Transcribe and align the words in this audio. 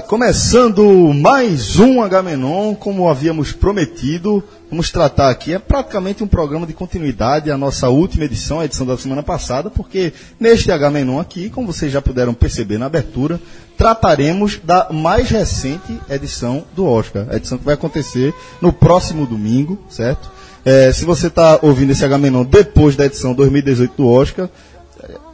Começando 0.00 1.12
mais 1.14 1.78
um 1.78 2.02
H-Menon, 2.02 2.74
como 2.74 3.08
havíamos 3.08 3.52
prometido, 3.52 4.42
vamos 4.70 4.90
tratar 4.90 5.30
aqui, 5.30 5.54
é 5.54 5.58
praticamente 5.58 6.22
um 6.22 6.26
programa 6.26 6.66
de 6.66 6.72
continuidade, 6.72 7.50
a 7.50 7.56
nossa 7.56 7.88
última 7.88 8.24
edição, 8.24 8.60
a 8.60 8.64
edição 8.64 8.86
da 8.86 8.96
semana 8.96 9.22
passada, 9.22 9.70
porque 9.70 10.12
neste 10.38 10.70
H-Menon 10.70 11.20
aqui, 11.20 11.48
como 11.48 11.72
vocês 11.72 11.92
já 11.92 12.02
puderam 12.02 12.34
perceber 12.34 12.78
na 12.78 12.86
abertura, 12.86 13.40
trataremos 13.76 14.60
da 14.62 14.88
mais 14.90 15.30
recente 15.30 16.00
edição 16.10 16.64
do 16.74 16.84
Oscar, 16.84 17.26
a 17.30 17.36
edição 17.36 17.56
que 17.56 17.64
vai 17.64 17.74
acontecer 17.74 18.34
no 18.60 18.72
próximo 18.72 19.26
domingo, 19.26 19.78
certo? 19.88 20.30
É, 20.64 20.92
se 20.92 21.04
você 21.04 21.28
está 21.28 21.60
ouvindo 21.62 21.92
esse 21.92 22.04
H-Menon 22.04 22.44
depois 22.44 22.96
da 22.96 23.06
edição 23.06 23.32
2018 23.34 23.96
do 23.96 24.08
Oscar, 24.08 24.48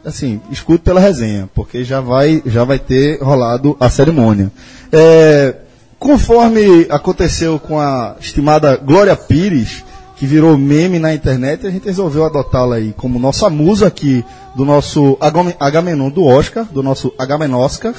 assim, 0.05 0.41
escute 0.51 0.83
pela 0.83 0.99
resenha, 0.99 1.49
porque 1.53 1.83
já 1.83 1.99
vai, 2.01 2.41
já 2.45 2.63
vai 2.63 2.79
ter 2.79 3.21
rolado 3.21 3.75
a 3.79 3.89
cerimônia. 3.89 4.51
É, 4.91 5.55
conforme 5.99 6.85
aconteceu 6.89 7.59
com 7.59 7.79
a 7.79 8.15
estimada 8.19 8.75
Glória 8.77 9.15
Pires, 9.15 9.83
que 10.17 10.25
virou 10.25 10.57
meme 10.57 10.99
na 10.99 11.13
internet, 11.13 11.65
a 11.65 11.71
gente 11.71 11.85
resolveu 11.85 12.23
adotá-la 12.25 12.75
aí 12.75 12.93
como 12.95 13.17
nossa 13.19 13.49
musa 13.49 13.87
aqui 13.87 14.23
do 14.55 14.63
nosso 14.63 15.17
Agame- 15.19 15.55
Agamenon 15.59 16.09
do 16.09 16.23
Oscar, 16.23 16.65
do 16.65 16.83
nosso 16.83 17.11
Agamenoscar, 17.17 17.93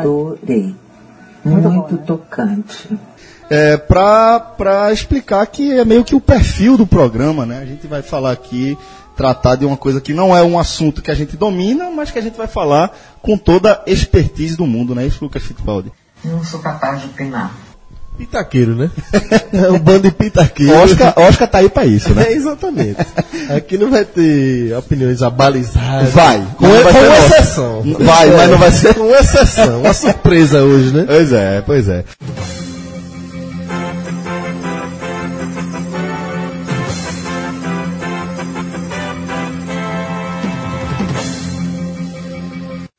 Adorei. 0.00 0.74
Muito 1.44 1.96
tocante. 1.98 2.98
é, 3.50 3.76
para 3.76 4.90
explicar 4.92 5.46
que 5.46 5.72
é 5.72 5.84
meio 5.84 6.04
que 6.04 6.14
o 6.16 6.20
perfil 6.20 6.76
do 6.76 6.86
programa, 6.86 7.44
né? 7.46 7.60
A 7.62 7.64
gente 7.66 7.86
vai 7.86 8.02
falar 8.02 8.32
aqui, 8.32 8.76
tratar 9.16 9.56
de 9.56 9.64
uma 9.64 9.76
coisa 9.76 10.00
que 10.00 10.12
não 10.12 10.36
é 10.36 10.42
um 10.42 10.58
assunto 10.58 11.00
que 11.02 11.10
a 11.10 11.14
gente 11.14 11.36
domina, 11.36 11.90
mas 11.90 12.10
que 12.10 12.18
a 12.18 12.22
gente 12.22 12.36
vai 12.36 12.46
falar 12.46 12.96
com 13.22 13.36
toda 13.38 13.82
a 13.86 13.90
expertise 13.90 14.56
do 14.56 14.66
mundo, 14.66 14.94
né? 14.94 15.06
Isso, 15.06 15.24
Lucas 15.24 15.42
Fittipaldi. 15.42 15.90
Não 16.24 16.44
sou 16.44 16.60
capaz 16.60 17.00
de 17.00 17.06
opinar. 17.06 17.52
Pitaqueiro, 18.18 18.74
né? 18.74 18.90
É 19.52 19.70
um 19.70 19.78
bando 19.78 20.02
de 20.02 20.10
pitaqueiro. 20.10 20.74
Oscar, 20.78 21.14
Oscar 21.18 21.48
tá 21.48 21.58
aí 21.58 21.68
pra 21.68 21.84
isso, 21.84 22.14
né? 22.14 22.24
É, 22.28 22.32
exatamente. 22.36 22.96
Aqui 23.54 23.76
não 23.78 23.90
vai 23.90 24.04
ter 24.04 24.74
opiniões 24.76 25.22
abalizadas. 25.22 26.10
Vai, 26.12 26.42
Com, 26.56 26.66
vai 26.66 26.92
com 26.92 27.14
exceção. 27.26 27.82
Vai, 28.00 28.30
mas 28.30 28.50
não 28.50 28.58
vai 28.58 28.70
ser- 28.72 28.94
Com 28.94 29.14
exceção. 29.14 29.80
Uma 29.80 29.92
surpresa 29.94 30.62
hoje, 30.62 30.92
né? 30.94 31.04
Pois 31.06 31.32
é, 31.32 31.60
pois 31.62 31.88
é. 31.88 32.04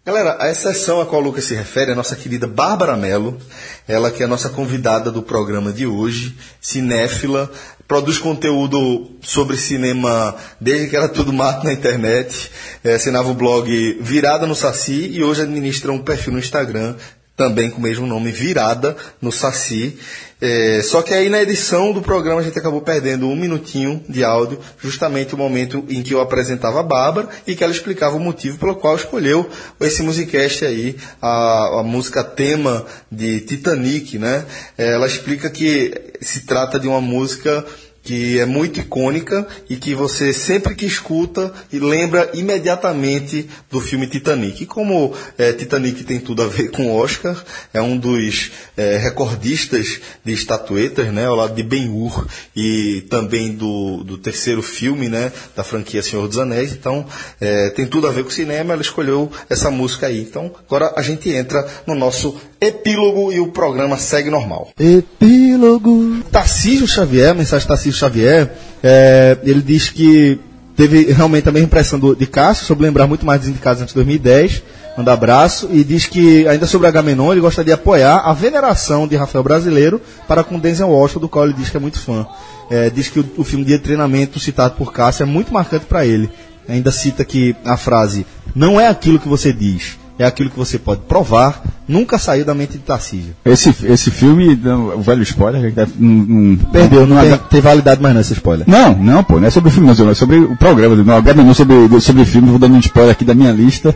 Galera, 0.08 0.38
a 0.40 0.50
exceção 0.50 1.02
a 1.02 1.06
qual 1.06 1.22
o 1.22 1.26
Lucas 1.26 1.44
se 1.44 1.54
refere 1.54 1.90
é 1.90 1.94
a 1.94 1.96
nossa 1.98 2.16
querida 2.16 2.48
Bárbara 2.48 2.96
Mello, 2.96 3.38
ela 3.86 4.10
que 4.10 4.24
é 4.24 4.26
a 4.26 4.30
nossa 4.30 4.48
convidada 4.48 5.12
do 5.12 5.22
programa 5.22 5.74
de 5.74 5.86
hoje, 5.86 6.34
cinéfila, 6.62 7.52
produz 7.90 8.18
conteúdo 8.18 9.12
sobre 9.22 9.58
cinema 9.58 10.34
desde 10.62 10.88
que 10.88 10.96
era 10.96 11.10
tudo 11.10 11.34
mato 11.34 11.66
na 11.66 11.74
internet, 11.74 12.50
é, 12.86 12.94
assinava 12.94 13.30
o 13.30 13.34
blog 13.34 13.98
Virada 14.00 14.48
no 14.48 14.56
Saci 14.56 15.10
e 15.12 15.22
hoje 15.22 15.42
administra 15.42 15.92
um 15.92 16.00
perfil 16.00 16.32
no 16.32 16.40
Instagram 16.40 16.96
também 17.36 17.70
com 17.70 17.78
o 17.78 17.84
mesmo 17.84 18.08
nome, 18.08 18.32
Virada 18.32 18.96
no 19.22 19.32
Saci. 19.32 20.00
É, 20.40 20.82
só 20.84 21.02
que 21.02 21.14
aí 21.14 21.30
na 21.30 21.42
edição 21.42 21.92
do 21.92 22.02
programa 22.02 22.42
a 22.42 22.44
gente 22.44 22.60
acabou 22.60 22.82
perdendo 22.82 23.28
um 23.28 23.36
minutinho 23.36 24.04
de 24.08 24.24
áudio, 24.24 24.60
justamente 24.80 25.34
o 25.34 25.38
momento 25.38 25.84
em 25.90 26.04
que 26.04 26.14
eu 26.14 26.22
apresentava 26.22 26.80
a 26.80 26.84
Bárbara 26.84 27.28
e 27.48 27.56
que 27.56 27.64
ela 27.64 27.74
explicava 27.74 28.16
o 28.16 28.20
motivo 28.20 28.60
pelo 28.60 28.76
qual 28.76 28.96
escolheu 28.96 29.50
esse 29.82 30.04
musicast 30.04 30.64
aí, 30.64 30.96
a, 31.20 31.80
a 31.80 31.84
música 31.84 32.24
tema 32.24 32.86
de 33.12 33.42
Titanic, 33.42 34.20
né? 34.20 34.46
É, 34.78 34.94
ela 34.94 35.08
explica 35.08 35.50
que 35.50 35.94
se 36.22 36.42
trata 36.42 36.80
de 36.80 36.88
uma 36.88 37.02
música 37.02 37.66
que 38.08 38.40
é 38.40 38.46
muito 38.46 38.80
icônica 38.80 39.46
e 39.70 39.76
que 39.76 39.94
você 39.94 40.32
sempre 40.32 40.74
que 40.76 40.86
escuta 40.86 41.54
e 41.74 41.78
lembra 41.78 42.32
imediatamente 42.34 43.50
do 43.70 43.82
filme 43.82 44.08
Titanic. 44.08 44.64
E 44.64 44.66
como 44.66 45.14
eh, 45.38 45.52
Titanic 45.52 46.06
tem 46.06 46.18
tudo 46.18 46.42
a 46.42 46.48
ver 46.48 46.72
com 46.72 46.96
Oscar, 46.96 47.36
é 47.74 47.82
um 47.82 47.98
dos 47.98 48.54
eh, 48.78 48.96
recordistas 48.96 50.00
de 50.24 50.32
estatuetas, 50.32 51.12
né, 51.12 51.26
ao 51.26 51.36
lado 51.36 51.54
de 51.54 51.64
Ben-Hur 51.64 52.26
e 52.56 53.04
também 53.10 53.52
do, 53.52 54.06
do 54.06 54.18
terceiro 54.18 54.62
filme, 54.62 55.10
né, 55.10 55.30
da 55.54 55.62
franquia 55.66 56.02
Senhor 56.02 56.26
dos 56.30 56.40
Anéis. 56.40 56.72
Então, 56.72 57.06
eh, 57.42 57.72
tem 57.72 57.86
tudo 57.86 58.08
a 58.08 58.12
ver 58.14 58.24
com 58.24 58.30
cinema. 58.30 58.72
Ela 58.72 58.82
escolheu 58.82 59.30
essa 59.50 59.70
música 59.70 60.08
aí. 60.08 60.22
Então, 60.22 60.50
agora 60.66 60.94
a 60.96 61.02
gente 61.02 61.30
entra 61.30 61.68
no 61.86 61.94
nosso 61.94 62.40
epílogo 62.60 63.32
e 63.32 63.40
o 63.40 63.52
programa 63.52 63.98
segue 63.98 64.30
normal. 64.30 64.70
Epílogo. 64.80 66.24
Tarcísio 66.32 66.88
Xavier, 66.88 67.36
mensagem 67.36 67.68
Tarcísio 67.68 67.97
Xavier, 67.98 68.52
é, 68.84 69.38
ele 69.44 69.62
diz 69.62 69.90
que 69.90 70.40
teve 70.76 71.12
realmente 71.12 71.50
a 71.50 71.52
mesma 71.52 71.66
impressão 71.66 72.00
do, 72.00 72.16
de 72.16 72.28
Cássio, 72.28 72.66
sobre 72.66 72.86
lembrar 72.86 73.08
muito 73.08 73.26
mais 73.26 73.42
dos 73.42 73.50
indicados 73.50 73.82
antes 73.82 73.94
de 73.94 73.96
2010, 73.96 74.64
manda 74.96 75.12
abraço, 75.12 75.68
e 75.72 75.84
diz 75.84 76.06
que, 76.06 76.48
ainda 76.48 76.68
sobre 76.68 76.88
Agamenon, 76.88 77.32
ele 77.32 77.42
gostaria 77.42 77.76
de 77.76 77.80
apoiar 77.80 78.18
a 78.18 78.34
veneração 78.34 79.08
de 79.08 79.16
Rafael 79.16 79.44
Brasileiro 79.44 80.00
para 80.28 80.44
com 80.44 80.60
Denzel 80.60 80.90
Washington, 80.90 81.20
do 81.20 81.30
qual 81.30 81.46
ele 81.46 81.54
diz 81.54 81.70
que 81.70 81.78
é 81.78 81.80
muito 81.80 82.00
fã. 82.00 82.28
É, 82.70 82.90
diz 82.90 83.10
que 83.10 83.20
o, 83.20 83.26
o 83.38 83.44
filme 83.44 83.66
Dia 83.66 83.78
de 83.78 83.84
Treinamento, 83.84 84.40
citado 84.40 84.76
por 84.76 84.94
Cássio, 84.94 85.24
é 85.24 85.26
muito 85.26 85.54
marcante 85.54 85.86
para 85.86 86.06
ele. 86.06 86.30
Ainda 86.68 86.92
cita 86.92 87.24
que 87.26 87.56
a 87.66 87.78
frase, 87.78 88.26
não 88.56 88.80
é 88.80 88.88
aquilo 88.88 89.20
que 89.20 89.28
você 89.28 89.54
diz, 89.54 89.98
é 90.20 90.26
aquilo 90.26 90.50
que 90.50 90.58
você 90.58 90.80
pode 90.80 91.02
provar, 91.02 91.62
nunca 91.88 92.18
saiu 92.18 92.44
da 92.44 92.54
mente 92.54 92.74
de 92.74 92.80
Tarcísio. 92.80 93.36
Esse, 93.46 93.70
esse 93.86 94.10
filme, 94.12 94.60
o 94.96 95.02
velho 95.02 95.22
spoiler, 95.24 95.62
que 95.70 95.72
deve, 95.76 95.94
não, 95.98 96.10
não- 96.26 96.58
Perdeu, 96.72 97.06
não, 97.06 97.16
não, 97.18 97.24
tem, 97.24 97.38
tem 97.50 97.62
validade 97.62 98.02
mais 98.02 98.14
não 98.16 98.22
esse 98.22 98.34
spoiler. 98.34 98.68
não, 98.68 98.96
não, 98.98 99.24
pô, 99.24 99.40
não 99.40 99.48
é 99.48 99.52
sobre 99.52 99.70
o 99.70 99.72
filme, 99.72 99.88
não, 99.94 100.10
é 100.10 100.14
sobre 100.14 100.40
o 100.40 100.58
programa. 100.58 100.96
Não, 100.96 101.16
agora 101.16 101.36
não 101.44 101.54
sobre, 101.54 102.00
sobre 102.02 102.24
o 102.24 102.26
filme, 102.26 102.50
vou 102.50 102.60
dando 102.60 102.76
um 102.76 102.80
spoiler 102.80 103.12
aqui 103.12 103.24
da 103.26 103.36
minha 103.36 103.52
lista. 103.52 103.96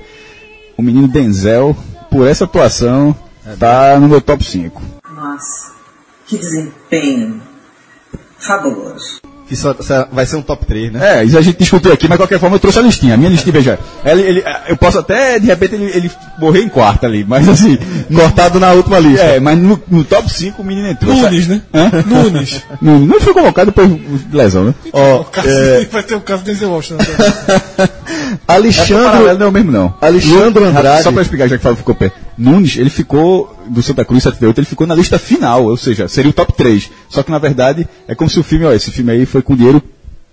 O 0.78 0.82
menino 0.84 1.08
Denzel, 1.08 1.76
por 2.10 2.28
essa 2.28 2.46
atuação, 2.46 3.16
tá 3.60 4.00
no 4.00 4.08
meu 4.08 4.22
top 4.22 4.44
5. 4.44 4.82
Nossa, 5.16 5.72
que 6.28 6.38
desempenho 6.38 7.42
fabuloso. 8.40 9.22
Que 9.52 9.56
só, 9.58 9.76
só 9.82 10.08
vai 10.14 10.26
ser 10.26 10.38
um 10.38 10.42
top 10.42 10.66
3, 10.66 10.94
né? 10.94 11.20
É, 11.20 11.26
isso 11.26 11.38
a 11.38 11.42
gente 11.42 11.58
discutiu 11.58 11.92
aqui, 11.92 12.08
mas 12.08 12.14
de 12.18 12.22
qualquer 12.24 12.40
forma 12.40 12.56
eu 12.56 12.60
trouxe 12.62 12.80
a 12.80 12.82
listinha. 12.82 13.16
A 13.16 13.18
minha 13.18 13.30
listinha, 13.30 13.52
veja. 13.52 13.78
Ele, 14.06 14.22
ele, 14.22 14.44
eu 14.70 14.78
posso 14.78 14.98
até, 14.98 15.40
de 15.40 15.48
repente, 15.48 15.76
ele, 15.76 15.92
ele 15.94 16.12
morrer 16.40 16.62
em 16.62 16.70
quarta 16.70 17.06
ali, 17.06 17.26
mas 17.28 17.50
assim. 17.50 17.78
Cortado 18.16 18.62
na 18.62 18.72
última 18.72 18.98
lista. 18.98 19.26
É, 19.26 19.42
mas 19.42 19.60
no, 19.60 19.78
no 19.90 20.06
top 20.06 20.32
5 20.32 20.62
o 20.62 20.66
menino 20.66 20.88
entrou. 20.88 21.14
Nunes, 21.14 21.50
né? 21.50 21.62
Hã? 21.74 21.92
Nunes. 22.06 22.62
Nunes. 22.82 23.10
Não 23.10 23.20
foi 23.20 23.34
convocado 23.34 23.72
depois 23.72 23.90
de 23.90 24.38
lesão, 24.38 24.64
né? 24.64 24.74
Ó, 24.94 25.18
O 25.20 25.26
caso- 25.26 25.50
é, 25.50 25.84
Vai 25.92 26.04
ter 26.04 26.16
o 26.16 26.22
caso 26.22 26.44
de 26.44 26.54
Denzel 26.54 26.72
Washington. 26.72 27.04
É 28.48 28.54
Alexandre, 28.54 29.04
paralelo 29.04 29.40
não 29.40 29.46
é 29.48 29.50
o 29.50 29.52
mesmo, 29.52 29.72
não. 29.72 29.94
Alexandre 30.00 30.64
Andrade. 30.64 31.04
Só 31.04 31.12
pra 31.12 31.22
explicar, 31.22 31.48
já 31.48 31.58
que 31.58 31.64
fala 31.64 31.76
ficou 31.76 31.96
pé. 31.96 32.12
Nunes, 32.42 32.78
ele 32.78 32.90
ficou, 32.90 33.56
do 33.68 33.84
Santa 33.84 34.04
Cruz 34.04 34.24
78, 34.24 34.60
ele 34.60 34.66
ficou 34.66 34.88
na 34.88 34.96
lista 34.96 35.20
final, 35.20 35.66
ou 35.66 35.78
seja, 35.78 36.08
seria 36.08 36.32
o 36.32 36.34
top 36.34 36.54
3. 36.54 36.90
Só 37.08 37.22
que 37.22 37.32
na 37.32 37.38
verdade, 37.38 37.88
é 38.08 38.16
como 38.16 38.30
se 38.30 38.40
o 38.40 38.44
filme, 38.44 38.66
ó, 38.66 38.74
esse 38.74 38.92
filme 38.92 39.12
aí 39.12 39.26
foi 39.26 39.42
com 39.42 39.56
dinheiro 39.56 39.82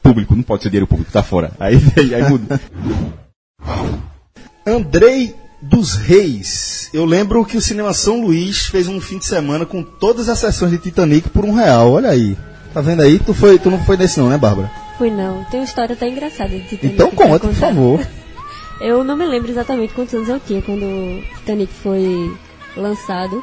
público, 0.02 0.34
não 0.34 0.42
pode 0.42 0.62
ser 0.62 0.70
dinheiro 0.70 0.86
público, 0.86 1.12
tá 1.12 1.22
fora. 1.22 1.52
Aí, 1.60 1.76
aí, 1.96 2.14
aí 2.14 2.28
muda. 2.28 2.60
Andrei 4.66 5.34
dos 5.60 5.94
Reis. 5.94 6.88
Eu 6.92 7.04
lembro 7.04 7.44
que 7.44 7.56
o 7.56 7.60
Cinema 7.60 7.92
São 7.92 8.22
Luís 8.22 8.66
fez 8.66 8.88
um 8.88 9.00
fim 9.00 9.18
de 9.18 9.26
semana 9.26 9.66
com 9.66 9.82
todas 9.82 10.28
as 10.28 10.38
sessões 10.38 10.70
de 10.70 10.78
Titanic 10.78 11.28
por 11.28 11.44
um 11.44 11.52
real. 11.52 11.92
Olha 11.92 12.10
aí. 12.10 12.36
Tá 12.72 12.80
vendo 12.80 13.02
aí? 13.02 13.18
Tu, 13.18 13.34
foi, 13.34 13.58
tu 13.58 13.70
não 13.70 13.82
foi 13.84 13.96
nesse 13.96 14.18
não, 14.18 14.28
né, 14.28 14.38
Bárbara? 14.38 14.70
Fui 14.96 15.10
não. 15.10 15.44
Tem 15.44 15.60
uma 15.60 15.66
história 15.66 15.94
até 15.94 16.08
engraçada 16.08 16.50
de 16.50 16.62
Titanic. 16.62 16.94
Então 16.94 17.10
conta, 17.10 17.46
por 17.46 17.54
favor. 17.54 18.06
Eu 18.80 19.02
não 19.02 19.16
me 19.16 19.26
lembro 19.26 19.50
exatamente 19.50 19.92
quantos 19.92 20.14
anos 20.14 20.28
eu 20.28 20.40
tinha 20.40 20.62
quando 20.62 20.84
o 20.84 21.22
Titanic 21.38 21.72
foi 21.72 22.32
lançado, 22.76 23.42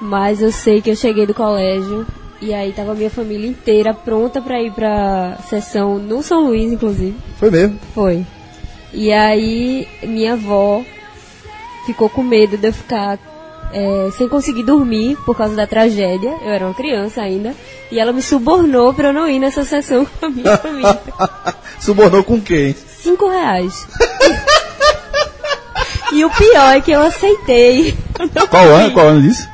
mas 0.00 0.40
eu 0.40 0.52
sei 0.52 0.80
que 0.80 0.90
eu 0.90 0.96
cheguei 0.96 1.26
do 1.26 1.34
colégio 1.34 2.06
e 2.40 2.52
aí 2.52 2.72
tava 2.72 2.94
minha 2.94 3.10
família 3.10 3.48
inteira 3.48 3.94
pronta 3.94 4.40
pra 4.40 4.60
ir 4.62 4.72
pra 4.72 5.38
sessão 5.48 5.98
no 5.98 6.22
São 6.22 6.46
Luís, 6.46 6.72
inclusive. 6.72 7.16
Foi 7.38 7.50
mesmo. 7.50 7.78
Foi. 7.94 8.24
E 8.92 9.12
aí 9.12 9.88
minha 10.02 10.34
avó 10.34 10.82
ficou 11.86 12.08
com 12.08 12.22
medo 12.22 12.56
de 12.56 12.68
eu 12.68 12.72
ficar 12.72 13.18
é, 13.72 14.10
sem 14.16 14.28
conseguir 14.28 14.62
dormir 14.62 15.16
por 15.24 15.36
causa 15.36 15.54
da 15.54 15.66
tragédia. 15.66 16.34
Eu 16.42 16.50
era 16.50 16.66
uma 16.66 16.74
criança 16.74 17.22
ainda. 17.22 17.54
E 17.90 17.98
ela 17.98 18.12
me 18.12 18.22
subornou 18.22 18.92
pra 18.92 19.08
eu 19.08 19.12
não 19.12 19.28
ir 19.28 19.38
nessa 19.38 19.64
sessão 19.64 20.06
com 20.18 20.26
a 20.26 20.30
minha 20.30 20.56
família. 20.56 21.00
Subornou 21.80 22.24
com 22.24 22.40
quem? 22.40 22.74
Cinco 22.74 23.28
reais. 23.28 23.86
e 26.12 26.24
o 26.24 26.30
pior 26.30 26.76
é 26.76 26.80
que 26.80 26.90
eu 26.92 27.02
aceitei. 27.02 27.96
Qual 28.50 28.64
ano? 28.68 28.90
Qual 28.92 29.08
ano 29.08 29.22
disso? 29.22 29.48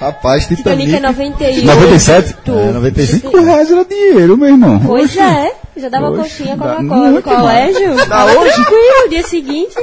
Rapaz, 0.00 0.46
Titanic 0.46 0.86
Titanic. 0.86 0.94
é 0.94 1.00
98. 1.00 1.66
97? 1.66 2.36
É, 2.46 2.72
95. 2.72 3.30
5 3.30 3.44
reais 3.44 3.70
era 3.70 3.84
dinheiro, 3.84 4.36
meu 4.38 4.48
irmão. 4.48 4.80
Pois 4.86 5.14
é, 5.16 5.52
já 5.76 5.88
dava 5.90 6.10
Oxe, 6.10 6.22
coxinha 6.22 6.56
dá 6.56 6.64
Coca-Cola 6.76 7.06
no 7.06 7.12
muito 7.12 7.24
colégio. 7.28 8.06
Dá 8.08 8.24
hoje? 8.24 8.54
tranquilo, 8.54 9.08
dia 9.10 9.22
seguinte, 9.22 9.74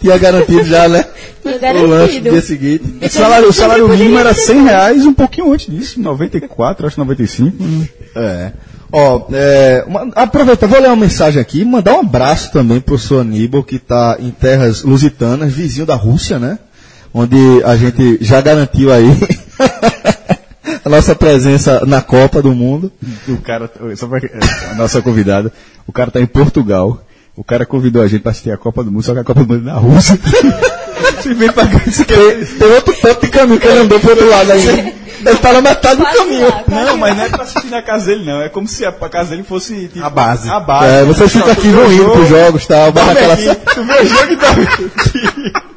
Tinha 0.00 0.18
garantido 0.18 0.64
já, 0.64 0.88
né? 0.88 1.04
tinha 1.40 1.54
O 1.54 1.60
lanche 1.60 1.82
no 1.82 1.88
garantido. 1.88 2.30
dia 2.30 2.42
seguinte. 2.42 2.98
O 3.00 3.08
salário, 3.08 3.48
o 3.48 3.52
salário 3.52 3.88
mínimo 3.88 4.18
era 4.18 4.34
poderia 4.34 4.54
100 4.54 4.64
reais 4.64 5.06
um 5.06 5.14
pouquinho 5.14 5.52
antes 5.52 5.66
disso. 5.72 6.00
94, 6.00 6.86
acho 6.88 6.96
que 6.96 7.00
95. 7.00 7.64
É. 8.16 8.52
Ó, 8.90 9.26
é, 9.32 9.84
uma, 9.86 10.08
aproveita, 10.14 10.66
vou 10.66 10.80
ler 10.80 10.88
uma 10.88 10.96
mensagem 10.96 11.40
aqui, 11.40 11.64
mandar 11.64 11.94
um 11.94 12.00
abraço 12.00 12.50
também 12.50 12.80
pro 12.80 12.98
seu 12.98 13.20
Aníbal, 13.20 13.62
que 13.62 13.76
está 13.76 14.16
em 14.18 14.30
terras 14.30 14.82
lusitanas, 14.82 15.52
vizinho 15.52 15.84
da 15.84 15.94
Rússia, 15.94 16.38
né? 16.38 16.58
Onde 17.12 17.36
a 17.64 17.76
gente 17.76 18.18
já 18.22 18.40
garantiu 18.40 18.92
aí 18.92 19.06
a 20.84 20.88
nossa 20.88 21.14
presença 21.14 21.84
na 21.86 22.00
Copa 22.00 22.40
do 22.40 22.54
Mundo. 22.54 22.90
O 23.28 23.36
cara, 23.38 23.70
só 23.94 24.06
pra, 24.06 24.20
a 24.70 24.74
nossa 24.74 25.02
convidada, 25.02 25.52
o 25.86 25.92
cara 25.92 26.10
tá 26.10 26.20
em 26.20 26.26
Portugal. 26.26 27.02
O 27.36 27.44
cara 27.44 27.64
convidou 27.64 28.02
a 28.02 28.08
gente 28.08 28.22
pra 28.22 28.32
assistir 28.32 28.50
a 28.50 28.56
Copa 28.56 28.82
do 28.82 28.90
Mundo, 28.90 29.04
só 29.04 29.12
que 29.12 29.20
a 29.20 29.24
Copa 29.24 29.44
do 29.44 29.54
Mundo 29.54 29.68
é 29.68 29.72
na 29.72 29.78
Rússia. 29.78 30.18
Você 31.22 31.34
vem 31.34 31.50
pra 31.52 31.66
cá, 31.66 31.78
você 31.86 32.04
quer- 32.04 32.16
Tem, 32.16 32.44
tem 32.44 32.68
outro 32.72 32.94
tanto 33.00 33.20
de 33.26 33.28
caminho 33.32 33.60
que 33.60 33.66
ele 33.66 33.78
andou 33.80 33.98
pro 34.00 34.10
outro 34.10 34.28
lado 34.28 34.52
ainda. 34.52 34.98
Deve 35.20 35.36
estar 35.36 35.52
na 35.52 35.60
metade 35.60 35.96
do 35.96 36.04
caminho. 36.04 36.46
Não, 36.68 36.96
mas 36.96 37.16
não 37.16 37.24
é 37.24 37.28
pra 37.28 37.42
assistir 37.42 37.66
na 37.70 37.82
casa 37.82 38.06
dele, 38.06 38.24
não. 38.24 38.40
É 38.40 38.48
como 38.48 38.68
se 38.68 38.84
a, 38.84 38.90
a 38.90 39.08
casa 39.08 39.30
dele 39.30 39.42
fosse 39.42 39.88
tipo, 39.88 40.04
A 40.04 40.08
base. 40.08 40.48
A 40.48 40.60
base. 40.60 40.86
É, 40.94 41.04
vocês 41.04 41.32
ficam 41.32 41.50
aqui 41.50 41.68
vão 41.70 41.92
indo 41.92 42.10
pros 42.10 42.28
jogos, 42.28 42.66
tá? 42.66 42.88
Vai 42.90 43.04
naquela... 43.04 43.34
O 43.34 43.84
meu 43.84 44.06
jogo 44.06 44.36
tá 44.36 45.58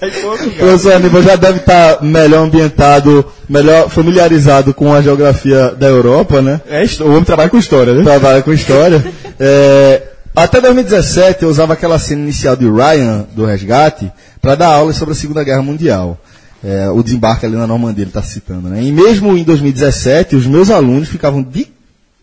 tá 0.00 0.06
O 0.06 0.50
professor 0.58 0.92
Aníbal 0.94 1.22
já 1.22 1.36
deve 1.36 1.58
estar 1.58 2.02
melhor 2.02 2.44
ambientado, 2.44 3.24
melhor 3.48 3.88
familiarizado 3.88 4.74
com 4.74 4.92
a 4.92 5.00
geografia 5.02 5.70
da 5.70 5.86
Europa, 5.86 6.42
né? 6.42 6.60
É, 6.68 6.84
o 7.02 7.08
homem 7.10 7.24
trabalha 7.24 7.48
com 7.50 7.58
história, 7.58 7.92
né? 7.94 8.02
trabalha 8.02 8.42
com 8.42 8.52
história. 8.52 9.04
É, 9.38 10.02
até 10.36 10.60
2017 10.60 11.42
eu 11.42 11.48
usava 11.48 11.72
aquela 11.72 11.98
cena 11.98 12.22
inicial 12.22 12.54
de 12.56 12.68
Ryan, 12.68 13.26
do 13.34 13.44
resgate, 13.44 14.12
para 14.40 14.54
dar 14.54 14.68
aulas 14.68 14.96
sobre 14.96 15.12
a 15.12 15.16
Segunda 15.16 15.42
Guerra 15.42 15.62
Mundial. 15.62 16.18
É, 16.64 16.88
o 16.90 17.02
desembarque 17.02 17.46
ali 17.46 17.54
na 17.56 17.66
Normandia, 17.66 18.02
ele 18.02 18.10
está 18.10 18.22
citando, 18.22 18.68
né? 18.68 18.82
E 18.82 18.90
mesmo 18.92 19.36
em 19.36 19.44
2017, 19.44 20.36
os 20.36 20.46
meus 20.46 20.70
alunos 20.70 21.08
ficavam 21.08 21.42
de 21.42 21.66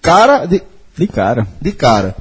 cara, 0.01 0.45
de, 0.45 0.61
De 0.97 1.07
cara. 1.07 1.47
de 1.61 1.71
cara. 1.71 2.15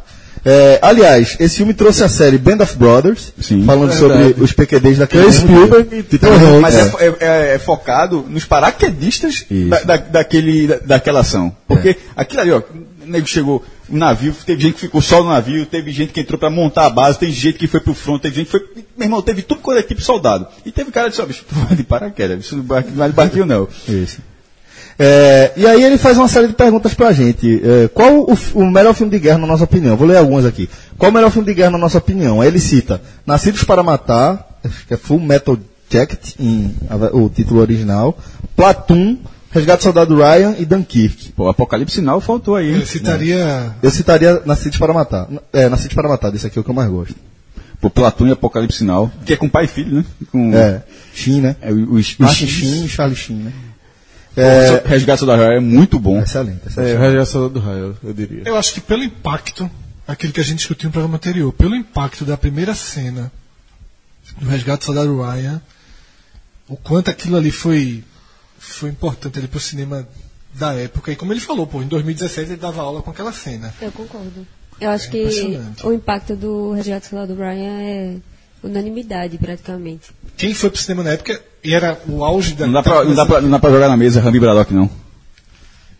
É, 0.44 0.78
aliás, 0.82 1.36
esse 1.38 1.58
filme 1.58 1.72
trouxe 1.72 2.02
a 2.02 2.08
série 2.08 2.36
Band 2.36 2.62
of 2.64 2.76
Brothers, 2.76 3.32
Sim. 3.40 3.64
falando 3.64 3.92
Verdade. 3.92 4.24
sobre 4.34 4.42
os 4.44 4.52
PQDs 4.52 4.98
daquele 4.98 5.22
Chris 5.24 5.40
mundo. 5.42 5.52
Spielberg 5.66 5.96
e 5.98 6.02
Peter 6.02 6.28
Tom 6.28 6.34
Hanks. 6.34 6.60
Mas 6.60 6.74
É. 6.74 6.80
é, 6.80 7.06
é- 7.06 7.16
é- 7.20 7.54
é 7.54 7.58
focado 7.60 8.24
nos 8.28 8.44
paraquedistas 8.44 9.46
da, 9.68 9.80
da- 9.82 9.96
daquele, 9.98 10.66
da- 10.66 10.78
daquela 10.84 11.20
ação. 11.20 11.54
Porque 11.68 11.96
aquilo 12.16 12.40
ali, 12.42 12.50
ó, 12.50 12.60
o 13.04 13.10
nego 13.10 13.26
chegou, 13.26 13.64
o 13.88 13.96
navio, 13.96 14.34
teve 14.46 14.62
gente 14.62 14.74
que 14.74 14.80
ficou 14.80 15.00
só 15.00 15.22
no 15.22 15.28
navio, 15.30 15.64
teve 15.66 15.90
gente 15.92 16.12
que 16.12 16.20
entrou 16.20 16.38
pra 16.38 16.48
montar 16.50 16.86
a 16.86 16.90
base, 16.90 17.18
teve 17.18 17.32
gente 17.32 17.58
que 17.58 17.66
foi 17.66 17.80
pro 17.80 17.94
front, 17.94 18.20
teve 18.22 18.36
gente 18.36 18.46
que 18.46 18.50
foi. 18.52 18.60
Meu 18.96 19.06
irmão, 19.06 19.22
teve 19.22 19.42
tudo 19.42 19.60
quanto 19.60 19.78
é 19.78 19.82
tipo 19.82 20.00
soldado. 20.00 20.46
E 20.64 20.70
teve 20.72 20.90
cara 20.90 21.06
que 21.06 21.10
disse, 21.10 21.22
ó, 21.22 21.26
bicho, 21.26 21.44
de 21.76 21.82
paraquedas, 21.82 22.44
isso 22.44 22.56
não 22.56 22.64
vai 22.64 22.82
de 22.82 22.90
barquinho 23.12 23.46
não. 23.46 23.68
Isso. 23.88 24.20
É, 24.98 25.52
e 25.56 25.66
aí 25.66 25.82
ele 25.82 25.96
faz 25.96 26.16
uma 26.18 26.28
série 26.28 26.48
de 26.48 26.52
perguntas 26.52 26.92
pra 26.94 27.12
gente. 27.12 27.60
É, 27.64 27.88
qual 27.88 28.20
o, 28.20 28.38
o 28.54 28.70
melhor 28.70 28.94
filme 28.94 29.10
de 29.10 29.18
guerra 29.18 29.38
na 29.38 29.46
nossa 29.46 29.64
opinião? 29.64 29.96
Vou 29.96 30.06
ler 30.06 30.18
algumas 30.18 30.44
aqui. 30.44 30.68
Qual 30.98 31.10
o 31.10 31.14
melhor 31.14 31.30
filme 31.30 31.46
de 31.46 31.54
guerra 31.54 31.70
na 31.70 31.78
nossa 31.78 31.98
opinião? 31.98 32.40
Aí 32.40 32.48
ele 32.48 32.60
cita 32.60 33.00
Nascidos 33.26 33.64
para 33.64 33.82
Matar, 33.82 34.58
acho 34.62 34.86
que 34.86 34.94
é 34.94 34.96
Full 34.96 35.18
Metal 35.20 35.58
Jacket, 35.90 36.34
em, 36.38 36.74
a- 36.88 37.16
o 37.16 37.28
título 37.30 37.60
original, 37.60 38.16
Platoon, 38.54 39.16
Resgate 39.52 39.78
do 39.80 39.82
Soldado 39.84 40.16
Ryan 40.16 40.56
e 40.58 40.64
Dunkirk. 40.64 41.32
Pô, 41.32 41.48
Apocalipse 41.48 41.96
Sinal 41.96 42.20
faltou 42.20 42.56
aí. 42.56 42.70
Eu 42.70 42.76
hein? 42.78 42.86
citaria. 42.86 43.76
Eu 43.82 43.90
citaria 43.90 44.42
Nascidos 44.46 44.78
para 44.78 44.92
Matar. 44.94 45.28
É, 45.52 45.68
Nascidos 45.68 45.94
para 45.94 46.08
Matar, 46.08 46.30
desse 46.30 46.46
aqui 46.46 46.58
é 46.58 46.60
o 46.60 46.64
que 46.64 46.70
eu 46.70 46.74
mais 46.74 46.90
gosto. 46.90 47.14
Pô, 47.80 47.90
Platão 47.90 48.26
e 48.26 48.30
Apocalipse 48.32 48.78
Sinal. 48.78 49.10
Que 49.26 49.34
é 49.34 49.36
com 49.36 49.48
pai 49.48 49.64
e 49.64 49.68
filho, 49.68 49.96
né? 49.98 50.04
Com, 50.30 50.54
É, 50.56 50.82
Shin, 51.14 51.40
né? 51.42 51.56
é, 51.60 51.70
o- 51.72 52.02
Sheen 52.02 52.84
e 52.84 52.88
Charlie 52.88 53.16
Sheen, 53.16 53.36
né? 53.36 53.52
É, 54.34 54.82
Resgate 54.86 55.26
da 55.26 55.36
Raia 55.36 55.56
é 55.58 55.60
muito 55.60 55.98
bom. 55.98 56.18
Excelente, 56.22 56.60
É, 56.64 56.68
excelente. 56.70 56.96
radiação 56.96 57.48
do 57.50 57.60
raio, 57.60 57.94
eu 58.02 58.12
diria. 58.14 58.42
Eu 58.46 58.56
acho 58.56 58.72
que 58.72 58.80
pelo 58.80 59.02
impacto, 59.04 59.70
aquilo 60.08 60.32
que 60.32 60.40
a 60.40 60.44
gente 60.44 60.56
discutiu 60.58 60.88
no 60.88 60.92
programa 60.92 61.16
anterior, 61.16 61.52
pelo 61.52 61.76
impacto 61.76 62.24
da 62.24 62.34
primeira 62.38 62.74
cena 62.74 63.30
do 64.40 64.48
Resgate 64.48 64.78
do 64.78 64.84
Soldado 64.86 65.20
Ryan, 65.20 65.60
o 66.66 66.76
quanto 66.76 67.10
aquilo 67.10 67.36
ali 67.36 67.50
foi, 67.50 68.02
foi 68.74 68.90
importante 68.90 69.38
ali 69.38 69.48
pro 69.48 69.60
cinema 69.60 70.06
da 70.54 70.74
época. 70.74 71.12
E 71.12 71.16
como 71.16 71.32
ele 71.32 71.40
falou, 71.40 71.66
pô, 71.66 71.82
em 71.82 71.86
2017 71.86 72.50
ele 72.50 72.56
dava 72.60 72.82
aula 72.82 73.02
com 73.02 73.10
aquela 73.10 73.32
cena. 73.32 73.72
Eu 73.80 73.92
concordo. 73.92 74.46
Eu 74.80 74.90
acho 74.90 75.10
que 75.10 75.20
impressionante. 75.20 75.86
o 75.86 75.92
impacto 75.92 76.34
do 76.34 76.72
Resgate 76.72 77.06
Solar 77.06 77.26
do 77.26 77.34
Brian 77.34 77.80
é 77.80 78.16
unanimidade, 78.62 79.38
praticamente. 79.38 80.10
Quem 80.36 80.54
foi 80.54 80.70
pro 80.70 80.80
cinema 80.80 81.02
na 81.02 81.10
época 81.10 81.40
e 81.62 81.72
era 81.72 82.00
o 82.08 82.24
auge 82.24 82.54
da. 82.54 82.66
Não 82.66 82.72
dá, 82.72 82.82
pra, 82.82 83.04
não, 83.04 83.14
dá 83.14 83.26
pra, 83.26 83.40
não 83.40 83.50
dá 83.50 83.58
pra 83.58 83.70
jogar 83.70 83.88
na 83.88 83.96
mesa 83.96 84.20
Rambi 84.20 84.40
Braddock, 84.40 84.72
não. 84.74 84.90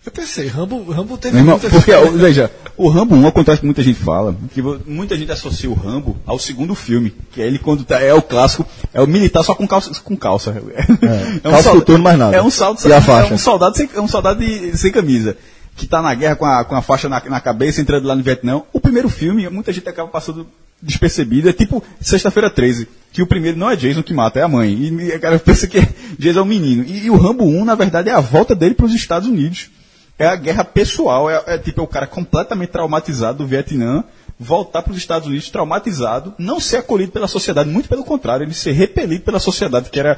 Eu 0.04 0.10
pensei, 0.10 0.49
Rambo, 0.49 0.90
Rambo 0.90 1.16
teve 1.16 1.38
irmão, 1.38 1.52
muitas- 1.58 1.70
porque, 1.70 1.93
ó, 1.93 2.10
veja, 2.10 2.50
o 2.76 2.88
Rambo 2.88 3.14
1, 3.14 3.25
ao 3.26 3.31
contrário 3.32 3.58
do 3.58 3.60
que 3.60 3.66
muita 3.66 3.82
gente 3.84 4.00
fala, 4.00 4.34
que 4.52 4.60
muita 4.84 5.16
gente 5.16 5.31
associa 5.31 5.70
o 5.70 5.75
Rambo 5.75 6.16
ao 6.26 6.40
segundo 6.40 6.75
filme, 6.75 7.14
que 7.31 7.40
é 7.40 7.46
ele 7.46 7.58
quando 7.58 7.84
tá, 7.84 8.00
é 8.00 8.12
o 8.12 8.20
clássico, 8.20 8.66
é 8.93 9.00
o 9.00 9.06
militar 9.06 9.44
só 9.44 9.54
com 9.54 9.66
calça. 9.66 9.93
Com 10.02 10.16
calça. 10.16 10.50
É, 10.72 11.38
calça 11.40 11.62
solda- 11.62 11.78
coturno, 11.81 12.02
mais 12.02 12.18
nada. 12.18 12.37
É 12.37 12.42
um, 12.42 12.50
saldo, 12.50 12.80
E 12.85 12.92
a 12.92 12.97
é 12.97 13.32
um 13.32 13.38
soldado, 13.38 13.76
sem, 13.76 13.88
é 13.94 14.00
um 14.00 14.09
soldado 14.09 14.40
de- 14.44 14.76
sem 14.76 14.90
camisa, 14.90 15.37
que 15.76 15.87
tá 15.87 16.02
na 16.02 16.12
guerra 16.14 16.35
com 16.35 16.47
a, 16.47 16.64
com 16.64 16.75
a 16.75 16.82
faixa 16.82 17.09
na, 17.09 17.23
na 17.25 17.40
cabeça, 17.40 17.80
entrando 17.80 18.09
lá 18.09 18.16
no 18.16 18.25
Vietnã. 18.25 18.61
O 18.73 18.80
primeiro 18.80 19.09
filme, 19.09 19.49
muita 19.50 19.73
gente 19.73 19.88
acaba 19.88 20.09
passando 20.09 20.49
despercebido, 20.82 21.49
é 21.49 21.52
tipo 21.52 21.80
Sexta-feira 22.00 22.50
13, 22.50 22.88
que 23.12 23.23
o 23.23 23.26
primeiro 23.26 23.56
não 23.56 23.71
é 23.71 23.76
Jason 23.76 24.02
que 24.02 24.12
mata, 24.12 24.40
é 24.40 24.42
a 24.42 24.49
mãe. 24.49 24.73
E 24.73 25.14
o 25.14 25.21
cara 25.21 25.38
pensa 25.38 25.68
que 25.68 25.78
Jason 26.18 26.40
é 26.40 26.42
um 26.42 26.47
menino. 26.47 26.82
E, 26.82 27.04
e 27.06 27.11
o 27.11 27.16
Rambo 27.16 27.44
1, 27.44 27.64
na 27.64 27.76
verdade, 27.76 28.09
é 28.09 28.12
a 28.12 28.21
volta 28.21 28.52
dele 28.52 28.75
para 28.75 28.87
os 28.87 28.92
Estados 28.94 29.28
Unidos 29.28 29.71
é 30.19 30.26
a 30.26 30.37
guerra 30.37 30.64
pessoal, 30.64 31.28
é, 31.31 31.42
é 31.47 31.59
tipo 31.59 31.81
é 31.81 31.85
o 31.85 31.87
cara 31.87 32.07
completamente 32.07 32.71
traumatizado 32.71 33.38
do 33.38 33.47
Vietnã, 33.47 34.04
voltar 34.38 34.83
para 34.83 34.92
os 34.92 34.99
Estados 34.99 35.28
Unidos 35.28 35.50
traumatizado, 35.50 36.35
não 36.38 36.59
ser 36.61 36.78
acolhido 36.78 37.12
pela 37.12 37.28
sociedade, 37.28 37.69
muito 37.71 37.88
pelo 37.88 38.04
contrário, 38.04 38.45
ele 38.45 38.54
ser 38.54 38.73
repelido 38.73 39.25
pela 39.25 39.38
sociedade, 39.40 39.90
que 39.90 39.99
era. 40.00 40.16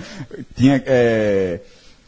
tinha. 0.57 0.83
é, 0.87 1.61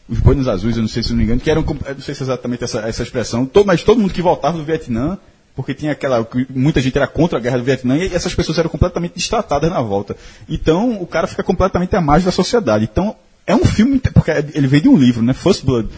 os 0.09 0.19
boinos 0.19 0.47
azuis, 0.47 0.77
eu 0.77 0.81
não 0.81 0.87
sei 0.87 1.03
se 1.03 1.09
não 1.09 1.17
me 1.17 1.25
engano, 1.25 1.39
que 1.41 1.51
eram. 1.51 1.63
Não 1.63 2.01
sei 2.01 2.15
se 2.15 2.21
é 2.21 2.25
exatamente 2.25 2.63
essa, 2.63 2.79
essa 2.79 3.03
expressão, 3.03 3.45
to- 3.45 3.65
mas 3.65 3.83
todo 3.83 3.99
mundo 3.99 4.13
que 4.13 4.21
voltava 4.21 4.57
do 4.57 4.63
Vietnã, 4.63 5.17
porque 5.53 5.73
tinha 5.73 5.91
aquela. 5.91 6.23
que 6.23 6.47
Muita 6.49 6.79
gente 6.79 6.95
era 6.97 7.07
contra 7.07 7.37
a 7.37 7.41
guerra 7.41 7.57
do 7.57 7.63
Vietnã 7.65 7.97
e 7.97 8.15
essas 8.15 8.33
pessoas 8.33 8.57
eram 8.57 8.69
completamente 8.69 9.15
destratadas 9.15 9.69
na 9.69 9.81
volta. 9.81 10.15
Então 10.47 11.01
o 11.01 11.05
cara 11.05 11.27
fica 11.27 11.43
completamente 11.43 11.93
à 11.95 11.99
margem 11.99 12.25
da 12.25 12.31
sociedade. 12.31 12.85
Então 12.89 13.15
é 13.45 13.53
um 13.53 13.65
filme, 13.65 13.99
porque 13.99 14.31
ele 14.53 14.67
veio 14.67 14.83
de 14.83 14.89
um 14.89 14.95
livro, 14.97 15.21
né? 15.21 15.33
First 15.33 15.65
Blood 15.65 15.89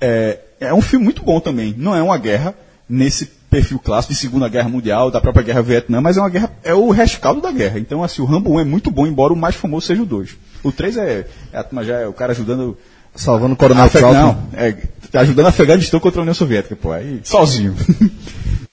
é, 0.00 0.38
é 0.60 0.72
um 0.74 0.80
filme 0.80 1.04
muito 1.04 1.22
bom 1.22 1.40
também. 1.40 1.74
Não 1.76 1.94
é 1.94 2.02
uma 2.02 2.18
guerra 2.18 2.54
nesse 2.88 3.26
perfil 3.50 3.78
clássico 3.78 4.12
de 4.12 4.18
Segunda 4.20 4.48
Guerra 4.48 4.68
Mundial, 4.68 5.10
da 5.10 5.20
própria 5.20 5.42
Guerra 5.44 5.62
Vietnã, 5.62 6.00
mas 6.00 6.16
é 6.16 6.20
uma 6.20 6.28
guerra, 6.28 6.50
é 6.62 6.74
o 6.74 6.90
rescaldo 6.90 7.40
da 7.40 7.50
guerra. 7.50 7.78
Então, 7.78 8.02
assim, 8.02 8.20
o 8.20 8.24
Rambo 8.26 8.50
1 8.54 8.60
é 8.60 8.64
muito 8.64 8.90
bom, 8.90 9.06
embora 9.06 9.32
o 9.32 9.36
mais 9.36 9.54
famoso 9.54 9.86
seja 9.86 10.02
o 10.02 10.06
2. 10.06 10.30
O 10.62 10.70
3 10.72 10.96
é, 10.98 11.26
é, 11.52 11.84
já 11.84 11.98
é 12.00 12.06
o 12.06 12.12
cara 12.12 12.32
ajudando. 12.32 12.76
Salvando 13.14 13.54
o 13.54 13.56
Coronel 13.56 13.84
Afe- 13.84 13.98
Troutman. 13.98 14.22
Não, 14.22 14.38
é, 14.52 14.76
ajudando 15.14 15.46
a 15.46 15.48
Afeganistão 15.48 15.98
contra 15.98 16.20
a 16.20 16.22
União 16.22 16.34
Soviética, 16.34 16.76
pô, 16.76 16.92
aí, 16.92 17.20
sozinho. 17.24 17.74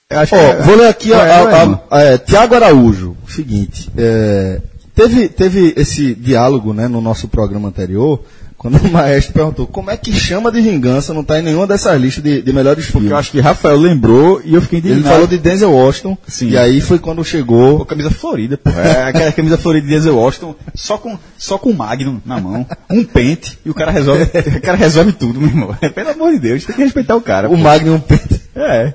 Que 0.07 0.35
é- 0.35 0.61
vou 0.61 0.75
ler 0.75 0.87
aqui 0.87 1.11
é, 1.11 1.15
a, 1.15 1.25
é, 1.25 1.31
a- 1.33 1.79
a- 1.89 2.01
é, 2.03 2.17
Tiago 2.19 2.53
Araújo. 2.53 3.17
Seguinte, 3.27 3.89
é, 3.97 4.61
teve, 4.93 5.27
teve 5.27 5.73
esse 5.75 6.13
diálogo 6.13 6.73
né, 6.73 6.87
no 6.87 7.01
nosso 7.01 7.27
programa 7.27 7.69
anterior 7.69 8.23
Quando 8.65 8.83
o 8.83 8.91
maestro 8.91 9.31
perguntou 9.31 9.67
como 9.67 9.91
é 9.91 9.97
que 9.97 10.11
chama 10.11 10.51
de 10.51 10.59
vingança, 10.59 11.13
não 11.13 11.23
tá 11.23 11.39
em 11.39 11.43
nenhuma 11.43 11.67
dessas 11.67 12.01
listas 12.01 12.23
de, 12.23 12.41
de 12.41 12.51
melhores 12.51 12.85
Porque 12.85 12.93
filmes. 12.93 13.11
eu 13.11 13.17
acho 13.17 13.31
que 13.31 13.39
Rafael 13.39 13.77
lembrou 13.77 14.41
e 14.43 14.55
eu 14.55 14.61
fiquei 14.61 14.79
Ele 14.79 14.87
indignado. 14.89 15.13
falou 15.13 15.27
de 15.27 15.37
Denzel 15.37 15.71
Washington, 15.71 16.17
Sim. 16.27 16.49
e 16.49 16.57
aí 16.57 16.81
foi 16.81 16.97
quando 16.97 17.23
chegou. 17.23 17.77
Pô, 17.77 17.85
camisa 17.85 18.09
florida, 18.09 18.57
pô. 18.57 18.71
É 18.71 19.03
aquela 19.03 19.31
camisa 19.31 19.55
florida 19.55 19.85
de 19.85 19.93
Denzel 19.93 20.15
Washington, 20.17 20.55
só 20.73 20.97
com, 20.97 21.15
só 21.37 21.59
com 21.59 21.71
Magnum 21.73 22.19
na 22.25 22.39
mão, 22.39 22.65
um 22.89 23.03
pente, 23.03 23.59
e 23.63 23.69
o 23.69 23.73
cara 23.75 23.91
resolve, 23.91 24.23
o 24.23 24.61
cara 24.61 24.77
resolve 24.77 25.11
tudo, 25.11 25.39
meu 25.39 25.49
irmão. 25.49 25.77
É, 25.79 25.87
pelo 25.89 26.09
amor 26.09 26.31
de 26.31 26.39
Deus, 26.39 26.65
tem 26.65 26.75
que 26.75 26.81
respeitar 26.83 27.15
o 27.15 27.21
cara. 27.21 27.47
O 27.47 27.51
pô. 27.51 27.57
Magnum 27.57 27.99
Penta. 27.99 28.41
É. 28.55 28.93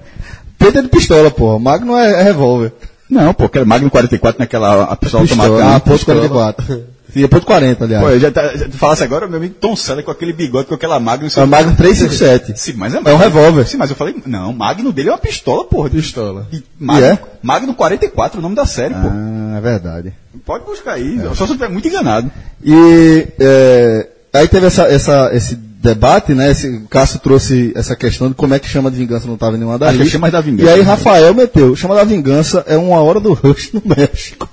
Penta 0.59 0.83
de 0.83 0.89
pistola, 0.89 1.31
porra. 1.31 1.61
Magnum 1.61 1.97
é, 1.97 2.21
é 2.21 2.23
revólver. 2.25 2.73
Não, 3.09 3.33
pô, 3.33 3.45
aquele 3.45 3.65
Magnum 3.65 3.89
44 3.89 4.41
naquela 4.41 4.85
a 4.85 4.97
pistola 4.97 5.23
automática. 5.23 5.55
Pistola. 5.57 5.71
Ah, 5.71 5.75
né? 5.75 5.79
ponto 5.81 5.97
Pistola. 5.97 6.29
44. 6.29 7.00
Sim, 7.13 7.25
é 7.25 7.29
ponto 7.29 7.47
40, 7.47 7.85
aliás. 7.85 8.05
Pô, 8.05 8.11
eu 8.11 8.21
já, 8.21 8.31
tá, 8.31 8.57
já 8.57 8.69
tu 8.69 8.77
falasse 8.77 9.03
agora, 9.03 9.27
meu 9.27 9.39
amigo 9.39 9.55
Tom 9.61 9.75
Selleck 9.77 10.05
com 10.05 10.11
aquele 10.11 10.33
bigode, 10.33 10.69
com 10.69 10.75
aquela 10.75 10.99
Magnum. 11.01 11.29
É 11.35 11.43
o 11.43 11.47
Magnum 11.47 11.75
357. 11.75 12.61
Sim, 12.61 12.75
mas 12.77 12.95
é, 12.95 13.01
É 13.05 13.13
um 13.13 13.17
revólver. 13.17 13.67
Sim, 13.67 13.77
mas 13.77 13.91
eu 13.91 13.97
falei, 13.97 14.15
não, 14.27 14.51
o 14.51 14.55
Magnum 14.55 14.91
dele 14.91 15.09
é 15.09 15.13
uma 15.13 15.19
pistola, 15.19 15.65
porra. 15.65 15.91
Pistola. 15.91 16.47
E 16.53 16.63
Magnum, 16.79 17.07
E 17.07 17.11
é? 17.11 17.19
Magnum 17.43 17.75
44, 17.75 18.39
o 18.39 18.43
nome 18.43 18.55
da 18.55 18.67
série, 18.67 18.95
pô. 18.95 19.09
Ah, 19.11 19.59
é 19.59 19.61
verdade. 19.61 20.13
Pode 20.45 20.65
buscar 20.65 20.93
aí, 20.93 21.19
só 21.29 21.35
se 21.35 21.41
eu 21.43 21.47
estiver 21.47 21.69
muito 21.69 21.89
enganado. 21.89 22.31
E 22.65 23.27
é, 23.39 24.09
aí 24.33 24.49
teve 24.49 24.67
essa, 24.67 24.85
essa, 24.85 25.31
esse 25.35 25.55
debate, 25.81 26.35
né? 26.35 26.51
Esse, 26.51 26.69
o 26.69 26.89
Cássio 26.89 27.19
trouxe 27.19 27.73
essa 27.75 27.97
questão 27.97 28.29
de 28.29 28.35
como 28.35 28.55
é 28.55 28.59
que 28.59 28.69
chama 28.69 28.91
de 28.91 28.99
vingança 28.99 29.27
não 29.27 29.35
estava 29.35 29.57
em 29.57 29.59
nenhuma 29.59 29.79
das 29.79 29.91
Acho 29.91 30.03
é. 30.03 30.07
Chama 30.07 30.31
da 30.31 30.41
Vingança. 30.41 30.71
E 30.71 30.73
aí 30.73 30.83
Rafael 30.83 31.35
meteu, 31.35 31.75
chama 31.75 31.95
da 31.95 32.05
vingança 32.05 32.65
é 32.67 32.77
uma 32.77 33.01
hora 33.01 33.19
do 33.19 33.33
rush 33.33 33.73
no 33.73 33.83
México. 33.85 34.49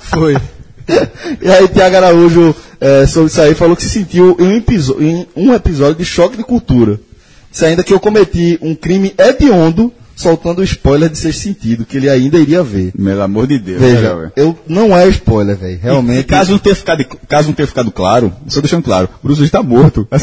Foi. 0.00 0.36
E 1.40 1.48
aí 1.50 1.68
Tiago 1.68 1.96
Araújo, 1.96 2.54
é, 2.80 3.06
sobre 3.06 3.28
isso 3.28 3.40
aí, 3.40 3.54
falou 3.54 3.74
que 3.76 3.82
se 3.82 3.88
sentiu 3.90 4.36
em 4.38 4.44
um, 4.44 4.56
episo- 4.56 4.96
em 5.00 5.26
um 5.36 5.54
episódio 5.54 5.96
de 5.96 6.04
choque 6.04 6.36
de 6.36 6.44
cultura. 6.44 7.00
Disse 7.50 7.64
ainda 7.64 7.82
que 7.84 7.92
eu 7.92 8.00
cometi 8.00 8.58
um 8.60 8.74
crime 8.74 9.14
hediondo 9.16 9.92
soltando 10.16 10.60
o 10.60 10.64
spoiler 10.64 11.08
de 11.08 11.18
sexto 11.18 11.42
sentido, 11.42 11.84
que 11.84 11.96
ele 11.96 12.08
ainda 12.08 12.38
iria 12.38 12.62
ver. 12.62 12.92
Pelo 12.92 13.22
amor 13.22 13.46
de 13.46 13.58
Deus. 13.58 13.80
Veja, 13.80 14.14
velho. 14.14 14.32
eu 14.36 14.58
não 14.66 14.96
é 14.96 15.08
spoiler, 15.08 15.56
velho. 15.56 15.74
E 15.74 15.76
Realmente. 15.76 16.24
caso 16.24 16.52
não, 16.52 16.58
tenha 16.58 16.74
ficado, 16.74 17.04
caso 17.28 17.48
não 17.48 17.54
tenha 17.54 17.66
ficado 17.66 17.90
claro, 17.90 18.32
só 18.48 18.60
deixando 18.60 18.82
claro, 18.82 19.08
o 19.22 19.26
Bruce 19.26 19.40
Willis 19.40 19.48
está 19.48 19.62
morto. 19.62 20.06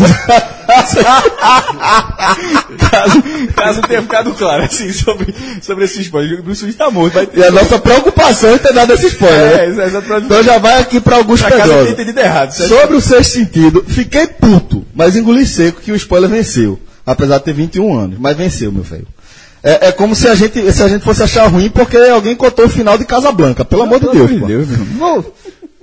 caso, 2.77 3.23
caso 3.55 3.81
não 3.81 3.87
tenha 3.87 4.01
ficado 4.01 4.33
claro, 4.33 4.63
assim, 4.63 4.91
sobre, 4.93 5.33
sobre 5.61 5.85
esse 5.85 6.01
spoiler, 6.01 6.39
o 6.39 6.43
Bruce 6.43 6.63
Willis 6.63 6.75
está 6.75 6.89
morto. 6.89 7.17
E 7.33 7.43
a 7.43 7.51
nossa 7.51 7.77
preocupação 7.79 8.51
é 8.51 8.57
ter 8.57 8.73
dado 8.73 8.93
esse 8.93 9.07
spoiler. 9.07 9.39
é, 9.39 9.67
né? 9.67 9.83
é, 9.83 9.87
exatamente. 9.87 10.25
Então 10.25 10.43
já 10.43 10.57
vai 10.57 10.79
aqui 10.79 10.99
para 10.99 11.19
errado. 12.21 12.51
certo? 12.51 12.69
Sobre 12.69 12.95
o 12.95 13.01
sexto 13.01 13.33
sentido, 13.33 13.83
fiquei 13.87 14.27
puto, 14.27 14.85
mas 14.93 15.15
engoli 15.15 15.45
seco 15.45 15.81
que 15.81 15.91
o 15.91 15.95
spoiler 15.95 16.29
venceu. 16.29 16.79
Apesar 17.03 17.39
de 17.39 17.45
ter 17.45 17.53
21 17.53 17.97
anos, 17.97 18.17
mas 18.19 18.37
venceu, 18.37 18.71
meu 18.71 18.83
velho. 18.83 19.07
É, 19.63 19.87
é 19.89 19.91
como 19.91 20.15
se 20.15 20.27
a, 20.27 20.33
gente, 20.35 20.71
se 20.71 20.81
a 20.81 20.87
gente 20.87 21.03
fosse 21.03 21.21
achar 21.21 21.45
ruim 21.47 21.69
porque 21.69 21.97
alguém 21.97 22.35
contou 22.35 22.65
o 22.65 22.69
final 22.69 22.97
de 22.97 23.05
Casablanca. 23.05 23.63
Pelo 23.63 23.83
amor 23.83 23.99
de 23.99 24.07
Pelo 24.07 24.27
Deus. 24.27 24.31
amor 24.31 24.47
de 24.47 24.55
pô. 24.97 25.07
Deus. 25.21 25.25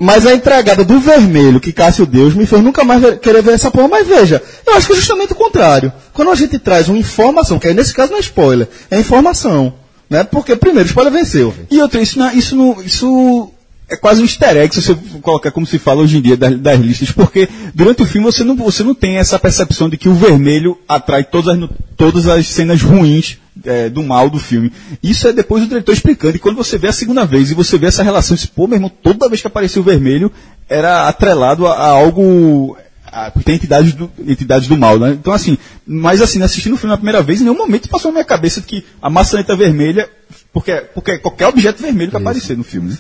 Mas 0.01 0.27
a 0.27 0.33
entregada 0.35 0.85
do 0.85 1.01
vermelho 1.01 1.59
que 1.61 1.73
Cássio 1.73 2.07
Deus 2.07 2.35
me 2.35 2.47
fez 2.47 2.63
nunca 2.63 2.85
mais 2.85 3.01
ver- 3.01 3.19
querer 3.19 3.43
ver 3.43 3.55
essa 3.55 3.71
porra. 3.71 3.89
Mas 3.89 4.07
veja, 4.07 4.41
eu 4.67 4.75
acho 4.75 4.87
que 4.87 4.93
é 4.93 4.97
justamente 4.97 5.33
o 5.33 5.37
contrário. 5.37 5.93
Quando 6.13 6.31
a 6.31 6.35
gente 6.37 6.59
traz 6.59 6.89
uma 6.89 6.99
informação, 6.99 7.59
que 7.59 7.67
aí 7.67 7.75
nesse 7.75 7.93
caso 7.93 8.13
não 8.13 8.19
é 8.19 8.21
spoiler, 8.21 8.69
é 8.91 8.99
informação. 9.01 9.75
Né? 10.09 10.23
Porque 10.25 10.55
primeiro, 10.57 10.87
o 10.87 10.89
spoiler 10.89 11.13
venceu. 11.13 11.53
E 11.71 11.81
outra, 11.83 12.01
isso, 12.01 12.19
não, 12.19 12.31
isso, 12.33 12.57
não, 12.57 12.81
isso 12.83 13.51
é 13.91 13.97
quase 13.97 14.21
um 14.21 14.25
easter 14.25 14.57
egg, 14.57 14.75
se 14.75 14.83
você 14.83 14.95
colocar 15.23 15.51
como 15.51 15.67
se 15.67 15.79
fala 15.79 16.03
hoje 16.03 16.19
em 16.19 16.21
dia 16.21 16.37
das, 16.37 16.59
das 16.59 16.79
listas, 16.79 17.11
porque 17.11 17.49
durante 17.75 18.03
o 18.03 18.07
filme 18.07 18.27
você 18.27 18.45
não, 18.45 18.55
você 18.55 18.83
não 18.83 18.95
tem 18.95 19.17
essa 19.17 19.39
percepção 19.39 19.89
de 19.89 19.97
que 19.97 20.09
o 20.09 20.15
vermelho 20.15 20.77
atrai 20.87 21.25
todas 21.25 21.57
as, 21.57 21.71
todas 21.97 22.27
as 22.29 22.47
cenas 22.49 22.83
ruins 22.83 23.39
é, 23.65 23.89
do 23.89 24.03
mal 24.03 24.29
do 24.29 24.39
filme. 24.39 24.71
Isso 25.03 25.27
é 25.27 25.33
depois 25.33 25.63
o 25.65 25.67
diretor 25.67 25.93
explicando, 25.93 26.37
e 26.37 26.39
quando 26.39 26.57
você 26.57 26.77
vê 26.77 26.89
a 26.89 26.93
segunda 26.93 27.25
vez 27.25 27.51
e 27.51 27.55
você 27.55 27.79
vê 27.79 27.87
essa 27.87 28.03
relação, 28.03 28.37
você, 28.37 28.47
pô, 28.47 28.67
meu 28.67 28.77
irmão, 28.77 28.91
toda 29.03 29.29
vez 29.29 29.41
que 29.41 29.47
aparecia 29.47 29.81
o 29.81 29.85
vermelho 29.85 30.31
era 30.69 31.09
atrelado 31.09 31.67
a, 31.67 31.73
a 31.73 31.87
algo. 31.89 32.77
a- 33.11 33.31
tem 33.43 33.55
entidades 33.55 33.95
do, 33.95 34.11
entidades 34.27 34.69
do 34.69 34.77
mal, 34.77 34.99
né? 34.99 35.13
Então, 35.19 35.33
assim, 35.33 35.57
mas 35.87 36.21
assim, 36.21 36.43
assistindo 36.43 36.75
o 36.75 36.77
filme 36.77 36.91
na 36.91 36.99
primeira 36.99 37.23
vez, 37.23 37.41
em 37.41 37.45
nenhum 37.45 37.57
momento 37.57 37.89
passou 37.89 38.11
na 38.11 38.17
minha 38.17 38.25
cabeça 38.25 38.61
que 38.61 38.85
a 39.01 39.09
maçaneta 39.09 39.57
vermelha, 39.57 40.07
porque, 40.53 40.73
porque 40.95 41.17
qualquer 41.19 41.47
objeto 41.47 41.81
vermelho 41.83 42.11
que 42.11 42.17
aparecer 42.19 42.55
no 42.55 42.63
filme, 42.65 42.91
né? 42.91 42.99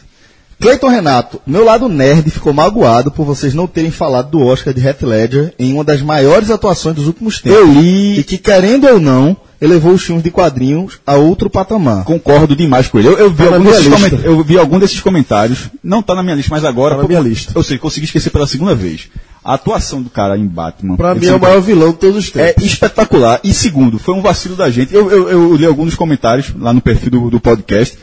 Cleiton 0.61 0.89
Renato, 0.89 1.41
meu 1.47 1.65
lado 1.65 1.89
nerd 1.89 2.29
ficou 2.31 2.53
magoado 2.53 3.13
por 3.13 3.25
vocês 3.25 3.55
não 3.55 3.69
terem 3.69 3.93
falado 3.93 4.31
do 4.31 4.41
Oscar 4.45 4.75
de 4.75 4.85
Heath 4.85 5.03
Ledger 5.03 5.55
em 5.57 5.73
uma 5.73 5.85
das 5.85 6.03
maiores 6.03 6.51
atuações 6.51 6.97
dos 6.97 7.07
últimos 7.07 7.41
tempos. 7.41 7.59
Eu 7.61 7.73
li- 7.73 8.19
E 8.19 8.25
que, 8.25 8.37
querendo 8.39 8.89
ou 8.89 8.99
não, 8.99 9.37
elevou 9.61 9.93
os 9.93 10.03
filmes 10.03 10.25
de 10.25 10.33
quadrinhos 10.33 10.99
a 11.07 11.15
outro 11.15 11.49
patamar. 11.49 12.03
Concordo 12.03 12.57
demais 12.57 12.89
com 12.89 12.99
ele. 12.99 13.07
Eu, 13.07 13.19
eu 13.19 13.31
vi, 13.31 13.45
Tá 13.47 13.55
algum 13.55 13.65
desses 13.71 13.87
coment- 13.87 14.21
eu 14.25 14.43
vi 14.43 14.59
algum 14.59 14.79
desses 14.81 15.01
comentários. 15.01 15.69
Não 15.83 16.01
está 16.01 16.17
na 16.17 16.25
minha 16.25 16.35
lista, 16.35 16.51
mas 16.53 16.65
agora. 16.65 16.97
Tá 16.97 17.03
na 17.03 17.09
minha 17.09 17.21
lista. 17.21 17.53
Ou 17.55 17.63
seja, 17.63 17.79
consegui 17.79 18.07
esquecer 18.07 18.31
pela 18.31 18.47
segunda 18.47 18.75
vez. 18.75 19.09
A 19.45 19.55
atuação 19.55 20.03
do 20.03 20.11
cara 20.11 20.37
em 20.37 20.45
Batman. 20.47 20.97
Pra 20.97 21.13
ele 21.13 21.21
mim 21.21 21.27
é 21.29 21.35
o 21.37 21.41
maior 21.41 21.61
vilão 21.61 21.93
de 21.93 21.99
todos 21.99 22.17
os 22.29 22.37
É 22.37 22.47
tempos. 22.53 22.65
espetacular. 22.65 23.39
E 23.45 23.55
segundo, 23.55 23.97
foi 23.99 24.13
um 24.15 24.21
vacilo 24.21 24.57
da 24.57 24.69
gente. 24.71 24.93
Eu, 24.93 25.09
eu, 25.09 25.29
eu 25.31 25.55
li 25.55 25.65
alguns 25.65 25.95
comentários 25.95 26.53
lá 26.59 26.73
no 26.73 26.81
perfil 26.81 27.11
do, 27.13 27.31
do 27.31 27.41
podcast, 27.41 27.97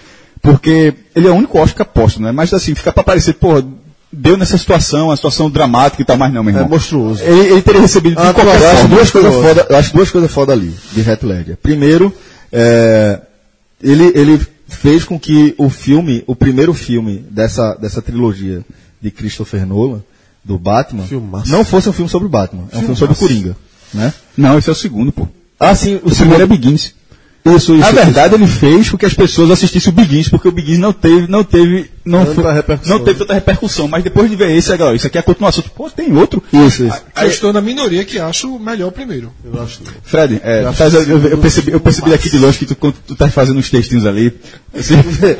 porque 0.45 0.93
ele 1.15 1.27
é 1.27 1.31
o 1.31 1.35
único 1.35 1.57
Oscar 1.57 1.85
posto, 1.85 2.21
né? 2.21 2.31
Mas 2.31 2.53
assim, 2.53 2.75
fica 2.75 2.93
pra 2.93 3.03
parecer, 3.03 3.33
pô, 3.33 3.61
deu 4.11 4.37
nessa 4.37 4.57
situação, 4.57 5.07
uma 5.07 5.15
situação 5.15 5.49
dramática 5.49 6.01
e 6.01 6.05
tal, 6.05 6.17
mas 6.17 6.31
não, 6.31 6.43
meu 6.43 6.51
irmão. 6.53 6.65
É 6.67 6.69
monstruoso. 6.69 7.21
Ele, 7.23 7.47
ele 7.51 7.61
teria 7.61 7.81
recebido 7.81 8.15
de 8.15 8.21
Ah, 8.21 8.33
qualquer 8.33 8.61
eu, 8.61 8.69
acho 8.69 8.87
duas 8.87 9.11
coisas 9.11 9.33
foda, 9.33 9.67
eu 9.69 9.77
acho 9.77 9.93
duas 9.93 10.11
coisas 10.11 10.31
foda 10.31 10.53
ali, 10.53 10.73
de 10.93 11.01
Heath 11.01 11.23
Ledger. 11.23 11.57
Primeiro, 11.57 12.13
é, 12.51 13.19
ele, 13.81 14.11
ele 14.15 14.47
fez 14.67 15.03
com 15.03 15.19
que 15.19 15.53
o 15.57 15.69
filme, 15.69 16.23
o 16.27 16.35
primeiro 16.35 16.73
filme 16.73 17.25
dessa, 17.29 17.75
dessa 17.75 18.01
trilogia 18.01 18.63
de 19.01 19.11
Christopher 19.11 19.65
Nolan, 19.65 20.01
do 20.43 20.57
Batman, 20.59 21.03
Filmaço. 21.03 21.51
não 21.51 21.65
fosse 21.65 21.89
um 21.89 21.93
filme 21.93 22.09
sobre 22.09 22.27
o 22.27 22.29
Batman. 22.29 22.63
É 22.71 22.77
um 22.77 22.81
filme 22.81 22.95
sobre 22.95 23.13
o 23.15 23.17
Coringa. 23.17 23.57
Né? 23.93 24.13
Não, 24.37 24.57
esse 24.57 24.69
é 24.69 24.71
o 24.71 24.75
segundo, 24.75 25.11
pô. 25.11 25.27
Ah, 25.59 25.73
sim, 25.73 25.99
O 26.03 26.09
primeiro 26.13 26.43
é 26.43 26.45
Begins. 26.47 26.93
Isso, 27.45 27.75
isso. 27.75 27.81
Na 27.85 27.91
verdade, 27.91 28.33
ele 28.33 28.47
fez 28.47 28.89
com 28.89 28.97
que 28.97 29.05
as 29.05 29.13
pessoas 29.13 29.51
assistissem 29.51 29.93
o 29.93 29.95
Begins, 29.95 30.27
porque 30.27 30.47
o 30.47 30.51
Begins 30.51 30.79
não 30.79 30.91
teve, 30.91 31.27
não 31.29 31.43
teve, 31.43 31.91
não, 32.03 32.25
Tanta 32.25 32.41
foi- 32.41 32.53
repercussão. 32.53 32.97
não 32.97 33.05
teve 33.05 33.19
tanta 33.19 33.33
repercussão. 33.35 33.87
Mas 33.87 34.03
depois 34.03 34.29
de 34.29 34.35
ver 34.35 34.49
esse, 34.55 34.73
a 34.73 34.77
galera, 34.77 34.95
isso 34.95 35.05
aqui 35.05 35.17
é 35.17 35.21
a 35.21 35.23
continuação. 35.23 35.63
Pô, 35.75 35.87
tem 35.91 36.11
outro. 36.17 36.41
Isso, 36.51 36.85
isso. 36.87 37.01
Eu 37.21 37.27
estou 37.27 37.53
na 37.53 37.61
minoria 37.61 38.03
que 38.03 38.17
acho 38.19 38.57
melhor 38.57 38.87
o 38.87 38.91
primeiro. 38.91 39.31
Eu 39.43 39.61
acho. 39.61 39.79
Fred, 40.03 40.41
é, 40.43 40.63
Eu 40.63 40.69
acho 40.69 40.77
faz- 40.79 40.93
eu, 40.95 41.21
eu 41.27 41.37
percebi, 41.37 41.71
eu 41.71 41.79
percebi 41.79 42.09
daqui 42.09 42.29
de 42.31 42.37
longe 42.39 42.57
que 42.57 42.65
tu, 42.65 42.93
tu 43.05 43.15
tá 43.15 43.29
fazendo 43.29 43.59
uns 43.59 43.69
textinhos 43.69 44.07
ali. 44.07 44.33
Se 44.81 44.95
quiser, 45.03 45.37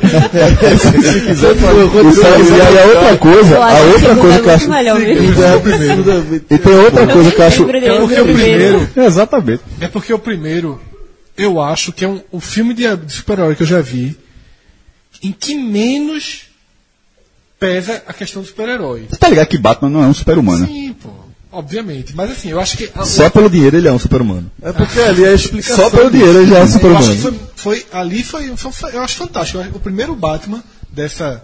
isso, 2.10 2.52
e 2.54 2.60
aí 2.60 2.78
a 2.78 2.86
outra 2.86 3.16
coisa, 3.16 3.54
Eu 3.56 3.62
a 3.62 3.70
que 3.74 3.82
o 3.82 3.92
outra 3.92 4.16
coisa 4.16 4.36
é 4.36 4.40
que 4.40 4.48
eu 4.48 4.54
acho. 4.54 4.72
É. 4.72 6.54
E 6.54 6.58
tem 6.58 6.74
outra 6.74 7.06
coisa 7.06 7.30
que 7.32 7.40
eu 7.40 7.46
acho. 7.46 7.62
É 7.70 7.98
porque 7.98 8.20
o 8.20 8.24
primeiro. 8.24 8.88
exatamente. 8.96 9.60
É 9.80 9.88
porque 9.88 10.12
o 10.14 10.18
primeiro, 10.18 10.80
eu 11.36 11.60
acho 11.60 11.92
que 11.92 12.04
é 12.04 12.08
um, 12.08 12.20
o 12.30 12.40
filme 12.40 12.72
de, 12.74 12.96
de 12.96 13.12
super-herói 13.12 13.54
que 13.56 13.62
eu 13.62 13.66
já 13.66 13.80
vi 13.80 14.16
em 15.22 15.32
que 15.32 15.54
menos 15.54 16.42
pesa 17.58 18.02
a 18.06 18.12
questão 18.12 18.42
do 18.42 18.48
super-herói. 18.48 19.06
Você 19.08 19.16
tá 19.16 19.28
ligado 19.28 19.46
que 19.48 19.58
Batman 19.58 19.88
não 19.90 20.02
é 20.02 20.06
um 20.06 20.14
super-humano? 20.14 20.66
Sim, 20.66 20.92
pô. 20.94 21.10
Obviamente. 21.52 22.14
Mas 22.14 22.30
assim, 22.32 22.50
eu 22.50 22.60
acho 22.60 22.76
que. 22.76 22.90
a- 22.94 23.04
Só 23.06 23.30
pelo 23.30 23.48
dinheiro 23.48 23.78
ele 23.78 23.88
é 23.88 23.92
um 23.92 23.98
super-humano. 23.98 24.50
É 24.60 24.72
porque 24.72 25.00
ali 25.00 25.24
é 25.24 25.28
a 25.28 25.32
explicação. 25.34 25.76
Só 25.76 25.90
pelo 25.90 26.10
dinheiro 26.10 26.42
ele 26.42 26.50
já 26.50 26.58
é 26.58 26.58
um 26.58 26.60
Eu 26.60 26.64
acho 26.64 26.72
que 26.72 27.16
super-humano. 27.16 27.16
foi, 27.56 27.82
foi- 27.82 27.86
ali 27.98 28.22
foi, 28.22 28.56
foi- 28.56 28.72
foi- 28.72 28.94
eu 28.94 29.00
acho 29.02 29.16
fantástico. 29.16 29.58
Eu 29.58 29.62
acho- 29.62 29.76
O 29.76 29.80
primeiro 29.80 30.14
Batman 30.14 30.62
dessa 30.90 31.42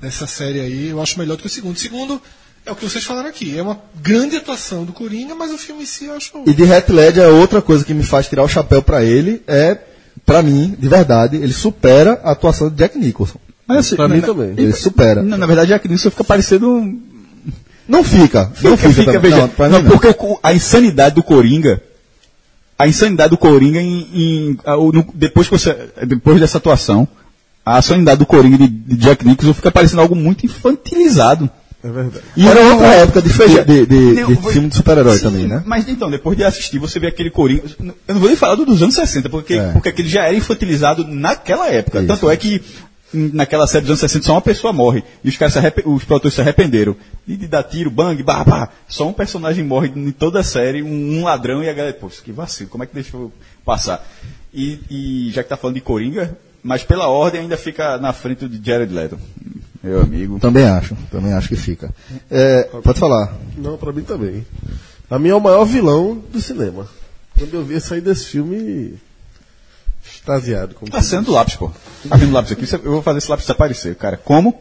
dessa 0.00 0.26
série 0.26 0.58
aí, 0.58 0.88
eu 0.88 1.00
acho 1.00 1.16
melhor 1.16 1.36
do 1.36 1.42
que 1.42 1.46
o 1.46 1.50
segundo. 1.50 1.76
O 1.76 1.78
segundo 1.78 2.20
é 2.64 2.70
o 2.70 2.76
que 2.76 2.84
vocês 2.84 3.04
falaram 3.04 3.28
aqui, 3.28 3.56
é 3.58 3.62
uma 3.62 3.78
grande 4.00 4.36
atuação 4.36 4.84
do 4.84 4.92
Coringa, 4.92 5.34
mas 5.34 5.50
o 5.52 5.58
filme 5.58 5.82
em 5.82 5.86
si 5.86 6.04
eu 6.06 6.14
acho 6.14 6.32
E 6.46 6.52
de 6.54 6.62
Heath 6.62 6.88
Ledger, 6.90 7.28
outra 7.28 7.60
coisa 7.60 7.84
que 7.84 7.92
me 7.94 8.04
faz 8.04 8.28
tirar 8.28 8.42
o 8.44 8.48
chapéu 8.48 8.80
pra 8.82 9.02
ele 9.04 9.42
é, 9.46 9.76
pra 10.24 10.42
mim, 10.42 10.76
de 10.78 10.88
verdade, 10.88 11.36
ele 11.36 11.52
supera 11.52 12.20
a 12.22 12.30
atuação 12.32 12.68
de 12.68 12.76
Jack 12.76 12.96
Nicholson. 12.98 13.38
Mas, 13.66 13.78
assim, 13.78 13.96
Pra 13.96 14.08
mim 14.08 14.20
na- 14.20 14.26
também. 14.26 14.50
Ele 14.56 14.72
supera. 14.72 15.22
Na, 15.22 15.36
na 15.36 15.46
verdade, 15.46 15.68
Jack 15.68 15.86
Nicholson 15.88 16.10
fica 16.10 16.24
parecendo. 16.24 16.98
Não 17.88 18.04
fica. 18.04 18.52
Não 18.62 18.76
fica. 18.76 18.90
fica, 18.92 19.12
também. 19.12 19.30
veja, 19.30 19.42
não, 19.42 19.48
pra 19.48 19.66
mim 19.68 19.72
não, 19.74 19.82
não. 19.82 19.90
porque 19.90 20.14
a 20.42 20.52
insanidade 20.54 21.14
do 21.16 21.22
Coringa, 21.22 21.82
a 22.78 22.86
insanidade 22.86 23.30
do 23.30 23.36
Coringa 23.38 23.80
em, 23.80 24.08
em- 24.12 24.58
no- 24.92 25.06
depois, 25.14 25.48
que 25.48 25.58
você, 25.58 25.90
depois 26.06 26.38
dessa 26.40 26.58
atuação, 26.58 27.06
a 27.66 27.78
insanidade 27.78 28.18
do 28.18 28.26
Coringa 28.26 28.58
de, 28.58 28.68
de 28.68 28.96
Jack 28.96 29.26
Nicholson 29.26 29.54
fica 29.54 29.70
parecendo 29.70 30.00
algo 30.02 30.14
muito 30.14 30.44
infantilizado. 30.46 31.50
É 31.84 31.88
verdade. 31.90 32.24
E 32.36 32.46
era 32.46 32.60
outra 32.60 32.86
época 32.94 33.20
de, 33.22 33.28
Veja, 33.28 33.64
de, 33.64 33.86
de- 33.86 34.20
não, 34.20 34.28
de 34.28 34.36
filme 34.52 34.68
de 34.68 34.76
super-herói 34.76 35.18
também, 35.18 35.46
né? 35.48 35.62
Mas 35.66 35.88
então, 35.88 36.08
depois 36.10 36.36
de 36.36 36.44
assistir, 36.44 36.78
você 36.78 37.00
vê 37.00 37.08
aquele 37.08 37.30
Coringa. 37.30 37.64
Eu 38.06 38.14
não 38.14 38.20
vou 38.20 38.28
nem 38.28 38.36
falar 38.36 38.54
do 38.54 38.64
dos 38.64 38.82
anos 38.82 38.94
60, 38.94 39.28
porque, 39.28 39.54
É. 39.54 39.72
porque 39.72 39.88
aquele 39.88 40.08
já 40.08 40.24
era 40.26 40.34
infantilizado 40.34 41.04
naquela 41.06 41.68
época. 41.68 41.98
Isso. 41.98 42.06
Tanto 42.08 42.30
é 42.30 42.36
que 42.36 42.62
naquela 43.12 43.66
série 43.66 43.82
dos 43.82 43.90
anos 43.90 44.00
60 44.00 44.24
só 44.24 44.32
uma 44.34 44.40
pessoa 44.40 44.72
morre. 44.72 45.02
E 45.24 45.28
os 45.28 45.36
caras 45.36 45.54
os 45.84 46.04
produtores 46.04 46.34
se 46.34 46.40
arrependeram. 46.40 46.94
E 47.26 47.36
de 47.36 47.48
dar 47.48 47.62
tiro, 47.64 47.90
bang, 47.90 48.22
bah, 48.22 48.44
bah. 48.44 48.68
Só 48.88 49.08
um 49.08 49.12
personagem 49.12 49.64
morre 49.64 49.90
em 49.94 50.10
toda 50.12 50.38
a 50.40 50.44
série, 50.44 50.82
um, 50.82 51.18
um 51.18 51.24
ladrão 51.24 51.62
e 51.64 51.68
a 51.68 51.72
galera, 51.72 51.94
pô, 51.94 52.06
isso 52.06 52.22
que 52.22 52.30
vacilo, 52.32 52.70
como 52.70 52.84
é 52.84 52.86
que 52.86 52.94
deixou 52.94 53.32
passar? 53.64 54.06
E, 54.54 54.78
e 54.88 55.30
já 55.32 55.42
que 55.42 55.48
tá 55.48 55.56
falando 55.56 55.74
de 55.74 55.80
Coringa, 55.82 56.36
mas 56.62 56.84
pela 56.84 57.08
ordem 57.08 57.40
ainda 57.42 57.56
fica 57.56 57.98
na 57.98 58.12
frente 58.12 58.46
de 58.48 58.64
Jared 58.64 58.92
Leto. 58.94 59.18
Meu 59.82 60.00
amigo. 60.00 60.38
Também 60.38 60.64
acho, 60.64 60.96
também 61.10 61.32
acho 61.32 61.48
que 61.48 61.56
fica. 61.56 61.90
É, 62.30 62.62
pode 62.84 62.98
falar. 63.00 63.34
Não, 63.56 63.76
pra 63.76 63.92
mim 63.92 64.02
também. 64.02 64.46
A 65.10 65.18
mim 65.18 65.28
é 65.30 65.34
o 65.34 65.40
maior 65.40 65.64
vilão 65.64 66.22
do 66.32 66.40
cinema. 66.40 66.86
Quando 67.36 67.54
eu 67.54 67.64
vi 67.64 67.80
sair 67.80 68.00
desse 68.00 68.26
filme, 68.26 68.94
extasiado. 70.04 70.74
Como 70.74 70.90
Tá 70.90 71.02
sendo 71.02 71.32
lápis, 71.32 71.56
pô. 71.56 71.70
Tá 72.08 72.16
vendo 72.16 72.32
lápis 72.32 72.52
aqui? 72.52 72.66
Eu 72.84 72.92
vou 72.92 73.02
fazer 73.02 73.18
esse 73.18 73.30
lápis 73.30 73.44
desaparecer, 73.46 73.94
cara. 73.96 74.16
Como? 74.16 74.54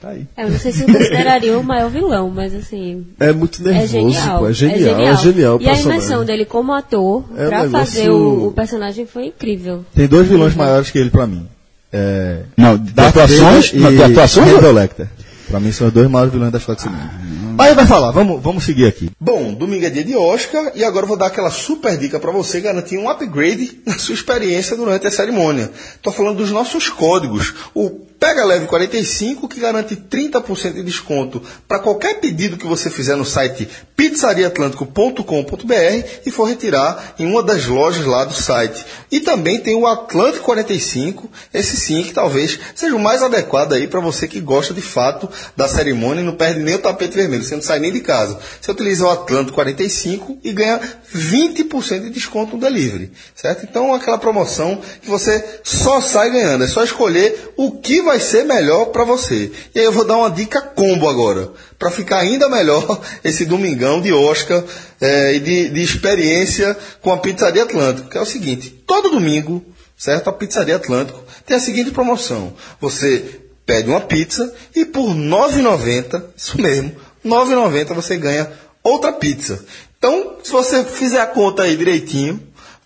Tá 0.00 0.10
aí. 0.10 0.26
É, 0.34 0.44
eu 0.44 0.50
não 0.50 0.58
sei 0.58 0.72
se 0.72 0.80
eu 0.82 0.86
consideraria 0.86 1.58
o 1.58 1.62
maior 1.62 1.90
vilão, 1.90 2.30
mas 2.30 2.54
assim. 2.54 3.06
É 3.20 3.32
muito 3.32 3.60
É 3.60 3.72
nervoso, 3.72 3.88
genial. 3.92 4.38
pô. 4.38 4.48
É 4.48 4.52
genial, 4.54 5.00
é 5.00 5.16
genial. 5.16 5.56
o 5.58 5.62
E 5.62 5.68
a 5.68 5.78
imersão 5.78 6.24
dele 6.24 6.46
como 6.46 6.72
ator 6.72 7.24
É 7.36 7.44
um 7.44 7.48
pra 7.48 7.62
negócio- 7.64 7.70
fazer 7.94 8.10
o, 8.10 8.46
o 8.48 8.52
personagem 8.52 9.04
foi 9.06 9.26
incrível. 9.26 9.84
Tem 9.94 10.08
dois 10.08 10.26
vilões 10.26 10.54
maiores 10.54 10.90
que 10.90 10.96
ele 10.98 11.10
pra 11.10 11.26
mim. 11.26 11.46
É, 11.92 12.42
Não, 12.56 12.76
de 12.76 12.92
atuações? 13.00 13.72
Não, 13.72 13.90
e 13.92 13.96
de 13.96 14.02
atuações? 14.02 14.62
Lecter. 14.74 15.08
Pra 15.48 15.58
mim 15.58 15.72
são 15.72 15.88
os 15.88 15.92
dois 15.92 16.08
maiores 16.08 16.32
vilões 16.32 16.52
da 16.52 16.58
história 16.58 16.76
do 16.76 16.82
cinema. 16.82 17.10
Mas 17.56 17.74
vai 17.74 17.86
falar, 17.86 18.10
vamos, 18.10 18.42
vamos 18.42 18.64
seguir 18.64 18.86
aqui. 18.86 19.10
Bom, 19.18 19.52
domingo 19.52 19.84
é 19.84 19.90
dia 19.90 20.04
de 20.04 20.16
Oscar 20.16 20.72
e 20.74 20.84
agora 20.84 21.04
eu 21.04 21.08
vou 21.08 21.16
dar 21.16 21.26
aquela 21.26 21.50
super 21.50 21.96
dica 21.96 22.18
para 22.18 22.30
você 22.30 22.60
garantir 22.60 22.98
um 22.98 23.08
upgrade 23.08 23.80
na 23.86 23.98
sua 23.98 24.14
experiência 24.14 24.76
durante 24.76 25.06
a 25.06 25.10
cerimônia. 25.10 25.70
Tô 26.02 26.12
falando 26.12 26.38
dos 26.38 26.50
nossos 26.50 26.88
códigos. 26.88 27.54
O 27.74 28.10
Pega 28.20 28.44
Leve 28.44 28.66
45 28.66 29.48
que 29.48 29.58
garante 29.58 29.96
30% 29.96 30.74
de 30.74 30.82
desconto 30.82 31.42
para 31.66 31.78
qualquer 31.78 32.20
pedido 32.20 32.58
que 32.58 32.66
você 32.66 32.90
fizer 32.90 33.16
no 33.16 33.24
site 33.24 33.66
pizzariaatlântico.com.br 33.96 36.08
e 36.26 36.30
for 36.30 36.44
retirar 36.44 37.14
em 37.18 37.26
uma 37.26 37.42
das 37.42 37.64
lojas 37.64 38.04
lá 38.04 38.26
do 38.26 38.34
site. 38.34 38.84
E 39.10 39.20
também 39.20 39.58
tem 39.58 39.74
o 39.74 39.86
Atlântico 39.86 40.44
45, 40.44 41.30
esse 41.52 41.78
sim 41.78 42.02
que 42.02 42.12
talvez 42.12 42.60
seja 42.74 42.94
o 42.94 43.00
mais 43.00 43.22
adequado 43.22 43.72
aí 43.72 43.88
para 43.88 44.00
você 44.00 44.28
que 44.28 44.38
gosta 44.38 44.74
de 44.74 44.82
fato 44.82 45.26
da 45.56 45.66
cerimônia 45.66 46.20
e 46.20 46.24
não 46.24 46.34
perde 46.34 46.60
nem 46.60 46.74
o 46.74 46.78
tapete 46.78 47.16
vermelho, 47.16 47.39
você 47.42 47.54
não 47.54 47.62
sai 47.62 47.78
nem 47.78 47.92
de 47.92 48.00
casa. 48.00 48.38
Você 48.60 48.70
utiliza 48.70 49.04
o 49.04 49.10
Atlântico 49.10 49.54
45 49.54 50.38
e 50.42 50.52
ganha 50.52 50.80
20% 51.14 52.00
de 52.02 52.10
desconto 52.10 52.56
no 52.56 52.62
delivery, 52.62 53.12
certo? 53.34 53.64
Então 53.64 53.94
aquela 53.94 54.18
promoção 54.18 54.80
que 55.00 55.08
você 55.08 55.60
só 55.62 56.00
sai 56.00 56.30
ganhando, 56.30 56.64
é 56.64 56.66
só 56.66 56.82
escolher 56.82 57.52
o 57.56 57.72
que 57.72 58.02
vai 58.02 58.20
ser 58.20 58.44
melhor 58.44 58.86
para 58.86 59.04
você. 59.04 59.50
E 59.74 59.78
aí 59.78 59.84
eu 59.84 59.92
vou 59.92 60.04
dar 60.04 60.16
uma 60.16 60.30
dica 60.30 60.60
combo 60.60 61.08
agora, 61.08 61.50
para 61.78 61.90
ficar 61.90 62.18
ainda 62.18 62.48
melhor 62.48 63.00
esse 63.24 63.44
domingão 63.44 64.00
de 64.00 64.12
Oscar 64.12 64.62
eh, 65.00 65.34
e 65.34 65.40
de, 65.40 65.68
de 65.70 65.82
experiência 65.82 66.76
com 67.00 67.12
a 67.12 67.18
Pizzaria 67.18 67.62
Atlântico, 67.62 68.08
que 68.08 68.18
é 68.18 68.20
o 68.20 68.26
seguinte, 68.26 68.70
todo 68.86 69.10
domingo, 69.10 69.64
certo? 69.96 70.28
A 70.28 70.32
Pizzaria 70.32 70.76
Atlântico 70.76 71.22
tem 71.44 71.56
a 71.56 71.60
seguinte 71.60 71.90
promoção. 71.90 72.54
Você 72.80 73.40
pede 73.66 73.88
uma 73.88 74.00
pizza 74.00 74.52
e 74.74 74.84
por 74.84 75.10
R$ 75.10 75.14
9,90, 75.14 76.24
isso 76.36 76.60
mesmo, 76.60 76.92
9,90 77.24 77.94
você 77.94 78.16
ganha 78.16 78.50
outra 78.82 79.12
pizza. 79.12 79.64
Então, 79.98 80.36
se 80.42 80.50
você 80.50 80.84
fizer 80.84 81.20
a 81.20 81.26
conta 81.26 81.62
aí 81.62 81.76
direitinho, 81.76 82.40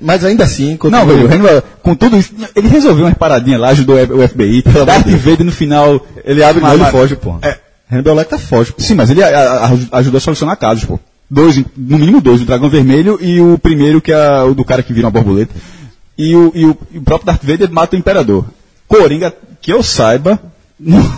Mas 0.01 0.25
ainda 0.25 0.45
assim, 0.45 0.71
Não, 0.73 0.77
continua- 0.77 1.05
velho, 1.07 1.27
o 1.27 1.33
Hannibal, 1.33 1.63
com 1.83 1.95
tudo 1.95 2.17
isso, 2.19 2.33
ele 2.55 2.69
resolveu 2.69 3.07
umas 3.07 3.15
paradinhas 3.17 3.61
lá, 3.61 3.69
ajudou 3.71 3.97
o 3.97 4.29
FBI. 4.29 4.63
Darth 4.85 5.07
Vader 5.07 5.45
no 5.47 5.53
final, 5.53 6.07
ele 6.25 6.43
abre 6.45 6.61
mão 6.61 6.77
e 6.77 6.91
foge, 6.91 7.17
pô. 7.17 7.37
É. 7.41 7.57
Hannibal 7.91 8.15
Lecter 8.15 8.39
foge, 8.39 8.73
pô. 8.73 8.83
Sim, 8.83 8.95
mas 8.95 9.09
ele 9.11 9.23
a- 9.23 9.29
a- 9.29 9.67
a- 9.67 9.99
ajudou 9.99 10.19
a 10.19 10.21
solucionar 10.21 10.57
casos, 10.59 10.85
pô. 10.85 11.01
Dois, 11.31 11.57
no 11.77 11.97
mínimo 11.99 12.21
dois, 12.21 12.43
o 12.43 12.45
Dragão 12.45 12.69
Vermelho 12.69 13.19
e 13.23 13.41
o 13.41 13.57
primeiro, 13.59 14.01
que 14.03 14.13
é 14.13 14.43
o 14.43 14.53
do 14.55 14.65
cara 14.65 14.83
que 14.83 14.93
vira 14.93 15.07
uma 15.07 15.11
borboleta. 15.13 15.55
E 16.19 16.37
o, 16.37 16.53
e 16.55 16.67
o, 16.67 16.77
e 16.93 16.99
o 16.99 17.03
próprio 17.03 17.27
Darth 17.27 17.43
Vader 17.45 17.71
mata 17.73 17.97
o 17.97 17.99
Imperador. 17.99 18.45
Coringa, 18.87 19.33
que 19.63 19.73
eu 19.73 19.83
saiba, 19.83 20.39
não, 20.79 21.11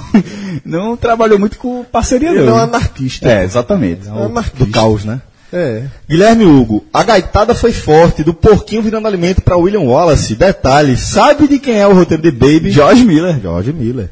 não 0.64 0.96
trabalhou 0.96 1.38
muito 1.38 1.58
com 1.58 1.82
parceria, 1.84 2.30
Ele 2.30 2.40
não. 2.44 2.52
é 2.58 2.60
um 2.60 2.64
anarquista. 2.64 3.28
É, 3.28 3.42
exatamente. 3.44 4.06
É 4.06 4.12
um 4.12 4.26
anarquista. 4.26 4.64
Do 4.64 4.70
caos, 4.70 5.04
né? 5.04 5.20
É. 5.52 5.84
Guilherme 6.08 6.46
Hugo, 6.46 6.84
a 6.92 7.02
gaitada 7.02 7.54
foi 7.54 7.72
forte, 7.72 8.24
do 8.24 8.32
porquinho 8.32 8.82
virando 8.82 9.06
alimento 9.06 9.42
para 9.42 9.56
William 9.56 9.82
Wallace. 9.82 10.34
Detalhe, 10.34 10.96
sabe 10.96 11.46
de 11.46 11.58
quem 11.58 11.78
é 11.78 11.86
o 11.86 11.92
roteiro 11.92 12.22
de 12.22 12.30
Baby? 12.30 12.70
George 12.70 13.04
Miller. 13.04 13.38
George 13.38 13.72
Miller. 13.72 14.10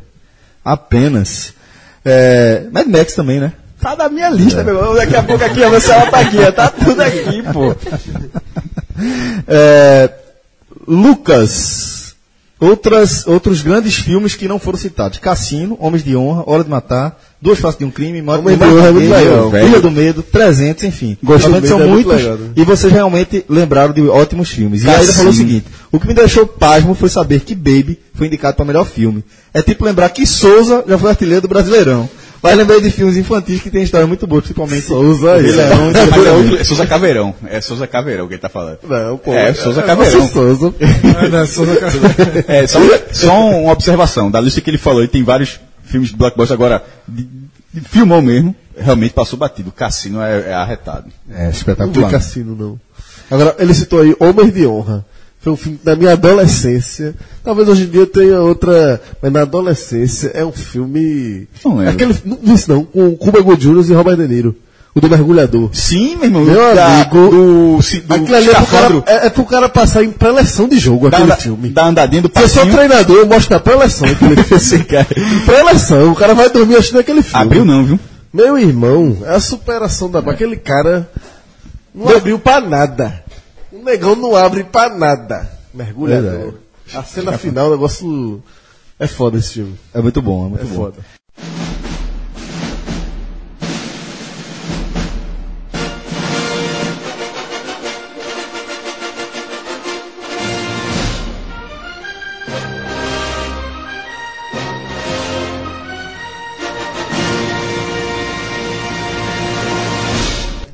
Apenas. 0.62 1.54
É, 2.04 2.64
Mad 2.70 2.86
Max 2.86 3.14
também, 3.14 3.40
né? 3.40 3.52
Tá 3.80 3.96
na 3.96 4.10
minha 4.10 4.28
lista, 4.28 4.62
meu 4.62 4.76
irmão. 4.76 4.94
Daqui 4.94 5.16
a 5.16 5.22
pouco 5.22 5.42
aqui, 5.42 5.64
você 5.64 5.88
vai 5.88 6.10
tá 6.10 6.20
aqui, 6.20 6.38
ó. 6.38 6.52
Tá 6.52 6.68
tudo 6.68 7.00
aqui, 7.00 7.42
pô. 7.52 7.74
É, 9.48 10.10
Lucas, 10.86 12.14
outras, 12.60 13.26
outros 13.26 13.62
grandes 13.62 13.94
filmes 13.94 14.34
que 14.34 14.46
não 14.46 14.58
foram 14.58 14.78
citados: 14.78 15.18
Cassino, 15.18 15.78
Homens 15.80 16.04
de 16.04 16.14
Honra, 16.14 16.44
Hora 16.46 16.62
de 16.62 16.68
Matar, 16.68 17.18
Duas 17.42 17.58
Faces 17.58 17.78
de 17.78 17.86
um 17.86 17.90
Crime, 17.90 18.20
Morte 18.20 18.42
do 18.42 18.56
de 18.56 18.64
Honra 18.64 18.88
é 18.88 18.90
legal. 18.90 19.50
Ilha 19.66 19.80
do 19.80 19.90
Medo, 19.90 20.22
300, 20.22 20.84
enfim. 20.84 21.16
Gosto 21.22 21.50
do 21.50 21.66
são 21.66 21.78
Medo, 21.78 21.88
é 21.88 21.92
muito 21.92 22.08
muitos 22.08 22.22
legal, 22.22 22.36
né? 22.36 22.50
e 22.54 22.64
vocês 22.64 22.92
realmente 22.92 23.44
lembraram 23.48 23.94
de 23.94 24.06
ótimos 24.08 24.50
filmes. 24.50 24.84
E 24.84 24.90
aí 24.90 25.02
ele 25.02 25.12
falou 25.12 25.30
o 25.30 25.34
seguinte: 25.34 25.66
o 25.90 25.98
que 25.98 26.06
me 26.06 26.12
deixou 26.12 26.46
pasmo 26.46 26.94
foi 26.94 27.08
saber 27.08 27.40
que 27.40 27.54
Baby 27.54 27.98
foi 28.12 28.26
indicado 28.26 28.56
para 28.56 28.64
melhor 28.66 28.84
filme. 28.84 29.24
É 29.54 29.62
tipo 29.62 29.86
lembrar 29.86 30.10
que 30.10 30.26
Souza 30.26 30.84
já 30.86 30.98
foi 30.98 31.10
artilheiro 31.10 31.40
do 31.40 31.48
Brasileirão. 31.48 32.08
Mas 32.42 32.56
lembrei 32.56 32.80
de 32.80 32.90
filmes 32.90 33.16
infantis 33.18 33.60
que 33.60 33.70
tem 33.70 33.82
história 33.82 34.06
muito 34.06 34.26
boa, 34.26 34.40
principalmente 34.40 34.86
Souza 34.86 35.34
Leão 35.34 35.42
e 35.44 35.50
é, 35.50 36.16
Leão. 36.16 36.56
é 36.58 36.64
Souza 36.64 36.86
Caveirão. 36.86 37.34
É 37.46 37.60
Souza 37.60 37.86
Caveirão 37.86 38.26
que 38.28 38.34
ele 38.34 38.40
tá 38.40 38.48
falando. 38.48 38.78
Não, 38.88 39.18
pô. 39.18 39.32
É, 39.32 39.52
Souza 39.52 39.80
é 39.80 39.84
Caveirão. 39.84 40.20
nosso 40.20 40.32
Souza. 40.32 40.74
Ah, 41.18 41.28
não, 41.28 41.46
Souza 41.46 41.76
Carvalho. 41.76 42.44
É, 42.48 42.66
só, 42.66 42.80
só 43.12 43.50
uma 43.50 43.72
observação. 43.72 44.30
Da 44.30 44.40
lista 44.40 44.60
que 44.60 44.70
ele 44.70 44.78
falou, 44.78 45.00
ele 45.00 45.08
tem 45.08 45.22
vários 45.22 45.60
filmes 45.90 46.10
de 46.10 46.16
blockbuster 46.16 46.54
agora. 46.54 46.84
De, 47.06 47.26
de 47.72 47.80
filmou 47.80 48.22
mesmo. 48.22 48.54
Realmente 48.76 49.12
passou 49.12 49.38
batido. 49.38 49.70
Cassino 49.70 50.20
é, 50.22 50.50
é 50.50 50.52
arretado. 50.54 51.10
É, 51.28 51.44
Não 51.44 51.50
vi 51.50 51.56
espetacular. 51.56 52.10
Cassino, 52.10 52.56
não. 52.56 52.80
Agora, 53.30 53.54
ele 53.58 53.74
citou 53.74 54.00
aí 54.00 54.16
Homens 54.18 54.52
de 54.52 54.66
Honra. 54.66 55.04
Foi 55.40 55.52
um 55.52 55.56
filme 55.56 55.80
da 55.82 55.96
minha 55.96 56.12
adolescência. 56.12 57.14
Talvez 57.42 57.68
hoje 57.68 57.84
em 57.84 57.88
dia 57.88 58.06
tenha 58.06 58.40
outra. 58.40 59.00
Mas 59.22 59.32
na 59.32 59.42
adolescência 59.42 60.28
é 60.34 60.44
um 60.44 60.52
filme. 60.52 61.48
Não 61.64 61.76
lembro. 61.76 61.94
Aquele, 61.94 62.14
não 62.24 62.36
vi 62.36 62.52
isso 62.52 62.70
não, 62.70 62.84
com 62.84 63.16
Cuba 63.16 63.40
Gooding 63.40 63.82
Jr. 63.82 63.90
e 63.90 63.94
Robert 63.94 64.16
De 64.16 64.28
Niro. 64.28 64.56
O 64.92 65.00
do 65.00 65.08
mergulhador. 65.08 65.70
Sim, 65.72 66.16
meu 66.16 66.24
irmão. 66.24 66.42
Meu 66.44 66.74
da- 66.74 66.86
amigo, 66.86 67.30
do, 67.30 67.78
do 67.78 68.14
Aquilo 68.14 68.34
ali 68.36 68.50
é 68.50 68.54
pro, 68.54 68.66
cara, 68.66 69.02
é, 69.06 69.26
é 69.26 69.30
pro 69.30 69.44
cara 69.44 69.68
passar 69.68 70.02
em 70.02 70.10
pré-eleção 70.10 70.68
de 70.68 70.78
jogo, 70.80 71.08
da, 71.08 71.16
aquele 71.16 71.32
anda- 71.32 71.40
filme. 71.40 71.68
da 71.68 71.86
andadinha 71.86 72.22
do 72.22 72.28
Se 72.34 72.42
eu 72.42 72.48
sou 72.48 72.56
passinho. 72.64 72.74
treinador, 72.76 73.16
eu 73.18 73.26
mostro 73.26 73.54
na 73.54 73.60
pré-eleção 73.60 74.08
aquele 74.08 74.42
filme. 74.42 74.84
Pré-eleção, 75.46 76.10
o 76.10 76.14
cara 76.16 76.34
vai 76.34 76.50
dormir 76.50 76.74
assistindo 76.74 76.98
aquele 76.98 77.22
filme. 77.22 77.40
Abriu 77.40 77.64
não, 77.64 77.84
viu? 77.84 78.00
Meu 78.32 78.58
irmão, 78.58 79.18
é 79.24 79.34
a 79.36 79.40
superação 79.40 80.10
da. 80.10 80.18
Aquele 80.18 80.56
cara 80.56 81.08
não 81.94 82.08
abriu 82.16 82.38
pra 82.38 82.60
nada. 82.60 83.22
O 83.72 83.84
negão 83.84 84.16
não 84.16 84.34
abre 84.34 84.64
pra 84.64 84.88
nada. 84.88 85.48
Mergulhador. 85.72 86.54
A 86.94 87.02
cena 87.04 87.38
final, 87.38 87.68
o 87.68 87.70
negócio. 87.70 88.42
É 88.98 89.06
foda 89.06 89.38
esse 89.38 89.52
filme. 89.54 89.74
É 89.94 90.00
muito 90.00 90.20
bom, 90.20 90.46
é 90.46 90.48
muito 90.48 90.62
É 90.62 90.66
bom. 90.66 90.74
foda. 90.74 90.96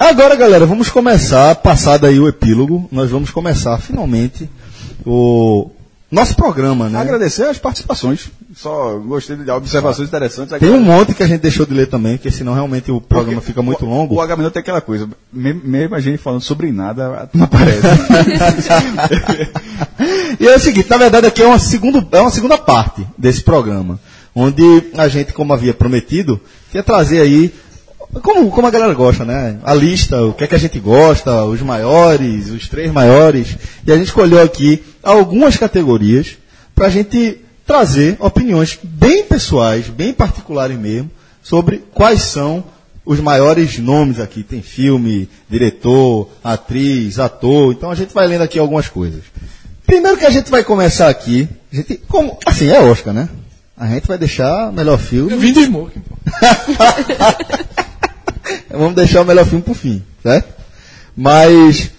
Agora, 0.07 0.37
galera, 0.37 0.65
vamos 0.67 0.89
começar, 0.89 1.53
passado 1.57 2.07
aí 2.07 2.21
o 2.21 2.29
epílogo, 2.29 2.89
nós 2.93 3.11
vamos 3.11 3.33
começar 3.33 3.77
finalmente 3.79 4.49
o 5.05 5.69
nosso 6.09 6.37
programa, 6.37 6.89
né? 6.89 7.01
Agradecer 7.01 7.43
as 7.43 7.59
participações. 7.59 8.31
Só 8.55 9.01
gostei 9.01 9.35
de 9.35 9.51
observações 9.51 10.07
interessantes. 10.07 10.57
Tem 10.61 10.71
um 10.71 10.81
monte 10.81 11.13
que 11.13 11.25
a 11.25 11.27
gente 11.27 11.41
deixou 11.41 11.67
de 11.67 11.75
ler 11.75 11.89
também, 11.89 12.17
porque 12.17 12.31
senão 12.31 12.55
realmente 12.55 12.93
o 12.93 13.01
programa 13.01 13.41
fica 13.41 13.61
muito 13.63 13.85
o, 13.85 13.89
longo. 13.89 14.15
O 14.15 14.21
Agamenon 14.21 14.51
tem 14.51 14.61
aquela 14.61 14.81
coisa, 14.81 15.09
me- 15.33 15.53
mesmo 15.53 15.97
a 15.97 16.01
gente 16.01 16.19
falando 16.19 16.43
sobre 16.43 16.71
nada, 16.71 17.29
não 17.35 17.45
aparece. 17.45 17.81
E 20.39 20.47
é 20.47 20.55
o 20.55 20.61
seguinte, 20.61 20.89
na 20.89 20.99
verdade 20.99 21.27
aqui 21.27 21.43
é 21.43 21.47
uma, 21.47 21.59
segundo, 21.59 22.07
é 22.13 22.21
uma 22.21 22.31
segunda 22.31 22.57
parte 22.57 23.05
desse 23.19 23.43
programa, 23.43 23.99
onde 24.35 24.63
a 24.97 25.09
gente, 25.09 25.33
como 25.33 25.53
havia 25.53 25.75
prometido, 25.75 26.41
quer 26.71 26.85
trazer 26.85 27.21
aí, 27.21 27.53
como, 28.23 28.51
como 28.51 28.67
a 28.67 28.71
galera 28.71 28.95
gosta, 28.95 29.25
né? 29.25 29.59
A 29.63 29.75
lista, 29.75 30.23
o 30.23 30.33
que 30.33 30.45
é 30.45 30.47
que 30.47 30.55
a 30.55 30.59
gente 30.59 30.79
gosta, 30.79 31.45
os 31.45 31.61
maiores, 31.61 32.49
os 32.51 32.69
três 32.69 32.93
maiores, 32.93 33.57
e 33.87 33.93
a 33.93 33.97
gente 33.97 34.07
escolheu 34.07 34.43
aqui 34.43 34.83
algumas 35.03 35.57
categorias 35.57 36.37
para 36.75 36.87
a 36.87 36.91
gente 36.91 37.41
trazer 37.67 38.17
opiniões 38.21 38.79
bem 38.83 39.25
pessoais, 39.25 39.89
bem 39.89 40.13
particulares 40.13 40.79
mesmo, 40.79 41.11
sobre 41.43 41.83
quais 41.93 42.23
são 42.23 42.65
os 43.05 43.21
maiores 43.21 43.79
nomes 43.79 44.21
aqui. 44.21 44.43
Tem 44.43 44.63
filme, 44.63 45.29
diretor, 45.49 46.29
atriz, 46.43 47.19
ator. 47.19 47.73
Então 47.73 47.91
a 47.91 47.95
gente 47.95 48.13
vai 48.15 48.27
lendo 48.27 48.43
aqui 48.43 48.59
algumas 48.59 48.89
coisas. 48.89 49.23
Primeiro 49.87 50.17
que 50.17 50.27
a 50.27 50.31
gente 50.31 50.51
vai 50.51 50.65
começar 50.65 51.09
aqui, 51.09 51.49
a 51.73 51.77
gente, 51.77 51.97
como, 52.09 52.39
assim, 52.45 52.69
é 52.69 52.81
Oscar, 52.81 53.15
né? 53.15 53.29
A 53.77 53.87
gente 53.87 54.07
vai 54.09 54.19
deixar 54.19 54.71
o 54.71 54.73
melhor 54.73 54.99
filme. 54.99 55.33
Eu 55.33 55.39
vim 55.39 55.53
do 55.53 55.61
Smoking, 55.61 56.01
pô. 56.01 56.17
Vamos 58.71 58.95
deixar 58.95 59.23
o 59.23 59.25
melhor 59.25 59.47
filme 59.47 59.63
pro 59.63 59.75
fim, 59.75 60.03
certo? 60.23 60.55
Mas 61.17 61.91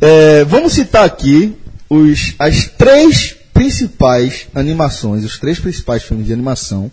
é, 0.00 0.44
vamos 0.44 0.72
citar 0.72 1.04
aqui 1.04 1.56
os, 1.88 2.34
as 2.38 2.66
três 2.66 3.36
principais 3.52 4.46
animações, 4.54 5.24
os 5.24 5.38
três 5.38 5.58
principais 5.58 6.02
filmes 6.02 6.26
de 6.26 6.32
animação, 6.32 6.90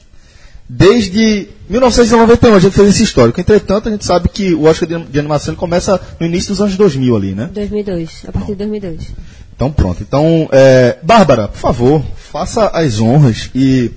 desde 0.67 1.47
1991 1.69 2.55
a 2.55 2.59
gente 2.59 2.75
fez 2.75 2.89
esse 2.89 3.03
histórico. 3.03 3.39
Entretanto, 3.39 3.87
a 3.87 3.91
gente 3.91 4.05
sabe 4.05 4.29
que 4.29 4.53
o 4.53 4.63
Oscar 4.63 4.87
de, 4.87 5.03
de 5.05 5.19
animação 5.19 5.55
começa 5.55 5.99
no 6.19 6.25
início 6.25 6.49
dos 6.49 6.61
anos 6.61 6.75
2000 6.75 7.15
ali, 7.15 7.35
né? 7.35 7.49
2002, 7.53 8.25
a 8.27 8.31
partir 8.31 8.51
de 8.51 8.55
2002. 8.55 9.13
Então 9.55 9.71
pronto. 9.71 10.01
Então, 10.01 10.49
é, 10.51 10.97
Bárbara, 11.01 11.47
por 11.47 11.59
favor, 11.59 12.03
faça 12.15 12.67
as 12.69 12.99
honras 12.99 13.49
e 13.53 13.91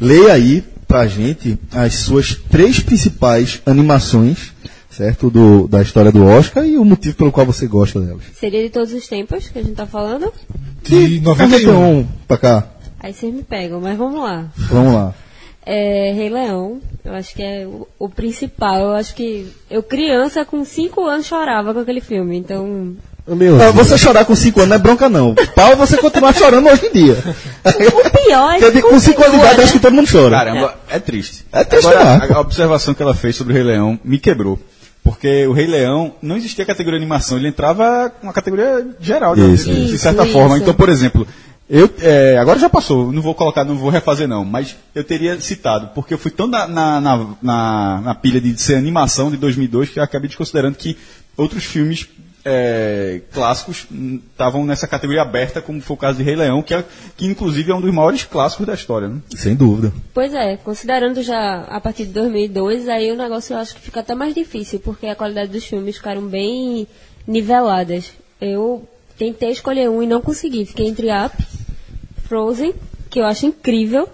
leia 0.00 0.32
aí 0.32 0.64
pra 0.86 1.06
gente 1.06 1.58
as 1.72 1.94
suas 1.94 2.34
três 2.34 2.80
principais 2.80 3.60
animações, 3.66 4.52
certo? 4.90 5.30
Do, 5.30 5.66
da 5.68 5.82
história 5.82 6.12
do 6.12 6.24
Oscar 6.24 6.64
e 6.64 6.78
o 6.78 6.84
motivo 6.84 7.16
pelo 7.16 7.32
qual 7.32 7.46
você 7.46 7.66
gosta 7.66 8.00
delas. 8.00 8.22
Seria 8.34 8.62
de 8.62 8.70
todos 8.70 8.92
os 8.92 9.06
tempos 9.06 9.48
que 9.48 9.58
a 9.58 9.62
gente 9.62 9.74
tá 9.74 9.86
falando? 9.86 10.32
De 10.82 11.20
91. 11.20 11.72
91 11.72 12.06
pra 12.26 12.36
cá. 12.36 12.68
Aí 13.00 13.12
vocês 13.12 13.34
me 13.34 13.42
pegam, 13.42 13.80
mas 13.80 13.98
vamos 13.98 14.20
lá. 14.20 14.46
Vamos 14.56 14.94
lá. 14.94 15.14
É, 15.66 16.12
Rei 16.12 16.28
Leão, 16.28 16.80
eu 17.04 17.14
acho 17.14 17.34
que 17.34 17.42
é 17.42 17.66
o, 17.66 17.88
o 17.98 18.08
principal. 18.08 18.80
Eu 18.80 18.92
acho 18.92 19.14
que 19.14 19.50
eu, 19.70 19.82
criança, 19.82 20.44
com 20.44 20.64
5 20.64 21.04
anos, 21.04 21.26
chorava 21.26 21.72
com 21.72 21.80
aquele 21.80 22.00
filme. 22.00 22.36
Então, 22.36 22.96
Não, 23.26 23.72
você 23.72 23.96
chorar 23.96 24.26
com 24.26 24.34
5 24.36 24.60
anos 24.60 24.68
não 24.68 24.76
é 24.76 24.78
bronca, 24.78 25.08
não. 25.08 25.34
Pau 25.54 25.72
é 25.72 25.76
você 25.76 25.96
continuar 25.96 26.34
chorando 26.34 26.68
hoje 26.68 26.86
em 26.86 26.92
dia. 26.92 27.16
o 27.64 28.10
pior 28.10 28.54
é 28.54 28.58
Porque 28.60 28.72
que 28.72 28.82
com 28.82 29.00
5 29.00 29.22
anos 29.22 29.32
de 29.34 29.38
idade, 29.40 29.56
né? 29.58 29.64
acho 29.64 29.72
que 29.72 29.78
todo 29.78 29.94
mundo 29.94 30.08
chora. 30.10 30.36
Caramba, 30.36 30.74
é 30.90 30.98
triste. 30.98 31.46
É 31.50 31.64
triste 31.64 31.86
Agora, 31.86 32.34
a, 32.34 32.40
observação 32.40 32.92
que 32.92 33.02
ela 33.02 33.14
fez 33.14 33.34
sobre 33.36 33.54
o 33.54 33.56
Rei 33.56 33.64
Leão 33.64 33.98
me 34.04 34.18
quebrou. 34.18 34.58
Porque 35.02 35.46
o 35.46 35.52
Rei 35.52 35.66
Leão 35.66 36.14
não 36.20 36.36
existia 36.36 36.64
categoria 36.66 36.98
animação, 36.98 37.38
ele 37.38 37.48
entrava 37.48 38.10
com 38.10 38.26
uma 38.26 38.32
categoria 38.32 38.86
geral, 39.00 39.34
de, 39.34 39.52
Isso, 39.54 39.72
de, 39.72 39.98
certa 39.98 40.24
Isso, 40.24 40.32
forma. 40.32 40.56
isso. 40.56 40.62
Então, 40.62 40.74
por 40.74 40.88
exemplo, 40.90 41.26
eu 41.68 41.88
é, 42.00 42.36
agora 42.38 42.58
já 42.58 42.68
passou, 42.68 43.10
não 43.10 43.22
vou 43.22 43.34
colocar, 43.34 43.64
não 43.64 43.76
vou 43.76 43.88
refazer 43.90 44.26
não, 44.28 44.44
mas 44.44 44.76
eu 44.94 45.02
teria 45.04 45.38
citado, 45.40 45.90
porque 45.94 46.12
eu 46.12 46.18
fui 46.18 46.30
tão 46.30 46.46
na, 46.46 46.66
na, 46.66 47.00
na, 47.00 47.26
na- 47.42 48.00
na 48.02 48.14
pilha 48.14 48.38
de 48.40 48.58
ser 48.60 48.76
animação 48.76 49.30
de 49.30 49.36
2002 49.38 49.88
que 49.90 49.98
eu 49.98 50.02
acabei 50.02 50.28
desconsiderando 50.28 50.76
que 50.76 50.96
outros 51.36 51.64
filmes 51.64 52.06
é, 52.44 53.20
clássicos 53.32 53.86
estavam 54.30 54.64
nessa 54.66 54.86
categoria 54.86 55.22
aberta, 55.22 55.62
como 55.62 55.80
foi 55.80 55.94
o 55.94 55.98
caso 55.98 56.18
de 56.18 56.24
Rei 56.24 56.36
Leão, 56.36 56.62
que, 56.62 56.74
é, 56.74 56.84
que 57.16 57.26
inclusive 57.26 57.72
é 57.72 57.74
um 57.74 57.80
dos 57.80 57.92
maiores 57.92 58.24
clássicos 58.24 58.66
da 58.66 58.74
história. 58.74 59.08
Né? 59.08 59.20
Sem 59.34 59.54
dúvida. 59.54 59.92
Pois 60.12 60.34
é, 60.34 60.56
considerando 60.56 61.22
já 61.22 61.62
a 61.62 61.80
partir 61.80 62.04
de 62.04 62.12
2002, 62.12 62.88
aí 62.88 63.10
o 63.10 63.16
negócio 63.16 63.54
eu 63.54 63.58
acho 63.58 63.74
que 63.74 63.80
fica 63.80 64.00
até 64.00 64.14
mais 64.14 64.34
difícil, 64.34 64.78
porque 64.80 65.06
a 65.06 65.14
qualidade 65.16 65.50
dos 65.50 65.64
filmes 65.64 65.96
ficaram 65.96 66.22
bem 66.22 66.86
niveladas. 67.26 68.12
Eu 68.40 68.86
tentei 69.18 69.50
escolher 69.50 69.88
um 69.88 70.02
e 70.02 70.06
não 70.06 70.20
consegui. 70.20 70.66
Fiquei 70.66 70.86
entre 70.86 71.06
Up, 71.08 71.34
Frozen, 72.28 72.74
que 73.08 73.20
eu 73.20 73.24
acho 73.24 73.46
incrível, 73.46 74.08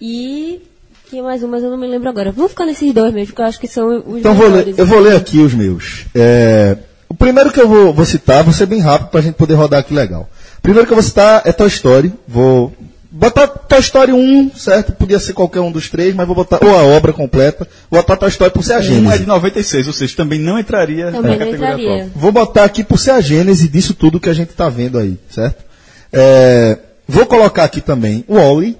e 0.00 0.60
tinha 1.08 1.22
mais 1.22 1.42
um, 1.42 1.48
mas 1.48 1.62
eu 1.62 1.70
não 1.70 1.78
me 1.78 1.86
lembro 1.86 2.08
agora. 2.08 2.32
Vamos 2.32 2.50
ficar 2.52 2.66
nesses 2.66 2.92
dois 2.92 3.12
mesmo, 3.14 3.34
que 3.34 3.40
eu 3.40 3.44
acho 3.46 3.60
que 3.60 3.68
são 3.68 3.88
os 4.06 4.18
Então 4.18 4.34
vou 4.34 4.50
melhores. 4.50 4.76
eu 4.78 4.86
vou 4.86 4.98
ler 4.98 5.16
aqui 5.16 5.38
os 5.38 5.54
meus. 5.54 6.06
É, 6.14 6.76
o 7.12 7.14
primeiro 7.14 7.52
que 7.52 7.60
eu 7.60 7.68
vou, 7.68 7.92
vou 7.92 8.06
citar, 8.06 8.42
vou 8.42 8.54
ser 8.54 8.64
bem 8.64 8.80
rápido 8.80 9.08
para 9.10 9.20
a 9.20 9.22
gente 9.22 9.34
poder 9.34 9.52
rodar 9.52 9.80
aqui 9.80 9.92
legal. 9.92 10.30
O 10.58 10.62
primeiro 10.62 10.86
que 10.86 10.92
eu 10.94 10.96
vou 10.96 11.02
citar 11.02 11.42
é 11.44 11.52
Toy 11.52 11.68
Story. 11.68 12.10
Vou 12.26 12.72
botar 13.10 13.46
Toy 13.46 13.80
Story 13.80 14.12
1, 14.14 14.52
certo? 14.56 14.92
Podia 14.92 15.18
ser 15.18 15.34
qualquer 15.34 15.60
um 15.60 15.70
dos 15.70 15.90
três, 15.90 16.14
mas 16.14 16.26
vou 16.26 16.34
botar 16.34 16.58
ou 16.64 16.74
a 16.74 16.82
obra 16.82 17.12
completa. 17.12 17.68
Vou 17.90 18.00
botar 18.00 18.16
Toy 18.16 18.30
Story 18.30 18.50
por 18.50 18.64
ser 18.64 18.72
a 18.72 18.76
Um 18.76 18.78
é 18.78 18.82
de 18.82 18.88
gênese. 18.94 19.26
96, 19.26 19.86
ou 19.88 19.92
seja, 19.92 20.16
também 20.16 20.38
não 20.38 20.58
entraria 20.58 21.12
Também 21.12 21.22
na 21.22 21.28
não 21.28 21.38
categoria 21.38 21.66
entraria. 21.74 21.94
atual. 22.04 22.10
Vou 22.16 22.32
botar 22.32 22.64
aqui 22.64 22.82
por 22.82 22.98
ser 22.98 23.10
a 23.10 23.20
gênese 23.20 23.68
disso 23.68 23.92
tudo 23.92 24.18
que 24.18 24.30
a 24.30 24.34
gente 24.34 24.48
está 24.48 24.70
vendo 24.70 24.98
aí, 24.98 25.18
certo? 25.28 25.62
É, 26.10 26.78
vou 27.06 27.26
colocar 27.26 27.64
aqui 27.64 27.82
também 27.82 28.24
o 28.26 28.36
Wally. 28.36 28.78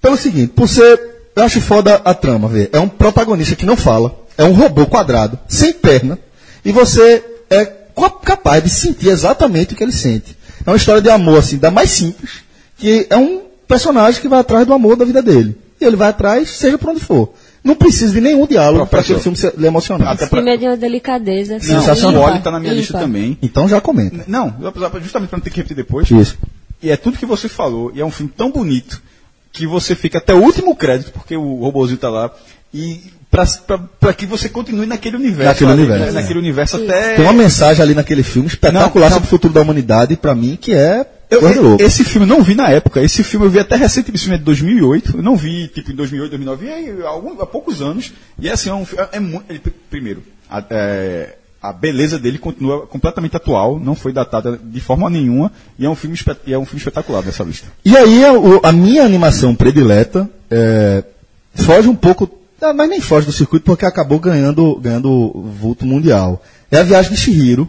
Pelo 0.00 0.16
seguinte, 0.16 0.52
por 0.54 0.68
ser. 0.68 1.10
Eu 1.34 1.42
acho 1.44 1.60
foda 1.60 2.00
a 2.04 2.14
trama, 2.14 2.46
ver. 2.46 2.70
É 2.72 2.78
um 2.78 2.88
protagonista 2.88 3.56
que 3.56 3.66
não 3.66 3.76
fala, 3.76 4.14
é 4.38 4.44
um 4.44 4.52
robô 4.52 4.86
quadrado, 4.86 5.38
sem 5.48 5.72
perna, 5.72 6.18
e 6.64 6.70
você 6.70 7.24
é 7.50 7.80
capaz 8.24 8.62
de 8.62 8.70
sentir 8.70 9.08
exatamente 9.08 9.74
o 9.74 9.76
que 9.76 9.82
ele 9.82 9.92
sente. 9.92 10.36
É 10.64 10.70
uma 10.70 10.76
história 10.76 11.02
de 11.02 11.10
amor, 11.10 11.38
assim, 11.38 11.58
da 11.58 11.70
mais 11.70 11.90
simples, 11.90 12.30
que 12.78 13.06
é 13.10 13.16
um 13.16 13.42
personagem 13.66 14.20
que 14.20 14.28
vai 14.28 14.40
atrás 14.40 14.66
do 14.66 14.72
amor 14.72 14.96
da 14.96 15.04
vida 15.04 15.20
dele. 15.20 15.56
E 15.80 15.84
ele 15.84 15.96
vai 15.96 16.08
atrás, 16.08 16.50
seja 16.50 16.78
por 16.78 16.90
onde 16.90 17.00
for. 17.00 17.32
Não 17.62 17.74
precisa 17.74 18.12
de 18.12 18.20
nenhum 18.20 18.46
diálogo 18.46 18.86
para 18.86 19.00
aquele 19.00 19.20
filme 19.20 19.36
ser 19.36 19.52
lhe 19.56 19.66
emocionar. 19.66 20.12
Até 20.12 20.24
Esse 20.24 20.34
filme 20.34 20.50
é 20.50 20.56
de 20.56 20.66
uma 20.66 20.76
delicadeza. 20.76 21.56
assim, 21.56 21.72
Não, 21.72 21.80
Sensacional. 21.80 22.32
o 22.32 22.36
está 22.36 22.50
na 22.50 22.60
minha 22.60 22.72
lista 22.72 22.92
ímpar. 22.92 23.02
também. 23.02 23.38
Então 23.42 23.68
já 23.68 23.80
comenta. 23.80 24.24
Não, 24.26 24.54
justamente 25.02 25.28
para 25.28 25.36
não 25.38 25.40
ter 25.40 25.50
que 25.50 25.56
repetir 25.56 25.76
depois. 25.76 26.10
Isso. 26.10 26.38
E 26.82 26.90
é 26.90 26.96
tudo 26.96 27.18
que 27.18 27.26
você 27.26 27.48
falou, 27.48 27.92
e 27.94 28.00
é 28.00 28.04
um 28.04 28.10
filme 28.10 28.32
tão 28.34 28.50
bonito 28.50 29.02
que 29.52 29.66
você 29.66 29.94
fica 29.94 30.16
até 30.18 30.32
o 30.32 30.38
último 30.42 30.74
crédito, 30.74 31.12
porque 31.12 31.36
o 31.36 31.56
robozinho 31.56 31.98
tá 31.98 32.08
lá, 32.08 32.30
e 32.72 33.00
para 33.30 34.12
que 34.12 34.26
você 34.26 34.48
continue 34.48 34.86
naquele 34.86 35.16
universo. 35.16 35.44
Naquele 35.64 35.70
ali, 35.70 35.80
universo, 35.82 36.06
né? 36.14 36.20
Naquele 36.20 36.38
universo 36.40 36.76
até. 36.76 37.14
Tem 37.14 37.24
uma 37.24 37.32
mensagem 37.32 37.82
ali 37.82 37.94
naquele 37.94 38.22
filme 38.24 38.48
espetacular 38.48 38.92
Não, 38.92 39.00
não. 39.02 39.10
sobre 39.10 39.26
o 39.26 39.30
futuro 39.30 39.54
da 39.54 39.60
humanidade, 39.60 40.16
pra 40.16 40.34
mim, 40.34 40.58
que 40.60 40.74
é 40.74 41.06
Eu, 41.30 41.76
esse 41.78 42.02
filme 42.02 42.26
eu 42.28 42.36
não 42.36 42.42
vi 42.42 42.56
na 42.56 42.68
época. 42.70 43.00
Esse 43.00 43.22
filme 43.22 43.46
eu 43.46 43.50
vi 43.50 43.60
até 43.60 43.76
recentemente, 43.76 44.16
esse 44.16 44.24
filme 44.24 44.34
é 44.34 44.38
de 44.38 44.44
2008. 44.44 45.16
Eu 45.18 45.22
não 45.22 45.36
vi, 45.36 45.68
tipo, 45.68 45.92
em 45.92 45.94
2008, 45.94 46.30
2009, 46.30 46.92
vi 46.92 47.02
há, 47.04 47.08
algum- 47.08 47.40
há 47.40 47.46
poucos 47.46 47.80
anos. 47.80 48.12
E 48.36 48.48
é 48.48 48.52
assim, 48.52 48.68
é 48.68 48.74
um 48.74 48.84
é, 49.12 49.20
muito. 49.20 49.44
ele- 49.48 49.60
primeiro, 49.88 50.24
a, 50.50 50.64
é, 50.68 51.36
a 51.62 51.72
beleza 51.72 52.18
dele 52.18 52.36
continua 52.36 52.84
completamente 52.86 53.36
atual, 53.36 53.78
não 53.78 53.94
foi 53.94 54.12
datada 54.12 54.58
de 54.60 54.80
forma 54.80 55.08
nenhuma. 55.08 55.52
E 55.78 55.86
é 55.86 55.88
um 55.88 55.94
filme, 55.94 56.18
é 56.48 56.58
um 56.58 56.64
filme 56.64 56.78
espetacular 56.78 57.22
dessa 57.22 57.44
lista. 57.44 57.68
E 57.84 57.96
aí, 57.96 58.24
a, 58.24 58.68
a 58.68 58.72
minha 58.72 59.04
animação 59.04 59.54
predileta 59.54 60.28
é, 60.50 61.04
foge 61.54 61.86
um 61.88 61.94
pouco, 61.94 62.28
ah, 62.60 62.72
mas 62.72 62.88
nem 62.88 63.00
foge 63.00 63.26
do 63.26 63.32
circuito, 63.32 63.64
porque 63.64 63.86
acabou 63.86 64.18
ganhando, 64.18 64.76
ganhando 64.76 65.32
vulto 65.58 65.86
mundial. 65.86 66.42
É 66.70 66.78
a 66.78 66.82
Viagem 66.82 67.12
de 67.12 67.16
Shihiro, 67.16 67.68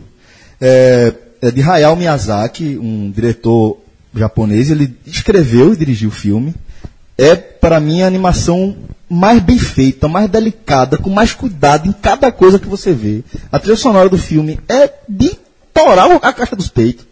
é, 0.60 1.14
é 1.42 1.52
de 1.52 1.62
Hayao 1.62 1.96
Miyazaki, 1.96 2.78
um 2.78 3.10
diretor 3.10 3.78
japonês. 4.16 4.70
Ele 4.70 4.96
escreveu 5.06 5.74
e 5.74 5.78
dirigiu 5.78 6.10
o 6.10 6.14
filme. 6.14 6.54
É, 7.18 7.36
para 7.36 7.80
mim, 7.80 8.02
a 8.02 8.08
animação 8.08 8.76
mais 9.10 9.42
bem 9.42 9.60
feita, 9.60 10.08
mais 10.08 10.30
delicada, 10.30 10.98
com 10.98 11.10
mais 11.10 11.34
cuidado 11.34 11.88
em 11.88 11.92
cada 11.92 12.32
coisa 12.32 12.60
que 12.60 12.68
você 12.68 12.94
vê. 12.94 13.24
A 13.52 13.60
trilha 13.60 13.76
sonora 13.76 14.10
do 14.10 14.18
filme 14.18 14.60
é 14.68 14.90
de 15.08 15.38
torar 15.74 16.10
a 16.22 16.34
caixa 16.34 16.56
dos 16.56 16.70
peitos. 16.70 17.06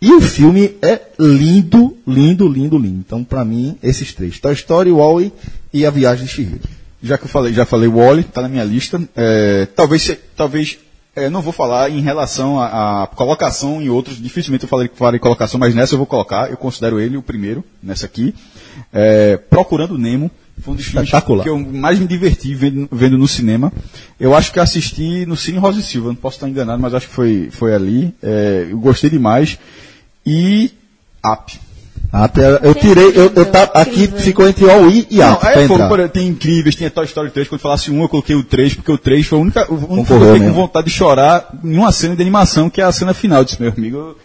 E 0.00 0.12
o 0.12 0.20
filme 0.20 0.76
é 0.82 1.00
lindo, 1.18 1.96
lindo, 2.06 2.46
lindo, 2.46 2.78
lindo. 2.78 3.04
Então, 3.06 3.24
pra 3.24 3.44
mim, 3.44 3.78
esses 3.82 4.12
três: 4.12 4.38
Toy 4.38 4.52
Story, 4.52 4.92
Wall-E 4.92 5.32
e 5.72 5.86
A 5.86 5.90
Viagem 5.90 6.26
de 6.26 6.32
Chihiro. 6.32 6.60
Já 7.06 7.16
que 7.16 7.24
eu 7.24 7.28
falei, 7.28 7.52
já 7.52 7.64
falei 7.64 7.88
Wally, 7.88 8.24
tá 8.24 8.42
na 8.42 8.48
minha 8.48 8.64
lista. 8.64 9.00
É, 9.14 9.66
talvez, 9.74 10.16
talvez, 10.36 10.78
é, 11.14 11.30
não 11.30 11.40
vou 11.40 11.52
falar 11.52 11.90
em 11.90 12.00
relação 12.00 12.60
à 12.60 13.08
colocação 13.14 13.80
em 13.80 13.88
outros. 13.88 14.20
Dificilmente 14.20 14.64
eu 14.64 14.68
falei, 14.68 14.90
falei 14.94 15.18
colocação, 15.20 15.58
mas 15.58 15.74
nessa 15.74 15.94
eu 15.94 15.98
vou 15.98 16.06
colocar. 16.06 16.50
Eu 16.50 16.56
considero 16.56 17.00
ele 17.00 17.16
o 17.16 17.22
primeiro 17.22 17.64
nessa 17.82 18.06
aqui. 18.06 18.34
É, 18.92 19.36
Procurando 19.36 19.96
Nemo. 19.96 20.30
Foi 20.58 20.72
um 20.72 20.76
dos 20.76 20.86
filmes 20.86 21.10
que 21.42 21.48
eu 21.50 21.58
mais 21.58 21.98
me 21.98 22.06
diverti 22.06 22.54
vendo, 22.54 22.88
vendo 22.90 23.18
no 23.18 23.28
cinema. 23.28 23.70
Eu 24.18 24.34
acho 24.34 24.50
que 24.50 24.58
assisti 24.58 25.26
no 25.26 25.36
Cine 25.36 25.58
Rosa 25.58 25.80
e 25.80 25.82
Silva. 25.82 26.08
Não 26.08 26.14
posso 26.14 26.36
estar 26.36 26.48
enganado, 26.48 26.80
mas 26.80 26.94
acho 26.94 27.08
que 27.08 27.14
foi, 27.14 27.48
foi 27.50 27.74
ali. 27.74 28.14
É, 28.22 28.66
eu 28.70 28.78
gostei 28.78 29.10
demais. 29.10 29.58
E 30.24 30.72
Up. 31.24 31.65
Up, 32.24 32.38
eu, 32.40 32.74
tirei, 32.74 33.08
eu, 33.14 33.32
eu 33.34 33.46
tá, 33.50 33.64
aqui 33.74 33.90
Incrível. 34.04 34.18
ficou 34.20 34.48
entre 34.48 34.70
All 34.70 34.88
I 34.88 35.06
e 35.10 35.16
Não, 35.18 35.32
Up 35.34 35.40
pra 35.40 35.60
é 35.60 35.64
entrar. 35.64 35.88
por 35.88 35.98
exemplo, 36.00 36.14
tem 36.14 36.28
incríveis, 36.28 36.74
tem 36.76 36.88
Toy 36.90 37.04
Story 37.04 37.30
3, 37.30 37.48
quando 37.48 37.60
falasse 37.60 37.90
um, 37.90 38.02
eu 38.02 38.08
coloquei 38.08 38.34
o 38.36 38.42
3, 38.44 38.74
porque 38.74 38.92
o 38.92 38.98
3 38.98 39.26
foi 39.26 39.38
o 39.38 39.42
único, 39.42 39.58
o 39.72 39.92
único 39.92 40.06
que 40.06 40.12
eu 40.12 40.34
fiquei 40.34 40.48
com 40.48 40.54
vontade 40.54 40.86
de 40.86 40.92
chorar 40.92 41.48
em 41.62 41.76
uma 41.76 41.92
cena 41.92 42.16
de 42.16 42.22
animação, 42.22 42.70
que 42.70 42.80
é 42.80 42.84
a 42.84 42.92
cena 42.92 43.12
final. 43.12 43.40
Eu 43.40 43.44
disse, 43.44 43.60
meu 43.60 43.72
amigo, 43.76 43.96
eu, 43.96 44.16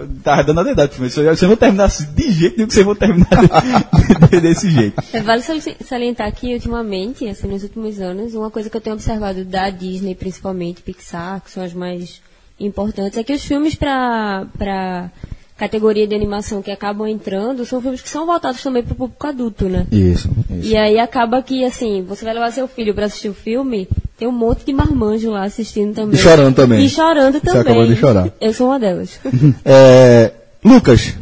eu 0.00 0.08
tava 0.24 0.42
dando 0.42 0.58
a 0.60 0.64
verdade, 0.64 0.92
mas 0.98 1.14
você 1.14 1.46
não 1.46 1.54
terminar 1.56 1.84
assim, 1.84 2.06
de 2.14 2.30
jeito 2.32 2.56
nenhum 2.56 2.66
que 2.68 2.74
você 2.74 2.82
vai 2.82 2.94
terminar 2.96 3.28
de- 3.30 4.28
de- 4.30 4.40
desse 4.40 4.70
jeito. 4.70 5.00
É, 5.12 5.20
Vale 5.22 5.42
sali- 5.42 5.76
salientar 5.86 6.32
que 6.34 6.52
ultimamente, 6.54 7.28
assim, 7.28 7.46
nos 7.46 7.62
últimos 7.62 8.00
anos, 8.00 8.34
uma 8.34 8.50
coisa 8.50 8.68
que 8.68 8.76
eu 8.76 8.80
tenho 8.80 8.94
observado 8.96 9.44
da 9.44 9.70
Disney, 9.70 10.14
principalmente 10.16 10.82
Pixar, 10.82 11.40
que 11.42 11.50
são 11.50 11.62
as 11.62 11.72
mais 11.72 12.20
importantes, 12.58 13.16
é 13.16 13.22
que 13.22 13.32
os 13.32 13.44
filmes 13.44 13.76
para 13.76 14.46
para 14.58 15.10
categoria 15.58 16.06
de 16.06 16.14
animação 16.14 16.62
que 16.62 16.70
acabam 16.70 17.08
entrando 17.08 17.66
são 17.66 17.82
filmes 17.82 18.00
que 18.00 18.08
são 18.08 18.24
voltados 18.24 18.62
também 18.62 18.82
para 18.82 18.92
o 18.92 18.96
público 18.96 19.26
adulto, 19.26 19.68
né? 19.68 19.86
Isso, 19.90 20.30
isso. 20.48 20.68
E 20.68 20.76
aí 20.76 20.98
acaba 21.00 21.42
que, 21.42 21.64
assim, 21.64 22.02
você 22.08 22.24
vai 22.24 22.32
levar 22.32 22.52
seu 22.52 22.68
filho 22.68 22.94
para 22.94 23.06
assistir 23.06 23.28
o 23.28 23.34
filme, 23.34 23.88
tem 24.16 24.28
um 24.28 24.32
monte 24.32 24.64
de 24.64 24.72
marmanjo 24.72 25.32
lá 25.32 25.42
assistindo 25.42 25.94
também. 25.94 26.14
E 26.14 26.22
chorando 26.22 26.54
também. 26.54 26.84
E 26.84 26.88
chorando 26.88 27.34
Você 27.34 27.40
também. 27.40 27.60
acabou 27.60 27.86
de 27.86 27.96
chorar. 27.96 28.30
Eu 28.40 28.52
sou 28.54 28.68
uma 28.68 28.78
delas. 28.78 29.18
É, 29.64 30.30
Lucas, 30.64 31.14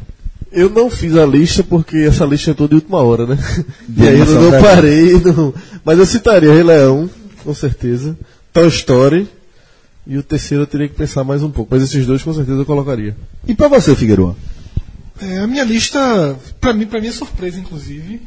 Eu 0.52 0.70
não 0.70 0.88
fiz 0.90 1.16
a 1.16 1.26
lista 1.26 1.64
porque 1.64 1.96
essa 1.98 2.24
lista 2.24 2.50
é 2.50 2.54
toda 2.54 2.70
de 2.70 2.74
última 2.76 3.02
hora, 3.02 3.26
né? 3.26 3.38
De 3.88 4.04
e 4.04 4.08
aí 4.08 4.18
eu 4.20 4.26
não 4.26 4.60
parei. 4.60 5.20
Não... 5.20 5.54
Mas 5.84 5.98
eu 5.98 6.06
citaria 6.06 6.52
Rei 6.52 6.62
Leão, 6.62 7.08
com 7.42 7.54
certeza. 7.54 8.16
Toy 8.52 8.68
Story. 8.68 9.28
E 10.06 10.16
o 10.16 10.22
terceiro 10.22 10.62
eu 10.62 10.66
teria 10.66 10.88
que 10.88 10.94
pensar 10.94 11.24
mais 11.24 11.42
um 11.42 11.50
pouco. 11.50 11.74
Mas 11.74 11.82
esses 11.82 12.06
dois 12.06 12.22
com 12.22 12.32
certeza 12.32 12.58
eu 12.60 12.66
colocaria. 12.66 13.16
e 13.46 13.54
pra 13.54 13.68
você, 13.68 13.94
Figueiredo? 13.96 14.36
É, 15.20 15.38
a 15.38 15.46
minha 15.46 15.64
lista, 15.64 16.38
pra 16.60 16.72
mim, 16.72 16.86
pra 16.86 17.00
minha 17.00 17.12
surpresa, 17.12 17.58
inclusive, 17.58 18.20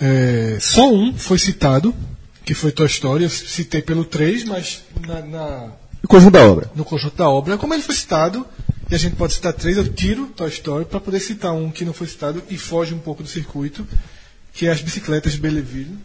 é, 0.00 0.58
só 0.60 0.90
um 0.92 1.12
foi 1.16 1.38
citado, 1.38 1.94
que 2.44 2.54
foi 2.54 2.70
Toy 2.70 2.86
Story. 2.86 3.24
Eu 3.24 3.30
citei 3.30 3.82
pelo 3.82 4.04
3, 4.04 4.44
mas 4.44 4.82
na, 5.06 5.20
na- 5.22 5.72
O 6.02 6.08
conjunto 6.08 6.32
da 6.32 6.46
obra. 6.46 6.70
no 6.74 6.84
conjunto 6.84 7.16
da 7.16 7.28
obra, 7.28 7.58
como 7.58 7.74
ele 7.74 7.82
foi 7.82 7.94
citado, 7.96 8.46
e 8.88 8.94
a 8.94 8.98
gente 8.98 9.16
pode 9.16 9.32
citar 9.34 9.52
três, 9.52 9.76
eu 9.76 9.92
tiro 9.92 10.26
Toy 10.28 10.48
Story 10.48 10.84
para 10.84 11.00
poder 11.00 11.18
citar 11.18 11.52
um 11.52 11.68
que 11.70 11.84
não 11.84 11.92
foi 11.92 12.06
citado 12.06 12.40
e 12.48 12.56
foge 12.56 12.94
um 12.94 12.98
pouco 12.98 13.22
do 13.24 13.28
circuito, 13.28 13.84
que 14.54 14.66
é 14.66 14.70
as 14.70 14.80
bicicletas 14.80 15.32
de 15.32 15.40
Belleville. 15.40 15.96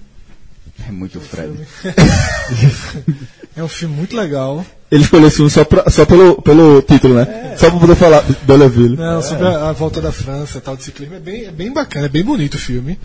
É 0.88 0.92
muito 0.92 1.20
Fred. 1.20 1.54
É 3.56 3.62
um 3.62 3.68
filme 3.68 3.94
muito 3.96 4.16
legal. 4.16 4.66
Ele 4.90 5.04
escolheu 5.04 5.28
esse 5.28 5.42
um 5.42 5.50
só, 5.50 5.66
pra- 5.66 5.90
só 5.90 6.06
pelo, 6.06 6.42
pelo 6.42 6.82
título, 6.82 7.16
né? 7.16 7.54
Só 7.58 7.70
pra 7.70 7.80
poder 7.80 7.96
falar 7.96 8.22
Belleville. 8.44 8.96
Não, 8.96 9.22
sobre 9.22 9.46
a, 9.46 9.70
a 9.70 9.72
volta 9.74 10.00
da 10.00 10.10
França, 10.12 10.62
tal 10.62 10.78
de 10.78 10.84
ciclismo, 10.86 11.16
é 11.16 11.20
bem, 11.20 11.46
é 11.46 11.52
bem 11.52 11.72
bacana, 11.72 12.06
é 12.06 12.10
bem 12.10 12.24
bonito 12.24 12.54
o 12.56 12.58
filme. 12.60 12.98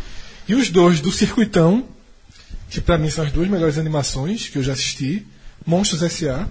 E 0.48 0.54
os 0.54 0.70
dois 0.70 1.00
do 1.00 1.10
Circuitão, 1.10 1.84
que 2.70 2.80
pra 2.80 2.96
mim 2.96 3.10
são 3.10 3.24
as 3.24 3.32
duas 3.32 3.48
melhores 3.48 3.76
animações 3.76 4.48
que 4.48 4.56
eu 4.58 4.62
já 4.62 4.72
assisti, 4.72 5.26
Monstros 5.66 6.00
S.A. 6.04 6.46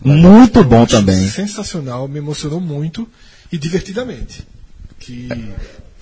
Muito 0.00 0.62
bom 0.62 0.86
também. 0.86 1.28
Sensacional, 1.28 2.06
me 2.06 2.18
emocionou 2.18 2.60
muito 2.60 3.06
e 3.50 3.58
divertidamente. 3.58 4.46
Que, 5.00 5.28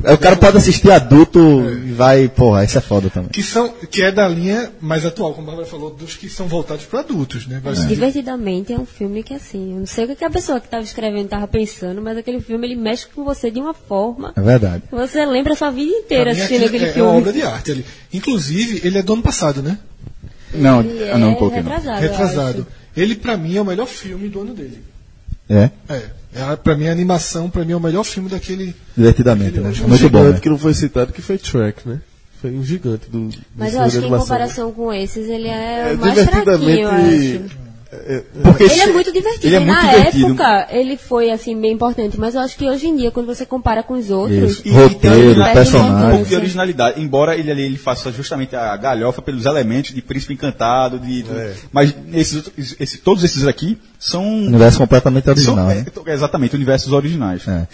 Aí 0.05 0.15
o 0.15 0.19
cara 0.19 0.37
pode 0.37 0.57
assistir 0.59 0.91
adulto 0.93 1.39
e 1.85 1.93
vai, 1.93 2.29
porra, 2.29 2.63
isso 2.65 2.79
é 2.79 2.81
foda 2.81 3.11
também. 3.11 3.31
que, 3.31 3.43
são, 3.43 3.69
que 3.91 4.01
é 4.03 4.13
da 4.13 4.29
linha 4.29 4.71
mais 4.81 5.05
atual, 5.05 5.35
como 5.35 5.43
a 5.49 5.51
Bárbara 5.51 5.67
falou, 5.69 5.91
dos 5.91 6.15
que 6.15 6.29
são 6.29 6.47
voltados 6.47 6.85
para 6.85 7.01
adultos, 7.01 7.47
né? 7.49 7.61
Vai 7.63 7.75
ser- 7.75 7.89
Divertidamente 7.89 8.73
é 8.73 8.79
um 8.79 8.87
filme 8.87 9.25
que, 9.25 9.35
assim, 9.35 9.73
eu 9.73 9.79
não 9.81 9.87
sei 9.87 10.05
o 10.05 10.15
que 10.15 10.25
a 10.25 10.31
pessoa 10.31 10.61
que 10.61 10.67
estava 10.67 10.85
escrevendo 10.85 11.25
estava 11.25 11.49
pensando, 11.49 12.01
mas 12.01 12.17
aquele 12.17 12.41
filme 12.41 12.65
ele 12.67 12.77
mexe 12.77 13.07
com 13.13 13.25
você 13.25 13.51
de 13.51 13.59
uma 13.59 13.75
forma. 13.75 14.33
É 14.37 14.41
verdade. 14.41 14.85
Você 14.93 15.27
lembra 15.27 15.55
a 15.55 15.57
sua 15.57 15.71
vida 15.71 15.91
inteira 15.93 16.31
assistindo 16.31 16.65
aquele 16.67 16.85
é, 16.85 16.89
é 16.89 16.91
uma 16.91 16.95
filme. 16.95 17.19
obra 17.19 17.33
de 17.33 17.43
arte 17.43 17.73
ali. 17.73 17.85
Inclusive, 18.13 18.81
ele 18.87 18.99
é 18.99 19.03
do 19.03 19.13
ano 19.15 19.23
passado, 19.23 19.63
né? 19.63 19.79
Não, 20.55 20.81
Ele 20.81 21.11
ah, 21.11 21.19
não, 21.19 21.29
é 21.29 21.31
um 21.33 21.35
pouquinho. 21.35 21.65
não. 21.65 21.71
retrasado. 21.73 22.01
Retrasado. 22.01 22.67
Ele, 22.97 23.15
pra 23.17 23.37
mim, 23.37 23.57
é 23.57 23.61
o 23.61 23.65
melhor 23.65 23.87
filme 23.87 24.29
do 24.29 24.41
ano 24.43 24.55
dele. 24.55 24.83
É, 25.51 25.71
É. 25.89 26.03
é 26.39 26.57
pra 26.57 26.77
mim, 26.77 26.87
a 26.89 26.93
animação, 26.93 27.51
pra 27.51 27.65
mim, 27.65 27.73
é 27.73 27.77
o 27.77 27.81
melhor 27.81 28.05
filme 28.05 28.29
daquele. 28.29 28.75
divertidamente, 28.97 29.59
né? 29.59 29.71
Um 29.85 29.89
Muito 29.89 30.07
um 30.07 30.09
bom, 30.09 30.19
gigante 30.19 30.35
né? 30.35 30.41
que 30.41 30.49
não 30.49 30.59
foi 30.59 30.75
citado, 30.75 31.13
que 31.13 31.21
foi 31.21 31.39
Track, 31.39 31.89
né? 31.89 32.01
Foi 32.41 32.51
um 32.53 32.63
gigante 32.63 33.11
do. 33.11 33.29
do 33.29 33.39
Mas 33.57 33.75
eu 33.75 33.81
acho 33.81 33.99
que 33.99 34.07
em 34.07 34.11
comparação 34.11 34.73
com 34.73 34.93
esses, 34.93 35.29
ele 35.29 35.49
é, 35.49 35.91
É 35.91 35.95
o 35.95 35.99
mais 35.99 36.19
fraquinho, 36.21 36.81
eu 36.81 36.89
acho. 36.89 37.68
Porque 38.43 38.65
Ele 38.65 38.81
é 38.83 38.87
muito 38.93 39.13
divertido. 39.13 39.47
Ele 39.47 39.57
é 39.57 39.61
muito 39.61 39.73
na 39.83 39.91
divertido. 39.95 40.27
época, 40.27 40.67
ele 40.71 40.97
foi, 40.99 41.31
assim, 41.31 41.59
bem 41.59 41.73
importante. 41.73 42.19
Mas 42.21 42.35
eu 42.35 42.41
acho 42.43 42.57
que 42.57 42.67
hoje 42.69 42.87
em 42.87 42.97
dia, 42.97 43.11
quando 43.11 43.27
você 43.27 43.47
compara 43.47 43.83
com 43.83 43.95
os 43.95 44.11
outros... 44.11 44.53
Isso. 44.53 44.63
E- 44.67 44.71
Roteiro, 44.71 45.41
e 45.41 45.53
personagem. 45.53 46.07
Um 46.07 46.11
pouco 46.11 46.27
de 46.27 46.37
originalidade, 46.37 47.01
embora 47.01 47.35
ele 47.37 47.51
ali 47.51 47.63
ele 47.63 47.79
faça 47.79 48.13
justamente 48.13 48.55
a 48.55 48.77
galhofa 48.77 49.23
pelos 49.23 49.47
elementos 49.47 49.95
de 49.95 50.03
Príncipe 50.03 50.35
Encantado, 50.35 50.99
de, 50.99 51.25
É. 51.31 51.55
mas 51.73 51.95
esses, 52.13 52.51
esse- 52.79 52.99
todos 52.99 53.25
esses 53.25 53.47
aqui 53.47 53.79
são, 53.99 54.23
Universo 54.25 54.79
completamente 54.79 55.29
original, 55.29 55.57
são 55.57 55.67
né? 55.67 55.85
é, 56.07 56.13
exatamente 56.15 56.55
universos 56.55 56.93
originais. 56.93 57.43
É. 57.49 57.67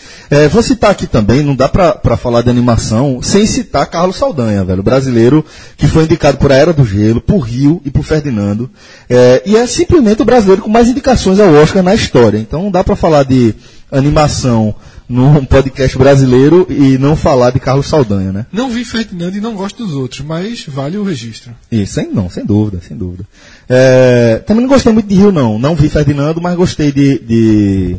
É, 0.45 0.49
vou 0.49 0.63
citar 0.63 0.91
aqui 0.93 1.07
também, 1.07 1.43
não 1.43 1.55
dá 1.57 1.69
pra, 1.69 1.93
pra 1.93 2.17
falar 2.17 2.41
de 2.43 2.49
animação 2.51 3.21
sem 3.21 3.47
citar 3.47 3.85
Carlos 3.87 4.17
Saldanha, 4.17 4.65
velho, 4.65 4.83
brasileiro 4.83 5.45
que 5.77 5.87
foi 5.89 6.05
indicado 6.05 6.39
por 6.39 6.51
A 6.53 6.55
Era 6.55 6.73
do 6.73 6.85
Gelo, 6.85 7.21
por 7.21 7.41
Rio 7.41 7.83
e 7.85 7.91
por 7.91 8.05
Ferdinando. 8.05 8.71
É, 9.11 9.43
e 9.45 9.57
é 9.57 9.67
simplesmente 9.67 10.04
o 10.13 10.25
brasileiro 10.25 10.63
com 10.63 10.71
mais 10.71 10.89
indicações 10.89 11.41
ao 11.41 11.53
Oscar 11.55 11.83
na 11.83 11.95
história. 11.95 12.39
Então 12.39 12.65
não 12.65 12.71
dá 12.71 12.85
pra 12.85 12.97
falar 12.97 13.25
de 13.25 13.55
animação 13.91 14.75
num 15.09 15.45
podcast 15.47 15.97
brasileiro 15.97 16.67
e 16.71 16.99
não 16.99 17.17
falar 17.17 17.51
de 17.51 17.61
Carlos 17.61 17.87
Saldanha, 17.87 18.33
né? 18.33 18.47
Não 18.53 18.71
vi 18.71 18.85
Ferdinando 18.85 19.37
e 19.37 19.41
não 19.41 19.55
gosto 19.55 19.85
dos 19.85 19.95
outros, 19.95 20.21
mas 20.21 20.65
vale 20.67 20.97
o 20.97 21.05
registro. 21.05 21.53
Isso, 21.71 21.95
sem, 21.95 22.11
não, 22.13 22.29
sem 22.29 22.45
dúvida, 22.45 22.81
sem 22.87 22.97
dúvida. 22.97 23.27
É, 23.69 24.43
também 24.47 24.63
não 24.63 24.69
gostei 24.69 24.93
muito 24.93 25.09
de 25.09 25.15
Rio, 25.15 25.33
não. 25.33 25.59
Não 25.59 25.75
vi 25.75 25.89
Ferdinando, 25.89 26.41
mas 26.41 26.57
gostei 26.57 26.91
de, 26.93 27.19
de 27.19 27.97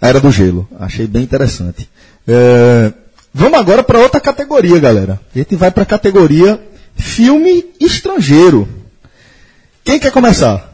A 0.00 0.08
Era 0.08 0.20
do 0.20 0.30
Gelo. 0.30 0.68
Achei 0.78 1.06
bem 1.06 1.22
interessante. 1.22 1.88
É, 2.26 2.92
vamos 3.32 3.58
agora 3.58 3.82
para 3.82 3.98
outra 3.98 4.20
categoria, 4.20 4.78
galera. 4.78 5.20
A 5.34 5.38
gente 5.38 5.56
vai 5.56 5.70
para 5.70 5.82
a 5.82 5.86
categoria 5.86 6.60
filme 6.94 7.64
estrangeiro. 7.80 8.68
Quem 9.84 9.98
quer 9.98 10.10
começar? 10.10 10.67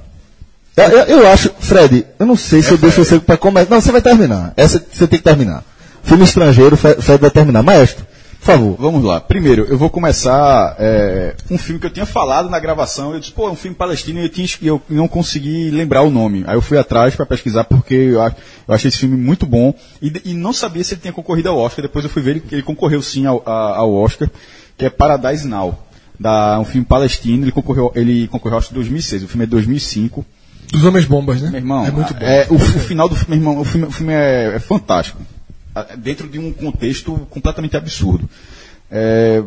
Eu, 0.77 0.85
eu- 0.91 1.05
eu 1.21 1.29
acho, 1.29 1.51
Fred, 1.61 2.05
eu 2.19 2.27
não 2.27 2.37
sei 2.37 2.61
se 2.63 2.73
eu 2.73 2.79
deixo 2.79 3.05
você 3.05 3.19
para 3.21 3.37
começar. 3.37 3.71
Não, 3.71 3.81
você 3.81 3.93
vai 3.93 4.03
terminar. 4.03 4.53
Essa 4.57 4.85
você 4.93 5.07
tem 5.07 5.19
que 5.19 5.25
terminar. 5.25 5.63
Filme 6.03 6.25
estrangeiro, 6.25 6.77
Fre- 6.77 7.01
Fred 7.01 7.21
vai 7.21 7.31
terminar. 7.31 7.63
Maestro, 7.63 8.05
por 8.41 8.47
favor. 8.47 8.77
Vamos 8.79 9.05
lá. 9.05 9.21
Primeiro, 9.21 9.65
eu 9.69 9.79
vou 9.79 9.89
começar 9.89 10.75
é, 10.81 11.35
um 11.49 11.57
filme 11.57 11.81
que 11.81 11.87
eu 11.87 11.91
tinha 11.91 12.05
falado 12.05 12.51
na 12.51 12.59
gravação. 12.59 13.13
Eu 13.15 13.21
disse, 13.21 13.31
pô, 13.33 13.47
é 13.47 13.53
um 13.53 13.57
filme 13.57 13.77
palestino 13.77 14.19
e 14.19 14.25
eu, 14.25 14.29
tinha, 14.29 14.49
eu 14.63 14.83
não 14.91 15.07
consegui 15.07 15.71
lembrar 15.71 16.03
o 16.03 16.11
nome. 16.11 16.43
Aí 16.47 16.57
eu 16.57 16.61
fui 16.63 16.77
atrás 16.77 17.15
para 17.15 17.25
pesquisar 17.25 17.65
porque 17.65 17.95
eu, 17.95 18.21
eu 18.21 18.75
achei 18.75 18.89
esse 18.89 18.99
filme 18.99 19.17
muito 19.17 19.47
bom 19.47 19.73
e, 20.03 20.13
e 20.25 20.35
não 20.35 20.53
sabia 20.53 20.83
se 20.83 20.95
ele 20.95 21.01
tinha 21.03 21.13
concorrido 21.13 21.49
ao 21.51 21.57
Oscar. 21.59 21.83
Depois 21.83 22.05
eu 22.05 22.11
fui 22.11 22.21
ver 22.21 22.41
que 22.41 22.53
ele 22.55 22.63
concorreu 22.63 23.01
sim 23.01 23.27
ao, 23.27 23.49
ao 23.49 23.95
Oscar, 23.95 24.29
que 24.77 24.85
é 24.85 24.91
Paradise 24.91 25.47
Now. 25.47 25.79
Da, 26.19 26.59
um 26.61 26.65
filme 26.65 26.85
palestino, 26.87 27.45
ele 27.45 27.51
concorreu, 27.53 27.91
ele 27.95 28.29
concorreu 28.29 28.59
acho 28.59 28.71
em 28.71 28.75
2006, 28.75 29.25
o 29.25 29.29
filme 29.29 29.45
é 29.45 29.47
de 29.47 29.51
2005. 29.51 30.25
Dos 30.75 30.85
Homens 30.85 31.05
Bombas, 31.07 31.41
né? 31.41 31.51
Meu 31.51 31.61
irmão, 31.61 31.87
é 31.87 31.91
muito 31.91 32.13
bom. 32.15 32.21
é, 32.21 32.47
o, 32.51 32.55
o 32.55 32.59
final 32.59 33.09
do 33.09 33.17
filme, 33.17 33.37
irmão, 33.37 33.59
o 33.61 33.65
filme, 33.65 33.87
o 33.87 33.91
filme 33.91 34.13
é, 34.13 34.53
é 34.57 34.59
fantástico. 34.59 35.21
Dentro 35.99 36.29
de 36.29 36.39
um 36.39 36.53
contexto 36.53 37.27
completamente 37.31 37.77
absurdo. 37.77 38.29
É, 38.91 39.43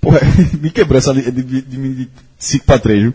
porra, 0.00 0.20
me 0.60 0.70
quebrou 0.70 0.98
essa 0.98 1.14
de, 1.14 1.30
de, 1.30 1.62
de 1.62 2.08
5 2.38 2.64
para 2.64 2.78
3, 2.78 3.02
viu? 3.02 3.14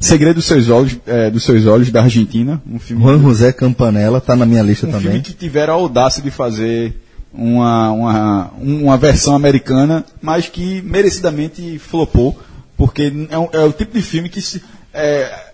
Segredo 0.00 0.36
dos 0.36 0.46
seus 0.46 0.68
olhos, 0.68 0.98
é, 1.06 1.30
dos 1.30 1.44
seus 1.44 1.64
olhos 1.66 1.90
da 1.92 2.02
Argentina, 2.02 2.60
um 2.68 2.78
filme, 2.78 3.02
Juan 3.02 3.20
José 3.20 3.52
Campanella 3.52 4.20
tá 4.20 4.34
na 4.34 4.44
minha 4.44 4.62
lista 4.62 4.86
um 4.86 4.90
também. 4.90 5.06
filme 5.08 5.20
que 5.22 5.32
tiveram 5.32 5.74
a 5.74 5.76
audácia 5.76 6.20
de 6.22 6.30
fazer 6.30 7.00
uma, 7.32 7.90
uma, 7.92 8.50
uma 8.60 8.96
versão 8.98 9.34
americana, 9.36 10.04
mas 10.20 10.48
que 10.48 10.82
merecidamente 10.82 11.78
flopou, 11.78 12.36
porque 12.76 13.12
é, 13.30 13.38
um- 13.38 13.48
é 13.52 13.60
o 13.64 13.72
tipo 13.72 13.92
de 13.94 14.02
filme 14.02 14.28
que 14.28 14.40
se. 14.42 14.60
É, 14.92 15.51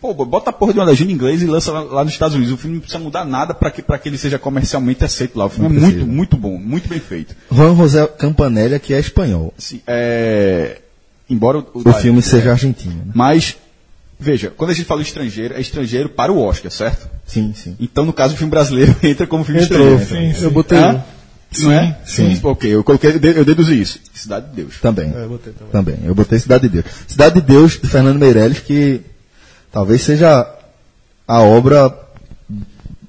pô, 0.00 0.12
bota 0.14 0.50
a 0.50 0.52
porra 0.52 0.72
de 0.72 0.78
uma 0.78 0.84
legenda 0.84 1.10
em 1.10 1.14
inglês 1.14 1.42
e 1.42 1.46
lança 1.46 1.72
lá, 1.72 1.80
lá 1.80 2.04
nos 2.04 2.12
Estados 2.12 2.34
Unidos. 2.36 2.52
O 2.52 2.56
filme 2.56 2.76
não 2.76 2.80
precisa 2.80 3.02
mudar 3.02 3.24
nada 3.24 3.54
para 3.54 3.70
que, 3.70 3.82
pra 3.82 3.98
que 3.98 4.08
ele 4.08 4.18
seja 4.18 4.38
comercialmente 4.38 5.04
aceito 5.04 5.38
lá. 5.38 5.46
O 5.46 5.48
filme 5.48 5.68
Não 5.68 5.76
é 5.76 5.80
precisa. 5.80 5.98
muito, 6.06 6.16
muito 6.16 6.36
bom, 6.36 6.58
muito 6.58 6.88
bem 6.88 7.00
feito. 7.00 7.34
Juan 7.50 7.76
José 7.76 8.06
Campanella, 8.06 8.78
que 8.78 8.92
é 8.94 9.00
espanhol. 9.00 9.52
Assim, 9.58 9.80
é, 9.86 10.78
embora 11.28 11.58
o, 11.58 11.66
O 11.88 11.92
filme 11.94 12.22
seja 12.22 12.50
argentino. 12.52 12.94
Né? 12.94 13.12
Mas, 13.14 13.56
veja, 14.18 14.52
quando 14.56 14.70
a 14.70 14.74
gente 14.74 14.86
fala 14.86 15.02
estrangeiro, 15.02 15.54
é 15.54 15.60
estrangeiro 15.60 16.08
para 16.08 16.32
o 16.32 16.38
Oscar, 16.40 16.70
certo? 16.70 17.08
Sim, 17.26 17.52
sim. 17.54 17.76
Então, 17.80 18.04
no 18.04 18.12
caso, 18.12 18.34
o 18.34 18.36
filme 18.36 18.50
brasileiro 18.50 18.94
entra 19.02 19.26
como 19.26 19.44
filme 19.44 19.62
Entrou. 19.62 19.96
estrangeiro. 19.98 20.34
Sim, 20.36 20.42
Eu 20.42 20.48
sim. 20.50 20.54
botei 20.54 20.78
Hã? 20.78 20.94
um. 20.94 21.20
Não 21.62 21.72
é? 21.72 21.98
sim. 22.04 22.38
Ok, 22.44 22.72
eu, 22.72 22.84
coloquei, 22.84 23.10
eu 23.10 23.32
eu 23.32 23.44
deduzi 23.44 23.80
isso. 23.80 23.98
Cidade 24.14 24.50
de 24.50 24.54
Deus. 24.54 24.78
Também. 24.80 25.12
É, 25.12 25.24
eu 25.24 25.28
botei 25.30 25.52
também. 25.52 25.72
Também. 25.72 25.98
Eu 26.04 26.14
botei 26.14 26.38
Cidade 26.38 26.68
de 26.68 26.74
Deus. 26.80 26.84
Cidade 27.08 27.34
de 27.34 27.40
Deus, 27.40 27.72
de 27.72 27.88
Fernando 27.88 28.20
Meirelles, 28.20 28.60
que 28.60 29.00
talvez 29.72 30.02
seja 30.02 30.46
a 31.26 31.40
obra 31.40 31.94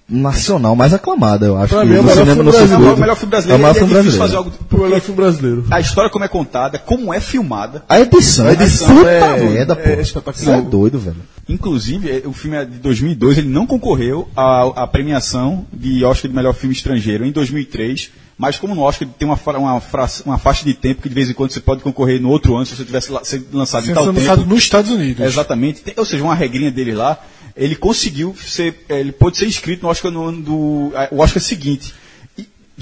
nacional 0.07 0.75
mais 0.75 0.93
aclamada, 0.93 1.45
eu 1.45 1.57
acho. 1.57 1.73
Pra 1.73 1.85
mim 1.85 1.95
é 1.95 1.99
o 1.99 2.03
no 2.03 2.09
melhor 2.09 2.25
filme 2.25 2.43
brasileiro. 2.43 2.67
circuito. 2.69 2.95
o 2.95 2.99
melhor 2.99 3.15
filme 3.15 3.33
É 3.33 3.37
o 3.37 3.41
brasileiro. 3.41 3.65
é 3.65 3.73
filme 3.73 3.93
difícil 3.93 4.19
brasileiro. 4.19 4.19
fazer 4.19 4.35
algo. 4.35 4.51
O 4.71 4.77
melhor 4.83 5.01
filme 5.01 5.15
brasileiro. 5.21 5.65
A 5.71 5.79
história 5.79 6.09
como 6.09 6.25
é 6.25 6.27
contada, 6.27 6.77
como 6.79 7.13
é 7.13 7.19
filmada. 7.21 7.83
A 7.87 7.99
edição, 8.01 8.47
A 8.47 8.51
edição 8.53 8.93
puta 8.95 9.09
é- 9.09 9.39
merda, 9.49 9.75
pô. 9.75 9.81
é 9.89 10.01
espetacular. 10.01 10.57
Isso 10.57 10.67
é 10.67 10.69
doido, 10.69 10.99
velho. 10.99 11.15
Inclusive, 11.47 12.09
eh, 12.09 12.23
o 12.27 12.33
filme 12.33 12.57
é 12.57 12.65
de 12.65 12.77
2002, 12.79 13.37
ele 13.37 13.47
não 13.49 13.65
concorreu 13.65 14.27
à, 14.35 14.83
à 14.83 14.87
premiação 14.87 15.65
de 15.71 16.03
Oscar 16.03 16.29
de 16.29 16.35
melhor 16.35 16.53
filme 16.53 16.75
estrangeiro 16.75 17.25
em 17.25 17.31
2003. 17.31 18.09
Mas 18.41 18.57
como 18.57 18.73
no 18.73 18.81
Oscar 18.81 19.07
tem 19.19 19.27
uma, 19.27 19.39
uma, 19.55 19.81
uma 20.25 20.37
faixa 20.39 20.65
de 20.65 20.73
tempo 20.73 20.99
que 20.99 21.07
de 21.07 21.13
vez 21.13 21.29
em 21.29 21.33
quando 21.33 21.51
você 21.51 21.59
pode 21.59 21.83
concorrer 21.83 22.19
no 22.19 22.27
outro 22.29 22.55
ano 22.55 22.65
se 22.65 22.75
você 22.75 22.83
tivesse 22.83 23.11
lançado 23.53 23.87
em 23.87 23.93
tal 23.93 24.07
tempo. 24.07 24.17
lançado 24.19 24.45
nos 24.47 24.63
Estados 24.63 24.89
Unidos. 24.89 25.23
Exatamente. 25.23 25.81
Tem- 25.81 25.93
ou 25.95 26.03
seja, 26.03 26.23
uma 26.23 26.33
regrinha 26.33 26.71
dele 26.71 26.91
lá, 26.95 27.23
ele 27.55 27.75
conseguiu 27.75 28.35
ser, 28.43 28.83
eh, 28.89 28.99
ele 28.99 29.11
pôde 29.11 29.37
ser 29.37 29.45
inscrito 29.45 29.83
no 29.83 29.89
Oscar 29.89 30.09
no 30.11 30.23
ano 30.25 30.41
do, 30.41 30.91
eh, 30.95 31.09
o 31.11 31.19
Oscar 31.21 31.39
seguinte. 31.39 31.93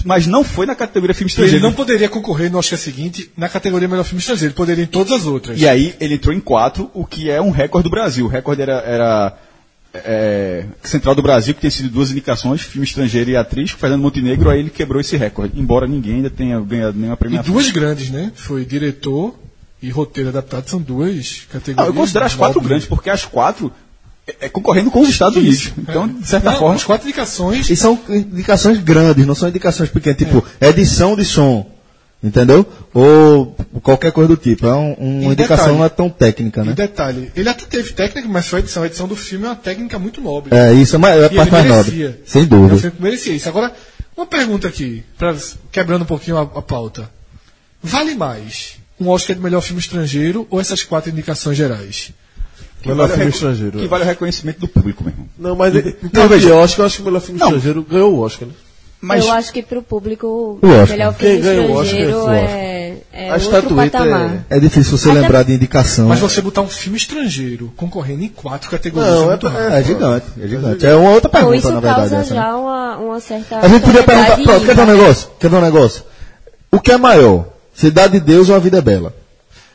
Mas 0.05 0.25
não 0.27 0.45
foi 0.45 0.65
na 0.65 0.75
categoria 0.75 1.13
filme 1.13 1.29
E 1.29 1.33
ele 1.33 1.41
estrangeiro. 1.43 1.65
não 1.65 1.73
poderia 1.73 2.07
concorrer 2.07 2.49
no 2.49 2.57
Oscar 2.57 2.79
seguinte 2.79 3.29
na 3.35 3.49
categoria 3.49 3.85
melhor 3.85 4.05
filme 4.05 4.21
estrangeiro. 4.21 4.51
Ele 4.51 4.55
poderia 4.55 4.83
em 4.85 4.87
todas 4.87 5.11
as 5.11 5.25
outras. 5.25 5.59
E 5.59 5.67
aí 5.67 5.93
ele 5.99 6.13
entrou 6.13 6.33
em 6.33 6.39
quatro, 6.39 6.89
o 6.93 7.05
que 7.05 7.29
é 7.29 7.41
um 7.41 7.49
recorde 7.51 7.83
do 7.83 7.91
Brasil. 7.91 8.25
O 8.25 8.29
recorde 8.29 8.61
era, 8.61 8.79
era 8.79 9.37
é, 9.93 10.65
Central 10.83 11.15
do 11.15 11.21
Brasil, 11.21 11.53
que 11.53 11.61
tem 11.61 11.69
sido 11.69 11.89
duas 11.89 12.11
indicações, 12.11 12.61
filme 12.61 12.85
estrangeiro 12.85 13.29
e 13.31 13.35
atriz, 13.37 13.71
Fernando 13.71 14.01
Montenegro, 14.01 14.49
aí 14.49 14.59
ele 14.59 14.69
quebrou 14.69 15.01
esse 15.01 15.17
recorde, 15.17 15.59
embora 15.59 15.87
ninguém 15.87 16.15
ainda 16.17 16.29
tenha 16.29 16.59
ganhado 16.59 16.97
nenhuma 16.97 17.15
E 17.15 17.17
premiação. 17.17 17.51
duas 17.53 17.69
grandes, 17.71 18.09
né? 18.09 18.31
Foi 18.35 18.63
diretor 18.65 19.35
e 19.81 19.89
roteiro 19.89 20.29
adaptado, 20.29 20.69
são 20.69 20.81
duas 20.81 21.47
categorias. 21.51 21.77
Não, 21.77 21.85
eu 21.85 21.93
considero 21.93 22.25
as 22.25 22.35
quatro 22.35 22.61
grandes, 22.61 22.85
porque 22.87 23.09
as 23.09 23.25
quatro 23.25 23.71
é, 24.27 24.35
é 24.41 24.49
concorrendo 24.49 24.91
com 24.91 25.01
os 25.01 25.09
Estados 25.09 25.37
Unidos. 25.37 25.71
Então, 25.77 26.07
de 26.07 26.27
certa 26.27 26.51
Não, 26.51 26.59
forma. 26.59 26.75
As 26.75 26.83
quatro 26.83 27.07
indicações. 27.07 27.69
E 27.69 27.75
são 27.75 27.99
indicações 28.09 28.77
grandes, 28.79 29.25
não 29.25 29.33
são 29.33 29.49
indicações 29.49 29.89
pequenas, 29.89 30.17
tipo 30.19 30.45
edição 30.61 31.15
de 31.15 31.25
som, 31.25 31.65
entendeu? 32.23 32.65
Ou 32.93 33.55
qualquer 33.81 34.11
coisa 34.11 34.27
do 34.27 34.37
tipo. 34.37 34.65
É 34.65 34.73
um- 34.75 34.93
uma 34.93 35.23
E 35.23 35.25
indicação 35.33 35.57
detalhe, 35.65 35.77
não 35.77 35.85
é 35.85 35.89
tão 35.89 36.09
técnica, 36.09 36.61
E 36.61 36.65
né? 36.65 36.73
detalhe, 36.73 37.31
ele 37.35 37.47
até 37.49 37.65
teve 37.65 37.93
técnica, 37.93 38.27
mas 38.27 38.47
foi 38.47 38.59
a 38.59 38.61
edição. 38.61 38.83
A 38.83 38.87
edição 38.87 39.07
do 39.07 39.15
filme 39.15 39.45
é 39.45 39.49
uma 39.49 39.55
técnica 39.55 39.97
muito 39.99 40.19
nobre. 40.21 40.53
É, 40.55 40.73
isso 40.73 40.95
é, 40.95 40.99
mais, 40.99 41.21
é 41.21 41.25
a 41.27 41.31
E 41.31 41.35
parte 41.35 41.51
mais 41.51 41.65
nobre. 41.67 42.15
Sem 42.25 42.41
É 42.41 42.45
um 42.45 42.47
dúvida. 42.47 42.77
filme 42.77 42.95
que 42.97 43.01
merecia 43.03 43.33
isso. 43.33 43.47
Agora, 43.49 43.73
uma 44.17 44.25
pergunta 44.25 44.67
aqui, 44.67 45.03
pra, 45.17 45.35
quebrando 45.71 46.01
um 46.01 46.05
pouquinho 46.05 46.37
a, 46.37 46.41
a 46.41 46.61
pauta. 46.61 47.09
Vale 47.81 48.15
mais 48.15 48.77
um 48.99 49.07
Oscar 49.07 49.35
de 49.35 49.41
melhor 49.41 49.61
filme 49.61 49.79
estrangeiro 49.79 50.45
ou 50.49 50.59
essas 50.59 50.83
quatro 50.83 51.09
indicações 51.09 51.55
gerais? 51.55 52.11
que 52.81 52.87
Melhor 52.89 53.07
vale 53.07 53.13
filme 53.17 53.31
estrangeiro. 53.31 53.79
Que 53.79 53.87
vale 53.87 54.03
o 54.03 54.07
reconhecimento 54.07 54.59
do 54.59 54.67
público, 54.67 55.03
meu 55.03 55.11
irmão. 55.13 55.27
Não, 55.37 55.55
mas 55.55 55.73
não, 56.13 56.27
veja. 56.29 56.53
Oscar, 56.55 56.81
eu 56.81 56.85
acho 56.85 56.95
que 56.97 57.01
o 57.01 57.05
melhor 57.05 57.21
filme 57.21 57.39
Não. 57.39 57.47
estrangeiro 57.47 57.81
ganhou 57.83 58.13
o 58.13 58.19
Oscar, 58.19 58.47
né? 58.47 58.53
Mas 59.01 59.25
Eu 59.25 59.31
acho 59.31 59.53
que 59.53 59.63
público, 59.63 60.27
O 60.61 60.67
Oscar. 60.67 60.87
melhor 60.89 61.13
Quem 61.13 61.41
filme 61.41 61.59
o 61.59 61.71
Oscar 61.71 61.83
estrangeiro 61.85 62.11
foi 62.19 62.29
o 62.29 62.33
é, 62.33 62.93
é 63.13 63.31
A 63.31 63.37
estatueta 63.37 63.97
patamar. 63.99 64.45
É 64.49 64.59
difícil 64.59 64.97
você 64.97 65.11
lembrar 65.11 65.43
de 65.43 65.53
indicação. 65.53 66.09
Mas 66.09 66.19
você 66.19 66.41
botar 66.41 66.61
um 66.61 66.67
filme 66.67 66.97
estrangeiro 66.97 67.71
concorrendo 67.77 68.23
em 68.23 68.27
quatro 68.27 68.69
categorias 68.69 69.09
Não, 69.13 69.21
é 69.21 69.23
é, 69.23 69.27
muito 69.29 69.47
raro. 69.47 69.73
É 69.73 69.83
gigante, 69.83 70.25
é 70.43 70.47
gigante. 70.47 70.85
É 70.85 70.95
uma 70.95 71.11
outra 71.11 71.29
Então, 71.29 71.31
pergunta, 71.31 71.57
isso 71.57 71.67
na 71.71 71.79
verdade. 71.79 71.95
causa 71.99 72.15
essa, 72.17 72.33
né? 72.35 72.41
já 72.41 72.55
uma, 72.57 72.97
uma 72.97 73.19
certa. 73.21 73.59
A 73.59 73.67
gente 73.69 73.83
podia 73.85 74.03
perguntar, 74.03 74.35
pronto, 74.37 74.65
quer 74.65 74.75
ver 74.75 74.81
um 74.81 74.85
né? 74.85 74.93
negócio? 74.93 75.29
Quer 75.39 75.49
ver 75.49 75.57
um 75.57 75.61
negócio? 75.61 76.03
O 76.71 76.79
que 76.81 76.91
é 76.91 76.97
maior? 76.97 77.45
Cidade 77.73 78.13
de 78.13 78.19
Deus 78.19 78.49
ou 78.49 78.55
A 78.57 78.59
Vida 78.59 78.79
é 78.79 78.81
Bela? 78.81 79.13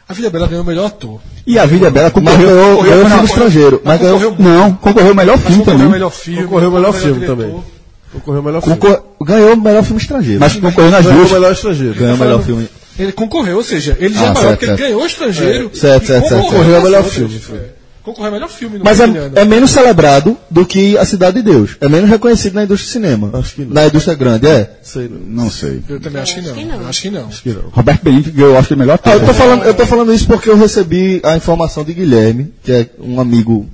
A 0.07 0.13
Vida 0.13 0.29
Bela 0.29 0.47
ganhou 0.47 0.63
o 0.63 0.67
melhor 0.67 0.85
ator. 0.87 1.19
E 1.47 1.59
a 1.59 1.65
Vida 1.65 1.87
é 1.87 1.91
Bela 1.91 2.13
Mas 2.13 2.13
concorreu, 2.13 2.47
ganhou, 2.47 2.83
ganhou 2.83 3.03
não, 3.05 3.11
filme 3.11 3.25
estrangeiro. 3.25 3.81
Mas 3.83 4.01
ganhou, 4.03 4.19
concorreu- 4.21 4.37
Não, 4.55 4.75
concorreu 4.75 5.13
o 5.13 5.15
melhor 5.17 5.37
Mas 5.39 5.47
filme 5.47 5.59
concorreu 5.61 5.79
também. 5.79 5.89
o 5.89 5.91
melhor 5.93 6.11
filme. 6.11 6.43
Concorreu 6.43 6.69
o 6.69 6.73
melhor 6.73 6.93
filme 6.93 7.27
também. 7.27 7.65
Concorreu 8.15 8.41
o 8.41 8.45
melhor 8.45 8.63
concor- 8.63 8.91
filme. 8.91 9.05
ganhou 9.27 9.55
o 9.55 9.61
melhor 9.61 9.83
filme 9.85 10.01
estrangeiro. 10.01 10.41
Mas 10.41 10.53
concorreu 10.55 10.91
nas 10.91 11.05
Ganhou 11.05 11.19
duas. 11.19 11.31
o 11.31 11.35
melhor 11.35 11.53
estrangeiro. 11.53 11.95
ganhou 11.95 12.15
o 12.15 12.19
melhor 12.19 12.43
filme. 12.43 12.69
Ele 12.99 13.13
concorreu, 13.13 13.57
ou 13.57 13.65
seja, 13.65 13.97
ele 14.01 14.15
já 14.15 14.21
Ah, 14.21 14.25
é 14.25 14.29
maior 14.29 14.41
certo, 14.41 14.59
porque 14.61 14.65
ele 14.67 14.77
ganhou 14.77 15.03
o 15.03 15.07
estrangeiro. 15.07 15.71
É, 15.75 15.77
certo, 15.77 16.07
certo, 16.07 16.29
certo. 16.29 16.43
Concorreu 16.43 16.77
ao 16.77 16.83
melhor 16.83 17.03
filme. 17.05 17.41
É. 17.53 17.61
Concorreu 18.05 18.27
ao 18.27 18.33
melhor 18.35 18.49
filme. 18.51 18.81
Mas 18.85 19.01
é, 19.01 19.05
é 19.35 19.45
menos 19.45 19.71
celebrado 19.73 20.37
do 20.49 20.65
que 20.65 20.97
A 20.97 21.05
Cidade 21.05 21.43
de 21.43 21.51
Deus. 21.51 21.77
É 21.81 21.89
menos 21.89 22.09
reconhecido 22.09 22.55
na 22.55 22.63
indústria 22.65 22.89
do 22.89 22.93
cinema. 22.93 23.31
Acho 23.39 23.55
que 23.55 23.63
não. 23.65 23.73
Na 23.73 23.87
indústria 23.87 24.15
grande, 24.15 24.47
é. 24.47 24.71
Sei 24.83 25.09
não. 25.09 25.45
Não 25.45 25.51
sei. 25.51 25.83
Eu 25.89 25.99
também 25.99 26.23
acho 26.23 26.35
que 26.37 26.41
não. 26.43 26.51
Acho 26.53 26.61
que 26.61 26.65
não. 26.67 26.87
Acho 26.89 27.03
que 27.03 27.11
não. 27.11 27.27
Acho 27.27 27.43
que 27.43 27.49
não. 27.51 27.63
Roberto 27.73 28.03
Benigni 28.05 28.31
ganhou 28.31 28.53
o 28.53 28.57
Oscar 28.57 28.77
de 28.77 28.81
melhor 28.81 29.01
Ah, 29.03 29.11
eu, 29.15 29.27
tô 29.27 29.35
falando, 29.35 29.63
eu 29.65 29.75
tô 29.75 29.87
falando 29.87 30.15
isso 30.15 30.27
porque 30.27 30.49
eu 30.51 30.57
recebi 30.57 31.21
a 31.25 31.35
informação 31.37 31.83
de 31.83 31.95
Guilherme, 31.95 32.53
que 32.63 32.71
é 32.71 32.87
um 33.01 33.19
amigo 33.21 33.67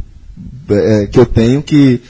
é, 0.71 1.09
que 1.11 1.19
eu 1.19 1.27
tenho, 1.27 1.61
que 1.63 2.01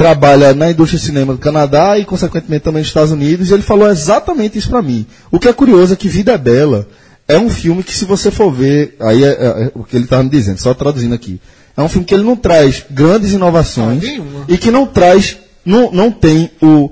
trabalha 0.00 0.54
na 0.54 0.70
indústria 0.70 0.98
de 0.98 1.04
cinema 1.04 1.34
do 1.34 1.38
Canadá 1.38 1.98
e, 1.98 2.06
consequentemente, 2.06 2.64
também 2.64 2.80
nos 2.80 2.88
Estados 2.88 3.12
Unidos, 3.12 3.50
e 3.50 3.52
ele 3.52 3.62
falou 3.62 3.86
exatamente 3.90 4.56
isso 4.56 4.70
pra 4.70 4.80
mim. 4.80 5.04
O 5.30 5.38
que 5.38 5.46
é 5.46 5.52
curioso 5.52 5.92
é 5.92 5.96
que 5.96 6.08
Vida 6.08 6.32
é 6.32 6.38
Bela 6.38 6.88
é 7.28 7.36
um 7.36 7.50
filme 7.50 7.82
que, 7.82 7.94
se 7.94 8.06
você 8.06 8.30
for 8.30 8.50
ver, 8.50 8.96
aí 8.98 9.22
é, 9.22 9.28
é- 9.28 9.64
é 9.64 9.72
o 9.74 9.84
que 9.84 9.94
ele 9.94 10.04
estava 10.04 10.22
me 10.22 10.30
dizendo, 10.30 10.58
só 10.58 10.72
traduzindo 10.72 11.14
aqui, 11.14 11.38
é 11.76 11.82
um 11.82 11.88
filme 11.88 12.06
que 12.06 12.14
ele 12.14 12.22
não 12.24 12.34
traz 12.34 12.82
grandes 12.90 13.32
inovações 13.32 14.02
Ah, 14.02 14.44
e 14.48 14.56
que 14.56 14.70
não 14.70 14.86
traz, 14.86 15.36
não, 15.66 15.92
não 15.92 16.10
tem 16.10 16.50
o, 16.62 16.90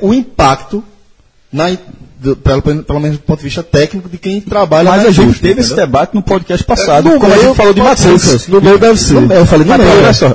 o 0.00 0.14
impacto 0.14 0.82
na, 1.52 1.76
do- 2.20 2.36
pelo, 2.36 2.60
pelo 2.62 3.00
menos 3.00 3.16
do 3.18 3.22
ponto 3.22 3.38
de 3.38 3.44
vista 3.44 3.62
técnico 3.62 4.08
de 4.08 4.18
quem 4.18 4.40
trabalha 4.40 4.90
Mas 4.90 5.02
na 5.02 5.08
a 5.08 5.12
gente 5.12 5.22
indústria, 5.24 5.48
teve 5.50 5.60
esse 5.60 5.70
entendeu? 5.72 5.86
debate 5.86 6.14
no 6.14 6.22
podcast 6.22 6.64
passado, 6.66 7.08
No 7.08 7.18
quando 7.18 7.32
a 7.32 7.36
meio 7.36 7.48
gente 7.48 7.56
falou 7.56 7.72
de 7.74 7.80
Matrix. 7.82 8.48
No 8.48 8.60
meio 8.60 8.78
deve 8.78 8.98
ser. 8.98 9.16
eu 9.30 9.46
falei 9.46 9.66
no 9.66 9.78
meio. 9.78 9.90
olha 9.90 10.12
só, 10.12 10.28
no 10.28 10.34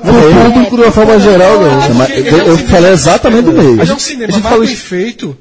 público, 0.54 0.76
de 0.78 0.82
uma 0.84 0.92
forma 0.92 1.20
geral, 1.20 1.60
não. 1.60 2.06
Ele 2.10 2.30
eu, 2.30 2.54
é 2.54 2.58
falei 2.58 2.92
exatamente 2.92 3.46
do 3.46 3.52
meio. 3.54 3.82
É 3.82 3.94
um 3.94 4.00
cinema 4.00 4.30
a 4.30 4.32
gente 4.32 4.44
mais 4.44 4.54
falou 4.54 4.66
bem 4.66 4.74
isso- 4.74 4.84
feito 4.86 5.38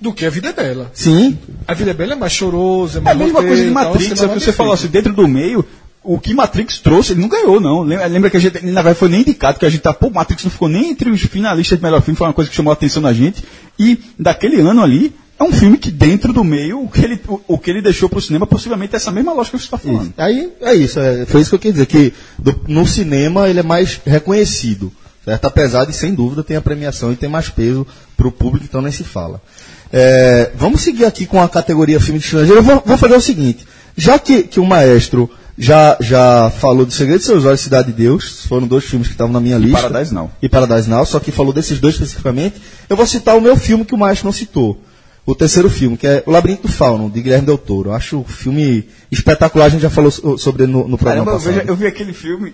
do 0.00 0.12
que 0.12 0.24
a 0.26 0.30
Vida 0.30 0.48
é 0.48 0.52
Bela. 0.52 0.90
Sim. 0.92 1.38
A 1.68 1.74
Vida 1.74 1.90
é 1.90 1.94
Bela 1.94 2.12
é 2.14 2.16
mais 2.16 2.32
choroso, 2.32 2.98
é 2.98 2.98
É 2.98 3.00
a 3.00 3.04
mais 3.04 3.18
mesma 3.18 3.34
roteiro 3.40 3.48
coisa 3.56 3.68
de 3.68 3.72
tal, 3.74 3.84
Matrix, 3.84 4.08
cinema 4.08 4.22
é 4.32 4.36
o 4.36 4.38
que 4.38 4.44
você 4.44 4.52
falou 4.52 4.72
assim, 4.72 4.88
dentro 4.88 5.12
do 5.12 5.28
meio, 5.28 5.64
o 6.02 6.18
que 6.18 6.34
Matrix 6.34 6.78
trouxe, 6.78 7.12
ele 7.12 7.20
não 7.20 7.28
ganhou, 7.28 7.60
não. 7.60 7.82
Lembra, 7.82 8.06
lembra 8.06 8.28
que 8.30 8.36
a 8.36 8.40
gente, 8.40 8.56
ele, 8.56 8.72
na 8.72 8.82
verdade, 8.82 8.98
foi 8.98 9.08
nem 9.08 9.20
indicado, 9.20 9.60
que 9.60 9.64
a 9.66 9.70
gente 9.70 9.82
tá, 9.82 9.92
pô, 9.94 10.10
Matrix 10.10 10.42
não 10.42 10.50
ficou 10.50 10.68
nem 10.68 10.90
entre 10.90 11.08
os 11.10 11.20
finalistas 11.20 11.78
de 11.78 11.84
melhor 11.84 12.02
filme, 12.02 12.16
foi 12.18 12.26
uma 12.26 12.32
coisa 12.32 12.50
que 12.50 12.56
chamou 12.56 12.70
a 12.70 12.74
atenção 12.74 13.00
da 13.02 13.12
gente. 13.12 13.44
E 13.78 13.96
daquele 14.18 14.60
ano 14.60 14.82
ali, 14.82 15.12
é 15.42 15.48
um 15.48 15.52
filme 15.52 15.76
que 15.78 15.90
dentro 15.90 16.32
do 16.32 16.42
meio, 16.44 16.82
o 16.84 16.88
que 16.88 17.04
ele, 17.04 17.20
o, 17.28 17.40
o 17.48 17.58
que 17.58 17.70
ele 17.70 17.82
deixou 17.82 18.08
pro 18.08 18.20
cinema, 18.20 18.46
possivelmente 18.46 18.94
é 18.94 18.96
essa 18.96 19.10
mesma 19.10 19.32
lógica 19.32 19.56
que 19.56 19.62
você 19.62 19.66
está 19.66 19.78
falando. 19.78 20.12
Aí 20.16 20.52
é 20.60 20.74
isso, 20.74 20.98
é, 21.00 21.26
foi 21.26 21.40
isso 21.40 21.50
que 21.50 21.56
eu 21.56 21.60
quis 21.60 21.72
dizer, 21.72 21.86
que 21.86 22.12
do- 22.38 22.60
no 22.68 22.86
cinema 22.86 23.48
ele 23.48 23.60
é 23.60 23.62
mais 23.62 24.00
reconhecido, 24.06 24.92
certo? 25.24 25.44
Apesar 25.46 25.84
de, 25.84 25.94
sem 25.94 26.14
dúvida, 26.14 26.42
tem 26.42 26.56
a 26.56 26.60
premiação 26.60 27.12
e 27.12 27.16
tem 27.16 27.28
mais 27.28 27.48
peso 27.48 27.86
para 28.16 28.28
o 28.28 28.32
público, 28.32 28.66
então 28.68 28.80
nem 28.82 28.92
se 28.92 29.04
fala. 29.04 29.40
É, 29.92 30.50
vamos 30.54 30.80
seguir 30.80 31.04
aqui 31.04 31.26
com 31.26 31.40
a 31.42 31.48
categoria 31.48 32.00
filme 32.00 32.18
de 32.18 32.24
estrangeiro. 32.24 32.58
Eu 32.60 32.62
vou, 32.62 32.82
vou 32.84 32.96
fazer 32.96 33.14
o 33.14 33.20
seguinte, 33.20 33.66
já 33.96 34.18
que, 34.18 34.42
que 34.44 34.58
o 34.60 34.64
maestro 34.64 35.28
já, 35.58 35.98
já 36.00 36.50
falou 36.50 36.86
de 36.86 36.94
Segredo 36.94 37.18
de 37.18 37.26
Seus 37.26 37.44
Olhos 37.44 37.60
e 37.60 37.64
Cidade 37.64 37.88
de 37.92 37.94
Deus, 38.02 38.46
foram 38.46 38.66
dois 38.66 38.84
filmes 38.84 39.06
que 39.08 39.12
estavam 39.14 39.32
na 39.32 39.40
minha 39.40 39.58
lista. 39.58 39.82
Paradise 39.82 40.14
Now. 40.14 40.30
E 40.40 40.48
Paradise 40.48 40.88
Now, 40.88 41.04
só 41.04 41.20
que 41.20 41.30
falou 41.30 41.52
desses 41.52 41.78
dois 41.78 41.94
especificamente. 41.94 42.56
Eu 42.88 42.96
vou 42.96 43.06
citar 43.06 43.36
o 43.36 43.40
meu 43.40 43.54
filme 43.54 43.84
que 43.84 43.94
o 43.94 43.98
maestro 43.98 44.24
não 44.26 44.32
citou. 44.32 44.80
O 45.24 45.34
terceiro 45.36 45.70
filme, 45.70 45.96
que 45.96 46.06
é 46.06 46.22
O 46.26 46.30
Labirinto 46.32 46.62
do 46.62 46.72
Fauno, 46.72 47.08
de 47.08 47.20
Guilherme 47.22 47.46
Del 47.46 47.56
Toro. 47.58 47.90
Eu 47.90 47.94
acho 47.94 48.20
o 48.20 48.24
filme 48.24 48.88
espetacular, 49.10 49.66
a 49.66 49.68
gente 49.68 49.82
já 49.82 49.90
falou 49.90 50.10
so- 50.10 50.36
sobre 50.36 50.64
ele 50.64 50.72
no, 50.72 50.88
no 50.88 50.98
programa 50.98 51.24
Caramba, 51.26 51.30
eu, 51.30 51.34
passado. 51.38 51.54
veja, 51.54 51.66
eu 51.70 51.76
vi 51.76 51.86
aquele 51.86 52.12
filme 52.12 52.52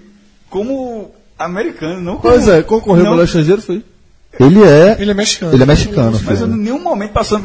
como 0.51 1.11
americano, 1.39 2.01
não 2.01 2.17
como... 2.19 2.33
Pois 2.35 2.47
é, 2.49 2.63
concorreu 2.63 3.03
o 3.03 3.05
não, 3.05 3.11
melhor 3.13 3.25
estrangeiro, 3.25 3.63
foi. 3.63 3.83
Ele 4.39 4.63
é. 4.63 4.97
Ele 5.01 5.11
é 5.11 5.15
mexicano. 5.15 5.55
Ele 5.55 5.63
é 5.63 5.67
mexicano. 5.67 6.21
Mas 6.23 6.41
eu, 6.43 6.47
em 6.47 6.57
nenhum 6.57 6.79
momento 6.83 7.13
passou 7.13 7.41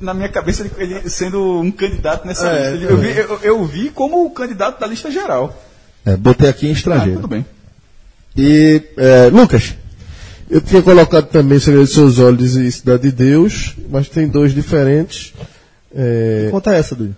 na 0.00 0.14
minha 0.14 0.28
cabeça 0.28 0.62
ele, 0.62 0.70
ele 0.94 1.10
sendo 1.10 1.60
um 1.60 1.70
candidato 1.72 2.24
nessa 2.26 2.46
É, 2.48 2.70
lista. 2.70 2.76
Ele- 2.76 2.92
eu, 2.92 2.96
vi, 2.96 3.18
eu, 3.18 3.38
eu 3.42 3.64
vi 3.64 3.90
como 3.90 4.24
o 4.24 4.30
candidato 4.30 4.78
da 4.78 4.86
lista 4.86 5.10
geral. 5.10 5.60
É, 6.06 6.16
botei 6.16 6.48
aqui 6.48 6.66
em 6.66 6.70
Ah, 6.70 6.72
estrangeiro. 6.74 7.16
tudo 7.16 7.26
bem. 7.28 7.44
e 8.36 8.80
é, 8.96 9.26
Lucas, 9.30 9.74
Eu 10.50 10.60
tinha 10.60 10.82
colocado 10.82 11.26
também 11.26 11.58
Segredo 11.60 11.86
de 11.86 11.92
Seus 11.92 12.18
Olhos 12.18 12.56
e 12.56 12.70
Cidade 12.72 13.02
de 13.04 13.12
Deus, 13.12 13.74
mas 13.88 14.08
tem 14.08 14.26
dois 14.26 14.52
diferentes. 14.52 15.32
É, 15.94 16.48
conta 16.50 16.74
essa, 16.74 16.94
Dudu. 16.96 17.14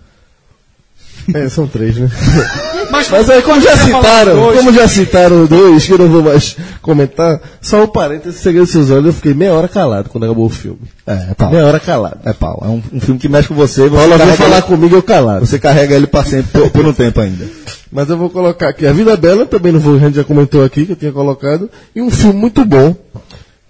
é, 1.33 1.49
são 1.49 1.67
três, 1.67 1.95
né? 1.97 2.09
Mas, 2.91 3.09
Mas 3.09 3.27
aí, 3.27 3.41
como 3.41 3.59
já 3.59 3.75
citaram, 3.75 4.35
dois. 4.35 4.57
como 4.59 4.73
já 4.73 4.87
citaram 4.87 5.45
dois, 5.47 5.85
que 5.85 5.93
eu 5.93 5.97
não 5.97 6.09
vou 6.09 6.21
mais 6.21 6.55
comentar, 6.79 7.41
só 7.59 7.83
um 7.83 7.87
parênteses, 7.87 8.39
Segredo 8.39 8.67
de 8.67 8.71
Seus 8.71 8.91
Olhos, 8.91 9.05
eu 9.07 9.13
fiquei 9.13 9.33
meia 9.33 9.51
hora 9.51 9.67
calado 9.67 10.09
quando 10.09 10.25
acabou 10.25 10.45
o 10.45 10.49
filme. 10.49 10.81
É, 11.07 11.31
é 11.31 11.33
pau. 11.33 11.49
Meia 11.49 11.65
hora 11.65 11.79
calado. 11.79 12.19
É 12.23 12.33
pau. 12.33 12.61
É 12.63 12.67
um, 12.67 12.83
um 12.93 12.99
filme 12.99 13.19
que 13.19 13.27
mexe 13.27 13.47
com 13.47 13.55
você. 13.55 13.89
Você 13.89 13.95
Paulo 13.95 14.17
veio 14.17 14.33
falar 14.35 14.61
comigo, 14.61 14.95
eu 14.95 15.01
calado. 15.01 15.43
você 15.43 15.57
carrega 15.57 15.95
ele 15.95 16.05
para 16.05 16.23
sempre, 16.23 16.51
por, 16.51 16.69
por 16.69 16.85
um 16.85 16.93
tempo 16.93 17.19
ainda. 17.19 17.47
Mas 17.91 18.09
eu 18.09 18.17
vou 18.17 18.29
colocar 18.29 18.69
aqui. 18.69 18.85
A 18.85 18.91
Vida 18.91 19.17
Bela, 19.17 19.45
também 19.45 19.71
não 19.71 19.79
vou, 19.79 19.95
a 19.95 19.99
gente 19.99 20.15
já 20.15 20.23
comentou 20.23 20.63
aqui, 20.63 20.85
que 20.85 20.91
eu 20.91 20.95
tinha 20.95 21.11
colocado. 21.11 21.71
E 21.95 22.01
um 22.01 22.11
filme 22.11 22.39
muito 22.39 22.63
bom, 22.63 22.95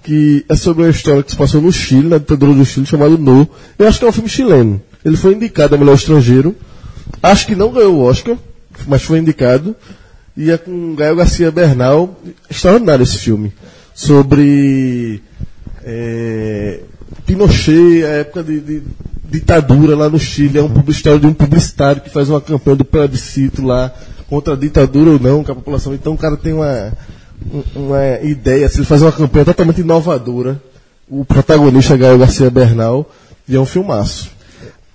que 0.04 0.46
é 0.50 0.56
sobre 0.56 0.84
uma 0.84 0.90
história 0.90 1.24
que 1.24 1.32
se 1.32 1.38
passou 1.38 1.62
no 1.62 1.72
Chile, 1.72 2.10
na 2.10 2.18
ditadura 2.18 2.54
do 2.54 2.66
Chile, 2.66 2.86
chamado 2.86 3.18
No. 3.18 3.48
Eu 3.80 3.88
acho 3.88 4.00
que 4.00 4.06
é 4.06 4.08
um 4.10 4.12
filme 4.12 4.30
chileno. 4.30 4.82
Ele 5.04 5.18
foi 5.18 5.34
indicado 5.34 5.76
a 5.76 5.78
melhor 5.78 5.96
estrangeiro. 5.96 6.56
Acho 7.22 7.48
que 7.48 7.56
não 7.56 7.72
ganhou 7.72 7.96
o 7.96 8.02
Oscar, 8.04 8.36
mas 8.88 9.04
foi 9.04 9.20
indicado. 9.20 9.76
E 10.36 10.50
é 10.52 10.58
com 10.58 10.96
Gael 10.96 11.16
Garcia 11.16 11.52
Bernal. 11.52 12.20
Extraordinário 12.50 13.04
esse 13.04 13.18
filme. 13.18 13.54
Sobre 13.94 15.22
É, 15.84 16.80
Pinochet, 17.26 18.04
a 18.06 18.10
época 18.10 18.44
de, 18.44 18.60
de 18.60 18.84
ditadura 19.30 19.96
lá 19.96 20.10
no 20.10 20.20
Chile, 20.20 20.58
é 20.60 20.64
um 20.64 20.70
publicitário 20.70 21.20
de 21.20 21.28
um 21.28 21.34
publicitário 21.34 22.02
que 22.02 22.10
faz 22.10 22.30
uma 22.30 22.40
campanha 22.42 22.78
do 22.78 22.86
plebiscito 22.86 23.64
lá 23.66 23.92
contra 24.30 24.54
a 24.54 24.58
ditadura 24.58 25.12
ou 25.12 25.20
não, 25.20 25.44
com 25.44 25.52
a 25.52 25.56
população. 25.56 25.94
Então 25.94 26.14
o 26.14 26.18
cara 26.18 26.38
tem 26.38 26.54
uma, 26.54 26.68
um- 26.72 26.92
uma 27.76 28.20
ideia, 28.22 28.68
se 28.70 28.78
ele 28.78 28.86
faz 28.86 29.02
uma 29.02 29.12
campanha 29.12 29.46
totalmente 29.46 29.82
inovadora. 29.82 30.62
O 31.10 31.24
protagonista 31.26 31.94
é 31.94 31.98
Gael 31.98 32.18
Garcia 32.18 32.50
Bernal 32.50 33.10
e 33.48 33.56
é 33.56 33.60
um 33.60 33.66
filmaço. 33.66 34.32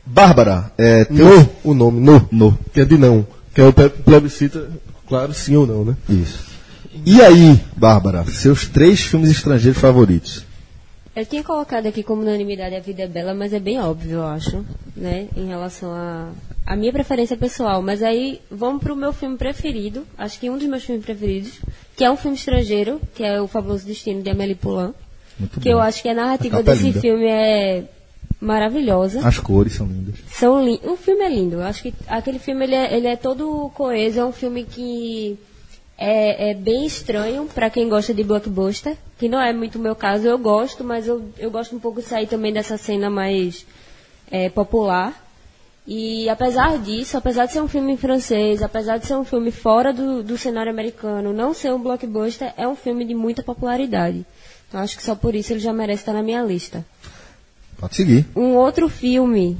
Bárbara, 0.05 0.72
é, 0.78 1.05
teu... 1.05 1.38
No, 1.40 1.49
o 1.64 1.74
nome, 1.74 2.01
no, 2.01 2.28
No. 2.32 2.59
que 2.72 2.80
é 2.80 2.84
de 2.84 2.96
não. 2.96 3.26
Que 3.55 3.61
é 3.61 3.64
o 3.64 3.72
ple- 3.72 3.90
plebiscito, 3.90 4.66
claro, 5.07 5.34
sim 5.34 5.55
ou 5.57 5.66
não, 5.66 5.84
né? 5.84 5.96
Isso. 6.09 6.46
E 7.05 7.20
aí, 7.20 7.61
Bárbara, 7.76 8.24
seus 8.24 8.66
três 8.66 9.01
filmes 9.01 9.30
estrangeiros 9.30 9.80
favoritos? 9.80 10.44
Eu 11.14 11.26
tinha 11.26 11.42
colocado 11.42 11.86
aqui 11.86 12.03
como 12.03 12.22
unanimidade 12.22 12.74
A 12.76 12.80
Vida 12.80 13.03
é 13.03 13.07
Bela, 13.09 13.34
mas 13.34 13.53
é 13.53 13.59
bem 13.61 13.80
óbvio, 13.80 14.12
eu 14.18 14.26
acho, 14.26 14.64
né? 14.96 15.26
Em 15.36 15.46
relação 15.49 15.92
a, 15.92 16.28
a 16.64 16.76
minha 16.76 16.92
preferência 16.92 17.36
pessoal. 17.36 17.82
Mas 17.82 18.03
aí, 18.03 18.40
vamos 18.51 18.82
pro 18.82 18.96
meu 18.96 19.12
filme 19.12 19.36
preferido, 19.36 20.05
acho 20.16 20.38
que 20.40 20.49
um 20.49 20.57
dos 20.57 20.66
meus 20.68 20.84
filmes 20.84 21.05
preferidos, 21.05 21.53
que 21.99 22.05
é 22.05 22.11
um 22.11 22.16
filme 22.16 22.36
estrangeiro, 22.36 23.01
que 23.12 23.24
é 23.24 23.42
O 23.42 23.49
Fabuloso 23.49 23.84
Destino 23.84 24.22
de 24.22 24.30
Amélie 24.30 24.55
Poulain. 24.55 24.94
Muito 25.36 25.59
que 25.59 25.68
bom. 25.68 25.74
eu 25.74 25.80
acho 25.80 26.01
que 26.01 26.09
a 26.09 26.14
narrativa 26.14 26.59
A 26.59 26.61
é 26.61 26.62
desse 26.62 26.84
linda. 26.84 27.01
filme 27.01 27.26
é 27.26 27.84
maravilhosa. 28.40 29.26
As 29.26 29.40
cores 29.40 29.72
são 29.72 29.88
lindas. 29.88 30.14
São 30.30 30.64
lin... 30.64 30.78
O 30.84 30.96
filme 30.96 31.24
é 31.24 31.28
lindo. 31.28 31.57
Eu 31.57 31.64
acho 31.64 31.82
que 31.82 31.92
aquele 32.07 32.38
filme 32.38 32.64
ele 32.66 32.76
é, 32.76 32.96
ele 32.96 33.09
é 33.09 33.16
todo 33.16 33.68
coeso. 33.74 34.20
É 34.20 34.24
um 34.24 34.30
filme 34.30 34.62
que 34.62 35.36
é, 35.99 36.51
é 36.51 36.55
bem 36.55 36.86
estranho 36.86 37.46
para 37.53 37.68
quem 37.68 37.88
gosta 37.88 38.14
de 38.14 38.22
blockbuster. 38.22 38.96
Que 39.18 39.28
não 39.28 39.40
é 39.40 39.53
muito 39.53 39.76
o 39.76 39.82
meu 39.82 39.96
caso. 39.96 40.24
Eu 40.24 40.38
gosto, 40.38 40.84
mas 40.84 41.09
eu, 41.09 41.28
eu 41.36 41.51
gosto 41.51 41.74
um 41.74 41.80
pouco 41.80 42.01
de 42.01 42.07
sair 42.07 42.28
também 42.28 42.53
dessa 42.53 42.78
cena 42.78 43.11
mais 43.11 43.66
é, 44.30 44.49
popular. 44.49 45.28
E 45.91 46.28
apesar 46.28 46.78
disso, 46.78 47.16
apesar 47.16 47.47
de 47.47 47.55
ser 47.55 47.62
um 47.62 47.66
filme 47.66 47.97
francês, 47.97 48.62
apesar 48.62 48.99
de 48.99 49.07
ser 49.07 49.14
um 49.14 49.24
filme 49.24 49.51
fora 49.51 49.91
do, 49.91 50.22
do 50.22 50.36
cenário 50.36 50.70
americano, 50.70 51.32
não 51.32 51.55
ser 51.55 51.72
um 51.72 51.80
blockbuster, 51.80 52.53
é 52.59 52.68
um 52.68 52.76
filme 52.76 53.07
de 53.07 53.14
muita 53.14 53.43
popularidade. 53.43 54.26
Então 54.68 54.82
acho 54.82 54.99
que 54.99 55.03
só 55.03 55.14
por 55.14 55.34
isso 55.34 55.51
ele 55.51 55.61
já 55.61 55.72
merece 55.72 56.03
estar 56.03 56.12
na 56.12 56.22
minha 56.22 56.43
lista. 56.43 56.84
Pode 57.78 57.97
seguir. 57.97 58.26
Um 58.36 58.55
outro 58.55 58.86
filme 58.91 59.57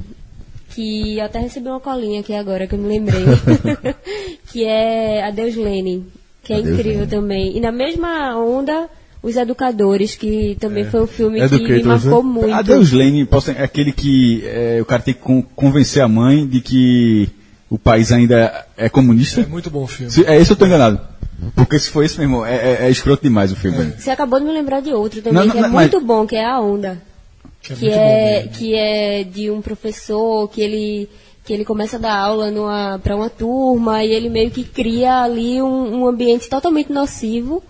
que 0.69 1.17
eu 1.17 1.25
até 1.25 1.39
recebi 1.39 1.67
uma 1.67 1.79
colinha 1.79 2.19
aqui 2.19 2.35
agora 2.35 2.67
que 2.67 2.75
eu 2.75 2.79
me 2.79 2.87
lembrei, 2.87 3.25
que 4.51 4.63
é 4.65 5.23
Adeus 5.23 5.55
Lenin, 5.55 6.05
que 6.43 6.53
é 6.53 6.57
Adeus, 6.57 6.75
incrível 6.75 6.99
Lenin. 6.99 7.09
também. 7.09 7.57
E 7.57 7.59
na 7.59 7.71
mesma 7.71 8.37
onda, 8.37 8.87
Os 9.21 9.35
Educadores, 9.35 10.15
que 10.15 10.55
também 10.59 10.85
foi 10.85 11.01
um 11.01 11.07
filme 11.07 11.39
que 11.41 11.55
me 11.55 11.55
Educators, 11.79 12.05
marcou 12.05 12.23
né? 12.23 12.29
muito. 12.29 12.53
Adeus 12.53 12.91
Lane, 12.93 13.25
posso- 13.25 13.51
é 13.51 13.63
aquele 13.63 13.91
que 13.91 14.43
é, 14.45 14.77
o 14.81 14.85
cara 14.85 15.01
tem 15.01 15.13
que 15.13 15.19
con- 15.19 15.43
convencer 15.55 16.01
a 16.01 16.07
mãe 16.07 16.47
de 16.47 16.61
que 16.61 17.29
o 17.69 17.77
país 17.77 18.11
ainda 18.13 18.65
é 18.77 18.87
comunista. 18.87 19.41
É 19.41 19.45
muito 19.45 19.69
bom 19.69 19.83
o 19.83 19.87
filme. 19.87 20.09
Se- 20.11 20.25
é 20.25 20.37
esse 20.39 20.51
eu 20.51 20.55
tô 20.55 20.65
enganado. 20.65 21.01
Porque 21.55 21.77
se 21.79 21.89
for 21.89 22.03
esse 22.03 22.17
mesmo, 22.19 22.45
é, 22.45 22.55
é, 22.55 22.77
é 22.87 22.89
escroto 22.89 23.23
demais 23.23 23.51
o 23.51 23.55
filme. 23.55 23.77
velho. 23.77 23.93
Você 23.97 24.09
acabou 24.09 24.39
de 24.39 24.45
me 24.45 24.51
lembrar 24.53 24.81
de 24.81 24.91
outro 24.93 25.21
também, 25.21 25.33
Não, 25.33 25.45
não, 25.45 25.51
que 25.51 25.57
é 25.57 25.61
não, 25.61 25.69
muito 25.69 25.97
mas- 25.97 26.05
bom, 26.05 26.25
que 26.27 26.35
é 26.35 26.45
A 26.45 26.59
Onda. 26.59 27.01
Que 27.61 27.73
é 27.73 27.77
que 27.77 27.89
é 27.91 28.47
que 28.47 28.73
é 28.75 29.23
de 29.25 29.51
um 29.51 29.61
professor 29.61 30.47
que 30.49 30.61
ele 30.61 31.09
que 31.43 31.51
ele 31.53 31.65
começa 31.65 31.97
a 31.97 31.99
dar 31.99 32.15
aula 32.15 32.51
numa 32.51 32.99
para 33.03 33.15
uma 33.15 33.29
turma 33.29 34.03
e 34.03 34.11
ele 34.13 34.29
meio 34.29 34.49
que 34.51 34.63
cria 34.63 35.23
ali 35.23 35.61
um, 35.61 36.01
um 36.01 36.07
ambiente 36.07 36.47
totalmente 36.47 36.91
nocivo 36.91 37.61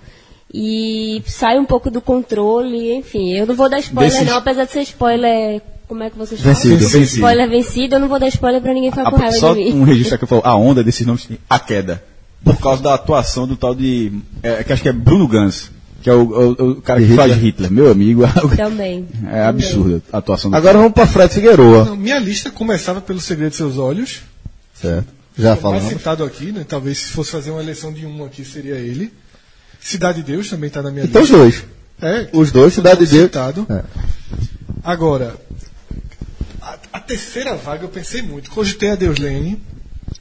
e 0.54 1.22
sai 1.28 1.60
um 1.60 1.66
pouco 1.66 1.90
do 1.92 2.02
controle, 2.02 2.94
enfim, 2.96 3.34
eu 3.34 3.46
não 3.46 3.56
vou 3.56 3.70
dar 3.70 3.80
spoiler 3.80 4.12
Desses- 4.12 4.28
não, 4.28 4.38
apesar 4.38 4.66
de 4.66 4.72
ser 4.72 4.82
spoiler, 4.82 5.62
como 5.88 6.04
é 6.04 6.10
que 6.10 6.18
vocês 6.18 6.40
Vencido. 6.42 6.76
falam? 6.76 6.80
Vencido. 6.90 7.04
Spoiler 7.16 7.50
vencido, 7.50 7.96
eu 7.96 8.00
não 8.00 8.08
vou 8.08 8.20
dar 8.20 8.28
spoiler 8.28 8.62
pra 8.62 8.74
ninguém 8.74 8.90
ficar 8.92 9.08
A- 9.08 9.12
com 9.12 9.18
raiva 9.18 9.36
só 9.38 9.54
de 9.54 9.60
mim. 9.66 9.74
um 9.74 9.84
registro 9.84 10.18
que 10.18 10.24
eu 10.24 10.28
falo, 10.28 10.42
a 10.44 10.56
onda 10.56 10.84
desses 10.84 11.06
nomes, 11.06 11.28
a 11.50 11.60
queda. 11.60 12.04
Por 12.44 12.58
causa 12.58 12.82
da 12.82 12.94
atuação 12.94 13.46
do 13.46 13.58
tal 13.58 13.76
de. 13.76 14.14
É, 14.42 14.64
que 14.64 14.72
acho 14.72 14.82
que 14.82 14.88
é 14.88 14.94
Bruno 14.94 15.28
Gans, 15.28 15.70
que 16.02 16.10
é 16.10 16.14
o, 16.14 16.22
o- 16.22 16.70
o 16.72 16.82
cara 16.82 17.02
que 17.02 17.14
faz 17.14 17.36
Hitler, 17.36 17.70
meu 17.70 17.92
amigo. 17.92 18.22
Também. 18.56 19.06
É 19.30 19.44
absurda 19.44 20.02
a 20.12 20.20
atuação 20.20 20.50
do 20.50 20.56
Agora 20.56 20.78
vamos 20.78 20.94
para 20.94 21.06
Fred 21.06 21.34
Figueroa. 21.34 21.84
Não, 21.84 21.98
minha 21.98 22.18
lista 22.18 22.50
começava 22.50 23.02
pelo 23.02 23.20
Segredo 23.20 23.50
de 23.52 23.58
Seus 23.58 23.78
Olhos. 23.78 24.22
Certo. 24.74 25.08
Já 25.38 25.50
é 25.50 25.52
mais 25.52 25.62
falamos. 25.62 25.90
citado 25.90 26.24
aqui, 26.24 26.52
né? 26.54 26.66
Talvez 26.68 26.98
se 27.00 27.12
fosse 27.12 27.32
fazer 27.32 27.52
uma 27.52 27.62
eleição 27.62 27.92
de 27.92 28.06
um 28.06 28.24
aqui, 28.24 28.46
seria 28.46 28.76
ele. 28.76 29.12
Cidade 29.82 30.22
de 30.22 30.32
Deus 30.32 30.50
também 30.50 30.68
está 30.68 30.82
na 30.82 30.92
minha 30.92 31.06
Então 31.06 31.22
os 31.22 31.30
lista. 31.30 31.38
dois. 31.44 31.64
É, 32.02 32.30
Os 32.32 32.52
dois, 32.52 32.74
Cidade 32.74 33.06
de 33.06 33.12
Deus. 33.12 33.32
É. 33.70 33.84
Agora, 34.84 35.36
a, 36.62 36.78
a 36.94 37.00
terceira 37.00 37.56
vaga 37.56 37.84
eu 37.84 37.90
pensei 37.90 38.22
muito. 38.22 38.50
Cogitei 38.52 38.92
a 38.92 38.96
Deus 38.96 39.18
Lene. 39.18 39.62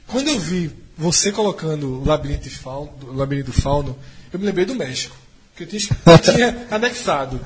Quando 0.07 0.27
eu 0.29 0.39
vi 0.39 0.71
você 0.97 1.31
colocando 1.31 2.01
o 2.01 2.05
Labirinto, 2.05 2.49
Fauno, 2.49 2.91
o 3.03 3.13
Labirinto 3.15 3.53
Fauno, 3.53 3.97
eu 4.33 4.39
me 4.39 4.45
lembrei 4.45 4.65
do 4.65 4.75
México. 4.75 5.15
Que 5.55 5.63
eu 5.63 5.67
tinha, 5.67 5.81
eu 6.05 6.17
tinha 6.19 6.67
anexado. 6.71 7.39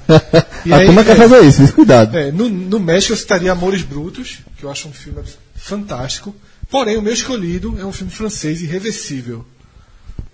E 0.66 0.72
a 0.74 0.78
aí, 0.78 0.86
turma 0.86 1.04
quer 1.04 1.12
é, 1.12 1.16
fazer 1.16 1.42
isso, 1.46 1.74
cuidado. 1.74 2.16
é, 2.18 2.32
no, 2.32 2.48
no 2.50 2.80
México 2.80 3.14
eu 3.14 3.18
citaria 3.18 3.52
Amores 3.52 3.82
Brutos, 3.82 4.40
que 4.58 4.64
eu 4.64 4.72
acho 4.72 4.88
um 4.88 4.94
filme 4.94 5.22
fantástico. 5.56 6.36
Porém, 6.70 6.98
o 6.98 7.02
meu 7.02 7.14
escolhido 7.14 7.76
é 7.80 7.86
um 7.86 7.92
filme 7.92 8.12
francês 8.12 8.62
irreversível. 8.62 9.46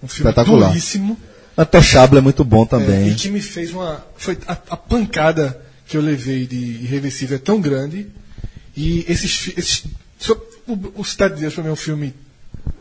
Um 0.01 0.07
filme 0.07 0.29
Espetacular. 0.29 0.73
Duríssimo. 1.65 1.79
Intouchable 1.79 2.17
é 2.17 2.21
muito 2.21 2.43
bom 2.43 2.63
É, 2.63 2.67
também. 2.67 3.09
e 3.09 3.15
que 3.15 3.29
me 3.29 3.41
fez 3.41 3.71
uma. 3.71 4.05
Foi 4.17 4.37
a, 4.47 4.53
a 4.53 4.77
pancada 4.77 5.59
que 5.87 5.97
eu 5.97 6.01
levei 6.01 6.45
de 6.47 6.55
irreversível 6.55 7.35
é 7.35 7.39
tão 7.39 7.59
grande. 7.59 8.07
E 8.75 9.05
esses. 9.07 9.51
esses 9.57 9.83
o, 10.67 11.01
o 11.01 11.03
Cidade 11.05 11.35
de 11.35 11.41
Deus 11.41 11.53
para 11.53 11.63
mim 11.63 11.69
é 11.69 11.73
um 11.73 11.75
filme 11.75 12.13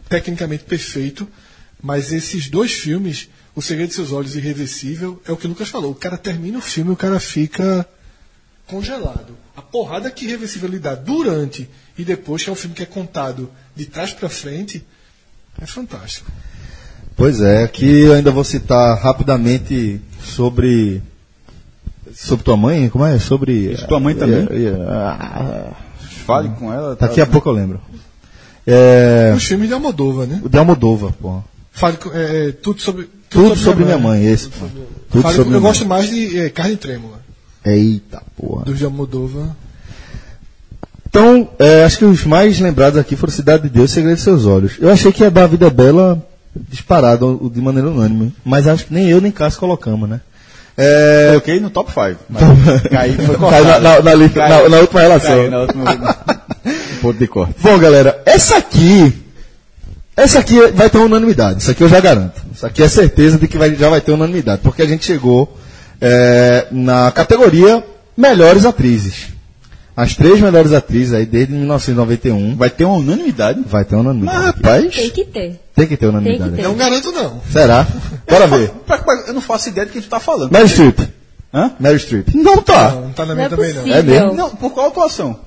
tecnicamente 0.08 0.64
perfeito. 0.64 1.26
Mas 1.82 2.12
esses 2.12 2.48
dois 2.50 2.72
filmes, 2.72 3.28
O 3.54 3.62
Segredo 3.62 3.88
de 3.88 3.94
Seus 3.94 4.10
Olhos 4.12 4.34
e 4.34 4.38
Irreversível, 4.38 5.22
é 5.26 5.32
o 5.32 5.36
que 5.36 5.46
o 5.46 5.48
Lucas 5.48 5.68
falou. 5.68 5.92
O 5.92 5.94
cara 5.94 6.16
termina 6.18 6.58
o 6.58 6.60
filme 6.60 6.90
e 6.90 6.94
o 6.94 6.96
cara 6.96 7.18
fica 7.20 7.88
congelado. 8.66 9.36
A 9.56 9.62
porrada 9.62 10.10
que 10.10 10.24
Irreversível 10.26 10.68
lhe 10.68 10.78
dá 10.78 10.94
durante 10.94 11.68
e 11.96 12.04
depois, 12.04 12.42
que 12.42 12.50
é 12.50 12.52
um 12.52 12.56
filme 12.56 12.74
que 12.74 12.82
é 12.82 12.86
contado 12.86 13.50
de 13.74 13.86
trás 13.86 14.12
para 14.12 14.28
frente, 14.28 14.84
é 15.60 15.66
fantástico. 15.66 16.30
Pois 17.18 17.40
é, 17.40 17.64
aqui 17.64 18.02
eu 18.02 18.14
ainda 18.14 18.30
vou 18.30 18.44
citar 18.44 18.96
rapidamente 18.96 20.00
sobre. 20.22 21.02
Sobre 22.14 22.44
tua 22.44 22.56
mãe? 22.56 22.88
Como 22.88 23.04
é? 23.04 23.18
Sobre. 23.18 23.72
Isso, 23.72 23.86
tua 23.88 23.98
mãe 24.00 24.14
também? 24.14 24.46
É, 24.50 24.66
é, 24.68 24.76
ah, 24.88 25.72
Fale 26.24 26.48
com 26.50 26.72
ela. 26.72 26.94
tá- 26.96 27.06
daqui 27.08 27.20
a 27.20 27.26
pouco 27.26 27.48
eu 27.48 27.52
lembro. 27.52 27.80
É. 28.66 29.32
Os 29.36 29.44
filmes 29.44 29.66
de 29.68 29.74
Almodóvar, 29.74 30.26
né? 30.28 30.40
O 30.44 30.48
de 30.48 30.56
Almodóvar, 30.58 31.12
pô. 31.20 31.42
Fale 31.72 31.96
com- 31.96 32.10
é, 32.14 32.52
tudo 32.52 32.80
sobre. 32.80 33.08
Tudo 33.28 33.56
sobre 33.56 33.84
minha 33.84 33.98
mãe, 33.98 34.24
esse. 34.24 34.48
pô. 34.48 34.66
Tudo 35.10 35.22
Fale 35.22 35.34
sobre 35.36 35.50
com- 35.50 35.56
eu 35.56 35.60
gosto 35.60 35.80
mãe. 35.86 35.98
mais 35.98 36.10
de 36.10 36.38
é, 36.38 36.48
Carne 36.50 36.76
Trêmula, 36.76 37.20
Eita, 37.64 38.22
porra. 38.36 38.64
dos 38.64 38.78
de 38.78 38.84
Almodóvar. 38.84 39.48
Então, 41.08 41.48
é, 41.58 41.84
acho 41.84 41.98
que 41.98 42.04
os 42.04 42.24
mais 42.24 42.60
lembrados 42.60 42.98
aqui 42.98 43.16
foram 43.16 43.32
Cidade 43.32 43.64
de 43.64 43.70
Deus 43.70 43.90
e 43.90 43.94
Segredo 43.94 44.16
de 44.16 44.22
Seus 44.22 44.44
Olhos. 44.46 44.72
Eu 44.78 44.90
achei 44.90 45.10
que 45.10 45.22
ia 45.24 45.30
dar 45.30 45.44
a 45.44 45.48
Vida 45.48 45.68
Bela 45.70 46.22
disparado 46.68 47.50
de 47.52 47.60
maneira 47.60 47.88
unânime. 47.88 48.32
Mas 48.44 48.66
acho 48.66 48.86
que 48.86 48.94
nem 48.94 49.08
eu 49.08 49.20
nem 49.20 49.30
Cássio 49.32 49.60
colocamos, 49.60 50.08
né? 50.08 50.20
É, 50.76 51.28
Coloquei 51.30 51.58
no 51.60 51.70
top 51.70 51.90
5. 51.92 52.20
Caiu, 52.90 53.14
foi 53.14 53.26
Caiu 53.26 53.38
cortado. 53.38 53.64
na, 53.64 53.80
na- 53.80 54.00
na 54.00 54.48
na- 54.48 54.68
na 54.68 54.76
última 54.78 55.00
relação. 55.00 55.36
Caiu 55.36 55.50
na 55.50 55.60
última. 55.60 56.16
Ponto 57.02 57.18
de 57.18 57.26
corte. 57.26 57.54
Bom, 57.62 57.78
galera, 57.78 58.20
essa 58.24 58.56
aqui. 58.58 59.12
Essa 60.16 60.40
aqui 60.40 60.60
vai 60.72 60.90
ter 60.90 60.98
unanimidade. 60.98 61.60
Isso 61.62 61.70
aqui 61.70 61.82
eu 61.82 61.88
já 61.88 62.00
garanto. 62.00 62.42
Isso 62.52 62.66
aqui 62.66 62.82
é 62.82 62.88
certeza 62.88 63.38
de 63.38 63.46
que 63.48 63.56
vai- 63.58 63.74
já 63.74 63.88
vai 63.88 64.00
ter 64.00 64.12
unanimidade. 64.12 64.62
Porque 64.62 64.82
a 64.82 64.86
gente 64.86 65.04
chegou 65.04 65.56
é, 66.00 66.66
na 66.72 67.10
categoria 67.12 67.82
Melhores 68.16 68.64
Atrizes. 68.64 69.28
As 69.96 70.14
três 70.14 70.40
melhores 70.40 70.72
atrizes 70.72 71.12
aí 71.12 71.26
desde 71.26 71.52
1991. 71.54 72.54
Vai 72.56 72.70
ter 72.70 72.84
uma 72.84 72.98
unanimidade. 72.98 73.60
Vai 73.66 73.84
ter 73.84 73.96
unanimidade. 73.96 74.38
Mas, 74.38 74.48
aqui. 74.50 74.62
rapaz. 74.62 74.94
Tem 74.94 75.10
que 75.10 75.24
ter. 75.24 75.60
Tem 75.78 75.86
que 75.86 75.96
ter 75.96 76.06
unanimidade. 76.06 76.50
Tem 76.50 76.60
que 76.60 76.66
aqui. 76.66 76.68
Não 76.68 76.76
garanto, 76.76 77.12
não. 77.12 77.40
Será? 77.50 77.86
Bora 78.28 78.46
ver. 78.46 78.70
Pra- 78.86 78.98
pra- 78.98 79.24
Eu 79.26 79.34
não 79.34 79.40
faço 79.40 79.68
ideia 79.68 79.86
do 79.86 79.92
que 79.92 80.00
tu 80.00 80.08
tá 80.08 80.20
falando. 80.20 80.50
Meryl 80.52 80.68
Streep. 80.68 80.98
Hã? 81.54 81.72
Meryl 81.80 81.98
Streep. 81.98 82.28
Não 82.34 82.58
tá. 82.62 82.90
Não, 82.90 83.00
não 83.02 83.12
tá 83.12 83.22
na 83.24 83.28
Não 83.28 83.34
minha 83.36 83.46
é 83.46 83.48
também, 83.48 83.72
não. 83.72 83.86
É 83.94 84.02
mesmo? 84.02 84.34
Não, 84.34 84.50
por 84.50 84.70
qual 84.72 84.88
atuação? 84.88 85.40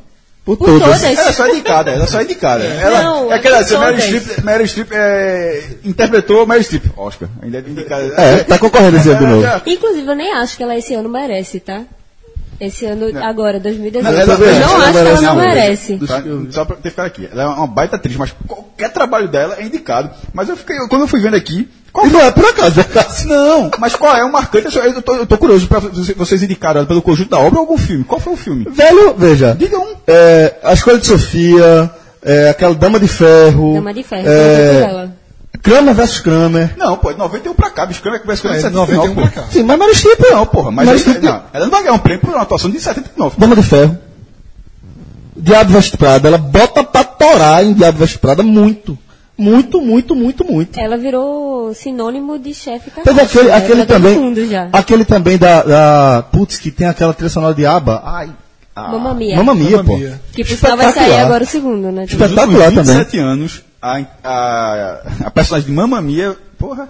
Por, 0.43 0.57
Por 0.57 0.79
todas. 0.79 0.99
todas. 1.01 1.03
Ela 1.19 1.29
é 1.29 1.31
só 1.33 1.47
indicada, 1.47 1.91
ela 1.91 2.03
é 2.03 2.07
só 2.07 2.19
indicada. 2.19 2.63
Ela, 2.63 3.03
Não, 3.03 3.31
é 3.31 3.35
aquela, 3.35 3.59
é 3.59 3.63
se 3.63 3.77
Meryl. 3.77 3.99
Streep, 3.99 4.43
Meryl 4.43 4.65
Streep 4.67 4.87
é, 4.91 5.63
interpretou 5.85 6.47
Meryl 6.47 6.63
Streep. 6.63 6.85
Oscar, 6.97 7.29
ainda 7.43 7.59
é 7.59 7.61
indicada. 7.61 8.03
É, 8.17 8.37
tá 8.43 8.57
concorrendo 8.57 8.97
esse 8.97 9.09
ano 9.09 9.19
de 9.19 9.25
novo. 9.27 9.61
Inclusive, 9.67 10.07
eu 10.09 10.15
nem 10.15 10.33
acho 10.33 10.57
que 10.57 10.63
ela 10.63 10.75
esse 10.75 10.95
ano 10.95 11.07
merece, 11.09 11.59
tá? 11.59 11.83
Esse 12.61 12.85
ano, 12.85 13.07
agora, 13.23 13.59
2018. 13.59 14.03
Não, 14.03 14.11
não 14.11 14.21
ela 14.21 14.83
acho 14.85 14.91
que 14.93 14.97
ela 14.99 15.03
merece, 15.03 15.23
não 15.23 15.35
não. 15.35 15.41
merece. 15.41 15.97
Tá? 15.97 16.23
Só 16.51 16.63
pra 16.63 16.75
ter 16.75 16.89
ficado 16.91 17.07
aqui. 17.07 17.27
Ela 17.31 17.41
é 17.41 17.45
uma 17.47 17.65
baita 17.65 17.95
atriz, 17.95 18.15
mas 18.15 18.35
qualquer 18.47 18.93
trabalho 18.93 19.27
dela 19.27 19.55
é 19.57 19.63
indicado. 19.63 20.11
Mas 20.31 20.47
eu 20.47 20.55
fiquei, 20.55 20.77
quando 20.87 21.01
eu 21.01 21.07
fui 21.07 21.19
vendo 21.19 21.35
aqui, 21.35 21.67
E 22.05 22.09
não 22.09 22.21
é 22.21 22.29
por 22.29 22.45
acaso, 22.45 22.79
é 22.79 22.83
acaso. 22.83 23.27
Não, 23.27 23.71
mas 23.79 23.95
qual 23.95 24.15
é 24.15 24.23
o 24.23 24.31
marcante? 24.31 24.77
Eu 24.77 25.01
tô, 25.01 25.15
eu 25.15 25.25
tô 25.25 25.37
curioso, 25.39 25.67
pra, 25.67 25.79
vocês- 25.79 26.15
ela 26.77 26.85
pelo 26.85 27.01
conjunto 27.01 27.31
da 27.31 27.39
obra 27.39 27.59
ou 27.59 27.61
algum 27.65 27.77
filme? 27.79 28.03
Qual 28.03 28.21
foi 28.21 28.33
o 28.33 28.37
filme? 28.37 28.65
Velho, 28.69 29.15
veja. 29.17 29.55
Diga 29.57 29.79
um. 29.79 29.95
É, 30.07 30.53
a 30.63 30.73
escolha 30.73 30.99
de 30.99 31.07
Sofia, 31.07 31.89
é, 32.23 32.49
aquela 32.49 32.75
Dama 32.75 32.99
de 32.99 33.07
Ferro. 33.07 33.73
Dama 33.73 33.93
de 33.93 34.03
Ferro, 34.03 34.27
é, 34.27 35.05
é... 35.07 35.09
Kramer 35.61 35.93
versus 35.93 36.19
Kramer. 36.19 36.73
Não, 36.77 36.97
pô, 36.97 37.11
é 37.11 37.15
91 37.15 37.53
pra 37.53 37.69
cá, 37.69 37.85
bicho, 37.85 38.01
que 38.01 38.09
vai 38.09 38.33
escolher 38.35 38.55
É, 38.55 38.61
79, 38.61 38.93
91 38.95 39.15
pô. 39.15 39.21
pra 39.21 39.29
cá. 39.43 39.47
Sim, 39.51 39.63
mas 39.63 39.77
Meryl 39.79 39.93
Streep 39.95 40.19
Não, 40.31 40.45
porra, 40.45 40.71
mas 40.71 40.87
ele- 40.89 40.97
Streep- 40.99 41.21
não, 41.23 41.43
ela 41.53 41.65
não 41.65 41.71
vai 41.71 41.81
ganhar 41.83 41.93
um 41.93 41.99
prêmio 41.99 42.21
por 42.21 42.29
uma 42.31 42.41
atuação 42.41 42.69
de 42.69 42.79
79. 42.79 43.35
Dama 43.37 43.55
de 43.55 43.63
Ferro. 43.63 43.97
Diabo 45.35 45.71
Veste 45.71 45.97
Prada. 45.97 46.27
Ela 46.27 46.37
bota 46.37 46.83
pra 46.83 47.03
torar 47.03 47.63
em 47.63 47.73
Diabo 47.73 47.99
Veste 47.99 48.19
Prada 48.19 48.43
muito. 48.43 48.97
Muito, 49.37 49.81
muito, 49.81 50.15
muito, 50.15 50.43
muito. 50.45 50.79
Ela 50.79 50.97
virou 50.97 51.73
sinônimo 51.73 52.37
de 52.37 52.53
chefe 52.53 52.91
Teve 52.91 53.05
Kardashian, 53.05 53.41
aquele, 53.41 53.49
né? 53.49 53.55
aquele 53.55 53.85
também. 53.85 54.69
Aquele 54.71 55.05
também 55.05 55.37
da, 55.37 55.63
da. 55.63 56.23
Putz, 56.31 56.57
que 56.57 56.69
tem 56.69 56.85
aquela 56.87 57.13
trilha 57.13 57.29
sonora 57.29 57.53
de 57.55 57.65
aba. 57.65 58.03
Ai. 58.05 58.29
Mamma 58.75 59.13
Mia. 59.13 59.35
Mamma 59.37 59.53
Mia, 59.55 59.77
Mamma 59.77 59.83
pô. 59.83 59.99
Que 60.33 60.43
por 60.45 60.57
sinal 60.57 60.77
vai 60.77 60.93
sair 60.93 61.19
agora 61.19 61.43
o 61.43 61.47
segundo, 61.47 61.91
né? 61.91 62.01
Nos 62.03 62.11
Espetacular 62.11 62.47
últimos 62.47 62.73
também. 62.87 62.97
27 63.03 63.19
anos, 63.19 63.61
a, 63.81 63.99
a, 64.23 65.01
a 65.25 65.31
personagem 65.31 65.67
de 65.69 65.73
Mamma 65.75 66.01
Mia, 66.01 66.35
porra. 66.57 66.89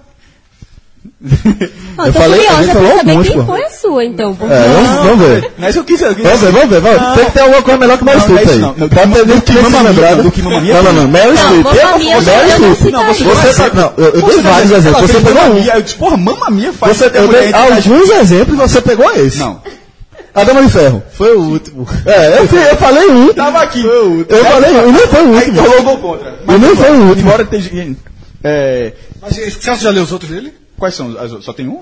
Ah, 1.98 2.08
Eu 2.08 2.14
tô 2.14 2.20
falei- 2.20 2.40
a 2.48 2.54
curiosa 2.54 2.64
gente 2.64 2.72
pra 2.72 2.82
falou 2.82 2.98
saber 2.98 3.10
alguns, 3.12 3.28
quem 3.28 3.38
pô. 3.38 3.44
foi 3.46 3.64
a 3.64 3.70
sua, 3.72 4.06
então. 4.06 4.36
Porque... 4.36 4.54
É, 4.54 4.68
vamos, 4.68 4.90
vamos 5.08 5.28
ver. 5.28 5.52
Mas 5.58 5.76
eu 5.76 5.84
quis. 5.84 6.02
Eu 6.02 6.14
quis 6.16 6.24
Vamos 6.24 6.40
ver, 6.42 6.52
vamos 6.52 6.70
ver. 6.70 6.82
Vamos. 6.82 7.16
Tem 7.16 7.26
que 7.26 7.32
ter 7.32 7.40
alguma 7.42 7.62
coisa 7.64 7.80
melhor 7.80 7.98
que 7.98 8.04
Meryl 8.04 8.20
Não, 8.22 8.28
não 8.30 8.38
é 8.38 8.42
Streep 8.42 8.56
aí. 8.56 8.62
não. 8.62 8.76
Não, 8.78 8.90
Pode 8.90 9.12
ter 9.14 9.26
do 9.26 9.26
nem 9.26 9.42
que 9.42 9.52
Mamma 9.54 9.82
lembrado. 9.82 10.24
do 10.24 10.32
que 10.32 10.42
Mamma 10.44 10.62
Mia. 10.62 10.74
Não, 10.76 10.84
não, 10.84 10.94
não. 10.94 11.08
Meryl 11.08 11.34
Não, 11.34 11.38
Streep. 11.38 11.64
Meryl 11.66 12.60
não 12.60 12.76
Streep. 12.76 12.76
citaria. 12.76 12.92
Não, 12.92 13.06
você 13.08 13.24
Você, 13.54 13.70
não, 13.74 13.94
eu, 13.98 14.06
eu 14.06 14.22
dei 14.22 14.42
vários 14.42 14.72
exemplos. 14.72 15.02
Você 15.12 15.20
pegou 15.22 15.42
um. 15.44 15.58
Eu 15.58 15.82
disse, 15.82 15.96
porra, 15.96 16.18
Mamma 16.18 16.50
Mia 16.52 16.74
faz 16.74 16.98
Você, 16.98 17.06
eu 17.14 17.28
dei 17.28 17.54
alguns 17.54 18.10
exemplos 18.10 18.54
e 18.60 18.62
você 18.62 18.82
pegou 18.82 19.12
esse. 19.12 19.40
Não. 19.40 19.62
A 20.34 20.44
Dama 20.44 20.64
de 20.64 20.70
Ferro. 20.72 21.04
Foi 21.12 21.36
o 21.36 21.42
último. 21.42 21.88
É, 22.06 22.40
eu, 22.40 22.48
fui- 22.50 22.60
eu 22.70 22.78
falei 22.78 23.10
um. 23.10 23.34
Tava 23.34 23.62
aqui. 23.62 23.84
Eu 23.86 24.26
falei 24.46 24.72
um. 24.72 24.90
E 24.90 24.92
nem 24.92 25.08
foi 25.08 25.22
o 25.26 25.38
Aí 25.38 25.50
último. 25.50 25.62
rolou 25.62 25.84
gol 25.84 25.98
contra. 25.98 26.40
E 26.48 26.58
nem 26.58 26.76
foi 26.76 26.92
o 26.92 27.04
último. 27.10 27.28
Embora 27.28 27.44
esteja. 27.44 27.96
É, 28.44 28.94
Mas 29.22 29.36
Celso 29.56 29.84
já 29.84 29.90
leu 29.90 30.04
os 30.04 30.12
outros 30.12 30.32
dele? 30.32 30.54
quais 30.78 30.96
são? 30.96 31.16
as? 31.20 31.44
Só 31.44 31.54
tem 31.54 31.68
um? 31.68 31.82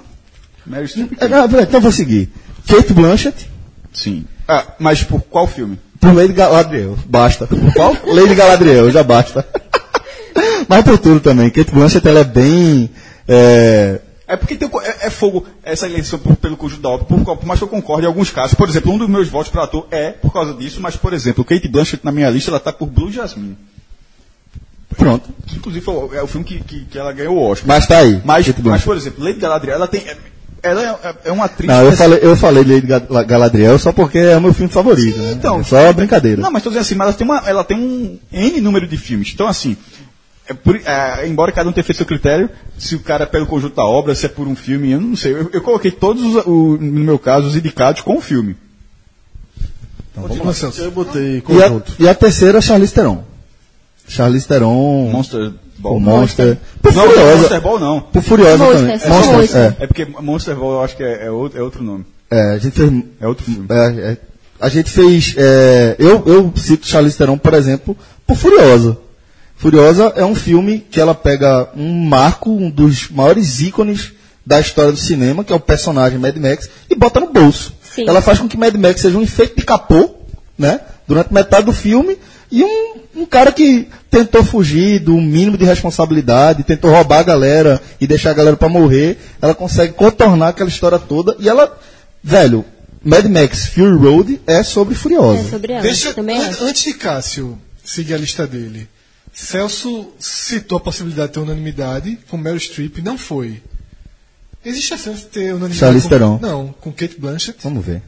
Mary 0.65 0.87
Streep? 0.87 1.11
É, 1.19 1.27
não, 1.27 1.47
peraí, 1.47 1.63
Então 1.65 1.77
eu 1.77 1.81
vou 1.83 1.91
seguir. 1.91 2.29
Kate 2.67 2.91
Blanchett. 2.93 3.49
Sim. 3.93 4.25
Ah, 4.47 4.65
mas 4.79 5.03
por 5.03 5.21
qual 5.21 5.47
filme? 5.47 5.79
Por 5.99 6.13
Lady 6.13 6.33
Galadriel. 6.33 6.97
Basta. 7.05 7.47
Por 7.47 7.73
qual? 7.73 7.95
Lady 8.05 8.35
Galadriel, 8.35 8.89
já 8.91 9.03
basta. 9.03 9.45
Mas 10.67 10.83
por 10.83 10.97
tudo 10.99 11.19
também. 11.19 11.49
Kate 11.49 11.71
Blanchett, 11.71 12.07
ela 12.07 12.19
é 12.19 12.23
bem... 12.23 12.89
É, 13.27 13.99
É 14.29 14.37
porque 14.37 14.55
tem, 14.55 14.69
é, 14.83 15.07
é 15.07 15.09
fogo 15.09 15.45
essa 15.63 15.85
eleição 15.87 16.19
por- 16.19 16.35
pelo 16.37 16.55
conjunto 16.55 16.81
da 16.83 16.89
obra, 16.89 17.05
por, 17.05 17.19
por 17.37 17.45
mais 17.45 17.59
que 17.59 17.63
eu 17.63 17.67
concorde 17.67 18.03
em 18.05 18.07
alguns 18.07 18.29
casos. 18.29 18.53
Por 18.53 18.69
exemplo, 18.69 18.93
um 18.93 18.97
dos 18.97 19.09
meus 19.09 19.27
votos 19.27 19.51
para 19.51 19.63
ator 19.63 19.87
é 19.89 20.11
por 20.11 20.31
causa 20.31 20.53
disso, 20.53 20.79
mas, 20.79 20.95
por 20.95 21.11
exemplo, 21.13 21.43
Kate 21.43 21.67
Blanchett 21.67 22.05
na 22.05 22.11
minha 22.11 22.29
lista, 22.29 22.51
ela 22.51 22.59
tá 22.59 22.71
por 22.71 22.85
Blue 22.87 23.11
Jasmine. 23.11 23.57
pronto. 24.97 25.29
Inclusive 25.55 25.83
foi 25.83 26.17
é 26.17 26.21
o 26.23 26.27
filme 26.27 26.45
que, 26.45 26.59
que, 26.59 26.85
que 26.85 26.97
ela 26.97 27.11
ganhou 27.13 27.35
o 27.37 27.41
Oscar. 27.49 27.67
Mas 27.67 27.87
tá 27.87 27.99
aí. 27.99 28.21
Mas, 28.23 28.47
mas, 28.63 28.83
por 28.83 28.95
exemplo, 28.97 29.23
Lady 29.23 29.39
Galadriel, 29.39 29.75
ela 29.75 29.87
tem. 29.87 30.01
é- 30.07 30.17
Ela 30.61 30.99
é, 31.23 31.29
é 31.29 31.31
uma 31.31 31.45
atriz. 31.45 31.69
Não, 31.69 31.83
eu 31.85 31.91
que- 31.91 31.95
falei, 31.97 32.19
eu 32.21 32.35
falei 32.35 32.63
Lady 32.65 32.85
Ga- 32.85 33.23
Galadriel 33.23 33.79
só 33.79 33.93
porque 33.93 34.17
é 34.17 34.35
o 34.35 34.41
meu 34.41 34.53
filme 34.53 34.69
favorito. 34.71 35.17
né? 35.17 35.31
Então, 35.31 35.61
É 35.61 35.63
só 35.63 35.93
brincadeira. 35.93 36.41
Não, 36.41 36.51
mas 36.51 36.61
tô 36.61 36.69
dizendo 36.69 36.81
assim, 36.81 36.95
mas 36.95 37.07
ela 37.07 37.13
tem, 37.17 37.25
uma, 37.25 37.37
ela 37.49 37.63
tem 37.63 37.77
um 37.77 38.19
N 38.29 38.59
número 38.59 38.85
de 38.85 38.97
filmes. 38.97 39.31
Então, 39.33 39.47
assim, 39.47 39.77
é 40.49 40.53
por- 40.53 40.75
é, 40.83 41.27
embora 41.27 41.51
cada 41.51 41.69
um 41.69 41.71
tenha 41.73 41.83
feito 41.83 41.97
seu 41.97 42.05
critério, 42.05 42.49
se 42.77 42.95
o 42.95 42.99
cara 42.99 43.23
é 43.23 43.27
pelo 43.27 43.45
conjunto 43.45 43.75
da 43.75 43.85
obra, 43.85 44.13
se 44.15 44.25
é 44.25 44.29
por 44.29 44.47
um 44.47 44.55
filme, 44.55 44.91
eu 44.91 44.99
não 44.99 45.15
sei. 45.15 45.33
Eu, 45.33 45.49
eu 45.53 45.61
coloquei 45.61 45.91
todos, 45.91 46.23
os, 46.23 46.45
o- 46.45 46.77
no 46.79 47.03
meu 47.03 47.19
caso, 47.19 47.47
os 47.47 47.55
indicados 47.55 48.01
com 48.01 48.17
o 48.17 48.21
filme. 48.21 48.55
Continua, 50.15 50.53
Celso. 50.53 50.81
Eu 50.81 50.91
botei 50.91 51.35
e, 51.35 51.37
a, 51.37 51.41
conjunto. 51.41 51.93
e 51.99 52.09
a 52.09 52.13
terceira, 52.15 52.59
Charlize 52.59 52.93
Theron. 52.93 53.23
Charlize 54.07 54.47
Theron... 54.47 55.09
Monster 55.11 55.53
Ball. 55.77 55.95
O 55.95 55.99
Monster. 55.99 56.57
Por 56.81 56.93
Não, 56.93 57.05
não 57.05 57.11
é 57.11 57.13
Furiosa. 57.15 57.37
Monster 57.37 57.61
Ball 57.61 57.79
não. 57.79 58.01
Por 58.01 58.21
Furiosa 58.23 58.57
Monster, 58.57 58.79
também. 58.99 59.09
Monster, 59.09 59.37
Monster. 59.37 59.61
é. 59.79 59.83
É 59.83 59.87
porque 59.87 60.05
Monster 60.05 60.55
Ball 60.55 60.71
eu 60.73 60.81
acho 60.83 60.97
que 60.97 61.03
é, 61.03 61.25
é 61.27 61.31
outro, 61.31 61.57
é 61.59 61.61
outro 61.63 61.83
nome. 61.83 62.05
É, 62.29 62.41
a 62.51 62.57
gente 62.57 62.73
fez... 62.75 62.91
É 63.21 63.27
outro 63.27 63.45
filme. 63.45 63.65
é, 63.69 64.11
é, 64.11 64.17
a 64.59 64.67
gente 64.67 64.89
fez... 64.91 65.35
é, 65.37 65.95
eu, 65.97 66.23
eu 66.25 66.53
cito 66.57 66.85
Charlize 66.85 67.17
Theron, 67.17 67.37
por 67.37 67.53
exemplo, 67.53 67.95
por 68.27 68.35
Furiosa. 68.35 68.97
Furiosa 69.59 70.13
é 70.15 70.23
um 70.23 70.33
filme 70.33 70.79
que 70.89 71.01
ela 71.01 71.13
pega 71.13 71.69
um 71.75 72.05
marco, 72.05 72.49
um 72.49 72.69
dos 72.69 73.09
maiores 73.09 73.59
ícones 73.59 74.13
da 74.45 74.57
história 74.57 74.93
do 74.93 74.97
cinema, 74.97 75.43
que 75.43 75.51
é 75.51 75.55
o 75.55 75.59
personagem 75.59 76.17
Mad 76.17 76.35
Max, 76.37 76.69
e 76.89 76.95
bota 76.95 77.19
no 77.19 77.27
bolso. 77.31 77.73
Sim. 77.93 78.07
Ela 78.07 78.21
faz 78.21 78.39
com 78.39 78.47
que 78.47 78.55
Mad 78.55 78.73
Max 78.75 79.01
seja 79.01 79.17
um 79.17 79.21
efeito 79.21 79.57
de 79.57 79.65
capô, 79.65 80.11
né? 80.57 80.79
Durante 81.05 81.33
metade 81.33 81.65
do 81.65 81.73
filme, 81.73 82.17
e 82.49 82.63
um, 82.63 82.93
um 83.17 83.25
cara 83.25 83.51
que 83.51 83.89
tentou 84.09 84.45
fugir 84.45 84.99
do 84.99 85.13
mínimo 85.15 85.57
de 85.57 85.65
responsabilidade, 85.65 86.63
tentou 86.63 86.89
roubar 86.89 87.19
a 87.19 87.23
galera 87.23 87.81
e 87.99 88.07
deixar 88.07 88.31
a 88.31 88.35
galera 88.35 88.55
pra 88.55 88.69
morrer, 88.69 89.17
ela 89.41 89.53
consegue 89.53 89.91
contornar 89.91 90.47
aquela 90.49 90.69
história 90.69 90.97
toda, 90.97 91.35
e 91.37 91.49
ela, 91.49 91.77
velho, 92.23 92.63
Mad 93.03 93.25
Max 93.25 93.65
Fury 93.67 93.97
Road 93.97 94.41
é 94.47 94.63
sobre 94.63 94.95
Furiosa. 94.95 95.41
É 95.41 95.49
sobre 95.51 95.73
ela. 95.73 95.81
Deixa, 95.81 96.13
Também 96.13 96.37
an- 96.39 96.47
acho. 96.47 96.63
antes 96.63 96.81
de 96.83 96.93
Cássio 96.93 97.59
seguir 97.83 98.13
a 98.13 98.17
lista 98.17 98.47
dele, 98.47 98.87
Celso 99.41 100.09
citou 100.19 100.77
a 100.77 100.81
possibilidade 100.81 101.29
de 101.29 101.33
ter 101.35 101.39
unanimidade 101.39 102.19
com 102.29 102.37
Meryl 102.37 102.59
Streep, 102.59 102.97
não 103.01 103.17
foi. 103.17 103.61
Existe 104.65 104.93
a 104.93 104.97
chance 104.97 105.21
de 105.21 105.27
ter 105.27 105.53
unanimidade 105.53 105.79
Charlize 105.79 106.03
com, 106.03 106.09
Theron. 106.09 106.39
Não, 106.41 106.75
com 106.81 106.91
Kate 106.91 107.15
Blanchett? 107.17 107.57
Vamos 107.63 107.85
ver. 107.85 108.01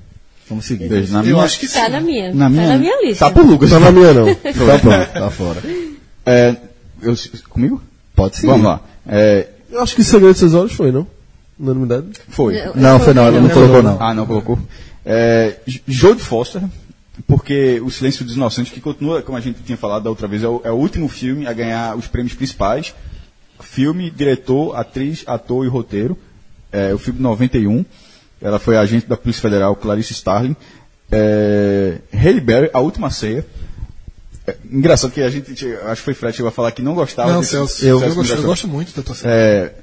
Vamos 0.49 0.65
seguir. 0.65 0.89
Veja, 0.89 1.13
na 1.13 1.19
Eu 1.19 1.23
minha, 1.35 1.43
acho 1.45 1.57
que 1.57 1.67
sim. 1.69 1.79
Tá 1.79 1.87
na 1.87 2.01
minha. 2.01 2.33
na 2.33 2.49
minha, 2.49 2.63
tá 2.63 2.67
na 2.73 2.77
minha 2.77 3.01
lista. 3.01 3.25
Tá 3.25 3.31
por 3.31 3.45
Lucas. 3.45 3.69
Não 3.71 3.79
na 3.79 3.91
minha 3.93 4.13
não. 4.13 4.35
tá 4.35 4.79
pronto, 4.79 5.13
tá 5.13 5.31
fora. 5.31 5.61
É, 6.25 6.55
eu, 7.01 7.15
comigo? 7.49 7.81
Pode 8.13 8.35
seguir. 8.35 8.47
Vamos 8.47 8.65
lá. 8.65 8.81
É, 9.07 9.47
Eu 9.71 9.81
acho 9.81 9.95
que 9.95 10.03
Segredo 10.03 10.31
dos 10.31 10.39
Seus 10.39 10.53
Olhos 10.53 10.73
foi, 10.73 10.91
não? 10.91 11.07
Unanimidade? 11.57 12.07
foi. 12.27 12.57
Eu- 12.59 12.75
Não, 12.75 12.99
foi 12.99 13.13
não, 13.13 13.23
ela 13.25 13.39
não 13.39 13.49
colocou 13.49 13.81
não. 13.81 13.97
Ah, 14.01 14.13
não 14.13 14.25
colocou. 14.25 14.59
É, 15.05 15.55
Jodie 15.87 16.21
Foster, 16.21 16.61
porque 17.27 17.79
O 17.83 17.89
Silêncio 17.91 18.23
dos 18.25 18.35
Inocentes, 18.35 18.71
que 18.71 18.79
continua, 18.81 19.21
como 19.21 19.37
a 19.37 19.41
gente 19.41 19.61
tinha 19.63 19.77
falado 19.77 20.03
da 20.03 20.09
outra 20.09 20.27
vez, 20.27 20.43
é 20.43 20.47
o, 20.47 20.61
é 20.63 20.71
o 20.71 20.75
último 20.75 21.07
filme 21.07 21.45
a 21.45 21.53
ganhar 21.53 21.95
os 21.97 22.07
prêmios 22.07 22.33
principais. 22.33 22.93
Filme, 23.59 24.09
diretor, 24.09 24.75
atriz, 24.75 25.23
ator 25.27 25.65
e 25.65 25.69
roteiro. 25.69 26.17
É, 26.71 26.93
o 26.93 26.97
filme 26.97 27.17
de 27.17 27.23
91. 27.23 27.85
Ela 28.41 28.57
foi 28.59 28.75
agente 28.77 29.05
da 29.05 29.15
Polícia 29.17 29.41
Federal, 29.41 29.75
Clarice 29.75 30.13
Starling. 30.13 30.55
É, 31.11 31.97
Halle 32.13 32.39
Berry, 32.41 32.69
A 32.73 32.79
Última 32.79 33.11
Ceia. 33.11 33.45
É, 34.47 34.55
engraçado 34.71 35.11
que 35.11 35.21
a 35.21 35.29
gente, 35.29 35.51
acho 35.83 36.01
que 36.01 36.05
foi 36.05 36.13
Fred 36.15 36.35
que 36.35 36.47
a 36.47 36.49
falar 36.49 36.71
que 36.71 36.81
não 36.81 36.95
gostava 36.95 37.31
Não, 37.33 37.43
Celso. 37.43 37.85
eu- 37.85 38.01
Eu, 38.01 38.15
gosto, 38.15 38.33
eu 38.33 38.43
gosto 38.43 38.67
muito 38.67 38.95
da 38.95 39.03
tua 39.03 39.13
série. 39.13 39.31
É, 39.33 39.73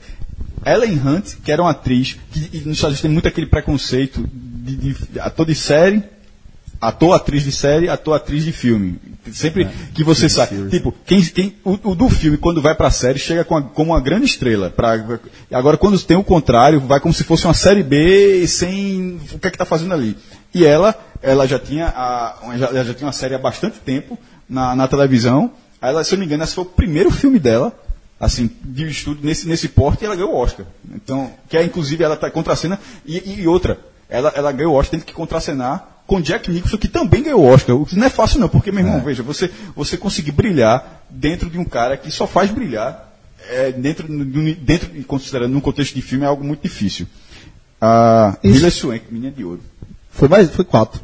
Ellen 0.66 0.98
Hunt, 0.98 1.34
que 1.44 1.52
era 1.52 1.62
uma 1.62 1.70
atriz, 1.70 2.16
que 2.32 2.40
nos 2.40 2.76
Estados 2.76 2.82
Unidos 2.84 3.00
tem 3.02 3.10
muito 3.10 3.28
aquele 3.28 3.46
preconceito 3.46 4.26
de, 4.32 4.74
de- 4.76 4.94
de 5.12 5.20
ator 5.20 5.46
de 5.46 5.54
série, 5.54 6.02
ator, 6.80 7.14
atriz 7.14 7.42
de 7.42 7.52
série, 7.52 7.88
ator, 7.88 8.14
atriz 8.14 8.44
de 8.44 8.52
filme. 8.52 8.98
Sempre 9.32 9.68
que 9.94 10.02
você 10.04 10.28
sabe. 10.28 10.68
Tipo, 10.70 10.94
quem, 11.04 11.20
quem, 11.22 11.54
o, 11.64 11.72
o 11.90 11.94
do 11.94 12.08
filme, 12.08 12.36
quando 12.38 12.62
vai 12.62 12.74
pra 12.74 12.90
série, 12.90 13.18
chega 13.18 13.44
com 13.44 13.56
a- 13.56 13.62
como 13.62 13.92
uma 13.92 14.00
grande 14.00 14.26
estrela. 14.26 14.70
Pra, 14.70 14.92
agora, 15.52 15.76
quando 15.76 16.00
tem 16.00 16.16
o 16.16 16.24
contrário, 16.24 16.80
vai 16.80 16.98
como 17.00 17.12
se 17.12 17.24
fosse 17.24 17.44
uma 17.46 17.54
série 17.54 17.82
B 17.82 18.46
sem. 18.46 19.20
O 19.32 19.38
que 19.38 19.48
é 19.48 19.50
que 19.50 19.58
tá 19.58 19.64
fazendo 19.64 19.92
ali? 19.92 20.16
E 20.54 20.64
ela, 20.64 20.94
ela 21.20 21.46
já 21.46 21.58
tinha, 21.58 21.88
a, 21.94 22.38
uma- 22.42 22.56
já, 22.58 22.66
ela 22.68 22.84
já 22.84 22.94
tinha 22.94 23.06
uma 23.06 23.12
série 23.12 23.34
há 23.34 23.38
bastante 23.38 23.78
tempo 23.80 24.18
na, 24.48 24.74
na 24.74 24.88
televisão. 24.88 25.50
Ela, 25.82 26.02
se 26.02 26.14
eu 26.14 26.16
não 26.16 26.20
me 26.20 26.26
engano, 26.26 26.42
esse 26.44 26.54
foi 26.54 26.64
o 26.64 26.68
primeiro 26.68 27.10
filme 27.10 27.38
dela 27.38 27.72
assim, 28.20 28.50
de 28.64 28.84
estudo 28.88 29.20
nesse, 29.24 29.46
nesse 29.46 29.68
porte 29.68 30.02
e 30.02 30.06
ela 30.06 30.16
ganhou 30.16 30.32
o 30.32 30.36
Oscar. 30.36 30.66
Então, 30.92 31.30
que 31.48 31.56
é 31.56 31.62
inclusive 31.62 32.02
ela 32.02 32.16
tá 32.16 32.28
contracena 32.28 32.76
e, 33.06 33.42
e 33.42 33.46
outra, 33.46 33.78
ela, 34.08 34.32
ela 34.34 34.50
ganhou 34.50 34.74
o 34.74 34.76
Oscar 34.76 34.92
tendo 34.98 35.04
que 35.06 35.12
contracenar 35.12 35.97
com 36.08 36.22
Jack 36.22 36.50
Nicholson, 36.50 36.78
que 36.78 36.88
também 36.88 37.22
ganhou 37.22 37.42
o 37.42 37.46
Oscar. 37.46 37.76
Não 37.92 38.06
é 38.06 38.08
fácil 38.08 38.40
não, 38.40 38.48
porque, 38.48 38.72
meu 38.72 38.82
irmão, 38.82 38.98
veja, 39.02 39.22
você, 39.22 39.50
você 39.76 39.94
conseguir 39.94 40.32
brilhar 40.32 41.04
dentro 41.10 41.50
de 41.50 41.58
um 41.58 41.66
cara 41.66 41.98
que 41.98 42.10
só 42.10 42.26
faz 42.26 42.50
brilhar 42.50 43.12
é, 43.50 43.70
dentro, 43.72 44.08
dentro, 44.08 44.88
considerando 45.04 45.52
num 45.52 45.60
contexto 45.60 45.94
de 45.94 46.00
filme, 46.00 46.24
é 46.24 46.28
algo 46.28 46.42
muito 46.42 46.62
difícil. 46.62 47.06
A 47.78 48.38
Hilary 48.42 48.70
Swank, 48.70 49.04
Menina 49.10 49.30
de 49.30 49.44
Ouro. 49.44 49.60
Foi 50.10 50.28
mais, 50.28 50.50
foi 50.50 50.64
quatro. 50.64 50.98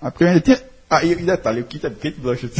Ah, 0.00 0.12
porque 0.12 0.24
ainda 0.24 0.40
tinha... 0.40 0.62
Ah, 0.88 1.04
e, 1.04 1.10
e 1.10 1.16
detalhe, 1.16 1.62
o 1.62 1.64
Kate, 1.64 1.90
Kate 1.90 2.20
Blanchett. 2.20 2.54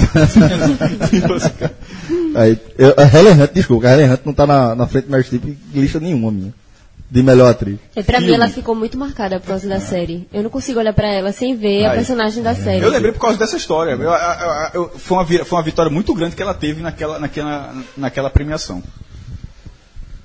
Aí, 2.35 2.59
eu, 2.77 2.95
a 2.97 3.05
Helen 3.05 3.41
Hunt, 3.41 3.53
desculpa, 3.53 3.87
a 3.87 3.93
Helen 3.93 4.11
Hunt 4.11 4.21
não 4.25 4.35
tá 4.35 4.45
na, 4.45 4.75
na 4.75 4.89
frente 4.89 5.05
do 5.05 5.13
Meryl 5.13 5.25
Streep 5.25 5.57
lista 5.73 6.01
nenhuma 6.01 6.33
minha. 6.33 6.53
De 7.11 7.23
melhor 7.25 7.51
atriz. 7.51 7.77
É, 7.97 8.03
pra 8.05 8.21
mim 8.21 8.27
Filme. 8.27 8.41
ela 8.43 8.49
ficou 8.53 8.73
muito 8.75 8.97
marcada 8.97 9.41
por 9.41 9.49
causa 9.49 9.69
da 9.69 9.81
série. 9.81 10.29
Eu 10.33 10.45
não 10.45 10.51
consigo 10.51 10.79
olhar 10.79 10.93
pra 10.93 11.09
ela 11.09 11.33
sem 11.33 11.57
ver 11.57 11.85
a 11.85 11.91
Aí. 11.91 11.97
personagem 11.99 12.41
da 12.43 12.55
série. 12.55 12.85
Eu 12.85 12.89
lembrei 12.91 13.11
por 13.11 13.21
causa 13.21 13.37
dessa 13.37 13.57
história. 13.57 13.91
Eu- 13.93 14.03
eu- 14.03 14.11
eu- 14.13 14.71
eu- 14.85 14.99
foi, 14.99 15.17
uma, 15.19 15.27
foi 15.27 15.59
uma 15.59 15.63
vitória 15.65 15.91
muito 15.91 16.15
grande 16.15 16.37
que 16.37 16.43
ela 16.43 16.55
teve 16.55 16.81
naquela, 16.81 17.19
naquela, 17.19 17.75
naquela 17.97 18.31
premiação. 18.31 18.81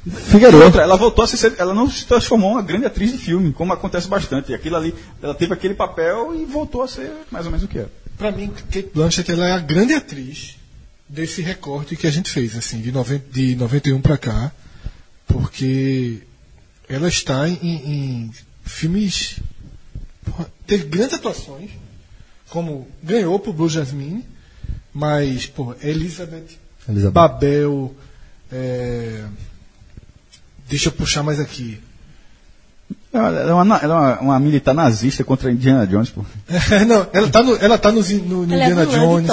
Figueiredo. 0.08 0.64
outra, 0.64 0.84
ela 0.84 0.96
voltou 0.96 1.24
a 1.24 1.28
ser, 1.28 1.56
ela 1.58 1.74
não 1.74 1.90
se 1.90 2.06
transformou 2.06 2.52
em 2.52 2.54
uma 2.54 2.62
grande 2.62 2.86
atriz 2.86 3.12
de 3.12 3.18
filme, 3.18 3.52
como 3.52 3.74
acontece 3.74 4.08
bastante. 4.08 4.52
E 4.52 4.56
aquilo 4.56 4.76
ali, 4.76 4.94
ela 5.24 5.34
teve 5.34 5.52
aquele 5.54 5.74
papel 5.74 6.36
e 6.40 6.46
voltou 6.46 6.84
a 6.84 6.88
ser 6.88 7.12
mais 7.32 7.46
ou 7.48 7.52
menos 7.52 7.66
o 7.66 7.68
que 7.68 7.80
é. 7.80 7.88
Pra 8.16 8.32
mim, 8.32 8.52
Kate 8.72 8.92
Blanchett 8.94 9.32
ela 9.32 9.48
é 9.50 9.54
a 9.54 9.58
grande 9.60 9.96
atriz 9.96 10.58
desse 11.10 11.42
recorte 11.42 11.96
que 11.96 12.06
a 12.06 12.12
gente 12.12 12.30
fez, 12.30 12.56
assim, 12.56 12.80
de, 12.82 12.92
90, 12.92 13.26
de 13.32 13.56
91 13.56 14.00
pra 14.00 14.16
cá, 14.18 14.52
porque 15.28 16.20
ela 16.88 17.08
está 17.08 17.48
em, 17.48 17.58
em 17.62 18.32
filmes. 18.64 19.40
porra, 20.24 20.48
teve 20.66 20.86
grandes 20.86 21.16
atuações, 21.16 21.72
como 22.50 22.88
ganhou 23.02 23.40
pro 23.40 23.54
Blue 23.54 23.70
Jasmine, 23.70 24.24
mas, 24.94 25.46
pô, 25.46 25.76
Elizabeth, 25.82 26.58
Elizabeth. 26.88 27.12
Babel, 27.12 27.96
é, 28.52 29.24
deixa 30.68 30.90
eu 30.90 30.94
puxar 30.94 31.24
mais 31.24 31.40
aqui. 31.40 31.82
Ela 33.12 33.50
é 33.50 33.54
uma, 33.54 33.78
ela 33.78 33.94
é 33.94 33.98
uma, 33.98 34.20
uma 34.20 34.40
militar 34.40 34.74
nazista 34.74 35.24
contra 35.24 35.50
a 35.50 35.52
Indiana 35.52 35.88
Jones, 35.88 36.10
pô. 36.10 36.24
Não, 36.88 37.08
ela 37.14 37.30
tá 37.30 37.42
no, 37.42 37.56
ela 37.56 37.78
tá 37.78 37.92
no, 37.92 38.02
no, 38.02 38.46
no 38.46 38.54
Ela 38.54 38.64
é 38.64 38.70
Indiana 38.70 38.86
de 38.86 38.96
Jones. 38.96 39.30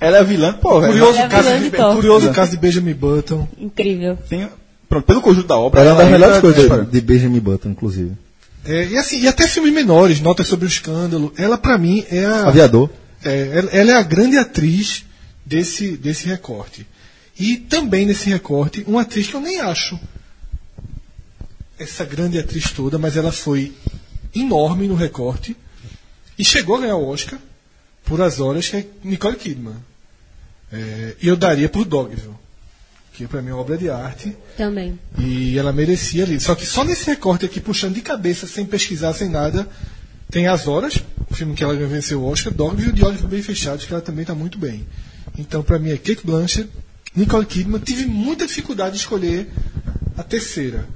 Ela 0.00 0.18
é 0.18 0.24
vilã, 0.24 0.52
pô. 0.54 0.80
Curioso, 0.80 1.18
é 1.18 1.28
caso 1.28 1.48
vilã 1.48 1.60
de, 1.60 1.70
de 1.70 1.76
curioso 1.76 2.32
caso 2.32 2.50
de 2.52 2.56
Benjamin 2.56 2.94
Button. 2.94 3.48
Incrível. 3.58 4.16
Tem, 4.28 4.48
pronto, 4.88 5.04
pelo 5.04 5.20
conjunto 5.20 5.46
da 5.46 5.56
obra. 5.56 5.80
Ela 5.80 5.90
é 5.90 5.92
uma 5.92 6.02
das 6.02 6.10
melhores 6.10 6.40
coisas 6.40 6.90
de 6.90 7.00
Benjamin 7.00 7.40
Button, 7.40 7.70
inclusive. 7.70 8.12
É, 8.64 8.86
e 8.86 8.96
assim, 8.98 9.20
e 9.20 9.28
até 9.28 9.46
filmes 9.46 9.72
menores, 9.72 10.20
Notas 10.20 10.48
sobre 10.48 10.66
o 10.66 10.68
Escândalo. 10.68 11.32
Ela, 11.36 11.56
pra 11.56 11.78
mim, 11.78 12.04
é 12.10 12.24
a. 12.24 12.48
Aviador. 12.48 12.90
É, 13.24 13.50
ela, 13.54 13.70
ela 13.70 13.90
é 13.92 13.94
a 13.94 14.02
grande 14.02 14.36
atriz 14.36 15.04
desse, 15.44 15.96
desse 15.96 16.26
recorte. 16.26 16.86
E 17.38 17.56
também 17.56 18.04
nesse 18.04 18.28
recorte, 18.28 18.84
uma 18.86 19.02
atriz 19.02 19.28
que 19.28 19.34
eu 19.34 19.40
nem 19.40 19.60
acho 19.60 19.98
essa 21.78 22.04
grande 22.04 22.38
atriz 22.38 22.72
toda, 22.72 22.98
mas 22.98 23.16
ela 23.16 23.30
foi 23.30 23.72
enorme 24.34 24.88
no 24.88 24.94
recorte 24.94 25.56
e 26.38 26.44
chegou 26.44 26.76
a 26.76 26.80
ganhar 26.80 26.96
o 26.96 27.08
Oscar 27.08 27.38
por 28.04 28.20
As 28.20 28.40
Horas, 28.40 28.68
que 28.68 28.76
é 28.76 28.86
Nicole 29.04 29.36
Kidman. 29.36 29.76
É, 30.72 31.16
e 31.22 31.28
eu 31.28 31.36
daria 31.36 31.68
por 31.68 31.84
Dogville, 31.84 32.34
que 33.18 33.26
pra 33.26 33.42
mim 33.42 33.50
é 33.50 33.52
uma 33.52 33.60
obra 33.60 33.76
de 33.76 33.90
arte. 33.90 34.36
Também. 34.56 34.98
E 35.18 35.58
ela 35.58 35.72
merecia 35.72 36.22
ali. 36.22 36.38
Só 36.38 36.54
que 36.54 36.64
só 36.64 36.84
nesse 36.84 37.04
recorte 37.06 37.44
aqui, 37.44 37.60
puxando 37.60 37.94
de 37.94 38.00
cabeça, 38.00 38.46
sem 38.46 38.64
pesquisar, 38.64 39.12
sem 39.12 39.28
nada, 39.28 39.68
tem 40.30 40.46
As 40.46 40.68
Horas, 40.68 41.02
o 41.28 41.34
filme 41.34 41.54
que 41.54 41.64
ela 41.64 41.74
venceu 41.74 42.22
o 42.22 42.26
Oscar, 42.30 42.52
Dogville 42.52 42.92
de 42.92 43.04
Olhos 43.04 43.20
Bem 43.22 43.42
Fechados, 43.42 43.84
que 43.84 43.92
ela 43.92 44.00
também 44.00 44.22
está 44.22 44.36
muito 44.36 44.56
bem. 44.56 44.86
Então, 45.36 45.64
para 45.64 45.80
mim, 45.80 45.90
é 45.90 45.96
Kate 45.96 46.20
Blanchett, 46.24 46.70
Nicole 47.14 47.44
Kidman. 47.44 47.80
Tive 47.80 48.06
muita 48.06 48.46
dificuldade 48.46 48.92
de 48.92 49.00
escolher 49.00 49.48
a 50.16 50.22
terceira. 50.22 50.86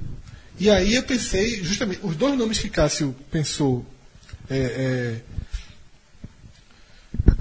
E 0.57 0.69
aí 0.69 0.95
eu 0.95 1.03
pensei, 1.03 1.61
justamente, 1.61 1.99
os 2.03 2.15
dois 2.15 2.37
nomes 2.37 2.57
que 2.57 2.69
Cássio 2.69 3.13
pensou 3.29 3.85
é, 4.49 4.57
é, 4.57 5.15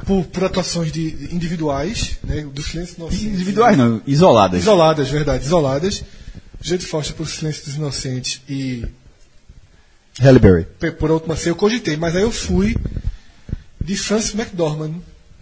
por, 0.06 0.24
por 0.24 0.44
atuações 0.44 0.90
de, 0.92 1.10
de 1.10 1.34
individuais, 1.34 2.18
né, 2.24 2.42
do 2.42 2.62
Silêncio 2.62 2.96
Inocente. 2.98 3.26
Individuais 3.26 3.76
não, 3.76 4.00
isoladas. 4.06 4.60
Isoladas, 4.60 5.08
verdade, 5.08 5.44
isoladas. 5.44 6.04
Jade 6.60 6.86
Foster 6.86 7.14
por 7.16 7.26
Silêncio 7.28 7.64
dos 7.64 7.74
Inocentes 7.74 8.40
e 8.48 8.84
Halle 10.20 10.38
Berry. 10.38 10.64
por 10.98 11.10
A 11.10 11.14
Última 11.14 11.36
Ceia 11.36 11.50
eu 11.50 11.56
cogitei, 11.56 11.96
mas 11.96 12.14
aí 12.14 12.22
eu 12.22 12.30
fui 12.30 12.76
de 13.84 13.96
Francis 13.96 14.34
McDormand 14.34 14.92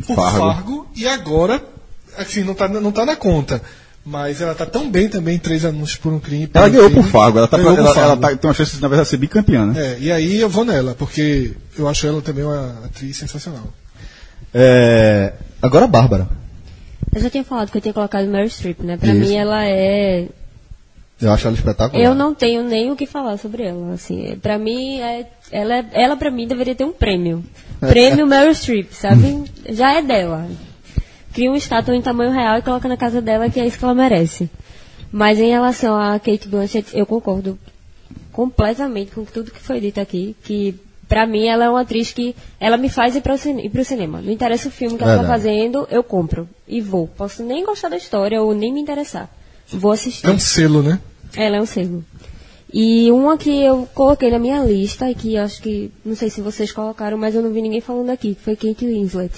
por 0.06 0.16
Fargo. 0.16 0.38
Fargo, 0.38 0.88
e 0.96 1.06
agora, 1.06 1.62
assim, 2.16 2.42
não 2.42 2.54
tá, 2.54 2.68
não 2.68 2.90
tá 2.92 3.04
na 3.04 3.16
conta. 3.16 3.60
Mas 4.02 4.40
ela 4.40 4.54
tá 4.54 4.64
tão 4.64 4.90
bem 4.90 5.10
também 5.10 5.38
Três 5.38 5.62
Anúncios 5.62 5.98
por 5.98 6.10
um 6.10 6.18
Crime. 6.18 6.48
Ela 6.54 6.68
um 6.68 6.70
ganhou 6.70 6.88
crime. 6.90 7.02
por 7.02 7.10
Fargo, 7.10 7.36
ela, 7.38 7.46
tá, 7.48 7.58
pra- 7.58 7.70
ela, 7.74 7.90
ela 8.00 8.16
tá- 8.16 8.34
tem 8.36 8.48
uma 8.48 8.54
chance, 8.54 8.80
na 8.80 8.88
verdade, 8.88 9.06
de 9.06 9.10
ser 9.10 9.16
bicampeã, 9.18 9.66
né? 9.66 9.92
É, 9.92 9.98
e 10.00 10.10
aí 10.10 10.40
eu 10.40 10.48
vou 10.48 10.64
nela, 10.64 10.94
porque 10.94 11.52
eu 11.76 11.86
acho 11.86 12.06
ela 12.06 12.22
também 12.22 12.42
uma 12.44 12.80
atriz 12.86 13.18
sensacional. 13.18 13.70
É, 14.54 15.32
agora 15.62 15.84
a 15.84 15.88
Bárbara. 15.88 16.28
Eu 17.14 17.20
já 17.20 17.30
tinha 17.30 17.44
falado 17.44 17.70
que 17.70 17.78
eu 17.78 17.82
tinha 17.82 17.94
colocado 17.94 18.26
Meryl 18.26 18.48
Streep, 18.48 18.80
né? 18.80 18.96
Pra 18.96 19.12
Isso. 19.12 19.20
mim 19.20 19.36
ela 19.36 19.64
é. 19.66 20.28
Eu 21.20 21.30
acho 21.32 21.46
ela 21.46 21.56
espetacular. 21.56 22.02
Eu 22.02 22.14
não 22.14 22.34
tenho 22.34 22.62
nem 22.62 22.90
o 22.90 22.96
que 22.96 23.04
falar 23.06 23.36
sobre 23.36 23.64
ela. 23.64 23.92
Assim, 23.92 24.38
para 24.40 24.58
mim, 24.58 25.00
é, 25.00 25.26
ela, 25.50 25.74
é- 25.76 25.86
ela 25.92 26.16
para 26.16 26.30
mim 26.30 26.46
deveria 26.46 26.74
ter 26.74 26.84
um 26.84 26.92
prêmio. 26.92 27.44
Prêmio 27.80 28.26
Meryl 28.26 28.54
Streep, 28.54 28.92
sabe? 28.92 29.44
Já 29.68 29.94
é 29.94 30.02
dela. 30.02 30.46
Cria 31.32 31.50
uma 31.50 31.56
estátua 31.58 31.94
em 31.94 32.02
tamanho 32.02 32.32
real 32.32 32.58
e 32.58 32.62
coloca 32.62 32.88
na 32.88 32.96
casa 32.96 33.20
dela, 33.20 33.48
que 33.50 33.60
é 33.60 33.66
isso 33.66 33.78
que 33.78 33.84
ela 33.84 33.94
merece. 33.94 34.50
Mas 35.12 35.38
em 35.38 35.50
relação 35.50 35.96
a 35.96 36.18
Kate 36.18 36.48
Blanchett, 36.48 36.96
eu 36.96 37.04
concordo 37.06 37.58
completamente 38.32 39.10
com 39.12 39.24
tudo 39.24 39.50
que 39.50 39.60
foi 39.60 39.80
dito 39.80 40.00
aqui, 40.00 40.36
que 40.42 40.74
pra 41.10 41.26
mim 41.26 41.48
ela 41.48 41.64
é 41.64 41.68
uma 41.68 41.80
atriz 41.80 42.12
que 42.12 42.36
ela 42.60 42.76
me 42.76 42.88
faz 42.88 43.16
ir, 43.16 43.20
para 43.20 43.36
pro 43.72 43.84
cinema. 43.84 44.22
Não 44.22 44.32
interessa 44.32 44.68
o 44.68 44.70
filme 44.70 44.96
que 44.96 45.02
ela 45.02 45.16
tá 45.16 45.22
Verdade. 45.22 45.42
fazendo, 45.42 45.88
eu 45.90 46.04
compro 46.04 46.48
e 46.68 46.80
vou. 46.80 47.08
Posso 47.08 47.42
nem 47.42 47.66
gostar 47.66 47.88
da 47.88 47.96
história 47.96 48.40
ou 48.40 48.54
nem 48.54 48.72
me 48.72 48.80
interessar. 48.80 49.28
Vou 49.72 49.90
assistir. 49.90 50.28
É 50.28 50.30
um 50.30 50.38
selo, 50.38 50.82
né? 50.82 51.00
Ela 51.36 51.56
é 51.56 51.60
um 51.60 51.66
selo. 51.66 52.04
E 52.72 53.10
uma 53.10 53.36
que 53.36 53.50
eu 53.50 53.88
coloquei 53.92 54.30
na 54.30 54.38
minha 54.38 54.64
lista, 54.64 55.10
e 55.10 55.14
que 55.16 55.34
eu 55.34 55.42
acho 55.42 55.60
que, 55.60 55.90
não 56.04 56.14
sei 56.14 56.30
se 56.30 56.40
vocês 56.40 56.70
colocaram, 56.70 57.18
mas 57.18 57.34
eu 57.34 57.42
não 57.42 57.52
vi 57.52 57.60
ninguém 57.60 57.80
falando 57.80 58.10
aqui, 58.10 58.36
que 58.36 58.42
foi 58.42 58.54
Kate 58.54 58.86
Winslet. 58.86 59.32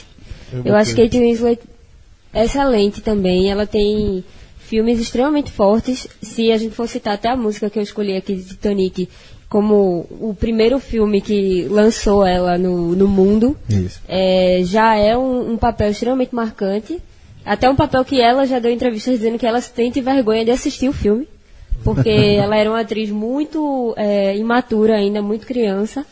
Eu, 0.63 0.77
acho 0.77 0.95
Kate 0.95 1.19
Winslet 1.19 1.63
excelente 2.35 3.01
também. 3.01 3.51
Ela 3.51 3.67
tem 3.67 4.23
filmes 4.59 5.01
extremamente 5.01 5.51
fortes. 5.51 6.07
Se 6.21 6.53
a 6.53 6.59
gente 6.59 6.75
for 6.75 6.87
citar 6.87 7.15
até 7.15 7.31
a 7.31 7.37
música 7.37 7.71
que 7.71 7.79
eu 7.79 7.83
escolhi 7.83 8.15
aqui 8.15 8.37
de 8.37 8.45
Titanic, 8.45 9.09
como 9.53 10.07
o 10.19 10.35
primeiro 10.35 10.79
filme 10.79 11.21
que 11.21 11.67
lançou 11.69 12.25
ela 12.25 12.57
no, 12.57 12.97
no 12.97 13.07
mundo, 13.07 13.55
é, 14.09 14.63
já 14.65 14.97
é 14.97 15.15
um, 15.15 15.53
um 15.53 15.57
papel 15.59 15.91
extremamente 15.91 16.35
marcante. 16.35 16.99
Até 17.45 17.69
um 17.69 17.77
papel 17.77 18.03
que 18.03 18.19
ela 18.19 18.47
já 18.47 18.59
deu 18.59 18.73
entrevistas 18.73 19.19
dizendo 19.19 19.39
que 19.39 19.45
ela 19.45 19.61
sente 19.61 20.01
vergonha 20.01 20.43
de 20.43 20.51
assistir 20.51 20.89
o 20.89 20.93
filme. 20.95 21.29
Porque 21.85 22.09
ela 22.41 22.57
era 22.57 22.71
uma 22.71 22.81
atriz 22.81 23.11
muito 23.11 23.93
é, 23.99 24.35
imatura 24.39 24.95
ainda, 24.97 25.21
muito 25.21 25.47
criança. 25.47 26.07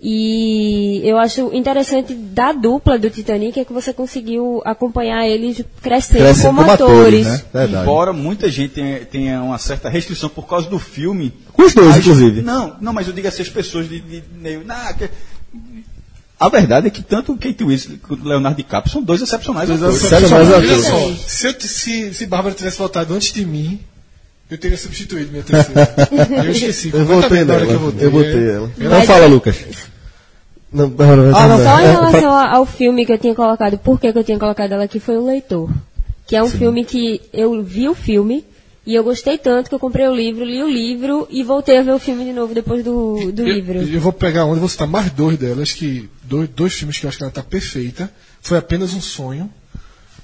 E 0.00 1.00
eu 1.04 1.16
acho 1.16 1.50
interessante 1.54 2.14
da 2.14 2.52
dupla 2.52 2.98
do 2.98 3.08
Titanic 3.08 3.58
é 3.58 3.64
que 3.64 3.72
você 3.72 3.92
conseguiu 3.92 4.60
acompanhar 4.64 5.26
eles 5.26 5.64
crescendo, 5.80 6.18
Crescendo 6.24 6.46
como, 6.56 6.58
como 6.60 6.70
atores, 6.72 7.26
atores. 7.26 7.26
né? 7.26 7.44
Verdade. 7.54 7.82
Embora 7.82 8.12
muita 8.12 8.50
gente 8.50 8.74
tenha, 8.74 9.00
tenha 9.06 9.42
uma 9.42 9.56
certa 9.56 9.88
restrição 9.88 10.28
por 10.28 10.46
causa 10.46 10.68
do 10.68 10.78
filme. 10.78 11.32
Com 11.52 11.62
os 11.62 11.72
dois, 11.72 11.96
inclusive. 11.96 12.42
Não, 12.42 12.76
não, 12.80 12.92
mas 12.92 13.06
eu 13.06 13.14
digo 13.14 13.28
assim, 13.28 13.42
as 13.42 13.48
pessoas 13.48 13.88
de. 13.88 14.00
de, 14.00 14.20
de 14.20 14.56
nah, 14.64 14.92
que- 14.92 15.08
a 16.38 16.48
verdade 16.50 16.88
é 16.88 16.90
que 16.90 17.02
tanto 17.02 17.32
o 17.32 17.38
Kate 17.38 17.64
Winslet 17.64 17.98
quanto 18.00 18.24
o 18.24 18.28
Leonardo 18.28 18.56
DiCaprio 18.56 18.92
são 18.92 19.00
dois 19.02 19.22
excepcionais 19.22 19.70
atores. 19.70 19.96
Sério, 20.02 20.28
mas 20.28 20.48
Olha 20.48 20.56
atores. 20.58 20.84
só, 20.84 21.26
se, 21.28 21.68
se, 21.68 22.12
se 22.14 22.26
Bárbara 22.26 22.54
tivesse 22.54 22.76
voltado 22.76 23.14
antes 23.14 23.32
de 23.32 23.46
mim, 23.46 23.80
eu 24.54 24.58
teria 24.58 24.78
substituído 24.78 25.30
minha 25.30 25.42
terceira. 25.42 25.94
eu 26.44 26.50
esqueci. 26.50 26.90
Eu 26.92 27.04
votei 27.04 27.38
hora 27.42 27.44
nela. 27.44 27.66
que 27.66 27.72
eu 27.72 27.78
votei. 27.78 28.06
Eu 28.06 28.10
botei 28.10 28.50
ela. 28.50 28.70
Mas- 28.78 29.06
fala, 29.06 29.26
Lucas. 29.26 29.56
Não, 30.72 30.88
não, 30.88 31.16
não, 31.16 31.36
Ah, 31.36 31.46
não, 31.48 31.58
Só 31.58 31.80
em 31.80 31.84
É, 31.84 31.90
relação 31.92 32.32
ao 32.36 32.66
filme 32.66 33.06
que 33.06 33.12
eu 33.12 33.18
tinha 33.18 33.34
colocado, 33.34 33.78
por 33.78 34.00
que 34.00 34.12
que 34.12 34.18
eu 34.18 34.24
tinha 34.24 34.38
colocado 34.38 34.72
ela 34.72 34.84
aqui 34.84 34.98
foi 34.98 35.16
o 35.16 35.24
Leitor. 35.24 35.70
Que 36.26 36.36
é 36.36 36.42
um 36.42 36.48
filme 36.48 36.84
que 36.84 37.20
eu 37.32 37.62
vi 37.62 37.88
o 37.88 37.94
filme 37.94 38.44
e 38.86 38.94
eu 38.94 39.04
gostei 39.04 39.38
tanto 39.38 39.68
que 39.68 39.74
eu 39.74 39.78
comprei 39.78 40.06
o 40.08 40.14
livro, 40.14 40.44
li 40.44 40.62
o 40.62 40.68
livro 40.68 41.28
e 41.30 41.42
voltei 41.42 41.78
a 41.78 41.82
ver 41.82 41.92
o 41.92 41.98
filme 41.98 42.24
de 42.24 42.32
novo 42.32 42.54
depois 42.54 42.82
do, 42.84 43.30
do 43.32 43.42
Eu, 43.42 43.48
livro. 43.54 43.78
eu 43.82 44.00
vou 44.00 44.12
pegar 44.12 44.44
onde 44.46 44.58
vou 44.60 44.68
citar 44.68 44.88
mais 44.88 45.10
dois 45.12 45.38
delas, 45.38 45.72
que 45.72 46.08
dois, 46.22 46.48
dois 46.48 46.72
filmes 46.74 46.98
que 46.98 47.06
eu 47.06 47.08
acho 47.08 47.18
que 47.18 47.24
ela 47.24 47.30
está 47.30 47.42
perfeita. 47.42 48.10
Foi 48.42 48.58
apenas 48.58 48.94
um 48.94 49.00
sonho. 49.00 49.50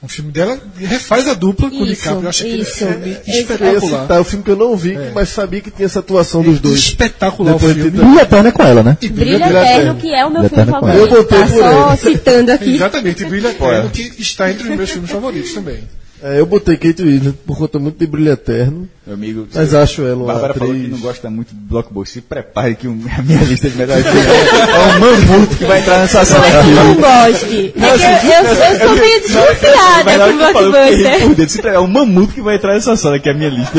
Um 0.02 0.08
filme 0.08 0.32
dela 0.32 0.58
e 0.80 0.86
refaz 0.86 1.28
a 1.28 1.34
dupla 1.34 1.68
com 1.68 1.76
o 1.82 1.86
DiCaprio. 1.86 2.22
Eu 2.22 2.28
acho 2.30 2.42
aquele 2.42 2.62
isso. 2.62 2.74
filme 2.86 3.08
ia 3.26 3.40
espetacular. 3.42 4.02
citar 4.02 4.20
o 4.20 4.24
filme 4.24 4.42
que 4.42 4.50
eu 4.50 4.56
não 4.56 4.74
vi, 4.74 4.96
mas 5.14 5.28
sabia 5.28 5.60
que 5.60 5.70
tinha 5.70 5.84
essa 5.84 5.98
atuação 5.98 6.42
dos 6.42 6.58
dois. 6.58 6.78
Espetacular 6.78 7.52
Depois 7.52 7.72
o 7.72 7.74
de 7.74 7.82
filme. 7.82 7.98
ter- 7.98 8.04
Brilho 8.06 8.20
Eterno 8.20 8.48
é 8.48 8.52
com 8.52 8.62
ela, 8.62 8.82
né? 8.82 8.96
E 9.02 9.08
Brilho 9.10 9.38
Brilho 9.38 9.44
Eterno, 9.50 9.68
Eterno. 9.68 9.94
que 10.00 10.14
é 10.14 10.24
o 10.24 10.30
meu 10.30 10.42
Brilho 10.42 10.54
filme 10.64 10.70
favorito. 10.72 10.98
Eu 10.98 11.08
botei 11.22 11.38
tá 11.38 11.46
por 11.46 11.58
só 11.58 11.88
ele. 11.92 11.96
citando 12.16 12.52
aqui. 12.52 12.74
Exatamente, 12.76 13.22
e 13.22 13.26
Brilho 13.26 13.48
Eterno, 13.48 13.90
que 13.90 14.12
está 14.18 14.50
entre 14.50 14.70
os 14.70 14.76
meus 14.76 14.90
filmes 14.90 15.10
favoritos 15.10 15.52
também. 15.52 15.80
É, 16.22 16.38
eu 16.38 16.44
botei 16.44 16.76
Kate 16.76 17.02
Winslet 17.02 17.34
por 17.46 17.56
conta 17.56 17.78
muito 17.78 17.98
de 17.98 18.06
Brilho 18.06 18.30
Eterno, 18.30 18.86
Meu 19.06 19.14
amigo, 19.14 19.48
mas 19.54 19.72
acho 19.74 20.02
ela 20.02 20.16
uma 20.16 20.26
Bárbara 20.32 20.52
falou 20.54 20.74
que 20.74 20.80
atriz... 20.80 20.92
não 20.92 20.98
gosta 21.00 21.30
muito 21.30 21.48
de 21.54 21.60
blockbuster. 21.60 22.22
Se 22.22 22.28
prepare 22.28 22.74
que 22.74 22.86
um- 22.86 23.00
a 23.16 23.22
minha 23.22 23.42
lista 23.44 23.70
de 23.70 23.76
melhores 23.78 24.04
filmes 24.04 24.26
é 24.28 24.96
um 24.96 25.00
mamute 25.00 25.56
que 25.56 25.64
vai 25.64 25.80
entrar 25.80 25.98
nessa 26.00 26.24
sala 26.26 26.46
é 26.46 26.60
aqui. 26.60 26.70
eu 26.70 26.74
não 26.76 26.94
goste. 26.94 27.44
É 27.74 28.18
que 28.20 28.26
eu, 28.26 28.32
eu, 28.32 28.72
eu 28.72 28.86
sou 28.86 28.96
meio 28.96 29.20
desconfiada 29.22 30.18
com 30.32 30.36
Blockbuster. 30.36 31.48
Se 31.48 31.58
prepare, 31.58 31.76
É 31.76 31.80
um 31.80 31.86
mamute 31.86 32.34
que 32.34 32.42
vai 32.42 32.56
entrar 32.56 32.74
nessa 32.74 32.96
sala, 32.96 33.18
que 33.18 33.28
é 33.28 33.32
a 33.32 33.34
minha 33.34 33.50
lista. 33.50 33.78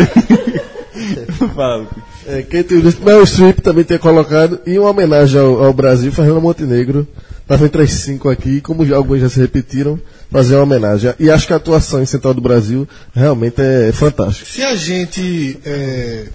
Fala. 1.56 1.88
É, 2.28 2.42
Kate 2.44 2.76
Winslet, 2.76 3.04
Meryl 3.04 3.26
Streep 3.26 3.60
também 3.60 3.84
tinha 3.84 4.00
colocado, 4.00 4.60
e 4.66 4.78
uma 4.78 4.90
homenagem 4.90 5.40
ao, 5.40 5.64
ao 5.64 5.74
Brasil, 5.74 6.12
Fernanda 6.12 6.40
Montenegro, 6.40 7.08
estava 7.42 7.66
entre 7.66 7.82
as 7.84 7.92
cinco 7.92 8.30
aqui, 8.30 8.62
como 8.62 8.86
já, 8.86 8.96
alguns 8.96 9.20
já 9.22 9.30
se 9.30 9.40
repetiram, 9.40 10.00
fazer 10.32 10.56
uma 10.56 10.64
homenagem. 10.64 11.14
E 11.20 11.30
acho 11.30 11.46
que 11.48 11.54
a 11.54 11.58
atuação 11.58 12.02
em 12.02 12.06
Central 12.06 12.34
do 12.34 12.42
Brasil 12.42 12.88
realmente 13.14 13.62
é 13.62 13.92
fantástica. 13.92 14.50
Se 14.50 14.64
a 14.64 14.76
gente 14.76 15.60
é, 15.66 16.26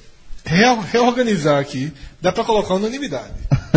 reo- 0.45 0.85
reorganizar 0.93 1.59
aqui, 1.59 1.93
dá 2.21 2.31
pra 2.31 2.45
colocar 2.45 2.75
unanimidade. 2.75 3.31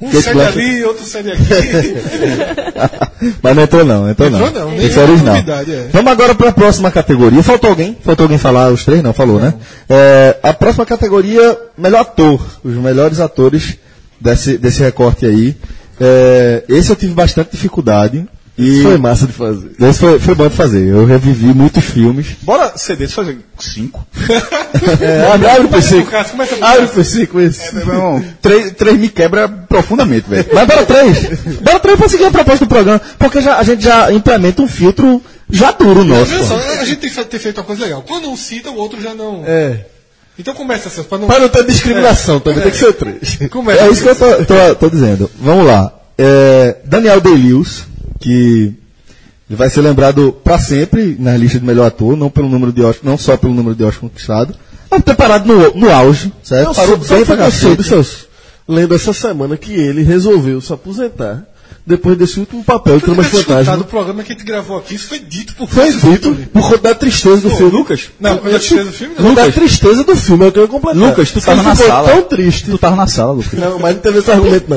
Um 0.00 0.10
Que 0.10 0.28
ali, 0.28 0.82
outro 0.84 1.04
cede 1.04 1.30
aqui. 1.30 1.44
Mas 3.40 3.56
não 3.56 3.62
entrou 3.62 3.84
não, 3.84 4.10
entrou 4.10 4.28
não. 4.30 4.46
Entrou 4.48 4.70
não, 4.70 4.76
que 4.76 4.90
ser 4.90 4.98
é 4.98 5.02
original. 5.04 5.36
é. 5.36 5.88
Vamos 5.92 6.10
agora 6.12 6.34
para 6.34 6.48
a 6.48 6.52
próxima 6.52 6.90
categoria. 6.90 7.40
Faltou 7.42 7.70
alguém? 7.70 7.96
Faltou 8.02 8.24
alguém 8.24 8.38
falar 8.38 8.72
os 8.72 8.84
três? 8.84 9.00
Não, 9.02 9.12
falou, 9.12 9.38
né? 9.38 9.54
É, 9.88 10.36
a 10.42 10.52
próxima 10.52 10.84
categoria, 10.84 11.56
melhor 11.78 12.00
ator. 12.00 12.44
Os 12.64 12.74
melhores 12.74 13.20
atores 13.20 13.76
desse, 14.20 14.58
desse 14.58 14.82
recorte 14.82 15.24
aí. 15.24 15.56
É, 16.00 16.64
esse 16.68 16.90
eu 16.90 16.96
tive 16.96 17.14
bastante 17.14 17.52
dificuldade. 17.52 18.26
E 18.58 18.82
Foi 18.82 18.98
massa 18.98 19.26
de 19.26 19.32
fazer. 19.32 19.70
esse 19.80 19.98
foi, 19.98 20.18
foi 20.18 20.34
bom 20.34 20.46
de 20.46 20.54
fazer. 20.54 20.86
Eu 20.86 21.06
revivi 21.06 21.46
muitos 21.46 21.82
filmes. 21.84 22.26
Bora 22.42 22.72
CD, 22.76 23.08
fazer 23.08 23.38
cinco. 23.58 24.06
É, 25.00 25.26
abre, 25.32 25.68
começa 25.68 26.56
por 26.56 26.64
Abre 26.64 26.86
pro 26.88 27.04
cinco, 27.04 27.40
esse. 27.40 27.74
Meu 27.74 27.82
irmão, 27.86 28.24
três, 28.40 28.72
três 28.72 28.98
me 28.98 29.08
quebra 29.08 29.48
profundamente, 29.48 30.28
velho. 30.28 30.46
Mas 30.52 30.66
bora 30.66 30.84
três. 30.86 31.18
bora 31.62 31.78
três 31.80 31.98
para 31.98 32.08
seguir 32.08 32.24
a 32.26 32.30
proposta 32.30 32.64
do 32.64 32.68
programa. 32.68 33.00
Porque 33.18 33.40
já, 33.40 33.58
a 33.58 33.62
gente 33.62 33.82
já 33.84 34.12
implementa 34.12 34.60
um 34.62 34.68
filtro 34.68 35.22
já 35.50 35.70
duro 35.72 36.04
nosso. 36.04 36.44
Só, 36.44 36.56
a 36.56 36.84
gente 36.84 36.96
tem 37.00 37.10
que 37.10 37.24
ter 37.24 37.38
feito 37.38 37.58
uma 37.58 37.64
coisa 37.64 37.82
legal. 37.82 38.02
Quando 38.06 38.28
um 38.30 38.36
cita, 38.36 38.70
o 38.70 38.76
outro 38.76 39.00
já 39.00 39.14
não. 39.14 39.44
É. 39.46 39.86
Então 40.38 40.54
começa 40.54 40.88
assim, 40.88 41.02
pra 41.04 41.18
não. 41.18 41.26
Pra 41.26 41.38
não 41.38 41.48
ter 41.48 41.64
discriminação 41.66 42.40
também, 42.40 42.62
tem 42.62 42.70
que 42.72 42.78
ser 42.78 42.92
três. 42.94 43.38
Começa. 43.50 43.82
É 43.84 43.90
isso 43.90 44.02
que 44.02 44.08
eu 44.08 44.16
tô, 44.16 44.44
tô- 44.44 44.74
tô 44.76 44.90
dizendo. 44.90 45.30
Vamos 45.40 45.66
lá. 45.66 45.92
É, 46.18 46.76
Daniel 46.84 47.20
Day-Lewis, 47.20 47.84
que 48.22 48.74
ele 49.50 49.56
vai 49.56 49.68
ser 49.68 49.82
lembrado 49.82 50.32
para 50.44 50.58
sempre 50.58 51.16
na 51.18 51.36
lista 51.36 51.58
de 51.58 51.66
melhor 51.66 51.86
ator, 51.86 52.16
não 52.16 52.30
pelo 52.30 52.48
número 52.48 52.72
de 52.72 52.82
Oscar, 52.82 53.10
não 53.10 53.18
só 53.18 53.36
pelo 53.36 53.52
número 53.52 53.74
de 53.74 53.84
Oscar 53.84 54.08
conquistado, 54.08 54.54
mas 54.90 55.02
ter 55.02 55.14
parado 55.14 55.46
no, 55.46 55.74
no 55.74 55.90
auge, 55.90 56.32
certo? 56.42 56.68
Eu 56.68 56.74
Parou 56.74 57.02
sou, 57.02 57.16
bem 57.16 57.24
pra 57.24 57.36
cacete. 57.36 58.28
Lendo 58.66 58.94
essa 58.94 59.12
semana 59.12 59.56
que 59.56 59.72
ele 59.72 60.02
resolveu 60.02 60.60
se 60.60 60.72
aposentar 60.72 61.46
depois 61.84 62.16
desse 62.16 62.38
último 62.38 62.62
papel 62.62 62.98
de 62.98 63.04
Tramas 63.04 63.26
escutado 63.26 63.58
Fantasma. 63.64 63.82
o 63.82 63.86
programa 63.86 64.22
que 64.22 64.32
a 64.32 64.36
gente 64.36 64.44
gravou 64.44 64.78
aqui, 64.78 64.94
isso 64.94 65.08
foi 65.08 65.18
dito 65.18 65.54
por 65.56 65.68
Foi 65.68 65.90
dito 65.92 66.32
por 66.52 66.62
conta 66.62 66.78
da 66.78 66.94
tristeza 66.94 67.40
do 67.42 67.50
filme. 67.50 67.72
Lucas, 67.72 68.08
Não, 68.20 68.38
foi 68.38 68.54
a 68.54 68.58
tristeza 68.58 68.84
do 68.84 68.92
filme? 68.92 69.14
Não. 69.18 69.24
conta 69.26 69.46
da 69.46 69.52
tristeza 69.52 70.04
do 70.04 70.16
filme, 70.16 70.44
é 70.44 70.48
o 70.48 70.52
que 70.52 70.58
eu 70.58 70.62
ia 70.62 70.68
completar. 70.68 71.02
Lucas, 71.02 71.30
tu 71.32 71.40
tava 71.40 71.62
na 71.62 71.74
sala. 71.74 72.08
tão 72.10 72.22
triste. 72.22 72.70
tu 72.70 72.78
tava 72.78 72.94
na 72.94 73.06
sala, 73.08 73.32
Lucas. 73.32 73.58
Não, 73.58 73.78
mas 73.80 73.94
não 73.96 74.02
teve 74.02 74.18
esse 74.20 74.30
argumento, 74.30 74.66
não. 74.68 74.76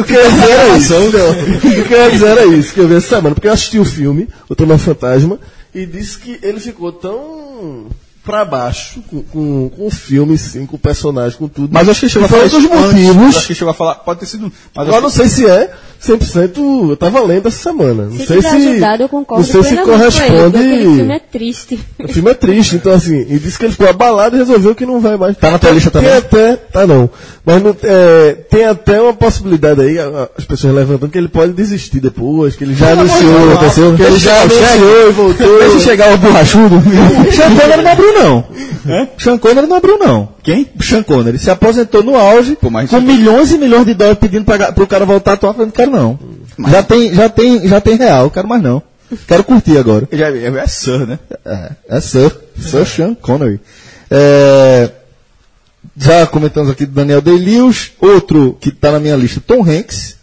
O 0.00 0.04
que 0.04 0.12
eu 0.12 0.20
ia 0.22 0.30
dizer 0.30 0.50
era 0.50 0.76
isso. 0.76 0.94
O 0.94 1.84
que 1.88 1.94
eu 1.94 1.98
ia 2.04 2.10
dizer 2.10 2.26
era 2.26 2.46
isso, 2.46 2.74
que 2.74 2.80
eu 2.80 2.88
vi 2.88 2.94
essa 2.96 3.08
semana. 3.08 3.34
Porque 3.34 3.48
eu 3.48 3.52
assisti 3.52 3.78
o 3.78 3.84
filme, 3.84 4.28
O 4.48 4.54
Trama 4.54 4.76
Fantasma, 4.78 5.38
e 5.74 5.86
disse 5.86 6.18
que 6.18 6.38
ele 6.42 6.60
ficou 6.60 6.92
tão 6.92 7.86
pra 8.24 8.42
baixo 8.44 9.02
com, 9.10 9.22
com, 9.22 9.68
com 9.68 9.86
o 9.86 9.90
filme, 9.90 10.38
sim, 10.38 10.64
com 10.64 10.76
o 10.76 10.78
personagem, 10.78 11.36
com 11.38 11.46
tudo. 11.46 11.68
Mas 11.72 11.88
acho 11.88 12.00
que 12.00 12.08
chegou 12.08 12.24
a 12.24 12.28
falar 12.28 12.44
dos 12.44 12.54
antes. 12.54 12.70
motivos. 12.70 13.36
Acho 13.36 13.46
que 13.48 13.54
chegou 13.54 13.70
a 13.70 13.74
falar, 13.74 13.94
pode 13.96 14.20
ter 14.20 14.26
sido. 14.26 14.50
Mas 14.74 14.82
Agora 14.86 14.96
eu 14.96 15.02
não 15.02 15.10
sei 15.10 15.28
se 15.28 15.46
é 15.46 15.70
100%, 16.02 16.90
eu 16.90 16.96
tava 16.96 17.20
lendo 17.22 17.48
essa 17.48 17.70
semana. 17.70 18.04
Não 18.04 18.12
Se 18.16 18.26
sei 18.26 18.36
tiver 18.38 18.50
se. 18.50 18.56
ajudado, 18.68 19.02
eu 19.04 19.08
concordo 19.08 19.44
não 19.44 19.50
sei 19.52 19.62
se 19.62 19.74
ele, 19.74 19.82
corresponde. 19.82 20.30
porque 20.30 20.56
Aquele 20.58 20.82
filme 20.96 21.14
é 21.14 21.18
triste. 21.18 21.80
O 22.02 22.08
filme 22.08 22.30
é 22.30 22.34
triste, 22.34 22.76
então 22.76 22.92
assim, 22.92 23.26
e 23.28 23.38
disse 23.38 23.58
que 23.58 23.64
ele 23.64 23.72
ficou 23.72 23.88
abalado 23.88 24.36
e 24.36 24.38
resolveu 24.38 24.74
que 24.74 24.84
não 24.84 25.00
vai 25.00 25.16
mais. 25.16 25.36
Tá 25.36 25.50
na 25.52 25.58
tua 25.58 25.70
lista 25.70 25.90
Tem 25.90 26.02
também? 26.02 26.18
até, 26.18 26.56
tá 26.56 26.86
não. 26.86 27.08
Mas 27.44 27.62
não- 27.62 27.76
é, 27.82 28.32
tem 28.50 28.64
até 28.64 29.00
uma 29.00 29.14
possibilidade 29.14 29.80
aí, 29.80 29.96
as 30.36 30.44
pessoas 30.44 30.74
levantando 30.74 31.10
que 31.10 31.18
ele 31.18 31.28
pode 31.28 31.52
desistir 31.52 32.00
depois, 32.00 32.54
que 32.56 32.64
ele 32.64 32.74
já 32.74 32.92
anunciou, 32.92 33.52
aconteceu? 33.52 33.94
que 33.94 34.02
ele 34.02 34.18
já 34.18 34.42
anunciou 34.42 35.08
e 35.08 35.12
voltou. 35.12 35.58
Deixa 35.60 35.78
chegar 35.80 36.12
o 36.14 36.18
borrachudo. 36.18 36.82
Sean 37.34 37.54
Connery 37.56 37.82
não 37.82 37.90
abriu, 37.92 38.12
não. 38.14 38.44
Sean 39.18 39.38
Connery 39.38 39.66
não 39.66 39.76
abriu, 39.76 39.98
não. 39.98 40.33
Quem? 40.44 40.68
Sean 40.80 41.02
Connery 41.02 41.38
se 41.38 41.50
aposentou 41.50 42.02
no 42.04 42.14
auge, 42.16 42.54
Pô, 42.60 42.68
mas- 42.70 42.90
com 42.90 43.00
milhões 43.00 43.50
e 43.50 43.56
milhões 43.58 43.86
de 43.86 43.94
dólares 43.94 44.18
pedindo 44.20 44.44
para 44.44 44.82
o 44.82 44.86
cara 44.86 45.04
voltar 45.06 45.32
a 45.32 45.34
atuar, 45.34 45.54
falando, 45.54 45.68
não 45.68 45.74
quero 45.74 45.90
não. 45.90 46.18
Já 46.70 46.82
tem, 46.82 47.14
já 47.14 47.28
tem, 47.30 47.66
já 47.66 47.80
tem 47.80 47.96
real, 47.96 48.30
quero 48.30 48.46
mais 48.46 48.62
não. 48.62 48.82
Quero 49.26 49.42
curtir 49.42 49.78
agora. 49.78 50.06
Ele 50.12 50.22
é, 50.22 50.46
é, 50.62 50.66
Sir, 50.66 51.06
né? 51.06 51.18
É, 51.44 51.70
é 51.88 52.00
Sir, 52.00 52.30
Sir 52.60 52.86
Sean 52.86 53.14
Connery. 53.14 53.58
É, 54.10 54.90
já 55.96 56.26
comentamos 56.26 56.70
aqui 56.70 56.84
do 56.84 56.92
Daniel 56.92 57.20
Day-Lewis, 57.22 57.92
outro 58.00 58.56
que 58.60 58.68
está 58.68 58.92
na 58.92 59.00
minha 59.00 59.16
lista, 59.16 59.40
Tom 59.44 59.62
Hanks. 59.64 60.16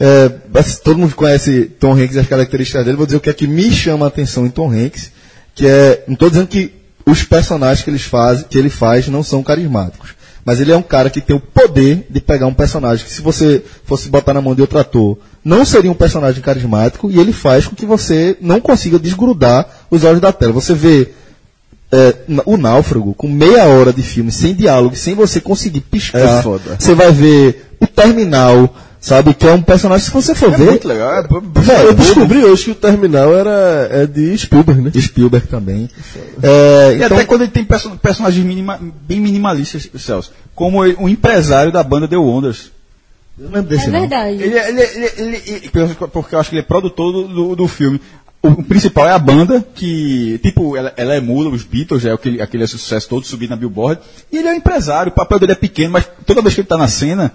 É, 0.00 0.30
mas 0.52 0.78
todo 0.78 0.98
mundo 0.98 1.14
conhece 1.14 1.64
Tom 1.78 1.92
Hanks 1.92 2.16
e 2.16 2.20
as 2.20 2.26
características 2.28 2.84
dele. 2.84 2.96
Vou 2.96 3.06
dizer 3.06 3.18
o 3.18 3.20
que 3.20 3.30
é 3.30 3.34
que 3.34 3.46
me 3.46 3.70
chama 3.70 4.06
a 4.06 4.08
atenção 4.08 4.46
em 4.46 4.50
Tom 4.50 4.70
Hanks, 4.70 5.10
que 5.54 5.66
é, 5.66 6.04
não 6.06 6.14
estou 6.14 6.30
dizendo 6.30 6.46
que 6.48 6.72
os 7.06 7.22
personagens 7.22 7.84
que, 7.84 7.90
eles 7.90 8.10
que 8.50 8.58
ele 8.58 8.68
faz 8.68 9.06
não 9.08 9.22
são 9.22 9.42
carismáticos, 9.42 10.10
mas 10.44 10.60
ele 10.60 10.72
é 10.72 10.76
um 10.76 10.82
cara 10.82 11.08
que 11.08 11.20
tem 11.20 11.34
o 11.34 11.40
poder 11.40 12.06
de 12.10 12.20
pegar 12.20 12.46
um 12.46 12.54
personagem 12.54 13.04
que 13.04 13.12
se 13.12 13.22
você 13.22 13.64
fosse 13.84 14.08
botar 14.08 14.34
na 14.34 14.40
mão 14.40 14.54
de 14.54 14.60
outro 14.60 14.78
ator, 14.78 15.18
não 15.44 15.64
seria 15.64 15.90
um 15.90 15.94
personagem 15.94 16.42
carismático 16.42 17.10
e 17.10 17.18
ele 17.18 17.32
faz 17.32 17.66
com 17.66 17.76
que 17.76 17.86
você 17.86 18.36
não 18.40 18.60
consiga 18.60 18.98
desgrudar 18.98 19.66
os 19.90 20.04
olhos 20.04 20.20
da 20.20 20.32
tela. 20.32 20.52
Você 20.52 20.74
vê 20.74 21.12
é, 21.90 22.14
o 22.44 22.56
Náufrago, 22.56 23.14
com 23.14 23.28
meia 23.28 23.64
hora 23.64 23.92
de 23.92 24.02
filme, 24.02 24.32
sem 24.32 24.54
diálogo, 24.54 24.96
sem 24.96 25.14
você 25.14 25.40
conseguir 25.40 25.82
piscar, 25.82 26.18
É 26.72 26.76
você 26.78 26.94
vai 26.94 27.12
ver 27.12 27.70
o 27.80 27.86
Terminal, 27.86 28.74
sabe? 29.06 29.32
Que 29.34 29.46
é 29.46 29.52
um 29.52 29.62
personagem, 29.62 30.04
se 30.04 30.10
você 30.10 30.34
for 30.34 30.52
É 30.52 30.56
ver. 30.56 30.70
muito 30.70 30.88
legal. 30.88 31.12
É, 31.14 31.22
Velho, 31.22 31.88
Eu 31.88 31.94
descobri 31.94 32.44
hoje 32.44 32.64
que 32.64 32.70
o 32.72 32.74
terminal 32.74 33.32
era 33.34 33.88
é 33.90 34.06
de 34.06 34.36
Spielberg, 34.36 34.82
né? 34.82 34.90
Spielberg 35.00 35.46
também. 35.46 35.88
É, 36.42 36.92
E 36.92 36.96
então, 36.96 37.16
até 37.16 37.24
quando 37.24 37.42
ele 37.42 37.50
tem 37.52 37.64
perso- 37.64 37.90
personagens 38.02 38.44
minima- 38.44 38.80
bem 39.06 39.20
minimalistas, 39.20 39.88
Celso. 39.98 40.32
Como 40.54 40.80
um 40.82 41.08
empresário 41.08 41.70
da 41.70 41.82
banda 41.84 42.08
The 42.08 42.16
Wonders. 42.16 42.72
eu 43.38 43.46
lembro 43.50 43.62
desse 43.70 43.86
É 43.88 43.90
não. 43.90 44.00
verdade. 44.00 44.42
Ele, 44.42 44.58
é- 44.58 44.68
ele, 44.70 44.80
é- 44.80 44.92
ele, 44.96 45.12
ele- 45.18 45.42
ele- 45.46 45.70
porque 46.12 46.34
eu 46.34 46.40
acho 46.40 46.50
que 46.50 46.56
ele 46.56 46.62
é 46.62 46.64
produtor 46.66 47.12
do, 47.12 47.28
do, 47.28 47.56
do 47.56 47.68
filme. 47.68 48.00
O, 48.42 48.48
o 48.48 48.62
principal 48.64 49.06
é 49.08 49.12
a 49.12 49.18
banda, 49.18 49.64
que, 49.74 50.38
tipo, 50.42 50.76
ela, 50.76 50.92
ela 50.96 51.16
emula 51.16 51.48
os 51.50 51.62
Beatles, 51.62 52.04
é 52.04 52.12
aquele, 52.12 52.40
aquele 52.42 52.66
sucesso 52.66 53.08
todo 53.08 53.24
subindo 53.26 53.50
na 53.50 53.56
Billboard. 53.56 54.00
E 54.32 54.38
ele 54.38 54.48
é 54.48 54.52
um 54.52 54.56
empresário, 54.56 55.10
o 55.10 55.14
papel 55.14 55.38
dele 55.38 55.52
é 55.52 55.56
pequeno, 55.56 55.92
mas 55.92 56.08
toda 56.26 56.42
vez 56.42 56.54
que 56.54 56.60
ele 56.60 56.66
está 56.66 56.76
na 56.76 56.88
cena, 56.88 57.32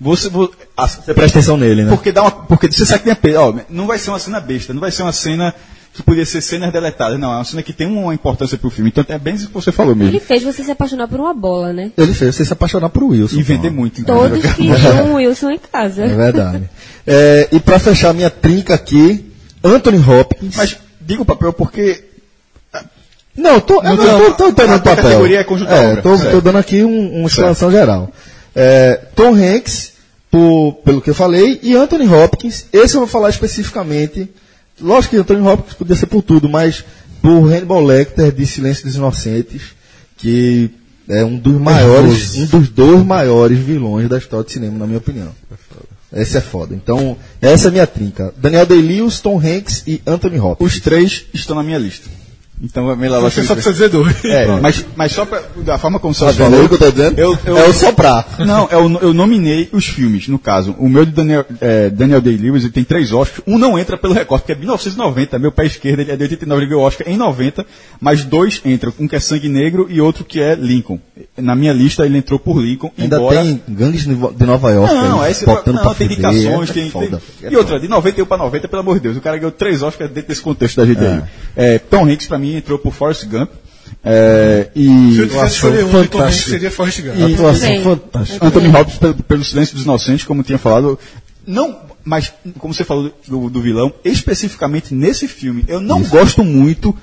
você. 0.00 0.28
vo- 0.28 0.50
a- 0.76 0.86
Você 0.88 1.14
presta 1.14 1.38
atenção 1.38 1.56
nele, 1.56 1.84
né? 1.84 1.90
porque, 1.90 2.12
dá 2.12 2.22
uma, 2.22 2.30
porque 2.30 2.70
você 2.70 2.84
sabe 2.86 3.04
que 3.04 3.14
tem 3.14 3.34
a 3.36 3.40
ó, 3.42 3.54
não 3.68 3.86
vai 3.86 3.98
ser 3.98 4.10
uma 4.10 4.18
cena 4.18 4.40
besta, 4.40 4.72
não 4.72 4.80
vai 4.80 4.90
ser 4.90 5.02
uma 5.02 5.12
cena 5.12 5.54
que 5.92 6.02
poderia 6.02 6.26
ser 6.26 6.40
cenas 6.40 6.72
deletadas, 6.72 7.20
não, 7.20 7.32
é 7.32 7.36
uma 7.36 7.44
cena 7.44 7.62
que 7.62 7.72
tem 7.72 7.86
uma 7.86 8.12
importância 8.12 8.58
pro 8.58 8.68
filme. 8.68 8.90
Então 8.90 9.04
é 9.08 9.16
bem 9.18 9.36
isso 9.36 9.46
que 9.46 9.54
você 9.54 9.70
falou 9.70 9.94
mesmo. 9.94 10.10
Ele 10.10 10.18
fez 10.20 10.42
você 10.42 10.64
se 10.64 10.70
apaixonar 10.70 11.06
por 11.06 11.20
uma 11.20 11.32
bola, 11.32 11.72
né? 11.72 11.92
Ele 11.96 12.12
fez 12.12 12.34
você 12.34 12.44
se 12.44 12.52
apaixonar 12.52 12.88
por 12.88 13.04
Wilson. 13.04 13.36
E 13.36 13.42
vender 13.42 13.70
muito. 13.70 14.04
Todos 14.04 14.42
queriam 14.54 15.06
um 15.06 15.14
Wilson 15.14 15.50
em 15.50 15.58
casa. 15.58 16.02
É 16.04 16.08
verdade. 16.08 16.68
É, 17.06 17.48
e 17.52 17.60
pra 17.60 17.78
fechar 17.78 18.12
minha 18.12 18.28
trinca 18.30 18.74
aqui, 18.74 19.32
Anthony 19.62 19.98
Hopkins. 19.98 20.56
Mas 20.56 20.76
diga 21.00 21.22
o 21.22 21.24
papel 21.24 21.52
porque 21.52 22.02
Não, 23.36 23.60
tô, 23.60 23.76
eu 23.82 23.82
Não, 23.82 23.96
não, 23.96 24.18
tô, 24.18 24.32
tô 24.32 24.44
a 24.44 24.48
entendendo 24.48 24.76
o 24.76 24.80
tua 24.80 24.90
papel. 24.96 25.04
categoria 25.10 25.40
é 25.40 25.44
conjunto 25.44 25.68
da 25.68 25.76
É, 25.76 25.90
obra. 25.92 26.02
tô, 26.02 26.18
tô 26.18 26.40
dando 26.40 26.58
aqui 26.58 26.82
um, 26.84 27.18
uma 27.20 27.26
explanação 27.28 27.70
geral. 27.70 28.10
É, 28.54 28.94
Tom 29.14 29.34
Hanks, 29.34 29.92
por- 30.30 30.74
pelo 30.84 31.00
que 31.00 31.10
eu 31.10 31.14
falei, 31.14 31.58
e 31.62 31.74
Anthony 31.76 32.06
Hopkins, 32.08 32.66
esse 32.72 32.94
eu 32.94 33.00
vou 33.00 33.08
falar 33.08 33.30
especificamente. 33.30 34.28
Lógico 34.80 35.14
que 35.14 35.20
Anthony 35.20 35.46
Hopkins 35.46 35.74
podia 35.74 35.96
ser 35.96 36.06
por 36.06 36.22
tudo, 36.22 36.48
mas 36.48 36.84
por 37.22 37.48
Hannibal 37.50 37.82
Lecter 37.82 38.32
de 38.32 38.44
Silêncio 38.46 38.84
dos 38.84 38.96
Inocentes, 38.96 39.62
que 40.16 40.70
é 41.08 41.24
um 41.24 41.36
dos 41.36 41.60
maiores, 41.60 42.34
um 42.36 42.46
dos 42.46 42.68
dois 42.68 43.04
maiores 43.04 43.58
vilões 43.58 44.08
da 44.08 44.18
história 44.18 44.44
de 44.44 44.52
cinema, 44.52 44.78
na 44.78 44.86
minha 44.86 44.98
opinião. 44.98 45.28
Esse 46.12 46.36
é 46.36 46.40
foda. 46.40 46.74
Então, 46.74 47.16
essa 47.42 47.66
é 47.66 47.68
a 47.68 47.72
minha 47.72 47.86
trinca. 47.86 48.32
Daniel 48.36 48.64
Day-Lewis, 48.66 49.20
Tom 49.20 49.38
Hanks 49.38 49.82
e 49.86 50.00
Anthony 50.06 50.38
Hopkins. 50.38 50.72
os 50.74 50.80
três 50.80 51.24
estão 51.34 51.56
na 51.56 51.62
minha 51.62 51.78
lista. 51.78 52.08
Então 52.62 52.90
é 52.90 52.96
melhor 52.96 53.20
Você 53.20 53.42
só 53.42 53.54
precisa 53.54 53.72
dizer 53.72 53.88
dois. 53.90 54.24
É, 54.24 54.46
mas, 54.60 54.84
mas 54.96 55.12
só 55.12 55.24
pra, 55.26 55.42
da 55.56 55.76
forma 55.76 55.98
como 55.98 56.12
o 56.14 56.16
Tá 56.16 56.32
falou. 56.32 56.58
aí 56.60 56.64
o 56.64 56.68
que 56.68 56.74
eu 56.74 56.78
tô 56.78 56.90
dizendo? 56.90 57.18
Eu, 57.18 57.36
eu, 57.44 57.58
É 57.58 57.68
o 57.68 57.72
soprar. 57.74 58.26
Não, 58.38 58.68
eu, 58.70 58.98
eu 59.02 59.12
nominei 59.14 59.68
os 59.72 59.86
filmes, 59.86 60.28
no 60.28 60.38
caso. 60.38 60.74
O 60.78 60.88
meu 60.88 61.04
de 61.04 61.10
Daniel, 61.12 61.44
é, 61.60 61.90
Daniel 61.90 62.20
Day-Lewis, 62.20 62.62
ele 62.62 62.72
tem 62.72 62.84
três 62.84 63.12
Oscars. 63.12 63.42
Um 63.46 63.58
não 63.58 63.78
entra 63.78 63.98
pelo 63.98 64.14
recorte, 64.14 64.42
porque 64.42 64.52
é 64.52 64.56
1990. 64.56 65.38
Meu 65.38 65.50
pé 65.52 65.66
esquerdo 65.66 66.00
ele 66.00 66.12
é 66.12 66.16
de 66.16 66.22
89, 66.22 66.60
ele 66.62 66.68
ganhou 66.70 66.84
o 66.84 66.86
Oscar 66.86 67.08
em 67.08 67.16
90. 67.16 67.66
Mas 68.00 68.24
dois 68.24 68.62
entram. 68.64 68.92
Um 69.00 69.08
que 69.08 69.16
é 69.16 69.20
Sangue 69.20 69.48
Negro 69.48 69.86
e 69.90 70.00
outro 70.00 70.24
que 70.24 70.40
é 70.40 70.54
Lincoln. 70.54 71.00
Na 71.36 71.54
minha 71.56 71.72
lista, 71.72 72.06
ele 72.06 72.18
entrou 72.18 72.38
por 72.38 72.60
Lincoln. 72.60 72.90
Ainda 72.96 73.16
embora... 73.16 73.42
tem 73.42 73.60
gangues 73.68 74.04
de 74.04 74.14
Nova 74.46 74.70
York 74.70 74.94
Não, 74.94 75.20
aí, 75.20 75.32
esse 75.32 75.44
botando 75.44 75.74
não, 75.76 75.82
pra 75.82 75.94
tem 75.94 76.08
fuder, 76.08 76.30
indicações, 76.30 76.70
é 76.70 76.72
tem, 76.72 76.90
foda. 76.90 77.20
tem- 77.40 77.52
E 77.52 77.56
outra, 77.56 77.80
de 77.80 77.88
91 77.88 78.24
para 78.26 78.38
90, 78.38 78.68
pelo 78.68 78.80
amor 78.80 78.94
de 78.94 79.00
Deus, 79.00 79.16
o 79.16 79.20
cara 79.20 79.36
ganhou 79.36 79.50
três 79.52 79.82
Oscars 79.82 80.10
dentro 80.10 80.28
desse 80.28 80.40
contexto 80.40 80.76
da 80.76 80.86
gente 80.86 81.00
aí. 81.04 81.22
É, 81.56 81.78
Tom 81.78 82.04
Hanks, 82.08 82.26
pra 82.26 82.38
mim, 82.38 82.43
entrou 82.52 82.78
por 82.78 82.92
Forrest 82.92 83.24
Gump. 83.26 83.50
É, 84.04 84.70
Se 84.74 84.80
eu 84.80 85.42
e 85.42 85.46
escolher 85.46 85.84
um, 85.84 85.88
fantástica. 85.90 86.24
Hanks 86.24 86.44
seria 86.44 86.70
Forrest 86.70 87.00
Gump. 87.02 87.32
Atuação 87.34 87.68
Sim. 87.68 87.82
fantástica. 87.82 88.46
Anthony 88.46 88.68
Hopkins 88.68 88.98
pelo, 88.98 89.14
pelo 89.14 89.44
Silêncio 89.44 89.74
dos 89.74 89.84
Inocentes, 89.84 90.24
como 90.26 90.42
tinha 90.42 90.58
falado. 90.58 90.98
Não, 91.46 91.78
Mas, 92.04 92.32
como 92.58 92.74
você 92.74 92.84
falou 92.84 93.12
do, 93.26 93.48
do 93.50 93.60
vilão, 93.62 93.92
especificamente 94.04 94.94
nesse 94.94 95.26
filme, 95.28 95.64
eu 95.68 95.80
não 95.80 96.02
gosto 96.02 96.44
muito 96.44 96.94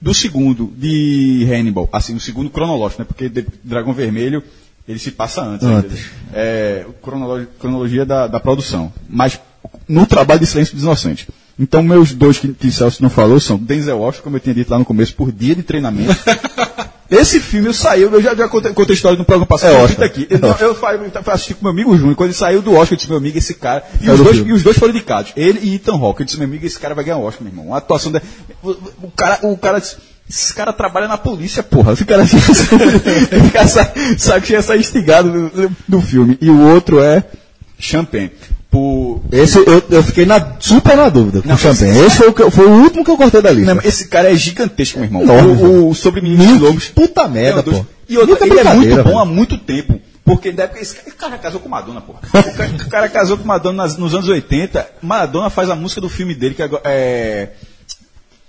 do 0.00 0.14
segundo, 0.14 0.72
de 0.76 1.46
Hannibal. 1.50 1.88
Assim, 1.92 2.14
o 2.14 2.20
segundo 2.20 2.48
cronológico, 2.50 3.02
né? 3.02 3.06
Porque 3.06 3.28
Dragão 3.64 3.92
Vermelho, 3.92 4.42
ele 4.88 4.98
se 4.98 5.10
passa 5.10 5.42
antes. 5.42 5.66
Antes. 5.66 5.92
ainda. 5.92 6.04
É, 6.34 6.86
cronolo- 7.02 7.46
cronologia 7.58 8.04
da, 8.06 8.26
da 8.26 8.38
produção. 8.40 8.92
Mas 9.08 9.38
no 9.88 10.06
trabalho 10.06 10.40
de 10.40 10.46
Silêncio 10.46 10.74
dos 10.74 10.84
Inocentes. 10.84 11.26
Então, 11.58 11.82
meus 11.82 12.12
dois 12.12 12.38
que, 12.38 12.48
que 12.48 12.70
Celso 12.70 13.02
não 13.02 13.08
falou 13.08 13.40
são 13.40 13.56
Denzel 13.56 13.98
Washington, 13.98 14.24
como 14.24 14.36
eu 14.36 14.40
tinha 14.40 14.54
dito 14.54 14.70
lá 14.70 14.78
no 14.78 14.84
começo, 14.84 15.14
por 15.14 15.32
dia 15.32 15.54
de 15.54 15.62
treinamento. 15.62 16.14
Esse 17.08 17.38
filme 17.38 17.72
saiu, 17.72 18.10
eu 18.12 18.20
já, 18.20 18.34
já 18.34 18.48
contei, 18.48 18.72
contei 18.72 18.92
a 18.92 18.96
história 18.96 19.16
no 19.16 19.24
programa 19.24 19.46
passado, 19.46 19.70
É 19.74 19.78
eu 19.78 19.84
Oscar. 19.84 20.06
repito 20.08 20.34
aqui. 20.34 20.44
Eu, 20.60 20.68
eu, 20.68 20.74
fa- 20.74 20.94
eu 20.94 21.32
assisti 21.32 21.54
com 21.54 21.62
meu 21.62 21.70
amigo 21.70 21.96
Júnior, 21.96 22.16
quando 22.16 22.30
ele 22.30 22.36
saiu 22.36 22.60
do 22.60 22.72
Oscar, 22.72 22.94
eu 22.94 22.96
disse, 22.96 23.08
meu 23.08 23.16
amigo, 23.18 23.38
esse 23.38 23.54
cara. 23.54 23.84
E, 24.02 24.08
É 24.08 24.12
os 24.12 24.18
do 24.18 24.24
dois, 24.24 24.36
e 24.38 24.52
os 24.52 24.62
dois 24.64 24.76
foram 24.76 24.92
indicados, 24.92 25.32
ele 25.36 25.60
e 25.62 25.76
Ethan 25.76 25.92
Hawke. 25.94 26.22
Eu 26.22 26.26
disse, 26.26 26.36
meu 26.36 26.48
amigo, 26.48 26.66
esse 26.66 26.78
cara 26.80 26.96
vai 26.96 27.04
ganhar 27.04 27.18
o 27.18 27.22
Oscar, 27.24 27.44
meu 27.44 27.52
irmão. 27.52 27.72
A 27.72 27.78
atuação 27.78 28.10
dele. 28.10 28.24
O, 28.60 28.70
o 29.04 29.12
cara, 29.14 29.38
o 29.46 29.56
cara 29.56 29.78
disse, 29.78 29.96
esse 30.28 30.52
cara 30.52 30.72
trabalha 30.72 31.06
na 31.06 31.16
polícia, 31.16 31.62
porra. 31.62 31.92
Esse 31.92 32.04
cara, 32.04 32.24
esse 32.26 33.50
cara 33.52 33.68
sabe, 33.68 33.90
sabe 34.18 34.44
que 34.46 34.52
ia 34.52 34.60
sair 34.62 34.80
instigado 34.80 35.48
do, 35.48 35.72
do 35.86 36.00
filme. 36.00 36.36
E 36.40 36.50
o 36.50 36.60
outro 36.60 37.00
é 37.00 37.22
Champagne. 37.78 38.32
Por, 38.76 39.22
Esse 39.32 39.58
eu, 39.58 39.82
eu 39.88 40.02
fiquei 40.02 40.26
na, 40.26 40.54
super 40.60 40.96
na 40.96 41.08
dúvida 41.08 41.40
com 41.40 41.48
Não, 41.48 41.54
o 41.54 41.58
Champagne. 41.58 41.90
esse- 41.92 42.06
Esse 42.06 42.16
foi 42.16 42.28
o, 42.28 42.50
foi 42.50 42.66
o 42.66 42.82
último 42.82 43.04
que 43.04 43.10
eu 43.10 43.16
cortei 43.16 43.40
da 43.40 43.50
lista. 43.50 43.74
Não, 43.74 43.82
esse 43.82 44.08
cara 44.08 44.30
é 44.30 44.36
gigantesco, 44.36 44.98
meu 44.98 45.06
irmão. 45.08 45.22
Enorme, 45.22 45.62
o, 45.62 45.88
o 45.88 45.94
sobre 45.94 46.20
Meninos 46.20 46.60
Lobos. 46.60 46.88
Puta 46.88 47.26
merda, 47.26 47.62
pô. 47.62 47.84
E 48.08 48.18
outra, 48.18 48.46
ele 48.46 48.58
é 48.60 48.74
muito 48.74 49.02
bom 49.02 49.18
há 49.18 49.24
muito 49.24 49.56
tempo. 49.56 49.98
Porque 50.24 50.50
da 50.52 50.64
época, 50.64 50.80
esse 50.80 50.96
cara, 51.16 51.38
casou 51.38 51.60
com 51.60 51.68
Madonna, 51.68 52.00
porra. 52.00 52.18
O 52.22 52.32
cara, 52.56 52.72
o 52.72 52.88
cara 52.90 53.08
casou 53.08 53.38
com 53.38 53.44
Madonna 53.44 53.84
nas- 53.84 53.96
nos 53.96 54.12
anos 54.14 54.28
80. 54.28 54.86
Madonna 55.00 55.48
faz 55.48 55.70
a 55.70 55.74
música 55.76 56.00
do 56.00 56.08
filme 56.08 56.34
dele, 56.34 56.54
que 56.54 56.62
é, 56.62 56.68
é, 56.84 57.48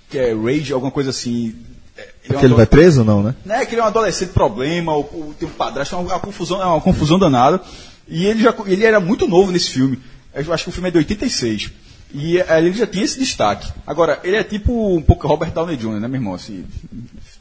que 0.09 0.17
é 0.17 0.34
Rage, 0.34 0.73
alguma 0.73 0.91
coisa 0.91 1.11
assim. 1.11 1.55
É, 1.97 2.01
ele 2.25 2.36
é 2.36 2.39
um 2.39 2.43
ele 2.43 2.53
vai 2.53 2.65
preso, 2.65 3.03
não, 3.03 3.23
né? 3.23 3.34
né, 3.45 3.65
que 3.65 3.73
ele 3.75 3.82
é 3.82 3.84
um 3.84 3.88
adolescente 3.88 4.30
problema, 4.30 4.91
ou, 4.93 5.09
ou 5.13 5.34
tem 5.39 5.47
um 5.47 5.51
padrasto, 5.51 5.95
é 5.95 5.97
uma, 5.97 6.07
uma 6.13 6.19
confusão, 6.19 6.61
é 6.61 6.65
uma 6.65 6.82
confusão 6.82 7.17
danada. 7.17 7.61
E 8.07 8.25
ele, 8.25 8.41
já, 8.41 8.53
ele 8.65 8.86
era 8.86 8.99
muito 8.99 9.28
novo 9.28 9.51
nesse 9.51 9.69
filme. 9.71 9.99
Eu 10.45 10.53
acho 10.53 10.65
que 10.65 10.69
o 10.69 10.73
filme 10.73 10.89
é 10.89 10.91
de 10.91 10.97
86. 10.99 11.71
E 12.13 12.39
eh, 12.39 12.57
ele 12.57 12.73
já 12.73 12.88
tinha 12.88 13.03
esse 13.03 13.19
destaque. 13.19 13.71
Agora, 13.85 14.19
ele 14.23 14.38
é 14.38 14.43
tipo 14.43 14.95
um 14.95 15.01
pouco 15.01 15.27
Robert 15.27 15.51
Downey 15.51 15.75
Jr., 15.75 15.99
né, 15.99 16.07
meu 16.07 16.19
irmão? 16.19 16.33
Assim, 16.33 16.65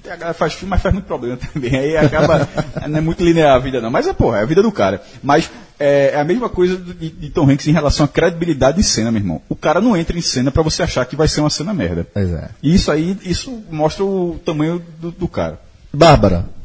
a 0.04 0.16
galera 0.16 0.34
faz 0.34 0.54
filme, 0.54 0.70
mas 0.70 0.82
faz 0.82 0.92
muito 0.92 1.06
problema 1.06 1.36
também. 1.52 1.76
Aí 1.76 1.96
acaba. 1.96 2.48
não 2.88 2.98
é 2.98 3.00
muito 3.00 3.22
linear 3.22 3.54
a 3.54 3.58
vida, 3.58 3.80
não. 3.80 3.90
Mas 3.90 4.06
é, 4.06 4.12
porra, 4.12 4.38
é 4.38 4.42
a 4.42 4.46
vida 4.46 4.62
do 4.62 4.72
cara. 4.72 5.02
Mas 5.22 5.50
é, 5.78 6.12
é 6.14 6.20
a 6.20 6.24
mesma 6.24 6.48
coisa 6.48 6.76
de, 6.76 7.10
de 7.10 7.30
Tom 7.30 7.48
Hanks 7.48 7.66
em 7.68 7.72
relação 7.72 8.04
à 8.04 8.08
credibilidade 8.08 8.78
de 8.78 8.82
cena, 8.82 9.12
meu 9.12 9.20
irmão. 9.20 9.42
O 9.48 9.56
cara 9.56 9.80
não 9.80 9.96
entra 9.96 10.16
em 10.16 10.22
cena 10.22 10.50
pra 10.50 10.62
você 10.62 10.82
achar 10.82 11.04
que 11.06 11.16
vai 11.16 11.28
ser 11.28 11.40
uma 11.40 11.50
cena 11.50 11.72
merda. 11.72 12.06
Pois 12.12 12.30
é. 12.30 12.50
E 12.62 12.74
isso 12.74 12.90
aí, 12.90 13.16
isso 13.22 13.62
mostra 13.70 14.04
o 14.04 14.40
tamanho 14.44 14.82
do, 15.00 15.10
do 15.10 15.28
cara. 15.28 15.60
Bárbara. 15.92 16.55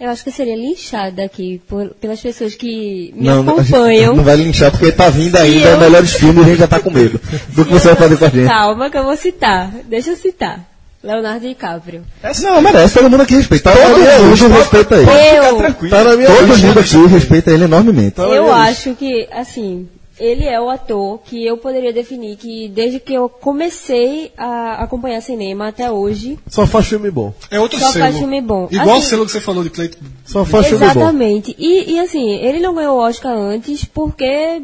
Eu 0.00 0.10
acho 0.10 0.22
que 0.22 0.28
eu 0.28 0.32
seria 0.32 0.54
linchada 0.56 1.24
aqui 1.24 1.60
por- 1.68 1.88
pelas 2.00 2.20
pessoas 2.20 2.54
que 2.54 3.12
me 3.16 3.26
não, 3.26 3.42
não- 3.42 3.54
acompanham. 3.58 4.14
Não 4.14 4.22
vai 4.22 4.36
linchar 4.36 4.70
porque 4.70 4.92
tá 4.92 5.08
vindo 5.10 5.34
ainda 5.36 5.70
eu- 5.70 5.78
melhores 5.80 6.12
filmes 6.12 6.36
e 6.38 6.40
a 6.40 6.44
gente 6.50 6.58
já 6.60 6.68
tá 6.68 6.78
com 6.78 6.90
medo 6.90 7.20
do 7.48 7.64
que 7.64 7.72
você 7.72 7.88
vai 7.88 7.96
fazer 7.96 8.16
com 8.16 8.24
a 8.24 8.28
gente. 8.28 8.46
Calma 8.46 8.90
que 8.90 8.96
eu 8.96 9.02
vou 9.04 9.16
citar. 9.16 9.72
Deixa 9.88 10.10
eu 10.10 10.16
citar. 10.16 10.60
Leonardo 11.02 11.46
DiCaprio. 11.46 12.02
Não, 12.42 12.60
merece, 12.60 12.94
todo 12.94 13.08
mundo 13.10 13.22
aqui 13.22 13.34
respeita. 13.36 13.70
Todo 13.72 13.88
mundo 13.88 14.48
respeita 14.56 14.96
ele. 14.96 15.10
Eu, 15.10 15.88
Tá 15.90 16.04
na 16.04 16.16
minha 16.16 16.28
Todo 16.28 16.58
mundo 16.58 16.78
aqui 16.80 17.06
respeita 17.06 17.50
ele 17.52 17.64
enormemente. 17.64 18.18
eu 18.20 18.52
acho 18.52 18.94
que, 18.94 19.28
assim, 19.32 19.88
ele 20.20 20.44
é 20.44 20.60
o 20.60 20.68
ator 20.68 21.18
que 21.24 21.44
eu 21.46 21.56
poderia 21.58 21.92
definir 21.92 22.36
que 22.36 22.68
desde 22.68 22.98
que 23.00 23.12
eu 23.14 23.28
comecei 23.28 24.32
a 24.36 24.82
acompanhar 24.82 25.20
cinema 25.20 25.68
até 25.68 25.90
hoje, 25.90 26.38
Só 26.48 26.66
faz 26.66 26.86
filme 26.88 27.10
bom. 27.10 27.32
É 27.50 27.58
outro 27.60 27.78
Só 27.78 27.92
selo. 27.92 28.04
faz 28.04 28.18
filme 28.18 28.40
bom. 28.40 28.68
Igual 28.70 28.88
o 28.96 28.98
Assim- 28.98 29.08
selo 29.08 29.26
que 29.26 29.32
você 29.32 29.40
falou 29.40 29.62
de 29.64 29.70
Clayton. 29.70 29.98
Só 30.24 30.44
faz 30.44 30.66
filme 30.66 30.84
bom. 30.84 30.90
Exatamente. 30.90 31.54
E, 31.58 31.92
e 31.94 31.98
assim, 32.00 32.30
ele 32.36 32.60
não 32.60 32.74
ganhou 32.74 32.96
o 32.96 33.00
Oscar 33.00 33.32
antes 33.36 33.84
porque 33.84 34.62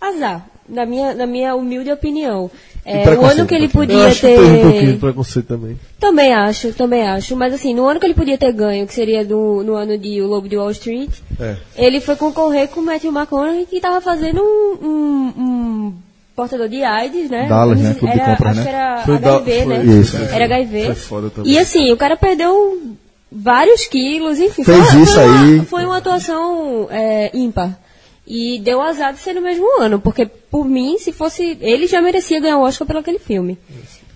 azar, 0.00 0.46
na 0.68 0.84
minha, 0.86 1.14
na 1.14 1.26
minha 1.26 1.54
humilde 1.54 1.90
opinião. 1.90 2.50
É, 2.90 3.18
o 3.18 3.24
ano 3.24 3.46
que 3.46 3.54
ele 3.54 3.66
um 3.66 3.68
pouquinho. 3.70 3.98
Eu 3.98 4.04
podia 4.04 4.06
acho 4.08 4.20
que 4.20 4.26
teve 4.26 4.40
um 4.42 4.60
pouquinho 4.62 4.86
de 4.86 4.92
ter. 4.92 4.98
preconceito 5.00 5.46
também. 5.46 5.80
Também 6.00 6.32
acho, 6.32 6.72
também 6.72 7.02
acho. 7.08 7.36
Mas 7.36 7.52
assim, 7.54 7.74
no 7.74 7.86
ano 7.86 8.00
que 8.00 8.06
ele 8.06 8.14
podia 8.14 8.38
ter 8.38 8.52
ganho, 8.52 8.86
que 8.86 8.94
seria 8.94 9.24
do, 9.24 9.62
no 9.64 9.74
ano 9.74 9.98
de 9.98 10.20
O 10.22 10.26
Lobo 10.26 10.48
de 10.48 10.56
Wall 10.56 10.70
Street, 10.70 11.10
É. 11.40 11.56
ele 11.76 12.00
foi 12.00 12.16
concorrer 12.16 12.68
com 12.68 12.80
o 12.80 12.84
Matthew 12.84 13.12
McConaughey, 13.12 13.66
que 13.66 13.76
estava 13.76 14.00
fazendo 14.00 14.40
um, 14.42 14.86
um- 14.86 15.42
um 15.42 15.94
portador 16.34 16.68
de 16.68 16.82
AIDS, 16.84 17.28
né? 17.30 17.46
Dallas, 17.48 17.80
né? 17.80 17.94
Clube 17.98 18.14
de 18.14 18.20
Era- 18.20 18.30
compras, 18.36 18.50
acho 18.52 18.60
né? 18.60 18.64
que 18.70 18.76
era 18.76 19.02
Foi 19.04 19.18
da- 19.18 19.34
HIV, 19.36 19.62
foi- 19.64 19.78
né? 19.78 19.84
Isso. 19.84 20.16
Era 20.16 20.44
HIV. 20.44 20.84
Foi 20.86 20.94
foda 20.94 21.30
também. 21.30 21.52
E 21.52 21.58
assim, 21.58 21.90
o 21.92 21.96
cara 21.96 22.16
perdeu 22.16 22.80
vários 23.30 23.86
quilos, 23.86 24.38
enfim. 24.38 24.64
Fez 24.64 24.90
foi, 24.90 25.00
isso 25.02 25.12
foi 25.14 25.24
uma, 25.26 25.42
aí. 25.42 25.60
Foi 25.66 25.84
uma 25.84 25.96
atuação 25.98 26.86
é, 26.90 27.30
ímpar. 27.34 27.78
E 28.30 28.58
deu 28.58 28.82
azar 28.82 29.14
de 29.14 29.20
ser 29.20 29.32
no 29.32 29.40
mesmo 29.40 29.80
ano, 29.80 29.98
porque 29.98 30.26
por 30.26 30.66
mim, 30.66 30.98
se 30.98 31.12
fosse. 31.12 31.56
Ele 31.62 31.86
já 31.86 32.02
merecia 32.02 32.38
ganhar 32.38 32.58
o 32.58 32.62
Oscar 32.62 32.86
pelo 32.86 32.98
aquele 32.98 33.18
filme. 33.18 33.56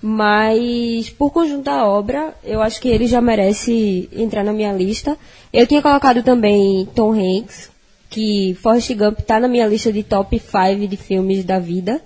Mas, 0.02 1.08
por 1.08 1.30
conjunto 1.30 1.62
da 1.62 1.86
obra, 1.86 2.34
eu 2.44 2.60
acho 2.60 2.78
que 2.78 2.88
ele 2.88 3.06
já 3.06 3.22
merece 3.22 4.10
entrar 4.12 4.44
na 4.44 4.52
minha 4.52 4.72
lista. 4.72 5.16
Eu 5.50 5.66
tinha 5.66 5.80
colocado 5.80 6.22
também 6.22 6.86
Tom 6.94 7.12
Hanks, 7.12 7.70
que 8.10 8.54
Forrest 8.60 8.92
Gump 8.94 9.20
tá 9.20 9.40
na 9.40 9.48
minha 9.48 9.66
lista 9.66 9.90
de 9.90 10.02
top 10.02 10.38
5 10.38 10.86
de 10.86 10.96
filmes 10.98 11.42
da 11.42 11.58
vida. 11.58 12.02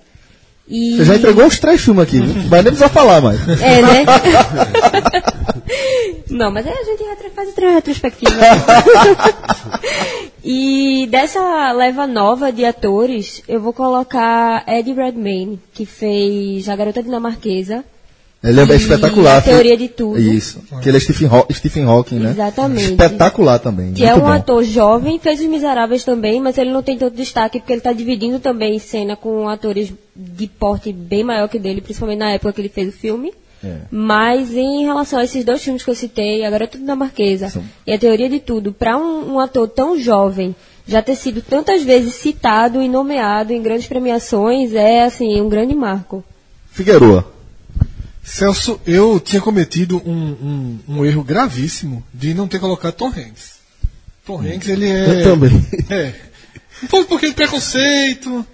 E... 0.69 0.97
Você 0.97 1.05
já 1.05 1.15
entregou 1.15 1.45
uns 1.45 1.59
três 1.59 1.79
filmes 1.81 2.03
aqui, 2.03 2.19
viu? 2.19 2.49
Vai 2.49 2.61
nem 2.61 2.71
precisar 2.71 2.89
falar 2.89 3.21
mais. 3.21 3.39
É, 3.61 3.81
né? 3.81 4.05
Não, 6.29 6.51
mas 6.51 6.67
aí 6.67 6.73
a 6.73 6.83
gente 6.83 7.03
retro- 7.03 7.31
faz 7.33 7.47
outra 7.47 7.71
retrospectiva. 7.71 8.31
e 10.43 11.07
dessa 11.09 11.71
leva 11.71 12.05
nova 12.05 12.51
de 12.51 12.65
atores, 12.65 13.41
eu 13.47 13.61
vou 13.61 13.71
colocar 13.71 14.63
Eddie 14.67 14.93
Redmayne, 14.93 15.59
que 15.73 15.85
fez 15.85 16.67
A 16.67 16.75
Garota 16.75 17.01
Dinamarquesa. 17.01 17.85
Ele 18.47 18.61
é 18.61 18.75
espetacular. 18.75 19.37
a 19.37 19.41
teoria 19.41 19.75
de 19.77 19.87
tudo. 19.87 20.19
Isso. 20.19 20.61
Que 20.81 20.89
ele 20.89 20.97
é 20.97 20.99
Stephen, 20.99 21.27
Haw- 21.27 21.47
Stephen 21.51 21.83
Hawking, 21.85 22.19
né? 22.19 22.31
Exatamente. 22.31 22.91
Espetacular 22.91 23.59
também. 23.59 23.93
Que 23.93 24.05
é 24.05 24.15
um 24.15 24.21
bom. 24.21 24.27
ator 24.27 24.63
jovem, 24.63 25.19
fez 25.19 25.39
Os 25.39 25.45
Miseráveis 25.47 26.03
também, 26.03 26.39
mas 26.39 26.57
ele 26.57 26.71
não 26.71 26.81
tem 26.83 26.97
tanto 26.97 27.15
destaque 27.15 27.59
porque 27.59 27.73
ele 27.73 27.79
está 27.79 27.93
dividindo 27.93 28.39
também 28.39 28.79
cena 28.79 29.15
com 29.15 29.47
atores 29.49 29.91
de 30.15 30.47
porte 30.47 30.91
bem 30.93 31.23
maior 31.23 31.47
que 31.47 31.59
dele, 31.59 31.81
principalmente 31.81 32.19
na 32.19 32.31
época 32.31 32.53
que 32.53 32.61
ele 32.61 32.69
fez 32.69 32.89
o 32.89 32.97
filme. 32.97 33.33
É. 33.63 33.77
Mas 33.89 34.55
em 34.55 34.85
relação 34.85 35.17
a 35.19 35.23
esses 35.23 35.43
dois 35.43 35.63
filmes 35.63 35.83
que 35.83 35.89
eu 35.89 35.95
citei, 35.95 36.45
A 36.45 36.49
Garota 36.49 36.77
Dinamarquesa 36.77 37.51
e 37.87 37.91
A 37.91 37.97
Teoria 37.97 38.29
de 38.29 38.39
Tudo, 38.39 38.71
para 38.71 38.95
um, 38.97 39.33
um 39.33 39.39
ator 39.39 39.67
tão 39.67 39.97
jovem 39.99 40.55
já 40.87 41.01
ter 41.01 41.15
sido 41.15 41.41
tantas 41.41 41.83
vezes 41.83 42.13
citado 42.13 42.81
e 42.81 42.87
nomeado 42.87 43.51
em 43.51 43.61
grandes 43.61 43.87
premiações 43.87 44.73
é 44.73 45.03
assim 45.03 45.41
um 45.41 45.49
grande 45.49 45.75
marco. 45.75 46.23
Figueroa. 46.71 47.25
Celso, 48.27 48.79
eu 48.85 49.21
tinha 49.21 49.41
cometido 49.41 50.01
um, 50.05 50.11
um, 50.11 50.79
um 50.89 51.05
erro 51.05 51.23
gravíssimo 51.23 52.03
de 52.13 52.33
não 52.33 52.45
ter 52.45 52.59
colocado 52.59 52.93
Tom 52.93 53.07
Hanks. 53.07 53.55
Tom 54.25 54.41
Hanks, 54.41 54.67
ele 54.67 54.85
é. 54.85 55.21
Eu 55.21 55.23
também. 55.23 55.65
É. 55.89 56.13
Um 56.83 56.87
pouco 56.87 57.07
porque 57.07 57.29
de 57.29 57.33
preconceito, 57.33 58.45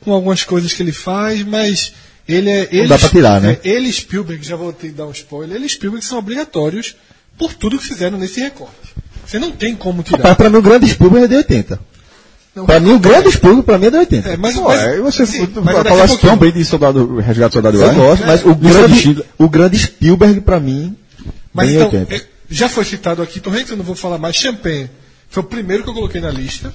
com 0.00 0.12
algumas 0.12 0.42
coisas 0.42 0.72
que 0.72 0.82
ele 0.82 0.90
faz, 0.90 1.44
mas 1.44 1.94
ele 2.28 2.50
é. 2.50 2.68
Ele, 2.72 2.88
dá 2.88 2.98
pra 2.98 3.08
tirar, 3.08 3.40
né? 3.40 3.56
é, 3.62 3.68
ele 3.68 3.88
e 3.88 3.92
Spielberg, 3.92 4.44
já 4.44 4.56
vou 4.56 4.72
te 4.72 4.88
dar 4.88 5.06
um 5.06 5.12
spoiler, 5.12 5.56
ele 5.56 5.66
e 5.66 5.68
Spielberg 5.68 6.04
são 6.04 6.18
obrigatórios 6.18 6.96
por 7.38 7.54
tudo 7.54 7.78
que 7.78 7.86
fizeram 7.86 8.18
nesse 8.18 8.40
recorte. 8.40 8.74
Você 9.24 9.38
não 9.38 9.52
tem 9.52 9.76
como 9.76 10.02
tirar. 10.02 10.18
Rapaz, 10.18 10.36
pra 10.36 10.50
mim 10.50 10.56
o 10.56 10.62
grande 10.62 10.88
Spielberg 10.88 11.26
é 11.26 11.28
de 11.28 11.36
80. 11.36 11.80
Pra 12.66 12.80
mim 12.80 12.92
o 12.92 12.98
grande 12.98 13.30
Spielberg 13.30 13.62
pra 13.64 13.78
mim 13.78 13.86
é 13.86 13.90
de 13.90 13.96
80. 13.98 14.28
É, 14.28 14.36
mas, 14.36 14.54
Pô, 14.56 14.64
mas, 14.64 14.80
aí 14.80 15.00
você 15.00 15.24
sim, 15.24 15.48
mas 15.64 15.86
falar 15.86 16.02
assim, 16.04 16.16
Tom 16.16 16.36
Brady 16.36 16.58
de 16.58 16.64
soldado, 16.64 17.16
resgate 17.18 17.52
soldado 17.54 17.76
Eu 17.78 17.86
Ryan? 17.88 17.94
gosto, 17.94 18.26
mas 18.26 18.44
o 18.44 18.54
de 18.54 18.68
grande, 18.68 19.24
o 19.38 19.48
grande 19.48 19.78
Spielberg 19.78 20.40
pra 20.40 20.58
mim 20.58 20.96
Mas 21.54 21.68
bem 21.68 21.76
então, 21.76 21.86
80. 22.00 22.14
é, 22.14 22.22
já 22.50 22.68
foi 22.68 22.84
citado 22.84 23.22
aqui, 23.22 23.38
Tom 23.38 23.50
Hanks, 23.52 23.70
eu 23.70 23.76
não 23.76 23.84
vou 23.84 23.94
falar 23.94 24.18
mais. 24.18 24.34
Champagne 24.34 24.90
foi 25.28 25.42
o 25.42 25.46
primeiro 25.46 25.84
que 25.84 25.90
eu 25.90 25.94
coloquei 25.94 26.20
na 26.20 26.30
lista. 26.30 26.72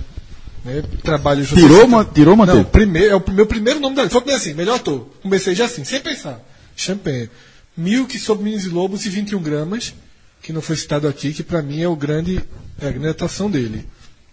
Né, 0.63 0.82
trabalhos 1.03 1.49
Tirou, 1.49 1.88
ma- 1.88 2.05
tirou, 2.05 2.36
manteve? 2.36 2.57
Não, 2.59 2.63
primeiro, 2.65 3.11
é 3.13 3.15
o 3.17 3.23
meu 3.32 3.45
primeiro 3.45 3.80
nome 3.80 3.95
da 3.97 4.03
lista. 4.03 4.19
Foi 4.19 4.34
assim, 4.34 4.53
melhor 4.53 4.78
ator. 4.78 5.07
Comecei 5.21 5.53
já 5.53 5.65
assim, 5.65 5.84
sem 5.84 5.99
pensar. 5.99 6.39
Champagne. 6.76 7.30
Milk 7.78 8.17
sobre 8.17 8.45
Minis 8.45 8.63
e 8.65 8.69
Lobos 8.69 9.05
e 9.05 9.09
21 9.09 9.41
gramas, 9.43 9.93
que 10.41 10.53
não 10.53 10.61
foi 10.61 10.78
citado 10.78 11.07
aqui, 11.07 11.34
que 11.34 11.43
pra 11.43 11.61
mim 11.61 11.82
é 11.82 11.88
o 11.88 11.95
grande, 11.95 12.41
é 12.82 12.88
a 12.88 12.91
grande 12.91 13.09
atuação 13.09 13.51
dele. 13.51 13.86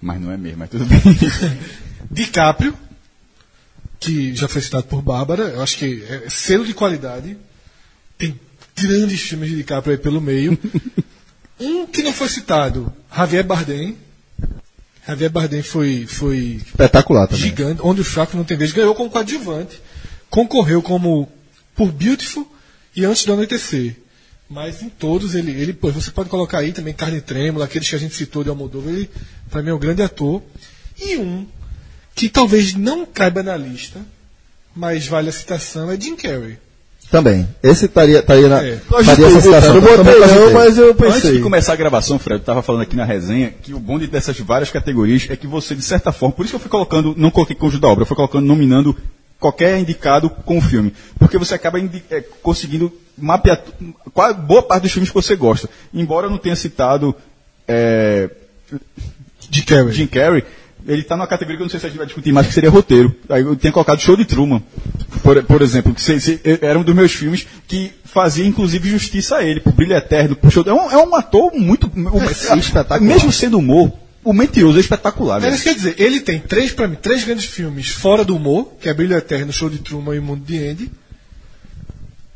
Mas 0.02 0.20
não 0.20 0.32
é 0.32 0.36
mesmo, 0.36 0.58
mas 0.58 0.70
tudo 0.70 0.84
bem. 0.84 1.00
DiCaprio, 2.10 2.76
que 4.00 4.34
já 4.34 4.48
foi 4.48 4.60
citado 4.60 4.84
por 4.84 5.00
Bárbara, 5.00 5.44
eu 5.44 5.62
acho 5.62 5.78
que 5.78 6.04
é 6.08 6.28
selo 6.28 6.66
de 6.66 6.74
qualidade. 6.74 7.36
Tem 8.18 8.38
grandes 8.76 9.20
filmes 9.20 9.48
de 9.50 9.56
DiCaprio 9.56 9.94
aí 9.94 10.02
pelo 10.02 10.20
meio. 10.20 10.58
um 11.60 11.86
que 11.86 12.02
não 12.02 12.12
foi 12.12 12.28
citado, 12.28 12.92
Javier 13.14 13.44
Bardem, 13.44 13.96
Javier 15.06 15.30
Bardem 15.30 15.62
foi, 15.62 16.04
foi 16.06 16.60
Espetacular 16.66 17.28
também. 17.28 17.44
gigante, 17.44 17.80
onde 17.84 18.00
o 18.00 18.04
fraco 18.04 18.36
não 18.36 18.44
tem 18.44 18.56
vez, 18.56 18.72
ganhou 18.72 18.96
como 18.96 19.08
coadjuvante, 19.08 19.80
concorreu 20.28 20.82
como 20.82 21.30
por 21.76 21.92
Beautiful 21.92 22.52
e 22.94 23.04
Antes 23.04 23.24
do 23.24 23.32
Anoitecer. 23.32 23.96
Mas 24.52 24.82
em 24.82 24.90
todos 24.90 25.34
ele, 25.34 25.50
ele 25.50 25.72
pô, 25.72 25.90
você 25.90 26.10
pode 26.10 26.28
colocar 26.28 26.58
aí 26.58 26.72
também 26.72 26.92
Carne 26.92 27.22
Trêmula, 27.22 27.64
aqueles 27.64 27.88
que 27.88 27.96
a 27.96 27.98
gente 27.98 28.14
citou 28.14 28.44
de 28.44 28.50
Almodóvar, 28.50 28.92
ele 28.92 29.08
para 29.50 29.62
mim 29.62 29.70
é 29.70 29.74
um 29.74 29.78
grande 29.78 30.02
ator. 30.02 30.42
E 31.00 31.16
um 31.16 31.46
que 32.14 32.28
talvez 32.28 32.74
não 32.74 33.06
caiba 33.06 33.42
na 33.42 33.56
lista, 33.56 33.98
mas 34.76 35.06
vale 35.06 35.30
a 35.30 35.32
citação, 35.32 35.90
é 35.90 35.98
Jim 35.98 36.16
Carrey. 36.16 36.58
Também. 37.10 37.48
Esse 37.62 37.86
estaria, 37.86 38.18
estaria 38.18 38.48
na. 38.48 38.62
É. 38.62 38.78
Essa 39.00 39.40
citação. 39.40 39.74
Eu 39.74 39.80
botei 39.80 40.18
não, 40.20 40.52
mas 40.52 40.76
eu 40.76 40.90
Antes 40.90 41.14
pensei. 41.14 41.36
de 41.36 41.42
começar 41.42 41.72
a 41.72 41.76
gravação, 41.76 42.18
Fred, 42.18 42.40
eu 42.40 42.44
tava 42.44 42.60
falando 42.60 42.82
aqui 42.82 42.94
na 42.94 43.06
resenha 43.06 43.50
que 43.62 43.72
o 43.72 43.80
bonde 43.80 44.06
dessas 44.06 44.38
várias 44.38 44.70
categorias 44.70 45.26
é 45.30 45.36
que 45.36 45.46
você, 45.46 45.74
de 45.74 45.82
certa 45.82 46.12
forma, 46.12 46.34
por 46.34 46.44
isso 46.44 46.52
que 46.52 46.56
eu 46.56 46.60
fui 46.60 46.70
colocando, 46.70 47.14
não 47.16 47.30
coloquei 47.30 47.56
conjunto 47.56 47.80
da 47.80 47.88
obra, 47.88 48.02
eu 48.02 48.06
fui 48.06 48.16
colocando, 48.16 48.44
nominando 48.44 48.94
qualquer 49.42 49.78
indicado 49.78 50.30
com 50.30 50.56
o 50.58 50.62
filme. 50.62 50.94
Porque 51.18 51.36
você 51.36 51.54
acaba 51.54 51.78
eh, 51.78 52.24
conseguindo 52.42 52.92
mapear 53.18 53.60
qual- 54.14 54.32
boa 54.34 54.62
parte 54.62 54.84
dos 54.84 54.92
filmes 54.92 55.10
que 55.10 55.14
você 55.14 55.36
gosta. 55.36 55.68
Embora 55.92 56.26
eu 56.26 56.30
não 56.30 56.38
tenha 56.38 56.56
citado 56.56 57.14
eh, 57.68 58.30
Jim 59.50 59.62
Carrey. 59.62 59.92
Jim 59.92 60.06
Carrey, 60.06 60.44
ele 60.86 61.02
tá 61.02 61.16
numa 61.16 61.26
categoria 61.26 61.56
que 61.58 61.62
eu 61.62 61.66
não 61.66 61.70
sei 61.70 61.80
se 61.80 61.86
a 61.86 61.88
gente 61.88 61.98
vai 61.98 62.06
discutir 62.06 62.32
mais, 62.32 62.46
que 62.46 62.52
seria 62.54 62.70
roteiro. 62.70 63.14
Aí 63.28 63.42
eu 63.42 63.54
tinha 63.54 63.72
colocado 63.72 64.00
Show 64.00 64.16
de 64.16 64.24
Truman, 64.24 64.62
por, 65.22 65.42
por 65.44 65.62
exemplo, 65.62 65.94
que 65.94 66.00
se- 66.00 66.20
se- 66.20 66.40
era 66.62 66.78
um 66.78 66.82
dos 66.82 66.94
meus 66.94 67.12
filmes 67.12 67.46
que 67.68 67.92
fazia 68.04 68.46
inclusive 68.46 68.88
justiça 68.90 69.36
a 69.36 69.44
ele, 69.44 69.60
pro 69.60 69.72
Brilho 69.72 69.94
Eterno, 69.94 70.34
pro 70.36 70.50
show. 70.50 70.64
É 70.66 70.72
um, 70.72 70.90
é 70.90 70.96
um 71.06 71.14
ator 71.14 71.52
muito. 71.54 71.90
um- 71.94 72.56
espetacular. 72.58 73.00
Mesmo 73.00 73.30
sendo 73.32 73.58
humor, 73.58 73.92
o 74.24 74.32
mentiroso 74.32 74.76
é 74.78 74.80
espetacular, 74.80 75.38
É 75.38 75.40
velho. 75.40 75.54
isso 75.54 75.62
que 75.64 75.68
quer 75.70 75.74
dizer, 75.74 75.94
ele 75.98 76.20
tem 76.20 76.38
três, 76.38 76.72
para 76.72 76.86
mim, 76.88 76.96
três 77.00 77.24
grandes 77.24 77.44
filmes 77.46 77.88
fora 77.88 78.24
do 78.24 78.36
humor, 78.36 78.72
que 78.80 78.88
é 78.88 78.94
Brilho 78.94 79.16
Eterno, 79.16 79.52
Show 79.52 79.68
de 79.70 79.78
Truman 79.78 80.14
e 80.16 80.20
Mundo 80.20 80.44
de 80.44 80.58
Andy. 80.58 80.90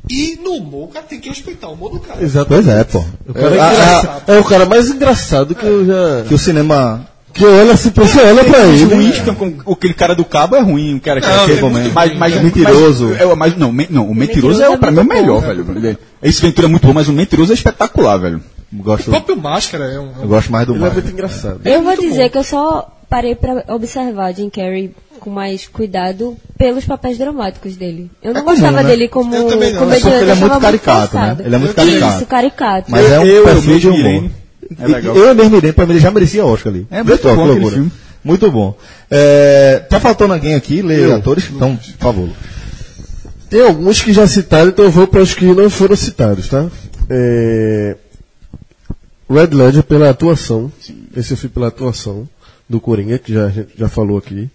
E 0.09 0.39
no 0.43 0.53
humor, 0.53 0.84
o 0.84 0.89
cara 0.93 1.05
tem 1.05 1.18
que 1.18 1.28
respeitar 1.28 1.68
o 1.68 1.72
humor 1.72 1.91
do 1.91 1.99
cara. 1.99 2.22
Exato. 2.22 2.47
Pois 2.49 2.68
é, 2.68 2.84
pô. 2.84 3.05
O 3.26 3.34
cara 3.34 3.55
é, 3.55 3.59
É, 3.59 3.61
a- 3.61 3.72
engraçado. 3.72 4.22
é 4.32 4.39
o 4.39 4.45
cara 4.45 4.64
mais 4.66 4.89
engraçado 4.89 5.55
que 5.55 5.64
eu 5.66 5.84
já. 5.84 6.24
que 6.28 6.34
o 6.34 6.39
cinema. 6.39 7.09
Que 7.34 7.45
eu 7.45 7.53
olho 7.53 7.70
assim, 7.72 7.91
você 7.95 8.18
olha 8.20 8.45
pra 8.45 8.61
O 8.61 8.72
ele. 8.72 8.84
Winston 8.87 9.34
com 9.34 9.72
aquele 9.72 9.93
cara 9.93 10.14
do 10.14 10.24
cabo 10.24 10.57
é 10.57 10.61
ruim, 10.61 10.95
o 10.95 11.01
cara 11.01 11.20
que 11.20 11.26
Não, 11.26 11.45
que 11.45 11.53
é 11.53 11.61
muito 11.61 11.93
mas, 11.93 12.16
mas, 12.16 12.34
É 12.37 12.43
mentiroso. 12.43 13.09
Mas, 13.09 13.20
é, 13.20 13.34
mas 13.34 13.57
não, 13.59 13.70
me- 13.72 13.89
não, 13.91 14.09
o 14.09 14.14
mentiroso, 14.14 14.59
mentiroso 14.59 14.62
é, 14.62 14.66
é 14.66 14.70
o- 14.70 14.78
pra 14.78 14.91
mim 14.91 14.99
é 14.99 15.03
o 15.03 15.05
melhor, 15.05 15.41
bom. 15.43 15.47
velho. 15.74 15.99
Esse 16.22 16.41
Ventura 16.41 16.66
é 16.66 16.70
muito 16.70 16.87
bom, 16.87 16.95
mas 16.95 17.09
o 17.09 17.12
mentiroso 17.12 17.53
é 17.53 17.55
espetacular, 17.55 18.16
velho. 18.16 18.41
O 18.72 18.82
Gosto, 18.82 19.10
próprio 19.10 19.36
Máscara 19.36 19.84
é 19.84 19.98
um. 20.00 20.08
é 20.20 20.22
eu 20.24 20.28
gosto 20.28 20.50
mais 20.52 20.66
do 20.66 20.72
Ele 20.74 20.78
é 20.78 20.82
Mario. 20.82 20.94
muito 21.02 21.12
engraçado. 21.12 21.60
Eu 21.64 21.82
vou 21.82 21.96
dizer 21.96 22.28
que 22.30 22.38
eu 22.38 22.42
só 22.44 22.90
parei 23.08 23.34
pra 23.34 23.64
observar 23.68 24.32
Jim 24.34 24.50
Carrey 24.50 24.92
com 25.20 25.30
mais 25.30 25.66
cuidado 25.68 26.36
pelos 26.58 26.84
papéis 26.84 27.16
dramáticos 27.16 27.76
dele. 27.76 28.10
Eu 28.22 28.34
não 28.34 28.40
É 28.40 28.44
comum, 28.44 28.54
gostava 28.54 28.82
né? 28.82 28.88
dele 28.90 29.08
como 29.08 29.34
Eu 29.34 29.46
também 29.46 29.72
não. 29.72 29.80
comediante. 29.80 30.02
Só 30.02 30.10
que 30.10 30.22
ele 30.24 30.30
é 30.30 30.34
muito 30.34 30.60
caricato, 30.60 31.00
né? 31.00 31.06
forçado. 31.20 31.42
Ele 31.42 31.54
é 31.54 31.58
muito 31.58 31.70
Isso, 31.70 31.76
caricato. 31.76 32.26
caricato. 32.26 32.90
Mas 32.90 33.10
é 33.12 33.20
um 33.20 33.24
Eu- 33.24 33.36
eu 33.36 33.44
perfil 33.44 33.78
de 33.78 33.86
mesmo, 33.90 34.08
humor. 34.18 34.30
É 34.80 34.86
legal. 34.88 35.16
Eu 35.16 35.34
mesmo 35.34 35.56
Irene, 35.56 35.72
pra 35.72 35.86
mim, 35.86 35.92
ele 35.92 36.00
já 36.00 36.10
merecia 36.10 36.44
Oscar 36.44 36.72
ali. 36.72 36.86
É 36.90 37.02
muito 37.02 37.22
bom 37.22 37.44
loucura. 37.46 37.74
filme. 37.76 37.92
Muito 38.24 38.50
bom. 38.50 38.76
É, 39.08 39.78
tá 39.88 40.00
faltando 40.00 40.34
alguém 40.34 40.56
aqui, 40.56 40.82
ler 40.82 41.12
atores? 41.12 41.48
Então, 41.54 41.76
por 41.76 41.98
favor. 42.04 42.28
Tem 43.48 43.62
alguns 43.64 44.02
que 44.02 44.12
já 44.12 44.26
citaram, 44.26 44.70
então 44.70 44.84
eu 44.84 44.90
vou 44.90 45.06
para 45.06 45.20
os 45.22 45.32
que 45.32 45.44
não 45.44 45.70
foram 45.70 45.94
citados, 45.94 46.48
tá? 46.48 46.66
É... 47.08 47.96
Red 49.29 49.49
Ledger 49.49 49.83
pela 49.83 50.11
atuação. 50.11 50.72
Esse 51.16 51.33
eu 51.33 51.37
fui 51.37 51.49
pela 51.49 51.68
atuação 51.68 52.29
do 52.68 52.81
Coringa, 52.81 53.18
que 53.18 53.33
já, 53.33 53.53
já 53.77 53.89
falou 53.89 54.18
aqui. 54.18 54.51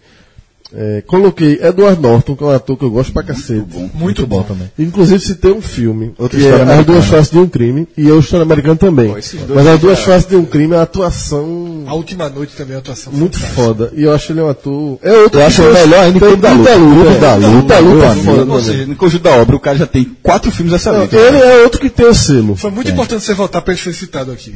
É, 0.73 1.03
coloquei 1.05 1.59
Edward 1.61 2.01
Norton, 2.01 2.33
que 2.35 2.43
é 2.43 2.47
um 2.47 2.49
ator 2.51 2.77
que 2.77 2.85
eu 2.85 2.91
gosto 2.91 3.11
pra 3.11 3.23
cacete. 3.23 3.65
muito 3.93 4.25
bom. 4.25 4.41
também. 4.43 4.71
Inclusive 4.79 5.19
citei 5.19 5.51
um 5.51 5.61
filme, 5.61 6.13
Outra 6.17 6.39
que 6.39 6.45
é 6.45 6.49
história 6.49 6.73
As. 6.79 6.85
Duas 6.85 7.05
Faces 7.05 7.29
de 7.31 7.37
um 7.39 7.47
Crime, 7.47 7.87
e 7.97 8.07
eu 8.07 8.19
História 8.19 8.43
Americana 8.43 8.75
também. 8.77 9.09
Mas 9.09 9.67
As 9.67 9.79
Duas 9.81 9.99
já- 9.99 10.05
Faces 10.05 10.29
de 10.29 10.35
um 10.37 10.45
Crime 10.45 10.73
é 10.73 10.77
uma 10.77 10.83
atuação 10.83 11.83
A 11.87 11.93
última 11.93 12.29
noite 12.29 12.53
também, 12.55 12.75
a 12.75 12.79
atuação 12.79 13.11
muito 13.11 13.37
fantástica. 13.37 13.61
foda. 13.63 13.91
E 13.95 14.03
eu 14.03 14.13
acho 14.13 14.31
ele 14.31 14.41
um 14.41 14.47
ator... 14.49 14.97
É 15.01 15.11
outro 15.11 15.39
Eu 15.39 15.41
que 15.41 15.47
acho 15.47 15.61
tem- 15.61 15.73
melhor 15.73 15.99
ainda 16.05 16.19
tem 16.19 16.27
Clube 16.29 16.41
da 16.41 16.53
Luta. 16.53 16.75
Luta, 16.75 17.01
Clube 17.03 17.19
da 17.19 17.27
é. 17.27 17.35
Luta, 17.35 17.49
Clube 17.51 17.67
da 17.67 17.79
Luta 17.81 18.05
é 18.05 18.09
amigo. 18.09 18.25
foda 18.25 18.53
Ou 18.53 18.61
seja, 18.61 18.85
no 18.85 18.95
conjunto 18.95 19.23
da 19.23 19.31
obra, 19.31 19.55
o 19.55 19.59
cara 19.59 19.77
já 19.77 19.87
tem 19.87 20.05
quatro 20.23 20.51
filmes 20.51 20.73
excelentes. 20.73 21.13
Ele 21.13 21.37
é 21.37 21.63
outro 21.63 21.81
que 21.81 21.89
tem 21.89 22.05
o 22.05 22.13
selo. 22.15 22.55
Foi 22.55 22.71
muito 22.71 22.89
importante 22.89 23.23
você 23.25 23.33
votar 23.33 23.61
para 23.61 23.73
ele 23.73 23.81
ser 23.81 23.93
citado 23.93 24.31
aqui. 24.31 24.55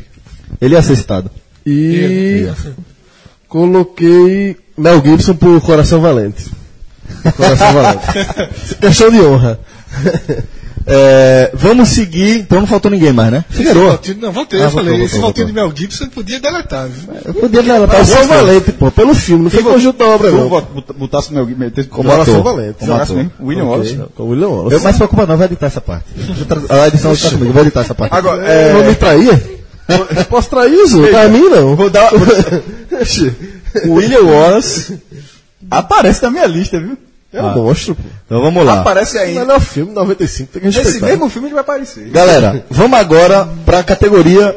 Ele 0.61 0.76
ia 0.76 0.82
ser 0.82 0.95
citado. 0.95 1.30
E 1.66 2.47
coloquei 3.47 4.55
Mel 4.77 5.01
Gibson 5.03 5.35
por 5.35 5.59
Coração 5.61 6.01
Valente. 6.01 6.45
Coração 7.35 7.73
Valente. 7.73 8.05
Questão 8.79 9.09
de 9.11 9.21
honra. 9.21 9.59
É, 10.87 11.49
vamos 11.55 11.89
seguir, 11.89 12.41
então 12.41 12.59
não 12.59 12.67
faltou 12.67 12.91
ninguém 12.91 13.11
mais, 13.11 13.31
né? 13.31 13.43
Figueiredo. 13.49 13.99
não, 14.21 14.31
votei. 14.31 14.61
Ah, 14.61 14.65
eu 14.65 14.69
falei, 14.69 14.91
votou, 14.91 15.05
esse 15.07 15.15
votinho 15.15 15.21
votou. 15.31 15.45
de 15.47 15.53
Mel 15.53 15.73
Gibson 15.75 16.07
podia 16.09 16.39
deletar. 16.39 16.87
viu? 16.87 17.11
Eu 17.25 17.33
podia 17.33 17.63
deletar 17.63 17.85
o 17.85 17.87
Coração 17.89 18.17
sexto. 18.17 18.29
Valente, 18.29 18.71
pô, 18.73 18.91
pelo 18.91 19.15
filme, 19.15 19.45
não 19.45 19.49
foi 19.49 19.63
conjunto 19.63 19.97
da 19.97 20.05
obra, 20.05 20.29
não. 20.29 20.47
bot- 20.47 20.67
bot- 20.71 20.93
botasse 20.93 21.33
meu 21.33 21.43
metesse- 21.47 21.89
Como 21.89 22.07
Coração 22.07 22.35
ator. 22.39 22.43
Valente. 22.55 22.75
Como 22.77 22.93
ator. 22.93 23.25
William 23.41 23.63
Wallace. 23.65 23.99
Com 24.15 24.23
o 24.23 24.27
William 24.29 24.47
Wallace. 24.49 24.75
Eu, 24.75 24.81
mas 24.81 24.95
preocupa 24.97 25.25
não, 25.25 25.37
vai 25.37 25.47
editar 25.47 25.65
essa 25.65 25.81
parte. 25.81 26.05
A 26.69 26.87
edição 26.87 27.13
está 27.13 27.29
comigo, 27.31 27.51
vou 27.51 27.61
editar 27.63 27.81
essa 27.81 27.95
parte. 27.95 28.13
Agora, 28.13 28.43
É... 28.45 28.71
Não 28.73 28.85
me 28.85 28.93
traía? 28.93 29.41
Trair 30.49 30.73
isso? 30.73 31.01
Pra 31.09 31.27
mim, 31.29 31.49
não. 31.49 31.75
Vou 31.75 31.89
dar. 31.89 32.11
o 32.13 33.91
William 33.93 34.23
Wallace 34.23 34.99
aparece 35.69 36.23
na 36.23 36.31
minha 36.31 36.45
lista, 36.45 36.79
viu? 36.79 36.97
É 37.33 37.41
um 37.41 37.53
monstro, 37.53 37.95
pô. 37.95 38.01
Então 38.25 38.41
vamos 38.41 38.65
lá. 38.65 38.79
Aparece 38.79 39.17
ainda. 39.17 39.41
melhor 39.41 39.59
filme, 39.59 39.91
95, 39.91 40.51
tem 40.53 40.61
que 40.61 40.67
Nesse 40.67 40.79
respeitar. 40.79 41.07
mesmo 41.07 41.29
filme 41.29 41.47
ele 41.49 41.53
vai 41.55 41.61
aparecer. 41.61 42.09
Galera, 42.09 42.65
vamos 42.69 42.97
agora 42.97 43.47
para 43.65 43.79
a 43.79 43.83
categoria 43.83 44.55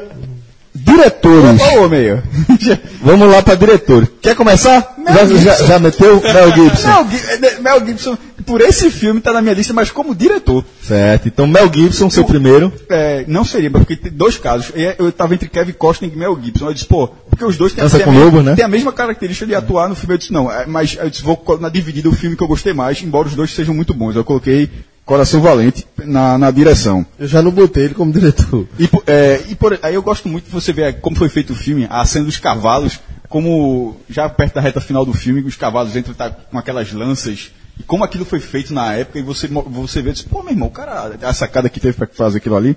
diretores. 0.88 1.60
Ô, 1.76 1.88
meio. 1.88 2.22
Vamos 3.02 3.30
lá 3.30 3.42
para 3.42 3.54
diretores. 3.54 4.08
Quer 4.20 4.34
começar? 4.34 4.94
Já, 5.06 5.26
já, 5.26 5.66
já 5.66 5.78
meteu 5.78 6.20
Mel 6.20 6.52
Gibson? 6.52 6.86
Mel, 6.88 7.06
eh, 7.42 7.60
Mel 7.60 7.86
Gibson, 7.86 8.18
por 8.44 8.60
esse 8.60 8.90
filme, 8.90 9.20
tá 9.20 9.32
na 9.32 9.40
minha 9.40 9.54
lista, 9.54 9.72
mas 9.72 9.90
como 9.90 10.14
diretor. 10.14 10.64
Certo, 10.82 11.28
então 11.28 11.46
Mel 11.46 11.70
Gibson, 11.72 12.10
seu 12.10 12.24
primeiro. 12.24 12.72
É, 12.88 13.24
não 13.28 13.44
seria, 13.44 13.70
porque 13.70 13.96
tem 13.96 14.12
dois 14.12 14.36
casos. 14.36 14.72
E 14.74 14.94
Eu 14.98 15.10
tava 15.12 15.34
entre 15.34 15.48
Kevin 15.48 15.72
Costner 15.72 16.10
e 16.12 16.16
Mel 16.16 16.38
Gibson. 16.42 16.66
Eu 16.66 16.74
disse, 16.74 16.86
pô, 16.86 17.08
porque 17.30 17.44
os 17.44 17.56
dois 17.56 17.72
têm, 17.72 17.84
Dança 17.84 18.00
com 18.00 18.10
a, 18.10 18.12
mesma- 18.12 18.24
Lobo, 18.26 18.42
né? 18.42 18.54
têm 18.56 18.64
a 18.64 18.68
mesma 18.68 18.92
característica 18.92 19.46
de 19.46 19.54
atuar 19.54 19.88
no 19.88 19.94
filme. 19.94 20.14
Eu 20.14 20.18
disse, 20.18 20.32
não, 20.32 20.50
é, 20.50 20.66
mas 20.66 20.96
eu 21.00 21.08
disse, 21.08 21.22
vou 21.22 21.42
na 21.60 21.68
dividida 21.68 22.08
o 22.08 22.12
filme 22.12 22.36
que 22.36 22.42
eu 22.42 22.48
gostei 22.48 22.72
mais, 22.72 23.02
embora 23.02 23.28
os 23.28 23.34
dois 23.34 23.50
sejam 23.54 23.74
muito 23.74 23.94
bons. 23.94 24.16
Eu 24.16 24.24
coloquei 24.24 24.68
Coração 25.08 25.40
Valente 25.40 25.86
na, 26.04 26.36
na 26.36 26.50
direção. 26.50 27.04
Eu 27.18 27.26
já 27.26 27.40
não 27.40 27.50
botei 27.50 27.84
ele 27.86 27.94
como 27.94 28.12
diretor. 28.12 28.68
E, 28.78 28.86
é, 29.06 29.42
e 29.48 29.54
por- 29.54 29.78
aí 29.82 29.94
eu 29.94 30.02
gosto 30.02 30.28
muito 30.28 30.44
de 30.44 30.50
você 30.50 30.70
ver 30.70 31.00
como 31.00 31.16
foi 31.16 31.30
feito 31.30 31.54
o 31.54 31.56
filme, 31.56 31.86
a 31.88 32.04
cena 32.04 32.26
dos 32.26 32.36
cavalos, 32.36 33.00
como 33.26 33.96
já 34.10 34.28
perto 34.28 34.56
da 34.56 34.60
reta 34.60 34.82
final 34.82 35.06
do 35.06 35.14
filme, 35.14 35.40
os 35.40 35.56
cavalos 35.56 35.96
entram 35.96 36.12
tá, 36.12 36.28
com 36.30 36.58
aquelas 36.58 36.92
lanças, 36.92 37.50
e 37.80 37.82
como 37.84 38.04
aquilo 38.04 38.26
foi 38.26 38.38
feito 38.38 38.74
na 38.74 38.92
época, 38.92 39.18
e 39.18 39.22
você, 39.22 39.48
você 39.48 40.02
vê, 40.02 40.12
diz, 40.12 40.20
pô, 40.20 40.42
meu 40.42 40.52
irmão, 40.52 40.68
o 40.68 40.70
cara, 40.70 41.16
a 41.22 41.32
sacada 41.32 41.70
que 41.70 41.80
teve 41.80 41.96
para 41.96 42.06
fazer 42.06 42.36
aquilo 42.36 42.56
ali. 42.56 42.76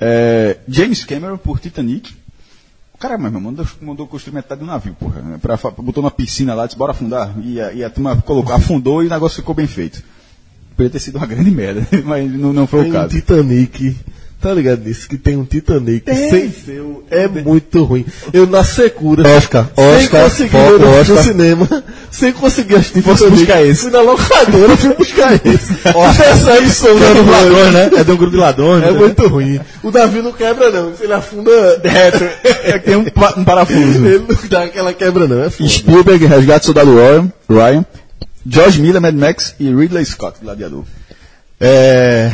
É, 0.00 0.56
James 0.66 1.04
Cameron 1.04 1.36
por 1.36 1.60
Titanic. 1.60 2.14
O 2.94 2.98
cara, 2.98 3.18
meu 3.18 3.26
irmão, 3.26 3.42
mandou, 3.42 3.66
mandou 3.82 4.06
construir 4.06 4.34
metade 4.34 4.60
do 4.60 4.66
navio, 4.66 4.96
porra. 4.98 5.20
né, 5.20 5.38
Pra, 5.40 5.56
botou 5.56 6.02
uma 6.02 6.10
piscina 6.10 6.54
lá, 6.54 6.64
disse, 6.64 6.78
bora 6.78 6.92
afundar. 6.92 7.34
E 7.44 7.60
a, 7.60 7.72
e 7.74 7.84
a 7.84 7.90
turma 7.90 8.16
colocou, 8.22 8.54
afundou 8.54 9.02
e 9.02 9.06
o 9.06 9.10
negócio 9.10 9.36
ficou 9.36 9.54
bem 9.54 9.66
feito. 9.66 10.02
Poderia 10.78 10.92
ter 10.92 11.00
sido 11.00 11.16
uma 11.18 11.26
grande 11.26 11.50
merda, 11.50 11.84
mas 12.06 12.30
não, 12.32 12.52
não 12.52 12.64
foi 12.64 12.82
Tem 12.82 12.88
o 12.88 12.94
um 12.94 12.94
caso. 12.94 13.08
Titanic. 13.08 13.96
Tá 14.40 14.54
ligado 14.54 14.84
nisso? 14.84 15.08
Que 15.08 15.18
tem 15.18 15.36
um 15.36 15.44
Titanic 15.44 16.04
sem 16.14 16.52
seu. 16.52 17.02
É 17.10 17.26
muito 17.26 17.82
ruim. 17.82 18.06
Eu 18.32 18.46
na 18.46 18.62
secura. 18.62 19.28
Oscar, 19.36 19.68
sem 19.74 19.84
Oscar, 19.84 20.22
conseguir 20.22 20.50
foco, 20.50 20.74
ir 20.74 20.78
no, 20.78 20.78
no 20.78 21.00
Oscar. 21.00 21.24
cinema. 21.24 21.84
Sem 22.12 22.32
conseguir 22.32 22.76
assistir 22.76 23.02
Fosse 23.02 23.24
Titanic. 23.24 23.44
buscar 23.44 23.66
esse. 23.66 23.80
Fui 23.82 23.90
na 23.90 24.00
locadora, 24.02 24.76
fui 24.76 24.94
buscar 24.94 25.34
esse. 25.44 25.74
Percebe 25.82 26.70
som 26.70 26.86
É 26.86 26.92
no 26.92 26.98
de 26.98 27.04
ladrões, 27.04 27.28
ladrões, 27.28 27.72
né? 27.72 27.90
É 28.00 28.04
de 28.04 28.12
um 28.12 28.16
grupo 28.16 28.30
de 28.30 28.38
ladrões. 28.38 28.84
É 28.84 28.92
né? 28.92 28.98
muito 28.98 29.26
ruim. 29.26 29.60
O 29.82 29.90
navio 29.90 30.22
não 30.22 30.32
quebra, 30.32 30.70
não. 30.70 30.94
Se 30.94 31.02
ele 31.02 31.12
afunda 31.14 31.50
reto. 31.82 32.24
Tem 32.84 32.94
um, 32.94 33.06
um 33.38 33.44
parafuso. 33.44 34.06
Ele 34.06 34.18
não 34.20 34.48
dá 34.48 34.62
aquela 34.62 34.92
quebra, 34.94 35.26
não. 35.26 35.42
É 35.42 35.50
foda. 35.50 35.68
Spielberg, 35.68 36.24
Resgate 36.26 36.60
do 36.60 36.66
Soldado 36.66 36.94
Ryan, 36.94 37.84
George 38.48 38.80
Miller, 38.80 39.00
Mad 39.00 39.14
Max 39.14 39.54
e 39.60 39.72
Ridley 39.72 40.04
Scott, 40.04 40.38
Gladiador. 40.42 40.84
É, 41.60 42.32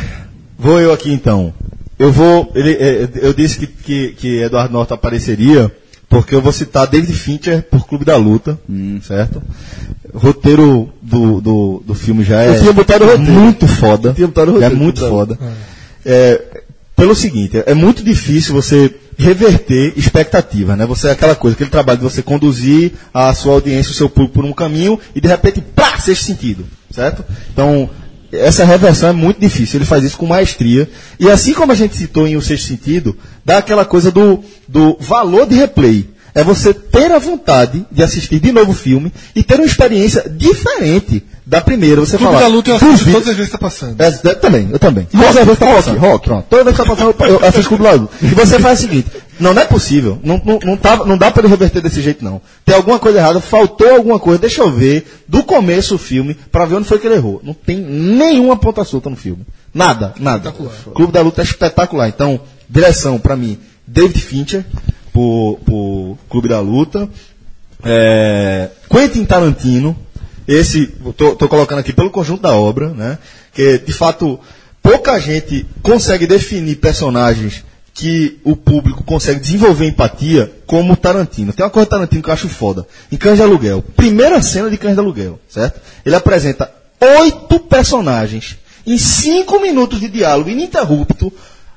vou 0.57 0.79
eu 0.79 0.93
aqui 0.93 1.11
então. 1.11 1.53
Eu 1.97 2.11
vou. 2.11 2.51
Ele, 2.55 2.71
é, 2.73 3.09
eu 3.15 3.33
disse 3.33 3.59
que, 3.59 3.67
que, 3.67 4.07
que 4.13 4.41
Eduardo 4.41 4.73
Norton 4.73 4.93
apareceria, 4.93 5.71
porque 6.09 6.35
eu 6.35 6.41
vou 6.41 6.51
citar 6.51 6.87
David 6.87 7.13
Fincher 7.13 7.63
por 7.63 7.87
Clube 7.87 8.05
da 8.05 8.15
Luta, 8.17 8.59
certo? 9.01 9.41
O 10.13 10.17
roteiro 10.17 10.89
do, 11.01 11.41
do, 11.41 11.83
do 11.85 11.93
filme 11.93 12.23
já 12.23 12.41
é 12.43 12.55
Eu 12.55 12.59
tinha 12.61 12.73
botado 12.73 13.03
o 13.03 13.07
roteiro. 13.07 13.31
muito 13.31 13.67
foda. 13.67 14.09
Eu 14.09 14.13
tinha 14.13 14.27
botado 14.27 14.51
o 14.51 14.53
é 14.53 14.55
roteiro, 14.55 14.77
muito 14.77 14.99
Clube 14.99 15.11
da 15.11 15.35
foda. 15.35 15.39
É, 16.05 16.41
pelo 16.95 17.15
seguinte, 17.15 17.61
é 17.65 17.73
muito 17.73 18.03
difícil 18.03 18.53
você 18.53 18.93
reverter 19.17 19.93
expectativa, 19.95 20.75
né? 20.75 20.85
Você 20.85 21.09
aquela 21.09 21.35
coisa, 21.35 21.55
aquele 21.55 21.69
trabalho 21.69 21.99
de 21.99 22.03
você 22.03 22.21
conduzir 22.21 22.93
a 23.13 23.33
sua 23.33 23.53
audiência, 23.53 23.91
o 23.91 23.95
seu 23.95 24.09
público 24.09 24.35
por 24.35 24.45
um 24.45 24.53
caminho 24.53 24.99
e 25.15 25.21
de 25.21 25.27
repente, 25.27 25.61
pá, 25.61 25.97
sexto 25.97 26.25
sentido, 26.25 26.65
certo? 26.91 27.23
Então, 27.51 27.89
essa 28.31 28.65
reversão 28.65 29.09
é 29.09 29.13
muito 29.13 29.39
difícil, 29.39 29.77
ele 29.77 29.85
faz 29.85 30.03
isso 30.03 30.17
com 30.17 30.25
maestria. 30.25 30.89
E 31.19 31.29
assim 31.29 31.53
como 31.53 31.71
a 31.71 31.75
gente 31.75 31.95
citou 31.95 32.27
em 32.27 32.35
O 32.35 32.41
Sexto 32.41 32.67
Sentido, 32.67 33.15
dá 33.43 33.57
aquela 33.57 33.85
coisa 33.85 34.11
do, 34.11 34.43
do 34.67 34.97
valor 34.99 35.47
de 35.47 35.55
replay. 35.55 36.09
É 36.35 36.43
você 36.43 36.73
ter 36.73 37.09
a 37.13 37.17
vontade 37.17 37.85
de 37.89 38.03
assistir 38.03 38.41
de 38.41 38.51
novo 38.51 38.71
o 38.71 38.75
filme 38.75 39.11
e 39.33 39.41
ter 39.41 39.55
uma 39.55 39.65
experiência 39.65 40.29
diferente 40.29 41.23
da 41.45 41.61
primeira. 41.61 42.01
Você 42.01 42.17
Clube 42.17 42.33
da 42.37 42.47
Luta 42.47 42.71
eu 42.71 42.75
assisto 42.75 43.09
todas 43.09 43.29
as 43.29 43.35
vezes 43.37 43.45
que 43.45 43.57
tá 43.57 43.57
passando. 43.57 44.01
É, 44.01 44.19
eu 44.21 44.35
também, 44.35 44.67
eu 44.69 44.77
também. 44.77 45.07
Todas 45.09 45.37
as 45.37 45.45
vezes 45.45 45.59
tá 45.59 45.73
passando. 45.73 45.97
Rock, 45.97 46.25
pronto. 46.25 46.45
Toda 46.49 46.65
vez 46.65 46.75
que 46.75 46.83
tá 46.83 46.89
passando, 46.89 47.15
eu, 47.17 47.27
eu 47.27 47.45
assisto 47.45 47.69
Clube 47.69 47.83
da 47.85 47.91
Luta. 47.93 48.13
E 48.21 48.27
você 48.27 48.59
faz 48.59 48.79
o 48.79 48.81
seguinte, 48.81 49.07
não, 49.39 49.53
não 49.53 49.61
é 49.61 49.65
possível. 49.65 50.19
Não, 50.21 50.41
não, 50.43 50.59
não, 50.61 50.75
tá, 50.75 50.97
não 51.05 51.17
dá 51.17 51.31
pra 51.31 51.41
ele 51.41 51.49
reverter 51.49 51.81
desse 51.81 52.01
jeito, 52.01 52.23
não. 52.23 52.41
Tem 52.65 52.75
alguma 52.75 52.99
coisa 52.99 53.17
errada, 53.17 53.39
faltou 53.39 53.89
alguma 53.89 54.19
coisa, 54.19 54.39
deixa 54.39 54.61
eu 54.61 54.69
ver 54.69 55.05
do 55.29 55.41
começo 55.41 55.95
o 55.95 55.97
filme 55.97 56.35
pra 56.51 56.65
ver 56.65 56.75
onde 56.75 56.87
foi 56.87 56.99
que 56.99 57.07
ele 57.07 57.15
errou. 57.15 57.39
Não 57.43 57.53
tem 57.53 57.77
nenhuma 57.77 58.57
ponta 58.57 58.83
solta 58.83 59.09
no 59.09 59.15
filme. 59.15 59.45
Nada, 59.73 60.13
nada. 60.19 60.53
Clube 60.93 61.13
da 61.13 61.21
Luta 61.21 61.41
é 61.41 61.45
espetacular. 61.45 62.09
Então, 62.09 62.41
direção, 62.69 63.19
pra 63.19 63.37
mim, 63.37 63.57
David 63.87 64.19
Fincher, 64.19 64.65
por, 65.15 66.17
Clube 66.29 66.49
da 66.49 66.59
Luta. 66.59 67.07
É, 67.81 68.69
Quentin 68.89 69.23
Tarantino, 69.23 69.95
esse, 70.45 70.87
tô 71.15 71.47
colocando 71.47 71.79
aqui 71.79 71.93
pelo 71.93 72.09
conjunto 72.09 72.41
da 72.41 72.53
obra, 72.53 72.89
né? 72.89 73.17
Que 73.53 73.77
de 73.77 73.93
fato 73.93 74.37
pouca 74.83 75.17
gente 75.19 75.65
consegue 75.81 76.27
definir 76.27 76.75
personagens 76.75 77.63
que 77.93 78.39
o 78.43 78.57
público 78.57 79.03
consegue 79.05 79.39
desenvolver 79.39 79.87
empatia 79.87 80.51
como 80.65 80.97
Tarantino. 80.97 81.53
Tem 81.53 81.63
uma 81.63 81.71
coisa 81.71 81.89
Tarantino 81.89 82.21
que 82.21 82.29
eu 82.29 82.33
acho 82.33 82.49
foda. 82.49 82.85
Em 83.09 83.15
Cães 83.15 83.37
de 83.37 83.43
Aluguel, 83.43 83.81
primeira 83.95 84.41
cena 84.41 84.69
de 84.69 84.77
Cães 84.77 84.95
de 84.95 84.99
Aluguel, 84.99 85.39
certo? 85.47 85.79
Ele 86.05 86.15
apresenta 86.15 86.69
oito 87.19 87.57
personagens 87.61 88.57
em 88.85 88.97
cinco 88.97 89.61
minutos 89.61 90.01
de 90.01 90.09
diálogo 90.09 90.49
ininterrupto 90.49 91.31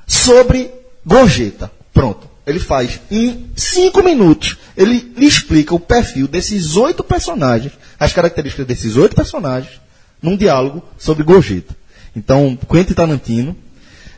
sobre 0.06 0.70
gorjeta. 1.06 1.70
Pronto. 1.94 2.27
Ele 2.48 2.58
faz 2.58 3.00
em 3.10 3.46
cinco 3.54 4.02
minutos. 4.02 4.56
Ele 4.76 5.12
lhe 5.16 5.26
explica 5.26 5.74
o 5.74 5.80
perfil 5.80 6.26
desses 6.26 6.76
oito 6.76 7.04
personagens, 7.04 7.72
as 8.00 8.12
características 8.12 8.66
desses 8.66 8.96
oito 8.96 9.14
personagens, 9.14 9.80
num 10.22 10.36
diálogo 10.36 10.82
sobre 10.96 11.22
gorjeta. 11.22 11.76
Então, 12.16 12.58
Quentin 12.70 12.94
Tarantino 12.94 13.56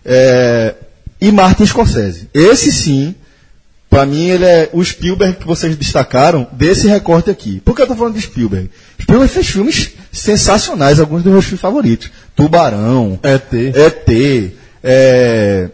é, 0.05 0.75
e 1.21 1.33
Martin 1.33 1.67
Scorsese. 1.67 2.31
Esse 2.33 2.71
sim, 2.71 3.15
para 3.91 4.07
mim, 4.07 4.29
ele 4.29 4.45
é 4.45 4.71
o 4.73 4.85
Spielberg 4.85 5.39
que 5.39 5.47
vocês 5.47 5.77
destacaram 5.77 6.47
desse 6.53 6.87
recorte 6.87 7.29
aqui. 7.29 7.61
Por 7.61 7.75
que 7.75 7.83
eu 7.83 7.87
tô 7.89 7.97
falando 7.97 8.15
de 8.15 8.21
Spielberg? 8.21 8.71
Spielberg 9.03 9.33
fez 9.33 9.49
filmes 9.49 9.91
sensacionais, 10.13 11.01
alguns 11.01 11.25
dos 11.25 11.33
meus 11.33 11.45
filmes 11.45 11.61
favoritos. 11.61 12.11
Tubarão, 12.37 13.19
ET. 13.25 13.53
ET, 13.53 14.53
é, 14.85 15.69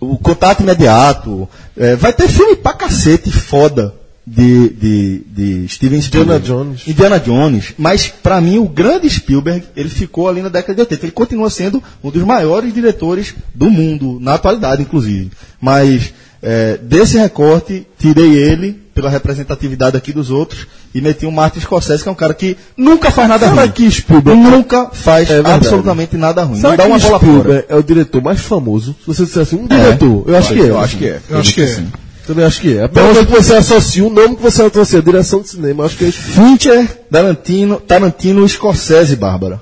o 0.00 0.16
Contato 0.18 0.62
Imediato. 0.62 1.48
é, 1.76 1.94
vai 1.94 2.12
ter 2.12 2.26
filme 2.28 2.56
pra 2.56 2.72
cacete 2.72 3.30
foda 3.30 3.94
de, 4.26 4.68
de, 4.70 5.22
de 5.26 5.68
Steven 5.68 6.00
Spielberg. 6.00 6.46
Jones. 6.46 6.86
Indiana 6.86 7.18
Jones. 7.18 7.74
Mas, 7.76 8.08
pra 8.08 8.40
mim, 8.40 8.58
o 8.58 8.68
grande 8.68 9.08
Spielberg, 9.10 9.64
ele 9.76 9.88
ficou 9.88 10.28
ali 10.28 10.40
na 10.40 10.48
década 10.48 10.74
de 10.74 10.80
80. 10.82 11.06
Ele 11.06 11.12
continua 11.12 11.50
sendo 11.50 11.82
um 12.02 12.10
dos 12.10 12.22
maiores 12.22 12.72
diretores 12.72 13.34
do 13.54 13.70
mundo, 13.70 14.18
na 14.20 14.34
atualidade, 14.34 14.82
inclusive. 14.82 15.30
Mas, 15.60 16.12
é, 16.42 16.76
desse 16.78 17.18
recorte, 17.18 17.86
tirei 17.98 18.32
ele, 18.34 18.72
pela 18.94 19.08
representatividade 19.10 19.96
aqui 19.96 20.12
dos 20.12 20.30
outros, 20.30 20.66
e 20.94 21.00
meti 21.00 21.24
o 21.26 21.30
Martin 21.32 21.60
Scorsese, 21.60 22.02
que 22.02 22.08
é 22.08 22.12
um 22.12 22.16
cara 22.16 22.34
que 22.34 22.56
nunca 22.76 23.10
faz 23.10 23.28
nada 23.28 23.48
Será 23.48 23.62
ruim. 23.62 23.70
que 23.70 23.90
Spielberg- 23.90 24.40
Nunca 24.40 24.86
faz 24.92 25.30
É 25.30 25.38
absolutamente 25.44 26.16
nada 26.16 26.42
ruim. 26.42 26.56
Será 26.56 26.70
Não 26.70 26.76
dá 26.76 26.82
que 26.84 26.88
uma 26.90 26.96
o 26.98 27.00
bola 27.00 27.20
fora. 27.20 27.66
É 27.68 27.76
o 27.76 27.82
diretor 27.82 28.22
mais 28.22 28.40
famoso? 28.40 28.96
Se 29.00 29.06
você 29.06 29.24
dissesse 29.24 29.54
um 29.54 29.66
diretor, 29.66 30.24
eu 30.26 30.36
acho 30.36 30.52
que 30.52 30.60
é. 30.60 30.68
Eu 30.70 30.78
acho 30.80 30.96
que 30.96 31.06
é. 31.06 31.20
Eu 31.30 31.38
acho 31.38 31.54
que 31.54 31.62
é. 31.62 31.84
Também 32.26 32.44
acho 32.44 32.60
que 32.60 32.76
é. 32.76 32.84
Apenas 32.84 33.18
que 33.18 33.24
você 33.32 33.54
associa 33.54 34.04
o 34.06 34.10
nome 34.10 34.36
que 34.36 34.42
você 34.42 34.62
associa, 34.62 35.02
direção 35.02 35.40
de 35.40 35.48
cinema, 35.48 35.82
eu 35.82 35.86
acho 35.86 35.96
que 35.96 36.04
é 36.06 36.10
Fincher, 36.12 36.86
Tarantino, 37.10 37.76
Tarantino 37.80 38.44
e 38.44 38.48
Scorsese, 38.48 39.16
Bárbara. 39.16 39.60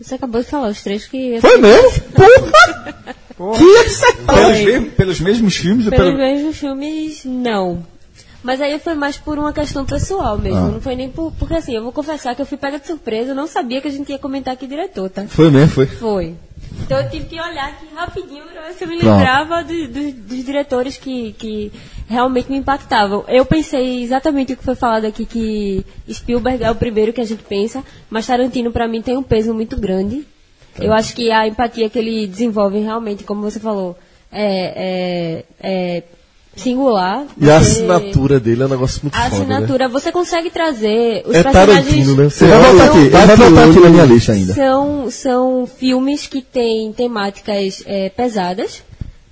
Você 0.00 0.14
acabou 0.16 0.40
de 0.42 0.46
falar 0.48 0.68
os 0.68 0.82
três 0.82 1.06
que. 1.06 1.38
Foi 1.40 1.56
mesmo? 1.58 1.90
Porra! 2.14 3.14
Que 3.36 3.76
acertado! 3.86 4.38
Pelos, 4.38 4.58
mesmos- 4.64 4.92
pelos 4.94 5.20
mesmos 5.20 5.56
filmes 5.56 5.88
Pelos 5.88 6.04
pelo... 6.06 6.16
mesmos 6.16 6.56
filmes, 6.56 7.24
não. 7.24 7.84
Mas 8.42 8.60
aí 8.60 8.78
foi 8.78 8.94
mais 8.94 9.16
por 9.16 9.38
uma 9.38 9.52
questão 9.54 9.86
pessoal 9.86 10.36
mesmo. 10.38 10.58
Ah. 10.58 10.68
Não 10.68 10.80
foi 10.80 10.94
nem 10.94 11.08
por. 11.08 11.32
Porque 11.32 11.54
assim, 11.54 11.74
eu 11.74 11.82
vou 11.82 11.92
confessar 11.92 12.34
que 12.34 12.42
eu 12.42 12.46
fui 12.46 12.58
pega 12.58 12.78
de 12.78 12.86
surpresa, 12.86 13.30
eu 13.30 13.34
não 13.34 13.46
sabia 13.46 13.80
que 13.80 13.88
a 13.88 13.90
gente 13.90 14.10
ia 14.12 14.18
comentar 14.18 14.52
aqui 14.52 14.66
diretor, 14.66 15.08
tá? 15.08 15.24
Foi 15.26 15.50
mesmo, 15.50 15.68
foi. 15.70 15.86
Foi. 15.86 16.34
Então 16.82 17.00
eu 17.00 17.08
tive 17.08 17.24
que 17.24 17.40
olhar 17.40 17.68
aqui 17.70 17.86
rapidinho 17.94 18.42
pra 18.52 18.62
ver 18.62 18.74
se 18.74 18.84
eu 18.84 18.88
me 18.88 18.96
lembrava 18.96 19.62
do- 19.64 19.88
do- 19.88 20.12
dos 20.12 20.44
diretores 20.44 20.98
que, 20.98 21.32
que 21.38 21.72
realmente 22.06 22.50
me 22.50 22.58
impactavam. 22.58 23.24
Eu 23.28 23.46
pensei 23.46 24.02
exatamente 24.02 24.52
o 24.52 24.56
que 24.58 24.64
foi 24.64 24.74
falado 24.74 25.06
aqui, 25.06 25.24
que 25.24 25.84
Spielberg 26.12 26.62
é 26.62 26.70
o 26.70 26.74
primeiro 26.74 27.12
que 27.14 27.20
a 27.22 27.24
gente 27.24 27.42
pensa, 27.44 27.82
mas 28.10 28.26
Tarantino 28.26 28.70
pra 28.70 28.86
mim 28.86 29.00
tem 29.00 29.16
um 29.16 29.22
peso 29.22 29.54
muito 29.54 29.74
grande. 29.78 30.26
Eu 30.78 30.92
acho 30.92 31.14
que 31.14 31.30
a 31.30 31.46
empatia 31.46 31.88
que 31.88 31.98
ele 31.98 32.26
desenvolve 32.26 32.78
realmente, 32.80 33.24
como 33.24 33.42
você 33.42 33.60
falou, 33.60 33.96
é, 34.32 35.44
é- 35.62 35.98
é 35.98 36.02
singular. 36.56 37.24
E 37.40 37.50
a 37.50 37.56
assinatura 37.58 38.38
dele 38.38 38.62
é 38.62 38.66
um 38.66 38.68
negócio 38.68 39.00
muito 39.02 39.14
A 39.16 39.22
foda, 39.30 39.44
né? 39.44 39.54
assinatura, 39.54 39.88
você 39.88 40.12
consegue 40.12 40.50
trazer 40.50 41.22
os 41.26 41.34
É 41.34 41.42
personagens... 41.42 41.84
Tarantino, 41.84 42.16
né? 42.16 42.28
Você 42.28 42.46
vai 42.46 42.60
voltar 42.62 42.84
aqui, 42.86 43.08
vai 43.08 43.26
voltar 43.36 43.64
aqui 43.70 43.80
na 43.80 43.88
minha 43.90 44.04
lista 44.04 44.32
ainda. 44.32 44.54
São, 44.54 45.10
são 45.10 45.66
filmes 45.66 46.26
que 46.26 46.42
têm 46.42 46.92
temáticas 46.92 47.82
é, 47.86 48.08
pesadas, 48.10 48.82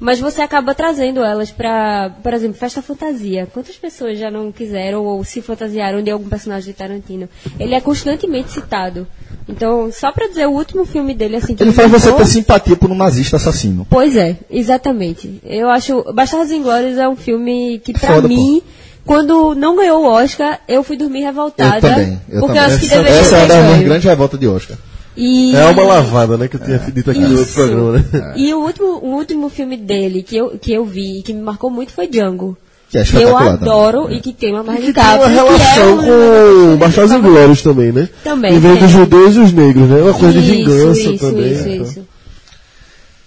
mas 0.03 0.19
você 0.19 0.43
acaba 0.43 0.75
trazendo 0.75 1.23
elas 1.23 1.53
para, 1.53 2.11
por 2.25 2.35
exemplo, 2.35 2.59
Festa 2.59 2.83
Fantasia. 2.83 3.47
Quantas 3.55 3.77
pessoas 3.77 4.19
já 4.19 4.33
não 4.33 4.51
quiseram 4.51 5.05
ou 5.05 5.23
se 5.23 5.41
fantasiaram 5.41 6.03
de 6.03 6.11
algum 6.11 6.29
personagem 6.29 6.73
de 6.73 6.77
Tarantino? 6.77 7.29
Ele 7.57 7.73
é 7.73 7.81
constantemente 7.81 8.51
citado. 8.51 9.07
Então, 9.49 9.93
só 9.93 10.11
para 10.11 10.27
dizer 10.27 10.49
o 10.49 10.51
último 10.51 10.85
filme 10.85 11.15
dele, 11.15 11.37
assim, 11.37 11.55
que 11.55 11.63
Ele 11.63 11.71
faz 11.71 11.89
você 11.89 12.11
ter 12.11 12.27
simpatia 12.27 12.75
por 12.75 12.91
um 12.91 12.97
nazista 12.97 13.37
assassino. 13.37 13.87
Pois 13.89 14.17
é, 14.17 14.39
exatamente. 14.51 15.41
Eu 15.45 15.71
acho. 15.71 16.03
Bastardos 16.13 16.51
Inglórios 16.51 16.99
é 16.99 17.09
um 17.09 17.15
filme 17.15 17.79
que, 17.79 17.97
Foda, 17.97 18.27
mim, 18.27 18.61
quando 19.07 19.55
não 19.55 19.77
ganhou 19.77 20.03
o 20.03 20.09
Oscar, 20.09 20.59
eu 20.67 20.83
fui 20.83 20.97
dormir 20.97 21.23
revoltada. 21.23 21.77
Eu 21.77 21.81
também. 21.81 22.21
Eu 22.29 22.41
porque 22.41 22.59
também. 22.59 22.71
eu 22.71 22.77
acho 22.77 22.79
que 22.81 22.87
essa 22.87 22.97
deveria 22.97 23.21
essa 23.21 23.37
é 23.37 23.47
ter 23.47 23.53
uma 23.53 23.71
das 23.71 23.83
grandes 23.85 24.05
revoltas 24.05 24.41
de 24.41 24.49
Oscar. 24.49 24.77
E... 25.17 25.55
É 25.55 25.67
uma 25.67 25.83
lavada, 25.83 26.39
né? 26.39 26.49
Que 26.49 26.57
eu 26.57 26.61
tinha 26.61 26.79
dito 26.79 27.11
aqui 27.11 27.21
no 27.21 27.29
outro 27.31 27.43
Isso. 27.43 27.55
programa, 27.55 27.93
né? 27.93 28.33
E 28.37 28.55
o 28.55 28.59
último, 28.61 28.87
o 28.99 29.15
último 29.17 29.49
filme 29.49 29.77
dele 29.77 30.23
que 30.23 30.37
eu, 30.37 30.59
que 30.59 30.73
eu 30.73 30.85
vi 30.85 31.19
e 31.19 31.23
que 31.23 31.33
me 31.33 31.43
marcou 31.43 31.71
muito 31.71 31.93
foi 31.93 32.07
Django. 32.07 32.57
Que 32.91 32.99
é 32.99 33.05
Que 33.05 33.17
eu 33.17 33.33
também. 33.33 33.49
adoro 33.49 34.13
e 34.13 34.21
que 34.21 34.33
tem 34.33 34.53
uma 34.53 34.63
mais 34.63 34.81
Que 34.81 34.87
de 34.87 34.93
tem 34.93 35.03
uma 35.03 35.13
capa. 35.13 35.29
relação 35.29 35.97
com 35.99 36.77
Bastardos 36.77 37.15
Inglórios 37.15 37.63
também, 37.63 37.91
né? 37.93 38.09
Também, 38.23 38.53
Que 38.53 38.59
vem 38.59 38.77
dos 38.77 38.91
judeus 38.91 39.35
e 39.37 39.39
os 39.41 39.53
negros, 39.53 39.89
né? 39.89 40.03
Uma 40.03 40.15
coisa 40.15 40.41
de 40.41 40.41
Isso, 40.41 40.71
vingança 40.71 41.01
isso, 41.01 41.19
também. 41.19 41.53
Isso, 41.53 41.69
então. 41.69 41.87
isso. 41.87 42.07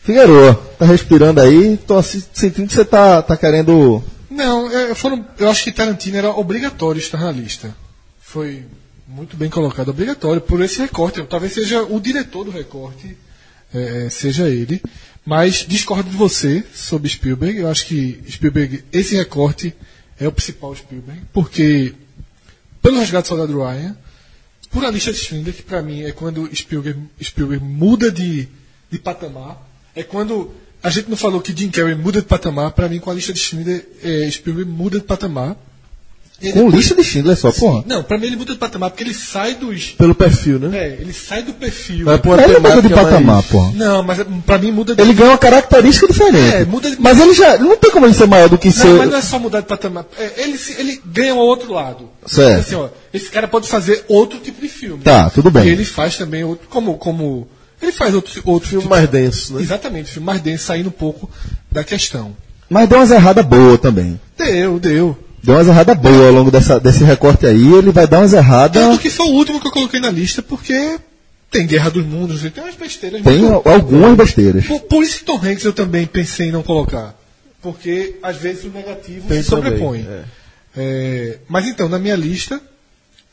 Figueroa, 0.04 0.54
tá 0.78 0.86
respirando 0.86 1.42
aí, 1.42 1.78
tô 1.78 2.00
sentindo 2.02 2.68
que 2.68 2.74
você 2.76 2.86
tá, 2.86 3.24
tá 3.24 3.36
querendo. 3.36 4.04
Não, 4.30 4.70
é, 4.70 4.94
foram, 4.94 5.26
eu 5.40 5.50
acho 5.50 5.64
que 5.64 5.72
Tarantino 5.72 6.18
era 6.18 6.30
obrigatório 6.30 7.00
estar 7.00 7.18
na 7.20 7.32
lista. 7.32 7.76
Foi 8.20 8.64
muito 9.08 9.38
bem 9.38 9.49
colocado, 9.49 9.89
obrigatório, 9.89 10.41
por 10.41 10.62
esse 10.62 10.80
recorte. 10.80 11.24
Talvez 11.24 11.53
seja 11.53 11.84
o 11.84 11.99
diretor 11.99 12.45
do 12.45 12.51
recorte, 12.51 13.18
é, 13.74 14.10
seja 14.10 14.49
ele. 14.49 14.82
Mas 15.25 15.66
discordo 15.67 16.09
de 16.09 16.16
você 16.16 16.63
sobre 16.74 17.09
Spielberg. 17.09 17.59
Eu 17.59 17.70
acho 17.70 17.86
que 17.86 18.21
Spielberg, 18.30 18.84
esse 18.92 19.16
recorte 19.16 19.74
é 20.20 20.28
o 20.28 20.32
principal 20.32 20.75
Spielberg, 20.75 21.21
porque 21.34 21.93
pelo 22.82 23.00
resgate 23.00 23.24
do 23.24 23.30
Soldado 23.30 23.58
Ryan, 23.58 23.97
por 24.70 24.86
a 24.86 24.92
lista 24.92 25.12
de 25.12 25.20
Schindler, 25.20 25.55
que 25.55 25.63
pra 25.63 25.82
mim 25.82 26.04
é 26.04 26.12
quando 26.12 26.50
Spielberg, 26.55 27.00
Spielberg 27.24 27.63
muda 27.63 28.12
de, 28.12 28.47
de 28.92 29.00
patamar, 29.00 29.67
é 29.96 30.04
quando 30.04 30.54
a 30.84 30.89
gente 30.92 31.09
não 31.09 31.17
falou 31.17 31.42
que 31.42 31.58
Jim 31.58 31.71
Carrey 31.71 31.96
muda 31.96 32.21
de 32.21 32.28
patamar, 32.28 32.71
pra 32.71 32.88
mim 32.88 33.00
com 33.00 33.09
a 33.09 33.13
lista 33.16 33.34
de 33.34 33.39
Schindler, 33.39 33.88
é, 34.04 34.30
Spielberg 34.30 34.70
muda 34.70 35.00
de 35.00 35.05
patamar. 35.05 35.58
E 36.41 36.51
Com 36.51 36.66
depois- 36.66 36.75
lista 36.75 36.95
de 36.95 37.03
Schindler 37.03 37.37
só, 37.37 37.49
porra. 37.51 37.83
Não, 37.87 38.03
pra 38.03 38.17
mim 38.17 38.28
ele 38.28 38.36
muda 38.36 38.51
de 38.53 38.59
patamar 38.59 38.89
porque 38.89 39.03
ele 39.03 39.13
sai 39.13 39.55
dos. 39.55 39.91
Pelo 39.97 40.13
perfil, 40.13 40.59
né? 40.59 40.78
É, 40.78 40.97
ele 40.99 41.13
sai 41.13 41.41
do 41.43 41.53
perfil. 41.53 42.05
Pra 42.05 42.20
uma 42.33 42.43
Ele 42.43 42.59
muda 42.59 42.82
de 42.82 42.89
patamar, 42.89 43.21
mais- 43.21 43.45
porra. 43.45 43.71
Não, 43.74 44.03
mas 44.03 44.20
é- 44.20 44.25
pra 44.45 44.57
mim 44.57 44.71
muda 44.71 44.93
de. 44.93 45.01
Ele 45.01 45.13
ganha 45.13 45.29
uma 45.32 45.37
característica 45.37 46.07
diferente. 46.07 46.55
É, 46.55 46.66
muda 46.66 46.91
de- 46.91 46.97
Mas 47.01 47.20
ele 47.20 47.33
já. 47.33 47.57
Não 47.57 47.78
tem 47.78 47.89
como 47.89 48.05
ele 48.05 48.13
ser 48.13 48.28
maior 48.28 48.49
do 48.49 48.57
que 48.57 48.70
ser. 48.71 48.87
Não, 48.87 48.97
mas 48.97 49.09
não 49.12 49.17
é 49.17 49.21
só 49.21 49.39
mudar 49.39 49.62
de 49.62 49.67
patamar. 49.67 50.05
É, 50.20 50.43
ele, 50.43 50.57
se- 50.57 50.74
ele 50.78 51.01
ganha 51.05 51.33
um 51.33 51.37
outro 51.37 51.71
lado. 51.71 52.09
Certo. 52.25 52.59
Assim, 52.59 52.75
ó, 52.75 52.89
esse 53.13 53.29
cara 53.29 53.47
pode 53.47 53.70
fazer 53.70 54.03
outro 54.09 54.37
tipo 54.39 54.62
de 54.62 54.67
filme. 54.67 55.01
Tá, 55.03 55.29
tudo 55.29 55.49
bem. 55.49 55.66
E 55.67 55.70
ele 55.70 55.86
faz 55.86 56.17
também 56.17 56.43
outro. 56.43 56.67
Como. 56.70 56.97
como 56.97 57.47
ele 57.82 57.91
faz 57.93 58.13
outro, 58.13 58.32
outro 58.45 58.67
Filme 58.70 58.83
tipo- 58.83 58.93
mais 58.93 59.07
denso, 59.07 59.53
né? 59.53 59.62
Exatamente, 59.62 60.09
filme 60.12 60.25
mais 60.25 60.41
denso, 60.41 60.66
saindo 60.66 60.89
um 60.89 60.91
pouco 60.91 61.29
da 61.71 61.83
questão. 61.83 62.36
Mas 62.70 62.89
deu 62.89 62.97
umas 62.97 63.12
erradas 63.12 63.45
boas 63.45 63.79
também. 63.79 64.20
Deu, 64.37 64.79
deu. 64.79 65.17
Deu 65.46 65.55
umas 65.55 65.67
erradas 65.67 65.97
boas 65.97 66.16
ao 66.28 66.32
longo 66.32 66.50
dessa, 66.51 66.80
desse 66.80 67.04
recorte 67.04 67.46
aí. 67.46 67.74
Ele 67.74 67.92
vai 67.92 68.08
dar 68.08 68.20
umas 68.20 68.34
erradas. 68.34 68.82
Tanto 68.84 69.00
que 69.01 69.09
foi 69.09 69.28
o 69.28 69.34
último 69.34 69.59
que 69.62 69.67
eu 69.67 69.72
coloquei 69.72 70.00
na 70.00 70.09
lista, 70.09 70.42
porque 70.42 70.97
tem 71.51 71.67
Guerra 71.67 71.89
dos 71.92 72.05
Mundos, 72.05 72.42
tem 72.42 72.63
umas 72.63 72.76
besteiras. 72.76 73.22
Tem 73.22 73.38
muito- 73.39 73.70
algumas 73.70 74.16
besteiras. 74.17 74.66
Por, 74.66 74.82
por 74.82 75.04
isso 75.04 75.20
que 75.20 75.24
Tom 75.26 75.38
Hanks 75.38 75.63
eu 75.63 75.74
também 75.74 76.05
pensei 76.08 76.47
em 76.50 76.51
não 76.51 76.63
colocar. 76.63 77.16
Porque 77.62 78.16
às 78.24 78.38
vezes 78.38 78.63
o 78.66 78.70
negativo 78.70 79.28
Tem 79.28 79.42
se 79.42 79.50
sobrepõe. 79.50 80.04
também, 80.04 80.20
é. 80.20 80.24
É, 80.78 81.38
mas 81.47 81.66
então, 81.67 81.88
na 81.88 81.97
minha 81.97 82.16
lista, 82.16 82.59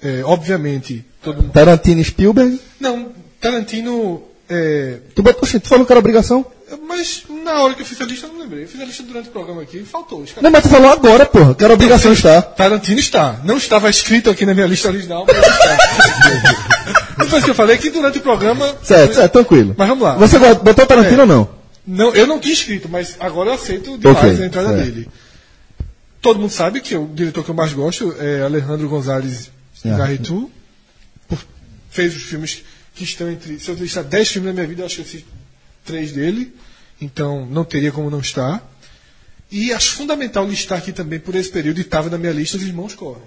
é, 0.02 0.22
obviamente, 0.24 1.04
todo 1.22 1.42
mundo. 1.42 1.52
Tarantino 1.52 2.00
e 2.00 2.04
Spielberg. 2.04 2.60
Não, 2.78 3.08
Tarantino. 3.40 4.22
é, 4.48 4.98
Tu, 5.14 5.22
botou, 5.22 5.48
tu 5.48 5.68
falou 5.68 5.84
que 5.84 5.92
era 5.92 5.98
obrigação? 5.98 6.46
Mas 6.76 7.24
na 7.44 7.60
hora 7.62 7.74
que 7.74 7.82
eu 7.82 7.86
fiz 7.86 8.00
a 8.00 8.04
lista, 8.04 8.26
eu 8.26 8.32
não 8.32 8.40
lembrei. 8.40 8.64
Eu 8.64 8.68
fiz 8.68 8.80
a 8.80 8.84
lista 8.84 9.02
durante 9.02 9.28
o 9.28 9.32
programa 9.32 9.62
aqui 9.62 9.78
e 9.78 9.84
faltou. 9.84 10.24
Não, 10.40 10.50
mas 10.50 10.62
tu 10.62 10.68
falou 10.68 10.90
agora, 10.90 11.26
porra, 11.26 11.54
que 11.54 11.64
era 11.64 11.72
obrigação 11.74 12.12
estar. 12.12 12.40
Tarantino 12.42 12.98
está. 13.00 13.40
Não 13.44 13.56
estava 13.56 13.88
escrito 13.90 14.30
aqui 14.30 14.44
na 14.46 14.54
minha 14.54 14.66
lista 14.66 14.88
original, 14.88 15.26
mas 15.26 15.36
está. 15.36 15.78
Depois 17.24 17.44
que 17.44 17.50
eu 17.50 17.54
falei 17.54 17.78
que 17.78 17.90
durante 17.90 18.18
o 18.18 18.20
programa. 18.22 18.76
Certo, 18.82 19.14
certo, 19.14 19.32
tranquilo. 19.32 19.74
Mas 19.76 19.88
vamos 19.88 20.04
lá. 20.04 20.16
Você 20.16 20.38
botou 20.38 20.86
Tarantino 20.86 21.18
É. 21.18 21.20
ou 21.22 21.26
não? 21.26 21.48
Não, 21.86 22.14
eu 22.14 22.26
não 22.26 22.38
tinha 22.38 22.54
escrito, 22.54 22.88
mas 22.88 23.16
agora 23.18 23.50
eu 23.50 23.54
aceito 23.54 23.98
demais 23.98 24.18
Ok, 24.18 24.42
a 24.42 24.46
entrada 24.46 24.68
certo. 24.68 24.84
dele. 24.84 25.08
Todo 26.20 26.38
mundo 26.38 26.52
sabe 26.52 26.80
que 26.80 26.94
o 26.96 27.06
diretor 27.12 27.42
que 27.44 27.50
eu 27.50 27.54
mais 27.54 27.72
gosto 27.72 28.14
é 28.18 28.42
Alejandro 28.42 28.88
González 28.88 29.50
É. 29.84 29.88
Iñárritu. 29.88 30.48
Por- 31.28 31.38
Fez 31.90 32.14
os 32.16 32.22
filmes 32.22 32.62
que 32.94 33.02
estão 33.04 33.28
entre. 33.30 33.58
Se 33.58 33.68
eu 33.68 33.74
listar 33.74 34.04
10 34.04 34.28
filmes 34.28 34.48
na 34.48 34.54
minha 34.54 34.66
vida, 34.66 34.82
eu 34.82 34.86
acho 34.86 34.96
que 34.96 35.00
eu 35.00 35.04
assisti 35.06 35.26
três 35.84 36.12
dele. 36.12 36.54
Então 37.00 37.46
não 37.46 37.64
teria 37.64 37.90
como 37.92 38.10
não 38.10 38.20
estar. 38.20 38.62
E 39.50 39.72
acho 39.72 39.92
fundamental 39.92 40.46
listar 40.46 40.78
aqui 40.78 40.92
também 40.92 41.18
por 41.18 41.34
esse 41.34 41.50
período, 41.50 41.78
e 41.78 41.82
estava 41.82 42.08
na 42.08 42.16
minha 42.16 42.32
lista, 42.32 42.56
os 42.56 42.62
irmãos 42.62 42.94
Coen. 42.94 43.18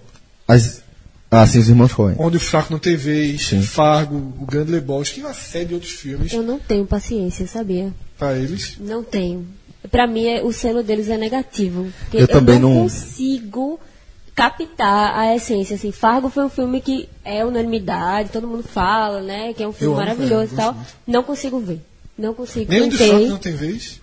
As... 0.48 0.82
Ah, 1.30 1.46
sim, 1.46 1.60
os 1.60 1.70
irmãos 1.70 1.94
Coen. 1.94 2.16
Onde 2.18 2.38
o 2.38 2.40
Fraco 2.40 2.72
não 2.72 2.80
tem 2.80 2.96
vez, 2.96 3.48
Sim. 3.48 3.62
Fargo, 3.62 4.16
o 4.40 4.46
Grande 4.46 4.72
Lebowski 4.72 5.20
e 5.20 5.24
uma 5.24 5.34
série 5.34 5.66
de 5.66 5.74
outros 5.76 5.92
filmes 5.92 6.32
Eu 6.34 6.42
não 6.42 6.58
tenho 6.58 6.86
paciência, 6.86 7.46
sabia? 7.48 7.94
para 8.18 8.38
eles. 8.38 8.78
Não 8.80 9.04
tenho. 9.04 9.46
Pra 9.92 10.08
mim, 10.08 10.26
é- 10.26 10.42
o 10.42 10.52
selo 10.54 10.82
deles 10.82 11.10
é 11.10 11.18
negativo. 11.18 11.92
Porque 12.00 12.18
Eu 12.18 12.28
também 12.28 12.58
não, 12.58 12.74
não- 12.74 12.82
consigo 12.84 13.80
captar 14.34 15.18
a 15.20 15.36
essência. 15.36 15.76
Assim, 15.76 15.92
Fargo 15.92 16.30
foi 16.30 16.44
um 16.46 16.50
filme 16.50 16.82
que 16.82 17.08
é 17.24 17.46
unanimidade, 17.46 18.30
todo 18.30 18.48
mundo 18.48 18.64
fala, 18.64 19.22
né? 19.22 19.54
Que 19.54 19.62
é 19.64 19.68
um 19.68 19.74
filme 19.74 19.94
Eu 19.94 19.98
maravilhoso 19.98 20.52
é, 20.52 20.54
e 20.54 20.58
tal. 20.58 20.78
Não 21.06 21.24
consigo 21.24 21.60
ver. 21.60 21.82
Não 22.18 22.34
consigo. 22.34 22.72
Nem 22.72 22.84
o 22.84 22.90
do 22.90 22.98
Tentei. 22.98 23.10
Fraco 23.10 23.28
não 23.30 23.38
tem 23.38 23.54
vez. 23.56 24.00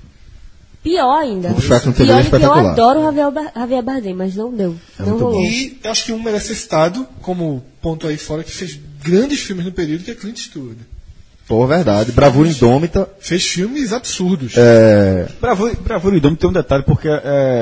Pior 0.82 1.20
ainda. 1.20 1.51
O 1.52 1.60
Shrek 1.60 1.86
não 1.86 1.93
tem 1.93 2.06
Pior 2.06 2.16
vez 2.22 2.26
é 2.34 2.39
que 2.39 2.44
eu 2.44 2.52
adoro 2.52 3.01
o 3.01 3.02
Javier, 3.05 3.30
Bar- 3.30 3.52
Javier 3.55 3.82
Bardem, 3.82 4.14
mas 4.14 4.34
não 4.34 4.52
deu. 4.52 4.74
não 4.98 5.06
muito 5.06 5.24
rolou. 5.24 5.44
E 5.44 5.78
eu 5.82 5.90
acho 5.90 6.05
que 6.05 6.12
um 6.12 6.20
merece 6.20 6.48
ser 6.48 6.55
citado 6.56 7.06
como 7.20 7.62
ponto 7.80 8.06
aí 8.06 8.16
fora 8.16 8.43
que 8.43 8.51
fez 8.51 8.78
grandes 9.02 9.40
filmes 9.40 9.64
no 9.64 9.70
período, 9.72 10.02
que 10.05 10.10
é 10.10 10.14
Clint 10.14 10.39
Eastwood. 10.39 10.76
Pô, 11.47 11.66
verdade. 11.66 12.10
Bravura 12.12 12.48
Indômita. 12.48 13.09
Fez 13.20 13.47
filmes 13.47 13.93
absurdos. 13.93 14.55
É... 14.56 15.28
Bravura, 15.40 15.74
Bravura 15.74 16.18
Dome 16.20 16.36
tem 16.36 16.51
um 16.51 16.52
detalhe, 16.52 16.82
porque 16.82 17.09
é, 17.09 17.12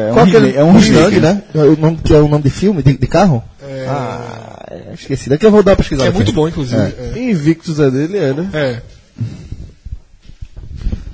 é 0.08 0.10
um 0.10 0.14
Qual 0.14 0.26
que 0.26 0.32
remake. 0.32 0.56
É 0.56 0.64
um 0.64 0.72
Mustang, 0.72 0.94
remake, 0.96 1.20
né? 1.20 1.42
É 1.54 1.58
o 1.58 1.76
nome, 1.76 1.98
que 2.02 2.14
é 2.14 2.18
o 2.18 2.28
nome 2.28 2.42
de 2.44 2.50
filme, 2.50 2.82
de, 2.82 2.96
de 2.96 3.06
carro? 3.06 3.42
Ah, 3.88 4.64
é, 4.70 4.94
esqueci. 4.94 5.28
Daqui 5.28 5.44
eu 5.44 5.50
vou 5.50 5.62
dar 5.62 5.72
uma 5.72 5.76
pesquisada. 5.76 6.08
É 6.08 6.12
muito 6.12 6.32
bom, 6.32 6.48
inclusive. 6.48 6.80
É. 6.80 7.18
Invictus 7.18 7.78
é 7.80 7.90
dele, 7.90 8.18
é, 8.18 8.32
né? 8.32 8.50
É. 8.52 8.82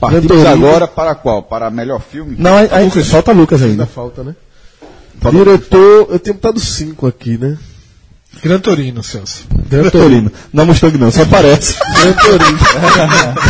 Partimos 0.00 0.44
agora 0.44 0.86
para 0.86 1.14
qual? 1.14 1.42
Para 1.42 1.70
melhor 1.70 2.00
filme? 2.00 2.36
Não, 2.38 2.56
aí, 2.56 2.68
aí 2.70 2.90
falta 2.90 3.32
Lucas 3.32 3.60
Ainda 3.62 3.72
ainda. 3.72 3.86
falta, 3.86 4.22
né? 4.22 4.34
Diretor, 5.30 6.08
eu 6.10 6.18
tenho 6.18 6.34
botado 6.34 6.60
cinco 6.60 7.06
aqui, 7.06 7.38
né? 7.38 7.56
Gran 8.42 8.60
Torino, 8.60 9.02
Celso. 9.02 9.44
Gran 9.68 9.88
Torino. 9.88 10.30
Não 10.52 10.64
é 10.64 10.66
Mustang 10.66 10.98
não, 10.98 11.10
só 11.10 11.24
parece. 11.24 11.74
Gran 12.00 12.12
Torino. 12.12 12.58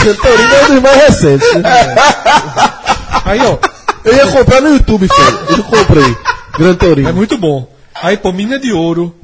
Gran 0.04 0.14
Torino 0.14 0.54
é 0.54 0.64
um 0.64 0.68
dos 0.74 0.82
mais 0.82 0.96
recentes. 1.02 1.54
né? 1.54 1.62
Aí, 3.24 3.40
ó, 3.40 3.58
Eu 4.04 4.14
ia 4.14 4.26
comprar 4.28 4.60
no 4.60 4.68
YouTube, 4.68 5.08
filho. 5.08 5.38
Eu 5.58 5.64
comprei. 5.64 6.16
Gran 6.56 6.74
Torino. 6.74 7.08
é 7.08 7.12
muito 7.12 7.36
bom. 7.36 7.68
Aí, 8.00 8.16
pô, 8.16 8.32
Mina 8.32 8.58
de 8.58 8.72
Ouro. 8.72 9.14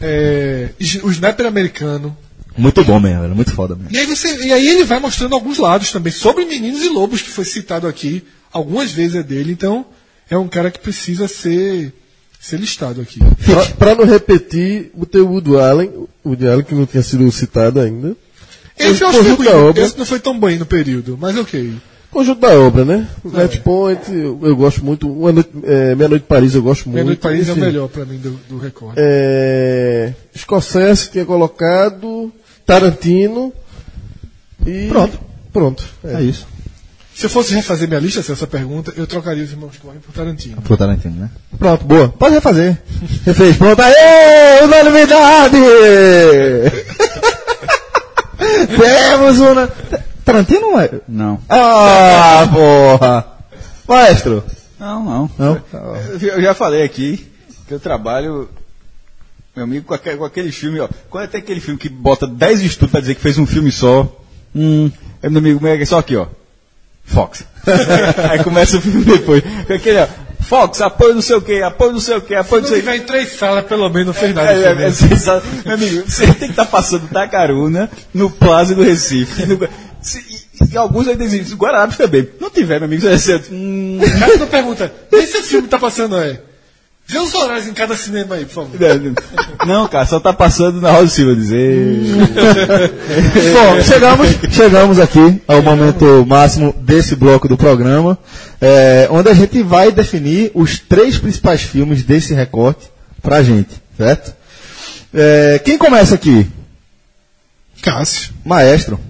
É, 0.00 0.70
o 1.02 1.10
Sniper 1.10 1.46
americano. 1.46 2.16
Muito 2.60 2.84
bom 2.84 3.00
mesmo, 3.00 3.22
velho. 3.22 3.34
Muito 3.34 3.52
foda 3.52 3.74
mesmo. 3.74 3.90
E 3.90 3.98
aí, 3.98 4.06
você, 4.06 4.36
e 4.46 4.52
aí 4.52 4.68
ele 4.68 4.84
vai 4.84 4.98
mostrando 5.00 5.34
alguns 5.34 5.58
lados 5.58 5.90
também. 5.90 6.12
Sobre 6.12 6.44
Meninos 6.44 6.82
e 6.82 6.88
Lobos, 6.88 7.22
que 7.22 7.30
foi 7.30 7.44
citado 7.44 7.86
aqui. 7.86 8.22
Algumas 8.52 8.92
vezes 8.92 9.16
é 9.16 9.22
dele. 9.22 9.52
Então, 9.52 9.84
é 10.28 10.36
um 10.36 10.48
cara 10.48 10.70
que 10.70 10.78
precisa 10.78 11.26
ser, 11.28 11.92
ser 12.40 12.58
listado 12.58 13.00
aqui. 13.00 13.18
Pra, 13.44 13.64
pra 13.66 13.94
não 13.94 14.04
repetir, 14.04 14.90
o 14.94 15.06
Woody 15.24 15.56
Allen, 15.56 15.88
o 16.24 16.28
Woody 16.30 16.48
Allen 16.48 16.64
que 16.64 16.74
não 16.74 16.86
tinha 16.86 17.02
sido 17.02 17.30
citado 17.32 17.80
ainda. 17.80 18.16
Esse 18.78 19.02
eu 19.02 19.08
O 19.08 19.10
acho 19.10 19.18
que 19.18 19.24
conjunto 19.24 19.36
foi 19.36 19.46
da 19.46 19.52
ruim. 19.58 19.68
obra. 19.68 19.82
Esse 19.82 19.98
não 19.98 20.06
foi 20.06 20.18
tão 20.20 20.38
bem 20.40 20.58
no 20.58 20.66
período, 20.66 21.18
mas 21.20 21.36
ok. 21.36 21.74
Conjunto 22.10 22.40
da 22.40 22.58
obra, 22.58 22.84
né? 22.84 23.08
O 23.22 23.28
Net 23.30 23.60
Point, 23.60 24.10
eu, 24.12 24.40
eu 24.42 24.56
gosto 24.56 24.84
muito. 24.84 25.08
Uma 25.08 25.30
noite, 25.30 25.50
é, 25.62 25.94
Meia 25.94 26.08
Noite 26.08 26.24
Paris, 26.26 26.54
eu 26.56 26.62
gosto 26.62 26.86
muito. 26.86 26.94
Meia 26.94 27.04
Noite 27.04 27.20
Paris 27.20 27.46
é 27.48 27.52
o 27.52 27.52
Enfim. 27.52 27.60
melhor 27.60 27.88
pra 27.88 28.04
mim 28.04 28.16
do, 28.16 28.30
do 28.48 28.58
recorde. 28.58 28.94
É, 28.96 30.12
Scorsese 30.36 31.10
tinha 31.12 31.24
colocado, 31.24 32.32
Tarantino 32.70 33.52
e. 34.64 34.86
Pronto. 34.88 35.18
Pronto. 35.52 35.84
É 36.04 36.22
isso. 36.22 36.46
Se 37.12 37.26
eu 37.26 37.30
fosse 37.30 37.52
refazer 37.52 37.88
minha 37.88 37.98
lista, 37.98 38.22
se 38.22 38.30
essa 38.30 38.46
pergunta, 38.46 38.92
eu 38.96 39.08
trocaria 39.08 39.42
os 39.42 39.50
irmãos 39.50 39.76
Coen 39.76 39.98
por 39.98 40.14
Tarantino. 40.14 40.62
Pro 40.62 40.76
Tarantino, 40.76 41.16
né? 41.16 41.30
Pronto, 41.58 41.84
boa. 41.84 42.08
Pode 42.08 42.36
refazer. 42.36 42.80
Refez. 43.26 43.56
Pronto. 43.56 43.82
Aê! 43.82 44.62
Unanimidade! 44.62 45.56
Temos 48.78 49.40
uma... 49.40 49.68
Tarantino 50.24 50.60
não 50.60 50.80
é? 50.80 50.90
Não. 51.08 51.40
Ah, 51.48 52.48
porra! 52.52 53.26
Maestro. 53.88 54.44
Não, 54.78 55.04
não. 55.04 55.30
Não? 55.36 55.60
Eu 56.20 56.40
já 56.40 56.54
falei 56.54 56.84
aqui 56.84 57.28
que 57.66 57.74
eu 57.74 57.80
trabalho, 57.80 58.48
meu 59.54 59.64
amigo, 59.64 59.86
com, 59.86 59.94
aque- 59.94 60.16
com 60.16 60.24
aquele 60.24 60.52
filme, 60.52 60.80
ó. 60.80 60.88
Quando 61.08 61.28
tem 61.28 61.40
aquele 61.40 61.60
filme 61.60 61.78
que 61.78 61.88
bota 61.88 62.26
10 62.26 62.60
estudos 62.62 62.90
pra 62.92 63.00
dizer 63.00 63.14
que 63.14 63.20
fez 63.20 63.36
um 63.38 63.46
filme 63.46 63.70
só, 63.72 64.20
hum, 64.54 64.90
é 65.22 65.28
meu 65.28 65.38
amigo, 65.40 65.66
é 65.66 65.84
só 65.84 65.98
aqui, 65.98 66.16
ó. 66.16 66.26
Fox. 67.04 67.44
Aí 68.30 68.42
começa 68.44 68.78
o 68.78 68.80
filme 68.80 69.04
depois. 69.04 69.42
Com 69.66 69.72
aquele, 69.72 69.98
ó. 69.98 70.06
Fox, 70.42 70.80
apoio 70.80 71.14
não 71.14 71.22
sei 71.22 71.36
o 71.36 71.42
que, 71.42 71.62
apoio 71.62 71.92
não 71.92 72.00
sei 72.00 72.16
o 72.16 72.20
que, 72.22 72.34
apoio 72.34 72.62
não 72.62 72.68
Se 72.68 72.74
sei 72.74 72.80
o 72.80 72.82
tiver 72.84 72.96
que. 72.98 73.02
em 73.02 73.06
três 73.06 73.32
salas, 73.38 73.64
pelo 73.66 73.88
menos 73.88 74.06
não 74.08 74.14
fez 74.14 74.34
nada. 74.34 74.52
É, 74.52 74.62
é, 74.62 74.72
é, 74.72 74.72
meu 75.66 75.74
amigo, 75.74 76.02
você 76.10 76.26
tem 76.26 76.34
que 76.34 76.44
estar 76.46 76.64
passando 76.66 77.06
Tacaruna 77.08 77.90
no 78.14 78.30
Plaza 78.30 78.74
do 78.74 78.82
Recife. 78.82 79.44
No- 79.46 79.68
se- 80.00 80.24
e, 80.60 80.72
e 80.72 80.76
alguns 80.76 81.06
ainda 81.08 81.22
existem, 81.24 81.56
Guararapes 81.56 81.96
também. 81.98 82.28
Não 82.40 82.50
tiver, 82.50 82.78
meu 82.80 82.86
amigo, 82.86 83.02
você 83.02 83.08
vai 83.10 83.18
ser. 83.18 83.42
Hum, 83.52 84.00
O 84.02 84.18
cara 84.18 84.36
não 84.38 84.46
pergunta, 84.46 84.92
esse 85.12 85.42
filme 85.42 85.68
tá 85.68 85.78
passando 85.78 86.16
aí. 86.16 86.38
Vê 87.10 87.18
os 87.18 87.34
horários 87.34 87.66
em 87.66 87.72
cada 87.74 87.96
cinema 87.96 88.36
aí, 88.36 88.44
por 88.44 88.54
favor. 88.54 88.78
Não, 89.66 89.88
cara, 89.88 90.06
só 90.06 90.20
tá 90.20 90.32
passando 90.32 90.80
na 90.80 90.92
Rosa 90.92 91.08
Silva 91.08 91.34
dizer. 91.34 91.98
Bom, 93.52 93.82
chegamos, 93.82 94.28
chegamos 94.52 94.98
aqui 95.00 95.42
ao 95.48 95.60
momento 95.60 96.24
máximo 96.26 96.72
desse 96.80 97.16
bloco 97.16 97.48
do 97.48 97.56
programa, 97.56 98.16
é, 98.60 99.08
onde 99.10 99.28
a 99.28 99.34
gente 99.34 99.60
vai 99.62 99.90
definir 99.90 100.52
os 100.54 100.78
três 100.78 101.18
principais 101.18 101.62
filmes 101.62 102.04
desse 102.04 102.32
recorte 102.32 102.88
pra 103.20 103.42
gente, 103.42 103.70
certo? 103.96 104.32
É, 105.12 105.60
quem 105.64 105.76
começa 105.76 106.14
aqui? 106.14 106.46
Cássio. 107.82 108.32
Maestro. 108.44 109.00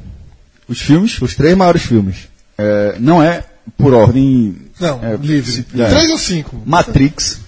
Os 0.67 0.81
filmes 0.81 1.21
Os 1.21 1.35
três 1.35 1.55
maiores 1.57 1.83
filmes. 1.83 2.29
é, 2.57 2.95
não 2.99 3.23
é 3.23 3.45
por 3.77 3.93
ordem. 3.93 4.57
Não, 4.81 5.01
é, 5.05 5.17
livre. 5.21 5.67
é. 5.79 5.85
Três 5.87 6.11
ou 6.11 6.19
cinco? 6.19 6.63
Matrix. 6.65 7.40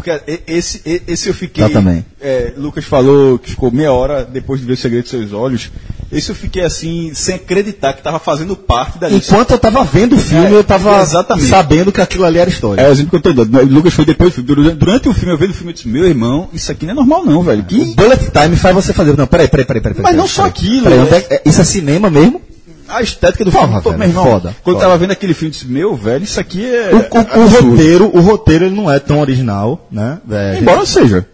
Porque 0.00 0.20
e- 0.26 0.40
esse, 0.46 0.80
e- 0.86 1.02
esse 1.06 1.28
eu 1.28 1.34
fiquei. 1.34 1.64
Eu 1.64 1.70
também. 1.72 2.04
é, 2.20 2.52
Lucas 2.56 2.84
falou 2.84 3.38
que 3.38 3.50
ficou 3.50 3.70
meia 3.70 3.92
hora 3.92 4.24
depois 4.24 4.60
de 4.60 4.66
ver 4.66 4.72
o 4.74 4.76
Segredo 4.76 5.02
dos 5.02 5.10
Seus 5.10 5.32
Olhos. 5.32 5.70
Esse 6.10 6.30
eu 6.30 6.34
fiquei 6.34 6.64
assim, 6.64 7.12
sem 7.14 7.34
acreditar 7.34 7.92
que 7.92 8.00
estava 8.00 8.18
fazendo 8.18 8.56
parte 8.56 8.98
da 8.98 9.08
lista. 9.10 9.30
Enquanto 9.34 9.50
eu 9.50 9.58
tava 9.58 9.84
vendo 9.84 10.16
o 10.16 10.18
filme, 10.18 10.46
É, 10.46 10.52
eu 10.52 10.64
tava 10.64 11.02
exatamente. 11.02 11.48
sabendo 11.48 11.92
que 11.92 12.00
aquilo 12.00 12.24
ali 12.24 12.38
era 12.38 12.48
história. 12.48 12.80
É 12.80 12.88
o 12.88 12.92
exemplo 12.92 13.10
que 13.10 13.16
eu 13.16 13.34
tô 13.34 13.44
dando. 13.44 13.58
O 13.58 13.66
Lucas 13.66 13.92
foi 13.92 14.06
depois. 14.06 14.34
Durante, 14.36 14.74
durante 14.76 15.08
o 15.08 15.12
filme, 15.12 15.34
eu 15.34 15.36
vendo 15.38 15.50
o 15.50 15.54
filme, 15.54 15.70
eu 15.70 15.74
disse, 15.74 15.86
meu 15.86 16.06
irmão, 16.06 16.48
isso 16.54 16.72
aqui 16.72 16.86
não 16.86 16.92
é 16.92 16.96
normal 16.96 17.26
não, 17.26 17.42
velho. 17.42 17.60
O 17.60 17.64
Que... 17.66 17.94
Bullet 17.94 18.30
Time 18.30 18.56
faz 18.56 18.74
você 18.74 18.94
fazer. 18.94 19.14
Não, 19.18 19.26
peraí, 19.26 19.48
peraí, 19.48 19.66
peraí. 19.66 19.82
peraí 19.82 19.96
Mas 19.98 20.12
peraí, 20.12 20.16
não 20.16 20.24
peraí, 20.24 20.34
só 20.34 20.44
aquilo, 20.46 20.84
Peraí, 20.84 20.98
é- 20.98 21.02
onde 21.02 21.14
é 21.14 21.26
é- 21.30 21.42
isso 21.44 21.60
é 21.60 21.64
cinema 21.64 22.08
mesmo? 22.08 22.40
A 22.88 23.02
estética 23.02 23.44
do 23.44 23.52
Porra, 23.52 23.66
filme, 23.66 23.82
pô, 23.82 23.90
velho, 23.92 24.02
irmão, 24.04 24.24
foda, 24.24 24.56
quando 24.62 24.74
eu 24.76 24.80
foda. 24.80 24.86
tava 24.86 24.98
vendo 24.98 25.10
aquele 25.12 25.34
filme, 25.34 25.48
eu 25.48 25.58
disse, 25.58 25.66
meu, 25.70 25.94
velho, 25.96 26.24
isso 26.24 26.40
aqui 26.40 26.64
é... 26.64 26.90
O, 26.94 27.40
o- 27.40 27.44
o 27.44 27.48
roteiro, 27.48 28.10
o 28.14 28.20
roteiro 28.20 28.64
ele 28.66 28.74
não 28.74 28.90
é 28.90 28.98
tão 28.98 29.20
original, 29.20 29.86
né? 29.90 30.18
É, 30.30 30.58
Embora 30.60 30.84
seja. 30.86 31.26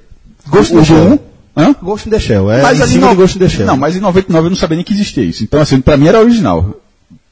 Ghost 0.49 0.73
in 0.73 0.77
O 0.77 0.81
the 0.81 0.85
Shell. 0.85 0.99
um, 1.05 1.19
hã? 1.57 1.75
Ghost 1.83 2.09
in 2.09 2.11
the 2.11 2.19
Shell, 2.19 2.51
é 2.51 2.61
Mas 2.63 2.81
em 2.81 2.87
cima 2.87 3.09
no- 3.09 3.15
Ghost 3.15 3.37
in 3.37 3.41
the 3.41 3.49
Shell. 3.49 3.67
Não, 3.67 3.77
mas 3.77 3.97
em 3.97 4.01
99 4.01 4.47
eu 4.47 4.51
não 4.51 4.57
sabia 4.57 4.77
nem 4.77 4.85
que 4.85 4.93
existia 4.93 5.23
isso. 5.25 5.45
Então, 5.45 5.61
assim, 5.61 5.81
pra 5.81 5.97
mim 5.97 6.09
era 6.09 6.21
original. 6.21 6.75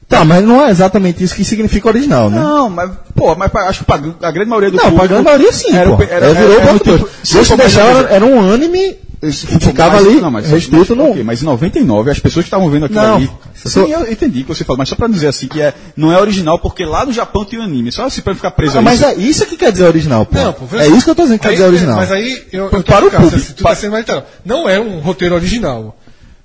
Tá, 0.07 0.23
mas 0.25 0.43
não 0.45 0.63
é 0.63 0.69
exatamente 0.69 1.23
isso 1.23 1.33
que 1.35 1.43
significa 1.45 1.87
original, 1.87 2.29
né? 2.29 2.39
Não, 2.39 2.69
mas, 2.69 2.91
pô, 3.15 3.35
mas 3.35 3.51
acho 3.55 3.79
que 3.79 3.85
pra- 3.85 3.95
a 4.21 4.31
grande 4.31 4.49
maioria 4.49 4.69
do 4.69 4.77
Não, 4.77 4.83
público... 4.83 4.99
pra 4.99 5.07
grande 5.07 5.23
maioria 5.25 5.51
sim, 5.53 5.75
era, 5.75 5.89
pô. 5.95 6.03
Era, 6.03 6.25
É, 6.27 6.33
virou 6.33 6.59
era, 6.59 6.79
tipo, 6.79 7.09
Se 7.23 7.33
deixar, 7.35 7.57
mais- 7.57 7.75
era, 7.77 8.09
era 8.09 8.25
um 8.25 8.51
anime, 8.53 8.95
ficava 9.31 9.95
Mas- 9.97 10.05
ali 10.07 10.21
não, 10.21 10.31
mas- 10.31 10.49
restrito 10.49 10.95
mas, 10.95 10.97
no... 10.97 11.11
ok, 11.11 11.23
mas 11.23 11.41
em 11.41 11.45
99, 11.45 12.11
as 12.11 12.19
pessoas 12.19 12.43
que 12.43 12.47
estavam 12.47 12.69
vendo 12.69 12.85
aquilo 12.85 13.01
Não, 13.01 13.15
ali. 13.15 13.25
eu 13.25 13.69
Sim, 13.69 13.89
eu 13.91 14.11
entendi 14.11 14.41
o 14.41 14.43
que 14.43 14.47
você 14.53 14.63
falou, 14.65 14.77
mas 14.77 14.89
só 14.89 14.95
pra 14.95 15.07
dizer 15.07 15.27
assim 15.27 15.47
que 15.47 15.61
é, 15.61 15.73
não 15.95 16.11
é 16.11 16.19
original, 16.19 16.59
porque 16.59 16.83
lá 16.83 17.05
no 17.05 17.13
Japão 17.13 17.45
tem 17.45 17.59
o 17.59 17.61
anime. 17.61 17.91
Só 17.93 18.05
assim 18.05 18.21
pra 18.21 18.31
não 18.33 18.35
ficar 18.37 18.51
preso 18.51 18.75
Ah, 18.75 18.79
a 18.79 18.81
mas 18.81 18.99
isso. 18.99 19.05
é 19.05 19.15
isso 19.15 19.45
que 19.45 19.55
quer 19.55 19.71
dizer 19.71 19.85
original, 19.85 20.25
pô. 20.25 20.35
Não, 20.37 20.51
pô, 20.51 20.65
é 20.77 20.87
isso 20.87 21.03
que 21.05 21.09
eu 21.09 21.15
tô 21.15 21.21
dizendo 21.23 21.37
que 21.39 21.43
quer 21.43 21.49
Aí- 21.49 21.55
dizer 21.55 21.67
original. 21.67 21.95
Mas 21.95 22.11
aí 22.11 22.43
eu, 22.51 22.63
eu 22.69 22.83
Para 22.83 23.05
o 23.05 23.09
público, 23.11 23.35
assim, 23.37 23.53
tu 23.53 23.63
para- 23.63 23.75
tá 23.75 23.81
sendo 23.81 23.91
mais. 23.91 24.05
Não 24.43 24.67
é 24.67 24.79
um 24.79 24.99
roteiro 24.99 25.33
original. 25.35 25.97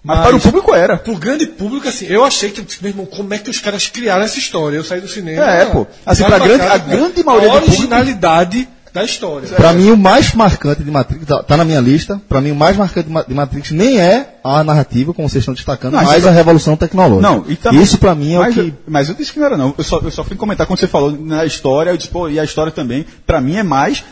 Mas 0.05 0.21
para 0.21 0.37
o 0.37 0.41
público 0.41 0.73
era. 0.75 0.97
Pro 0.97 1.17
grande 1.17 1.47
público, 1.49 1.89
assim, 1.89 2.07
eu 2.07 2.25
achei 2.25 2.51
que, 2.51 2.65
meu 2.81 2.91
irmão, 2.93 3.05
como 3.05 3.35
é 3.35 3.39
que 3.39 3.51
os 3.51 3.59
caras 3.59 3.89
criaram 3.89 4.23
essa 4.23 4.39
história? 4.39 4.77
Eu 4.77 4.85
saí 4.85 5.01
do 5.01 5.09
cinema. 5.09 5.45
É, 5.45 5.65
pô. 5.67 5.87
Assim, 6.07 6.23
pra 6.23 6.39
grande- 6.39 6.59
cara, 6.61 6.75
a 6.75 6.79
grande 6.79 7.25
maioria 7.25 7.49
do 7.49 7.57
A 7.57 7.61
público- 7.61 7.77
originalidade 7.83 8.69
da 8.93 9.05
história. 9.05 9.48
Pra 9.48 9.73
mim, 9.73 9.90
o 9.90 9.97
mais 9.97 10.32
marcante 10.35 10.82
de 10.82 10.90
Matrix, 10.90 11.24
tá, 11.27 11.43
tá 11.43 11.56
na 11.56 11.65
minha 11.65 11.81
lista, 11.81 12.20
pra 12.28 12.40
mim, 12.40 12.51
o 12.51 12.56
mais 12.56 12.77
marcante 12.77 13.06
de 13.09 13.12
Ma- 13.12 13.23
de 13.23 13.35
Matrix 13.35 13.70
nem 13.70 14.01
é 14.01 14.36
a 14.43 14.65
narrativa, 14.65 15.12
como 15.15 15.28
vocês 15.28 15.43
estão 15.43 15.55
destacando, 15.55 15.93
Não, 15.94 16.05
mas 16.05 16.27
a 16.27 16.31
revolução 16.31 16.77
tecnológica. 16.77 17.20
Não, 17.28 17.43
também- 17.56 17.82
Isso 17.82 17.98
pra 17.98 18.15
mim 18.15 18.35
é 18.35 18.39
mas, 18.39 18.56
o 18.56 18.60
eu- 18.60 18.65
que... 18.66 18.74
mas 18.86 19.09
eu 19.09 19.15
disse 19.15 19.32
que 19.32 19.39
não 19.39 19.47
era, 19.47 19.56
não. 19.56 19.74
Eu 19.77 19.85
só, 19.85 19.98
eu 20.01 20.10
só 20.10 20.24
fui 20.24 20.36
comentar 20.36 20.66
quando 20.66 20.78
você 20.81 20.86
falou 20.89 21.10
na 21.12 21.44
história, 21.44 21.90
eu 21.90 21.97
disse, 21.97 22.09
pô, 22.10 22.28
e 22.28 22.39
a 22.40 22.44
história 22.44 22.73
também, 22.73 23.05
pra 23.27 23.40
mim 23.40 23.56
é 23.56 23.62
mais 23.62 24.05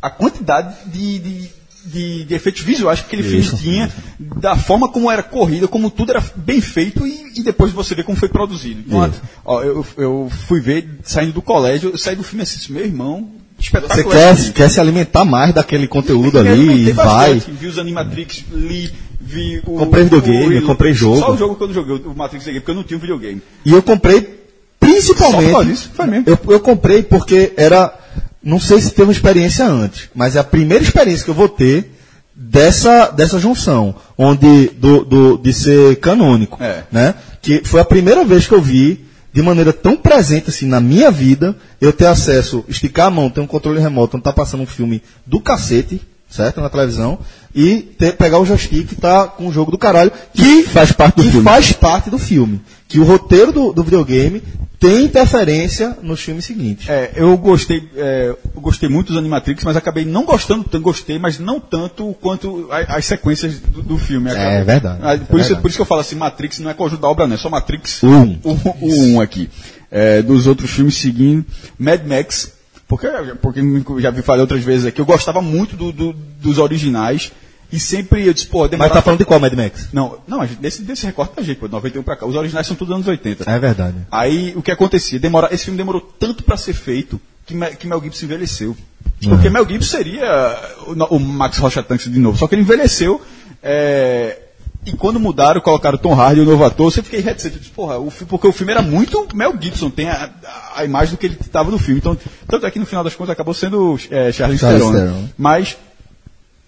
a 0.00 0.08
quantidade 0.10 0.74
de, 0.86 1.18
de, 1.18 1.50
de- 1.84 2.24
de 2.24 2.34
efeitos 2.34 2.62
visuais 2.62 3.00
que 3.00 3.06
aquele 3.06 3.22
Isso. 3.22 3.56
filme 3.56 3.62
tinha, 3.62 3.92
da 4.40 4.56
forma 4.56 4.88
como 4.88 5.10
era 5.10 5.22
corrida, 5.22 5.66
como 5.68 5.90
tudo 5.90 6.10
era 6.12 6.22
bem 6.36 6.60
feito 6.60 7.06
e, 7.06 7.32
e 7.36 7.42
depois 7.42 7.72
você 7.72 7.94
vê 7.94 8.02
como 8.04 8.16
foi 8.16 8.28
produzido. 8.28 8.82
Então, 8.86 9.06
Isso. 9.08 9.20
ó, 9.44 9.62
eu, 9.62 9.84
eu 9.96 10.30
fui 10.46 10.60
ver, 10.60 10.98
saindo 11.02 11.32
do 11.32 11.42
colégio, 11.42 11.90
eu 11.90 11.98
saí 11.98 12.14
do 12.16 12.22
filme 12.22 12.42
assim, 12.42 12.72
meu 12.72 12.84
irmão, 12.84 13.28
Você 13.70 14.04
quer, 14.04 14.52
quer 14.52 14.68
se 14.70 14.80
alimentar 14.80 15.24
mais 15.24 15.54
daquele 15.54 15.86
conteúdo 15.86 16.38
ali 16.38 16.88
e 16.88 16.92
vai. 16.92 17.34
bastante, 17.34 17.50
Vi 17.52 17.66
os 17.66 17.78
Animatrix, 17.78 18.44
li, 18.52 18.90
vi 19.20 19.62
o. 19.66 19.76
Comprei 19.78 20.04
videogame, 20.04 20.58
o- 20.58 20.62
comprei 20.66 20.92
jogo. 20.92 21.18
Só 21.20 21.32
o 21.32 21.36
jogo 21.36 21.54
que 21.56 21.62
eu 21.62 21.66
não 21.68 21.74
joguei, 21.74 21.94
o 22.04 22.14
Matrix 22.14 22.44
porque 22.44 22.70
eu 22.70 22.74
não 22.74 22.82
tinha 22.82 22.96
um 22.96 23.00
videogame. 23.00 23.40
E 23.64 23.72
eu 23.72 23.82
comprei 23.82 24.40
principalmente. 24.80 25.50
Só 25.52 25.62
disso? 25.62 25.90
Foi 25.94 26.06
mesmo. 26.06 26.24
Eu, 26.26 26.38
eu 26.50 26.60
comprei 26.60 27.02
porque 27.02 27.52
era. 27.56 27.92
Não 28.42 28.58
sei 28.58 28.80
se 28.80 28.90
teve 28.90 29.04
uma 29.04 29.12
experiência 29.12 29.64
antes, 29.66 30.08
mas 30.14 30.34
é 30.34 30.40
a 30.40 30.44
primeira 30.44 30.82
experiência 30.82 31.24
que 31.24 31.30
eu 31.30 31.34
vou 31.34 31.48
ter 31.48 31.92
dessa, 32.34 33.08
dessa 33.10 33.38
junção, 33.38 33.94
onde 34.18 34.68
do, 34.76 35.04
do- 35.04 35.38
de 35.38 35.52
ser 35.52 35.96
canônico. 36.00 36.60
É. 36.62 36.82
Né? 36.90 37.14
Que 37.40 37.62
foi 37.64 37.80
a 37.80 37.84
primeira 37.84 38.24
vez 38.24 38.46
que 38.46 38.52
eu 38.54 38.60
vi, 38.60 39.04
de 39.32 39.42
maneira 39.42 39.72
tão 39.72 39.96
presente 39.96 40.50
assim 40.50 40.66
na 40.66 40.80
minha 40.80 41.10
vida, 41.10 41.56
eu 41.80 41.92
ter 41.92 42.06
acesso, 42.06 42.64
esticar 42.68 43.06
a 43.06 43.10
mão, 43.10 43.30
ter 43.30 43.40
um 43.40 43.46
controle 43.46 43.80
remoto, 43.80 44.16
onde 44.16 44.24
tá 44.24 44.32
passando 44.32 44.62
um 44.62 44.66
filme 44.66 45.02
do 45.26 45.40
cacete, 45.40 46.00
certo? 46.32 46.60
Na 46.60 46.68
televisão, 46.68 47.18
e 47.54 47.76
ter, 47.82 48.16
pegar 48.16 48.38
o 48.38 48.44
joystick 48.46 48.90
e 48.92 48.96
tá 48.96 49.26
com 49.28 49.46
o 49.46 49.52
jogo 49.52 49.70
do 49.70 49.78
caralho, 49.78 50.10
que 50.34 50.64
faz 50.64 50.90
parte 50.90 51.16
do 51.16 51.22
filme. 51.24 51.44
faz 51.44 51.72
parte 51.72 52.10
do 52.10 52.18
filme. 52.18 52.60
Que 52.88 52.98
o 52.98 53.04
roteiro 53.04 53.52
do, 53.52 53.72
do 53.72 53.82
videogame 53.84 54.42
tem 54.78 55.04
interferência 55.04 55.96
nos 56.02 56.20
filmes 56.20 56.44
seguintes. 56.44 56.88
É, 56.88 57.12
eu 57.14 57.36
gostei, 57.38 57.88
é, 57.96 58.34
eu 58.54 58.60
gostei 58.60 58.88
muito 58.88 59.08
dos 59.08 59.16
Animatrix, 59.16 59.62
mas 59.64 59.76
acabei 59.76 60.04
não 60.04 60.24
gostando 60.24 60.64
tanto, 60.64 60.82
gostei, 60.82 61.18
mas 61.18 61.38
não 61.38 61.60
tanto 61.60 62.14
quanto 62.20 62.68
a- 62.70 62.96
as 62.96 63.04
sequências 63.04 63.58
do, 63.60 63.82
do 63.82 63.96
filme. 63.98 64.28
É 64.30 64.64
verdade, 64.64 64.98
Ah, 65.02 65.14
é 65.14 65.18
por, 65.18 65.38
isso, 65.38 65.48
verdade. 65.48 65.60
por 65.62 65.68
isso 65.68 65.76
que 65.78 65.82
eu 65.82 65.86
falo 65.86 66.00
assim, 66.00 66.16
Matrix 66.16 66.58
não 66.58 66.70
é 66.70 66.74
conjunto 66.74 67.00
da 67.00 67.08
obra, 67.08 67.26
não, 67.26 67.34
é 67.34 67.38
só 67.38 67.48
Matrix 67.48 68.02
O 68.02 68.08
um. 68.08 68.38
o, 68.42 68.50
o 68.82 69.04
um 69.12 69.20
aqui. 69.20 69.48
É, 69.90 70.20
dos 70.22 70.46
outros 70.46 70.70
filmes 70.70 70.96
seguindo, 70.96 71.44
Mad 71.78 72.04
Max, 72.06 72.50
porque, 72.96 73.34
porque 73.40 73.60
eu 73.92 74.00
já 74.00 74.10
vi 74.10 74.22
falar 74.22 74.40
outras 74.40 74.62
vezes 74.62 74.86
aqui, 74.86 75.00
eu 75.00 75.04
gostava 75.06 75.40
muito 75.42 75.76
do- 75.76 75.92
do- 75.92 76.12
dos 76.12 76.58
originais, 76.58 77.32
e 77.72 77.78
sempre 77.80 78.26
eu 78.26 78.34
disse, 78.34 78.46
pô, 78.46 78.60
Mas 78.62 78.70
demorava... 78.70 78.94
tá 78.96 79.02
falando 79.02 79.18
de 79.20 79.24
qual 79.24 79.40
Mad 79.40 79.52
Max? 79.54 79.88
Não, 79.92 80.18
não, 80.28 80.44
desse, 80.60 80.82
desse 80.82 81.06
recorte 81.06 81.34
da 81.36 81.42
gente, 81.42 81.56
pô, 81.58 81.68
91 81.68 82.02
pra 82.02 82.16
cá. 82.16 82.26
Os 82.26 82.34
originais 82.36 82.66
são 82.66 82.76
todos 82.76 82.94
anos 82.94 83.06
80. 83.06 83.50
É 83.50 83.58
verdade. 83.58 83.96
Aí 84.10 84.52
o 84.54 84.60
que 84.62 84.70
acontecia? 84.70 85.18
Demora, 85.18 85.48
esse 85.52 85.64
filme 85.64 85.78
demorou 85.78 86.00
tanto 86.18 86.42
para 86.42 86.56
ser 86.58 86.74
feito 86.74 87.18
que, 87.46 87.54
que 87.76 87.86
Mel 87.86 88.02
Gibson 88.02 88.26
envelheceu. 88.26 88.76
Porque 89.26 89.48
Mel 89.48 89.66
Gibson 89.66 89.90
seria 89.96 90.58
o, 90.86 91.16
o 91.16 91.18
Max 91.20 91.56
Rocha 91.58 91.82
Tanks 91.82 92.12
de 92.12 92.18
novo. 92.18 92.36
Só 92.36 92.46
que 92.46 92.54
ele 92.56 92.62
envelheceu. 92.62 93.22
é, 93.62 94.38
e 94.84 94.92
quando 94.92 95.20
mudaram, 95.20 95.60
colocaram 95.60 95.96
Tom 95.96 96.12
Hardy, 96.14 96.40
o 96.40 96.44
novo 96.44 96.64
ator, 96.64 96.90
você 96.90 97.02
fiquei 97.02 97.20
reticente. 97.20 97.54
Eu 97.54 97.60
disse, 97.60 97.72
porra, 97.72 97.98
o, 97.98 98.10
porque 98.10 98.46
o 98.48 98.52
filme 98.52 98.72
era 98.72 98.82
muito 98.82 99.28
Mel 99.34 99.54
Gibson, 99.60 99.90
tem 99.90 100.08
a, 100.08 100.28
a- 100.74 100.84
imagem 100.84 101.14
do 101.14 101.18
que 101.18 101.26
ele 101.26 101.38
estava 101.40 101.70
no 101.70 101.78
filme. 101.78 102.00
Então, 102.00 102.18
tanto 102.48 102.66
é 102.66 102.70
que 102.70 102.78
no 102.80 102.86
final 102.86 103.04
das 103.04 103.14
contas 103.14 103.32
acabou 103.32 103.54
sendo 103.54 103.96
é, 104.10 104.32
Charles 104.32 104.60
Charlize 104.60 104.60
Theron. 104.60 104.90
né? 104.92 104.98
Theron. 105.00 105.28
Mas 105.38 105.76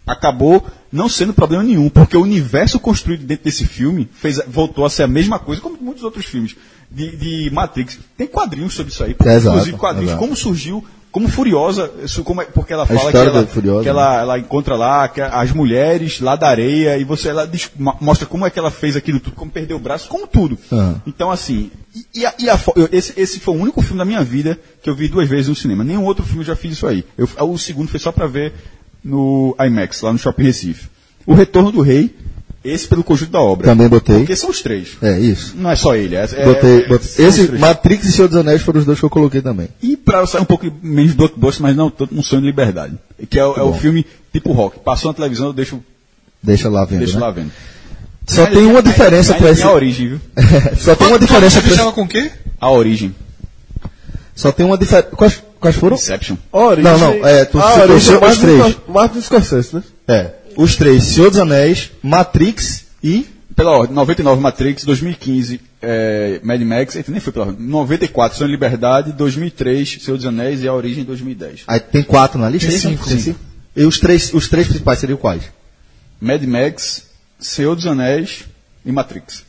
acabou 0.06 0.64
não 0.92 1.08
sendo 1.08 1.32
problema 1.32 1.62
nenhum, 1.64 1.88
porque 1.88 2.16
o 2.16 2.22
universo 2.22 2.78
construído 2.78 3.24
dentro 3.24 3.44
desse 3.44 3.64
filme 3.66 4.08
fez, 4.12 4.38
voltou 4.46 4.84
a 4.84 4.90
ser 4.90 5.02
a 5.04 5.08
mesma 5.08 5.38
coisa 5.38 5.60
como 5.62 5.76
muitos 5.80 6.04
outros 6.04 6.26
filmes 6.26 6.54
de, 6.90 7.16
de 7.16 7.50
Matrix. 7.52 7.98
Tem 8.16 8.26
quadrinhos 8.26 8.74
sobre 8.74 8.92
isso 8.92 9.02
aí, 9.02 9.16
É, 9.24 9.34
exato, 9.34 9.56
inclusive 9.56 9.76
quadrinhos, 9.78 10.10
exato. 10.10 10.22
como 10.22 10.36
surgiu, 10.36 10.84
como 11.14 11.28
Furiosa, 11.28 11.92
isso 12.02 12.24
como 12.24 12.42
é- 12.42 12.44
porque 12.44 12.72
ela 12.72 12.84
fala 12.84 12.98
que 13.12 13.16
ela, 13.28 13.46
Furiosa, 13.46 13.82
que 13.84 13.88
ela, 13.88 14.20
ela 14.20 14.36
encontra 14.36 14.74
lá 14.74 15.06
que 15.06 15.20
as 15.20 15.52
mulheres 15.52 16.18
lá 16.20 16.34
da 16.34 16.48
areia 16.48 16.98
e 16.98 17.04
você 17.04 17.28
ela 17.28 17.48
mostra 18.00 18.26
como 18.26 18.44
é 18.44 18.50
que 18.50 18.58
ela 18.58 18.68
fez 18.72 18.96
aquilo 18.96 19.20
tudo, 19.20 19.36
como 19.36 19.48
perdeu 19.48 19.76
o 19.76 19.80
braço, 19.80 20.08
como 20.08 20.26
tudo. 20.26 20.58
Aham. 20.72 21.00
Então 21.06 21.30
assim, 21.30 21.70
e, 22.12 22.26
a- 22.26 22.34
e 22.36 22.50
a 22.50 22.58
esse, 22.90 23.12
esse 23.16 23.38
foi 23.38 23.54
o 23.54 23.60
único 23.60 23.80
filme 23.80 23.98
da 23.98 24.04
minha 24.04 24.24
vida 24.24 24.58
que 24.82 24.90
eu 24.90 24.94
vi 24.96 25.06
duas 25.06 25.28
vezes 25.28 25.46
no 25.48 25.54
cinema. 25.54 25.84
Nenhum 25.84 26.02
outro 26.04 26.24
filme 26.24 26.40
eu 26.40 26.46
já 26.46 26.56
fiz 26.56 26.72
isso 26.72 26.86
aí. 26.88 27.04
Eu, 27.16 27.28
o 27.48 27.56
segundo 27.56 27.86
foi 27.88 28.00
só 28.00 28.10
pra 28.10 28.26
ver 28.26 28.52
no 29.04 29.54
IMAX, 29.64 30.02
lá 30.02 30.12
no 30.12 30.18
Shopping 30.18 30.42
Recife. 30.42 30.88
O 31.24 31.32
Retorno 31.32 31.70
do 31.70 31.80
Rei, 31.80 32.12
esse 32.64 32.88
pelo 32.88 33.04
conjunto 33.04 33.30
da 33.32 33.40
obra. 33.40 33.66
Também 33.68 33.88
botei. 33.88 34.18
Porque 34.18 34.34
são 34.34 34.48
os 34.50 34.62
três. 34.62 34.96
É 35.02 35.18
isso. 35.18 35.54
Não 35.56 35.70
é 35.70 35.76
só 35.76 35.94
ele. 35.94 36.16
É, 36.16 36.24
é- 36.32 36.44
Botei, 36.44 36.78
é- 36.84 36.88
botei. 36.88 37.08
os 37.26 37.38
Esse. 37.38 37.52
Matrix 37.52 38.06
e 38.06 38.12
Senhor 38.12 38.28
dos 38.28 38.36
Anéis 38.38 38.62
foram 38.62 38.80
os 38.80 38.86
dois 38.86 38.98
que 38.98 39.04
eu 39.04 39.10
coloquei 39.10 39.42
também. 39.42 39.68
E 39.82 39.96
pra 39.96 40.26
sair 40.26 40.40
um 40.40 40.44
pouco 40.46 40.66
menos 40.82 41.12
blockbuster, 41.12 41.62
mas 41.62 41.76
não 41.76 41.90
tanto 41.90 42.14
um 42.14 42.22
sonho 42.22 42.40
de 42.42 42.46
liberdade. 42.48 42.94
Que 43.28 43.38
é, 43.38 43.44
o- 43.46 43.54
é 43.56 43.62
o 43.62 43.74
filme 43.74 44.06
tipo 44.32 44.52
rock. 44.52 44.78
Passou 44.80 45.10
na 45.10 45.14
televisão, 45.14 45.46
eu 45.48 45.52
deixo, 45.52 45.80
Deixa 46.42 46.68
lá 46.68 46.84
vendo. 46.84 46.98
deixo 47.00 47.14
né? 47.14 47.20
lá 47.20 47.30
vendo. 47.30 47.50
Só 48.26 48.46
tem 48.46 48.64
uma 48.66 48.82
diferença 48.82 49.34
tem 49.34 49.48
esse. 49.50 49.62
a 49.62 49.70
origem, 49.72 50.08
viu? 50.08 50.20
Só 50.80 50.94
tem 50.94 51.06
uma 51.08 51.18
diferença 51.18 51.60
Você 51.60 51.68
esse. 51.74 51.92
com 51.92 52.02
o 52.02 52.08
quê? 52.08 52.30
A 52.58 52.70
origem. 52.70 53.14
Só 54.34 54.50
tem 54.50 54.64
uma 54.66 54.78
diferença. 54.78 55.08
Quais, 55.14 55.42
quais 55.60 55.76
foram? 55.76 55.96
Inception. 55.96 56.36
Origem, 56.50 56.84
Não, 56.90 56.98
não, 56.98 57.26
é, 57.28 57.44
tu 57.44 57.58
a 57.58 57.68
citou 57.68 57.82
origem 57.90 57.96
os 57.96 58.08
é 58.10 58.20
Martin 58.20 58.40
três. 58.40 58.76
Martin 58.88 59.20
Scorsese, 59.20 59.76
né? 59.76 59.82
É. 60.08 60.30
Os 60.56 60.76
três: 60.76 61.04
Senhor 61.04 61.30
dos 61.30 61.38
Anéis, 61.38 61.90
Matrix 62.02 62.86
e. 63.02 63.26
Pela 63.54 63.70
ordem, 63.70 63.94
99 63.94 64.40
Matrix, 64.40 64.84
2015 64.84 65.60
é, 65.80 66.40
Mad 66.42 66.60
Max, 66.62 66.96
nem 67.06 67.20
foi 67.20 67.32
pela 67.32 67.46
ordem, 67.46 67.64
94 67.66 68.38
Sonho 68.38 68.48
de 68.48 68.54
Liberdade, 68.54 69.12
2003 69.12 69.98
Senhor 70.02 70.16
dos 70.16 70.26
Anéis 70.26 70.62
e 70.62 70.68
A 70.68 70.72
Origem 70.72 71.04
2010. 71.04 71.62
Aí 71.66 71.78
tem 71.78 72.02
quatro 72.02 72.38
na 72.38 72.48
lista? 72.48 72.66
Tem 72.66 72.74
é 72.74 72.78
isso? 72.78 72.88
cinco. 72.88 73.08
Tem 73.08 73.18
cinco. 73.18 73.40
E 73.76 73.84
os 73.84 73.98
três, 73.98 74.32
os 74.32 74.48
três 74.48 74.66
principais 74.66 74.98
seriam 74.98 75.18
quais? 75.18 75.44
Mad 76.20 76.42
Max, 76.44 77.04
Senhor 77.38 77.74
dos 77.74 77.86
Anéis 77.86 78.44
e 78.84 78.90
Matrix. 78.90 79.44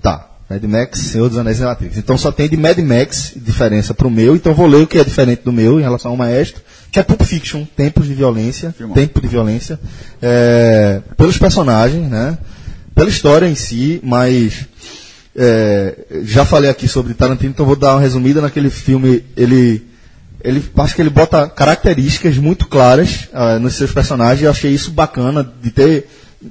Tá. 0.00 0.28
Mad 0.50 0.64
Max, 0.64 0.98
Senhor 0.98 1.28
dos 1.28 1.38
Anéis 1.38 1.60
e 1.60 1.62
Matrix. 1.62 1.96
Então 1.96 2.18
só 2.18 2.32
tem 2.32 2.48
de 2.48 2.56
Mad 2.56 2.78
Max 2.78 3.32
diferença 3.36 3.94
pro 3.94 4.10
meu, 4.10 4.34
então 4.34 4.54
vou 4.54 4.66
ler 4.66 4.82
o 4.82 4.86
que 4.86 4.98
é 4.98 5.04
diferente 5.04 5.42
do 5.42 5.52
meu 5.52 5.78
em 5.78 5.82
relação 5.82 6.10
ao 6.10 6.16
maestro, 6.16 6.62
que 6.92 7.00
é 7.00 7.02
Pulp 7.02 7.22
Fiction, 7.22 7.64
Tempos 7.74 8.06
de 8.06 8.12
Violência. 8.12 8.72
Tempo 8.94 9.20
de 9.20 9.26
Violência, 9.26 9.80
é, 10.20 11.00
pelos 11.16 11.38
personagens, 11.38 12.08
né? 12.10 12.36
Pela 12.94 13.08
história 13.08 13.46
em 13.48 13.54
si, 13.54 13.98
mas 14.04 14.66
é, 15.34 15.96
já 16.22 16.44
falei 16.44 16.68
aqui 16.68 16.86
sobre 16.86 17.14
Tarantino, 17.14 17.50
então 17.50 17.64
vou 17.64 17.74
dar 17.74 17.94
uma 17.94 18.00
resumida 18.02 18.42
naquele 18.42 18.68
filme, 18.68 19.24
ele 19.34 19.90
ele 20.44 20.62
acho 20.76 20.94
que 20.94 21.00
ele 21.00 21.08
bota 21.08 21.48
características 21.48 22.36
muito 22.36 22.66
claras 22.66 23.28
ah, 23.32 23.60
nos 23.60 23.74
seus 23.74 23.92
personagens. 23.92 24.42
Eu 24.42 24.50
achei 24.50 24.72
isso 24.72 24.90
bacana 24.90 25.48
de 25.62 25.70
ter 25.70 26.08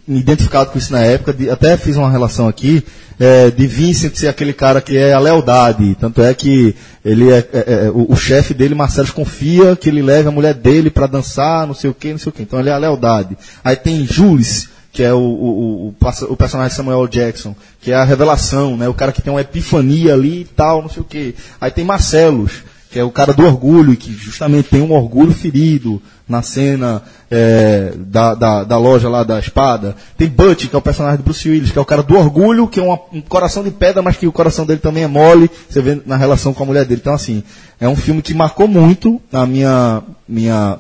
identificado 0.08 0.72
com 0.72 0.78
isso 0.78 0.92
na 0.92 1.00
época. 1.00 1.34
de- 1.34 1.50
até 1.50 1.76
fiz 1.78 1.96
uma 1.96 2.10
relação 2.10 2.48
aqui 2.48 2.84
eh, 3.20 3.52
de 3.52 3.68
Vincent 3.68 4.16
ser 4.16 4.28
aquele 4.30 4.54
cara 4.54 4.82
que 4.82 4.98
é 4.98 5.14
a 5.14 5.20
lealdade. 5.20 5.96
Tanto 6.00 6.22
é 6.22 6.34
que 6.34 6.76
ele 7.06 7.30
é, 7.32 7.38
é- 7.54 7.86
é- 7.86 7.92
o, 7.92 8.12
o 8.12 8.16
chefe 8.16 8.54
dele, 8.54 8.74
Marcelo, 8.74 9.12
confia 9.14 9.76
que 9.76 9.90
ele 9.90 10.02
leve 10.02 10.28
a 10.28 10.32
mulher 10.32 10.54
dele 10.54 10.90
para 10.90 11.06
dançar, 11.08 11.68
não 11.68 11.74
sei 11.76 11.90
o 11.90 11.94
que, 11.94 12.12
não 12.12 12.18
sei 12.18 12.30
o 12.30 12.34
que. 12.34 12.42
Então 12.42 12.60
ele 12.60 12.70
é 12.70 12.74
a 12.74 12.78
lealdade. 12.78 13.38
Aí 13.64 13.76
tem 13.76 14.06
Jules 14.06 14.70
que 14.94 15.04
é 15.04 15.14
o, 15.14 15.20
o, 15.20 15.96
o, 16.30 16.36
personagem 16.36 16.76
Samuel 16.76 17.08
Jackson, 17.08 17.56
que 17.80 17.92
é 17.92 17.96
a 17.96 18.04
revelação, 18.04 18.76
né? 18.76 18.90
O 18.90 18.94
cara 18.94 19.14
que 19.14 19.22
tem 19.22 19.32
uma 19.32 19.40
epifania 19.40 20.14
ali 20.14 20.42
e 20.42 20.46
tal, 20.46 20.82
não 20.82 20.90
sei 20.90 21.02
o 21.02 21.06
quê. 21.06 21.34
Aí 21.62 21.72
tem 21.72 21.86
Marcelos, 21.86 22.52
que 22.92 23.00
é 23.00 23.04
o 23.04 23.10
cara 23.12 23.34
do 23.34 23.46
orgulho, 23.46 23.96
que 23.96 24.12
justamente 24.12 24.70
tem 24.70 24.82
um 24.82 24.92
orgulho 24.92 25.32
ferido 25.34 26.02
na 26.28 26.42
cena 26.42 27.02
é, 27.30 27.94
da, 27.98 28.36
da, 28.36 28.64
da 28.64 28.78
loja 28.78 29.08
lá 29.10 29.24
da 29.24 29.40
espada. 29.40 29.96
Tem 30.18 30.28
Butch, 30.28 30.68
que 30.68 30.76
é 30.76 30.80
o 30.80 30.82
personagem 30.82 31.18
do 31.18 31.24
Bruce 31.24 31.48
Willis, 31.50 31.72
que 31.72 31.78
é 31.78 31.82
o 31.82 31.86
cara 31.86 32.04
do 32.04 32.18
orgulho, 32.18 32.68
que 32.68 32.80
é 32.80 32.84
uma- 32.84 33.00
um 33.14 33.22
coração 33.22 33.64
de 33.64 33.72
pedra, 33.72 34.02
mas 34.02 34.18
que 34.18 34.28
o 34.28 34.32
coração 34.32 34.66
dele 34.66 34.80
também 34.80 35.04
é 35.04 35.08
mole, 35.08 35.50
você 35.70 35.82
vê 35.82 36.02
na 36.06 36.18
relação 36.18 36.54
com 36.54 36.64
a 36.64 36.66
mulher 36.66 36.86
dele. 36.86 37.00
Então, 37.02 37.14
assim, 37.14 37.44
é 37.80 37.88
um 37.88 37.96
filme 37.96 38.22
que 38.22 38.34
marcou 38.34 38.68
muito 38.68 39.22
a 39.32 39.46
minha, 39.46 40.02
minha 40.28 40.78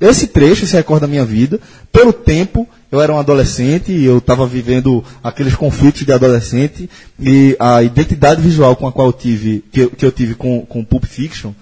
esse 0.00 0.28
trecho, 0.28 0.64
esse 0.64 0.76
recorde 0.76 1.02
da 1.02 1.06
minha 1.06 1.24
vida, 1.24 1.60
pelo 1.90 2.12
tempo, 2.12 2.68
eu 2.90 3.00
era 3.00 3.12
um 3.12 3.18
adolescente 3.18 3.92
e 3.92 4.04
eu 4.04 4.18
estava 4.18 4.46
vivendo 4.46 5.04
aqueles 5.22 5.54
conflitos 5.54 6.04
de 6.04 6.12
adolescente 6.12 6.88
e 7.18 7.56
a 7.58 7.82
identidade 7.82 8.40
visual 8.40 8.76
com 8.76 8.86
a 8.86 8.92
qual 8.92 9.08
eu 9.08 9.12
tive, 9.12 9.64
que 9.72 9.80
eu, 9.80 9.90
que 9.90 10.04
eu 10.04 10.12
tive 10.12 10.34
com, 10.34 10.64
com 10.64 10.84
Pulp 10.84 11.04
Fiction, 11.04 11.52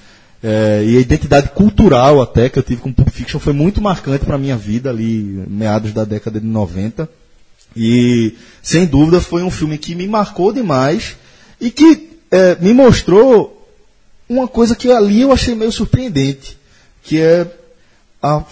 eh, 0.43 0.85
e 0.87 0.97
a 0.99 1.01
identidade 1.01 1.49
cultural 1.49 2.21
até 2.21 2.49
que 2.49 2.59
eu 2.59 2.63
tive 2.63 2.81
com 2.81 2.93
Pulp 2.93 3.09
Fiction 3.09 3.41
foi 3.41 3.53
muito 3.53 3.81
marcante 3.81 4.25
para 4.25 4.35
a 4.35 4.39
minha 4.39 4.57
vida 4.57 4.91
ali, 4.91 5.45
meados 5.49 5.93
da 5.93 6.05
década 6.05 6.39
de 6.39 6.47
90. 6.47 7.09
E, 7.75 8.35
sem 8.63 8.87
dúvida, 8.87 9.21
foi 9.21 9.43
um 9.43 9.51
filme 9.51 9.77
que 9.77 9.95
me 9.95 10.07
marcou 10.07 10.53
demais 10.53 11.17
e 11.61 11.71
que 11.71 12.11
eh, 12.31 12.57
me 12.61 12.73
mostrou 12.73 13.69
uma 14.29 14.47
coisa 14.47 14.77
que 14.77 14.91
ali 14.91 15.23
eu 15.23 15.33
achei 15.33 15.55
meio 15.55 15.73
surpreendente, 15.73 16.57
que 17.03 17.21
é 17.21 17.47
a 18.27 18.45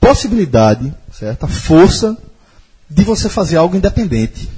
possibilidade, 0.00 0.92
certo? 1.12 1.44
a 1.44 1.48
força 1.48 2.16
de 2.88 3.04
você 3.04 3.28
fazer 3.28 3.56
algo 3.56 3.76
independente, 3.76 4.48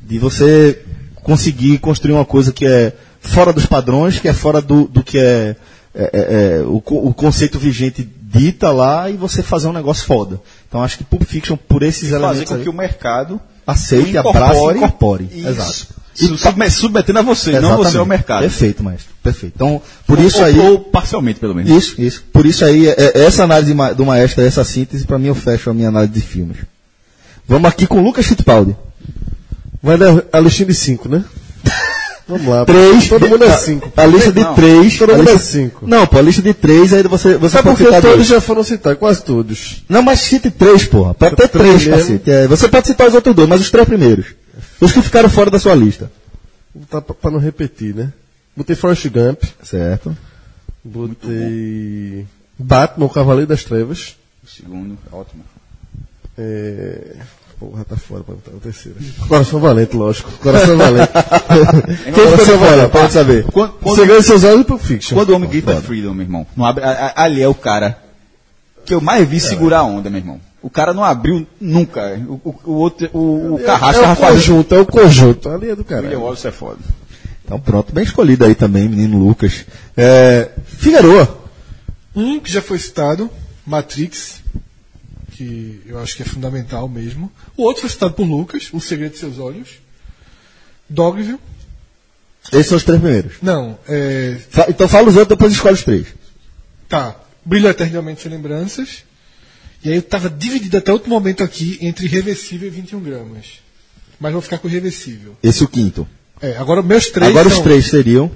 de 0.00 0.18
você 0.18 0.82
conseguir 1.22 1.78
construir 1.78 2.12
uma 2.12 2.24
coisa 2.24 2.52
que 2.52 2.66
é 2.66 2.92
fora 3.20 3.52
dos 3.52 3.66
padrões, 3.66 4.18
que 4.18 4.28
é 4.28 4.32
fora 4.32 4.60
do, 4.60 4.86
do 4.86 5.02
que 5.02 5.18
é, 5.18 5.56
é, 5.94 6.02
é, 6.02 6.10
é, 6.12 6.62
o, 6.62 6.76
o 6.76 7.14
conceito 7.14 7.58
vigente 7.58 8.08
dita 8.22 8.70
lá 8.70 9.10
e 9.10 9.16
você 9.16 9.42
fazer 9.42 9.68
um 9.68 9.72
negócio 9.72 10.04
foda. 10.04 10.40
Então 10.68 10.82
acho 10.82 10.98
que 10.98 11.04
Pulp 11.04 11.22
Fiction, 11.22 11.56
por 11.56 11.82
esses 11.82 12.10
Fazer 12.10 12.22
elementos, 12.22 12.48
com 12.48 12.54
aí, 12.54 12.62
que 12.62 12.68
o 12.68 12.72
mercado 12.72 13.40
aceite, 13.66 14.16
abrace 14.16 14.60
e 14.60 14.76
incorpore. 14.76 15.28
Isso. 15.32 15.48
Exato. 15.48 15.95
Subme- 16.16 16.70
Submetendo 16.70 17.18
a 17.18 17.22
você, 17.22 17.50
não 17.52 17.58
Exatamente. 17.58 17.90
você 17.92 17.98
ao 17.98 18.06
mercado. 18.06 18.40
Perfeito, 18.42 18.82
maestro. 18.82 19.08
Perfeito. 19.22 19.52
Então, 19.56 19.82
por 20.06 20.18
Ou- 20.18 20.24
isso 20.26 20.38
ou- 20.38 20.44
aí. 20.44 20.58
Ou 20.58 20.78
parcialmente, 20.80 21.38
pelo 21.38 21.54
menos. 21.54 21.70
Isso, 21.70 22.00
isso. 22.00 22.24
Por 22.32 22.46
isso 22.46 22.64
aí, 22.64 22.88
é- 22.88 22.94
é- 23.14 23.24
essa 23.24 23.44
análise 23.44 23.74
do 23.96 24.06
maestro, 24.06 24.42
essa 24.42 24.64
síntese, 24.64 25.04
para 25.04 25.18
mim 25.18 25.28
eu 25.28 25.34
fecho 25.34 25.68
a 25.70 25.74
minha 25.74 25.88
análise 25.88 26.12
de 26.12 26.20
filmes. 26.20 26.56
Vamos 27.46 27.68
aqui 27.68 27.86
com 27.86 28.00
o 28.00 28.02
Lucas 28.02 28.26
Fittipaldi. 28.26 28.74
Vai 29.82 29.96
dar 29.98 30.24
a 30.32 30.40
listinha 30.40 30.66
de 30.66 30.74
cinco, 30.74 31.08
né? 31.08 31.22
Vamos 32.28 32.46
lá. 32.48 32.64
Três. 32.64 33.08
Todo 33.08 33.28
mundo 33.28 33.44
é 33.44 33.48
a- 33.48 33.56
cinco. 33.56 33.92
A, 33.96 34.04
lista 34.04 34.32
de 34.32 34.40
Não. 34.40 34.54
três. 34.54 34.98
Todo 34.98 35.12
a 35.12 35.16
mundo 35.16 35.28
é 35.28 35.32
lista- 35.34 35.46
cinco. 35.46 35.86
Não, 35.86 36.06
pô, 36.08 36.18
a 36.18 36.22
lista 36.22 36.42
de 36.42 36.52
três, 36.54 36.92
aí 36.92 37.02
você, 37.04 37.36
você 37.36 37.52
Sabe 37.52 37.64
pode 37.68 37.76
porque 37.76 37.84
citar 37.84 38.00
todos 38.02 38.16
dois. 38.16 38.28
já 38.28 38.40
foram 38.40 38.64
citados, 38.64 38.98
quase 38.98 39.22
todos. 39.22 39.84
Não, 39.88 40.02
mas 40.02 40.20
cite 40.20 40.50
três, 40.50 40.84
porra. 40.84 41.14
Pode 41.14 41.36
ter 41.36 41.46
Três 41.48 41.86
cacete. 41.86 42.28
É, 42.28 42.48
você 42.48 42.66
pode 42.68 42.86
citar 42.88 43.06
os 43.06 43.14
outros 43.14 43.34
dois, 43.36 43.48
mas 43.48 43.60
os 43.60 43.70
três 43.70 43.86
primeiros. 43.86 44.26
Os 44.80 44.92
que 44.92 45.02
ficaram 45.02 45.28
fora 45.28 45.50
da 45.50 45.58
sua 45.58 45.74
lista. 45.74 46.10
Pra, 46.90 47.00
pra 47.00 47.30
não 47.30 47.38
repetir, 47.38 47.94
né? 47.94 48.12
Botei 48.56 48.76
Forrest 48.76 49.06
Gump. 49.08 49.42
Certo. 49.62 50.16
Botei 50.84 52.26
Batman, 52.58 53.06
o 53.06 53.10
Cavaleiro 53.10 53.48
das 53.48 53.64
Trevas. 53.64 54.16
O 54.44 54.48
segundo, 54.48 54.96
ótimo. 55.12 55.42
É... 56.38 57.16
Porra, 57.58 57.84
tá 57.86 57.96
fora 57.96 58.22
pra 58.22 58.34
botar 58.34 58.50
o 58.50 58.60
terceiro. 58.60 58.98
Coração 59.28 59.58
Valente, 59.60 59.96
lógico. 59.96 60.30
Coração 60.32 60.76
Valente. 60.76 61.08
Quem 62.04 62.12
ficou 62.12 62.36
de 62.36 62.58
fora? 62.58 62.88
Pode 62.90 63.12
saber. 63.12 63.44
Quando, 63.44 63.72
quando, 63.74 63.96
Segredo 63.96 64.20
de 64.20 64.26
seus 64.26 64.44
olhos 64.44 64.60
e 64.60 64.64
Pulp 64.64 64.80
Fiction. 64.82 65.16
quando 65.16 65.30
o 65.30 65.36
homem 65.36 65.48
grita 65.48 65.80
freedom, 65.80 66.12
meu 66.12 66.24
irmão, 66.26 66.46
não 66.54 66.66
abre, 66.66 66.84
a- 66.84 66.90
a- 67.16 67.22
ali 67.24 67.40
é 67.40 67.48
o 67.48 67.54
cara 67.54 67.98
que 68.84 68.92
eu 68.92 69.00
mais 69.00 69.26
vi 69.26 69.40
segurar 69.40 69.78
a 69.78 69.84
onda, 69.84 70.10
meu 70.10 70.18
irmão. 70.20 70.38
O 70.66 70.70
cara 70.70 70.92
não 70.92 71.04
abriu 71.04 71.46
nunca. 71.60 72.20
O, 72.28 72.40
o, 72.44 72.60
o 72.64 72.72
outro, 72.72 73.08
o, 73.12 73.54
o 73.54 73.58
Carrasco 73.60 74.00
é 74.00 74.04
tava 74.04 74.12
o 74.14 74.16
fazendo. 74.16 74.34
conjunto, 74.34 74.74
é 74.74 74.78
o 74.80 74.84
conjunto. 74.86 75.48
Ali 75.48 75.70
é 75.70 75.76
do 75.76 75.82
William 75.82 76.02
caralho. 76.02 76.20
Wallace 76.22 76.48
é 76.48 76.50
foda. 76.50 76.80
Então 77.44 77.60
pronto, 77.60 77.94
bem 77.94 78.02
escolhido 78.02 78.44
aí 78.44 78.56
também, 78.56 78.88
menino 78.88 79.16
Lucas. 79.16 79.64
É, 79.96 80.50
Figueroa. 80.64 81.40
Um 82.16 82.40
que 82.40 82.50
já 82.50 82.60
foi 82.60 82.80
citado, 82.80 83.30
Matrix, 83.64 84.42
que 85.30 85.82
eu 85.86 86.00
acho 86.00 86.16
que 86.16 86.22
é 86.22 86.26
fundamental 86.26 86.88
mesmo. 86.88 87.30
O 87.56 87.62
outro 87.62 87.82
foi 87.82 87.90
citado 87.90 88.14
por 88.14 88.24
Lucas, 88.24 88.68
O 88.72 88.80
Segredo 88.80 89.12
de 89.12 89.18
Seus 89.18 89.38
Olhos. 89.38 89.78
Dogville. 90.90 91.38
Esses 92.52 92.66
são 92.66 92.76
os 92.76 92.82
três 92.82 93.00
primeiros. 93.00 93.34
Não, 93.40 93.78
é. 93.88 94.36
Então 94.68 94.88
fala 94.88 95.08
os 95.08 95.14
outros, 95.14 95.38
depois 95.38 95.52
escolhe 95.52 95.74
os 95.74 95.84
três. 95.84 96.08
Tá. 96.88 97.14
Brilho 97.44 97.68
Eternamente 97.68 98.20
Sem 98.22 98.32
Lembranças. 98.32 99.04
E 99.84 99.90
aí 99.90 99.96
eu 99.96 100.02
tava 100.02 100.28
dividido 100.28 100.76
até 100.76 100.92
outro 100.92 101.08
momento 101.08 101.42
aqui 101.42 101.78
entre 101.80 102.06
Reversível 102.06 102.68
e 102.68 102.70
21 102.70 103.00
gramas. 103.00 103.46
Mas 104.18 104.32
vou 104.32 104.42
ficar 104.42 104.58
com 104.58 104.68
Reversível. 104.68 105.36
Esse 105.42 105.62
é 105.62 105.66
o 105.66 105.68
quinto. 105.68 106.08
É, 106.40 106.56
agora 106.56 106.82
meus 106.82 107.08
três 107.10 107.30
Agora 107.30 107.48
os 107.48 107.60
três 107.60 107.86
seriam. 107.86 108.30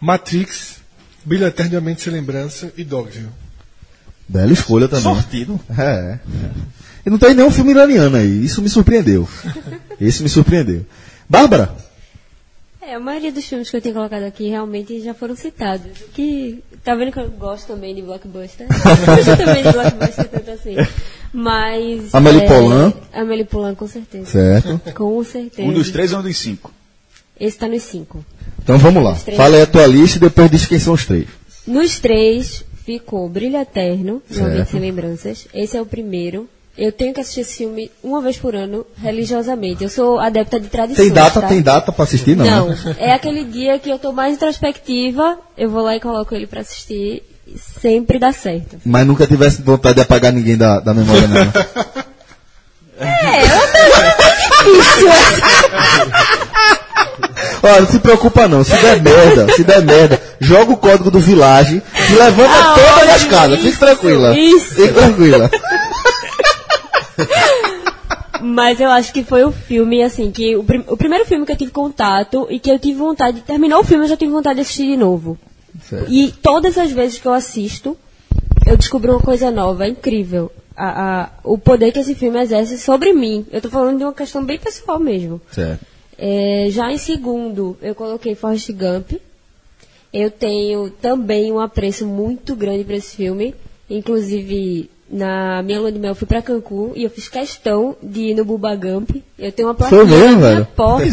Matrix, 0.00 0.76
Brilho 1.24 1.46
Eternamente 1.46 2.02
Sem 2.02 2.12
Lembrança 2.12 2.72
e 2.76 2.84
Dogville. 2.84 3.28
Bela 4.28 4.52
escolha 4.52 4.88
também. 4.88 5.04
Sortido. 5.04 5.60
É, 5.78 5.82
é. 5.82 6.18
E 7.06 7.10
não 7.10 7.18
tem 7.18 7.34
nenhum 7.34 7.50
filme 7.50 7.70
iraniano 7.70 8.16
aí. 8.16 8.44
Isso 8.44 8.60
me 8.60 8.68
surpreendeu. 8.68 9.28
Esse 10.00 10.22
me 10.22 10.28
surpreendeu. 10.28 10.84
Bárbara? 11.28 11.74
É, 12.86 12.94
a 12.94 13.00
maioria 13.00 13.32
dos 13.32 13.44
filmes 13.44 13.68
que 13.68 13.76
eu 13.76 13.80
tenho 13.80 13.96
colocado 13.96 14.22
aqui 14.22 14.48
realmente 14.48 15.00
já 15.00 15.12
foram 15.12 15.34
citados. 15.34 15.90
O 16.02 16.08
que. 16.12 16.62
Tá 16.84 16.94
vendo 16.94 17.10
que 17.10 17.18
eu 17.18 17.28
gosto 17.30 17.66
também 17.66 17.92
de 17.92 18.00
blockbuster? 18.00 18.68
Eu 18.70 19.06
gosto 19.16 19.36
também 19.36 19.64
de 19.64 19.72
blockbuster 19.72 20.28
tanto 20.28 20.50
assim. 20.52 20.76
Mas. 21.32 22.14
Amélie 22.14 22.42
é, 22.42 22.46
Poulain. 22.46 22.94
Amélie 23.12 23.44
Poulain, 23.44 23.74
com 23.74 23.88
certeza. 23.88 24.26
Certo. 24.26 24.80
Com 24.94 25.24
certeza. 25.24 25.68
Um 25.68 25.72
dos 25.72 25.90
três 25.90 26.12
ou 26.12 26.20
um 26.20 26.22
dos 26.22 26.38
cinco? 26.38 26.72
Esse 27.40 27.58
tá 27.58 27.66
nos 27.66 27.82
cinco. 27.82 28.24
Então 28.62 28.78
vamos 28.78 29.02
lá. 29.02 29.16
Fala 29.16 29.56
aí 29.56 29.62
a 29.62 29.66
tua 29.66 29.86
lista 29.88 30.18
e 30.18 30.20
depois 30.20 30.48
diz 30.48 30.66
quem 30.66 30.78
são 30.78 30.94
os 30.94 31.04
três. 31.04 31.26
Nos 31.66 31.98
três 31.98 32.64
ficou 32.84 33.28
Brilho 33.28 33.56
Eterno, 33.56 34.22
Certo. 34.28 34.46
Realmente 34.46 34.70
Sem 34.70 34.80
Lembranças. 34.80 35.48
Esse 35.52 35.76
é 35.76 35.82
o 35.82 35.86
primeiro. 35.86 36.48
Eu 36.78 36.92
tenho 36.92 37.14
que 37.14 37.20
assistir 37.20 37.40
esse 37.40 37.56
filme 37.56 37.90
uma 38.04 38.20
vez 38.20 38.36
por 38.36 38.54
ano, 38.54 38.84
religiosamente. 39.02 39.82
Eu 39.82 39.88
sou 39.88 40.18
adepta 40.18 40.60
de 40.60 40.68
tradições. 40.68 41.06
Tem 41.06 41.14
data, 41.14 41.40
tá? 41.40 41.46
tem 41.46 41.62
data 41.62 41.90
pra 41.90 42.04
assistir? 42.04 42.36
Não. 42.36 42.44
Não, 42.44 42.68
né? 42.68 42.96
é 42.98 43.12
aquele 43.12 43.44
dia 43.44 43.78
que 43.78 43.88
eu 43.88 43.98
tô 43.98 44.12
mais 44.12 44.34
introspectiva, 44.34 45.38
eu 45.56 45.70
vou 45.70 45.82
lá 45.82 45.96
e 45.96 46.00
coloco 46.00 46.34
ele 46.34 46.46
pra 46.46 46.60
assistir. 46.60 47.22
e 47.46 47.58
Sempre 47.80 48.18
dá 48.18 48.30
certo. 48.32 48.76
Mas 48.84 49.06
nunca 49.06 49.26
tivesse 49.26 49.62
vontade 49.62 49.94
de 49.94 50.00
apagar 50.02 50.32
ninguém 50.32 50.56
da, 50.56 50.80
da 50.80 50.92
memória, 50.92 51.26
não. 51.28 51.52
É, 52.98 53.42
eu 53.42 54.74
difícil. 54.74 55.10
Olha, 57.62 57.80
não 57.80 57.88
se 57.88 57.98
preocupa 57.98 58.48
não. 58.48 58.64
Se 58.64 58.76
der 58.76 59.02
merda, 59.02 59.52
se 59.54 59.64
der 59.64 59.82
merda, 59.82 60.20
joga 60.40 60.72
o 60.72 60.76
código 60.76 61.10
do 61.10 61.18
Village 61.20 61.82
e 62.10 62.12
levanta 62.14 62.52
Ah, 62.54 62.74
todas 62.74 63.14
as 63.14 63.24
casas. 63.24 63.60
Fique 63.60 63.78
tranquila. 63.78 64.38
isso. 64.38 64.74
Fique 64.74 64.92
tranquila. 64.94 65.50
Mas 68.42 68.80
eu 68.80 68.90
acho 68.90 69.12
que 69.12 69.24
foi 69.24 69.44
o 69.44 69.50
filme, 69.52 70.02
assim, 70.02 70.30
que 70.30 70.56
o, 70.56 70.62
prim- 70.62 70.84
o 70.88 70.96
primeiro 70.96 71.24
filme 71.24 71.46
que 71.46 71.52
eu 71.52 71.56
tive 71.56 71.70
contato 71.72 72.46
e 72.50 72.58
que 72.60 72.70
eu 72.70 72.78
tive 72.78 72.98
vontade, 72.98 73.40
terminou 73.40 73.80
o 73.80 73.84
filme, 73.84 74.04
eu 74.04 74.08
já 74.08 74.16
tive 74.16 74.30
vontade 74.32 74.56
de 74.56 74.60
assistir 74.60 74.86
de 74.86 74.96
novo. 74.96 75.38
Certo. 75.82 76.10
E 76.10 76.30
todas 76.30 76.76
as 76.76 76.90
vezes 76.92 77.18
que 77.18 77.26
eu 77.26 77.32
assisto, 77.32 77.96
eu 78.66 78.76
descubro 78.76 79.12
uma 79.12 79.20
coisa 79.22 79.50
nova, 79.50 79.86
é 79.86 79.88
incrível. 79.88 80.52
A, 80.76 81.22
a- 81.22 81.30
o 81.44 81.56
poder 81.56 81.92
que 81.92 81.98
esse 82.00 82.14
filme 82.14 82.38
exerce 82.38 82.76
sobre 82.78 83.12
mim. 83.14 83.46
Eu 83.50 83.62
tô 83.62 83.70
falando 83.70 83.96
de 83.98 84.04
uma 84.04 84.12
questão 84.12 84.44
bem 84.44 84.58
pessoal 84.58 85.00
mesmo. 85.00 85.40
É, 86.18 86.66
já 86.70 86.92
em 86.92 86.98
segundo, 86.98 87.76
eu 87.80 87.94
coloquei 87.94 88.34
Forrest 88.34 88.70
Gump. 88.72 89.12
Eu 90.12 90.30
tenho 90.30 90.90
também 90.90 91.50
um 91.52 91.58
apreço 91.60 92.06
muito 92.06 92.54
grande 92.54 92.84
para 92.84 92.96
esse 92.96 93.16
filme. 93.16 93.54
Inclusive, 93.88 94.90
na 95.08 95.62
minha 95.62 95.78
lua 95.78 95.92
de 95.92 95.98
mel, 95.98 96.10
eu 96.10 96.14
fui 96.14 96.26
para 96.26 96.42
Cancún 96.42 96.92
e 96.94 97.04
eu 97.04 97.10
fiz 97.10 97.28
questão 97.28 97.96
de 98.02 98.30
ir 98.30 98.34
no 98.34 98.44
Bubba 98.44 98.74
Gump. 98.74 99.10
Eu 99.38 99.52
tenho 99.52 99.68
uma 99.68 99.74
plaquinha 99.74 100.04
mesmo, 100.04 100.40
na 100.40 100.50
minha 100.50 100.64
porta. 100.64 101.06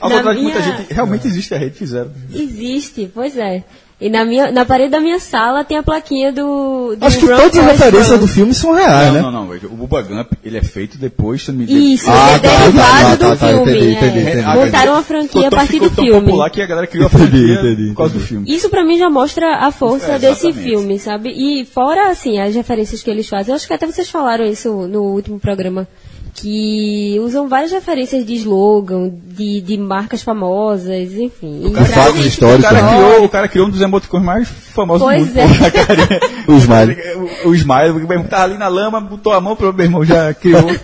Ao 0.00 0.08
na 0.08 0.16
contrário 0.16 0.40
minha... 0.40 0.54
muita 0.54 0.62
gente, 0.62 0.92
realmente 0.92 1.26
existe 1.26 1.54
a 1.54 1.58
rede, 1.58 1.76
fizeram. 1.76 2.12
Existe, 2.32 3.10
pois 3.12 3.36
é. 3.36 3.64
E 4.00 4.10
na, 4.10 4.24
minha, 4.24 4.50
na 4.50 4.64
parede 4.64 4.90
da 4.90 4.98
minha 5.00 5.20
sala 5.20 5.64
tem 5.64 5.76
a 5.78 5.82
plaquinha 5.82 6.32
do. 6.32 6.96
do 6.96 7.06
Acho 7.06 7.18
que 7.20 7.26
Run, 7.26 7.36
todas 7.36 7.56
as 7.58 7.64
referências 7.78 8.18
do 8.20 8.26
filme 8.26 8.52
são 8.52 8.72
reais, 8.74 9.06
não, 9.06 9.14
né? 9.14 9.20
não, 9.22 9.30
não, 9.30 9.48
veja. 9.48 9.66
O 9.68 9.70
Bubba 9.70 10.02
Gump, 10.02 10.32
ele 10.44 10.58
é 10.58 10.62
feito 10.62 10.98
depois, 10.98 11.48
engano. 11.48 11.70
Isso, 11.70 12.10
Ah, 12.10 12.30
ele 12.30 12.34
é 12.34 12.38
tá, 12.40 12.58
derivado 12.58 13.02
tá, 13.02 13.16
tá, 13.16 13.34
do 13.34 13.38
tá, 13.38 13.48
filme. 13.48 13.62
entendi, 13.70 13.86
é. 13.86 13.92
entendi, 13.92 14.18
entendi. 14.20 14.42
Montaram 14.58 14.92
uma 14.94 15.02
franquia 15.02 15.46
a 15.46 15.50
partir 15.50 15.78
do 15.78 15.88
ficou 15.90 15.96
tão 15.96 16.04
filme. 16.06 16.20
popular 16.26 16.50
que 16.50 16.60
a 16.60 16.66
galera 16.66 16.86
criou 16.88 17.06
a 17.06 17.10
franquia 17.10 17.54
entendi, 17.54 17.88
por 17.90 17.96
causa 17.96 18.14
do 18.14 18.20
filme. 18.20 18.52
Isso 18.52 18.68
pra 18.68 18.84
mim 18.84 18.98
já 18.98 19.08
mostra 19.08 19.58
a 19.58 19.70
força 19.70 20.12
É, 20.12 20.18
desse 20.18 20.52
filme, 20.52 20.98
sabe? 20.98 21.30
E 21.30 21.64
fora, 21.64 22.10
assim, 22.10 22.38
as 22.40 22.52
referências 22.54 23.00
que 23.02 23.08
eles 23.10 23.28
fazem, 23.28 23.52
eu 23.52 23.56
acho 23.56 23.66
que 23.66 23.72
até 23.72 23.86
vocês 23.86 24.10
falaram 24.10 24.44
isso 24.44 24.88
no 24.88 25.02
último 25.02 25.38
programa, 25.38 25.86
que 26.34 27.16
usam 27.22 27.48
várias 27.48 27.70
referências 27.70 28.26
de 28.26 28.34
slogan, 28.34 29.08
de, 29.28 29.60
de 29.60 29.76
marcas 29.78 30.20
famosas, 30.22 31.12
enfim. 31.12 31.68
E 31.68 31.70
cara- 31.70 31.86
fatos 31.86 32.20
gente- 32.22 32.44
O 32.44 32.60
cara, 32.60 32.82
né? 32.82 32.88
criou, 32.96 33.24
o 33.24 33.28
cara 33.28 33.48
criou 33.48 33.66
um 33.68 33.70
dos 33.70 33.80
emoticons 33.80 34.22
mais 34.22 34.48
famosos 34.48 35.02
Pois 35.06 35.32
do 35.32 35.38
é. 35.38 35.46
mundo. 35.46 35.72
carinha. 35.72 36.20
O 36.46 36.56
Smile. 36.58 36.96
O, 37.44 37.48
o 37.50 37.54
Smile, 37.54 37.90
o 37.90 37.94
meu 37.94 38.10
irmão 38.12 38.24
tava 38.28 38.44
ali 38.44 38.58
na 38.58 38.68
lama, 38.68 39.00
botou 39.00 39.32
a 39.32 39.40
mão 39.40 39.54
pro 39.56 39.72
meu 39.72 39.86
irmão, 39.86 40.04
já 40.04 40.34
criou. 40.34 40.60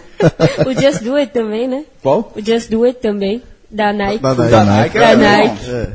O 0.66 0.72
Just 0.80 1.02
Do 1.02 1.16
It 1.16 1.32
também, 1.32 1.66
né? 1.66 1.84
Qual? 2.02 2.32
O 2.36 2.40
Just 2.44 2.70
Do 2.70 2.84
It 2.84 3.00
também, 3.00 3.42
da 3.70 3.92
Nike. 3.92 4.22
Da 4.22 4.34
Nike. 4.34 4.50
Da 4.50 4.64
Nike. 4.64 4.98
Da 4.98 5.10
é, 5.10 5.16
Nike. 5.16 5.70
É. 5.70 5.88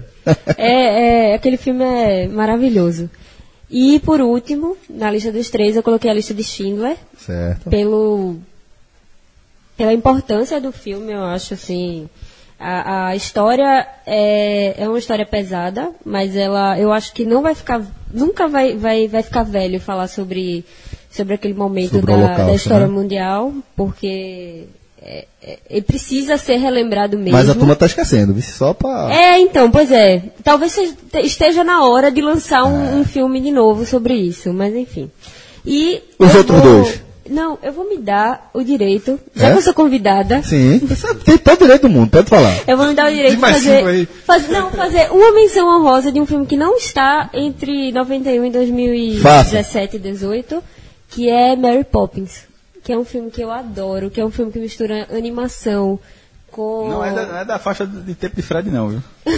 É, 0.57 1.31
é, 1.31 1.35
aquele 1.35 1.57
filme 1.57 1.83
é 1.83 2.27
maravilhoso. 2.27 3.09
E 3.69 3.99
por 3.99 4.19
último, 4.21 4.75
na 4.89 5.09
lista 5.11 5.31
dos 5.31 5.49
três, 5.49 5.75
eu 5.75 5.83
coloquei 5.83 6.09
a 6.09 6.13
lista 6.13 6.33
de 6.33 6.43
Schindler, 6.43 6.95
Certo. 7.17 7.69
pelo 7.69 8.37
pela 9.77 9.93
importância 9.93 10.59
do 10.61 10.71
filme, 10.71 11.11
eu 11.13 11.23
acho 11.23 11.53
assim. 11.53 12.07
A, 12.57 13.07
a 13.07 13.15
história 13.17 13.85
é, 14.05 14.75
é 14.83 14.87
uma 14.87 14.97
história 14.97 15.25
pesada, 15.25 15.91
mas 16.05 16.35
ela, 16.37 16.79
eu 16.79 16.91
acho 16.93 17.11
que 17.13 17.25
não 17.25 17.41
vai 17.41 17.53
ficar, 17.53 17.81
nunca 18.13 18.47
vai, 18.47 18.77
vai, 18.77 19.09
vai 19.09 19.21
ficar 19.21 19.43
velho 19.43 19.77
falar 19.79 20.07
sobre, 20.07 20.63
sobre 21.11 21.33
aquele 21.33 21.53
momento 21.53 21.91
Sobre 21.91 22.13
da, 22.13 22.17
Holocausto, 22.17 22.45
da 22.45 22.55
história 22.55 22.87
né? 22.87 22.93
mundial, 22.93 23.53
porque 23.75 24.67
é, 25.01 25.25
é, 25.43 25.59
ele 25.69 25.81
precisa 25.81 26.37
ser 26.37 26.55
relembrado 26.55 27.17
mesmo. 27.17 27.33
Mas 27.37 27.49
a 27.49 27.53
turma 27.55 27.75
tá 27.75 27.87
esquecendo, 27.87 28.41
só 28.41 28.73
pra. 28.73 29.13
É, 29.13 29.37
então, 29.41 29.69
pois 29.69 29.91
é. 29.91 30.23
Talvez 30.41 30.79
esteja 31.23 31.61
na 31.61 31.85
hora 31.85 32.09
de 32.09 32.21
lançar 32.21 32.63
um, 32.63 33.01
um 33.01 33.03
filme 33.03 33.41
de 33.41 33.51
novo 33.51 33.85
sobre 33.85 34.13
isso, 34.13 34.53
mas 34.53 34.73
enfim. 34.73 35.11
E 35.65 36.01
Os 36.17 36.33
outros 36.33 36.57
vou- 36.61 36.71
dois? 36.83 37.04
Não, 37.29 37.57
eu 37.63 37.73
vou 37.73 37.89
me 37.89 37.97
dar 37.97 38.51
o 38.53 38.61
direito, 38.63 39.19
já 39.35 39.47
É? 39.47 39.51
que 39.51 39.57
eu 39.57 39.61
sou 39.63 39.73
convidada, 39.73 40.43
Sim, 40.43 40.77
você 40.79 41.11
tem 41.15 41.37
todo 41.39 41.59
direito 41.59 41.81
do 41.83 41.89
mundo, 41.89 42.11
pode 42.11 42.29
falar. 42.29 42.55
eu 42.67 42.77
vou 42.77 42.87
me 42.87 42.93
dar 42.93 43.07
o 43.07 43.13
direito 43.13 43.35
de 43.35 43.39
cinco 43.39 43.51
fazer, 43.51 43.85
aí. 43.87 44.05
faz- 44.05 44.47
não, 44.47 44.69
fazer 44.69 45.11
uma 45.11 45.31
menção 45.33 45.67
honrosa 45.67 46.11
de 46.11 46.21
um 46.21 46.25
filme 46.27 46.45
que 46.45 46.55
não 46.55 46.77
está 46.77 47.29
entre 47.33 47.91
91 47.91 48.45
e 48.45 48.51
2017 48.51 49.21
Faça. 49.21 49.95
e 49.95 49.99
18, 49.99 50.63
que 51.09 51.27
é 51.29 51.55
Mary 51.55 51.83
Poppins. 51.83 52.43
Que 52.83 52.93
é 52.93 52.97
um 52.97 53.03
filme 53.05 53.31
que 53.31 53.41
eu 53.41 53.49
adoro, 53.49 54.11
que 54.11 54.21
é 54.21 54.25
um 54.25 54.29
filme 54.29 54.51
que 54.51 54.59
mistura 54.59 55.07
animação 55.11 55.99
Não 56.61 57.03
é, 57.03 57.13
da, 57.13 57.25
não 57.25 57.37
é 57.37 57.45
da 57.45 57.59
faixa 57.59 57.85
de 57.85 58.15
tempo 58.15 58.35
de 58.35 58.41
Fred, 58.41 58.69
não, 58.69 58.89
viu? 58.89 59.03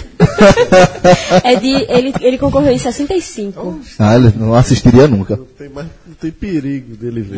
É 1.44 1.56
de. 1.56 1.68
Ele, 1.90 2.14
ele 2.22 2.38
concorreu 2.38 2.72
em 2.72 2.78
65. 2.78 3.80
Ah, 4.00 4.16
ele 4.16 4.34
não 4.36 4.54
assistiria 4.54 5.08
nunca. 5.08 5.36
Não 5.36 5.46
tem, 5.46 5.70
mais, 5.70 5.88
não 6.06 6.14
tem 6.16 6.32
perigo 6.32 6.96
dele 6.96 7.22
ver. 7.22 7.38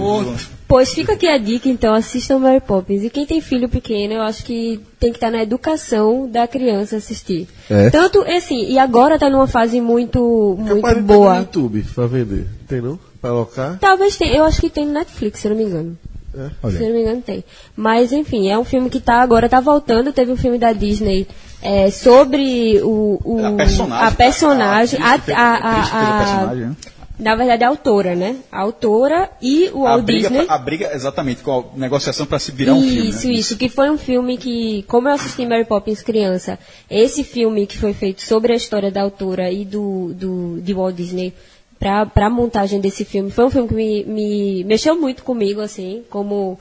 Pois 0.68 0.94
fica 0.94 1.14
aqui 1.14 1.28
a 1.28 1.38
dica, 1.38 1.70
então, 1.70 1.94
assistam 1.94 2.40
Mary 2.40 2.60
Poppins. 2.60 3.04
E 3.04 3.10
quem 3.10 3.26
tem 3.26 3.42
filho 3.42 3.70
pequeno, 3.70 4.16
eu 4.16 4.22
acho 4.22 4.44
que 4.44 4.80
tem 5.00 5.12
que 5.12 5.18
estar 5.18 5.32
na 5.32 5.42
educação 5.42 6.30
da 6.30 6.48
criança 6.48 6.98
assistir. 6.98 7.48
É. 7.70 7.90
Tanto, 7.90 8.22
assim, 8.24 8.70
e 8.70 8.78
agora 8.78 9.16
está 9.16 9.30
numa 9.30 9.48
fase 9.48 9.80
muito, 9.80 10.56
muito 10.58 10.76
de 10.76 10.82
ter 10.82 10.96
no 10.96 11.02
boa. 11.04 11.38
YouTube 11.38 11.86
pra 11.96 12.08
vender. 12.08 12.48
Tem 12.68 12.82
não? 12.82 13.00
Pra 13.22 13.32
alocar? 13.32 13.78
Talvez 13.80 14.18
tenha, 14.18 14.36
eu 14.36 14.44
acho 14.44 14.62
que 14.62 14.70
tem 14.70 14.86
no 14.86 14.94
Netflix, 14.94 15.40
se 15.40 15.48
eu 15.48 15.52
não 15.52 15.58
me 15.58 15.66
engano. 15.66 15.98
É. 16.40 16.70
Se 16.72 16.80
não 16.84 16.94
me 16.94 17.02
engano, 17.02 17.22
tem. 17.22 17.44
Mas, 17.76 18.12
enfim, 18.12 18.50
é 18.50 18.58
um 18.58 18.64
filme 18.64 18.90
que 18.90 19.00
tá 19.00 19.22
agora, 19.22 19.50
tá 19.50 19.60
voltando. 19.60 20.14
Teve 20.14 20.32
um 20.32 20.38
filme 20.38 20.58
da 20.58 20.72
Disney 20.74 21.28
é, 21.62 21.90
sobre 21.92 22.80
o, 22.82 23.20
o- 23.24 23.46
A 23.46 23.52
personagem. 23.54 24.08
a 24.08 24.12
personagem, 24.12 25.00
a, 25.02 25.20
a- 25.36 26.50
a 26.50 26.56
né? 26.56 26.76
na 27.20 27.36
verdade, 27.36 27.66
a 27.66 27.68
autora, 27.68 28.16
né? 28.16 28.38
A 28.50 28.62
autora 28.62 29.30
e 29.42 29.70
o 29.74 29.86
A 29.86 29.90
Walt 29.92 30.06
briga, 30.06 30.30
Disney. 30.30 30.46
pra- 30.46 30.56
a 30.56 30.58
briga, 30.58 30.90
exatamente, 30.94 31.42
com 31.42 31.52
a 31.76 31.78
negociação 31.78 32.26
para 32.26 32.40
se 32.40 32.52
virar 32.54 32.74
um 32.76 32.82
filme. 32.82 33.10
Isso, 33.10 33.28
né? 33.28 33.34
isso, 33.34 33.58
que 33.58 33.68
foi 33.68 33.90
um 33.90 33.98
filme 33.98 34.38
que, 34.38 34.84
como 34.88 35.10
eu 35.10 35.14
assisti 35.16 35.46
Mary 35.46 35.66
Poppins 35.66 36.02
criança, 36.02 36.58
esse 36.90 37.24
filme 37.26 37.68
que 37.68 37.78
foi 37.78 37.92
feito 37.94 38.22
sobre 38.22 38.54
a 38.54 38.56
história 38.56 38.90
da 38.90 39.02
autora 39.02 39.52
e 39.52 39.66
do, 39.66 40.14
do 40.14 40.62
de 40.62 40.74
Walt 40.74 40.96
Disney 40.96 41.34
para 41.80 42.26
a 42.26 42.30
montagem 42.30 42.82
desse 42.82 43.06
filme, 43.06 43.32
foi 43.32 43.46
um 43.46 43.50
filme 43.50 43.70
que 43.70 43.74
me, 43.74 44.04
me 44.04 44.64
mexeu 44.66 45.00
muito 45.00 45.24
comigo, 45.24 45.62
assim, 45.62 46.04
como, 46.10 46.60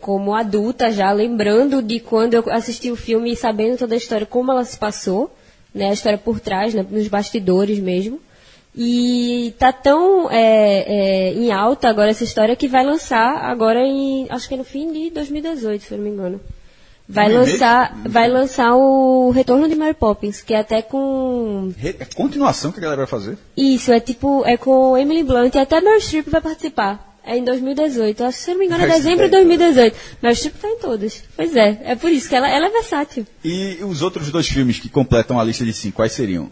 como 0.00 0.34
adulta 0.34 0.92
já, 0.92 1.10
lembrando 1.10 1.82
de 1.82 1.98
quando 1.98 2.34
eu 2.34 2.44
assisti 2.48 2.90
o 2.90 2.96
filme 2.96 3.32
e 3.32 3.36
sabendo 3.36 3.76
toda 3.76 3.94
a 3.94 3.98
história, 3.98 4.24
como 4.24 4.52
ela 4.52 4.64
se 4.64 4.78
passou, 4.78 5.34
né, 5.74 5.90
a 5.90 5.92
história 5.92 6.18
por 6.18 6.38
trás, 6.38 6.74
né, 6.74 6.86
nos 6.88 7.08
bastidores 7.08 7.80
mesmo. 7.80 8.20
E 8.74 9.52
tá 9.58 9.70
tão 9.70 10.30
é, 10.30 10.38
é, 10.86 11.34
em 11.34 11.52
alta 11.52 11.88
agora 11.88 12.10
essa 12.10 12.24
história 12.24 12.56
que 12.56 12.68
vai 12.68 12.82
lançar 12.82 13.44
agora 13.44 13.80
em. 13.80 14.26
Acho 14.30 14.48
que 14.48 14.54
é 14.54 14.56
no 14.56 14.64
fim 14.64 14.90
de 14.90 15.10
2018, 15.10 15.84
se 15.84 15.92
eu 15.92 15.98
não 15.98 16.04
me 16.04 16.10
engano. 16.10 16.40
Vai 17.12 17.30
Um 17.30 17.40
lançar, 17.40 17.94
vai 18.06 18.28
lançar 18.28 18.74
o 18.74 19.30
Retorno 19.30 19.68
de 19.68 19.74
Mary 19.74 19.92
Poppins, 19.94 20.40
que 20.40 20.54
é 20.54 20.60
até 20.60 20.80
com. 20.80 21.70
Re- 21.76 21.96
É 22.00 22.04
continuação 22.06 22.72
que 22.72 22.78
a 22.78 22.82
galera 22.82 23.02
vai 23.02 23.06
fazer. 23.06 23.36
Isso, 23.56 23.92
é 23.92 24.00
tipo. 24.00 24.42
É 24.46 24.56
com 24.56 24.96
Emily 24.96 25.22
Blunt 25.22 25.54
e 25.54 25.58
até 25.58 25.80
Meryl 25.80 26.00
Streep 26.00 26.28
vai 26.30 26.40
participar. 26.40 27.10
É 27.24 27.36
em 27.36 27.44
2018. 27.44 28.24
Acho 28.24 28.38
que, 28.38 28.44
se 28.44 28.50
eu 28.50 28.54
não 28.54 28.60
me 28.60 28.66
engano, 28.66 28.84
é 28.84 28.88
dezembro 28.88 29.28
de 29.28 29.36
Streep 29.36 29.46
2018. 29.48 29.96
Meryl 30.22 30.36
Streep 30.36 30.54
tá 30.56 30.68
em 30.68 30.78
todas. 30.78 31.22
Pois 31.36 31.54
é, 31.54 31.80
é 31.84 31.94
por 31.96 32.10
isso 32.10 32.28
que 32.28 32.34
ela, 32.34 32.48
ela 32.48 32.66
é 32.66 32.70
versátil. 32.70 33.26
E 33.44 33.78
os 33.82 34.00
outros 34.00 34.30
dois 34.30 34.48
filmes 34.48 34.80
que 34.80 34.88
completam 34.88 35.38
a 35.38 35.44
lista 35.44 35.64
de 35.66 35.72
cinco, 35.74 35.96
quais 35.96 36.12
seriam? 36.12 36.48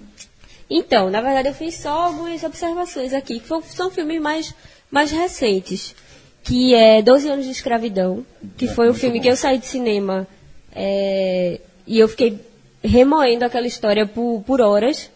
Então, 0.69 1.09
na 1.11 1.21
verdade, 1.21 1.49
eu 1.49 1.55
fiz 1.55 1.75
só 1.77 1.89
algumas 2.07 2.45
observações 2.45 3.13
aqui, 3.13 3.41
que 3.41 3.49
são, 3.49 3.63
são 3.63 3.91
filmes 3.91 4.21
mais, 4.21 4.55
mais 4.91 5.11
recentes. 5.11 5.95
Que 6.43 6.75
é 6.75 7.03
12 7.03 7.29
anos 7.29 7.45
de 7.45 7.51
escravidão, 7.51 8.25
que 8.57 8.67
foi 8.69 8.89
um 8.91 8.95
filme 8.95 9.21
que 9.21 9.29
eu 9.29 9.37
saí 9.37 9.59
de 9.59 9.67
cinema 9.67 10.27
é, 10.75 11.61
e 11.87 11.99
eu 11.99 12.09
fiquei 12.09 12.39
remoendo 12.83 13.45
aquela 13.45 13.67
história 13.67 14.07
por, 14.07 14.43
por 14.47 14.61
horas. 14.61 15.11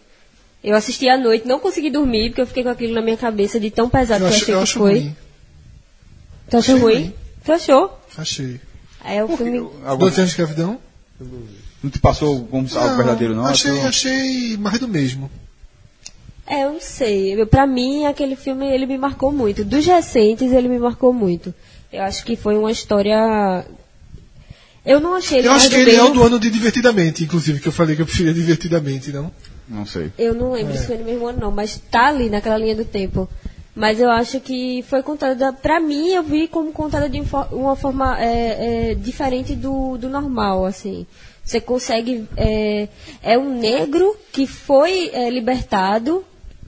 Eu 0.62 0.74
assisti 0.74 1.09
à 1.09 1.16
noite, 1.18 1.47
não 1.47 1.60
consegui 1.60 1.90
dormir, 1.90 2.31
porque 2.31 2.40
eu 2.40 2.47
fiquei 2.47 2.62
com 2.62 2.70
aquilo 2.70 2.94
na 2.94 3.02
minha 3.02 3.16
cabeça 3.16 3.60
de 3.60 3.70
tão 3.70 3.89
pesado 3.89 4.24
Eu 4.24 4.31
que 4.31 4.32
eu 4.32 4.36
acho, 4.36 4.43
achei 4.44 4.55
eu 4.55 4.59
que 4.59 4.62
acho 4.62 4.78
foi. 4.78 4.93
ruim. 5.01 5.16
Tu 6.51 6.56
achou 6.56 6.78
ruim? 6.78 6.94
ruim. 6.94 7.14
Tu 7.44 7.52
achou? 7.52 7.98
Achei. 8.16 8.60
É 9.05 9.22
o 9.22 9.28
filme. 9.36 9.59
Algum, 9.85 10.06
Doze 10.06 10.20
anos 10.20 10.31
de 10.35 10.40
escravidão? 10.40 10.78
não 11.82 11.90
te 11.90 11.98
passou 11.98 12.44
como 12.47 12.66
algo 12.76 12.97
verdadeiro, 12.97 13.35
não? 13.35 13.44
Achei, 13.44 13.78
achei 13.82 14.56
mais 14.56 14.78
do 14.78 14.89
mesmo. 14.89 15.31
É, 16.47 16.64
eu 16.64 16.72
não 16.72 16.81
sei. 16.81 17.39
Eu- 17.40 17.47
Pra 17.47 17.66
mim, 17.66 18.06
aquele 18.06 18.35
filme, 18.36 18.66
ele 18.66 18.86
me 18.86 18.97
marcou 18.97 19.31
muito. 19.31 19.64
Dos 19.64 19.85
recentes, 19.85 20.51
ele 20.52 20.68
me 20.68 20.78
marcou 20.78 21.12
muito. 21.12 21.52
Eu 21.93 22.02
acho 22.02 22.24
que 22.24 22.36
foi 22.36 22.56
uma 22.56 22.72
história... 22.72 23.66
Eu 24.85 25.01
não 25.01 25.15
achei 25.15 25.39
ele 25.39 25.48
Eu 25.48 25.52
acho 25.52 25.70
que 25.70 25.77
ele 25.77 25.90
é 25.90 25.94
mesmo. 25.94 26.11
o 26.11 26.12
do 26.12 26.23
ano 26.23 26.39
de 26.39 26.51
Divertidamente, 26.51 27.24
inclusive, 27.24 27.61
que 27.61 27.69
eu 27.69 27.73
falei 27.73 27.97
que 27.97 28.02
eu 28.02 28.06
preferia 28.06 28.35
Divertidamente, 28.35 29.11
não? 29.11 29.32
Não 29.69 29.86
sei. 29.86 30.12
Eu 30.19 30.35
não 30.35 30.52
lembro 30.52 30.77
se 30.77 30.86
foi 30.86 30.98
no 30.98 31.05
mesmo 31.05 31.27
ano, 31.27 31.40
não. 31.40 31.51
Mas 31.51 31.81
tá 31.90 32.09
ali 32.09 32.28
naquela 32.28 32.59
linha 32.59 32.74
do 32.74 32.85
tempo. 32.85 33.28
Mas 33.74 33.98
eu 33.98 34.11
acho 34.11 34.40
que 34.40 34.85
foi 34.89 35.02
contada... 35.02 35.52
Pra 35.52 35.81
mim, 35.81 36.11
eu 36.11 36.23
vi 36.23 36.47
como 36.47 36.70
contada 36.70 37.09
de 37.09 37.23
uma 37.51 37.74
forma 37.74 38.20
é, 38.20 38.90
é, 38.90 38.94
diferente 38.94 39.55
do, 39.55 39.97
do 39.97 40.09
normal, 40.09 40.66
assim. 40.66 41.06
Você 41.43 41.61
consegue... 41.61 42.28
É, 42.36 42.89
é 43.23 43.39
um 43.39 43.59
negro 43.59 44.16
que 44.32 44.47
foi 44.47 45.11
é, 45.12 45.31
libertado 45.31 46.24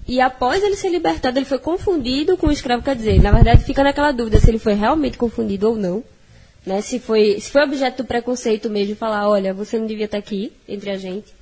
e 0.08 0.20
após 0.20 0.62
ele 0.62 0.76
ser 0.76 0.88
libertado, 0.88 1.38
ele 1.38 1.44
foi 1.44 1.58
confundido 1.58 2.36
com 2.36 2.46
o 2.46 2.52
escravo, 2.52 2.82
quer 2.82 2.94
dizer, 2.94 3.20
na 3.20 3.32
verdade 3.32 3.64
fica 3.64 3.82
naquela 3.82 4.12
dúvida 4.12 4.38
se 4.38 4.48
ele 4.48 4.58
foi 4.58 4.74
realmente 4.74 5.18
confundido 5.18 5.68
ou 5.68 5.76
não. 5.76 6.04
Né? 6.66 6.80
Se, 6.80 6.98
foi, 6.98 7.38
se 7.40 7.48
foi 7.48 7.62
objeto 7.62 8.02
do 8.02 8.06
preconceito 8.06 8.68
mesmo, 8.68 8.96
falar, 8.96 9.28
olha, 9.28 9.54
você 9.54 9.78
não 9.78 9.86
devia 9.86 10.06
estar 10.06 10.18
aqui 10.18 10.52
entre 10.68 10.90
a 10.90 10.98
gente. 10.98 11.32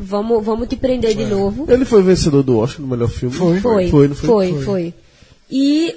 Vamos, 0.00 0.42
vamos 0.42 0.66
te 0.68 0.76
prender 0.76 1.14
de 1.14 1.26
novo. 1.26 1.70
Ele 1.70 1.84
foi 1.84 2.02
vencedor 2.02 2.42
do 2.42 2.58
Oscar 2.58 2.80
no 2.80 2.88
melhor 2.88 3.10
filme? 3.10 3.36
Foi. 3.36 3.60
Foi, 3.60 3.88
Foi, 3.90 4.08
não 4.08 4.14
foi? 4.14 4.52
foi, 4.52 4.62
foi. 4.62 4.94
E 5.50 5.94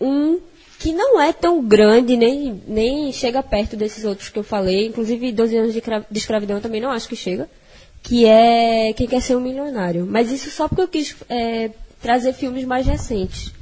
um 0.00 0.40
que 0.78 0.92
não 0.92 1.20
é 1.20 1.32
tão 1.32 1.62
grande, 1.62 2.16
nem, 2.16 2.62
nem 2.66 3.12
chega 3.12 3.42
perto 3.42 3.76
desses 3.76 4.04
outros 4.04 4.30
que 4.30 4.38
eu 4.38 4.44
falei, 4.44 4.86
inclusive 4.86 5.32
12 5.32 5.56
anos 5.56 5.72
de, 5.74 5.82
de 6.10 6.18
escravidão 6.18 6.56
eu 6.56 6.62
também 6.62 6.80
não 6.80 6.90
acho 6.90 7.08
que 7.08 7.16
chega, 7.16 7.48
que 8.02 8.24
é 8.26 8.92
Quem 8.94 9.06
Quer 9.06 9.20
Ser 9.20 9.36
um 9.36 9.40
Milionário. 9.40 10.06
Mas 10.06 10.32
isso 10.32 10.50
só 10.50 10.68
porque 10.68 10.82
eu 10.82 10.88
quis 10.88 11.16
é, 11.28 11.70
trazer 12.00 12.32
filmes 12.32 12.64
mais 12.64 12.86
recentes. 12.86 13.52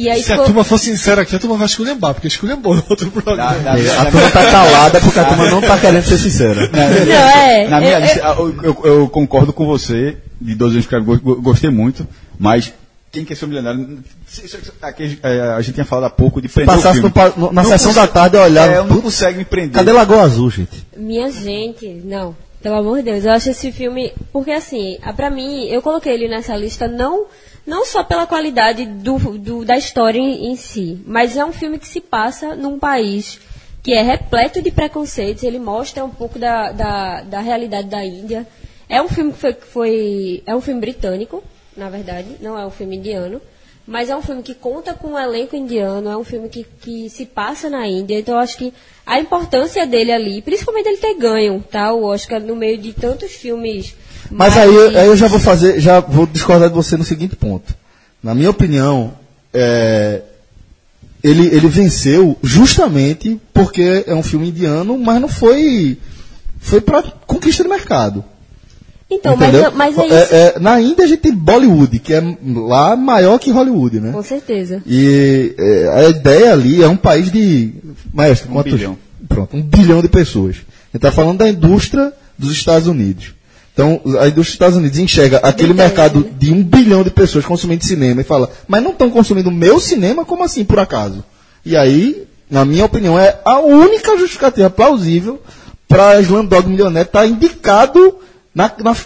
E 0.00 0.08
aí 0.08 0.22
Se 0.22 0.30
a 0.30 0.34
ficou- 0.36 0.46
turma 0.46 0.62
for 0.62 0.78
sincera 0.78 1.22
aqui, 1.22 1.34
a 1.34 1.38
turma 1.40 1.56
vai 1.56 1.66
esculhambar, 1.66 2.14
porque 2.14 2.28
esculhambou 2.28 2.72
no 2.76 2.84
outro 2.88 3.10
programa. 3.10 3.52
Na, 3.54 3.76
na- 3.76 4.02
A 4.02 4.10
turma 4.10 4.30
tá 4.30 4.50
calada 4.50 5.00
porque 5.00 5.18
a 5.18 5.24
turma 5.24 5.50
não 5.50 5.60
tá 5.60 5.76
querendo 5.76 6.04
ser 6.04 6.18
sincera. 6.18 6.70
Não, 6.72 6.80
é. 6.80 7.66
Na 7.68 7.80
minha 7.80 7.94
eu- 7.94 8.00
lista, 8.00 8.20
eu, 8.20 8.62
eu- 8.62 8.80
eu 8.84 9.08
concordo 9.08 9.52
com 9.52 9.66
você, 9.66 10.16
de 10.40 10.54
12 10.54 10.74
anos 10.74 10.84
escravidão, 10.84 11.18
go- 11.18 11.42
gostei 11.42 11.68
muito, 11.68 12.06
mas 12.38 12.72
quem 13.10 13.24
quer 13.24 13.34
ser 13.34 13.46
um 13.46 13.48
milionário? 13.48 13.98
se- 14.24 14.42
se- 14.42 14.48
se- 14.48 14.72
aqui, 14.80 15.18
é, 15.20 15.40
a 15.56 15.60
gente 15.62 15.74
tinha 15.74 15.84
falado 15.84 16.04
há 16.04 16.10
pouco 16.10 16.40
de 16.40 16.48
prender 16.48 16.76
Passasse 16.76 17.00
filme. 17.00 17.12
no 17.36 17.46
no- 17.48 17.52
na 17.52 17.62
Não 17.64 17.68
sessão 17.70 17.92
da 17.92 18.06
tarde 18.06 18.36
eu 18.36 18.42
olhava, 18.42 18.72
É, 18.72 18.82
não 18.84 19.00
consegue 19.00 19.38
me 19.38 19.44
prender. 19.44 19.72
Cadê 19.72 19.90
Lagoa 19.90 20.22
Azul, 20.22 20.48
gente? 20.48 20.86
Minha 20.96 21.28
gente, 21.32 21.88
não. 22.04 22.36
Pelo 22.62 22.76
amor 22.76 22.98
de 22.98 23.04
Deus, 23.04 23.24
eu 23.24 23.32
acho 23.32 23.50
esse 23.50 23.72
filme. 23.72 24.12
Porque 24.32 24.50
assim, 24.52 24.98
a- 25.02 25.12
pra 25.12 25.28
mim, 25.30 25.64
eu 25.68 25.80
coloquei 25.82 26.12
ele 26.12 26.28
nessa 26.28 26.56
lista 26.56 26.86
não, 26.88 27.24
não 27.68 27.84
só 27.84 28.02
pela 28.02 28.26
qualidade 28.26 28.86
do, 28.86 29.18
do- 29.38 29.64
da 29.64 29.76
história 29.76 30.18
em, 30.18 30.50
em 30.50 30.56
si, 30.56 30.98
mas 31.06 31.36
é 31.36 31.44
um 31.44 31.52
filme 31.52 31.78
que 31.78 31.86
se 31.86 32.00
passa 32.00 32.56
num 32.56 32.78
país 32.78 33.38
que 33.82 33.92
é 33.92 34.02
repleto 34.02 34.60
de 34.62 34.70
preconceitos. 34.70 35.42
Ele 35.44 35.58
mostra 35.58 36.04
um 36.04 36.10
pouco 36.10 36.38
da, 36.38 36.72
da, 36.72 37.20
da 37.22 37.40
realidade 37.40 37.88
da 37.88 38.04
Índia. 38.04 38.46
É 38.88 39.00
um 39.02 39.08
filme 39.08 39.32
que 39.32 39.38
foi, 39.38 39.52
foi. 39.52 40.42
É 40.46 40.56
um 40.56 40.60
filme 40.62 40.80
britânico, 40.80 41.44
na 41.76 41.88
verdade, 41.90 42.36
não 42.40 42.58
é 42.58 42.66
um 42.66 42.70
filme 42.70 42.96
indiano. 42.96 43.40
Mas 43.86 44.10
é 44.10 44.16
um 44.16 44.20
filme 44.20 44.42
que 44.42 44.54
conta 44.54 44.92
com 44.92 45.08
um 45.12 45.18
elenco 45.18 45.56
indiano, 45.56 46.10
é 46.10 46.16
um 46.16 46.24
filme 46.24 46.48
que, 46.50 46.62
que 46.82 47.08
se 47.08 47.24
passa 47.24 47.70
na 47.70 47.86
Índia. 47.86 48.18
Então 48.18 48.34
eu 48.34 48.40
acho 48.40 48.56
que 48.58 48.72
a 49.06 49.18
importância 49.18 49.86
dele 49.86 50.12
ali, 50.12 50.42
principalmente 50.42 50.86
ele 50.88 50.98
ter 50.98 51.14
ganho, 51.14 51.64
tá? 51.70 51.92
O 51.94 52.04
Oscar 52.04 52.38
no 52.40 52.54
meio 52.56 52.76
de 52.76 52.92
tantos 52.92 53.32
filmes. 53.32 53.94
Mas 54.30 54.54
mais- 54.54 54.68
aí, 54.68 54.96
aí 54.96 55.06
eu 55.06 55.16
já 55.16 55.26
vou 55.28 55.38
fazer, 55.40 55.80
já 55.80 56.00
vou 56.00 56.26
discordar 56.26 56.68
de 56.68 56.74
você 56.74 56.96
no 56.96 57.04
seguinte 57.04 57.36
ponto. 57.36 57.74
Na 58.22 58.34
minha 58.34 58.50
opinião, 58.50 59.14
é, 59.52 60.22
ele, 61.22 61.46
ele 61.46 61.68
venceu 61.68 62.36
justamente 62.42 63.40
porque 63.52 64.04
é 64.06 64.14
um 64.14 64.22
filme 64.22 64.48
indiano, 64.48 64.98
mas 64.98 65.20
não 65.20 65.28
foi 65.28 65.98
foi 66.60 66.80
para 66.80 67.02
conquista 67.26 67.62
de 67.62 67.68
mercado. 67.68 68.24
Então, 69.10 69.34
entendeu? 69.34 69.72
mas, 69.74 69.96
mas 69.96 69.98
é 69.98 70.06
isso. 70.06 70.34
É- 70.34 70.52
é, 70.56 70.58
na 70.58 70.80
Índia 70.80 71.04
a 71.04 71.08
gente 71.08 71.20
tem 71.20 71.32
Bollywood, 71.34 71.98
que 71.98 72.12
é 72.12 72.22
lá 72.54 72.94
maior 72.94 73.38
que 73.38 73.50
Hollywood, 73.50 74.00
né? 74.00 74.12
Com 74.12 74.22
certeza. 74.22 74.82
E 74.86 75.54
é, 75.56 75.88
a 76.04 76.08
ideia 76.10 76.52
ali 76.52 76.82
é 76.82 76.88
um 76.88 76.96
país 76.96 77.30
de. 77.32 77.72
Maestro, 78.12 78.50
Um 78.50 78.54
quantos? 78.54 78.72
bilhão. 78.74 78.98
Pronto, 79.26 79.56
um 79.56 79.62
bilhão 79.62 80.02
de 80.02 80.08
pessoas. 80.08 80.56
A 80.56 80.58
gente 80.58 80.96
está 80.96 81.10
falando 81.12 81.38
da 81.38 81.48
indústria 81.48 82.12
dos 82.36 82.52
Estados 82.52 82.86
Unidos. 82.86 83.32
Então, 83.78 84.00
a 84.18 84.26
indústria 84.26 84.30
dos 84.32 84.48
Estados 84.48 84.76
Unidos 84.76 84.98
enxerga 84.98 85.36
aquele 85.38 85.72
mercado 85.72 86.18
né? 86.18 86.30
de 86.36 86.52
um 86.52 86.64
bilhão 86.64 87.04
de 87.04 87.10
pessoas 87.10 87.46
consumindo 87.46 87.84
cinema 87.84 88.20
e 88.22 88.24
fala, 88.24 88.50
mas 88.66 88.82
não 88.82 88.90
estão 88.90 89.08
consumindo 89.08 89.50
o 89.50 89.52
meu 89.52 89.78
cinema, 89.78 90.24
como 90.24 90.42
assim, 90.42 90.64
por 90.64 90.80
acaso? 90.80 91.22
E 91.64 91.76
aí, 91.76 92.26
na 92.50 92.64
minha 92.64 92.84
opinião, 92.86 93.16
é 93.16 93.38
a 93.44 93.60
única 93.60 94.16
justificativa 94.18 94.68
plausível 94.68 95.40
para 95.86 96.20
Slumdog 96.20 96.68
Millionaire 96.68 97.06
estar 97.08 97.24
indicado 97.24 98.16
na, 98.52 98.68
na- 98.82 98.96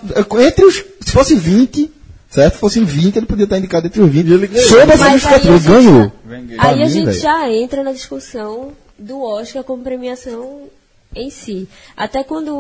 entre 0.47 0.65
os. 0.65 0.77
Se 1.05 1.13
fosse 1.13 1.35
20, 1.35 1.91
certo? 2.31 2.55
Se 2.55 2.61
fossem 2.61 2.83
20, 2.83 3.17
ele 3.17 3.27
podia 3.27 3.45
estar 3.45 3.59
indicado 3.59 3.87
entre 3.89 4.01
os 4.01 4.11
20. 4.11 4.27
ele 4.33 4.47
ganhou. 4.47 4.69
Sob 4.71 4.91
essa 4.91 4.97
Mas 4.97 5.03
aí 5.03 5.13
justificativa, 5.13 5.55
a 5.55 5.59
gente- 5.59 5.69
ganhou. 5.69 6.13
Pra 6.57 6.69
Aí 6.71 6.83
a 6.83 6.89
gente 6.89 7.13
já 7.13 7.51
entra 7.53 7.83
na 7.83 7.93
discussão 7.93 8.73
do 8.99 9.21
Oscar 9.21 9.63
como 9.65 9.83
premiação 9.83 10.61
em 11.15 11.31
si. 11.31 11.69
Até 11.97 12.25
quando. 12.25 12.53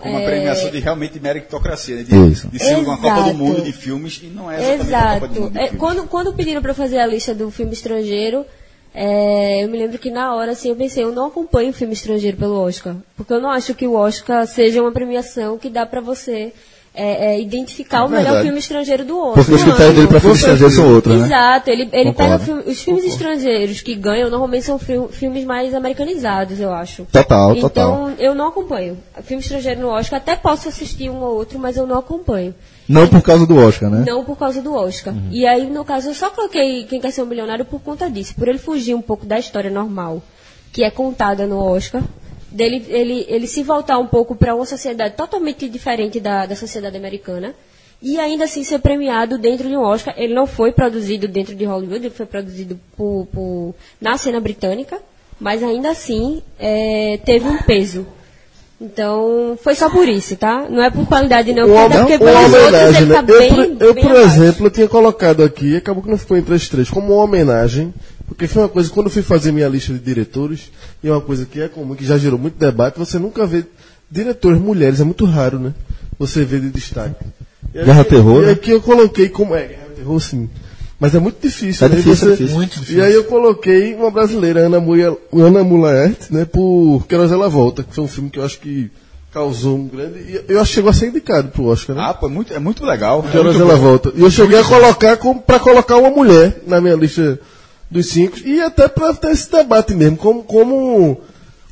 Com 0.00 0.08
uma 0.08 0.20
é, 0.20 0.26
premiação 0.26 0.70
de 0.70 0.78
realmente 0.78 1.18
meritocracia, 1.20 1.96
né? 1.96 2.02
De, 2.02 2.32
Isso. 2.32 2.48
de 2.48 2.58
ser 2.58 2.76
uma 2.76 2.96
Copa 2.96 3.14
do 3.14 3.20
Exato. 3.20 3.36
Mundo 3.36 3.62
de 3.62 3.72
filmes 3.72 4.20
e 4.22 4.26
não 4.26 4.50
é 4.50 4.56
a 4.56 4.58
Copa 4.58 4.76
do 4.76 4.82
Exato. 4.82 5.40
Mundo 5.40 5.50
de 5.52 5.58
É, 5.58 5.68
quando, 5.68 6.06
quando 6.06 6.34
pediram 6.34 6.62
para 6.62 6.74
fazer 6.74 6.98
a 6.98 7.06
lista 7.06 7.34
do 7.34 7.50
filme 7.50 7.72
estrangeiro, 7.72 8.44
é, 8.94 9.62
eu 9.64 9.68
me 9.68 9.78
lembro 9.78 9.98
que 9.98 10.10
na 10.10 10.34
hora 10.34 10.52
assim, 10.52 10.70
eu 10.70 10.76
pensei, 10.76 11.04
eu 11.04 11.12
não 11.12 11.26
acompanho 11.26 11.72
filme 11.72 11.92
estrangeiro 11.94 12.36
pelo 12.36 12.60
Oscar. 12.60 12.96
Porque 13.16 13.32
eu 13.32 13.40
não 13.40 13.50
acho 13.50 13.74
que 13.74 13.86
o 13.86 13.94
Oscar 13.94 14.46
seja 14.46 14.82
uma 14.82 14.92
premiação 14.92 15.58
que 15.58 15.70
dá 15.70 15.86
para 15.86 16.00
você 16.00 16.52
é, 16.94 17.34
é, 17.34 17.40
identificar 17.40 18.04
o 18.04 18.08
melhor 18.08 18.42
filme 18.42 18.58
estrangeiro 18.58 19.04
do 19.04 19.16
Oscar. 19.18 19.34
Porque 19.44 19.52
os 19.54 19.62
critérios 19.62 19.94
dele 19.94 20.06
para 20.08 20.20
filme 20.20 20.36
estrangeiro 20.36 20.72
são 20.72 20.92
outros, 20.94 21.20
né? 21.20 21.26
Exato, 21.26 21.70
ele, 21.70 21.82
ele 21.92 22.12
pega 22.12 22.38
Concordo. 22.38 22.44
filme- 22.44 22.62
os 22.66 22.82
filmes 22.82 23.04
estrangeiros 23.04 23.80
que 23.80 23.94
ganham, 23.94 24.28
normalmente 24.28 24.64
são 24.66 24.78
fil- 24.78 25.08
filmes 25.08 25.44
mais 25.44 25.72
americanizados, 25.74 26.58
eu 26.58 26.72
acho. 26.72 27.06
Total, 27.12 27.52
então, 27.54 27.68
total. 27.68 28.10
eu 28.18 28.34
não 28.34 28.48
acompanho. 28.48 28.98
Filme 29.22 29.42
estrangeiro 29.42 29.80
no 29.80 29.88
Oscar, 29.88 30.18
até 30.18 30.34
posso 30.34 30.68
assistir 30.68 31.08
um 31.10 31.20
ou 31.22 31.36
outro, 31.36 31.58
mas 31.58 31.76
eu 31.76 31.86
não 31.86 31.98
acompanho. 31.98 32.54
Não 32.88 33.06
por 33.06 33.22
causa 33.22 33.46
do 33.46 33.56
Oscar, 33.56 33.88
né? 33.88 34.04
Não 34.04 34.24
por 34.24 34.36
causa 34.36 34.60
do 34.60 34.74
Oscar. 34.74 35.14
E 35.30 35.46
aí, 35.46 35.70
no 35.70 35.84
caso, 35.84 36.08
eu 36.10 36.14
só 36.14 36.28
coloquei 36.30 36.84
Quem 36.86 37.00
Quer 37.00 37.12
Ser 37.12 37.22
um 37.22 37.26
Milionário 37.26 37.64
por 37.64 37.80
conta 37.80 38.10
disso. 38.10 38.34
Por 38.34 38.48
ele 38.48 38.58
fugir 38.58 38.94
um 38.96 39.00
pouco 39.02 39.24
da 39.24 39.38
história 39.38 39.70
normal 39.70 40.20
que 40.72 40.82
é 40.82 40.90
contada 40.90 41.46
no 41.46 41.58
Oscar. 41.62 42.02
Dele, 42.50 42.84
ele, 42.88 43.26
ele 43.28 43.46
se 43.46 43.62
voltar 43.62 43.98
um 43.98 44.06
pouco 44.06 44.34
para 44.34 44.54
uma 44.54 44.66
sociedade 44.66 45.14
totalmente 45.14 45.68
diferente 45.68 46.18
da, 46.18 46.46
da 46.46 46.56
sociedade 46.56 46.96
americana. 46.96 47.54
E 48.02 48.18
ainda 48.18 48.44
assim 48.44 48.64
ser 48.64 48.78
premiado 48.78 49.36
dentro 49.38 49.68
de 49.68 49.76
um 49.76 49.82
Oscar. 49.82 50.14
Ele 50.16 50.34
não 50.34 50.46
foi 50.46 50.72
produzido 50.72 51.28
dentro 51.28 51.54
de 51.54 51.64
Hollywood, 51.64 52.06
ele 52.06 52.14
foi 52.14 52.26
produzido 52.26 52.80
por, 52.96 53.26
por- 53.32 53.74
na 54.00 54.16
cena 54.16 54.40
britânica. 54.40 54.98
Mas 55.38 55.62
ainda 55.62 55.90
assim 55.90 56.42
é, 56.58 57.18
teve 57.24 57.46
um 57.46 57.58
peso. 57.58 58.06
Então, 58.80 59.58
foi 59.62 59.74
só 59.74 59.90
por 59.90 60.08
isso, 60.08 60.36
tá? 60.36 60.66
Não 60.68 60.82
é 60.82 60.90
por 60.90 61.06
qualidade, 61.06 61.52
não. 61.52 61.68
Uma, 61.68 61.88
Porque, 61.90 62.18
pelos 62.18 62.52
outros 62.54 62.96
ele 62.96 63.06
né? 63.06 63.14
tá 63.14 63.24
eu, 63.32 63.38
bem, 63.38 63.54
por, 63.76 63.84
eu, 63.86 63.94
bem 63.94 64.02
por 64.04 64.16
exemplo, 64.16 64.66
eu 64.66 64.70
tinha 64.70 64.88
colocado 64.88 65.42
aqui, 65.42 65.76
acabou 65.76 66.02
que 66.02 66.08
não 66.08 66.16
ficou 66.16 66.36
entre 66.36 66.54
as 66.54 66.66
três, 66.66 66.88
como 66.88 67.12
uma 67.12 67.24
homenagem, 67.24 67.92
porque 68.30 68.46
foi 68.46 68.62
uma 68.62 68.68
coisa, 68.68 68.88
quando 68.90 69.06
eu 69.06 69.12
fui 69.12 69.22
fazer 69.22 69.52
minha 69.52 69.68
lista 69.68 69.92
de 69.92 69.98
diretores, 69.98 70.70
e 71.02 71.08
é 71.08 71.12
uma 71.12 71.20
coisa 71.20 71.44
que 71.44 71.60
é 71.60 71.68
comum, 71.68 71.94
que 71.94 72.04
já 72.06 72.16
gerou 72.16 72.38
muito 72.38 72.56
debate, 72.58 72.98
você 72.98 73.18
nunca 73.18 73.44
vê 73.46 73.64
diretores 74.10 74.60
mulheres, 74.60 75.00
é 75.00 75.04
muito 75.04 75.24
raro, 75.24 75.58
né? 75.58 75.74
Você 76.18 76.44
vê 76.44 76.58
de 76.60 76.70
destaque. 76.70 77.16
E 77.74 77.78
aí- 77.80 77.84
Guerra 77.84 78.04
Terror, 78.04 78.42
E 78.42 78.46
né? 78.46 78.52
aqui 78.52 78.70
eu 78.70 78.80
coloquei 78.80 79.28
como. 79.28 79.54
É, 79.54 79.66
Guerra 79.66 79.86
Terror 79.96 80.20
sim. 80.20 80.48
Mas 80.98 81.14
é 81.14 81.18
muito 81.18 81.40
difícil, 81.40 81.86
É 81.86 81.90
né? 81.90 81.96
difícil, 81.96 82.16
Você- 82.16 82.26
é 82.26 82.36
difícil. 82.36 82.54
Muito 82.56 82.78
difícil. 82.78 82.98
E 82.98 83.02
aí 83.02 83.12
eu 83.12 83.24
coloquei 83.24 83.94
uma 83.94 84.10
brasileira, 84.10 84.60
Ana, 84.66 84.78
Muia, 84.80 85.16
Ana 85.32 85.64
Mulaert, 85.64 86.30
né, 86.30 86.44
por 86.44 87.04
Queiroz 87.08 87.32
Ela 87.32 87.48
Volta, 87.48 87.82
que 87.82 87.94
foi 87.94 88.04
um 88.04 88.08
filme 88.08 88.28
que 88.30 88.38
eu 88.38 88.44
acho 88.44 88.58
que 88.60 88.90
causou 89.32 89.78
um 89.78 89.86
grande. 89.88 90.18
e 90.18 90.44
Eu 90.48 90.60
acho 90.60 90.68
que 90.70 90.74
chegou 90.74 90.90
a 90.90 90.92
ser 90.92 91.06
indicado 91.08 91.48
pro 91.48 91.64
Oscar, 91.66 91.96
né? 91.96 92.02
Ah, 92.04 92.12
pô, 92.12 92.26
é 92.26 92.30
muito, 92.30 92.52
é 92.52 92.58
muito 92.58 92.84
legal. 92.84 93.22
Que 93.22 93.38
muito 93.38 93.60
ela 93.62 93.76
bom. 93.76 93.80
volta? 93.80 94.12
E 94.14 94.20
eu 94.20 94.30
cheguei 94.30 94.58
a 94.58 94.64
colocar 94.64 95.16
como, 95.16 95.40
pra 95.40 95.58
colocar 95.58 95.96
uma 95.96 96.10
mulher 96.10 96.60
na 96.66 96.80
minha 96.82 96.96
lista 96.96 97.38
dos 97.90 98.06
cinco 98.08 98.38
e 98.44 98.60
até 98.60 98.86
pra 98.88 99.12
ter 99.14 99.30
esse 99.32 99.50
debate 99.50 99.94
mesmo, 99.94 100.16
como, 100.16 100.42
como, 100.42 101.20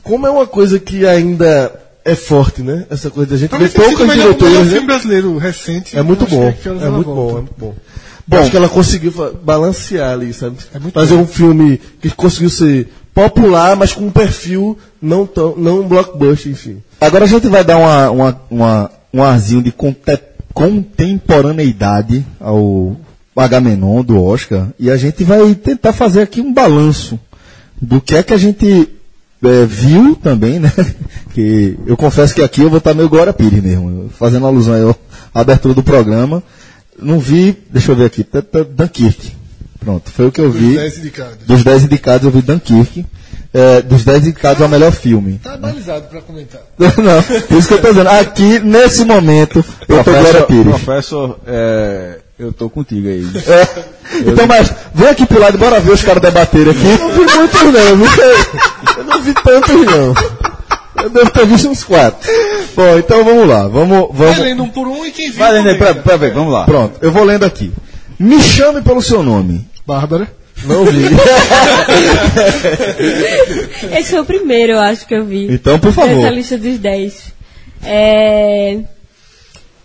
como 0.03 0.27
é 0.27 0.31
uma 0.31 0.47
coisa 0.47 0.79
que 0.79 1.07
ainda 1.07 1.73
é 2.05 2.15
forte, 2.15 2.63
né? 2.63 2.87
Essa 2.91 3.11
coisa 3.11 3.31
da 3.33 3.37
gente 3.37 3.51
Talvez 3.51 3.73
ver 3.73 3.83
poucas 3.83 3.99
melhor, 4.07 4.13
o 4.15 4.17
melhor 4.17 4.33
diretoras, 4.39 4.67
filme 4.69 4.81
né? 4.81 4.87
brasileiro 4.87 5.37
recente. 5.39 5.97
É 5.99 6.03
muito 6.03 6.27
bom, 6.27 6.43
é 6.43 6.89
muito 6.91 7.05
Volta. 7.05 7.05
bom, 7.05 7.31
é 7.31 7.35
muito 7.35 7.55
bom. 7.59 7.75
Acho 8.31 8.51
que 8.51 8.57
ela 8.57 8.69
conseguiu 8.69 9.13
balancear 9.43 10.13
ali, 10.13 10.33
sabe? 10.35 10.57
É 10.75 10.79
muito 10.79 10.95
Fazer 10.95 11.15
bom. 11.15 11.23
um 11.23 11.27
filme 11.27 11.81
que 12.01 12.11
conseguiu 12.11 12.51
ser 12.51 12.89
popular, 13.15 13.75
mas 13.77 13.93
com 13.93 14.05
um 14.07 14.11
perfil 14.11 14.79
não 15.01 15.27
tão, 15.27 15.55
não 15.57 15.81
um 15.81 15.89
blockbuster, 15.89 16.53
enfim. 16.53 16.83
Agora 17.01 17.25
a 17.25 17.29
gente 17.29 17.47
vai 17.49 17.65
dar 17.65 17.79
uma, 17.79 18.11
uma, 18.11 18.41
uma- 18.51 18.91
um 19.15 19.23
arzinho 19.23 19.63
de 19.63 19.73
conte- 19.73 20.21
contemporaneidade 20.53 22.25
ao 22.41 22.97
Agamenon 23.41 24.03
do 24.03 24.23
Oscar 24.23 24.69
e 24.79 24.91
a 24.91 24.97
gente 24.97 25.25
vai 25.25 25.55
tentar 25.55 25.93
fazer 25.93 26.23
aqui 26.23 26.41
um 26.41 26.53
balanço 26.53 27.19
do 27.81 28.01
que 28.01 28.17
é 28.17 28.23
que 28.23 28.35
a 28.35 28.39
gente 28.39 28.89
é, 29.43 29.65
viu 29.65 30.17
também, 30.17 30.59
né? 30.59 30.73
Que 31.35 31.79
eu 31.87 31.97
confesso 31.97 32.35
que 32.35 32.43
aqui 32.43 32.63
eu 32.63 32.71
vou 32.71 32.79
estar 32.79 32.95
meio 32.95 33.09
Glória 33.09 33.33
Pires 33.33 33.63
mesmo, 33.63 34.11
fazendo 34.19 34.45
alusão 34.47 34.75
aí 34.75 34.97
à 35.33 35.41
abertura 35.41 35.73
do 35.73 35.85
programa. 35.85 36.43
Não 37.01 37.21
vi, 37.21 37.57
deixa 37.71 37.93
eu 37.93 37.97
ver 37.97 38.07
aqui, 38.07 38.27
Dunkirk. 38.75 39.33
Pronto, 39.79 40.11
foi 40.11 40.27
o 40.27 40.33
que 40.33 40.41
eu 40.41 40.51
vi. 40.51 40.67
Dos 40.67 40.77
10 40.77 40.99
indicados. 40.99 41.39
Dos 41.47 41.65
10 41.65 41.85
indicados 41.85 42.25
eu 42.25 42.33
vi 42.33 42.43
Dunkirk. 42.43 43.07
É, 43.55 43.81
dos 43.81 44.05
10 44.05 44.27
indicados 44.27 44.61
ao 44.63 44.69
melhor 44.69 44.91
filme. 44.93 45.39
Tá 45.43 45.55
analisado 45.55 46.09
pra 46.09 46.21
comentar. 46.21 46.61
Não, 46.79 47.23
por 47.23 47.59
isso 47.59 47.69
que 47.69 47.75
eu 47.75 47.81
tô 47.81 47.89
dizendo. 47.89 48.09
Aqui, 48.09 48.59
nesse 48.59 49.05
momento, 49.05 49.65
eu 49.89 50.05
tô 50.05 50.11
Glória 50.11 50.23
Professor, 50.23 50.47
Pires. 50.47 50.83
professor 50.83 51.41
é, 51.47 52.19
eu 52.39 52.53
tô 52.53 52.71
contigo 52.71 53.09
aí. 53.09 53.27
É. 54.11 54.21
Então, 54.27 54.47
mas, 54.47 54.73
vem 54.95 55.09
aqui 55.09 55.27
pro 55.27 55.39
lado 55.39 55.57
e 55.57 55.61
bora 55.61 55.81
ver 55.81 55.93
os 55.93 56.03
caras 56.03 56.23
debaterem 56.23 56.71
aqui. 56.73 56.83
Eu 56.87 56.99
não 56.99 57.11
vi 57.11 57.37
muitos 57.37 57.63
não, 57.63 57.81
eu, 57.81 57.97
vi- 57.97 58.21
eu 58.97 59.05
não 59.05 59.21
vi 59.23 59.35
tantos 59.35 59.85
não. 59.85 60.15
Eu 61.05 61.11
devo 61.11 61.31
ter 61.31 61.47
visto 61.47 61.69
uns 61.69 61.85
quatro. 61.85 62.27
Bom, 62.75 62.99
então 62.99 63.23
vamos 63.23 63.47
lá. 63.47 63.69
Vamos, 63.69 64.09
Vai 64.17 64.29
vamos. 64.29 64.39
lendo 64.39 64.63
um 64.63 64.69
por 64.71 64.89
um 64.89 65.05
e 65.05 65.11
quem 65.11 65.29
viu. 65.31 65.39
Vai 65.39 65.53
lendo 65.53 65.69
aí 65.69 65.75
pra, 65.77 65.95
pra 65.95 66.17
ver, 66.17 66.33
vamos 66.33 66.51
lá. 66.53 66.65
Pronto, 66.65 66.97
eu 67.03 67.13
vou 67.13 67.23
lendo 67.23 67.45
aqui. 67.45 67.71
Me 68.19 68.41
chame 68.41 68.81
pelo 68.81 69.03
seu 69.03 69.23
nome. 69.23 69.69
Bárbara. 69.87 70.27
Não 70.65 70.87
vi. 70.87 71.05
Esse 73.97 74.11
foi 74.11 74.21
o 74.21 74.25
primeiro, 74.25 74.73
eu 74.73 74.81
acho 74.81 75.07
que 75.07 75.15
eu 75.15 75.25
vi. 75.25 75.53
Então, 75.53 75.79
por 75.79 75.93
favor. 75.93 76.17
Nessa 76.17 76.31
lista 76.35 76.59
dos 76.59 76.79
10. 76.79 77.33
É... 77.85 78.79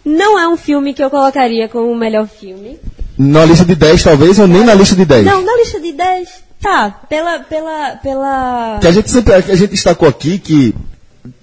Não 0.05 0.37
é 0.37 0.47
um 0.47 0.57
filme 0.57 0.93
que 0.93 1.03
eu 1.03 1.09
colocaria 1.09 1.69
como 1.69 1.91
o 1.91 1.95
melhor 1.95 2.27
filme. 2.27 2.79
Na 3.17 3.45
lista 3.45 3.63
de 3.63 3.75
10, 3.75 4.03
talvez, 4.03 4.39
ou 4.39 4.47
nem 4.47 4.63
na 4.63 4.73
lista 4.73 4.95
de 4.95 5.05
10. 5.05 5.25
Não, 5.25 5.41
na 5.41 5.55
lista 5.55 5.79
de 5.79 5.91
10. 5.91 6.29
Tá, 6.61 7.01
pela. 7.09 7.39
pela, 7.39 7.95
pela... 7.97 8.77
Que 8.81 8.87
a 8.87 8.91
gente 8.91 9.09
sempre, 9.09 9.33
a 9.33 9.41
gente 9.41 9.71
destacou 9.71 10.07
aqui 10.07 10.39
que 10.39 10.73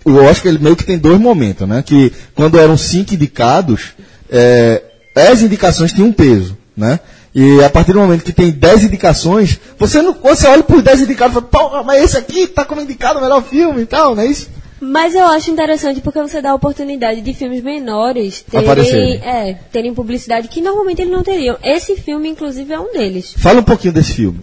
o 0.05 0.15
Oscar 0.17 0.53
ele 0.53 0.63
meio 0.63 0.77
que 0.77 0.85
tem 0.85 0.99
dois 0.99 1.19
momentos, 1.19 1.67
né? 1.69 1.83
Que 1.85 2.13
quando 2.35 2.59
eram 2.59 2.77
cinco 2.77 3.15
indicados, 3.15 3.93
é, 4.31 4.83
as 5.15 5.43
indicações 5.43 5.93
tinham 5.93 6.09
um 6.09 6.13
peso, 6.13 6.57
né? 6.77 7.01
E 7.35 7.63
a 7.63 7.71
partir 7.71 7.93
do 7.93 8.01
momento 8.01 8.25
que 8.25 8.33
tem 8.33 8.51
10 8.51 8.85
indicações, 8.85 9.61
você 9.79 10.03
não, 10.03 10.15
você 10.15 10.49
olha 10.49 10.65
por 10.65 10.83
10 10.83 11.03
indicados 11.03 11.37
e 11.37 11.41
fala, 11.41 11.71
pô, 11.71 11.85
mas 11.85 12.03
esse 12.03 12.17
aqui 12.17 12.47
tá 12.49 12.65
como 12.65 12.81
indicado 12.81 13.19
o 13.21 13.23
melhor 13.23 13.43
filme 13.43 13.83
e 13.83 13.87
tal, 13.87 14.17
não 14.17 14.23
é 14.25 14.27
isso? 14.27 14.49
Mas 14.81 15.15
eu 15.15 15.27
acho 15.27 15.51
interessante 15.51 16.01
porque 16.01 16.21
você 16.21 16.41
dá 16.41 16.53
a 16.53 16.55
oportunidade 16.55 17.21
de 17.21 17.35
filmes 17.35 17.63
menores 17.63 18.43
terem, 18.43 18.67
Aparecerem. 18.67 19.15
é, 19.23 19.55
terem 19.71 19.95
publicidade 19.95 20.49
que 20.49 20.61
normalmente 20.61 21.03
eles 21.03 21.13
não 21.13 21.23
teriam. 21.23 21.59
Esse 21.63 21.97
filme, 21.97 22.29
inclusive, 22.29 22.73
é 22.73 22.81
um 22.81 22.93
deles. 22.93 23.35
Fala 23.37 23.61
um 23.61 23.65
pouquinho 23.65 23.93
desse 23.93 24.15
filme. 24.15 24.41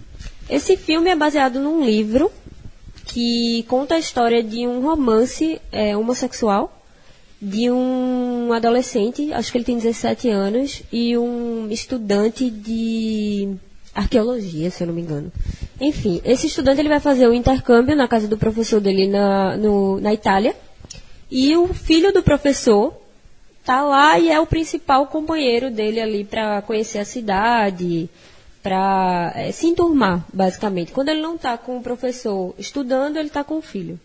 Esse 0.48 0.76
filme 0.76 1.10
é 1.10 1.16
baseado 1.16 1.58
num 1.58 1.84
livro 1.84 2.30
que 3.04 3.64
conta 3.68 3.96
a 3.96 3.98
história 3.98 4.42
de 4.42 4.66
um 4.66 4.80
romance 4.80 5.60
é, 5.72 5.96
homossexual 5.96 6.74
de 7.40 7.70
um 7.70 8.52
adolescente, 8.52 9.32
acho 9.32 9.52
que 9.52 9.58
ele 9.58 9.64
tem 9.64 9.78
17 9.78 10.28
anos, 10.28 10.82
e 10.92 11.16
um 11.16 11.68
estudante 11.70 12.50
de 12.50 13.54
arqueologia, 13.94 14.70
se 14.70 14.82
eu 14.82 14.86
não 14.88 14.94
me 14.94 15.02
engano. 15.02 15.32
Enfim, 15.80 16.20
esse 16.24 16.46
estudante 16.46 16.80
ele 16.80 16.88
vai 16.88 17.00
fazer 17.00 17.26
o 17.26 17.32
intercâmbio 17.34 17.94
na 17.96 18.06
casa 18.08 18.26
do 18.28 18.36
professor 18.38 18.80
dele 18.80 19.06
na, 19.08 19.56
no- 19.56 20.00
na 20.00 20.12
Itália, 20.12 20.54
e 21.30 21.56
o 21.56 21.68
filho 21.74 22.12
do 22.12 22.22
professor 22.22 22.94
tá 23.64 23.82
lá 23.82 24.18
e 24.18 24.30
é 24.30 24.40
o 24.40 24.46
principal 24.46 25.06
companheiro 25.08 25.70
dele 25.70 26.00
ali 26.00 26.24
para 26.24 26.62
conhecer 26.62 26.98
a 26.98 27.04
cidade, 27.04 28.08
para 28.62 29.34
se 29.52 29.66
enturmar, 29.66 30.24
basicamente. 30.32 30.90
Quando 30.92 31.10
ele 31.10 31.20
não 31.20 31.36
tá 31.36 31.56
com 31.58 31.76
o 31.76 31.82
professor 31.82 32.54
estudando, 32.58 33.16
ele 33.18 33.28
tá 33.28 33.44
com 33.44 33.58
o 33.58 33.62
filho 33.62 33.98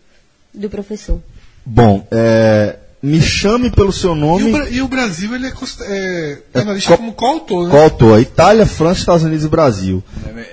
do 0.52 0.68
professor. 0.68 1.18
Bom, 1.64 2.06
é, 2.10 2.76
me 3.04 3.20
chame 3.20 3.70
pelo 3.70 3.92
seu 3.92 4.10
E 4.10 4.12
o, 4.12 4.16
nome. 4.16 4.50
Bra- 4.52 4.68
e 4.70 4.80
o 4.80 4.88
Brasil, 4.88 5.34
ele 5.34 5.46
é, 5.46 5.52
é, 5.90 6.38
tá 6.50 6.72
lista 6.72 6.92
co- 6.92 6.96
como 6.96 7.12
coautor, 7.12 7.64
né? 7.64 7.70
Qual 7.70 7.82
autor? 7.82 8.18
Itália, 8.18 8.64
França, 8.64 9.00
Estados 9.00 9.24
Unidos 9.24 9.44
e 9.44 9.48
Brasil. 9.48 10.02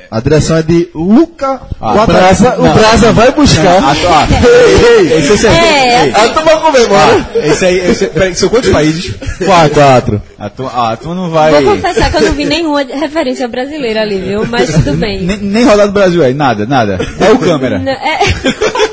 A 0.10 0.20
direção 0.20 0.58
é 0.58 0.62
de 0.64 0.90
Luca 0.94 1.62
Ah, 1.80 2.04
O 2.04 2.08
Brasa, 2.08 2.60
o 2.60 2.74
Brasa 2.74 3.14
vai 3.14 3.32
buscar. 3.32 3.82
Ah, 3.82 3.94
ah, 4.28 4.28
Ei, 4.46 5.12
ei, 5.12 5.18
esse, 5.20 5.34
esse, 5.34 5.48
É, 5.48 6.06
ei, 6.08 6.12
A 6.14 6.30
turma 6.30 6.58
comemora. 6.60 7.28
ah, 7.34 7.38
esse 7.38 7.66
aí, 7.66 7.78
esse, 7.90 8.08
peraí, 8.08 8.36
são 8.36 8.50
quantos 8.50 8.70
países? 8.70 9.14
Quatro. 9.46 9.74
Quatro. 9.76 10.22
A 10.38 10.50
tu, 10.50 10.66
ah, 10.68 10.98
tu 11.02 11.16
não 11.16 11.30
vai. 11.30 11.52
Vou 11.64 11.76
confessar 11.76 12.12
que 12.12 12.18
eu 12.18 12.22
não 12.22 12.34
vi 12.34 12.44
nenhuma 12.44 12.84
referência 12.84 13.48
brasileira 13.48 14.02
ali, 14.02 14.20
viu? 14.20 14.46
Mas 14.46 14.70
tudo 14.74 14.94
bem. 14.98 15.22
Nem, 15.24 15.38
nem 15.38 15.64
rodar 15.64 15.88
do 15.88 15.94
Brasil 15.94 16.22
aí, 16.22 16.34
nada, 16.34 16.66
nada. 16.66 17.00
É 17.20 17.32
o 17.32 17.38
câmera. 17.40 17.80
Não, 17.80 17.92
é... 17.94 18.20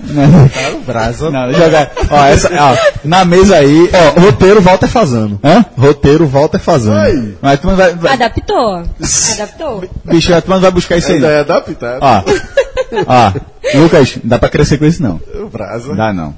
Não, 0.00 0.80
Brasa. 0.80 1.30
não, 1.30 1.52
joga. 1.52 1.90
Ó, 2.10 2.24
essa, 2.24 2.50
ó, 2.52 2.76
na 3.04 3.24
mesa 3.24 3.56
aí. 3.56 3.90
Ó, 3.92 4.20
roteiro 4.20 4.60
Walter 4.60 4.88
Fazano. 4.88 5.38
Hã? 5.42 5.64
Roteiro 5.76 6.26
Walter 6.26 6.58
Fazano. 6.58 6.98
Ai, 6.98 7.34
Mas 7.40 7.60
tu 7.60 7.68
vai. 7.68 7.94
vai 7.94 8.12
Adaptou. 8.12 8.82
Adaptou. 9.34 9.84
bicho, 10.04 10.32
não 10.46 10.60
vai 10.60 10.70
buscar 10.70 10.96
isso 10.96 11.12
aí. 11.12 11.18
não. 11.18 11.28
é 11.28 11.40
adaptado. 11.40 11.98
Ó. 12.00 12.22
Ó. 13.06 13.32
Lucas, 13.78 14.16
não 14.16 14.28
dá 14.28 14.38
pra 14.38 14.48
crescer 14.48 14.78
com 14.78 14.84
isso 14.84 15.02
não. 15.02 15.20
O 15.34 15.48
Brasa. 15.48 15.94
Dá 15.94 16.12
não. 16.12 16.34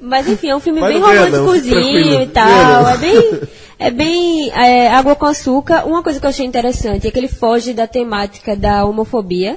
Mas 0.00 0.28
enfim, 0.28 0.48
é 0.48 0.56
um 0.56 0.60
filme 0.60 0.80
Mas 0.80 0.92
bem 0.92 1.00
românticozinho 1.02 2.22
e 2.22 2.26
tal. 2.26 2.88
É 2.88 2.96
bem. 2.98 3.40
É 3.78 3.90
bem 3.90 4.50
é, 4.52 4.88
água 4.94 5.16
com 5.16 5.26
açúcar. 5.26 5.84
Uma 5.86 6.02
coisa 6.02 6.20
que 6.20 6.26
eu 6.26 6.30
achei 6.30 6.46
interessante 6.46 7.06
é 7.06 7.10
que 7.10 7.18
ele 7.18 7.26
foge 7.28 7.72
da 7.72 7.86
temática 7.86 8.54
da 8.54 8.84
homofobia, 8.84 9.56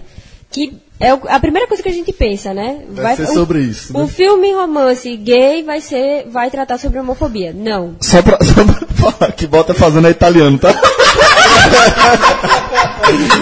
que 0.50 0.74
é 1.00 1.10
a 1.10 1.40
primeira 1.40 1.68
coisa 1.68 1.84
que 1.84 1.90
a 1.90 1.94
gente 1.94 2.14
pensa, 2.14 2.54
né? 2.54 2.80
Vai 2.90 3.16
ser 3.16 3.24
um- 3.30 3.34
sobre 3.34 3.60
isso, 3.60 3.92
né? 3.94 4.00
Um 4.00 4.08
filme 4.08 4.54
romance 4.54 5.16
gay 5.18 5.62
vai 5.64 5.82
ser, 5.82 6.26
vai 6.30 6.50
tratar 6.50 6.78
sobre 6.78 7.00
homofobia. 7.00 7.54
Não. 7.54 7.96
Só 8.00 8.22
pra, 8.22 8.38
só 8.44 8.64
pra 8.64 8.88
falar 9.12 9.32
que 9.34 9.46
Walter 9.46 9.74
Fazano 9.76 10.08
é 10.08 10.12
italiano, 10.12 10.58
tá? 10.58 10.74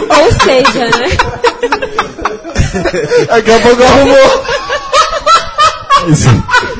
Ou 0.09 0.31
seja, 0.33 0.85
né? 0.85 1.09
Daqui 3.27 3.51
a 3.51 3.59
pouco 3.59 3.83
arrumou. 3.83 4.43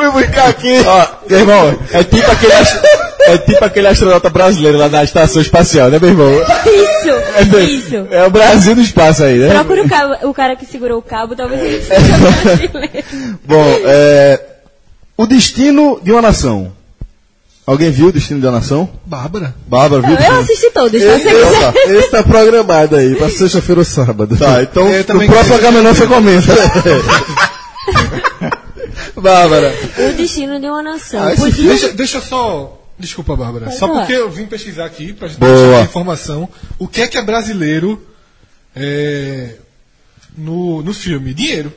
Fui 0.00 0.10
buscar 0.24 0.48
aqui. 0.48 0.80
Ó, 0.86 1.06
meu 1.28 1.38
irmão, 1.40 1.78
é 1.92 2.02
tipo 2.04 2.30
aquele, 2.30 2.52
é 3.26 3.38
tipo 3.38 3.64
aquele 3.64 3.86
astronauta 3.88 4.30
brasileiro 4.30 4.78
lá 4.78 4.88
da 4.88 5.04
estação 5.04 5.42
espacial, 5.42 5.90
né, 5.90 5.98
meu 5.98 6.08
irmão? 6.10 6.30
Isso, 6.32 7.10
É, 7.36 7.62
isso. 7.64 7.96
é 8.10 8.24
o 8.26 8.30
Brasil 8.30 8.74
do 8.74 8.80
espaço 8.80 9.22
aí, 9.24 9.38
né? 9.38 9.50
Procura 9.54 9.82
o, 9.84 9.88
cabo- 9.88 10.28
o 10.28 10.34
cara 10.34 10.56
que 10.56 10.64
segurou 10.64 10.98
o 10.98 11.02
cabo, 11.02 11.36
talvez 11.36 11.60
ele 11.62 11.82
seja 11.82 12.18
brasileiro. 12.18 13.38
Bom, 13.44 13.64
é, 13.84 14.40
o 15.18 15.26
destino 15.26 16.00
de 16.02 16.12
uma 16.12 16.22
nação. 16.22 16.72
Alguém 17.66 17.90
viu 17.90 18.06
o 18.06 18.12
destino 18.12 18.40
de 18.40 18.46
uma 18.46 18.52
nação? 18.58 18.88
Bárbara. 19.04 19.54
Bárbara, 19.66 20.00
viu? 20.02 20.10
o 20.10 20.14
Eu 20.14 20.16
destino? 20.18 20.40
assisti 20.40 20.70
todos, 20.70 21.00
tá? 21.02 21.08
Esse, 21.14 21.28
quiser. 21.28 21.74
esse 21.98 22.10
tá 22.10 22.22
programado 22.22 22.96
aí, 22.96 23.14
pra 23.14 23.28
sexta-feira 23.28 23.80
ou 23.82 23.84
sábado. 23.84 24.36
Tá, 24.36 24.62
então 24.62 24.88
Eu 24.88 24.98
no 25.14 25.26
próximo 25.26 25.56
quero. 25.58 25.68
Agamenon 25.68 25.94
você 25.94 26.06
comenta. 26.06 26.52
Bárbara. 29.16 29.74
O 29.98 30.12
destino 30.16 30.60
de 30.60 30.66
uma 30.66 30.82
nação. 30.82 31.26
Ah, 31.28 31.34
Podia- 31.36 31.68
Deixa, 31.70 31.88
deixa 31.92 32.18
eu 32.18 32.22
só. 32.22 32.76
Desculpa, 32.98 33.34
Bárbara. 33.36 33.66
Pode 33.66 33.78
Só 33.78 33.86
falar. 33.88 34.00
porque 34.00 34.12
eu 34.14 34.30
vim 34.30 34.46
pesquisar 34.46 34.84
aqui 34.84 35.12
pra 35.12 35.28
gente 35.28 35.38
Boa. 35.38 35.50
deixar 35.68 35.82
informação. 35.84 36.48
O 36.78 36.86
que 36.86 37.00
é 37.02 37.06
que 37.08 37.16
é 37.16 37.22
brasileiro 37.22 38.06
é, 38.76 39.54
no, 40.36 40.82
no 40.82 40.92
filme? 40.92 41.32
Dinheiro. 41.32 41.72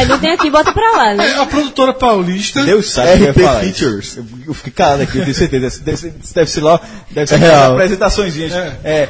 É, 0.00 0.04
não 0.04 0.18
tem 0.18 0.30
aqui, 0.32 0.48
bota 0.48 0.72
pra 0.72 0.90
lá, 0.92 1.14
né? 1.14 1.26
É, 1.32 1.34
a 1.40 1.46
produtora 1.46 1.92
paulista. 1.92 2.64
Deus 2.64 2.90
sabe 2.90 3.24
o 3.24 3.34
que 3.34 3.40
falar 3.42 3.60
Features. 3.60 4.04
isso. 4.06 4.26
Eu, 4.46 4.54
fiquei 4.54 4.72
calado 4.72 5.02
aqui, 5.02 5.18
eu 5.18 5.24
tenho 5.24 5.34
certeza. 5.34 5.80
Deve, 5.80 5.96
ser- 5.96 6.14
deve 6.34 6.50
ser 6.50 6.60
lá, 6.60 6.80
deve 7.10 7.26
ser 7.26 7.34
É 7.34 7.38
real. 7.38 7.72
apresentações. 7.72 8.38
É. 8.38 8.76
É. 8.84 9.08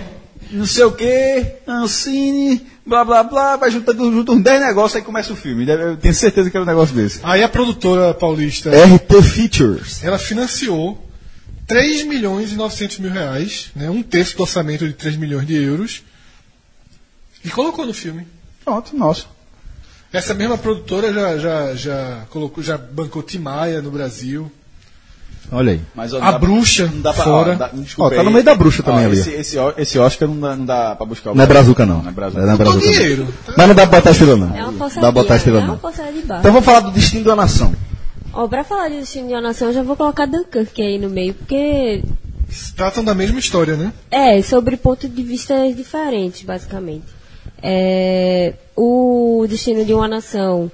não 0.50 0.64
sei 0.64 0.84
o 0.84 0.92
que, 0.92 1.44
Ancine, 1.66 2.66
blá 2.88 3.04
blá 3.04 3.22
blá, 3.22 3.56
vai 3.56 3.70
juntando, 3.70 4.10
junta 4.10 4.32
uns 4.32 4.42
10 4.42 4.60
negócios 4.60 4.96
aí 4.96 5.02
começa 5.02 5.32
o 5.32 5.36
filme. 5.36 5.68
Eu 5.68 5.96
tenho 5.96 6.14
certeza 6.14 6.50
que 6.50 6.56
era 6.56 6.64
um 6.64 6.68
negócio 6.68 6.94
desse. 6.94 7.20
Aí 7.22 7.42
a 7.42 7.48
produtora 7.48 8.14
paulista, 8.14 8.70
RT 8.70 9.22
Features. 9.22 10.02
ela 10.02 10.18
financiou 10.18 11.06
3 11.66 12.04
milhões 12.04 12.52
e 12.52 12.56
900 12.56 12.98
mil 12.98 13.10
reais, 13.10 13.70
né, 13.76 13.90
um 13.90 14.02
terço 14.02 14.36
do 14.36 14.42
orçamento 14.42 14.86
de 14.86 14.94
3 14.94 15.16
milhões 15.16 15.46
de 15.46 15.54
euros, 15.54 16.02
e 17.44 17.50
colocou 17.50 17.84
no 17.84 17.92
filme. 17.92 18.26
Pronto, 18.64 18.96
nosso. 18.96 19.28
Essa 20.10 20.32
mesma 20.32 20.56
produtora 20.56 21.12
já, 21.12 21.38
já, 21.38 21.74
já, 21.74 22.26
colocou, 22.30 22.64
já 22.64 22.78
bancou 22.78 23.22
Timaya 23.22 23.82
no 23.82 23.90
Brasil. 23.90 24.50
Olha 25.50 25.72
aí. 25.72 25.80
Mas, 25.94 26.12
ó, 26.12 26.20
A 26.22 26.38
bruxa 26.38 26.86
não 26.92 27.00
dá 27.00 27.12
pra, 27.12 27.24
fora. 27.24 27.52
Ó, 27.52 27.54
dá- 27.56 27.68
desculpa 27.72 28.10
Ó, 28.12 28.14
tá 28.14 28.20
aí. 28.20 28.24
no 28.24 28.30
meio 28.30 28.44
da 28.44 28.54
bruxa 28.54 28.82
também 28.82 29.06
ali, 29.06 29.18
Esse, 29.18 29.30
esse, 29.30 29.58
ó- 29.58 29.72
esse 29.78 29.98
Oscar 29.98 30.28
não 30.28 30.38
dá, 30.40 30.56
não 30.56 30.64
dá 30.66 30.94
pra 30.96 31.06
buscar 31.06 31.30
o 31.32 31.34
Não 31.34 31.42
é 31.42 31.46
Brazuca, 31.46 31.86
não. 31.86 32.02
Não 32.02 32.10
é 32.10 32.12
Brazuca. 32.12 32.42
Não 32.46 32.52
é 32.52 32.56
Brazuca, 32.56 32.84
não. 32.84 32.92
dinheiro. 32.92 33.28
Mas 33.56 33.68
não 33.68 33.74
dá 33.74 33.86
pra 33.86 33.98
botar 33.98 34.10
estrela, 34.10 34.36
não. 34.36 34.56
É 34.56 34.64
uma 34.66 34.88
Dá 34.88 35.00
pra 35.00 35.10
botar 35.12 35.36
estrela, 35.36 35.58
é 35.58 35.62
uma 35.62 35.68
não. 35.72 35.78
forçada 35.78 36.12
de 36.12 36.20
barra. 36.20 36.40
Então 36.40 36.52
vamos 36.52 36.64
falar 36.66 36.80
do 36.80 36.90
destino 36.90 37.22
de 37.22 37.28
uma 37.28 37.36
nação. 37.36 37.72
Ó, 38.32 38.46
pra 38.46 38.62
falar 38.62 38.88
de 38.90 38.96
destino 39.00 39.26
de 39.28 39.32
uma 39.34 39.40
nação, 39.40 39.68
eu 39.68 39.74
já 39.74 39.82
vou 39.82 39.96
colocar 39.96 40.26
Dunkirk 40.26 40.80
aí 40.82 40.98
no 40.98 41.08
meio, 41.08 41.32
porque 41.34 42.02
Tratam 42.76 43.04
da 43.04 43.14
mesma 43.14 43.38
história, 43.38 43.76
né? 43.76 43.92
É, 44.10 44.40
sobre 44.42 44.76
pontos 44.76 45.12
de 45.14 45.22
vista 45.22 45.54
diferentes, 45.74 46.42
basicamente. 46.42 47.04
É, 47.62 48.54
o 48.76 49.44
destino 49.48 49.84
de 49.84 49.92
uma 49.92 50.06
nação 50.08 50.70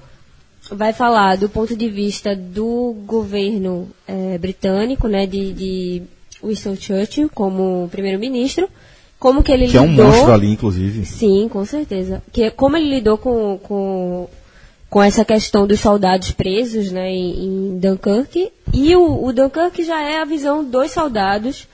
vai 0.71 0.93
falar 0.93 1.37
do 1.37 1.49
ponto 1.49 1.75
de 1.75 1.89
vista 1.89 2.35
do 2.35 2.95
governo 3.05 3.89
é, 4.07 4.37
britânico, 4.37 5.07
né, 5.07 5.25
de, 5.25 5.53
de 5.53 6.03
Winston 6.43 6.75
Churchill 6.75 7.29
como 7.33 7.87
primeiro-ministro, 7.91 8.69
como 9.19 9.43
que 9.43 9.51
ele 9.51 9.67
Que 9.67 9.77
é 9.77 9.81
um 9.81 9.87
lidou... 9.87 10.07
monstro 10.07 10.33
ali, 10.33 10.51
inclusive. 10.51 11.05
Sim, 11.05 11.47
com 11.49 11.65
certeza. 11.65 12.21
Que 12.31 12.51
como 12.51 12.77
ele 12.77 12.89
lidou 12.89 13.17
com, 13.17 13.57
com, 13.61 14.27
com 14.89 15.01
essa 15.01 15.25
questão 15.25 15.65
dos 15.65 15.79
soldados 15.79 16.31
presos 16.31 16.91
né, 16.91 17.09
em, 17.11 17.45
em 17.45 17.79
Dunkirk. 17.79 18.51
E 18.73 18.95
o, 18.95 19.25
o 19.25 19.33
Dunkirk 19.33 19.83
já 19.83 20.01
é 20.01 20.19
a 20.19 20.25
visão 20.25 20.63
dos 20.63 20.91
soldados, 20.91 21.67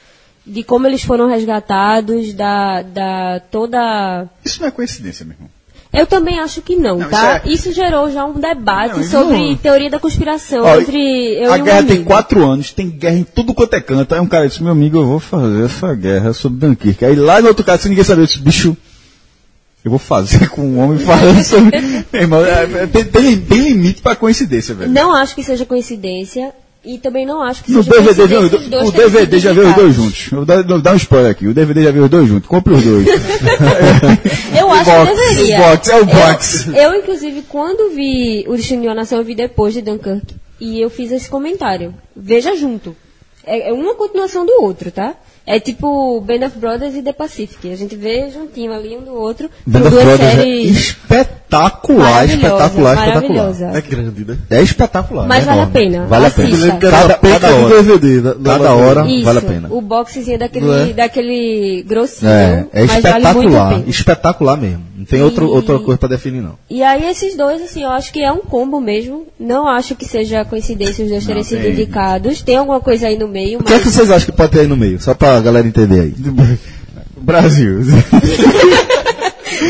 de 0.46 0.64
como 0.64 0.88
eles 0.88 1.04
foram 1.04 1.28
resgatados, 1.28 2.34
da, 2.34 2.82
da 2.84 3.40
toda. 3.52 4.30
Isso 4.46 4.62
não 4.62 4.68
é 4.68 4.72
coincidência, 4.72 5.26
meu 5.26 5.36
irmão. 5.36 5.50
Eu 5.94 6.08
também 6.08 6.40
acho 6.40 6.62
que 6.62 6.76
não, 6.78 7.00
Não, 7.00 7.10
tá? 7.10 7.42
isso 7.46 7.68
Isso, 7.70 7.74
gerou 7.74 8.10
já 8.10 8.24
um 8.26 8.40
debate 8.40 8.96
Não, 8.98 9.04
sobre 9.04 9.38
não- 9.50 9.56
teoria 9.58 9.90
da 9.90 10.00
conspiração 10.00 10.64
Ó, 10.64 10.80
entre 10.80 10.98
eu 11.44 11.52
a 11.52 11.58
e 11.58 11.62
um 11.62 11.66
guerra 11.66 11.80
amigo. 11.80 11.96
tem 11.96 12.04
quatro 12.06 12.46
anos, 12.50 12.72
tem 12.72 12.90
guerra 12.90 13.18
em 13.18 13.24
tudo 13.24 13.54
quanto 13.54 13.74
é 13.74 13.82
canto. 13.82 14.14
Aí 14.16 14.22
um 14.22 14.26
cara 14.28 14.48
disse, 14.48 14.64
meu 14.64 14.72
amigo, 14.72 14.98
eu 15.00 15.06
vou 15.06 15.20
fazer 15.20 15.66
essa 15.66 15.94
guerra 15.94 16.32
sobre 16.32 16.60
Dunkirk. 16.66 17.04
Aí 17.04 17.16
lá 17.16 17.42
no 17.42 17.50
outro 17.50 17.66
cara, 17.66 17.78
sem 17.78 17.90
ninguém 17.90 18.06
saber, 18.06 18.22
eu 18.22 18.26
disse, 18.26 18.40
bicho, 18.40 18.78
eu 19.84 19.90
vou 19.92 20.00
fazer 20.00 20.48
com 20.52 20.62
um 20.62 20.80
homem 20.80 20.98
falando 21.00 21.44
sobre... 21.44 21.78
meu 22.14 22.22
irmão, 22.22 22.46
é, 22.46 22.64
é, 22.84 22.88
tem, 22.88 23.04
tem, 23.04 23.42
tem 23.42 23.60
limite 23.60 24.02
pra 24.02 24.16
coincidência, 24.16 24.74
velho. 24.74 24.90
Não 24.92 25.14
acho 25.14 25.36
que 25.36 25.44
seja 25.44 25.66
coincidência. 25.66 26.54
E 26.84 26.98
também 26.98 27.28
não 27.28 27.44
acho 27.44 27.64
que 27.64 27.72
No 27.72 27.84
seja 27.84 28.02
DVD, 28.02 28.50
dois 28.50 28.90
o 28.90 28.92
DVD 28.92 29.40
já 29.40 29.54
veio 29.54 29.70
os 29.70 29.76
dois 29.76 29.96
juntos. 29.96 30.30
Eu 30.32 30.38
vou 30.38 30.46
dar, 30.46 30.64
vou 30.64 30.82
dar 30.82 30.94
um 30.94 30.96
spoiler 30.96 31.32
aqui. 31.32 31.48
O 31.48 31.54
DVD 31.54 31.84
já 31.84 31.92
veio 31.92 32.06
os 32.06 32.10
dois 32.10 32.28
juntos. 32.28 32.50
Compre 32.50 32.74
os 32.74 32.84
dois. 32.84 33.06
Eu 34.58 34.72
acho 34.72 34.90
box, 34.90 35.12
que 35.12 35.16
deveria. 35.16 35.58
o 35.58 35.60
box, 35.60 35.90
é 35.90 36.02
o 36.02 36.06
box. 36.06 36.68
Eu, 36.68 36.74
eu, 36.74 36.96
inclusive, 36.96 37.44
quando 37.44 37.94
vi 37.94 38.46
O 38.48 38.56
Destino 38.56 38.82
de 38.82 38.88
uma 38.88 38.96
Nação, 38.96 39.20
eu 39.20 39.24
vi 39.24 39.36
depois 39.36 39.74
de 39.76 39.82
Dunkirk. 39.82 40.36
E 40.60 40.82
eu 40.82 40.90
fiz 40.90 41.12
esse 41.12 41.30
comentário. 41.30 41.94
Veja 42.16 42.56
junto. 42.56 42.96
É, 43.46 43.70
é 43.70 43.74
uma 43.74 43.94
continuação 43.94 44.46
do 44.46 44.62
outro, 44.62 44.92
tá? 44.92 45.16
É 45.56 45.60
tipo 45.60 46.22
Band 46.22 46.46
of 46.48 46.58
Brothers 46.58 46.96
e 46.96 47.02
The 47.02 47.14
Pacific. 47.14 47.72
A 47.72 47.76
gente 47.76 47.96
vê 47.96 48.30
juntinho 48.32 48.74
ali 48.74 48.96
um 48.98 49.02
do 49.02 49.14
outro. 49.14 49.50
Band 49.66 49.80
of 49.82 49.90
duas 49.90 50.04
Brothers 50.04 50.22
é 50.34 50.36
séries 50.36 50.78
espetacular, 50.78 51.98
maravilhosa, 52.12 52.36
espetacular, 52.36 52.94
espetacular. 52.96 53.14
maravilhosa. 53.14 53.66
É 53.78 53.82
grande, 53.82 54.26
né? 54.26 54.38
É 54.50 54.62
espetacular. 54.62 55.28
Mas 55.28 55.44
é 55.44 55.46
vale 55.48 55.62
a 55.62 55.66
pena. 55.68 56.06
Vale 56.08 56.26
a 56.28 56.32
pena. 56.32 56.78
Cada, 56.80 57.08
da 57.08 57.14
cada 57.16 57.40
cada 57.40 57.56
hora. 57.56 57.84
DVD. 57.84 58.22
Na, 58.22 58.34
na 58.36 58.52
Cada 58.58 58.74
loja. 58.74 58.86
hora. 58.86 59.08
Isso, 59.12 59.26
vale 59.26 59.40
a 59.40 59.42
pena. 59.42 59.68
O 59.72 59.82
boxezinho 59.82 60.40
daquele, 60.40 60.72
é? 60.72 60.94
daquele 60.94 61.84
grossinho, 61.88 62.32
É, 62.32 62.66
é 62.74 62.86
mas 62.86 63.02
vale 63.04 63.18
espetacular. 63.18 63.84
espetacular 63.88 64.58
mesmo. 64.58 64.92
Não 64.96 65.06
tem 65.06 65.22
outro, 65.24 65.46
E- 65.48 65.50
outra 65.50 65.80
coisa 65.80 65.98
pra 65.98 66.08
definir, 66.10 66.42
não. 66.42 66.54
E 66.70 66.84
aí 66.84 67.10
esses 67.10 67.36
dois, 67.36 67.62
assim, 67.62 67.84
eu 67.84 67.90
acho 67.90 68.14
que 68.14 68.24
é 68.24 68.32
um 68.32 68.38
combo 68.42 68.80
mesmo. 68.80 69.26
Não 69.40 69.68
acho 69.68 69.96
que 69.96 70.06
seja 70.06 70.46
coincidência 70.46 71.04
os 71.04 71.10
dois 71.10 71.26
terem 71.26 71.44
sido 71.44 71.68
indicados. 71.68 72.42
Tem 72.44 72.56
alguma 72.58 72.80
coisa 72.80 73.08
aí 73.08 73.18
no 73.18 73.28
meio, 73.28 73.60
O 73.60 73.64
que 73.64 73.74
é 73.74 73.78
mas... 73.78 73.84
que 73.86 73.92
vocês 73.92 74.12
acham 74.12 74.28
que 74.28 74.32
pode 74.32 74.52
ter 74.52 74.60
aí 74.62 74.68
no 74.68 74.78
meio? 74.78 75.02
Só 75.02 75.14
pra 75.16 75.41
galera 75.42 75.68
entender 75.68 76.00
aí. 76.02 76.16
Brasil. 77.22 77.80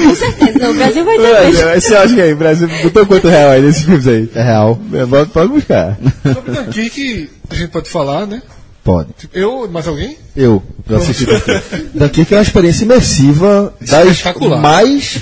Com 0.04 0.16
certeza, 0.16 0.60
não, 0.60 0.72
o 0.72 0.74
Brasil 0.76 1.04
vai 1.04 1.18
ter 1.18 1.82
Você 1.82 1.96
acha 1.96 2.16
que 2.16 2.22
aí, 2.22 2.34
Brasil, 2.34 2.70
botou 2.84 3.06
quanto 3.06 3.28
real 3.28 3.50
aí 3.52 3.62
nesses 3.62 3.84
filmes 3.84 4.08
aí? 4.08 4.30
É 4.34 4.42
real? 4.42 4.80
É, 4.94 5.06
Pode, 5.06 5.30
pode 5.32 5.50
buscar. 5.52 5.98
Sobre 6.34 6.52
Dunkirk, 6.52 7.30
a 7.50 7.56
gente 7.56 7.70
pode 7.72 7.90
falar, 7.90 8.26
né? 8.26 8.42
Pode. 8.84 9.10
Eu, 9.34 9.70
mais 9.70 9.88
alguém? 9.88 10.18
Eu, 10.36 10.64
eu 10.90 10.98
assisti 10.98 11.26
Dunkirk. 11.26 11.90
Dunkirk 11.94 12.34
é 12.34 12.38
uma 12.38 12.44
experiência 12.44 12.84
imersiva 12.86 13.74
das 13.82 14.08
Espetacular. 14.08 14.60
mais, 14.62 15.18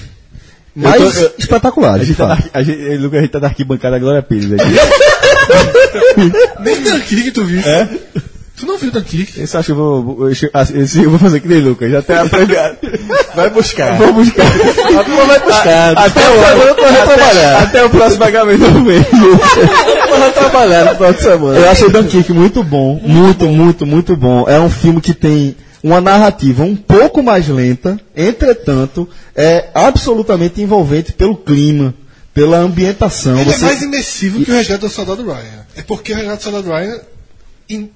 mais 0.75 1.01
Eu 1.01 1.11
tô- 1.11 1.19
eu- 1.19 1.27
A 1.27 1.31
espetaculares. 1.39 2.01
de 2.01 2.07
gente, 2.13 2.17
tá 2.17 2.37
a 2.53 2.63
gente, 2.63 2.97
Lucas, 2.97 3.19
a 3.19 3.21
gente 3.23 3.31
tá 3.31 3.39
na 3.39 3.47
arquibancada 3.47 3.95
da 3.95 3.99
Glória 3.99 4.21
Pires 4.21 4.51
aqui. 4.53 4.63
Nem 6.63 6.81
Dunkirk 6.83 7.31
tu 7.31 7.43
viu. 7.43 7.61
É? 7.61 7.89
Tu 8.59 8.65
não 8.65 8.77
viu 8.77 8.91
Dunkirk? 8.91 9.39
Esse 9.39 9.55
acho 9.55 9.67
que 9.67 9.71
eu 9.71 9.75
vou, 9.75 10.03
vou- 10.03 10.29
esse 10.29 10.49
eu 11.01 11.09
vou 11.09 11.17
fazer 11.19 11.39
que 11.39 11.47
nem 11.47 11.59
Lucas, 11.61 11.89
já 11.91 12.01
tá 12.01 12.21
aprendendo. 12.23 12.77
Vai 13.35 13.49
buscar. 13.49 13.97
Vou 13.97 14.11
buscar. 14.13 14.45
A 14.45 15.03
turma 15.03 15.25
vai 15.25 15.39
buscar. 15.39 15.97
Até 15.97 16.29
o, 16.29 16.33
semana 16.33 16.71
até, 16.71 17.05
trabalhar. 17.05 17.63
até 17.63 17.85
o 17.85 17.89
próximo 17.89 18.19
pagamento 18.19 18.69
do 18.71 18.81
mês. 18.81 19.05
vai 20.19 20.31
trabalhar 20.33 20.85
no 20.85 20.95
final 20.95 21.13
de 21.13 21.21
semana. 21.21 21.59
Eu 21.59 21.69
achei 21.69 21.89
Dunkirk 21.89 22.33
muito 22.33 22.63
bom, 22.63 22.99
muito, 23.01 23.45
muito, 23.47 23.85
muito 23.85 24.15
bom. 24.17 24.45
É 24.47 24.59
um 24.59 24.69
filme 24.69 24.99
que 24.99 25.13
tem 25.13 25.55
uma 25.81 26.01
narrativa 26.01 26.63
um 26.63 26.75
pouco 26.75 27.23
mais 27.23 27.47
lenta, 27.47 27.97
entretanto, 28.15 29.07
é 29.35 29.69
absolutamente 29.73 30.61
envolvente 30.61 31.13
pelo 31.13 31.37
clima, 31.37 31.93
pela 32.33 32.57
ambientação. 32.57 33.39
Ele 33.39 33.51
Você- 33.53 33.63
é 33.63 33.67
mais 33.67 33.81
imersivo 33.81 34.43
que 34.43 34.51
o 34.51 34.53
Resgate 34.53 34.81
do 34.81 34.89
Soldado 34.89 35.23
Ryan. 35.25 35.65
É 35.77 35.81
porque 35.81 36.11
o 36.11 36.15
Resgate 36.17 36.37
do 36.39 36.43
Soldado 36.43 36.69
Ryan 36.69 36.99
in- 37.69 37.89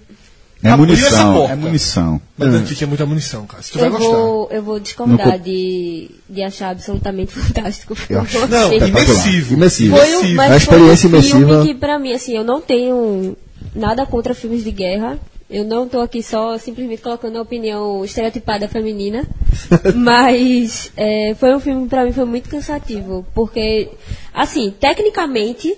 É 0.63 0.67
essa 0.69 0.77
munição, 0.77 1.49
é 1.49 1.55
munição. 1.55 2.21
Mas 2.37 2.51
Dunkirk 2.53 2.83
é 2.83 2.87
muita 2.87 3.05
munição, 3.05 3.45
cara. 3.45 3.61
Se 3.61 3.71
tu 3.71 3.79
vai 3.79 3.87
Eu 3.87 3.91
gostar. 3.91 4.07
vou, 4.15 4.47
eu 4.51 4.63
vou 4.63 4.79
discordar 4.79 5.37
No 5.37 5.39
de, 5.39 6.09
de 6.29 6.41
achar 6.43 6.69
absolutamente 6.69 7.31
fantástico. 7.37 7.95
Eu 8.09 8.21
acho- 8.21 8.47
Não, 8.47 8.73
imersivo. 8.73 9.53
Imersivo. 9.55 9.97
Foi 9.97 10.05
um, 10.05 10.09
imersivo. 10.09 10.35
mas 10.35 10.45
É 10.45 10.49
uma 10.51 10.57
experiência 10.57 11.09
foi 11.09 11.19
um 11.19 11.21
filme 11.21 11.43
imersiva. 11.43 11.65
que, 11.65 11.75
pra 11.79 11.99
mim, 11.99 12.13
assim, 12.13 12.35
eu 12.37 12.43
não 12.43 12.61
tenho 12.61 13.35
nada 13.75 14.05
contra 14.05 14.33
filmes 14.33 14.63
de 14.63 14.71
guerra. 14.71 15.19
Eu 15.49 15.63
não 15.65 15.87
tô 15.87 15.99
aqui 16.01 16.23
só 16.23 16.57
simplesmente 16.57 17.01
colocando 17.01 17.37
a 17.37 17.41
opinião 17.41 18.03
estereotipada 18.03 18.67
feminina. 18.67 19.23
mas 19.95 20.91
é, 20.97 21.35
foi 21.39 21.53
um 21.55 21.59
filme, 21.59 21.87
pra 21.87 22.03
mim, 22.05 22.11
foi 22.11 22.25
muito 22.25 22.49
cansativo. 22.49 23.25
Porque, 23.35 23.89
assim, 24.33 24.73
tecnicamente, 24.79 25.77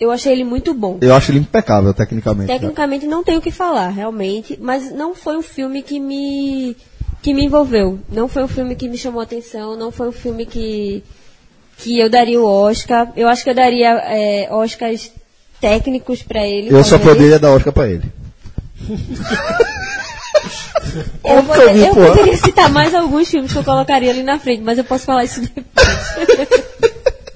eu 0.00 0.10
achei 0.10 0.32
ele 0.32 0.44
muito 0.44 0.72
bom. 0.74 0.98
Eu 1.00 1.14
acho 1.14 1.30
ele 1.30 1.38
impecável, 1.40 1.92
tecnicamente. 1.94 2.46
Tecnicamente 2.46 3.06
não 3.06 3.22
tenho 3.22 3.38
o 3.38 3.42
que 3.42 3.50
falar, 3.50 3.88
realmente, 3.90 4.58
mas 4.60 4.90
não 4.90 5.14
foi 5.14 5.36
um 5.36 5.42
filme 5.42 5.82
que 5.82 6.00
me 6.00 6.76
que 7.22 7.34
me 7.34 7.44
envolveu. 7.44 7.98
Não 8.08 8.26
foi 8.28 8.42
um 8.42 8.48
filme 8.48 8.74
que 8.74 8.88
me 8.88 8.96
chamou 8.96 9.20
a 9.20 9.24
atenção, 9.24 9.76
não 9.76 9.92
foi 9.92 10.08
um 10.08 10.12
filme 10.12 10.46
que 10.46 11.04
que 11.78 11.98
eu 11.98 12.08
daria 12.10 12.40
o 12.40 12.44
Oscar. 12.44 13.12
Eu 13.16 13.28
acho 13.28 13.44
que 13.44 13.50
eu 13.50 13.54
daria 13.54 13.90
é, 14.06 14.48
Oscars 14.50 15.12
técnicos 15.60 16.22
pra 16.22 16.46
ele. 16.46 16.68
Eu 16.74 16.82
só 16.82 16.96
talvez. 16.96 17.16
poderia 17.16 17.38
dar 17.38 17.50
Oscar 17.52 17.72
pra 17.72 17.88
ele. 17.88 18.04
Eu, 21.22 21.42
poder- 21.44 21.76
eu 21.86 21.94
poderia 21.94 22.36
citar 22.36 22.68
mais 22.70 22.94
alguns 22.94 23.28
filmes 23.28 23.52
que 23.52 23.58
eu 23.58 23.62
colocaria 23.64 24.10
ali 24.10 24.22
na 24.22 24.38
frente, 24.38 24.62
mas 24.62 24.78
eu 24.78 24.82
posso 24.84 25.04
falar 25.04 25.24
isso 25.24 25.40
depois. 25.42 26.64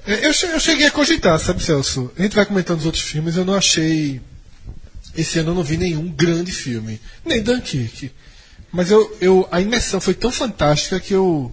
É, 0.07 0.25
Eu, 0.25 0.31
eu 0.31 0.59
cheguei 0.59 0.85
a 0.85 0.91
cogitar, 0.91 1.39
sabe, 1.39 1.63
Celso? 1.63 2.11
A 2.17 2.21
gente 2.21 2.35
vai 2.35 2.45
comentando 2.45 2.79
os 2.79 2.85
outros 2.85 3.03
filmes, 3.03 3.35
eu 3.35 3.45
não 3.45 3.55
achei. 3.55 4.21
Esse 5.17 5.39
ano 5.39 5.51
eu 5.51 5.55
não 5.55 5.63
vi 5.63 5.77
nenhum 5.77 6.07
grande 6.09 6.51
filme. 6.51 7.01
Nem 7.25 7.41
Dunkirk. 7.41 8.11
Mas 8.71 8.91
eu, 8.91 9.17
eu, 9.21 9.47
a 9.51 9.61
imersão 9.61 9.99
foi 9.99 10.13
tão 10.13 10.31
fantástica 10.31 10.99
que 10.99 11.13
eu. 11.13 11.51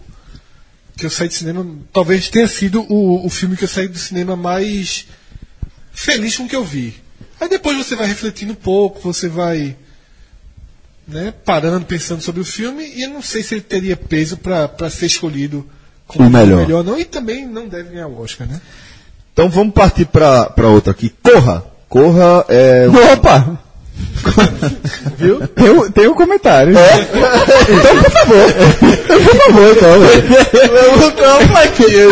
que 0.96 1.06
eu 1.06 1.10
saí 1.10 1.28
do 1.28 1.34
cinema. 1.34 1.66
Talvez 1.92 2.28
tenha 2.28 2.48
sido 2.48 2.82
o, 2.92 3.24
o 3.24 3.30
filme 3.30 3.56
que 3.56 3.64
eu 3.64 3.68
saí 3.68 3.88
do 3.88 3.98
cinema 3.98 4.36
mais 4.36 5.06
feliz 5.92 6.36
com 6.36 6.44
o 6.44 6.48
que 6.48 6.56
eu 6.56 6.64
vi. 6.64 6.94
Aí 7.40 7.48
depois 7.48 7.76
você 7.76 7.96
vai 7.96 8.06
refletindo 8.06 8.52
um 8.52 8.56
pouco, 8.56 9.00
você 9.00 9.28
vai. 9.28 9.76
Né, 11.06 11.34
parando, 11.44 11.84
pensando 11.84 12.22
sobre 12.22 12.40
o 12.40 12.44
filme, 12.44 12.84
e 12.86 13.02
eu 13.02 13.10
não 13.10 13.20
sei 13.20 13.42
se 13.42 13.54
ele 13.54 13.62
teria 13.62 13.96
peso 13.96 14.36
para 14.36 14.88
ser 14.88 15.06
escolhido 15.06 15.68
como 16.12 16.28
O 16.28 16.32
melhor. 16.32 16.60
melhor, 16.62 16.84
não, 16.84 16.98
e 16.98 17.04
também 17.04 17.46
não 17.46 17.66
deve 17.68 17.90
ganhar 17.90 18.06
o 18.08 18.20
Oscar, 18.20 18.46
né? 18.46 18.60
Então 19.32 19.48
vamos 19.48 19.72
partir 19.74 20.04
pra, 20.06 20.46
pra 20.46 20.68
outra 20.68 20.92
aqui. 20.92 21.12
Corra! 21.22 21.64
Corra 21.88 22.44
é. 22.48 22.86
Opa! 23.14 23.58
Viu? 25.16 25.46
Tem, 25.48 25.68
o- 25.70 25.90
tem 25.90 26.08
um 26.08 26.14
comentário. 26.14 26.72
Então, 26.72 28.02
por 28.02 28.10
favor. 28.10 28.52
por 29.06 29.36
favor, 29.36 29.72
então. 29.76 29.94
Eu 30.76 30.98
vou 30.98 31.10
ter 31.12 31.26
uma 31.26 31.48
plaquinha. 31.48 32.08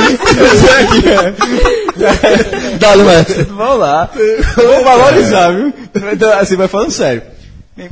Dá-lhe, 2.78 3.02
mestre. 3.02 3.44
Vamos 3.44 3.78
lá. 3.78 4.10
Vou 4.56 4.85
valorizar, 4.85 5.51
viu? 5.52 5.72
Então, 6.12 6.32
assim, 6.39 6.56
vai 6.56 6.68
falando 6.68 6.90
sério. 6.90 7.22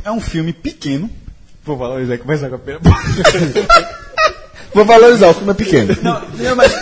É 0.03 0.11
um 0.11 0.21
filme 0.21 0.53
pequeno. 0.53 1.09
Vou 1.65 1.75
valorizar 1.77 2.15
e 2.15 2.17
começar 2.19 2.49
com 2.49 2.55
a 2.55 2.59
pena. 2.59 2.79
Vou 4.73 4.85
valorizar, 4.85 5.29
o 5.29 5.33
filme 5.33 5.51
é 5.51 5.53
pequeno. 5.55 5.97
Não, 6.01 6.55
mas 6.55 6.73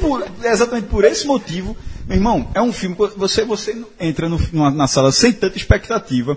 por- 0.00 0.24
exatamente 0.44 0.86
por 0.88 1.04
esse 1.04 1.26
motivo, 1.26 1.76
meu 2.06 2.16
irmão, 2.16 2.48
é 2.54 2.60
um 2.60 2.72
filme 2.72 2.94
que 2.96 3.18
você, 3.18 3.44
você 3.44 3.76
entra 4.00 4.28
no- 4.28 4.40
numa- 4.52 4.70
na 4.70 4.86
sala 4.86 5.12
sem 5.12 5.32
tanta 5.32 5.56
expectativa 5.56 6.36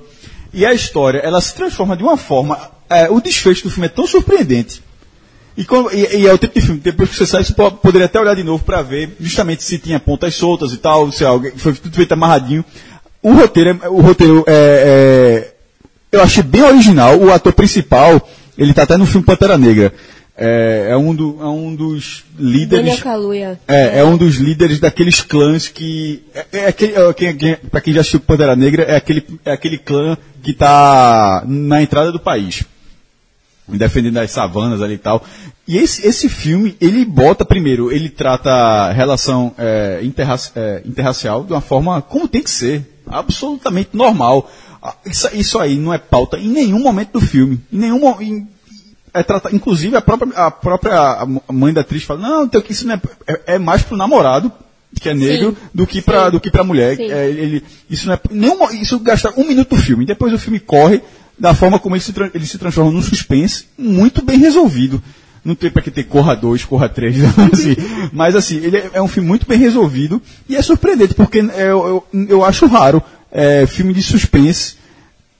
e 0.53 0.65
a 0.65 0.73
história 0.73 1.19
ela 1.19 1.41
se 1.41 1.53
transforma 1.55 1.95
de 1.97 2.03
uma 2.03 2.17
forma. 2.17 2.57
é, 2.91 3.07
o 3.07 3.21
desfecho 3.21 3.65
do 3.65 3.69
filme 3.69 3.85
é 3.85 3.89
tão 3.89 4.07
surpreendente. 4.07 4.81
E, 5.55 5.61
e- 5.93 6.21
e 6.21 6.27
é 6.27 6.33
o 6.33 6.39
tipo 6.39 6.59
de 6.59 6.65
filme, 6.65 6.79
depois 6.81 7.07
que 7.11 7.15
você 7.17 7.27
sai, 7.27 7.43
você 7.43 7.53
po- 7.53 7.69
poderia 7.71 8.05
até 8.07 8.19
olhar 8.19 8.35
de 8.35 8.43
novo 8.43 8.63
para 8.63 8.81
ver 8.81 9.15
justamente 9.19 9.63
se 9.63 9.77
tinha 9.77 9.99
pontas 9.99 10.33
soltas 10.33 10.73
e 10.73 10.77
tal, 10.77 11.11
se 11.11 11.23
alguém 11.23 11.51
foi 11.55 11.73
tudo 11.73 11.95
feito 11.95 12.13
amarradinho. 12.13 12.65
O 13.21 13.31
roteiro, 13.33 13.79
é- 13.83 13.89
o 13.89 14.01
roteiro 14.01 14.43
é, 14.47 15.51
é- 16.11 16.17
eu 16.17 16.23
achei 16.23 16.41
bem 16.41 16.63
original. 16.63 17.15
O 17.19 17.31
ator 17.31 17.53
principal, 17.53 18.27
ele 18.57 18.73
tá 18.73 18.81
até 18.81 18.97
no 18.97 19.05
filme 19.05 19.23
Pantera 19.23 19.55
Negra. 19.55 19.93
É, 20.41 20.87
é 20.91 20.97
um, 20.97 21.13
do- 21.13 21.37
é 21.41 21.45
um 21.47 21.75
dos 21.75 22.23
líderes. 22.37 22.85
É, 23.67 23.99
é 23.99 24.03
um 24.05 24.15
dos 24.15 24.35
líderes 24.37 24.79
daqueles 24.79 25.21
clãs 25.21 25.67
que. 25.67 26.23
É, 26.33 26.45
é 26.59 26.67
aquele, 26.67 26.93
é, 26.95 27.13
quem, 27.13 27.35
quem, 27.35 27.55
pra 27.55 27.81
quem 27.81 27.93
já 27.93 27.99
assistiu 28.01 28.21
Pantera 28.21 28.55
Negra, 28.55 28.83
é 28.83 28.95
aquele, 28.95 29.23
é 29.43 29.51
aquele 29.51 29.77
clã 29.77 30.17
que 30.41 30.51
está 30.51 31.43
na 31.45 31.81
entrada 31.81 32.11
do 32.11 32.19
país. 32.19 32.63
Defendendo 33.67 34.17
as 34.17 34.31
savanas 34.31 34.81
ali 34.81 34.95
e 34.95 34.97
tal. 34.97 35.23
E 35.67 35.77
esse, 35.77 36.07
esse 36.07 36.27
filme, 36.27 36.75
ele 36.81 37.05
bota, 37.05 37.45
primeiro, 37.45 37.91
ele 37.91 38.09
trata 38.09 38.49
a 38.49 38.91
relação 38.91 39.53
é, 39.59 39.99
interraci- 40.01 40.51
é, 40.55 40.81
interracial 40.85 41.43
de 41.43 41.53
uma 41.53 41.61
forma 41.61 42.01
como 42.01 42.27
tem 42.27 42.41
que 42.41 42.49
ser. 42.49 42.81
Absolutamente 43.05 43.89
normal. 43.93 44.49
Ah, 44.81 44.95
Isso, 45.05 45.27
isso 45.35 45.59
aí 45.59 45.75
não 45.77 45.93
é 45.93 45.97
pauta 45.99 46.37
em 46.39 46.47
nenhum 46.47 46.79
momento 46.79 47.13
do 47.19 47.21
filme. 47.21 47.59
Em 47.71 47.77
nenhum 47.77 47.99
mo- 47.99 48.17
em- 48.21 48.47
é 49.13 49.55
inclusive 49.55 49.95
a 49.95 50.01
própria, 50.01 50.31
a 50.33 50.51
própria 50.51 51.27
mãe 51.51 51.73
da 51.73 51.81
atriz 51.81 52.03
fala, 52.03 52.19
não, 52.19 52.47
tem 52.47 52.61
que 52.61 52.71
isso 52.71 52.87
não 52.87 52.95
é, 52.95 53.01
é, 53.27 53.41
é 53.55 53.59
mais 53.59 53.81
pro 53.81 53.97
namorado, 53.97 54.51
que 54.99 55.09
é 55.09 55.13
negro, 55.13 55.51
Sim, 55.51 55.57
do 55.73 55.87
que 55.87 56.01
pra, 56.01 56.25
sim. 56.25 56.31
do 56.31 56.39
que 56.39 56.51
pra 56.51 56.63
mulher. 56.63 56.99
É, 56.99 57.29
ele, 57.29 57.63
isso 57.89 58.07
não 58.07 58.13
é, 58.13 58.19
nenhum, 58.31 58.69
isso 58.71 58.99
gasta 58.99 59.33
um 59.37 59.47
minuto 59.47 59.75
do 59.75 59.81
filme. 59.81 60.05
Depois 60.05 60.33
o 60.33 60.39
filme 60.39 60.59
corre 60.59 61.01
da 61.37 61.53
forma 61.53 61.79
como 61.79 61.95
ele 61.95 62.03
se, 62.03 62.13
ele 62.33 62.45
se 62.45 62.57
transforma 62.57 62.91
num 62.91 63.01
suspense 63.01 63.65
muito 63.77 64.23
bem 64.23 64.37
resolvido. 64.37 65.01
Não 65.43 65.55
tem 65.55 65.71
pra 65.71 65.81
que 65.81 65.89
ter 65.89 66.03
Corra 66.03 66.35
2, 66.35 66.65
Corra 66.65 66.89
3, 66.89 67.15
assim. 67.53 67.75
Mas 68.11 68.35
assim, 68.35 68.57
ele 68.57 68.77
é, 68.77 68.89
é 68.93 69.01
um 69.01 69.07
filme 69.07 69.27
muito 69.27 69.47
bem 69.47 69.57
resolvido 69.57 70.21
e 70.49 70.55
é 70.55 70.61
surpreendente, 70.61 71.13
porque 71.13 71.39
é, 71.39 71.69
eu, 71.69 72.03
eu, 72.13 72.25
eu 72.27 72.43
acho 72.43 72.65
raro 72.65 73.01
é, 73.31 73.65
filme 73.65 73.93
de 73.93 74.03
suspense 74.03 74.78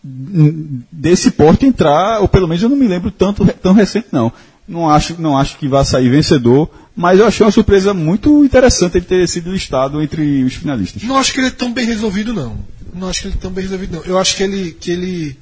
desse 0.04 1.32
porte 1.32 1.66
entrar, 1.66 2.22
ou 2.22 2.28
pelo 2.28 2.48
menos 2.48 2.64
eu 2.64 2.70
não 2.70 2.78
me 2.78 2.88
lembro 2.88 3.12
tanto 3.12 3.46
tão 3.62 3.74
recente 3.74 4.08
não. 4.12 4.32
Não 4.68 4.88
acho, 4.90 5.20
não 5.20 5.36
acho 5.38 5.58
que 5.58 5.68
vá 5.68 5.84
sair 5.84 6.10
vencedor, 6.10 6.70
mas 6.96 7.20
eu 7.20 7.26
achei 7.26 7.44
uma 7.46 7.52
surpresa 7.52 7.92
muito 7.94 8.46
interessante 8.46 8.98
ele 8.98 9.06
ter 9.06 9.28
sido 9.28 9.52
listado 9.52 10.02
entre 10.02 10.44
os 10.44 10.54
finalistas. 10.54 11.02
Não 11.04 11.18
acho 11.18 11.34
que 11.34 11.40
ele 11.40 11.48
é 11.48 11.52
tão 11.52 11.74
bem 11.74 11.86
resolvido, 11.88 12.34
não. 12.34 12.58
Não 12.94 13.10
acho 13.10 13.22
que 13.22 13.28
ele 13.30 13.36
é 13.36 13.42
tão 13.42 13.52
bem 13.52 13.64
resolvido, 13.64 13.96
não. 13.98 14.04
Eu 14.06 14.18
acho 14.20 14.36
que 14.36 14.44
ele. 14.44 14.72
Que 14.74 14.92
ele 14.92 15.40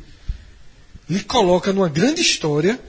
lhe 1.09 1.21
coloca 1.23 1.71
numa 1.73 1.87
grande 1.89 2.21
história, 2.21 2.79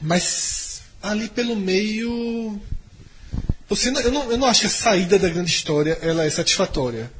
mas 0.00 0.82
ali 1.02 1.28
pelo 1.28 1.56
meio. 1.56 2.60
Você 3.68 3.90
não- 3.90 4.00
eu, 4.00 4.12
não, 4.12 4.30
eu 4.30 4.38
não 4.38 4.46
acho 4.46 4.60
que 4.60 4.66
a 4.66 4.70
saída 4.70 5.18
da 5.18 5.28
grande 5.28 5.50
história 5.50 5.98
ela 6.02 6.24
é 6.24 6.30
satisfatória. 6.30 7.10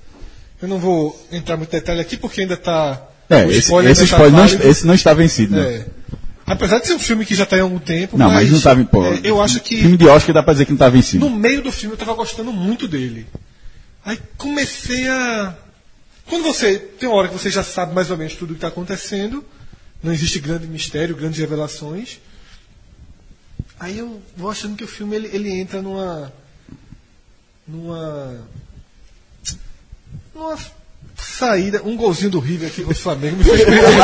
Eu 0.60 0.68
não 0.68 0.78
vou 0.78 1.26
entrar 1.32 1.56
muito 1.56 1.70
detalhe 1.70 2.00
aqui 2.00 2.16
porque 2.16 2.42
ainda 2.42 2.54
está. 2.54 3.02
É, 3.28 3.44
esse, 3.48 3.74
esse 3.74 4.04
spoiler 4.04 4.32
não, 4.32 4.44
esse 4.44 4.86
não 4.86 4.94
está 4.94 5.12
vencido, 5.12 5.56
né? 5.56 5.62
É. 5.62 5.86
Apesar 6.46 6.78
de 6.78 6.86
ser 6.86 6.94
um 6.94 6.98
filme 6.98 7.26
que 7.26 7.34
já 7.34 7.42
está 7.42 7.56
há 7.56 7.62
algum 7.62 7.78
tempo. 7.78 8.16
Não, 8.16 8.30
mas 8.30 8.48
não 8.48 8.58
estava 8.58 8.80
em 8.80 8.84
pô. 8.84 9.04
é, 9.04 9.20
eu 9.24 9.42
acho 9.42 9.60
que 9.60 9.78
Filme 9.78 9.96
de 9.96 10.06
Oscar 10.06 10.32
dá 10.32 10.42
pra 10.42 10.52
dizer 10.52 10.64
que 10.64 10.70
não 10.70 10.78
tá 10.78 10.86
estava 10.86 10.96
vencido. 10.96 11.28
no 11.28 11.36
meio 11.36 11.60
do 11.60 11.72
filme 11.72 11.94
eu 11.94 11.98
estava 11.98 12.14
gostando 12.14 12.52
muito 12.52 12.86
dele. 12.86 13.26
Aí 14.04 14.18
comecei 14.36 15.08
a. 15.08 15.56
Quando 16.26 16.44
você. 16.44 16.78
Tem 16.78 17.08
uma 17.08 17.18
hora 17.18 17.28
que 17.28 17.34
você 17.34 17.50
já 17.50 17.64
sabe 17.64 17.92
mais 17.92 18.10
ou 18.12 18.16
menos 18.16 18.34
tudo 18.34 18.50
o 18.50 18.54
que 18.54 18.58
está 18.58 18.68
acontecendo, 18.68 19.44
não 20.00 20.12
existe 20.12 20.38
grande 20.38 20.68
mistério, 20.68 21.16
grandes 21.16 21.40
revelações. 21.40 22.20
Aí 23.80 23.98
eu 23.98 24.22
vou 24.36 24.48
achando 24.48 24.76
que 24.76 24.84
o 24.84 24.88
filme 24.88 25.16
ele, 25.16 25.30
ele 25.32 25.50
entra 25.50 25.82
numa. 25.82 26.32
numa. 27.66 28.40
numa 30.32 30.56
saída. 31.38 31.82
Um 31.84 31.96
golzinho 31.96 32.30
do 32.30 32.40
River 32.40 32.68
aqui 32.68 32.82
contra 32.82 32.98
o 32.98 33.02
Flamengo 33.02 33.36
me 33.36 33.44
fez 33.44 33.64
perder. 33.64 33.84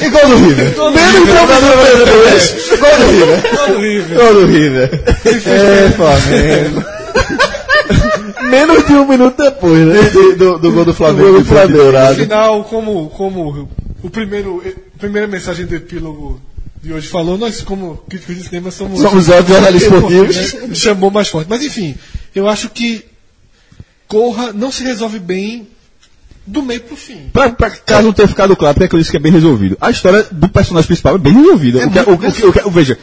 E 0.00 0.08
gol 0.08 0.28
do 0.28 0.36
River. 0.36 0.74
Menos 0.94 1.12
de 1.12 1.18
um 1.20 1.26
minuto 1.26 1.48
depois. 2.04 2.54
Gol 2.78 2.96
do 2.98 3.06
River. 3.10 3.42
Gol 3.52 3.68
do 3.68 3.78
River. 3.80 4.18
Gol 4.18 4.34
do 4.34 4.46
River. 4.46 4.90
É, 5.46 5.90
Flamengo. 5.90 6.84
Menos 8.50 8.86
de 8.86 8.92
um 8.94 9.06
minuto 9.06 9.42
depois, 9.42 9.86
né? 9.86 10.02
Do, 10.10 10.36
do, 10.36 10.58
do 10.58 10.72
gol 10.72 10.84
do 10.84 10.94
Flamengo. 10.94 11.32
Do 11.32 11.42
que 11.42 11.48
foi 11.48 11.68
Flamengo. 11.68 12.08
No 12.08 12.14
final, 12.14 12.64
como, 12.64 13.08
como 13.10 13.68
o 14.02 14.10
primeiro, 14.10 14.62
a 14.66 14.98
primeira 14.98 15.26
mensagem 15.26 15.66
do 15.66 15.74
epílogo 15.74 16.40
de 16.82 16.92
hoje 16.92 17.08
falou, 17.08 17.36
nós, 17.36 17.60
como 17.62 17.96
críticos 18.08 18.36
de 18.36 18.44
cinema, 18.44 18.70
somos. 18.70 19.00
Somos 19.00 19.28
ótimos 19.28 19.48
jornalistas 19.48 19.92
esportivos. 19.92 20.36
né? 20.68 20.74
Chamou 20.74 21.10
mais 21.10 21.28
forte. 21.28 21.48
Mas 21.48 21.64
enfim, 21.64 21.94
eu 22.34 22.48
acho 22.48 22.68
que 22.70 23.04
Corra 24.06 24.52
não 24.52 24.70
se 24.72 24.82
resolve 24.82 25.18
bem 25.18 25.68
do 26.46 26.62
meio 26.62 26.80
pro 26.80 26.96
fim. 26.96 27.28
Pra, 27.32 27.50
pra 27.50 27.68
caso 27.70 28.04
não 28.04 28.12
tenha 28.12 28.26
ficado 28.28 28.56
claro, 28.56 28.74
porque 28.74 28.84
é 28.86 28.88
que 28.88 28.94
eu 28.94 28.98
disse 28.98 29.10
que 29.10 29.18
é 29.18 29.20
bem 29.20 29.32
resolvido. 29.32 29.76
A 29.80 29.90
história 29.90 30.26
do 30.32 30.48
personagem 30.48 30.86
principal 30.86 31.16
é 31.16 31.18
bem 31.18 31.34
resolvida. 31.34 31.86
o 31.86 31.90
que, 31.90 31.98
é- 31.98 32.02
o, 32.02 32.12
o 32.12 32.18
que- 32.18 32.46
o 32.46 32.52
que- 32.52 32.68
o- 32.68 32.70
veja, 32.70 32.98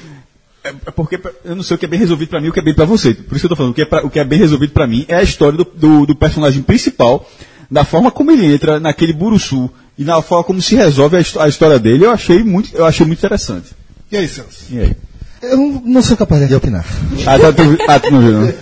é 0.64 0.70
é 0.70 0.92
porque 0.92 1.20
eu 1.44 1.56
não 1.56 1.62
sei 1.62 1.76
o 1.76 1.78
que 1.78 1.86
é 1.86 1.88
bem 1.88 2.00
resolvido 2.00 2.30
pra 2.30 2.40
mim 2.42 2.48
e 2.48 2.50
o 2.50 2.54
que 2.54 2.60
é 2.60 2.64
bem 2.64 2.74
pra 2.74 2.86
você. 2.86 3.14
Por 3.14 3.36
isso 3.36 3.42
que 3.42 3.46
eu 3.46 3.50
tô 3.50 3.56
falando, 3.56 3.72
o 3.72 3.76
que 3.76 3.84
é, 3.84 3.86
pra- 3.86 4.04
o 4.04 4.10
que 4.10 4.18
é 4.20 4.24
bem 4.24 4.40
resolvido 4.40 4.72
pra 4.74 4.88
mim 4.88 5.06
é 5.08 5.16
a 5.16 5.22
história 5.22 5.56
do, 5.60 5.64
do, 5.64 6.06
do 6.08 6.16
personagem 6.16 6.64
principal, 6.64 7.30
da 7.70 7.86
forma 7.86 8.10
como 8.10 8.32
ele 8.32 8.52
entra 8.52 8.80
naquele 8.80 9.14
buruçu 9.14 9.70
e 9.98 10.04
na 10.04 10.22
forma 10.22 10.44
como 10.44 10.62
se 10.62 10.76
resolve 10.76 11.18
a, 11.18 11.20
histó- 11.22 11.42
a 11.42 11.48
história 11.48 11.80
dele, 11.80 12.06
eu 12.06 12.12
achei 12.12 12.44
muito, 12.44 12.76
eu 12.76 12.86
achei 12.86 13.06
muito 13.06 13.20
interessante. 13.20 13.68
E 14.12 14.18
aí, 14.18 14.28
Celso? 14.28 14.66
E 14.70 14.80
aí? 14.80 14.96
Eu 15.42 15.58
não, 15.86 16.02
sou 16.02 16.18
capaz 16.18 16.48
de 16.48 16.56
opinar. 16.56 16.86
Ah, 17.28 17.38
tá, 17.38 17.52
tu, 17.54 17.62
ah, 17.88 18.00
tu 18.00 18.12
não 18.12 18.22
viu, 18.22 18.32
não? 18.32 18.54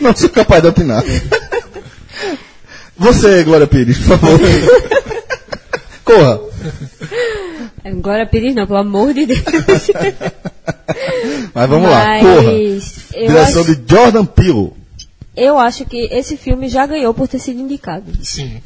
Não 0.00 0.14
sou 0.16 0.28
capaz 0.28 0.60
de 0.62 0.68
opinar. 0.68 1.02
Você, 2.96 3.42
Glória 3.44 3.66
Pires, 3.66 3.98
por 3.98 4.18
favor. 4.18 4.40
Corra. 6.04 6.40
Glória 8.00 8.26
Pires 8.26 8.54
não, 8.54 8.66
pelo 8.66 8.78
amor 8.80 9.12
de 9.14 9.26
Deus. 9.26 9.40
Mas 11.54 11.68
vamos 11.68 11.88
lá. 11.90 12.04
Mas 12.06 12.22
Corra. 12.22 12.52
eu 12.52 13.26
Direção 13.28 13.62
acho- 13.62 13.74
de 13.76 13.94
Jordan 13.94 14.24
Peele. 14.26 14.72
Eu 15.36 15.58
acho 15.58 15.84
que 15.84 15.96
esse 16.12 16.36
filme 16.36 16.68
já 16.68 16.86
ganhou 16.86 17.12
por 17.12 17.26
ter 17.26 17.38
sido 17.38 17.60
indicado. 17.60 18.12
Sim. 18.22 18.60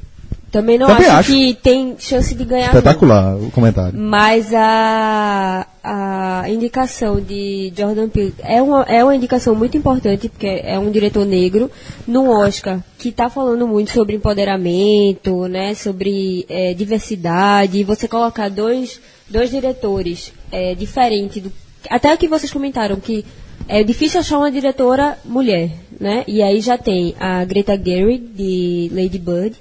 Também 0.50 0.78
não 0.78 0.86
Também 0.86 1.06
acho, 1.06 1.16
acho. 1.18 1.32
que 1.32 1.54
tem 1.54 1.96
chance 1.98 2.34
de 2.34 2.44
ganhar. 2.44 2.72
não. 2.72 2.78
Espetacular 2.78 3.36
o 3.36 3.50
comentário. 3.50 3.98
Mas 3.98 4.52
a, 4.54 5.66
a 5.84 6.44
indicação 6.48 7.20
de 7.20 7.70
Jordan 7.76 8.08
Peele 8.08 8.34
é 8.42 8.62
uma, 8.62 8.82
é 8.84 9.04
uma 9.04 9.14
indicação 9.14 9.54
muito 9.54 9.76
importante, 9.76 10.28
porque 10.28 10.46
é 10.46 10.78
um 10.78 10.90
diretor 10.90 11.26
negro, 11.26 11.70
no 12.06 12.30
Oscar, 12.30 12.80
que 12.98 13.10
está 13.10 13.28
falando 13.28 13.68
muito 13.68 13.90
sobre 13.90 14.16
empoderamento, 14.16 15.46
né, 15.48 15.74
sobre 15.74 16.46
eh, 16.48 16.72
diversidade, 16.72 17.78
e 17.78 17.84
você 17.84 18.08
colocar 18.08 18.48
dois, 18.48 19.00
dois 19.28 19.50
diretores 19.50 20.32
eh, 20.50 20.74
diferentes, 20.74 21.42
do, 21.42 21.52
até 21.90 22.12
o 22.12 22.16
que 22.16 22.26
vocês 22.26 22.50
comentaram, 22.50 22.96
que 22.96 23.22
é 23.68 23.84
difícil 23.84 24.20
achar 24.20 24.38
uma 24.38 24.50
diretora 24.50 25.18
mulher, 25.26 25.70
né, 26.00 26.24
e 26.26 26.40
aí 26.40 26.60
já 26.62 26.78
tem 26.78 27.14
a 27.20 27.44
Greta 27.44 27.76
Gerwig, 27.76 28.28
de 28.34 28.90
Lady 28.94 29.18
Bird, 29.18 29.54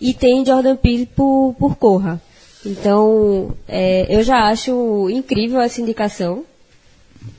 e 0.00 0.12
tem 0.14 0.44
Jordan 0.44 0.76
Peele 0.76 1.06
por, 1.06 1.54
por 1.58 1.76
Corra. 1.76 2.20
Então, 2.64 3.56
é, 3.68 4.06
eu 4.14 4.22
já 4.22 4.48
acho 4.48 5.08
incrível 5.10 5.60
essa 5.60 5.80
indicação 5.80 6.44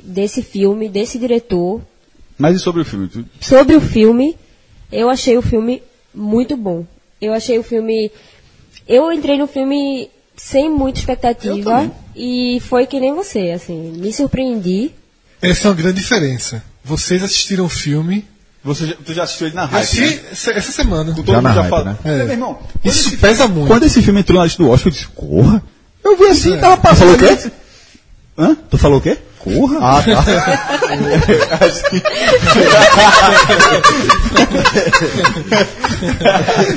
desse 0.02 0.42
filme, 0.42 0.88
desse 0.88 1.20
diretor. 1.20 1.82
Mas 2.38 2.56
e 2.56 2.60
sobre 2.60 2.82
o 2.82 2.86
filme? 2.86 3.10
Sobre 3.42 3.76
o 3.76 3.82
filme, 3.82 4.38
eu 4.92 5.10
achei 5.10 5.38
o 5.38 5.42
filme 5.42 5.84
muito 6.14 6.56
bom. 6.56 6.86
Eu 7.20 7.34
achei 7.34 7.58
o 7.60 7.64
filme. 7.64 8.12
Eu 8.88 9.12
entrei 9.12 9.38
no 9.38 9.48
filme 9.48 10.10
sem 10.36 10.70
muita 10.70 11.00
expectativa 11.00 11.92
e 12.16 12.60
foi 12.62 12.86
que 12.86 13.00
nem 13.00 13.14
você, 13.14 13.52
assim, 13.52 13.92
me 13.98 14.14
surpreendi. 14.14 14.92
Essa 15.42 15.68
é 15.68 15.72
uma 15.72 15.78
grande 15.78 16.00
diferença. 16.00 16.64
Vocês 16.84 17.22
assistiram 17.22 17.66
o 17.66 17.70
filme. 17.70 18.26
Você 18.68 18.86
já, 18.88 18.94
tu 19.06 19.14
já 19.14 19.24
assistiu 19.24 19.48
ele 19.48 19.56
na 19.56 19.66
hype, 19.66 19.82
assisti 19.84 20.02
né? 20.16 20.22
essa, 20.32 20.72
semana. 20.72 21.14
Todo 21.16 21.26
Já 21.32 21.36
mundo 21.38 21.44
na 21.44 21.54
já 21.54 21.62
hype, 21.62 21.70
fala. 21.70 21.84
né? 21.86 21.96
É. 22.04 22.18
Meu 22.26 22.30
irmão, 22.34 22.54
quando 22.56 22.86
Isso 22.94 23.08
esse- 23.08 23.18
pesa 23.18 23.48
muito. 23.48 23.68
Quando 23.68 23.84
esse 23.84 24.02
filme 24.02 24.20
entrou 24.20 24.38
na 24.40 24.44
lista 24.46 24.62
do 24.62 24.70
Oscar, 24.70 24.88
eu 24.88 24.92
disse, 24.92 25.08
corra. 25.08 25.64
Eu 26.04 26.18
vi 26.18 26.26
assim, 26.26 26.54
É. 26.54 26.58
tava 26.58 26.78
passando. 26.78 27.18
Falou 27.18 27.34
o 27.34 27.38
quê? 27.38 27.52
Hã? 28.38 28.58
Tu 28.70 28.78
falou 28.78 28.98
o 29.00 29.02
quê? 29.02 29.18
Corra? 29.40 29.78
Ah, 29.82 30.04
tá. 30.04 30.24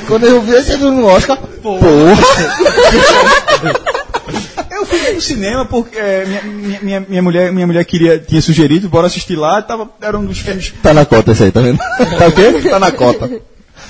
Quando 0.07 0.27
eu 0.27 0.41
vi 0.43 0.53
esse 0.55 0.77
filme 0.79 1.01
no 1.01 1.07
Oscar, 1.07 1.37
porra. 1.63 1.87
Eu 1.87 2.17
fui 4.99 5.13
no 5.15 5.21
cinema 5.21 5.65
porque 5.65 5.97
é, 5.97 6.25
minha, 6.27 6.43
minha, 6.43 6.81
minha, 6.83 7.01
minha 7.09 7.23
mulher, 7.23 7.53
minha 7.53 7.67
mulher 7.67 7.85
queria, 7.85 8.19
tinha 8.19 8.43
sugerido, 8.43 8.89
bora 8.89 9.07
assistir 9.07 9.37
lá, 9.37 9.63
tava, 9.63 9.89
era 10.01 10.19
um 10.19 10.25
dos 10.25 10.39
filmes. 10.39 10.73
Tá 10.83 10.93
na 10.93 11.05
cota 11.05 11.33
esse 11.33 11.45
aí, 11.45 11.53
tá 11.53 11.61
vendo? 11.61 11.79
Tá 11.79 12.27
o 12.27 12.33
quê? 12.33 12.69
Tá 12.69 12.79
na 12.79 12.91
cota. 12.91 13.31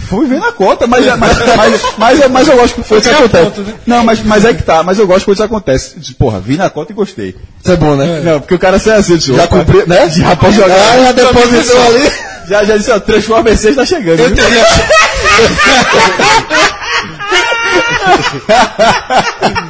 Fui 0.09 0.27
ver 0.27 0.41
na 0.41 0.53
conta, 0.53 0.87
mas, 0.87 1.05
mas, 1.19 1.39
mas, 1.57 1.83
mas, 1.99 2.31
mas 2.31 2.49
eu 2.49 2.57
gosto 2.57 2.75
que 2.77 2.83
coisas 2.83 3.07
Foi 3.07 3.15
a 3.15 3.19
acontecem. 3.19 3.51
conta, 3.51 3.63
né? 3.63 3.75
Não, 3.87 4.05
mas, 4.05 4.23
mas 4.23 4.45
é 4.45 4.55
que 4.55 4.63
tá, 4.63 4.83
mas 4.83 4.99
eu 4.99 5.07
gosto 5.07 5.21
que 5.21 5.27
coisas 5.27 5.45
acontecem. 5.45 5.99
Disse, 5.99 6.15
Porra, 6.15 6.41
vi 6.41 6.57
na 6.57 6.71
conta 6.71 6.93
e 6.93 6.95
gostei. 6.95 7.37
Isso 7.63 7.73
é 7.73 7.77
bom, 7.77 7.95
né? 7.97 8.21
Não, 8.25 8.41
porque 8.41 8.55
o 8.55 8.59
cara 8.59 8.79
sai 8.79 8.99
assim, 8.99 9.17
disse, 9.17 9.35
Já 9.35 9.47
cumpriu, 9.47 9.87
né? 9.87 10.09
Já 10.09 10.35
pode 10.37 10.57
jogar. 10.57 10.75
Ah, 10.75 11.05
já 11.05 11.13
depositou 11.13 11.87
ali. 11.87 12.13
Já, 12.49 12.65
já 12.65 12.77
disse, 12.77 12.91
ó, 12.91 12.99
Transforma 12.99 13.55
6 13.55 13.77
tá 13.77 13.85
chegando. 13.87 14.21
Eu 14.21 14.35
teria, 14.35 14.65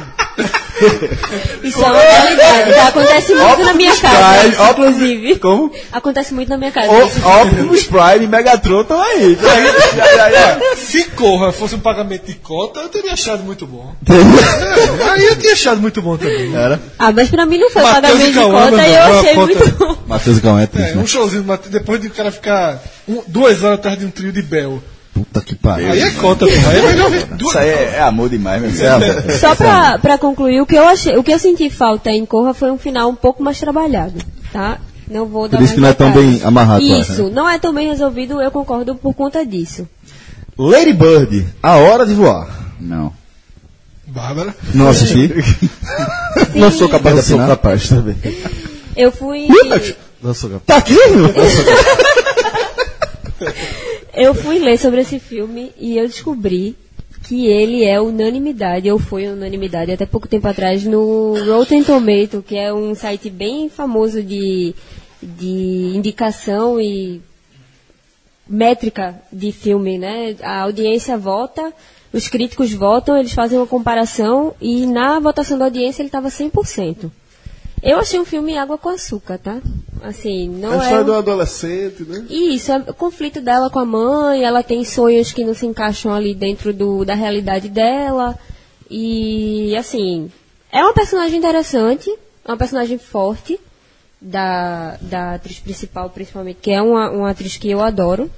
Isso 1.63 1.81
é 1.81 1.85
uma 1.85 1.99
realidade, 1.99 2.73
tá? 2.73 2.87
Acontece 2.87 3.33
muito 3.35 3.63
na 3.65 3.73
minha 3.73 3.95
casa, 3.95 4.39
Prime, 4.39 4.55
Optimus- 4.55 4.89
inclusive. 4.95 5.35
Como? 5.39 5.71
Acontece 5.91 6.33
muito 6.33 6.49
na 6.49 6.57
minha 6.57 6.71
casa. 6.71 6.91
O-. 6.91 7.41
Optimus 7.41 7.83
Prime 7.83 8.25
e 8.25 8.27
Megatron 8.27 8.81
estão 8.81 9.01
aí. 9.01 9.35
Tão 9.35 9.49
aí. 9.49 9.65
Já, 9.95 10.15
já, 10.15 10.31
já. 10.31 10.75
se 10.75 11.03
Corra 11.11 11.51
fosse 11.51 11.75
um 11.75 11.79
pagamento 11.79 12.25
de 12.25 12.33
cota, 12.35 12.79
eu 12.81 12.89
teria 12.89 13.13
achado 13.13 13.43
muito 13.43 13.65
bom. 13.67 13.93
É, 14.09 15.09
aí 15.11 15.25
eu 15.25 15.35
tinha 15.37 15.53
achado 15.53 15.79
muito 15.81 16.01
bom 16.01 16.17
também. 16.17 16.53
Era. 16.55 16.79
Ah, 16.97 17.11
mas 17.11 17.29
pra 17.29 17.45
mim 17.45 17.57
não 17.57 17.69
foi 17.69 17.81
Matheus 17.81 18.01
pagamento 18.01 18.29
e 18.29 18.33
de 18.33 18.39
Cauã, 18.39 18.71
meu 18.71 18.79
e 18.79 18.93
eu 18.93 19.01
achei 19.19 19.33
conta- 19.35 19.53
muito 19.59 19.75
bom. 19.77 19.97
Matheus 20.07 20.39
Gão 20.39 20.59
é 20.59 20.63
É, 20.63 20.67
triste, 20.67 20.97
um 20.97 21.01
né? 21.01 21.07
showzinho, 21.07 21.45
depois 21.69 22.01
de 22.01 22.07
o 22.07 22.11
cara 22.11 22.31
ficar 22.31 22.81
um- 23.07 23.21
duas 23.27 23.63
horas 23.63 23.79
atrás 23.79 23.97
de 23.99 24.05
um 24.05 24.09
trio 24.11 24.31
de 24.31 24.41
Bel. 24.41 24.81
Puta 25.13 25.41
que 25.41 25.55
pariu. 25.55 25.91
Aí 25.91 25.99
é 25.99 26.11
cota, 26.11 26.45
pô. 26.45 26.51
Aí 26.51 26.79
é 26.79 26.81
melhor 26.81 27.09
ver 27.09 27.25
duas 27.25 27.51
Isso 27.51 27.59
aí 27.59 27.69
é, 27.69 27.95
é 27.97 28.01
amor 28.01 28.29
demais, 28.29 28.61
meu 28.61 28.71
É. 28.71 29.37
Só 29.37 29.55
pra, 29.55 29.99
pra 29.99 30.17
concluir, 30.17 30.61
o 30.61 30.65
que 30.65 30.75
eu 30.75 30.87
achei, 30.87 31.17
o 31.17 31.23
que 31.23 31.31
eu 31.31 31.39
senti 31.39 31.69
falta 31.69 32.09
em 32.09 32.25
Corra 32.25 32.53
foi 32.53 32.71
um 32.71 32.77
final 32.77 33.09
um 33.09 33.15
pouco 33.15 33.43
mais 33.43 33.59
trabalhado, 33.59 34.21
tá? 34.53 34.79
Não 35.07 35.25
vou 35.25 35.49
dar 35.49 35.57
Por 35.57 35.65
isso 35.65 35.73
que 35.73 35.81
não 35.81 35.89
é 35.89 35.93
tão 35.93 36.11
bem 36.13 36.41
amarrado, 36.43 36.83
acho, 36.83 37.11
Isso, 37.11 37.29
não 37.29 37.49
é 37.49 37.59
tão 37.59 37.73
bem 37.73 37.89
resolvido, 37.89 38.41
eu 38.41 38.49
concordo 38.49 38.95
por 38.95 39.13
conta 39.13 39.45
disso. 39.45 39.87
Lady 40.57 40.93
Bird, 40.93 41.45
A 41.61 41.75
Hora 41.75 42.05
de 42.05 42.13
Voar. 42.13 42.47
Não. 42.79 43.11
Bárbara. 44.07 44.55
Não 44.73 44.89
assisti? 44.89 45.29
não 46.55 46.71
sou 46.71 46.87
capaz 46.87 47.15
de 47.15 47.21
Eu 47.21 47.25
sou 47.25 47.35
assinar. 47.35 47.47
capaz 47.47 47.89
também. 47.89 48.15
Eu 48.95 49.11
fui. 49.11 49.47
Não 50.21 50.33
sou 50.33 50.49
capaz. 50.49 50.65
Tá 50.65 50.77
aqui? 50.77 50.95
Eu 54.13 54.33
fui 54.33 54.59
ler 54.59 54.77
sobre 54.77 55.01
esse 55.01 55.19
filme 55.19 55.71
e 55.77 55.97
eu 55.97 56.07
descobri 56.07 56.75
que 57.23 57.47
ele 57.47 57.83
é 57.83 58.01
unanimidade, 58.01 58.89
ou 58.91 58.99
foi 58.99 59.27
unanimidade 59.27 59.91
até 59.91 60.05
pouco 60.05 60.27
tempo 60.27 60.47
atrás 60.47 60.83
no 60.83 61.35
Rotten 61.45 61.83
Tomato, 61.83 62.43
que 62.45 62.57
é 62.57 62.73
um 62.73 62.95
site 62.95 63.29
bem 63.29 63.69
famoso 63.69 64.21
de 64.23 64.75
de 65.21 65.93
indicação 65.95 66.81
e 66.81 67.21
métrica 68.47 69.21
de 69.31 69.51
filme, 69.51 69.97
né? 69.97 70.35
A 70.41 70.61
audiência 70.61 71.17
vota, 71.17 71.71
os 72.11 72.27
críticos 72.27 72.73
votam, 72.73 73.15
eles 73.15 73.33
fazem 73.33 73.57
uma 73.57 73.67
comparação 73.67 74.53
e 74.59 74.85
na 74.85 75.19
votação 75.19 75.57
da 75.57 75.65
audiência 75.65 76.01
ele 76.01 76.07
estava 76.07 76.27
100%. 76.29 77.11
Eu 77.83 77.97
achei 77.99 78.19
um 78.19 78.25
filme 78.25 78.57
água 78.57 78.77
com 78.77 78.89
açúcar, 78.89 79.37
tá? 79.39 79.59
Assim, 80.03 80.45
É 80.45 80.57
não 80.59 80.71
a 80.71 80.75
é... 80.75 80.77
história 80.83 81.01
um- 81.01 81.05
do 81.05 81.13
adolescente, 81.15 82.03
né? 82.03 82.25
isso, 82.29 82.71
é 82.71 82.77
o 82.77 82.93
conflito 82.93 83.41
dela 83.41 83.69
com 83.69 83.79
a 83.79 83.85
mãe, 83.85 84.43
ela 84.43 84.61
tem 84.63 84.83
sonhos 84.83 85.31
que 85.31 85.43
não 85.43 85.53
se 85.53 85.65
encaixam 85.65 86.13
ali 86.13 86.33
dentro 86.35 86.73
do, 86.73 87.03
da 87.03 87.15
realidade 87.15 87.69
dela. 87.69 88.37
E, 88.89 89.75
assim, 89.77 90.29
é 90.71 90.83
uma 90.83 90.93
personagem 90.93 91.37
interessante, 91.39 92.09
é 92.45 92.51
uma 92.51 92.57
personagem 92.57 92.97
forte 92.97 93.59
da, 94.19 94.97
da 95.01 95.33
atriz 95.35 95.59
principal, 95.59 96.09
principalmente, 96.09 96.59
que 96.61 96.71
é 96.71 96.81
uma, 96.81 97.09
uma 97.09 97.29
atriz 97.31 97.57
que 97.57 97.69
eu 97.69 97.81
adoro, 97.81 98.29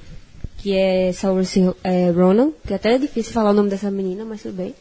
que 0.60 0.74
é 0.74 1.12
Saoirse 1.12 1.74
é, 1.84 2.10
Ronan, 2.12 2.52
que 2.66 2.74
até 2.74 2.94
é 2.94 2.98
difícil 2.98 3.34
falar 3.34 3.50
o 3.50 3.54
nome 3.54 3.70
dessa 3.70 3.92
menina, 3.92 4.24
mas 4.24 4.42
tudo 4.42 4.56
bem. 4.56 4.74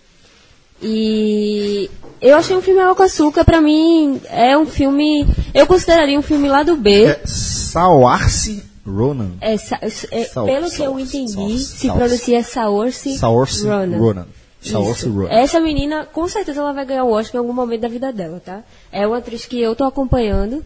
E 0.83 1.89
eu 2.21 2.37
achei 2.37 2.57
um 2.57 2.63
filme 2.63 2.81
água 2.81 2.95
com 2.95 3.03
açúcar, 3.03 3.45
pra 3.45 3.61
mim 3.61 4.21
é 4.29 4.57
um 4.59 4.67
filme, 4.67 5.27
eu 5.55 5.67
consideraria 5.67 6.19
um 6.19 6.23
filme 6.23 6.49
lá 6.49 6.63
do 6.63 6.77
B. 6.77 7.05
É 7.05 7.21
Saoirse 7.25 8.65
Ronan. 8.87 9.33
É, 9.41 9.57
sa- 9.57 9.79
é, 9.81 10.25
Saor- 10.25 10.47
pelo 10.47 10.69
que 10.71 10.83
eu 10.83 10.87
Saor- 10.87 11.01
entendi, 11.01 11.33
Saor- 11.33 11.51
se 11.59 11.87
Saor- 11.87 11.99
pronuncia 11.99 12.43
Saoirse 12.43 13.17
Saoirse 13.19 13.65
Ronan. 13.69 13.97
Ronan. 13.99 14.27
Saoirse 14.61 15.07
Isso. 15.07 15.11
Ronan. 15.13 15.31
Essa 15.31 15.61
menina, 15.61 16.05
com 16.13 16.27
certeza 16.29 16.61
ela 16.61 16.73
vai 16.73 16.85
ganhar 16.85 17.05
o 17.05 17.13
Oscar 17.13 17.37
em 17.37 17.39
algum 17.39 17.53
momento 17.53 17.81
da 17.81 17.89
vida 17.89 18.13
dela, 18.13 18.41
tá? 18.45 18.61
É 18.91 19.07
uma 19.07 19.19
atriz 19.19 19.45
que 19.47 19.61
eu 19.61 19.75
tô 19.75 19.85
acompanhando 19.85 20.65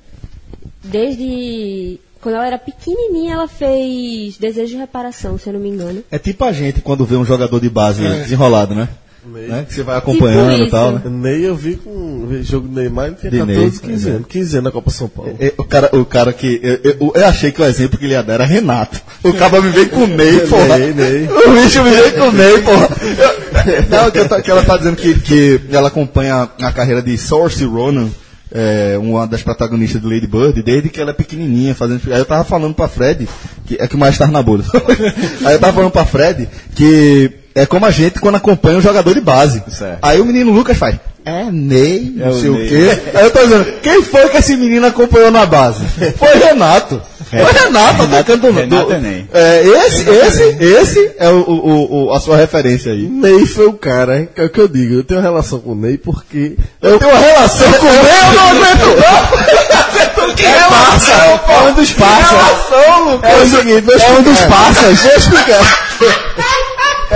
desde 0.85 1.99
quando 2.21 2.35
ela 2.37 2.47
era 2.47 2.59
pequenininha, 2.59 3.35
ela 3.35 3.49
fez 3.49 4.37
Desejo 4.39 4.73
de 4.73 4.77
Reparação, 4.79 5.39
se 5.39 5.49
eu 5.49 5.53
não 5.53 5.61
me 5.61 5.69
engano. 5.69 6.03
É 6.11 6.19
tipo 6.19 6.45
a 6.45 6.53
gente 6.53 6.81
quando 6.81 7.05
vê 7.05 7.17
um 7.17 7.25
jogador 7.25 7.61
de 7.61 7.69
base 7.71 8.05
É. 8.05 8.23
desenrolado, 8.23 8.75
né? 8.75 8.89
Né? 9.31 9.65
Que 9.69 9.75
você 9.75 9.83
vai 9.83 9.97
acompanhando 9.97 10.65
e 10.65 10.71
tal, 10.71 10.93
né? 10.93 11.03
Ney 11.05 11.45
eu 11.47 11.55
vi 11.55 11.77
com 11.77 11.91
o 11.91 12.43
jogo 12.43 12.69
do 12.69 12.81
Neymar, 12.81 13.07
ele 13.07 13.17
tinha 13.17 13.31
De 13.31 13.39
14, 13.39 13.59
Ney, 13.61 13.71
15 13.95 14.09
é. 14.09 14.13
anos. 14.13 14.27
15 14.29 14.57
anos 14.57 14.65
na 14.65 14.71
Copa 14.71 14.91
São 14.91 15.09
Paulo. 15.09 15.37
É, 15.39 15.53
O 15.59 15.65
cara, 15.65 15.91
o 15.93 16.05
cara 16.05 16.33
que. 16.33 16.61
Eu, 16.63 16.81
eu- 16.93 17.13
eu 17.15 17.27
achei 17.27 17.51
que 17.53 17.61
o 17.61 17.65
exemplo 17.65 17.99
que 17.99 18.05
ele 18.05 18.13
ia 18.15 18.23
dar 18.23 18.35
era 18.35 18.45
Renato. 18.45 19.01
O 19.23 19.33
cara 19.33 19.61
me 19.61 19.71
veio 19.71 19.89
com 19.91 20.05
o 20.05 20.07
Ney, 20.07 20.41
porra. 20.49 20.79
Ney, 20.79 20.93
Ney. 20.95 21.29
O 21.29 21.53
bicho 21.63 21.83
me 21.83 21.91
veio 21.91 22.13
com 22.15 22.29
o 22.29 22.33
Ney, 22.33 22.59
porra. 22.63 22.89
Eu- 23.67 23.83
não, 23.91 24.11
que, 24.43 24.51
ela 24.51 24.63
tá 24.63 24.77
dizendo 24.77 24.97
que, 24.97 25.15
que 25.19 25.61
ela 25.73 25.89
acompanha 25.89 26.49
a 26.61 26.73
carreira 26.73 27.03
de 27.03 27.17
Saoirse 27.19 27.65
Ronan, 27.65 28.09
é, 28.53 28.97
uma 29.01 29.27
das 29.27 29.43
protagonistas 29.43 30.01
do 30.01 30.09
Lady 30.09 30.27
Bird, 30.27 30.63
desde 30.63 30.89
que 30.89 31.01
ela 31.01 31.11
é 31.11 31.15
pequenininha, 31.15 31.75
fazendo. 31.75 32.01
Aí 32.13 32.19
eu 32.21 32.25
tava 32.25 32.45
falando 32.45 32.75
pra 32.75 32.87
Fred, 32.87 33.27
que 33.67 33.77
é 33.81 33.89
que 33.89 33.97
o 33.97 33.99
mais 33.99 34.17
tava 34.17 34.31
na 34.31 34.41
bolha. 34.43 34.63
Aí 35.45 35.55
eu 35.55 35.59
tava 35.59 35.73
falando 35.73 35.91
pra 35.91 36.05
Fred 36.05 36.49
que 36.77 37.33
é 37.57 37.67
como 37.67 37.85
a 37.87 37.91
gente 37.91 38.21
quando 38.21 38.37
acompanha 38.37 38.79
um 38.79 38.81
jogador 38.81 39.13
de 39.15 39.21
base. 39.21 39.63
Certo. 39.69 39.99
Aí 40.03 40.21
o 40.21 40.25
menino 40.25 40.53
Lucas 40.53 40.77
faz. 40.79 40.97
É 41.25 41.51
Ney, 41.51 42.13
não 42.15 42.27
É 42.27 42.31
o 42.31 42.41
sei 42.41 42.51
o 42.51 42.55
Ney. 42.57 42.69
quê. 42.69 43.03
Aí 43.13 43.25
eu 43.25 43.31
tô 43.33 43.41
dizendo, 43.43 43.65
quem 43.83 44.01
foi 44.01 44.29
que 44.29 44.37
esse 44.37 44.57
menino 44.57 44.87
acompanhou 44.87 45.33
na 45.33 45.45
base? 45.45 45.83
Foi 46.17 46.35
Renato. 46.39 47.03
Foi 47.29 47.41
Renato, 47.53 48.03
atacando 48.05 48.43
do, 48.47 48.53
Renato 48.53 48.87
do- 48.87 48.93
é 48.95 49.01
Ney. 49.01 49.27
é, 49.35 49.67
esse, 49.67 50.09
esse, 50.09 50.43
esse 50.65 51.11
é 51.19 51.29
o, 51.29 51.41
o- 51.41 52.05
o- 52.07 52.13
a 52.13 52.21
sua 52.21 52.37
referência 52.37 52.93
aí. 52.93 53.09
Ney 53.09 53.45
foi 53.45 53.67
o 53.67 53.73
cara, 53.73 54.21
hein, 54.21 54.29
que 54.33 54.41
é 54.41 54.45
o 54.45 54.49
que 54.49 54.61
eu 54.61 54.69
digo. 54.69 54.95
Eu 54.95 55.03
tenho 55.03 55.19
uma 55.19 55.27
relação 55.29 55.59
com 55.59 55.73
o 55.73 55.75
Ney 55.75 55.99
porque. 55.99 56.57
Eu 56.81 56.97
tenho 57.01 57.11
uma 57.11 57.19
relação 57.21 57.73
com 57.73 57.87
ele, 57.89 57.99
eu 57.99 58.33
não 58.33 58.49
aguento. 58.51 60.37
Que 60.37 60.43
relação, 60.43 61.39
pô? 61.47 61.53
É 61.53 61.63
um 61.71 61.75
dos 61.75 61.93
parças. 61.93 62.31
Relação, 62.31 63.11
Lucas. 63.13 63.31
É 63.31 63.37
o 63.43 63.47
seguinte, 63.47 63.81
vou 63.81 63.95
É 63.95 64.11
um 64.19 64.23
dos 64.23 64.33
explicar. 64.35 64.49
parças. 64.65 65.01
Vou 65.01 65.13
explicar. 65.17 65.87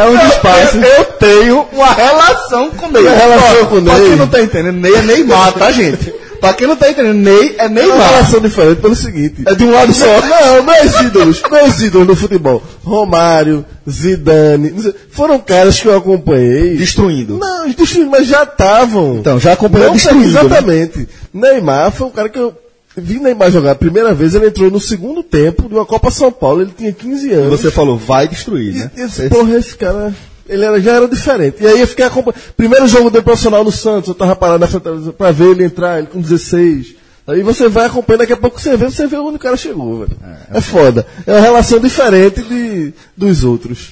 É 0.01 0.06
um 0.09 0.40
parças. 0.40 0.74
Eu, 0.74 0.89
eu 0.90 1.05
tenho 1.05 1.66
uma 1.72 1.93
relação 1.93 2.70
com 2.70 2.89
Ney. 2.89 3.02
Uma 3.02 3.16
relação 3.16 3.66
com 3.66 3.82
Pra 3.82 3.98
Ney. 3.98 4.09
quem 4.09 4.16
não 4.16 4.27
tá 4.28 4.40
entendendo, 4.43 4.77
Ney 4.81 4.94
é 4.94 5.02
Neymar, 5.02 5.52
tá, 5.52 5.70
gente? 5.70 6.14
Pra 6.40 6.55
quem 6.55 6.66
não 6.66 6.74
tá 6.74 6.89
entendendo, 6.90 7.16
Ney 7.18 7.55
é 7.59 7.64
É 7.64 7.66
uma 7.66 7.74
Neymar. 7.81 8.09
relação 8.09 8.40
diferente 8.40 8.81
pelo 8.81 8.94
seguinte. 8.94 9.43
É 9.47 9.55
de 9.55 9.62
um 9.64 9.72
lado 9.72 9.93
só. 9.93 10.06
Não, 10.06 10.62
meus 10.62 11.01
ídolos, 11.01 11.43
meus 11.51 11.81
ídolos 11.82 12.09
no 12.09 12.16
futebol. 12.16 12.62
Romário, 12.82 13.64
Zidane, 13.89 14.72
foram 15.10 15.39
caras 15.39 15.78
que 15.78 15.86
eu 15.86 15.97
acompanhei. 15.97 16.77
Destruindo. 16.77 17.36
Não, 17.39 17.68
destruindo, 17.68 18.10
mas 18.10 18.27
já 18.27 18.44
estavam. 18.44 19.16
Então, 19.18 19.39
já 19.39 19.52
acompanhou 19.52 19.90
destruindo, 19.93 20.32
né? 20.32 20.40
Exatamente. 20.40 21.09
Neymar 21.35 21.93
foi 21.93 22.06
um 22.06 22.10
cara 22.10 22.28
que 22.31 22.39
eu 22.39 22.55
vi 22.97 23.19
Neymar 23.21 23.51
jogar 23.51 23.73
a 23.73 23.75
primeira 23.77 24.12
vez, 24.15 24.35
ele 24.35 24.47
entrou 24.49 24.71
no 24.71 24.81
segundo 24.81 25.23
tempo 25.23 25.69
de 25.69 25.75
uma 25.75 25.87
Copa 25.87 26.11
São 26.11 26.31
Paulo, 26.33 26.62
ele 26.62 26.73
tinha 26.77 26.93
15 26.93 27.29
E 27.29 27.33
anos. 27.33 27.61
você 27.61 27.71
falou, 27.71 27.97
vai 27.97 28.27
destruir, 28.29 28.75
né? 28.75 28.91
E, 28.97 29.01
esse, 29.03 29.29
porra, 29.29 29.57
esse 29.57 29.77
cara, 29.77 30.15
ele 30.49 30.65
era, 30.65 30.81
já 30.81 30.93
era 30.97 31.09
diferente. 31.09 31.57
E 31.62 31.67
aí 31.67 31.81
eu 31.81 31.87
fiquei 31.87 32.05
acompanhando. 32.05 32.41
Primeiro 32.57 32.87
jogo 32.89 33.11
dele 33.11 33.25
profissional 33.25 33.62
no 33.65 33.73
Santos, 33.73 34.09
eu 34.09 34.15
tava 34.15 34.35
parado 34.37 34.59
na 34.59 34.67
frente 34.67 35.12
pra 35.17 35.31
ver 35.31 35.51
ele 35.53 35.65
entrar, 35.65 35.99
ele 35.99 36.09
com 36.09 36.21
16. 36.21 36.97
Aí 37.27 37.43
você 37.43 37.69
vai 37.69 37.87
acompanhando, 37.87 38.21
daqui 38.21 38.33
a 38.33 38.37
pouco 38.37 38.61
você 38.61 38.77
vê, 38.77 38.87
você 38.91 39.07
vê 39.07 39.17
onde 39.17 39.37
o 39.37 39.39
cara 39.41 39.57
chegou, 39.57 40.01
velho. 40.01 40.17
É, 40.53 40.61
foda. 40.61 41.07
É 41.27 41.33
uma 41.33 41.41
relação 41.41 41.79
diferente 41.79 42.43
de, 42.43 42.93
dos 43.17 43.45
outros. 43.45 43.91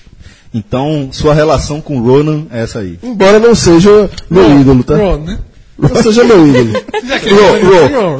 Então, 0.52 1.10
sua 1.12 1.34
relação 1.34 1.80
com 1.80 2.00
Ronan 2.00 2.46
é 2.50 2.62
essa 2.62 2.80
aí. 2.80 2.98
Embora 3.02 3.38
não 3.38 3.54
seja 3.54 4.10
meu 4.30 4.58
ídolo, 4.58 4.82
tá? 4.82 4.96
Ron, 4.96 5.18
né? 5.18 5.38
Não 5.78 5.94
seja 6.02 6.24
meu 6.24 6.46
ídolo. 6.46 6.72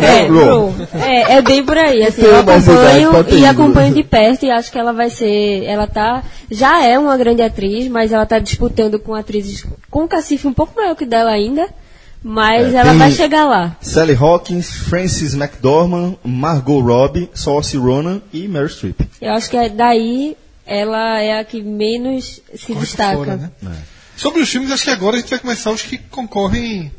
É, 0.01 1.33
é, 1.33 1.33
é 1.39 1.43
bem 1.43 1.65
por 1.65 1.77
aí. 1.77 2.05
Assim, 2.05 2.23
eu 2.23 2.37
acompanho 2.39 3.11
e 3.29 3.37
ídolo. 3.39 3.47
acompanho 3.47 3.95
de 3.95 4.03
perto 4.05 4.45
e 4.47 4.51
acho 4.51 4.71
que 4.71 4.79
ela 4.79 4.93
vai 4.93 5.11
ser. 5.11 5.65
Ela 5.65 5.87
tá. 5.87 6.23
Já 6.51 6.85
é 6.85 6.99
uma 6.99 7.17
grande 7.17 7.43
atriz, 7.43 7.89
mas 7.89 8.13
ela 8.13 8.25
tá 8.25 8.39
disputando 8.39 8.99
com 8.99 9.15
atrizes 9.15 9.67
com 9.91 10.05
um 10.05 10.09
cacife 10.09 10.47
um 10.47 10.53
pouco 10.53 10.75
maior 10.77 10.95
que 10.95 11.05
dela 11.05 11.31
ainda. 11.31 11.69
Mas 12.23 12.75
É, 12.75 12.79
ela 12.79 12.95
vai 12.95 13.13
chegar 13.13 13.45
lá. 13.45 13.77
Sally 13.81 14.15
Hawkins, 14.15 14.71
Frances 14.71 15.35
McDormand, 15.35 16.15
Margot 16.25 16.81
Robbie, 16.81 17.31
Saoirse 17.33 17.77
Ronan 17.77 18.21
e 18.33 18.49
Meryl 18.49 18.69
Streep. 18.69 19.01
Eu 19.21 19.33
acho 19.33 19.49
que 19.49 19.57
é 19.57 19.69
daí 19.69 20.37
ela 20.67 21.21
é 21.21 21.39
a 21.39 21.45
que 21.45 21.63
menos 21.63 22.41
se 22.55 22.67
Corre 22.73 22.81
destaca. 22.81 23.17
fora, 23.17 23.37
né? 23.37 23.51
Sobre 24.17 24.43
os 24.43 24.49
filmes, 24.49 24.71
acho 24.73 24.83
que 24.85 24.91
agora 24.91 25.17
a 25.17 25.21
gente 25.21 25.31
vai 25.31 25.39
começar 25.39 25.71
os 25.71 25.83
que 25.83 25.97
concorrem 25.97 26.91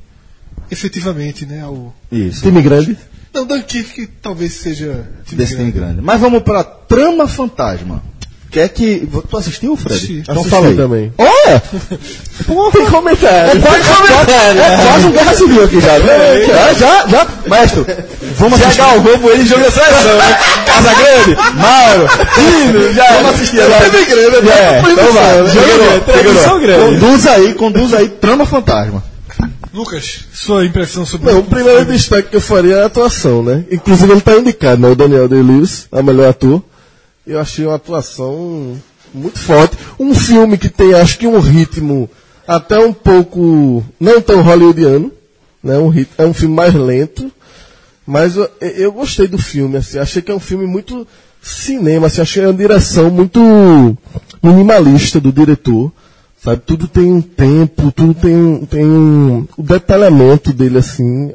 efetivamente, 0.71 1.45
né? 1.45 1.61
Ao... 1.63 1.93
Isso. 2.11 2.41
Time 2.41 2.61
grande. 2.61 2.97
Não, 3.33 3.45
Dunkirk 3.45 4.07
talvez 4.21 4.53
seja. 4.53 5.07
time 5.25 5.37
Desse 5.37 5.55
time 5.55 5.71
grande. 5.71 5.93
grande. 5.93 6.01
Mas 6.01 6.19
vamos 6.19 6.41
pra 6.41 6.63
Trama 6.63 7.27
Fantasma. 7.27 8.01
Que 8.51 8.61
é 8.61 8.67
que. 8.67 9.07
Tu 9.29 9.37
assistiu, 9.37 9.75
Fred? 9.75 9.95
Assisti. 9.95 10.19
Então 10.21 10.39
Assisti 10.39 10.55
aí. 10.55 10.75
também. 10.75 11.13
Olha! 11.19 11.61
Tem 12.71 12.85
comentário. 12.87 13.61
Pode 13.61 13.83
comentar. 13.83 14.57
É 14.57 14.77
quase 14.87 15.05
um 15.05 15.11
guerra 15.11 15.33
civil 15.35 15.63
aqui 15.65 15.79
já. 15.79 15.99
Já, 15.99 16.73
já, 16.73 17.07
já. 17.07 17.27
Mestre, 17.47 17.85
vamos 18.37 18.59
assistir. 18.59 18.77
Já 18.81 18.87
galgou 18.87 19.31
ele 19.31 19.45
jogo 19.45 19.61
da 19.63 19.69
seleção, 19.69 20.17
né? 20.17 20.39
Casa 20.65 20.93
Grande, 20.95 21.35
Mauro, 21.59 22.07
Tino, 22.33 22.93
já. 22.93 23.13
Vamos 23.13 23.35
assistir 23.35 23.61
agora. 23.61 23.87
Time 23.87 24.05
grande, 24.05 24.45
né? 24.47 24.51
É, 24.51 24.79
então 24.79 25.13
vai. 25.13 25.49
Segurou, 25.49 25.99
Transmissão 26.01 26.43
segurou. 26.43 26.59
grande. 26.61 26.99
Conduz 26.99 27.27
aí, 27.27 27.53
conduz 27.53 27.93
aí, 27.93 28.09
Trama 28.09 28.45
Fantasma. 28.47 29.03
Lucas, 29.79 30.25
sua 30.33 30.65
impressão 30.65 31.05
sobre 31.05 31.31
Não, 31.31 31.39
o 31.39 31.43
primeiro 31.45 31.85
destaque 31.85 32.27
que 32.27 32.35
eu 32.35 32.41
faria 32.41 32.75
é 32.75 32.83
a 32.83 32.87
atuação, 32.87 33.41
né? 33.41 33.63
Inclusive 33.71 34.11
ele 34.11 34.19
tá 34.19 34.35
indicado, 34.37 34.81
né? 34.81 34.89
O 34.89 34.95
Daniel 34.95 35.29
Day-Lewis, 35.29 35.87
a 35.89 36.03
melhor 36.03 36.27
ator. 36.27 36.61
Eu 37.25 37.39
achei 37.39 37.65
uma 37.65 37.75
atuação 37.75 38.77
muito 39.13 39.39
forte. 39.39 39.77
Um 39.97 40.13
filme 40.13 40.57
que 40.57 40.67
tem, 40.67 40.93
acho 40.93 41.17
que 41.17 41.25
um 41.25 41.39
ritmo 41.39 42.09
até 42.45 42.77
um 42.77 42.91
pouco, 42.91 43.81
não 43.97 44.19
tão 44.19 44.41
hollywoodiano, 44.41 45.13
né? 45.63 45.77
Um 45.77 45.87
rit- 45.87 46.11
é 46.17 46.25
um 46.25 46.33
filme 46.33 46.53
mais 46.55 46.73
lento. 46.73 47.31
Mas 48.05 48.35
eu, 48.35 48.49
eu 48.59 48.91
gostei 48.91 49.29
do 49.29 49.37
filme, 49.37 49.77
assim. 49.77 49.97
Achei 49.97 50.21
que 50.21 50.29
é 50.29 50.35
um 50.35 50.41
filme 50.41 50.67
muito 50.67 51.07
cinema, 51.41 52.07
assim. 52.07 52.19
Achei 52.19 52.43
uma 52.43 52.51
direção 52.53 53.09
muito 53.09 53.39
minimalista 54.43 55.21
do 55.21 55.31
diretor. 55.31 55.89
Sabe, 56.43 56.61
tudo 56.65 56.87
tem 56.87 57.11
um 57.11 57.21
tempo, 57.21 57.91
tudo 57.91 58.13
tem 58.13 58.33
um, 58.35 58.65
tem 58.65 58.85
um, 58.85 59.45
o 59.57 59.61
detalhamento 59.63 60.53
dele 60.53 60.77
assim, 60.77 61.33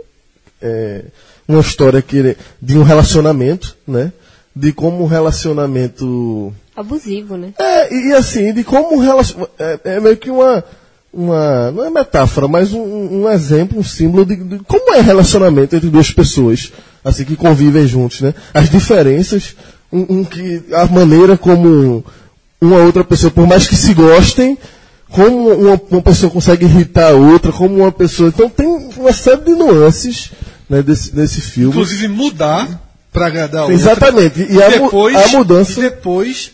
é, 0.62 1.04
uma 1.46 1.60
história 1.60 2.00
que 2.00 2.16
ele- 2.16 2.36
de 2.60 2.78
um 2.78 2.82
relacionamento, 2.82 3.76
né? 3.86 4.12
De 4.56 4.72
como 4.72 5.02
um 5.02 5.06
relacionamento 5.06 6.52
Abusivo, 6.74 7.36
né? 7.36 7.52
é, 7.58 7.94
e, 7.94 8.08
e 8.08 8.12
assim, 8.14 8.52
de 8.52 8.64
como 8.64 8.98
relacion... 8.98 9.44
é, 9.58 9.78
é 9.84 10.00
meio 10.00 10.16
que 10.16 10.30
uma, 10.30 10.64
uma. 11.12 11.70
Não 11.70 11.84
é 11.84 11.90
metáfora, 11.90 12.48
mas 12.48 12.72
um, 12.72 12.80
um 13.24 13.30
exemplo, 13.30 13.78
um 13.78 13.84
símbolo 13.84 14.24
de, 14.24 14.36
de 14.36 14.58
como 14.60 14.94
é 14.94 15.00
relacionamento 15.00 15.76
entre 15.76 15.90
duas 15.90 16.10
pessoas, 16.10 16.72
assim, 17.04 17.24
que 17.24 17.36
convivem 17.36 17.86
juntos, 17.86 18.22
né? 18.22 18.32
As 18.54 18.70
diferenças, 18.70 19.54
um, 19.92 20.20
um 20.20 20.24
que, 20.24 20.62
a 20.72 20.86
maneira 20.86 21.36
como 21.36 22.02
uma 22.60 22.78
outra 22.78 23.04
pessoa, 23.04 23.30
por 23.30 23.46
mais 23.46 23.66
que 23.68 23.76
se 23.76 23.92
gostem, 23.92 24.56
como 25.14 25.48
uma, 25.52 25.80
uma 25.90 26.02
pessoa 26.02 26.30
consegue 26.30 26.64
irritar 26.64 27.12
a 27.12 27.14
outra, 27.14 27.52
como 27.52 27.76
uma 27.76 27.92
pessoa. 27.92 28.28
Então 28.28 28.48
tem 28.50 28.66
uma 28.96 29.12
série 29.12 29.42
de 29.42 29.52
nuances 29.52 30.32
né, 30.68 30.82
desse, 30.82 31.14
desse 31.14 31.40
filme. 31.40 31.70
Inclusive 31.70 32.08
mudar 32.08 32.80
pra 33.12 33.26
agradar 33.26 33.62
a 33.62 33.64
outra. 33.66 33.74
Exatamente. 33.76 34.42
E 34.50 34.60
a, 34.62 34.70
mu- 34.70 34.84
depois, 34.86 35.16
a 35.16 35.28
mudança 35.28 35.78
E 35.78 35.82
depois 35.82 36.50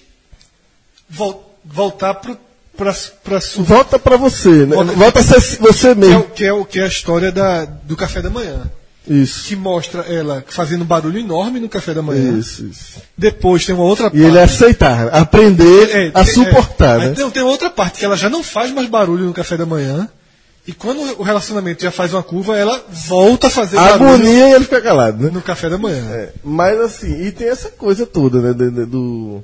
vol- 1.09 1.55
voltar 1.65 2.15
pro, 2.15 2.37
pra, 2.77 2.95
pra 3.25 3.41
su- 3.41 3.63
volta 3.63 3.99
pra 3.99 4.17
você, 4.17 4.67
né? 4.67 4.77
Volta- 4.77 4.93
Volta 4.93 5.21
a 5.21 5.23
ser 5.23 5.41
você 5.59 5.79
que, 5.81 5.87
é, 5.87 5.93
o- 5.93 5.97
mesmo. 5.97 6.23
que, 6.35 6.45
é, 6.45 6.53
o- 6.53 6.65
que 6.65 6.81
é 6.81 6.85
a 6.85 6.89
história 6.89 7.33
da, 7.33 7.65
do 7.65 7.97
café 7.97 8.21
da 8.21 8.29
manhã. 8.31 8.71
Isso. 9.09 9.49
Que 9.49 9.57
mostra 9.57 10.03
ela 10.03 10.45
fazendo 10.47 10.83
um 10.83 10.87
barulho 10.87 11.19
enorme 11.19 11.59
no 11.59 11.69
café 11.69 11.95
da 11.95 12.03
manhã. 12.03 12.39
Isso, 12.39 12.67
isso. 12.67 13.01
Depois 13.17 13.65
tem 13.65 13.75
uma 13.75 13.85
outra 13.85 14.11
E 14.13 14.23
ele 14.23 14.39
aceitar, 14.39 15.09
aprender 15.09 15.91
É, 15.91 16.11
a 16.15 16.25
tem- 16.25 16.35
suportar, 16.35 17.01
é. 17.01 17.09
Né? 17.09 17.15
tem, 17.15 17.31
tem 17.31 17.43
outra 17.43 17.71
parte 17.71 17.99
que 17.99 18.05
ela 18.05 18.17
já 18.17 18.29
não 18.29 18.43
faz 18.43 18.71
mais 18.73 18.89
barulho 18.89 19.25
no 19.25 19.33
café 19.33 19.57
da 19.57 19.65
manhã. 19.67 20.09
E 20.67 20.73
quando 20.73 21.01
o 21.19 21.23
relacionamento 21.23 21.83
já 21.83 21.91
faz 21.91 22.13
uma 22.13 22.23
curva, 22.23 22.57
ela 22.57 22.85
volta 22.91 23.47
a 23.47 23.51
fazer 23.51 23.79
A 23.79 23.95
agonia 23.95 24.51
e 24.51 24.53
ele 24.53 24.65
fica 24.65 24.81
calado, 24.83 25.25
né? 25.25 25.31
no 25.33 25.41
café 25.41 25.71
da 25.71 25.79
manhã. 25.79 26.05
É, 26.13 26.29
mas 26.45 26.79
assim, 26.79 27.23
e 27.25 27.33
tem 27.33 27.49
essa 27.49 27.71
coisa 27.71 28.05
toda, 28.07 28.41
né? 28.41 28.53
de- 28.53 28.85
do, 28.87 29.43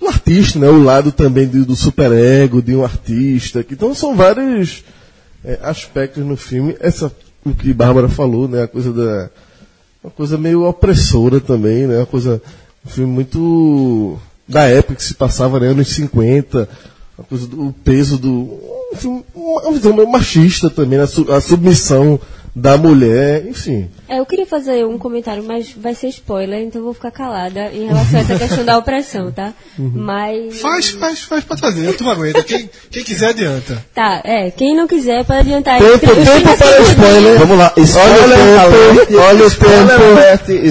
do 0.00 0.08
artista, 0.08 0.58
né? 0.58 0.68
O 0.68 0.82
lado 0.82 1.12
também 1.12 1.46
do, 1.46 1.64
do 1.64 1.76
superego 1.76 2.60
de 2.60 2.74
um 2.74 2.82
artista. 2.84 3.62
que- 3.62 3.74
Então 3.74 3.94
são 3.94 4.16
vários 4.16 4.82
é, 5.44 5.60
aspectos 5.62 6.24
no 6.26 6.36
filme. 6.36 6.76
Essa, 6.80 7.10
o 7.44 7.54
que 7.54 7.72
Bárbara 7.72 8.08
falou, 8.08 8.48
né? 8.48 8.62
A 8.62 8.68
coisa 8.68 8.92
da. 8.92 9.30
Uma 10.02 10.10
coisa 10.10 10.36
meio 10.36 10.64
opressora 10.64 11.40
também, 11.40 11.86
né? 11.86 11.98
Uma 11.98 12.06
coisa. 12.06 12.40
Um 12.86 12.90
filme 12.90 13.12
muito. 13.12 14.18
Da 14.48 14.62
época 14.64 14.96
que 14.96 15.04
se 15.04 15.14
passava, 15.14 15.60
né? 15.60 15.68
Anos 15.68 15.88
50. 15.88 16.68
Uma 17.18 17.24
coisa 17.24 17.46
do 17.46 17.68
o 17.68 17.72
peso 17.72 18.18
do. 18.18 18.30
Um 18.92 18.96
filme, 18.96 19.24
uma 19.34 19.72
visão 19.72 19.94
meio 19.94 20.10
machista 20.10 20.68
também, 20.68 21.04
su- 21.06 21.30
a 21.32 21.40
submissão 21.40 22.20
da 22.54 22.76
mulher, 22.76 23.46
enfim. 23.46 23.88
É, 24.08 24.18
eu 24.18 24.26
queria 24.26 24.44
fazer 24.46 24.84
um 24.84 24.98
comentário, 24.98 25.42
mas 25.42 25.72
vai 25.74 25.94
ser 25.94 26.08
spoiler, 26.08 26.60
então 26.60 26.80
eu 26.80 26.84
vou 26.84 26.92
ficar 26.92 27.10
calada 27.10 27.70
em 27.72 27.86
relação 27.86 28.18
a 28.18 28.22
essa 28.22 28.38
questão 28.38 28.62
da 28.64 28.76
opressão, 28.76 29.32
tá? 29.32 29.54
Mas. 29.78 30.60
Faz, 30.60 30.90
faz, 30.90 31.20
faz 31.20 31.44
pra 31.44 31.56
trazer. 31.56 31.88
A 31.88 31.92
turma 31.94 32.12
aguenta. 32.12 32.42
Quem, 32.42 32.68
quem 32.90 33.02
quiser, 33.04 33.28
adianta. 33.30 33.82
Tá, 33.94 34.20
é, 34.24 34.50
quem 34.50 34.76
não 34.76 34.86
quiser 34.86 35.24
pode 35.24 35.40
adiantar 35.40 35.80
aí. 35.80 35.98
Tempo, 35.98 36.12
Os 36.12 36.28
30 36.28 36.30
tempo 36.30 36.42
para 36.58 36.66
segundos. 36.66 36.88
spoiler. 36.90 37.38
Vamos 37.38 37.58
lá, 37.58 37.72
Olha 37.74 37.84
spoiler 37.84 38.38
o 38.38 38.60
alert, 38.60 38.98
tempo, 39.06 39.18
olha 39.22 39.44
o 39.44 39.46
spoiler 39.48 39.86
tempo, 39.88 40.02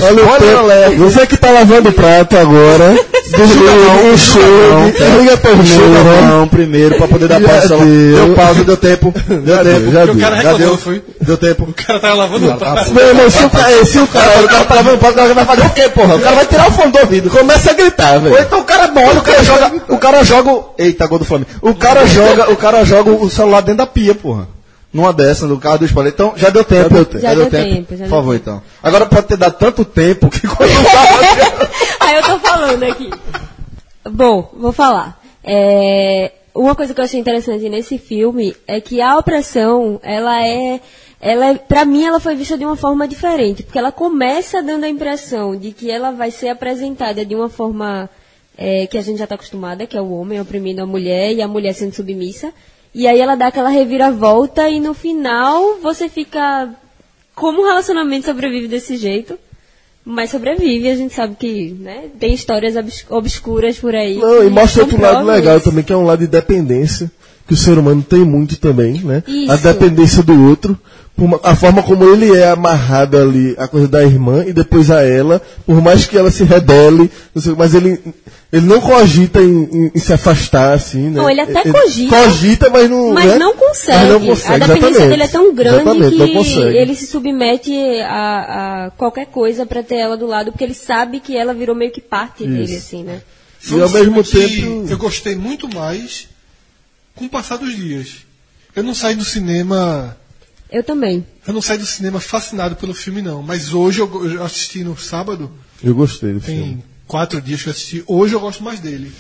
olha 0.06 0.24
o 0.24 0.60
alert. 0.60 0.91
tempo. 0.91 1.03
Você 1.03 1.26
que 1.28 1.38
tá 1.38 1.49
lavando 1.49 1.90
o 1.90 1.94
prato 1.94 2.38
agora, 2.38 2.94
desliga, 3.24 4.14
enxuga, 4.14 5.18
liga 5.20 5.34
a 5.34 5.38
torneira. 5.38 6.03
mão 6.28 6.48
primeiro 6.48 6.95
pra 6.98 7.08
poder 7.08 7.28
dar 7.28 7.41
pausa. 7.41 7.78
deu. 7.78 8.26
Deu 8.26 8.36
pausa, 8.36 8.64
deu 8.64 8.78
tempo. 8.78 9.14
Deu 9.28 9.56
Já 9.56 9.64
deu, 9.64 9.74
tempo. 9.80 9.91
já 9.91 10.03
o 10.06 10.18
cara 10.20 10.41
Já 10.44 10.53
deu. 10.53 10.80
Deu 11.22 11.38
tempo. 11.38 11.70
O 11.72 11.85
cara 11.85 11.99
tava 11.99 12.14
lavando 12.15 12.52
o 12.52 12.57
prato. 12.57 12.91
Meu 12.93 13.07
irmão, 13.07 13.30
se 13.30 13.43
o 13.45 13.49
cara, 13.49 13.85
se 13.85 13.99
o 13.99 14.07
cara, 14.07 14.41
O 14.43 14.48
cara 14.48 14.65
tá 14.65 14.76
lavando 14.76 14.95
o 14.95 14.99
prato, 14.99 15.14
o 15.14 15.15
cara 15.18 15.34
vai 15.34 15.45
fazer 15.45 15.65
o 15.65 15.69
quê, 15.72 15.89
porra? 15.89 16.15
O 16.15 16.19
cara 16.19 16.35
vai 16.35 16.45
tirar 16.45 16.68
o 16.69 16.72
fone 16.72 16.91
do 16.91 16.99
ouvido. 16.99 17.30
começa 17.30 17.72
a 17.72 17.73
gritar, 17.73 18.14
Ou 18.15 18.22
velho. 18.22 18.39
então 18.39 18.60
o 18.60 18.64
cara 18.64 18.88
molha, 18.89 19.19
o 19.19 19.22
cara 19.22 19.43
joga. 19.43 19.72
O 19.89 19.98
cara 19.98 20.23
joga. 20.23 20.64
Eita, 20.77 21.07
gol 21.07 21.19
do 21.19 21.26
Flamengo. 21.26 21.49
O 21.61 21.73
cara 21.76 22.06
joga, 22.06 22.52
o 22.52 22.56
cara 22.57 22.84
joga 22.84 23.11
o 23.11 23.30
celular 23.30 23.61
dentro 23.61 23.77
da 23.77 23.88
pia, 23.88 24.14
porra. 24.14 24.48
Numa 24.93 25.14
dessa, 25.14 25.48
no 25.48 25.57
carro 25.57 25.77
do 25.80 25.85
spoiler. 25.85 26.11
Então, 26.14 26.34
já 26.35 26.49
deu 26.49 26.65
tempo. 26.65 26.89
deu 26.93 27.06
tempo. 27.06 27.19
Já 27.22 27.34
deu 27.34 27.49
tempo, 27.49 27.95
já 27.95 28.03
Por 28.03 28.10
favor, 28.10 28.34
tempo. 28.34 28.41
então. 28.49 28.61
Agora 28.84 29.06
pode 29.06 29.26
ter 29.27 29.38
dado 29.38 29.53
tanto 29.57 29.85
tempo 29.85 30.30
que 30.30 30.45
quando 30.45 30.69
eu 30.69 30.84
tava. 30.84 31.69
Aí 32.02 32.15
eu 32.18 32.23
tô 32.23 32.39
falando 32.39 32.84
aqui. 32.84 33.10
Bom, 34.10 34.49
vou 34.57 34.73
falar. 34.73 35.18
É, 35.43 36.31
uma 36.53 36.76
coisa 36.76 36.93
que 36.93 36.99
eu 36.99 37.06
achei 37.06 37.18
interessante 37.19 37.69
nesse 37.69 37.98
filme 37.98 38.53
é 38.68 38.81
que 38.81 39.02
a 39.02 39.18
opressão, 39.18 39.98
ela 40.03 40.45
é, 40.45 40.81
ela 41.22 41.52
é, 41.52 41.53
para 41.53 41.85
mim 41.85 42.03
ela 42.03 42.19
foi 42.19 42.35
vista 42.35 42.57
de 42.57 42.65
uma 42.65 42.76
forma 42.76 43.07
diferente, 43.07 43.61
porque 43.64 43.77
ela 43.77 43.91
começa 43.91 44.61
dando 44.61 44.84
a 44.85 44.89
impressão 44.89 45.56
de 45.56 45.72
que 45.72 45.89
ela 45.91 46.11
vai 46.11 46.31
ser 46.31 46.49
apresentada 46.49 47.23
de 47.23 47.35
uma 47.35 47.48
forma 47.48 48.10
é, 48.57 48.88
que 48.88 48.98
a 48.98 49.02
gente 49.02 49.19
já 49.19 49.26
está 49.26 49.35
acostumada, 49.35 49.85
que 49.85 49.95
é 49.95 50.02
o 50.02 50.11
homem 50.11 50.41
oprimindo 50.41 50.81
a 50.81 50.85
mulher 50.85 51.31
e 51.34 51.41
a 51.41 51.48
mulher 51.48 51.73
sendo 51.73 51.93
submissa, 51.93 52.52
e 52.93 53.07
aí 53.07 53.19
ela 53.22 53.35
dá 53.35 53.48
aquela 53.48 53.69
reviravolta 53.69 54.68
e 54.68 54.80
no 54.80 54.93
final 54.93 55.77
você 55.81 56.10
fica 56.10 56.69
como 57.35 57.61
um 57.61 57.65
relacionamento 57.65 58.26
sobrevive 58.26 58.68
desse 58.68 58.98
jeito? 58.98 59.38
Mas 60.03 60.31
sobrevive, 60.31 60.89
a 60.89 60.95
gente 60.95 61.14
sabe 61.14 61.35
que 61.35 61.76
né, 61.80 62.06
tem 62.19 62.34
histórias 62.34 62.76
obs- 62.76 63.06
obscuras 63.07 63.77
por 63.77 63.93
aí. 63.95 64.18
Não, 64.18 64.43
e 64.43 64.49
mostra 64.49 64.81
outro 64.81 64.99
lado 64.99 65.23
legal 65.26 65.57
isso. 65.57 65.69
também, 65.69 65.84
que 65.84 65.93
é 65.93 65.95
um 65.95 66.03
lado 66.03 66.19
de 66.19 66.27
dependência, 66.27 67.10
que 67.48 67.53
o 67.53 67.57
ser 67.57 67.77
humano 67.77 68.02
tem 68.02 68.26
muito 68.26 68.60
também, 68.60 68.93
né? 68.93 69.23
Isso. 69.27 69.52
A 69.52 69.56
dependência 69.57 70.23
do 70.23 70.49
outro, 70.49 70.77
uma- 71.17 71.39
a 71.43 71.55
forma 71.55 71.83
como 71.83 72.03
ele 72.05 72.35
é 72.35 72.49
amarrado 72.49 73.17
ali, 73.17 73.53
a 73.57 73.67
coisa 73.67 73.88
da 73.88 74.03
irmã, 74.03 74.43
e 74.45 74.53
depois 74.53 74.89
a 74.89 75.03
ela, 75.03 75.41
por 75.65 75.81
mais 75.81 76.05
que 76.05 76.17
ela 76.17 76.31
se 76.31 76.43
rebele, 76.43 77.11
não 77.35 77.41
sei, 77.41 77.53
mas 77.55 77.75
ele, 77.75 77.99
ele 78.51 78.65
não 78.65 78.81
cogita 78.81 79.39
em, 79.41 79.63
em- 79.63 79.91
em 79.93 79.99
se 79.99 80.11
afastar, 80.13 80.73
assim, 80.73 81.09
né? 81.09 81.21
Não, 81.21 81.29
ele 81.29 81.41
até 81.41 81.71
cogita. 81.71 82.15
Cogita, 82.23 82.69
mas 82.69 82.89
não. 82.89 83.13
Mas 83.13 83.31
né? 83.31 83.38
não 83.38 83.55
consegue. 83.55 83.97
Mas 83.99 84.09
não 84.09 84.19
consegue, 84.19 84.53
a 84.53 84.57
dependência 84.67 84.88
exatamente. 84.89 85.09
dele 85.09 85.23
é 85.23 85.27
tão 85.27 85.53
grande 85.53 86.15
que 86.15 86.59
ele 86.59 86.95
se 86.95 87.05
submete 87.07 87.73
a, 88.03 88.85
a 88.88 88.91
qualquer 88.91 89.27
coisa 89.27 89.65
pra 89.65 89.83
ter 89.83 89.95
ela 89.95 90.17
do 90.17 90.25
lado, 90.25 90.51
porque 90.51 90.63
ele 90.63 90.73
sabe 90.73 91.19
que 91.19 91.38
ela 91.38 91.53
virou 91.53 91.75
meio 91.75 91.91
que 91.91 92.01
parte 92.01 92.45
dele, 92.47 92.75
assim, 92.75 93.03
né? 93.03 93.21
E 93.69 93.79
ao 93.79 93.89
mesmo 93.89 94.23
tempo. 94.23 94.88
Eu 94.89 94.97
gostei 94.97 95.35
muito 95.35 95.69
mais 95.73 96.27
com 97.15 97.25
o 97.25 97.29
passar 97.29 97.57
dos 97.57 97.75
dias. 97.75 98.25
Eu 98.75 98.81
não 98.83 98.95
saí 98.95 99.13
do 99.15 99.23
cinema. 99.25 100.17
Eu 100.72 100.84
também. 100.84 101.26
Eu 101.45 101.53
não 101.53 101.61
saí 101.61 101.77
do 101.77 101.85
cinema 101.85 102.19
fascinado 102.19 102.76
pelo 102.76 102.93
filme, 102.93 103.22
não. 103.22 103.41
Mas 103.43 103.73
hoje 103.73 103.99
eu, 103.99 104.31
eu 104.34 104.43
assisti 104.43 104.84
no 104.84 104.98
sábado, 104.98 105.52
Eu 105.84 105.93
gostei 105.93 106.34
do 106.34 106.39
filme. 106.39 106.61
tem 106.61 106.84
quatro 107.06 107.41
dias 107.41 107.61
que 107.61 107.68
eu 107.69 107.72
assisti. 107.72 108.03
Hoje 108.07 108.34
eu 108.34 108.39
gosto 108.39 108.64
mais 108.64 108.80
dele. 108.80 109.11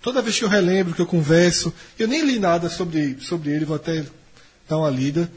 Toda 0.00 0.22
vez 0.22 0.38
que 0.38 0.44
eu 0.44 0.48
relembro, 0.48 0.94
que 0.94 1.02
eu 1.02 1.06
converso, 1.06 1.74
eu 1.98 2.06
nem 2.08 2.24
li 2.24 2.38
nada 2.38 2.68
sobre, 2.70 3.16
sobre 3.20 3.50
ele, 3.50 3.64
vou 3.64 3.76
até 3.76 4.04
dar 4.68 4.78
uma 4.78 4.88
lida, 4.88 5.30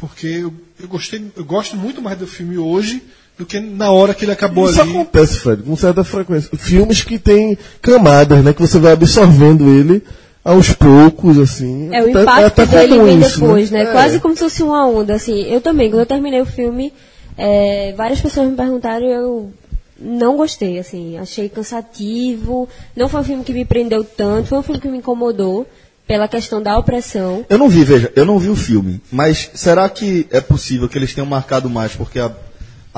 porque 0.00 0.26
eu, 0.26 0.54
eu 0.80 0.88
gostei, 0.88 1.22
eu 1.36 1.44
gosto 1.44 1.76
muito 1.76 2.00
mais 2.00 2.16
do 2.18 2.26
filme 2.26 2.56
hoje 2.56 3.02
do 3.36 3.44
que 3.44 3.60
na 3.60 3.90
hora 3.90 4.14
que 4.14 4.24
ele 4.24 4.32
acabou 4.32 4.70
Isso 4.70 4.80
ali. 4.80 4.90
acontece, 4.92 5.40
Fred, 5.40 5.62
com 5.62 5.76
certa 5.76 6.02
frequência. 6.02 6.56
Filmes 6.56 7.02
que 7.02 7.18
têm 7.18 7.58
camadas, 7.82 8.42
né? 8.42 8.54
Que 8.54 8.62
você 8.62 8.78
vai 8.78 8.92
absorvendo 8.92 9.68
ele 9.68 10.02
aos 10.46 10.72
poucos, 10.72 11.38
assim. 11.38 11.88
É, 11.92 12.02
o 12.02 12.10
Até- 12.10 12.22
impacto 12.22 12.62
até 12.62 12.66
dele 12.66 12.94
comum 12.94 13.04
vem 13.04 13.18
isso, 13.18 13.40
depois, 13.40 13.70
né? 13.70 13.82
É. 13.82 13.86
Quase 13.86 14.20
como 14.20 14.34
se 14.36 14.44
fosse 14.44 14.62
uma 14.62 14.86
onda, 14.86 15.14
assim. 15.14 15.42
Eu 15.42 15.60
também, 15.60 15.90
quando 15.90 16.00
eu 16.00 16.06
terminei 16.06 16.40
o 16.40 16.46
filme, 16.46 16.92
é, 17.36 17.92
várias 17.96 18.20
pessoas 18.20 18.48
me 18.48 18.56
perguntaram 18.56 19.04
e 19.04 19.10
eu 19.10 19.50
não 19.98 20.36
gostei, 20.36 20.78
assim. 20.78 21.18
Achei 21.18 21.48
cansativo. 21.48 22.68
Não 22.94 23.08
foi 23.08 23.20
um 23.20 23.24
filme 23.24 23.44
que 23.44 23.52
me 23.52 23.64
prendeu 23.64 24.04
tanto, 24.04 24.46
foi 24.46 24.58
um 24.58 24.62
filme 24.62 24.80
que 24.80 24.88
me 24.88 24.98
incomodou 24.98 25.66
pela 26.06 26.28
questão 26.28 26.62
da 26.62 26.78
opressão. 26.78 27.44
Eu 27.48 27.58
não 27.58 27.68
vi, 27.68 27.82
veja, 27.82 28.12
eu 28.14 28.24
não 28.24 28.38
vi 28.38 28.48
o 28.48 28.54
filme, 28.54 29.00
mas 29.10 29.50
será 29.54 29.88
que 29.88 30.28
é 30.30 30.40
possível 30.40 30.88
que 30.88 30.96
eles 30.96 31.12
tenham 31.12 31.26
marcado 31.26 31.68
mais? 31.68 31.92
Porque 31.96 32.20
a, 32.20 32.30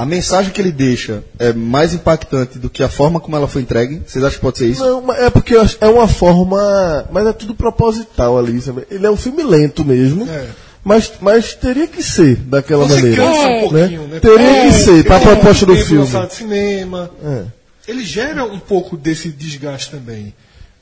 a 0.00 0.06
mensagem 0.06 0.52
que 0.52 0.60
ele 0.60 0.70
deixa 0.70 1.24
é 1.40 1.52
mais 1.52 1.92
impactante 1.92 2.56
do 2.56 2.70
que 2.70 2.84
a 2.84 2.88
forma 2.88 3.18
como 3.18 3.34
ela 3.34 3.48
foi 3.48 3.62
entregue? 3.62 4.00
Vocês 4.06 4.24
acham 4.24 4.36
que 4.36 4.42
pode 4.42 4.58
ser 4.58 4.68
isso? 4.68 4.80
Não, 4.80 5.12
é 5.12 5.28
porque 5.28 5.56
eu 5.56 5.60
acho- 5.60 5.76
é 5.80 5.88
uma 5.88 6.06
forma. 6.06 7.04
Mas 7.10 7.26
é 7.26 7.32
tudo 7.32 7.52
proposital 7.54 8.38
ali, 8.38 8.60
sabe? 8.60 8.84
Ele 8.90 9.04
é 9.04 9.10
um 9.10 9.16
filme 9.16 9.42
lento 9.42 9.84
mesmo. 9.84 10.28
É. 10.30 10.46
Mas, 10.84 11.12
mas 11.20 11.52
teria 11.54 11.88
que 11.88 12.00
ser 12.02 12.36
daquela 12.36 12.86
Você 12.86 12.94
maneira. 12.94 13.16
cansa 13.24 13.40
É. 13.42 13.56
um 13.56 13.68
pouquinho, 13.68 14.06
né? 14.06 14.20
Teria 14.20 14.46
É. 14.50 14.66
que 14.68 14.72
ser, 14.74 15.04
para 15.04 15.16
a 15.16 15.20
proposta 15.20 15.66
do 15.66 15.74
filme. 15.76 16.06
de 16.06 16.34
cinema. 16.34 17.10
É. 17.22 17.42
Ele 17.88 18.04
gera 18.04 18.44
um 18.44 18.58
pouco 18.60 18.96
desse 18.96 19.30
desgaste 19.30 19.90
também. 19.90 20.32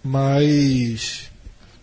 Mas. 0.04 1.22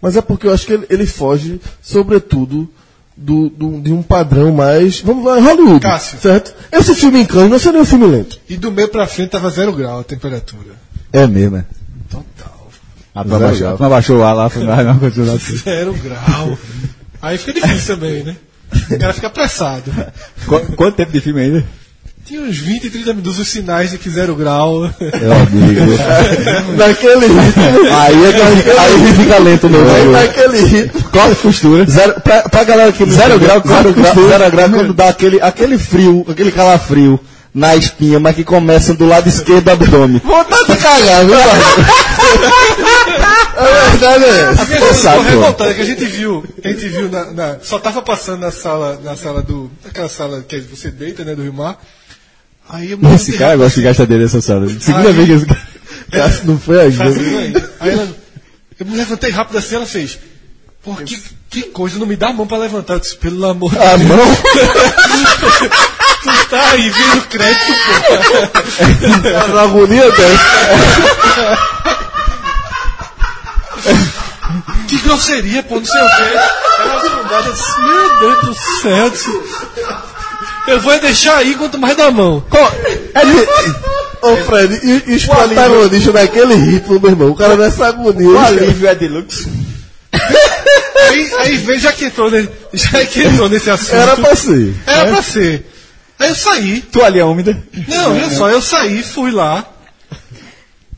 Mas 0.01 0.15
é 0.17 0.21
porque 0.21 0.45
eu 0.47 0.53
acho 0.53 0.65
que 0.67 0.73
ele, 0.73 0.85
ele 0.89 1.05
foge, 1.07 1.59
sobretudo, 1.81 2.69
do, 3.15 3.49
do- 3.49 3.79
de 3.81 3.91
um 3.93 4.01
padrão 4.01 4.51
mais. 4.51 4.99
Vamos 5.01 5.25
lá, 5.25 5.39
Hollywood. 5.39 5.79
Cássio. 5.79 6.17
Certo? 6.19 6.53
Esse 6.71 6.95
filme 6.95 7.19
em 7.21 7.25
Cannes 7.25 7.49
não 7.51 7.59
seria 7.59 7.81
um 7.81 7.85
filme 7.85 8.05
lento. 8.07 8.39
E 8.49 8.57
do 8.57 8.71
meio 8.71 8.87
pra 8.89 9.07
frente 9.07 9.29
tava 9.29 9.49
zero 9.49 9.71
grau 9.73 9.99
a 9.99 10.03
temperatura. 10.03 10.73
É 11.11 11.27
mesmo, 11.27 11.57
é. 11.57 11.65
Total. 12.09 12.69
A 13.15 13.23
turma 13.23 13.39
baixou, 13.39 13.67
a 13.67 13.71
turma 13.71 13.89
baixou 13.89 14.17
o 14.19 14.23
ar 14.23 14.33
lá, 14.33 14.49
foi 14.49 14.63
lá, 14.63 14.83
não 14.83 14.97
continuou 14.99 15.35
assim. 15.35 15.55
Zero 15.57 15.93
grau. 15.93 16.57
Aí 17.21 17.37
fica 17.37 17.53
difícil 17.61 17.95
também, 17.95 18.23
né? 18.23 18.35
O 18.89 18.97
cara 18.97 19.13
fica 19.13 19.27
apressado. 19.27 19.91
Qu- 20.47 20.75
Quanto 20.75 20.95
tempo 20.95 21.11
de 21.11 21.21
filme 21.21 21.41
ainda? 21.41 21.63
Tinha 22.25 22.41
uns 22.41 22.57
20, 22.57 22.89
30 22.89 23.13
minutos 23.13 23.37
os 23.37 23.47
sinais 23.49 23.91
de 23.91 23.97
que 23.97 24.09
zero 24.09 24.33
grau. 24.35 24.79
Meu 24.81 25.33
amigo. 25.33 25.81
Naquele 26.77 27.27
ritmo. 27.27 27.63
aí 27.99 28.23
é 28.23 28.79
aí 28.79 29.13
fica 29.17 29.37
lento. 29.39 29.67
Aí 29.67 30.01
viu? 30.03 30.11
naquele 30.11 30.61
ritmo. 30.65 31.03
Corta 31.11 31.35
costura. 31.35 31.85
Zero, 31.85 32.21
pra, 32.21 32.43
pra 32.43 32.63
galera 32.63 32.91
que 32.93 33.05
zero 33.05 33.37
grau, 33.37 33.61
zero 33.67 33.93
grau, 33.93 34.15
zero 34.29 34.51
grau 34.51 34.69
quando 34.69 34.93
dá 34.93 35.09
aquele, 35.09 35.41
aquele 35.41 35.77
frio, 35.77 36.25
aquele 36.29 36.51
calafrio 36.51 37.19
na 37.53 37.75
espinha, 37.75 38.19
mas 38.21 38.35
que 38.35 38.43
começa 38.45 38.93
do 38.93 39.05
lado 39.05 39.27
esquerdo 39.27 39.65
do 39.65 39.71
abdômen. 39.71 40.21
Vontade 40.23 40.65
de 40.71 40.77
cagar, 40.77 41.25
viu? 41.25 41.35
A 43.57 43.63
verdade 43.91 44.23
é 44.23 44.49
essa. 44.49 44.93
Sabe, 44.93 45.29
revoltada 45.29 45.71
é 45.71 45.73
que 45.73 45.81
a 45.81 45.85
gente 45.85 46.05
viu, 46.05 46.43
a 46.63 46.67
gente 46.69 46.87
viu 46.87 47.09
na, 47.09 47.25
na- 47.31 47.57
só 47.61 47.77
tava 47.77 48.01
passando 48.01 48.39
na 48.39 48.49
sala, 48.51 48.99
na 49.03 49.15
sala 49.15 49.41
do, 49.43 49.69
aquela 49.87 50.09
sala 50.09 50.41
que 50.47 50.59
você 50.61 50.89
deita, 50.89 51.23
né, 51.23 51.35
do 51.35 51.43
Rio 51.43 51.53
Mar. 51.53 51.77
Aí 52.69 52.97
Esse 53.15 53.33
cara 53.37 53.55
gosta 53.57 54.05
de 54.07 54.17
nessa 54.17 54.41
sala. 54.41 54.67
Segunda 54.79 55.09
Aí- 55.09 55.13
vez 55.13 55.27
que 55.27 55.33
esse 55.33 55.45
cara. 55.45 55.61
Cássio 56.11 56.45
não 56.45 56.59
foi 56.59 56.79
a 56.81 56.87
isso 56.87 57.01
aí. 57.01 57.53
Ela, 57.81 58.07
eu 58.79 58.85
me 58.85 58.95
levantei 58.95 59.31
rápido 59.31 59.57
assim, 59.57 59.75
ela 59.75 59.85
fez. 59.85 60.19
Pô, 60.83 60.93
que, 60.95 61.19
que 61.49 61.63
coisa, 61.63 61.97
não 61.97 62.05
me 62.05 62.15
dá 62.15 62.27
a 62.29 62.33
mão 62.33 62.45
pra 62.45 62.57
levantar. 62.57 62.93
Eu 62.95 62.99
disse, 62.99 63.15
pelo 63.15 63.45
amor 63.47 63.71
de 63.71 63.79
A 63.79 63.95
Deus. 63.95 64.09
mão? 64.09 64.19
Tu 66.23 66.29
tá 66.49 66.71
aí 66.71 66.89
vendo 66.89 67.21
crédito, 67.27 67.73
pô. 67.97 69.53
Na 69.53 69.61
agonia 69.63 70.09
dessa. 70.11 70.39
Que 74.87 74.97
grosseria, 74.99 75.63
pô, 75.63 75.75
não 75.79 75.85
sei 75.85 76.01
o 76.01 76.05
quê. 76.05 76.23
Ela 76.79 76.97
afundada, 76.97 77.53
meu 77.79 78.19
Deus 78.19 78.45
do 78.45 78.55
céu. 78.81 79.11
Eu 80.67 80.79
vou 80.81 80.99
deixar 80.99 81.37
aí 81.37 81.55
quanto 81.55 81.77
mais 81.77 81.95
da 81.97 82.09
mão. 82.11 82.43
Ô 84.21 84.37
Fred, 84.37 84.79
e, 84.83 85.11
e 85.11 85.15
os 85.15 85.25
protagonistas 85.25 86.13
daquele 86.13 86.55
ritmo, 86.55 86.99
meu 86.99 87.09
irmão? 87.11 87.29
O 87.31 87.35
cara 87.35 87.55
nessa 87.57 87.87
agonia. 87.87 88.27
O 88.29 88.39
alívio 88.39 88.87
é 88.87 88.95
deluxe. 88.95 89.49
Aí, 91.09 91.33
aí 91.39 91.57
veio, 91.57 91.79
já 91.79 91.91
que 91.91 92.05
entrou, 92.05 92.31
ne- 92.31 92.47
já 92.73 93.05
que 93.05 93.21
entrou 93.21 93.49
nesse 93.49 93.69
assunto. 93.69 93.95
Era 93.95 94.15
pra 94.15 94.35
ser. 94.35 94.73
Era 94.87 95.11
pra 95.11 95.21
ser. 95.21 95.65
Aí 96.17 96.29
eu 96.29 96.35
saí. 96.35 96.81
Toalha 96.81 97.25
úmida. 97.25 97.61
Não, 97.87 98.11
olha 98.13 98.29
só, 98.29 98.49
eu 98.49 98.61
saí, 98.61 99.03
fui 99.03 99.31
lá. 99.31 99.65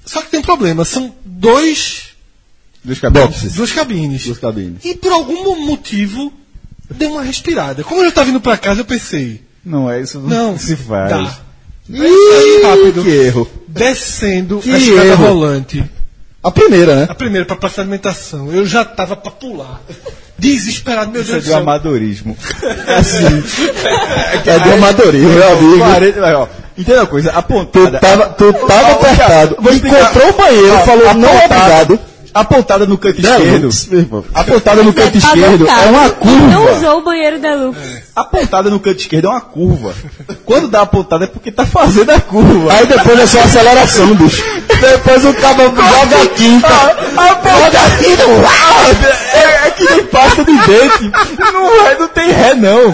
Só 0.05 0.21
que 0.21 0.29
tem 0.29 0.39
um 0.39 0.43
problema, 0.43 0.85
são 0.85 1.15
dois, 1.25 2.09
Dos 2.83 2.99
cabines. 2.99 3.53
duas 3.53 3.71
cabines. 3.71 4.23
Duas 4.25 4.37
cabines. 4.37 4.85
E 4.85 4.93
por 4.93 5.11
algum 5.11 5.43
mo- 5.43 5.65
motivo, 5.65 6.31
deu 6.91 7.13
uma 7.13 7.23
respirada. 7.23 7.83
Como 7.83 8.01
eu 8.01 8.05
já 8.05 8.11
tava 8.11 8.29
indo 8.29 8.39
pra 8.39 8.55
casa, 8.57 8.81
eu 8.81 8.85
pensei, 8.85 9.41
Não 9.65 9.89
é 9.89 10.01
isso. 10.01 10.19
não, 10.19 10.57
se 10.59 10.75
faz. 10.75 11.09
dá. 11.09 11.17
Aí 11.17 12.09
saí 12.31 12.61
rápido, 12.63 13.03
Que 13.03 13.09
erro. 13.09 13.49
descendo 13.67 14.59
Que 14.59 14.71
a 14.71 14.77
escada 14.77 15.05
erro. 15.07 15.25
rolante. 15.27 15.83
A 16.43 16.51
primeira, 16.51 16.95
né? 16.95 17.07
A 17.09 17.15
primeira 17.15 17.45
pra 17.45 17.55
praça 17.55 17.75
de 17.75 17.81
alimentação, 17.81 18.51
eu 18.51 18.65
já 18.65 18.85
tava 18.85 19.15
pra 19.15 19.31
pular. 19.31 19.81
Desesperado, 20.37 21.11
meu 21.11 21.21
Isso 21.21 21.31
é 21.31 21.33
Deus 21.35 21.43
do 21.43 21.47
de 21.47 21.51
céu. 21.53 21.61
amadorismo. 21.61 22.37
É 24.45 24.59
do 24.59 24.73
amadorismo, 24.73 25.29
meu 25.29 25.51
amigo. 25.57 25.77
40, 25.79 26.21
vai, 26.21 26.35
ó. 26.35 26.47
Entenda 26.77 26.99
uma 27.01 27.07
coisa, 27.07 27.31
a 27.31 27.41
Tu 27.41 27.65
tava, 28.01 28.25
tu 28.29 28.53
tava 28.67 28.91
apertado. 28.91 29.55
Encontrou 29.59 30.29
o 30.29 30.33
banheiro, 30.33 30.73
Ó, 30.75 30.79
falou 30.85 31.13
não 31.15 31.35
obrigado. 31.37 31.99
A 32.35 32.43
pontada 32.43 32.85
no 32.85 32.97
canto 32.97 33.21
esquerdo. 33.21 33.43
Deluxe, 33.45 33.89
meu 33.89 33.99
irmão. 34.01 34.25
A 34.33 34.43
pontada 34.43 34.83
no 34.83 34.91
canto 34.91 35.15
É 35.15 35.17
esquerdo 35.17 35.67
é 35.69 35.89
uma. 35.89 36.03
Não 36.03 36.11
curva. 36.11 36.71
usou 36.75 36.97
o 36.97 37.01
banheiro 37.01 37.39
Deluxe. 37.39 38.03
A 38.13 38.25
pontada 38.25 38.69
no 38.69 38.77
canto 38.77 38.99
esquerdo 38.99 39.27
é 39.27 39.29
uma 39.29 39.39
curva. 39.39 39.93
Quando 40.43 40.67
dá 40.67 40.81
a 40.81 40.85
pontada 40.85 41.23
é 41.23 41.27
porque 41.27 41.49
tá 41.49 41.65
fazendo 41.65 42.09
a 42.09 42.19
curva. 42.19 42.73
Aí 42.73 42.85
depois 42.87 43.17
é 43.21 43.25
só 43.25 43.39
aceleração, 43.39 44.13
bicho. 44.15 44.43
Depois 44.67 45.23
o 45.23 45.33
cabo 45.35 45.63
joga 45.63 46.23
a 46.23 46.27
quinta. 46.27 46.67
Joga 46.67 47.79
a 47.79 47.97
quinta. 47.97 48.23
É, 49.33 49.67
é 49.67 49.71
que 49.71 49.89
nem 49.89 50.03
pasta 50.03 50.43
de 50.43 50.51
dente. 50.51 51.11
Não, 51.39 51.87
é, 51.87 51.97
não 51.97 52.07
tem 52.09 52.31
ré, 52.31 52.53
não. 52.53 52.93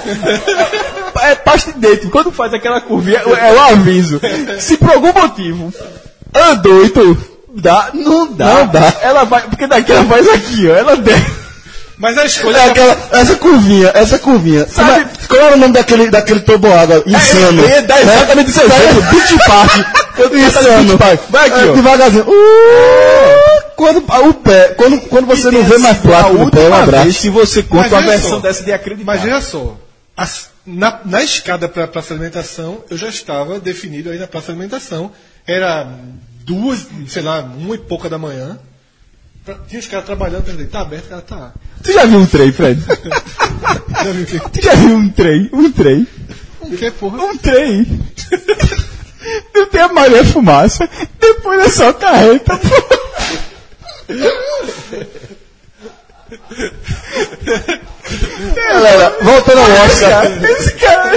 É 1.19 1.33
pasta 1.33 1.73
de 1.73 1.79
dente. 1.79 2.07
Quando 2.09 2.31
faz 2.31 2.53
aquela 2.53 2.79
curvinha, 2.79 3.17
é 3.17 3.53
o 3.53 3.59
aviso. 3.59 4.21
Se 4.59 4.77
por 4.77 4.91
algum 4.91 5.11
motivo 5.19 5.73
andou 6.31 6.85
e 6.85 6.89
tu 6.89 7.30
dá, 7.55 7.89
não 7.93 8.31
dá. 8.33 8.45
Não 8.55 8.67
dá. 8.67 8.93
Ela 9.01 9.23
vai, 9.23 9.41
porque 9.43 9.67
daqui 9.67 9.91
ela 9.91 10.05
faz 10.05 10.27
aqui, 10.29 10.67
ó. 10.69 10.75
Ela 10.75 10.95
desce. 10.97 11.41
Mas 11.97 12.17
a 12.17 12.25
escolha 12.25 12.57
É 12.57 12.69
aquela, 12.71 12.97
essa 13.11 13.35
curvinha, 13.35 13.91
essa 13.93 14.17
curvinha. 14.17 14.67
Sabe- 14.67 14.89
Sabe, 14.91 15.27
qual 15.27 15.39
era 15.41 15.55
o 15.55 15.59
nome 15.59 15.73
daquele, 15.73 16.09
daquele 16.09 16.39
toboágua 16.39 17.03
insano? 17.05 17.61
Eu 17.61 17.69
ia 17.69 17.81
dar 17.83 18.01
exatamente 18.01 18.49
esse 18.49 18.59
exemplo. 18.59 19.01
Beach 19.11 19.37
Park. 19.45 19.71
Quando 20.15 20.29
tu 20.31 20.35
no 20.35 20.83
Beach 20.85 20.97
Park. 20.97 21.19
Vai 21.29 21.47
aqui, 21.49 21.59
É, 21.59 21.69
ó. 21.69 21.73
devagarzinho. 21.73 22.25
Uh, 22.27 23.61
quando 23.75 23.97
o 24.29 24.33
pé, 24.33 24.69
quando, 24.75 24.99
quando 25.01 25.25
você 25.27 25.51
não 25.51 25.63
vê 25.63 25.77
mais 25.77 25.97
a 25.97 26.01
plástico 26.01 26.37
no 26.39 26.49
pé, 26.51 26.59
um 26.59 26.63
última 26.63 26.83
abraço. 26.83 27.03
vez, 27.03 27.17
se 27.17 27.29
você 27.29 27.61
conta 27.63 27.83
Mas 27.83 27.93
a 27.93 27.97
veja 27.99 28.11
versão 28.11 28.29
só. 28.31 28.39
dessa 28.39 28.63
de 28.63 28.73
acreditar. 28.73 29.05
Mas 29.05 29.21
veja 29.21 29.41
só, 29.41 29.75
as- 30.17 30.49
na, 30.65 30.99
na 31.05 31.23
escada 31.23 31.67
para 31.69 31.83
a 31.83 31.87
praça 31.87 32.09
de 32.09 32.13
alimentação, 32.15 32.83
eu 32.89 32.97
já 32.97 33.09
estava 33.09 33.59
definido 33.59 34.09
aí 34.09 34.17
na 34.17 34.25
praça 34.27 34.47
de 34.47 34.53
alimentação. 34.53 35.11
Era 35.45 35.87
duas, 36.45 36.87
sei 37.07 37.21
lá, 37.21 37.39
uma 37.41 37.75
e 37.75 37.77
pouca 37.77 38.09
da 38.09 38.17
manhã. 38.17 38.57
Pra- 39.45 39.55
Tinha 39.67 39.79
os 39.79 39.87
caras 39.87 40.05
trabalhando, 40.05 40.47
eu 40.47 40.53
pensei, 40.53 40.65
tá 40.67 40.81
aberto, 40.81 41.05
o 41.05 41.09
cara 41.09 41.21
tá. 41.21 41.51
Tu 41.83 41.91
já 41.93 42.05
viu 42.05 42.19
um 42.19 42.25
trem, 42.25 42.51
Fred? 42.51 42.81
Já 44.03 44.11
viu 44.11 44.23
o 44.23 44.25
quê? 44.25 44.39
tu 44.53 44.61
já 44.63 44.73
viu 44.75 44.95
um 44.95 45.09
trem? 45.09 45.49
Um 45.53 45.71
trem? 45.71 46.07
O 46.61 46.75
que, 46.75 46.91
porra? 46.91 47.17
Um 47.23 47.37
trem. 47.37 47.85
Não 49.53 49.67
tem 49.67 49.81
a 49.81 49.87
Maria 49.89 50.23
Fumaça, 50.25 50.89
depois 51.19 51.59
é 51.65 51.69
só 51.69 51.93
carreta, 51.93 52.57
pô. 52.57 54.17
Galera, 58.55 59.17
voltando 59.21 59.59
ao 59.59 59.85
Oscar. 59.85 60.25
Esse 60.43 60.71
cara. 60.73 61.11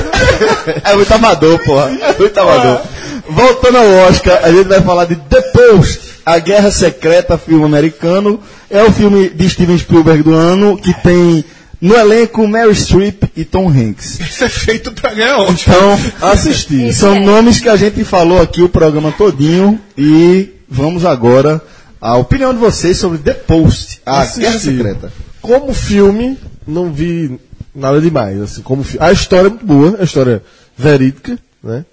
É 0.85 0.95
muito 0.95 1.13
amador, 1.13 1.59
porra. 1.65 1.91
É 2.01 2.19
muito 2.19 2.39
amador. 2.41 2.83
Voltando 3.29 3.79
ao 3.79 3.87
Oscar, 4.09 4.41
a 4.45 4.51
gente 4.53 4.69
vai 4.69 4.81
falar 4.83 5.05
de 5.07 5.17
The 5.17 5.41
Post, 5.41 6.01
A 6.27 6.39
Guerra 6.39 6.71
Secreta, 6.71 7.39
filme 7.39 7.65
americano. 7.65 8.41
É 8.71 8.83
o 8.83 8.93
filme 8.93 9.29
de 9.31 9.49
Steven 9.49 9.79
Spielberg 9.79 10.23
do 10.23 10.35
ano, 10.35 10.77
que 10.77 10.93
tem 11.03 11.45
no 11.81 11.95
elenco 11.95 12.47
Mary 12.47 12.75
Streep 12.75 13.25
e 13.37 13.45
Tom 13.45 13.69
Hanks. 13.69 14.19
Isso 14.21 14.45
é 14.45 14.49
feito 14.49 14.93
pra 14.93 15.13
ganhar 15.15 15.39
Oscar. 15.39 15.75
Então, 15.77 16.29
assistir. 16.31 16.93
São 16.93 17.15
é. 17.15 17.21
nomes 17.21 17.61
que 17.61 17.69
a 17.69 17.77
gente 17.77 18.05
falou 18.05 18.41
aqui 18.41 18.63
o 18.63 18.69
programa 18.69 19.13
todinho 19.13 19.79
e 19.97 20.51
vamos 20.69 21.05
agora 21.05 21.61
à 22.01 22.17
opinião 22.17 22.53
de 22.53 22.59
vocês 22.61 22.97
sobre 22.99 23.19
The 23.19 23.35
Post, 23.35 24.01
A 24.05 24.21
Assisti. 24.21 24.41
Guerra 24.41 24.59
Secreta. 24.59 25.13
Como 25.41 25.73
filme, 25.75 26.39
não 26.67 26.91
vi 26.93 27.39
nada 27.75 28.01
demais. 28.01 28.41
Assim, 28.41 28.63
como 28.63 28.83
fi- 28.83 28.99
A 29.01 29.13
história 29.13 29.47
é 29.49 29.51
muito 29.51 29.67
boa, 29.67 29.97
a 30.01 30.05
história 30.05 30.43
é 30.43 30.83
verídica, 30.83 31.39
né? 31.63 31.85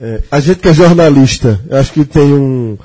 É, 0.00 0.20
a 0.30 0.40
gente 0.40 0.58
que 0.58 0.68
é 0.68 0.74
jornalista, 0.74 1.60
eu 1.68 1.78
acho 1.78 1.92
que 1.92 2.04
tem 2.04 2.32
um, 2.32 2.76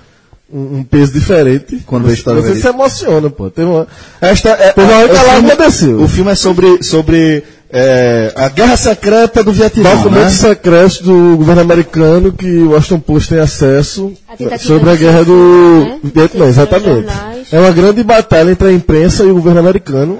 um, 0.51 0.77
um 0.77 0.83
peso 0.83 1.11
diferente. 1.13 1.81
Quando 1.85 2.05
vê 2.05 2.11
a 2.11 2.13
história 2.13 2.41
Você 2.41 2.55
se 2.55 2.67
emociona, 2.67 3.29
pô. 3.29 3.49
Teve 3.49 3.67
uma... 3.67 3.87
Esta 4.21 4.49
é, 4.49 4.73
Teve 4.73 4.87
uma 4.91 4.99
hora 4.99 5.09
que 5.09 5.17
a 5.17 5.23
o 5.23 5.27
lágrima 5.27 5.49
filme- 5.49 5.65
desceu. 5.65 6.01
O 6.01 6.07
filme 6.07 6.31
é 6.31 6.35
sobre, 6.35 6.83
sobre 6.83 7.43
é, 7.71 8.31
a 8.35 8.47
Guerra 8.49 8.77
Secreta 8.77 9.43
do 9.43 9.51
Vietnã. 9.51 9.95
Documentos 9.95 10.41
né? 10.41 10.49
secretos 10.49 11.01
do 11.01 11.35
governo 11.37 11.61
americano 11.61 12.31
que 12.31 12.59
o 12.59 12.71
Washington 12.71 12.99
Post 12.99 13.29
tem 13.29 13.39
acesso 13.39 14.13
A 14.27 14.57
sobre 14.57 14.89
a 14.89 14.95
guerra 14.95 15.23
do 15.23 15.33
né? 15.33 15.99
Vietnã, 16.03 16.45
exatamente. 16.47 17.07
É 17.51 17.59
uma 17.59 17.71
grande 17.71 18.03
batalha 18.03 18.51
entre 18.51 18.67
a 18.67 18.71
imprensa 18.71 19.23
e 19.23 19.31
o 19.31 19.35
governo 19.35 19.59
americano 19.59 20.19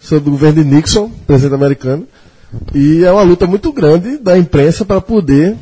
sobre 0.00 0.28
o 0.30 0.32
governo 0.32 0.62
de 0.62 0.68
Nixon, 0.68 1.10
presidente 1.26 1.54
americano, 1.54 2.06
e 2.74 3.04
é 3.04 3.12
uma 3.12 3.22
luta 3.22 3.46
muito 3.46 3.72
grande 3.72 4.18
da 4.18 4.36
imprensa 4.36 4.84
para 4.84 5.00
poder 5.00 5.56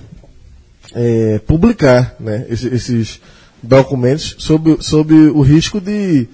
é, 0.94 1.40
publicar 1.46 2.14
né, 2.18 2.46
esse- 2.50 2.68
esses 2.68 3.20
documentos 3.62 4.36
sob, 4.38 4.76
sob 4.80 5.14
o 5.14 5.40
risco 5.42 5.80
de 5.80 6.26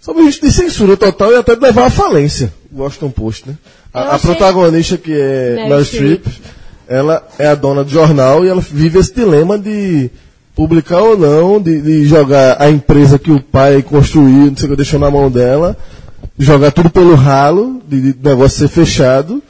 sob 0.00 0.20
o 0.20 0.24
risco 0.26 0.44
de 0.46 0.52
censura 0.52 0.96
total 0.96 1.32
e 1.32 1.36
até 1.36 1.54
de 1.54 1.60
levar 1.62 1.86
à 1.86 1.90
falência 1.90 2.52
o 2.72 2.82
Washington 2.82 3.10
Post, 3.10 3.48
né? 3.48 3.56
A, 3.94 4.00
a 4.14 4.18
protagonista 4.18 4.96
que 4.98 5.12
é 5.12 5.54
Meryl 5.68 5.84
Streep, 5.84 6.26
ela 6.88 7.26
é 7.38 7.46
a 7.46 7.54
dona 7.54 7.84
do 7.84 7.90
jornal 7.90 8.44
e 8.44 8.48
ela 8.48 8.60
vive 8.60 8.98
esse 8.98 9.14
dilema 9.14 9.58
de 9.58 10.10
publicar 10.54 11.00
ou 11.00 11.16
não, 11.16 11.60
de, 11.60 11.80
de 11.80 12.04
jogar 12.06 12.60
a 12.60 12.68
empresa 12.70 13.18
que 13.18 13.30
o 13.30 13.40
pai 13.40 13.82
construiu, 13.82 14.46
não 14.50 14.56
sei 14.56 14.66
o 14.66 14.70
que, 14.70 14.76
deixou 14.76 14.98
na 15.00 15.10
mão 15.10 15.30
dela, 15.30 15.76
jogar 16.38 16.72
tudo 16.72 16.90
pelo 16.90 17.14
ralo, 17.14 17.80
de, 17.88 18.12
de 18.12 18.18
negócio 18.28 18.58
ser 18.58 18.68
fechado, 18.68 19.42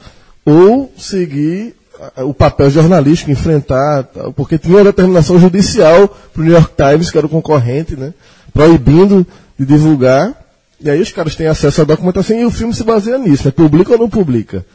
ou 0.45 0.93
seguir 0.97 1.73
o 2.17 2.33
papel 2.33 2.69
jornalístico, 2.69 3.31
enfrentar, 3.31 4.03
porque 4.35 4.57
tinha 4.57 4.77
uma 4.77 4.83
determinação 4.83 5.39
judicial 5.39 6.07
para 6.07 6.41
o 6.41 6.45
New 6.45 6.53
York 6.53 6.71
Times, 6.75 7.11
que 7.11 7.17
era 7.17 7.27
o 7.27 7.29
concorrente, 7.29 7.95
né, 7.95 8.13
proibindo 8.53 9.25
de 9.57 9.65
divulgar, 9.65 10.33
e 10.79 10.89
aí 10.89 11.01
os 11.01 11.11
caras 11.11 11.35
têm 11.35 11.47
acesso 11.47 11.81
à 11.81 11.83
documentação 11.83 12.37
e 12.37 12.45
o 12.45 12.51
filme 12.51 12.73
se 12.73 12.83
baseia 12.83 13.17
nisso, 13.17 13.45
né, 13.45 13.51
publica 13.51 13.93
ou 13.93 13.99
não 13.99 14.09
publica 14.09 14.65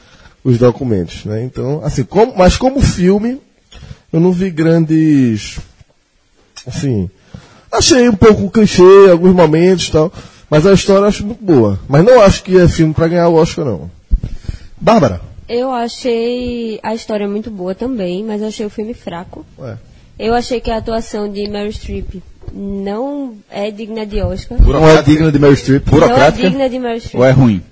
os 0.44 0.58
documentos, 0.58 1.24
né, 1.24 1.42
então, 1.42 1.80
assim, 1.84 2.04
como, 2.04 2.36
mas 2.36 2.56
como 2.56 2.80
filme, 2.80 3.40
eu 4.12 4.20
não 4.20 4.32
vi 4.32 4.50
grandes, 4.50 5.58
assim, 6.66 7.10
achei 7.70 8.08
um 8.08 8.16
pouco 8.16 8.50
clichê 8.50 9.10
alguns 9.10 9.34
momentos 9.34 9.90
tal, 9.90 10.12
mas 10.50 10.66
a 10.66 10.72
história 10.72 11.02
eu 11.02 11.08
acho 11.08 11.26
muito 11.26 11.44
boa, 11.44 11.78
mas 11.88 12.04
não 12.04 12.20
acho 12.20 12.42
que 12.42 12.56
é 12.56 12.66
filme 12.66 12.94
para 12.94 13.08
ganhar 13.08 13.28
o 13.28 13.34
Oscar, 13.34 13.64
não. 13.64 13.90
Bárbara. 14.80 15.20
Eu 15.48 15.70
achei 15.72 16.78
a 16.82 16.94
história 16.94 17.26
muito 17.28 17.50
boa 17.50 17.74
também, 17.74 18.22
mas 18.24 18.42
eu 18.42 18.48
achei 18.48 18.66
o 18.66 18.70
filme 18.70 18.92
fraco. 18.94 19.46
Ué. 19.58 19.76
Eu 20.18 20.34
achei 20.34 20.60
que 20.60 20.70
a 20.70 20.76
atuação 20.78 21.30
de 21.30 21.48
Meryl 21.48 21.72
Streep 21.72 22.16
não 22.52 23.36
é 23.50 23.70
digna 23.70 24.04
de 24.04 24.20
Oscar. 24.20 24.60
Não 24.60 24.88
é 24.88 25.00
digna 25.02 25.30
de 25.32 25.38
Meryl 25.38 25.56
Streep. 25.56 25.86
Não 25.90 26.16
é 26.22 26.30
digna 26.30 26.68
de 26.68 26.78
Meryl 26.78 26.98
Streep. 27.00 27.20
Ou 27.20 27.24
é 27.24 27.30
ruim? 27.30 27.62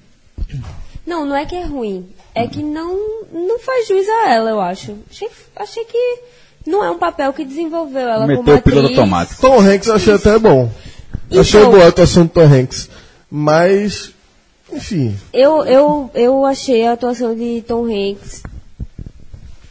Não, 1.07 1.25
não 1.27 1.37
é 1.37 1.45
que 1.45 1.55
é 1.55 1.65
ruim. 1.65 2.07
É 2.35 2.47
que 2.47 2.63
não, 2.63 2.97
não 3.33 3.59
faz 3.59 3.89
juiz 3.89 4.07
a 4.09 4.31
ela, 4.33 4.51
eu 4.51 4.61
acho. 4.61 4.95
Achei, 5.11 5.29
achei 5.57 5.85
que 5.85 6.19
não 6.67 6.85
é 6.85 6.91
um 6.91 6.99
papel 6.99 7.33
que 7.33 7.45
desenvolveu 7.45 8.09
ela 8.09 8.27
como 8.27 8.39
Meteu 8.39 8.57
o 8.57 8.63
piloto 8.63 8.85
atriz. 8.87 8.99
automático. 8.99 9.41
Tom 9.41 9.61
Hanks 9.61 9.89
eu 9.89 9.95
achei 9.95 10.15
até 10.15 10.39
bom. 10.39 10.71
Então- 11.29 11.41
achei 11.41 11.65
boa 11.65 11.85
a 11.85 11.89
atuação 11.89 12.25
do 12.25 12.29
Tom 12.31 12.43
Hanks. 12.47 12.89
Mas, 13.31 14.13
enfim. 14.73 15.17
Eu, 15.33 15.65
eu, 15.65 16.11
eu 16.15 16.45
achei 16.45 16.87
a 16.87 16.93
atuação 16.93 17.35
de 17.35 17.63
Tom 17.67 17.85
Hanks 17.87 18.43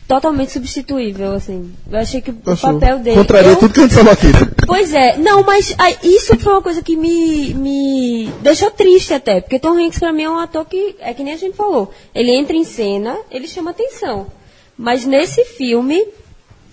totalmente 0.08 0.52
substituível, 0.52 1.34
assim. 1.34 1.74
Eu 1.92 1.98
achei 2.00 2.22
que 2.22 2.32
o 2.32 2.38
Achou. 2.46 2.74
papel 2.74 3.00
dele... 3.00 3.18
Contraria 3.18 3.52
eu- 3.52 3.56
tudo 3.58 3.74
que 3.74 3.80
a 3.80 3.84
gente 3.84 3.96
falou 3.96 4.12
aqui. 4.14 4.28
Pois 4.68 4.92
é, 4.94 5.16
não, 5.18 5.44
mas 5.44 5.76
ah, 5.78 5.92
isso 6.04 6.38
foi 6.40 6.52
uma 6.54 6.62
coisa 6.62 6.82
que 6.82 6.96
me, 6.96 7.54
me 7.54 8.30
deixou 8.42 8.70
triste 8.72 9.14
até, 9.14 9.40
porque 9.40 9.60
Tom 9.60 9.78
Hanks 9.78 10.00
pra 10.00 10.12
mim 10.12 10.24
é 10.24 10.30
um 10.30 10.40
ator 10.40 10.66
que, 10.66 10.96
é 11.00 11.14
que 11.14 11.24
nem 11.24 11.34
a 11.34 11.38
gente 11.38 11.56
falou, 11.56 11.92
ele 12.16 12.32
entra 12.32 12.56
em 12.56 12.64
cena, 12.64 13.16
ele 13.30 13.48
chama 13.48 13.70
atenção. 13.72 14.26
Mas 14.76 15.06
nesse 15.06 15.46
filme, 15.46 16.04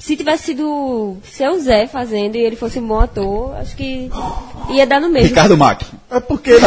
se 0.05 0.17
tivesse 0.17 0.45
sido 0.47 1.17
seu 1.33 1.61
Zé 1.61 1.87
fazendo 1.87 2.35
e 2.37 2.41
ele 2.41 2.57
fosse 2.57 2.79
um 2.81 2.87
bom 2.89 2.99
ator, 3.01 3.55
acho 3.57 3.77
que 3.77 4.11
ia 4.71 4.85
dar 4.87 5.01
no 5.01 5.09
mesmo. 5.09 5.29
Ricardo 5.29 5.57
Mack. 5.57 5.85
É 6.11 6.19
porque 6.21 6.51
ele. 6.51 6.61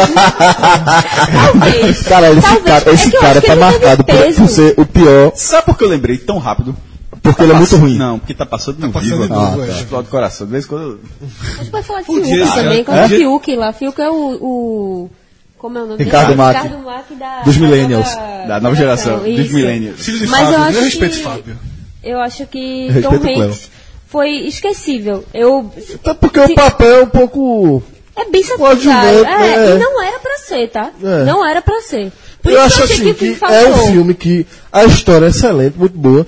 Talvez. 1.32 2.02
Cara, 2.02 2.30
esse 2.30 2.40
Talvez. 2.40 2.64
cara, 2.64 2.90
É 2.90 2.94
esse 2.94 3.14
eu 3.14 3.20
cara 3.20 3.40
tá 3.42 3.56
marcado 3.56 4.04
por, 4.04 4.34
por 4.34 4.48
ser 4.48 4.74
o 4.78 4.86
pior, 4.86 5.32
Sabe 5.34 5.66
por 5.66 5.76
que 5.76 5.84
eu 5.84 5.88
lembrei 5.88 6.18
tão 6.18 6.38
rápido? 6.38 6.74
porque 7.22 7.42
ele 7.42 7.52
é 7.52 7.56
muito 7.56 7.76
ruim. 7.76 7.96
Não, 7.98 8.18
porque 8.20 8.32
tá 8.34 8.46
passando 8.46 8.78
no 8.78 8.92
passando 8.92 9.22
vivo. 9.22 9.34
ah, 9.34 9.54
é. 9.62 9.66
tá. 9.66 9.72
Explode 9.72 10.06
o 10.06 10.10
coração. 10.10 10.46
De 10.46 10.52
vez 10.52 10.64
em 10.64 10.68
quando. 10.68 11.00
A 11.20 11.56
gente 11.62 11.70
pode 11.72 11.86
falar 11.86 12.00
de 12.00 12.06
Fiuk 12.06 12.54
também, 12.54 12.84
quando 12.84 12.98
É? 12.98 13.04
é 13.04 13.08
Fiuk 13.08 13.56
lá. 13.56 13.72
Fiuk 13.72 14.00
é 14.00 14.08
o, 14.10 14.14
o- 14.14 15.10
Como 15.58 15.76
é 15.76 15.82
o 15.82 15.86
nome 15.86 16.04
Ricardo 16.04 16.28
dele? 16.28 16.38
Mack. 16.38 16.62
Ricardo 16.62 16.84
Mack 16.84 17.14
da, 17.16 17.40
Dos 17.42 17.54
da 17.56 17.60
millennials. 17.60 18.14
nova 18.14 18.46
Da 18.46 18.60
nova 18.60 18.76
geração, 18.76 19.18
dos 19.18 19.50
millennials. 19.50 20.00
Filho 20.04 20.18
de 20.20 20.26
Mas 20.28 20.40
Fábio, 20.40 20.54
eu 20.54 20.60
eu 20.60 20.64
acho 20.68 20.80
respeito 20.80 21.16
que- 21.16 21.22
Fábio. 21.22 21.58
Eu 22.06 22.20
acho 22.20 22.46
que 22.46 22.88
Respeito 22.90 23.24
Tom. 23.24 23.42
Hanks 23.42 23.70
foi 24.08 24.30
esquecível. 24.46 25.24
Eu. 25.34 25.70
Até 25.96 26.14
porque 26.14 26.46
Se- 26.46 26.52
o 26.52 26.54
papel 26.54 26.94
é 27.00 27.02
um 27.02 27.08
pouco. 27.08 27.82
É 28.16 28.24
bem 28.30 28.42
secundário. 28.42 29.24
É, 29.26 29.54
é. 29.72 29.74
E 29.74 29.78
não 29.78 30.02
era 30.02 30.18
pra 30.18 30.38
ser, 30.38 30.68
tá? 30.70 30.90
É. 31.02 31.24
Não 31.24 31.44
era 31.46 31.60
pra 31.60 31.80
ser. 31.82 32.10
Por 32.42 32.52
eu 32.52 32.64
isso 32.66 32.82
acho 32.82 32.84
assim 32.84 33.12
que 33.14 33.36
que 33.36 33.44
é 33.44 33.68
um 33.68 33.78
filme 33.88 34.14
que 34.14 34.46
a 34.72 34.84
história 34.84 35.26
é 35.26 35.28
excelente, 35.30 35.76
muito 35.76 35.98
boa, 35.98 36.24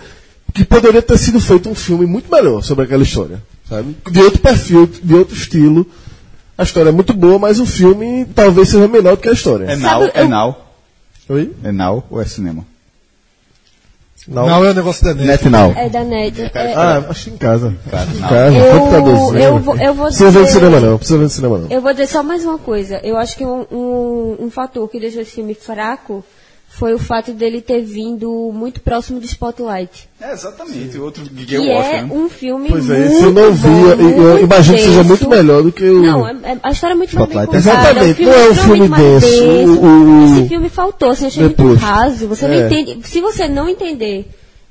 que 0.52 0.64
poderia 0.64 1.00
ter 1.00 1.16
sido 1.16 1.40
feito 1.40 1.68
um 1.70 1.74
filme 1.74 2.04
muito 2.06 2.30
melhor 2.30 2.60
sobre 2.62 2.84
aquela 2.84 3.04
história, 3.04 3.40
sabe? 3.68 3.96
De 4.10 4.20
outro 4.20 4.40
perfil, 4.40 4.86
de 5.02 5.14
outro 5.14 5.34
estilo. 5.36 5.86
A 6.58 6.64
história 6.64 6.88
é 6.88 6.92
muito 6.92 7.14
boa, 7.14 7.38
mas 7.38 7.60
o 7.60 7.64
filme 7.66 8.26
talvez 8.34 8.68
seja 8.68 8.88
menor 8.88 9.14
do 9.16 9.22
que 9.22 9.28
a 9.28 9.32
história. 9.32 9.64
É 9.66 9.76
now, 9.76 10.00
Sabe, 10.00 10.12
é 10.14 10.22
eu- 10.22 10.28
now. 10.28 10.58
Oi? 11.28 11.52
É 11.62 11.70
now 11.70 12.04
ou 12.10 12.20
é 12.20 12.24
cinema? 12.24 12.66
Não. 14.28 14.46
Não 14.46 14.64
é 14.64 14.70
o 14.70 14.74
negócio 14.74 15.02
da 15.04 15.14
net. 15.14 15.26
Net 15.26 15.48
now. 15.48 15.72
É 15.74 15.88
da 15.88 16.04
net. 16.04 16.50
É, 16.54 16.74
Ah, 16.74 17.02
acho 17.08 17.24
que 17.24 17.30
em 17.30 17.36
casa. 17.38 17.68
em 17.68 18.20
não. 18.20 18.28
casa, 18.28 18.56
Eu- 18.58 18.78
computadorzinho. 18.80 19.38
eu 19.42 19.58
vou- 19.58 19.76
eu 19.78 19.94
vou 19.94 20.06
Precisa 20.06 20.30
ver 20.30 20.38
no 20.40 20.44
dizer- 20.44 20.58
cinema 20.60 20.80
não, 20.80 20.98
precisa 20.98 21.18
ver 21.18 21.24
no 21.24 21.30
cinema 21.30 21.58
não. 21.58 21.70
Eu 21.70 21.80
vou 21.80 21.92
dizer 21.92 22.06
só 22.08 22.22
mais 22.22 22.44
uma 22.44 22.58
coisa. 22.58 23.00
Eu 23.02 23.16
acho 23.16 23.36
que 23.36 23.46
um, 23.46 23.64
um, 23.72 24.36
um 24.40 24.50
fator 24.50 24.86
que 24.88 25.00
deixou 25.00 25.22
esse 25.22 25.30
filme 25.32 25.54
fraco 25.54 26.22
foi 26.70 26.94
o 26.94 26.98
fato 26.98 27.32
dele 27.32 27.60
ter 27.60 27.80
vindo 27.82 28.52
muito 28.54 28.80
próximo 28.80 29.18
do 29.18 29.26
Spotlight. 29.26 30.08
É, 30.20 30.32
exatamente. 30.32 30.96
O 30.98 31.04
outro 31.04 31.24
Que 31.24 31.56
é 31.56 31.76
Oscar, 31.78 32.06
né? 32.06 32.08
um 32.14 32.28
filme 32.28 32.68
Pois 32.68 32.86
muito 32.86 33.00
é, 33.02 33.06
esse 33.06 33.22
eu 33.24 33.32
não 33.32 33.52
vi, 33.52 33.68
bom, 33.68 33.86
eu- 33.88 33.98
eu 34.00 34.30
muito 34.32 34.44
imagino 34.44 34.76
que 34.76 34.82
seja 34.84 35.02
muito 35.02 35.28
melhor 35.28 35.62
do 35.62 35.72
que 35.72 35.84
o... 35.88 36.02
Não, 36.02 36.28
é- 36.28 36.36
é- 36.44 36.58
a 36.62 36.70
história 36.70 36.94
é 36.94 36.96
muito 36.96 37.16
mais 37.16 37.28
bem 37.28 37.38
Spotlight. 37.40 37.64
contada. 37.64 37.90
Exatamente, 38.04 38.22
o 38.22 38.26
não 38.26 38.32
é 38.32 38.48
um 38.50 38.54
filme 38.54 38.88
denso, 38.88 39.26
denso. 39.26 39.80
o- 39.80 40.24
Esse 40.38 40.48
filme 40.48 40.68
faltou, 40.68 41.10
assim, 41.10 41.26
achei 41.26 41.48
Depois. 41.48 41.68
muito 41.70 41.80
raso. 41.80 42.28
Você 42.28 42.46
não 42.46 42.54
É. 42.54 42.66
entende. 42.66 42.98
Se 43.08 43.20
você 43.20 43.48
não 43.48 43.68
entender 43.68 44.28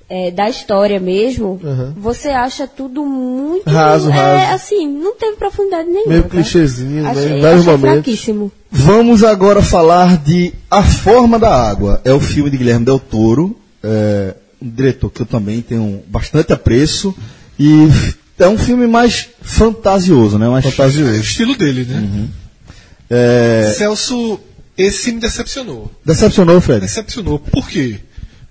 é, 0.10 0.32
da 0.32 0.50
história 0.50 1.02
mesmo, 1.02 1.60
você 1.98 2.30
acha 2.30 2.66
tudo 2.66 3.04
muito. 3.06 3.70
Raso, 3.70 4.10
é, 4.10 4.14
raso. 4.14 4.54
assim, 4.56 4.88
não 4.88 5.16
teve 5.16 5.36
profundidade 5.36 5.90
nenhuma. 5.90 6.08
Meio 6.10 6.24
tá? 6.24 6.30
clichêzinho, 6.30 7.04
né, 7.04 7.10
Achei, 7.10 7.24
achei 7.26 7.42
momentos. 7.66 7.82
fraquíssimo. 7.92 8.52
Vamos 8.70 9.24
agora 9.24 9.62
falar 9.62 10.18
de 10.18 10.54
A 10.70 10.84
Forma 10.84 11.40
da 11.40 11.54
Água. 11.70 12.02
É 12.04 12.12
o 12.14 12.20
filme 12.20 12.50
de 12.50 12.58
Guilherme 12.58 12.86
Del 12.86 13.00
Toro, 13.00 13.58
é, 13.84 14.36
um 14.62 14.70
diretor 14.70 15.10
que 15.10 15.22
eu 15.22 15.26
também 15.26 15.62
tenho 15.62 16.04
bastante 16.08 16.52
apreço. 16.54 17.16
E 17.60 17.88
é 18.38 18.48
um 18.48 18.58
filme 18.58 18.86
mais 18.88 19.30
fantasioso, 19.42 20.38
né? 20.38 20.48
Mais 20.50 20.66
É 20.66 20.68
o 20.68 20.72
fantasioso. 20.72 21.20
estilo 21.22 21.56
dele, 21.56 21.86
né? 21.86 22.28
É, 23.10 23.74
Celso, 23.78 24.40
esse 24.78 25.12
me 25.14 25.20
decepcionou. 25.22 25.90
decepcionou, 26.04 26.60
Fred? 26.60 26.82
Decepcionou. 26.82 27.40
Por 27.40 27.68
quê? 27.70 28.00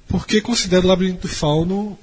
Porque 0.08 0.40
considero 0.40 0.84
o 0.86 0.88
Labirinto 0.88 1.22
do 1.22 1.28
Fauno 1.28 1.98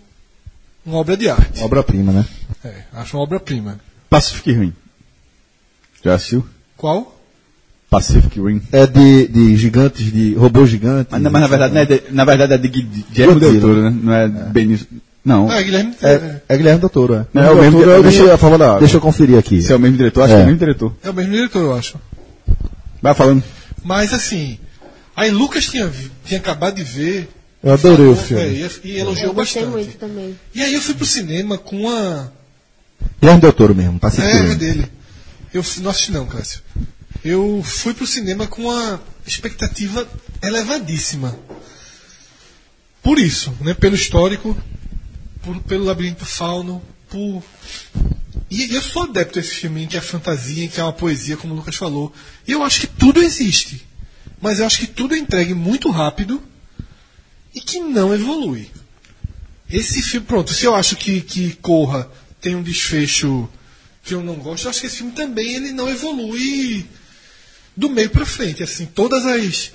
uma 0.85 0.97
obra 0.97 1.17
de 1.17 1.29
arte. 1.29 1.63
Obra-prima, 1.63 2.11
né? 2.11 2.25
É, 2.63 2.83
acho 2.93 3.17
uma 3.17 3.23
obra-prima. 3.23 3.79
Pacific 4.09 4.51
Rim. 4.51 4.73
Já 6.03 6.13
assistiu? 6.15 6.45
Qual? 6.77 7.12
Pacific 7.93 8.39
Rim. 8.39 8.61
É 8.71 8.87
de, 8.87 9.27
de 9.27 9.55
gigantes, 9.57 10.11
de 10.11 10.33
robôs 10.35 10.69
gigantes. 10.69 11.07
Mas, 11.11 11.21
mas 11.21 11.41
na 11.41 11.47
verdade, 11.47 11.73
não 11.73 11.81
é 11.81 11.85
de, 11.85 12.03
na 12.11 12.25
verdade 12.25 12.53
é 12.53 12.57
de 12.57 12.67
Gui- 12.67 12.81
de 12.83 13.05
Guilherme 13.11 13.39
Del 13.39 13.51
Godzilla. 13.53 13.73
Toro, 13.73 13.81
né? 13.89 13.97
Não 14.03 14.13
é, 14.13 14.27
Benício. 14.27 14.87
Não. 15.23 15.49
Ah, 15.49 15.61
Guilherme. 15.61 15.93
É, 16.01 16.35
é 16.49 16.57
Guilherme 16.57 16.79
Del 16.79 16.89
Toro, 16.89 17.13
é. 17.13 17.25
Não, 17.33 17.41
é 17.43 17.45
o 17.51 17.53
Del 17.53 17.63
mesmo, 17.63 17.79
Toro 17.79 17.91
é 17.91 17.99
o 17.99 18.03
deixa, 18.03 18.23
A 18.23 18.25
da 18.25 18.37
eu 18.97 19.01
conferir 19.01 19.37
aqui. 19.37 19.61
se 19.61 19.71
é 19.71 19.75
o 19.75 19.79
mesmo 19.79 19.97
diretor, 19.97 20.23
acho 20.23 20.33
É. 20.33 20.35
que 20.35 20.41
é 20.41 20.43
o 20.43 20.47
mesmo 20.47 20.59
diretor. 20.59 20.93
É 21.03 21.09
o 21.09 21.13
mesmo 21.13 21.31
diretor, 21.31 21.59
eu 21.61 21.75
acho. 21.75 21.97
Vai 23.01 23.13
falando. 23.13 23.43
Mas 23.83 24.13
assim, 24.13 24.57
aí 25.15 25.29
Lucas 25.31 25.65
tinha, 25.67 25.89
tinha 26.25 26.39
acabado 26.39 26.75
de 26.75 26.83
ver. 26.83 27.29
Eu 27.63 27.73
adorei 27.73 28.07
o 28.07 28.15
falou, 28.15 28.27
filme. 28.27 28.43
é, 28.43 28.69
e, 28.83 28.87
e 28.91 28.97
elogiou 28.99 29.27
Eu 29.27 29.33
bastante. 29.33 29.67
muito 29.67 29.97
também. 29.97 30.35
E 30.53 30.61
aí 30.61 30.73
eu 30.73 30.81
fui 30.81 30.93
pro 30.95 31.05
cinema 31.05 31.57
com 31.57 31.77
uma. 31.81 32.31
Guilherme 33.21 33.41
Del 33.41 33.53
Toro 33.53 33.75
mesmo, 33.75 33.99
Pacific 33.99 34.27
É, 34.27 34.51
é 34.51 34.55
dele. 34.55 34.85
Eu 35.53 35.63
não 35.81 35.91
assisti 35.91 36.11
não, 36.11 36.25
Cássio. 36.25 36.61
Eu 37.23 37.63
fui 37.63 37.93
pro 37.93 38.05
cinema 38.05 38.47
com 38.47 38.63
uma 38.63 39.01
expectativa 39.25 40.07
elevadíssima. 40.41 41.37
Por 43.01 43.19
isso, 43.19 43.55
né? 43.61 43.73
Pelo 43.73 43.95
histórico, 43.95 44.57
por- 45.41 45.59
pelo 45.63 45.85
labirinto 45.85 46.25
fauno, 46.25 46.81
por. 47.09 47.43
E 48.49 48.65
e 48.65 48.75
eu 48.75 48.81
sou 48.81 49.03
adepto 49.03 49.39
desse 49.39 49.55
filme 49.55 49.83
em 49.83 49.87
que 49.87 49.97
é 49.97 50.01
fantasia, 50.01 50.65
em 50.65 50.67
que 50.67 50.79
é 50.79 50.83
uma 50.83 50.93
poesia, 50.93 51.37
como 51.37 51.53
o 51.53 51.57
Lucas 51.57 51.75
falou. 51.75 52.13
E 52.47 52.51
eu 52.51 52.63
acho 52.63 52.81
que 52.81 52.87
tudo 52.87 53.21
existe. 53.21 53.85
Mas 54.41 54.59
eu 54.59 54.65
acho 54.65 54.79
que 54.79 54.87
tudo 54.87 55.15
é 55.15 55.17
entregue 55.17 55.53
muito 55.53 55.89
rápido 55.89 56.41
e 57.55 57.61
que 57.61 57.79
não 57.79 58.13
evolui. 58.13 58.69
Esse 59.69 60.01
filme, 60.01 60.25
pronto, 60.27 60.53
se 60.53 60.65
eu 60.65 60.75
acho 60.75 60.97
que, 60.97 61.21
que 61.21 61.53
Corra 61.55 62.09
tem 62.41 62.53
um 62.55 62.61
desfecho 62.61 63.49
que 64.03 64.13
eu 64.13 64.21
não 64.21 64.35
gosto, 64.35 64.65
eu 64.65 64.69
acho 64.69 64.81
que 64.81 64.87
esse 64.87 64.97
filme 64.97 65.13
também 65.13 65.53
ele 65.53 65.71
não 65.71 65.89
evolui 65.89 66.85
do 67.75 67.89
meio 67.89 68.09
pra 68.09 68.25
frente, 68.25 68.63
assim, 68.63 68.85
todas 68.85 69.25
as 69.25 69.71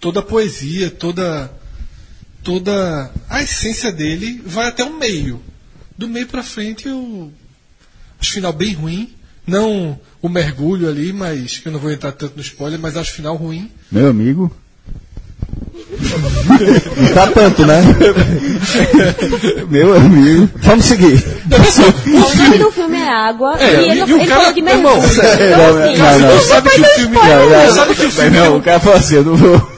toda 0.00 0.20
a 0.20 0.22
poesia, 0.22 0.90
toda 0.90 1.50
toda 2.42 3.12
a 3.28 3.42
essência 3.42 3.92
dele 3.92 4.42
vai 4.44 4.66
até 4.66 4.82
o 4.82 4.98
meio. 4.98 5.42
Do 5.96 6.08
meio 6.08 6.26
pra 6.26 6.42
frente 6.42 6.88
eu 6.88 7.32
acho 8.18 8.32
final 8.32 8.52
bem 8.52 8.72
ruim, 8.72 9.14
não 9.46 10.00
o 10.22 10.28
mergulho 10.28 10.88
ali, 10.88 11.12
mas 11.12 11.58
que 11.58 11.68
eu 11.68 11.72
não 11.72 11.80
vou 11.80 11.90
entrar 11.90 12.12
tanto 12.12 12.36
no 12.36 12.42
spoiler, 12.42 12.78
mas 12.78 12.96
acho 12.96 13.12
final 13.12 13.36
ruim. 13.36 13.70
Meu 13.90 14.08
amigo. 14.08 14.54
Não 16.96 17.14
tá 17.14 17.26
tanto, 17.28 17.66
né? 17.66 17.80
Meu 19.68 19.94
amigo. 19.96 20.48
Vamos 20.56 20.84
seguir. 20.84 21.22
O 22.06 22.36
nome 22.38 22.58
do 22.58 22.70
filme 22.72 22.98
é 22.98 23.08
Água 23.08 23.56
É, 23.60 23.82
e 23.82 23.90
ele, 23.90 24.00
e 24.00 24.12
o 24.14 24.16
ele 24.18 24.26
cara- 24.26 24.40
falou 24.40 24.52
de 24.54 24.60
irmão, 24.60 24.92
mergulho. 25.00 25.14
sério, 25.14 25.46
Então, 25.46 25.72
não, 25.74 25.82
assim, 25.82 25.96
não, 25.98 26.18
não. 26.28 26.34
não 26.34 26.40
Sabe 26.42 26.70
que 26.70 26.76
o 26.76 26.80
no 26.80 26.86
filme- 26.88 27.16
spoiler, 27.16 27.48
não. 27.66 27.74
Sabe 27.74 27.94
que 27.94 28.06
o 28.06 28.10
filme 28.10 28.30
Não, 28.38 28.56
o 28.56 28.62
cara 28.62 28.80
falou 28.80 28.98
assim, 28.98 29.14
eu 29.16 29.24
não 29.24 29.36
vou. 29.36 29.70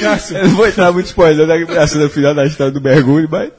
Cássio, 0.00 0.36
Eu 0.36 0.48
não 0.48 0.56
vou 0.56 0.66
entrar 0.66 0.90
muito 0.92 1.06
spoiler 1.06 1.46
da 1.46 1.82
a 1.82 1.86
cena 1.86 2.08
final 2.08 2.34
da 2.34 2.44
história 2.44 2.72
do 2.72 2.80
mergulho, 2.80 3.28
mas. 3.30 3.50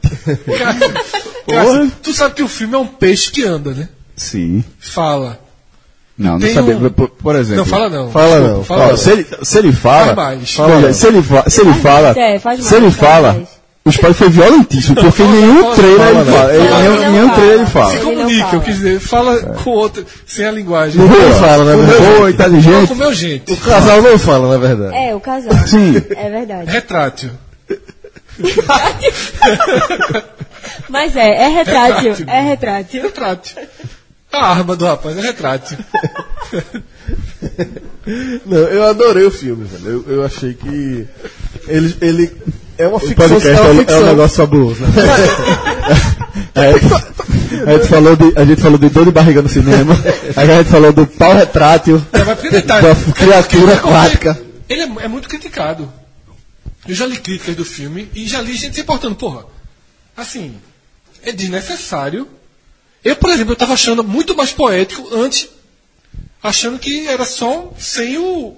Cássio, 1.48 1.92
tu 2.04 2.14
sabe 2.14 2.36
que 2.36 2.44
o 2.44 2.48
filme 2.50 2.76
é 2.76 2.78
um 2.78 2.88
peixe 2.88 3.32
que 3.32 3.44
anda, 3.44 3.72
né? 3.72 3.88
Sim. 4.16 4.64
Fala. 4.80 5.40
Não, 6.18 6.40
não 6.40 6.54
sabia. 6.54 6.78
um- 6.78 6.90
Por, 6.90 7.10
por 7.10 7.36
exemplo. 7.36 7.58
Não, 7.58 7.66
fala 7.66 7.90
não. 7.90 8.10
Fala 8.12 8.40
não, 8.40 8.64
Fala 8.64 8.86
Ó, 8.86 8.90
não. 8.92 8.98
se, 8.98 9.12
ele, 9.12 9.28
se 9.44 9.58
ele 9.58 9.72
fala. 9.74 10.16
Faz 10.16 10.16
mais. 10.16 10.54
Fala, 10.54 10.70
Fala. 10.82 10.94
se 10.94 11.08
ele, 11.08 11.22
fa- 11.22 11.50
se 11.50 11.62
ele 11.62 11.70
Faz 11.72 11.82
fala. 11.84 12.02
mais, 12.14 12.18
é, 12.18 12.40
faz 12.40 12.64
se 12.64 12.72
mais, 12.72 12.84
ele 12.84 12.92
faz 12.92 13.12
fala. 13.12 13.34
mais. 13.34 13.56
O 13.88 13.90
spoiler 13.92 14.16
foi 14.18 14.30
violentíssimo, 14.30 14.96
porque 14.96 15.22
nenhum 15.22 15.62
fala, 15.62 15.76
trailer 15.76 15.98
fala, 16.26 16.56
ele 16.56 16.68
fala. 16.70 16.82
Nenhum, 17.12 17.28
fala. 17.28 17.36
trailer 17.36 17.56
ele 17.58 17.66
Se 17.66 17.72
fala. 17.72 17.98
Comunique, 17.98 18.40
fala. 18.42 18.54
eu 18.56 18.62
quis 18.62 18.76
dizer, 18.78 19.00
fala 19.00 19.40
com 19.64 19.70
outro, 19.70 20.06
sem 20.26 20.46
a 20.48 20.52
linguagem. 20.52 21.00
Não 21.02 21.34
fala, 21.34 21.66
né? 21.66 21.86
Boa, 21.86 22.16
Fala 22.16 22.32
inteligente. 22.32 22.88
com 22.88 22.94
o 22.96 22.98
meu 22.98 23.14
gente. 23.14 23.54
O 23.54 23.58
casal 23.58 24.02
não 24.02 24.18
fala, 24.18 24.50
na 24.50 24.58
verdade. 24.58 24.96
É, 24.96 25.14
o 25.14 25.20
casal. 25.20 25.54
Sim. 25.68 26.02
É 26.16 26.30
verdade. 26.32 26.72
Retrátil. 26.72 27.30
Mas 30.90 31.16
é, 31.16 31.44
é 31.44 31.48
retrátil. 31.50 32.10
Retrátil. 32.12 32.26
É 32.28 32.42
retrátil. 32.42 33.02
Retrátil. 33.04 33.58
A 34.36 34.50
arma 34.50 34.76
do 34.76 34.86
rapaz 34.86 35.18
é 35.18 35.22
retrátil. 35.22 35.78
Não, 38.46 38.58
eu 38.58 38.84
adorei 38.84 39.26
o 39.26 39.32
filme, 39.32 39.66
velho. 39.66 40.04
Eu, 40.08 40.16
eu 40.18 40.24
achei 40.26 40.54
que 40.54 41.08
ele, 41.68 41.98
ele 42.02 42.32
é 42.78 42.88
uma 42.88 42.98
O 42.98 43.00
ficção, 43.00 43.16
podcast 43.30 43.48
é 43.48 43.54
é, 43.54 43.62
uma 43.62 43.70
um- 43.72 43.76
é 43.76 43.80
ficção. 43.80 44.02
um 44.02 44.06
negócio 44.06 44.38
fabuloso. 44.38 44.82
Né? 44.84 44.90
É, 46.56 47.16
A 47.66 47.78
gente 47.78 47.88
falou 47.88 48.16
de, 48.16 48.34
a 48.38 48.46
gente 48.46 48.62
falou 48.62 48.78
de 48.78 48.90
dor 48.90 49.06
de 49.06 49.12
barriga 49.12 49.42
no 49.42 49.48
cinema. 49.50 49.94
Aí 50.36 50.52
a 50.52 50.58
gente 50.58 50.70
falou 50.70 50.92
do 50.92 51.08
pau 51.08 51.34
retrátil. 51.34 52.02
É, 52.12 52.24
da 52.24 52.32
é 52.32 52.36
criatura 53.14 53.78
porque 53.78 53.88
aquática. 53.88 54.42
Ele 54.68 54.82
é, 54.82 55.06
é 55.06 55.08
muito 55.08 55.30
criticado. 55.30 55.92
Eu 56.88 56.94
já 56.94 57.06
li 57.06 57.18
críticas 57.18 57.56
do 57.56 57.66
filme 57.66 58.10
e 58.14 58.28
já 58.28 58.42
li 58.42 58.54
gente 58.56 58.76
se 58.76 58.82
importando. 58.82 59.16
Porra, 59.16 59.46
assim, 60.16 60.56
é 61.24 61.32
desnecessário. 61.32 62.28
Eu, 63.06 63.16
por 63.16 63.30
exemplo, 63.30 63.54
eu 63.54 63.56
tava 63.56 63.74
achando 63.74 64.04
muito 64.04 64.36
mais 64.36 64.52
poético 64.52 65.08
antes, 65.16 65.48
achando 66.42 66.80
que 66.80 67.08
era 67.08 67.24
só 67.24 67.72
sem 67.78 68.18
o, 68.18 68.58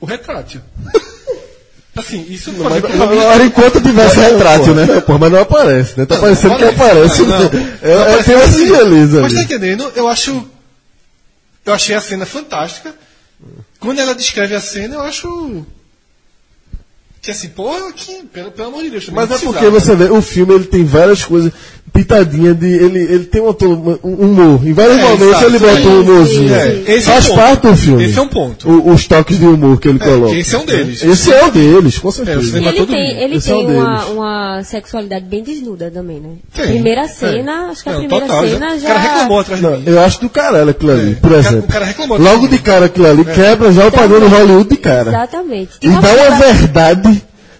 o 0.00 0.04
retrátil. 0.06 0.60
Assim, 1.96 2.24
isso 2.28 2.52
mim- 2.52 2.58
pra 2.80 2.90
mim- 3.06 3.18
Agora, 3.18 3.44
enquanto 3.44 3.80
tivesse 3.80 4.18
retrátil, 4.20 4.72
né? 4.74 4.86
Não, 4.86 5.00
porra, 5.00 5.18
mas 5.18 5.32
não 5.32 5.40
aparece, 5.40 5.98
né? 5.98 6.06
Tá 6.06 6.16
parecendo 6.18 6.56
que 6.56 6.64
Aparece. 6.64 7.22
aparece. 7.22 7.22
Não, 7.22 7.38
né? 7.40 7.78
não 7.82 7.88
É, 7.88 7.92
é, 7.92 8.00
aparece 8.02 8.24
tem 8.24 8.34
uma 8.36 8.44
assim. 8.44 8.66
sinaliza 8.66 9.20
Mas 9.22 9.32
tá 9.34 9.42
entendendo? 9.42 9.92
Eu 9.96 10.06
acho. 10.06 10.48
Eu 11.66 11.74
achei 11.74 11.96
a 11.96 12.00
cena 12.00 12.24
fantástica. 12.24 12.94
Quando 13.80 13.98
ela 14.00 14.14
descreve 14.14 14.54
a 14.54 14.60
cena, 14.60 14.94
eu 14.94 15.00
acho. 15.02 15.66
Que 17.28 17.32
assim, 17.32 17.48
porra, 17.48 17.92
que, 17.94 18.22
pelo, 18.32 18.50
pelo 18.50 18.68
amor 18.68 18.82
de 18.84 18.88
Deus. 18.88 19.10
Mas 19.10 19.30
é 19.30 19.36
porque 19.36 19.66
você 19.68 19.94
vê, 19.94 20.04
o 20.04 20.22
filme 20.22 20.54
ele 20.54 20.64
tem 20.64 20.82
várias 20.82 21.22
coisas, 21.22 21.52
pitadinha 21.92 22.54
de. 22.54 22.66
Ele, 22.66 22.98
ele 23.00 23.24
tem 23.26 23.42
um, 23.42 23.48
um 24.02 24.14
humor. 24.14 24.66
Em 24.66 24.72
vários 24.72 24.96
É, 24.96 25.02
momentos 25.02 25.26
exato. 25.28 25.44
ele 25.44 25.58
bota 25.58 25.80
um 25.88 26.00
humorzinho. 26.00 26.54
Esse 26.86 27.10
é 27.10 27.12
Faz 27.12 27.24
um 27.26 27.28
ponto. 27.28 27.38
parte 27.38 27.66
do 27.66 27.76
filme. 27.76 28.04
Esse 28.06 28.18
é 28.18 28.22
um 28.22 28.28
ponto. 28.28 28.70
O- 28.70 28.92
os 28.94 29.06
toques 29.06 29.38
de 29.38 29.44
humor 29.44 29.78
que 29.78 29.88
ele 29.88 29.98
coloca. 29.98 30.34
esse 30.34 30.54
é 30.54 30.58
um 30.58 30.64
deles. 30.64 31.02
Esse 31.04 31.30
é 31.30 31.44
um 31.44 31.50
deles, 31.50 31.98
com 31.98 32.08
É, 32.08 32.10
o 32.10 32.14
certeza. 32.14 32.58
E 32.60 32.66
ele 32.66 32.78
todo 32.78 32.92
tem, 32.92 33.20
ele 33.22 33.36
é 33.36 33.40
tem 33.40 33.54
um 33.66 33.76
uma, 33.78 34.04
uma 34.06 34.62
sexualidade 34.64 35.26
bem 35.26 35.42
desnuda 35.42 35.90
também, 35.90 36.18
né? 36.20 36.30
Tem, 36.56 36.66
primeira 36.66 37.02
é. 37.02 37.08
cena, 37.08 37.68
acho 37.70 37.82
que 37.82 37.90
a 37.90 37.92
Não, 37.92 37.98
primeira 38.00 38.26
total, 38.26 38.48
cena 38.48 38.74
O 38.74 38.78
já. 38.78 38.88
cara 38.88 38.98
reclamou 39.00 39.40
atrás 39.40 39.60
de 39.60 39.66
Não, 39.66 39.76
mim. 39.76 39.82
eu 39.84 40.00
acho 40.00 40.20
do 40.22 40.30
caralho 40.30 40.70
aquilo 40.70 40.92
ali, 40.92 41.10
É, 41.12 41.14
por 41.16 41.26
o 41.30 41.34
cara- 41.34 41.40
exemplo. 41.40 41.58
o 41.68 41.72
cara 41.72 41.84
reclamou 41.84 42.18
Logo 42.18 42.48
de 42.48 42.58
cara 42.58 42.86
aquilo 42.86 43.06
ali 43.06 43.24
quebra 43.26 43.70
já 43.70 43.86
o 43.86 43.92
padrão 43.92 44.18
do 44.20 44.28
Hollywood 44.28 44.70
de 44.70 44.76
cara. 44.78 45.10
Exatamente. 45.10 45.72
E 45.82 45.88
dá 45.90 45.98
uma 45.98 46.38
verdade. 46.38 47.17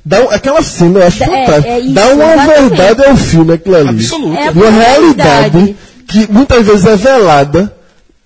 Dá 0.09 0.23
um- 0.23 0.31
aquela 0.31 0.63
cena, 0.63 1.01
eu 1.01 1.07
acho 1.07 1.23
É, 1.23 1.27
fantástica. 1.27 1.69
é 1.69 1.81
isso, 1.81 1.93
dá 1.95 2.07
uma 2.09 2.25
exatamente. 2.33 2.69
verdade 2.69 3.05
ao 3.05 3.17
filme 3.17 3.53
aquilo 3.53 3.77
ali. 3.77 3.89
Absoluta. 3.91 4.41
É 4.41 4.49
a 4.49 4.51
uma 4.53 4.71
realidade 4.71 5.57
realidade. 5.59 5.77
que 6.09 6.33
muitas 6.33 6.67
vezes 6.67 6.87
é 6.87 6.97
velada 6.97 7.77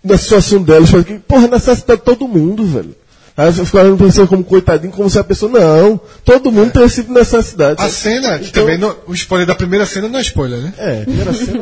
na 0.04 0.16
situação 0.16 0.62
delas. 0.62 0.90
fala 0.90 1.02
que, 1.02 1.14
Porra, 1.18 1.48
necessita 1.48 1.96
de 1.96 2.02
todo 2.02 2.28
mundo, 2.28 2.64
velho. 2.64 2.94
Aí 3.36 3.50
você 3.52 3.64
fica 3.64 3.80
olhando 3.80 3.96
pra 3.96 4.06
você 4.06 4.26
como 4.26 4.44
coitadinho, 4.44 4.92
como 4.92 5.08
se 5.10 5.18
a 5.18 5.24
pessoa. 5.24 5.50
Não, 5.50 5.98
todo 6.24 6.52
mundo 6.52 6.70
tem 6.70 6.84
esse 6.84 6.96
tipo 6.96 7.08
de 7.14 7.18
necessidade. 7.18 7.82
A 7.82 7.88
cena, 7.88 8.38
que 8.38 8.48
Então- 8.50 8.62
também, 8.62 8.78
não- 8.78 8.94
o 9.08 9.14
spoiler 9.14 9.46
da 9.46 9.54
primeira 9.54 9.84
cena 9.86 10.06
não 10.08 10.18
é 10.18 10.22
spoiler, 10.22 10.58
né? 10.60 10.72
É, 10.78 11.00
primeira 11.04 11.32
cena. 11.32 11.60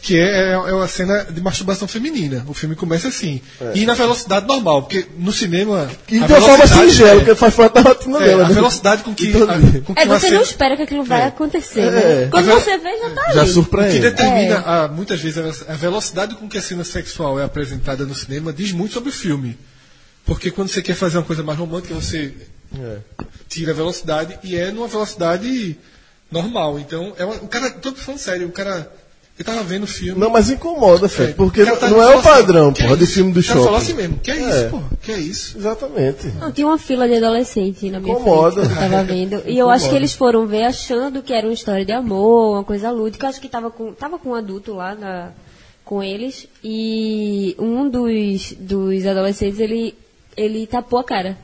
Que 0.00 0.16
é, 0.16 0.52
é 0.52 0.56
uma 0.72 0.86
cena 0.86 1.24
de 1.24 1.40
masturbação 1.40 1.88
feminina. 1.88 2.44
O 2.46 2.54
filme 2.54 2.76
começa 2.76 3.08
assim. 3.08 3.40
É. 3.60 3.72
E 3.74 3.84
na 3.84 3.94
velocidade 3.94 4.46
normal, 4.46 4.82
porque 4.82 5.04
no 5.18 5.32
cinema. 5.32 5.90
E 6.08 6.20
de 6.20 6.24
uma 6.32 6.40
forma 6.40 6.66
singela, 6.68 7.10
é, 7.10 7.14
porque 7.16 7.34
faz 7.34 7.54
parte 7.54 7.74
da 7.74 7.80
rotina 7.80 8.18
é, 8.18 8.24
dela. 8.28 8.44
a 8.44 8.48
né? 8.48 8.54
velocidade 8.54 9.02
com 9.02 9.12
que. 9.12 9.26
Então, 9.28 9.42
a- 9.50 9.58
com 9.84 9.94
que 9.94 10.00
É, 10.00 10.06
você 10.06 10.20
cena- 10.26 10.36
não 10.36 10.42
espera 10.42 10.76
que 10.76 10.82
aquilo 10.82 11.02
vai 11.02 11.22
acontecer, 11.24 11.80
É. 11.80 11.90
né? 11.90 12.28
Quando 12.30 12.48
A 12.50 12.54
ve- 12.54 12.60
você 12.62 12.78
vê, 12.78 12.96
já 12.98 13.10
tá 13.10 13.22
Já 13.24 13.30
ali. 13.30 13.38
O 13.40 13.44
que 13.44 13.48
surpreende. 13.52 13.98
determina, 13.98 14.54
É. 14.54 14.84
a- 14.84 14.88
muitas 14.88 15.20
vezes, 15.20 15.62
a, 15.68 15.72
a 15.72 15.76
velocidade 15.76 16.36
com 16.36 16.48
que 16.48 16.56
a 16.58 16.62
cena 16.62 16.84
sexual 16.84 17.40
é 17.40 17.44
apresentada 17.44 18.06
no 18.06 18.14
cinema 18.14 18.52
diz 18.52 18.70
muito 18.70 18.94
sobre 18.94 19.08
o 19.10 19.12
filme. 19.12 19.58
Porque 20.24 20.50
quando 20.52 20.68
você 20.68 20.80
quer 20.80 20.94
fazer 20.94 21.18
uma 21.18 21.24
coisa 21.24 21.42
mais 21.42 21.58
romântica, 21.58 21.92
você 21.94 22.32
É. 22.78 22.98
tira 23.48 23.72
a 23.72 23.74
velocidade 23.74 24.38
e 24.44 24.54
é 24.56 24.70
numa 24.70 24.86
velocidade 24.86 25.76
normal. 26.30 26.78
Então, 26.78 27.14
é 27.18 27.24
uma, 27.24 27.34
o 27.34 27.48
cara, 27.48 27.68
tô 27.70 27.92
falando 27.94 28.20
sério, 28.20 28.46
o 28.46 28.52
cara. 28.52 28.90
Eu 29.38 29.44
tava 29.44 29.62
vendo 29.62 29.84
o 29.84 29.86
filme. 29.86 30.20
Não, 30.20 30.30
mas 30.30 30.50
incomoda, 30.50 31.08
Fred, 31.08 31.34
porque 31.34 31.62
o 31.62 31.64
cara 31.64 31.76
tá 31.76 31.88
não 31.88 32.02
é 32.02 32.06
o 32.06 32.18
assim, 32.18 32.22
padrão, 32.28 32.70
é 32.70 32.72
porra, 32.82 32.96
de 32.96 33.04
isso? 33.04 33.12
filme 33.14 33.32
do 33.32 33.40
shopping. 33.40 33.76
assim 33.76 33.94
mesmo, 33.94 34.18
que 34.18 34.30
é 34.32 34.36
isso, 34.36 34.48
É. 34.58 34.68
porra, 34.68 34.90
que 35.00 35.12
é 35.12 35.18
isso. 35.20 35.56
Exatamente. 35.58 36.26
Não, 36.40 36.50
tinha 36.50 36.66
uma 36.66 36.76
fila 36.78 37.06
de 37.06 37.14
adolescente 37.14 37.88
na 37.88 38.00
minha 38.00 38.14
Incomoda. 38.14 38.62
frente 38.62 38.66
que 38.68 38.74
eu 38.74 38.90
tava 38.90 39.04
vendo. 39.04 39.42
E 39.46 39.56
eu 39.56 39.70
acho 39.70 39.88
que 39.88 39.94
eles 39.94 40.12
foram 40.12 40.44
ver 40.46 40.64
achando 40.64 41.22
que 41.22 41.32
era 41.32 41.46
uma 41.46 41.52
história 41.52 41.84
de 41.84 41.92
amor, 41.92 42.54
uma 42.56 42.64
coisa 42.64 42.90
lúdica. 42.90 43.28
Acho 43.28 43.40
que 43.40 43.48
tava 43.48 43.70
com, 43.70 43.92
tava 43.92 44.18
com 44.18 44.30
um 44.30 44.34
adulto 44.34 44.74
lá 44.74 44.94
na- 44.96 45.30
com 45.84 46.02
eles. 46.02 46.48
E 46.64 47.54
um 47.60 47.88
dos, 47.88 48.52
dos 48.58 49.06
adolescentes, 49.06 49.60
ele, 49.60 49.94
ele 50.36 50.66
tapou 50.66 50.98
a 50.98 51.04
cara. 51.04 51.38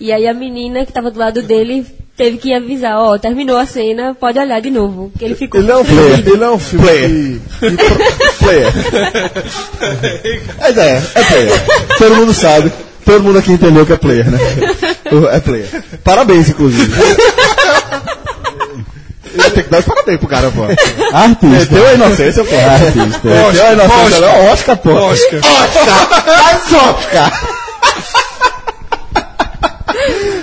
E 0.00 0.12
aí 0.12 0.26
a 0.26 0.34
menina 0.34 0.84
que 0.84 0.92
tava 0.92 1.10
do 1.10 1.18
lado 1.18 1.40
dele 1.42 1.86
teve 2.18 2.36
que 2.36 2.52
avisar, 2.52 2.98
ó, 2.98 3.16
terminou 3.16 3.56
a 3.56 3.64
cena, 3.64 4.14
pode 4.18 4.38
olhar 4.38 4.60
de 4.60 4.70
novo. 4.70 5.10
Que 5.18 5.24
ele 5.24 5.34
ficou 5.36 5.60
Ele 5.60 5.70
é 5.70 5.76
um 5.76 5.84
constrangido. 5.84 6.34
ele 6.34 6.44
é 6.44 6.50
um 6.50 6.58
filme 6.58 6.84
Player. 6.86 7.08
que- 7.08 7.70
que 7.70 7.76
pro- 7.76 8.38
Player. 8.40 8.72
Mas 10.60 10.76
é, 10.76 11.02
é 11.14 11.22
player. 11.22 11.62
Todo 11.98 12.14
mundo 12.16 12.34
sabe. 12.34 12.72
Todo 13.04 13.22
mundo 13.24 13.38
aqui 13.38 13.52
entendeu 13.52 13.86
que 13.86 13.92
é 13.92 13.96
player, 13.96 14.30
né? 14.30 14.38
É 15.32 15.40
player. 15.40 15.66
Parabéns, 16.04 16.48
inclusive. 16.50 16.92
Tem 19.54 19.62
que 19.62 19.70
dar 19.70 19.78
os 19.78 19.84
parabéns 19.86 20.18
pro 20.18 20.28
cara, 20.28 20.50
pô. 20.50 20.62
Artista. 21.16 21.74
Deu 21.74 21.86
a 21.86 21.94
inocência, 21.94 22.44
pô. 22.44 22.54
Artista. 22.56 23.20
Deu 23.22 23.66
a 23.66 23.72
inocência, 23.72 24.20
não. 24.20 24.46
Oscar, 24.52 24.76
pô. 24.76 24.90
Oscar. 24.92 25.40
Oscar! 25.40 26.90
Oscar! 26.90 27.48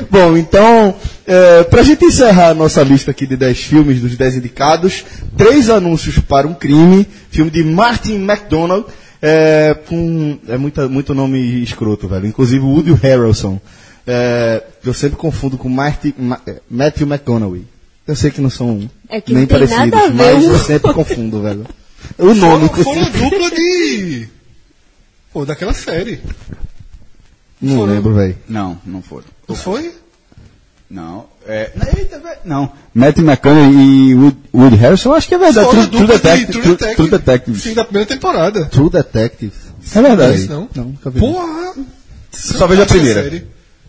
Bom, 0.10 0.38
então, 0.38 0.96
é, 1.28 1.64
pra 1.64 1.84
gente 1.84 2.06
encerrar 2.06 2.50
a 2.50 2.54
nossa 2.54 2.84
lista 2.84 3.12
aqui 3.12 3.26
de 3.26 3.36
10 3.36 3.58
filmes, 3.60 4.02
dos 4.02 4.16
10 4.16 4.38
indicados, 4.38 5.04
três 5.38 5.70
anúncios 5.70 6.20
para 6.20 6.48
um 6.48 6.54
crime, 6.54 7.08
filme 7.32 7.50
de 7.52 7.64
Martin 7.64 8.16
McDonald, 8.24 8.86
é, 9.22 9.76
com 9.88 10.38
é 10.48 10.58
muita, 10.58 10.88
muito 10.88 11.14
nome 11.16 11.64
escroto, 11.64 12.08
velho. 12.08 12.28
Inclusive 12.28 12.64
o 12.64 12.68
Woody 12.70 12.94
Harrelson. 12.94 13.60
É, 14.08 14.62
eu 14.84 14.94
sempre 14.94 15.18
confundo 15.18 15.58
com 15.58 15.68
Marty, 15.68 16.14
Ma- 16.18 16.40
é, 16.46 16.62
Matthew 16.70 17.08
McConaughey. 17.08 17.66
Eu 18.08 18.16
sei 18.16 18.30
que 18.30 18.40
não 18.40 18.52
são 18.52 18.88
É 19.10 19.20
que 19.20 19.34
nem 19.34 19.48
parecidos, 19.48 20.00
a 20.00 20.10
mas 20.12 20.44
eu 20.44 20.60
sempre 20.60 20.94
confundo, 20.94 21.42
velho. 21.42 21.66
O 22.20 22.36
nome, 22.36 22.70
Foram, 22.70 22.84
foram 22.84 23.02
dupla 23.30 23.50
de. 23.50 24.28
Pô, 25.34 25.44
daquela 25.44 25.74
série. 25.74 26.20
não 27.60 27.84
lembro, 27.84 28.14
velho. 28.14 28.38
Não, 28.48 28.80
não 28.86 29.02
foram. 29.02 29.26
Não 29.50 29.56
foi? 29.56 29.92
Não. 30.90 31.26
É, 31.48 31.72
não. 32.46 32.72
Matt 32.94 33.18
McConaughey 33.18 34.10
e 34.10 34.16
Wood, 34.16 34.38
Woody 34.54 34.76
Harrison, 34.76 35.10
eu 35.10 35.16
acho 35.16 35.28
que 35.28 35.36
é 35.36 35.38
verdade. 35.38 35.68
True, 35.70 35.88
True 35.88 36.08
Detective. 36.08 36.52
True 36.52 36.62
True, 36.64 36.76
Detective. 36.76 36.96
True 36.96 37.10
Detective. 37.10 37.60
Fim 37.60 37.74
da 37.74 37.84
primeira 37.84 38.08
temporada. 38.08 38.66
True 38.66 38.90
Detective. 38.90 39.52
É 39.96 40.02
verdade. 40.02 40.48
Não? 40.48 40.70
Não, 40.76 40.84
nunca 40.86 41.10
vi. 41.10 41.20
Porra! 41.20 41.74
Só 42.32 42.68
vejo 42.68 42.82
a 42.82 42.86
primeira. 42.86 43.24
série. 43.24 43.46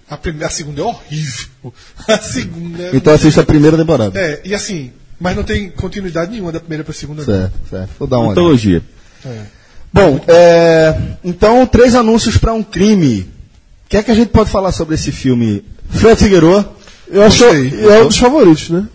A, 0.09 0.16
prime- 0.16 0.44
a 0.44 0.48
segunda 0.51 0.81
é 0.81 0.85
horrível. 0.85 1.47
A 2.09 2.18
segunda 2.18 2.82
é. 2.82 2.90
Então 2.94 3.12
assista 3.12 3.40
a 3.40 3.44
primeira 3.44 3.77
temporada. 3.77 4.18
É, 4.18 4.40
e 4.44 4.55
assim, 4.55 4.93
mas 5.18 5.35
não 5.35 5.43
tem 5.43 5.68
continuidade 5.70 6.31
nenhuma 6.31 6.52
da 6.52 6.60
primeira 6.60 6.85
pra 6.85 6.94
segunda. 6.94 7.23
não. 7.27 7.27
Certo, 7.27 7.55
certo. 7.68 7.90
Vou 7.98 8.06
dar 8.09 8.18
uma 8.18 8.27
olhada. 8.28 8.40
Antologia. 8.40 8.82
Bom, 9.93 10.20
é, 10.28 10.97
então, 11.24 11.66
três 11.66 11.94
anúncios 11.94 12.36
para 12.36 12.52
um 12.55 12.62
crime. 12.62 13.20
O 13.85 13.89
que 13.89 13.97
é 13.97 14.02
que 14.02 14.10
a 14.10 14.14
gente 14.14 14.28
pode 14.28 14.51
falar 14.51 14.70
sobre 14.73 14.94
esse 14.94 15.10
filme? 15.10 15.64
Fred 15.89 16.16
Figueroa? 16.20 16.74
Eu 17.09 17.23
acho 17.23 17.45
Gostei. 17.45 17.70
que 17.70 17.85
é 17.85 18.03
um 18.03 18.07
dos 18.09 18.19
favoritos, 18.19 18.70
né? 18.70 18.89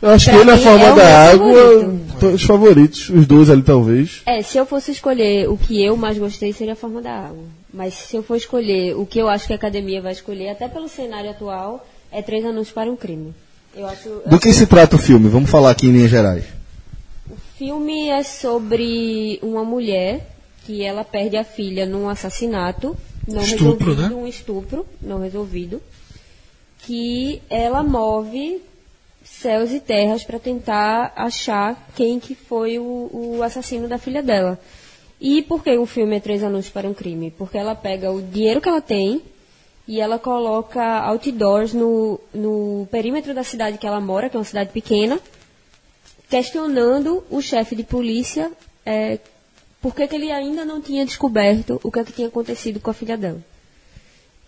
Eu 0.00 0.08
acho 0.10 0.24
Pra 0.24 0.34
que 0.34 0.40
ele 0.40 0.50
é 0.50 0.52
a 0.52 0.56
mim, 0.56 0.62
forma 0.64 0.84
é 0.86 0.94
da 0.94 1.30
água, 1.30 1.54
favorito. 1.54 2.18
to- 2.18 2.26
os 2.26 2.42
favoritos, 2.42 3.08
os 3.08 3.26
dois 3.26 3.48
ali 3.50 3.62
talvez. 3.62 4.20
É, 4.26 4.42
se 4.42 4.58
eu 4.58 4.66
fosse 4.66 4.90
escolher 4.90 5.48
o 5.48 5.56
que 5.56 5.80
eu 5.84 5.96
mais 5.96 6.18
gostei, 6.18 6.52
seria 6.52 6.72
a 6.72 6.76
forma 6.76 7.00
da 7.00 7.12
água. 7.12 7.44
Mas 7.72 7.94
se 7.94 8.16
eu 8.16 8.22
for 8.22 8.34
escolher 8.36 8.96
o 8.96 9.06
que 9.06 9.18
eu 9.20 9.28
acho 9.28 9.46
que 9.46 9.52
a 9.52 9.56
academia 9.56 10.02
vai 10.02 10.12
escolher, 10.12 10.48
até 10.50 10.66
pelo 10.66 10.88
cenário 10.88 11.30
atual, 11.30 11.86
é 12.10 12.20
Três 12.20 12.44
Anúncios 12.44 12.74
para 12.74 12.90
um 12.90 12.96
Crime. 12.96 13.32
Eu 13.76 13.86
acho. 13.86 14.08
Do 14.26 14.38
que 14.40 14.52
se 14.52 14.66
trata 14.66 14.96
o 14.96 14.98
filme? 14.98 15.28
Vamos 15.28 15.48
falar 15.48 15.70
aqui 15.70 15.86
em 15.86 15.92
linhas 15.92 16.10
gerais. 16.10 16.44
O 17.30 17.36
filme 17.56 18.08
é 18.08 18.22
sobre 18.24 19.38
uma 19.40 19.64
mulher 19.64 20.28
que 20.66 20.82
ela 20.82 21.04
perde 21.04 21.36
a 21.36 21.44
filha 21.44 21.86
num 21.86 22.08
assassinato 22.08 22.96
não 23.26 23.40
Estupro, 23.40 23.90
resolvido, 23.94 24.08
né? 24.08 24.14
um 24.16 24.26
estupro 24.26 24.84
não 25.00 25.20
resolvido, 25.22 25.80
que 26.82 27.42
ela 27.48 27.82
move 27.82 28.62
céus 29.24 29.70
e 29.70 29.80
terras 29.80 30.24
para 30.24 30.38
tentar 30.38 31.12
achar 31.16 31.88
quem 31.94 32.18
que 32.18 32.34
foi 32.34 32.78
o, 32.78 33.10
o 33.12 33.42
assassino 33.42 33.88
da 33.88 33.98
filha 33.98 34.22
dela. 34.22 34.58
E 35.20 35.42
por 35.42 35.62
que 35.62 35.76
o 35.78 35.86
filme 35.86 36.16
é 36.16 36.20
Três 36.20 36.42
Anúncios 36.42 36.72
para 36.72 36.88
um 36.88 36.94
Crime? 36.94 37.30
Porque 37.30 37.56
ela 37.56 37.74
pega 37.74 38.10
o 38.10 38.20
dinheiro 38.20 38.60
que 38.60 38.68
ela 38.68 38.80
tem 38.80 39.22
e 39.86 40.00
ela 40.00 40.18
coloca 40.18 40.82
outdoors 40.82 41.72
no, 41.72 42.20
no 42.34 42.88
perímetro 42.90 43.32
da 43.32 43.44
cidade 43.44 43.78
que 43.78 43.86
ela 43.86 44.00
mora, 44.00 44.28
que 44.28 44.36
é 44.36 44.38
uma 44.38 44.44
cidade 44.44 44.70
pequena, 44.70 45.20
questionando 46.28 47.22
o 47.30 47.40
chefe 47.40 47.76
de 47.76 47.84
polícia 47.84 48.50
é, 48.84 49.18
por 49.80 49.94
que, 49.94 50.02
ele 50.14 50.30
ainda 50.30 50.64
não 50.64 50.80
tinha 50.80 51.04
descoberto 51.04 51.80
o 51.82 51.90
que, 51.90 51.98
é 51.98 52.04
que 52.04 52.12
tinha 52.12 52.28
acontecido 52.28 52.80
com 52.80 52.90
a 52.90 52.94
filha 52.94 53.16
dela. 53.16 53.42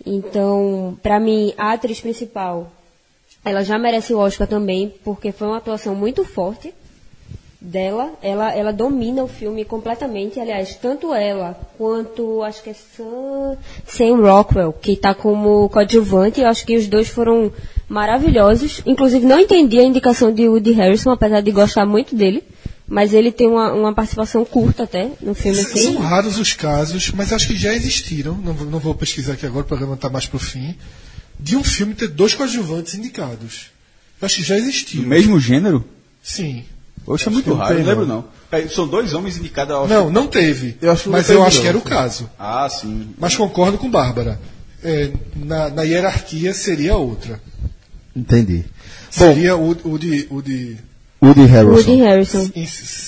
Então, 0.07 0.99
para 1.03 1.19
mim, 1.19 1.55
a 1.57 1.73
atriz 1.73 2.01
principal, 2.01 2.71
ela 3.45 3.63
já 3.63 3.79
merece 3.79 4.13
o 4.13 4.19
Oscar 4.19 4.47
também, 4.47 4.93
porque 5.05 5.33
foi 5.33 5.49
uma 5.49 5.59
atuação 5.59 5.95
muito 5.95 6.25
forte 6.25 6.73
dela, 7.65 8.13
ela, 8.23 8.55
ela 8.55 8.73
domina 8.73 9.25
o 9.25 9.29
filme 9.29 9.65
completamente. 9.65 10.39
Aliás, 10.39 10.77
tanto 10.77 11.15
ela 11.15 11.59
quanto 11.79 12.43
acho 12.43 12.63
que 12.63 12.71
é 12.71 12.75
Sam, 12.75 13.57
Sam 13.87 14.17
Rockwell, 14.17 14.73
que 14.73 14.93
está 14.93 15.15
como 15.15 15.69
coadjuvante. 15.71 16.41
Eu 16.41 16.49
acho 16.49 16.67
que 16.67 16.77
os 16.77 16.87
dois 16.87 17.09
foram 17.09 17.51
maravilhosos. 17.89 18.83
Inclusive, 18.85 19.25
não 19.25 19.41
entendi 19.41 19.79
a 19.79 19.85
indicação 19.85 20.33
de 20.33 20.47
Woody 20.49 20.73
Harrison, 20.73 21.11
apesar 21.11 21.41
de 21.41 21.51
gostar 21.51 21.87
muito 21.87 22.15
dele. 22.15 22.45
Mas 22.87 23.15
ele 23.15 23.33
tem 23.33 23.49
uma, 23.49 23.73
uma 23.73 23.95
participação 23.95 24.45
curta 24.45 24.83
até 24.83 25.11
no 25.21 25.35
filme. 25.35 25.59
Assim. 25.59 25.83
São 25.85 25.99
raros 25.99 26.39
os 26.39 26.53
casos, 26.53 27.11
mas 27.13 27.33
acho 27.33 27.47
que 27.49 27.57
já 27.57 27.73
existiram. 27.73 28.37
Não, 28.37 28.53
vou- 28.53 28.71
não 28.71 28.79
vou 28.79 28.95
pesquisar 28.95 29.33
aqui 29.35 29.47
agora, 29.47 29.65
o 29.65 29.69
programa 29.69 29.95
está 29.95 30.11
mais 30.11 30.27
pro 30.27 30.39
fim. 30.39 30.75
De 31.41 31.57
um 31.57 31.65
filme 31.65 31.95
ter 31.95 32.09
dois 32.09 32.35
coadjuvantes 32.35 32.95
indicados. 32.95 33.71
Eu 34.21 34.27
acho 34.27 34.37
que 34.37 34.43
já 34.43 34.57
existiu. 34.57 35.03
Do 35.03 35.09
mesmo 35.09 35.41
gênero? 35.41 35.85
Sim. 36.23 36.65
Poxa, 37.05 37.29
é 37.29 37.33
muito 37.33 37.51
não 37.51 37.57
raro, 37.57 37.75
tem, 37.75 37.85
não 37.85 37.91
lembro 37.91 38.07
não. 38.07 38.25
São 38.69 38.87
dois 38.87 39.13
homens 39.15 39.37
indicados 39.37 39.75
ao 39.75 39.89
Não, 39.89 40.11
não 40.11 40.27
teve. 40.27 40.77
Eu 40.81 40.93
acho 40.93 41.03
que 41.05 41.09
não 41.09 41.17
mas 41.19 41.27
teve, 41.27 41.39
eu 41.39 41.45
acho 41.45 41.61
que 41.61 41.67
era 41.67 41.77
o 41.77 41.83
caso. 41.83 42.31
Ah, 42.39 42.69
sim. 42.69 43.09
Mas 43.19 43.35
concordo 43.37 43.77
com 43.79 43.91
Bárbara. 43.91 44.41
É, 44.83 45.11
na, 45.37 45.71
na 45.71 45.83
hierarquia 45.83 46.53
seria 46.55 46.97
outra. 46.97 47.41
Entendi. 48.15 48.65
Seria 49.11 49.57
o, 49.57 49.71
o 49.85 49.99
de. 49.99 50.27
O 50.31 50.41
de 50.43 50.77
Woody 51.25 51.47
Harrelson. 51.47 51.91
Woody 51.91 51.97
Harrison. 52.03 52.51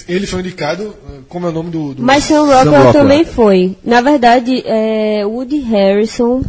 ele 0.09 0.27
foi 0.27 0.41
indicado, 0.41 0.95
eh, 1.09 1.19
como 1.29 1.47
é 1.47 1.51
o 1.51 1.53
nome 1.53 1.71
do. 1.71 1.95
do 1.95 2.03
Mas 2.03 2.25
Sam 2.25 2.43
Rockwell, 2.47 2.65
Rockwell. 2.65 2.93
também 2.93 3.25
foi. 3.25 3.77
Na 3.85 4.01
verdade, 4.01 4.63
é, 4.67 5.25
Woody 5.27 5.59
Harrison 5.61 6.43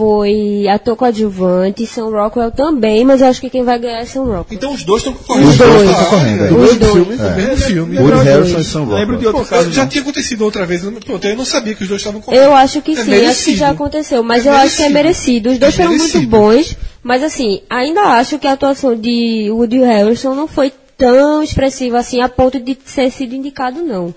foi 0.00 0.66
ator 0.66 0.96
coadjuvante, 0.96 1.84
Sam 1.86 2.08
Rockwell 2.08 2.50
também, 2.50 3.04
mas 3.04 3.20
eu 3.20 3.26
acho 3.26 3.38
que 3.38 3.50
quem 3.50 3.62
vai 3.62 3.78
ganhar 3.78 3.98
é 4.00 4.06
Sam 4.06 4.22
Rockwell. 4.24 4.46
Então 4.50 4.72
os 4.72 4.82
dois 4.82 5.02
estão 5.04 5.12
concorrendo. 5.12 5.50
Os 5.50 5.58
dois. 5.58 5.90
Estão 5.90 6.04
concorrendo, 6.06 6.42
é. 6.42 6.46
é. 6.46 6.48
Do 6.48 6.56
Os 6.56 6.62
mesmo 6.62 6.78
dois. 6.78 6.92
filme, 6.94 7.36
mesmo 7.36 7.56
filme. 7.66 7.98
Woody 7.98 8.24
Harrison 8.24 8.58
e 8.60 8.64
Sam 8.64 8.78
Rockwell. 8.80 8.98
Lembro 8.98 9.16
de 9.18 9.24
Pô, 9.24 9.28
outro 9.36 9.44
caso. 9.50 9.70
já 9.72 9.82
não. 9.82 9.88
tinha 9.90 10.00
acontecido 10.02 10.42
outra 10.42 10.64
vez. 10.64 10.82
eu 10.84 10.90
não- 10.90 11.00
Pronto, 11.00 11.26
eu 11.26 11.36
não 11.36 11.44
sabia 11.44 11.74
que 11.74 11.82
os 11.82 11.88
dois 11.90 12.00
estavam 12.00 12.20
concorrendo. 12.22 12.44
Eu 12.44 12.54
acho 12.54 12.80
que 12.80 12.92
É 12.92 12.94
sim, 12.94 13.00
acho 13.00 13.10
que 13.10 13.16
merecido. 13.20 13.56
já 13.58 13.68
aconteceu, 13.70 14.22
mas 14.22 14.46
É 14.46 14.48
eu 14.48 14.54
acho 14.54 14.76
que 14.76 14.82
é 14.84 14.88
merecido. 14.88 15.50
merecido. 15.50 15.50
Os 15.50 15.58
dois 15.58 15.74
É 15.74 15.76
foram 15.76 15.90
muito 15.90 16.02
merecido. 16.02 16.30
bons, 16.30 16.76
mas 17.02 17.22
assim, 17.22 17.60
ainda 17.68 18.00
acho 18.00 18.38
que 18.38 18.46
a 18.46 18.52
atuação 18.52 18.96
de 18.96 19.50
Woody 19.50 19.80
Harrison 19.80 20.34
não 20.34 20.48
foi 20.48 20.72
tão 20.96 21.42
expressiva 21.42 21.98
assim 21.98 22.22
a 22.22 22.28
ponto 22.30 22.58
de 22.58 22.74
ter 22.74 23.10
sido 23.10 23.34
indicado, 23.34 23.82
não. 23.82 24.14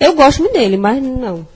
Eu 0.00 0.14
gosto 0.14 0.40
muito 0.40 0.54
dele, 0.54 0.78
mas 0.78 1.02
não. 1.02 1.46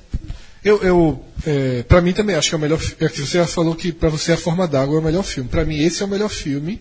Eu, 0.62 0.78
eu 0.82 1.19
é, 1.46 1.82
para 1.84 2.00
mim 2.00 2.12
também 2.12 2.36
acho 2.36 2.48
que 2.48 2.54
é 2.54 2.58
o 2.58 2.60
melhor. 2.60 2.80
É 3.00 3.08
que 3.08 3.20
você 3.20 3.38
já 3.38 3.46
falou 3.46 3.74
que 3.74 3.92
para 3.92 4.08
você 4.08 4.32
a 4.32 4.36
Forma 4.36 4.68
d'Água 4.68 4.96
é 4.96 5.00
o 5.00 5.04
melhor 5.04 5.22
filme. 5.22 5.48
Para 5.48 5.64
mim 5.64 5.78
esse 5.78 6.02
é 6.02 6.06
o 6.06 6.08
melhor 6.08 6.28
filme. 6.28 6.80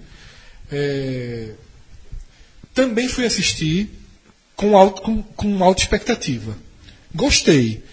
É, 0.72 1.52
também 2.74 3.08
fui 3.08 3.26
assistir 3.26 3.90
com, 4.56 4.78
alto, 4.78 5.02
com, 5.02 5.24
com 5.24 5.64
alta 5.64 5.82
expectativa. 5.82 6.56
Gostei. 7.14 7.84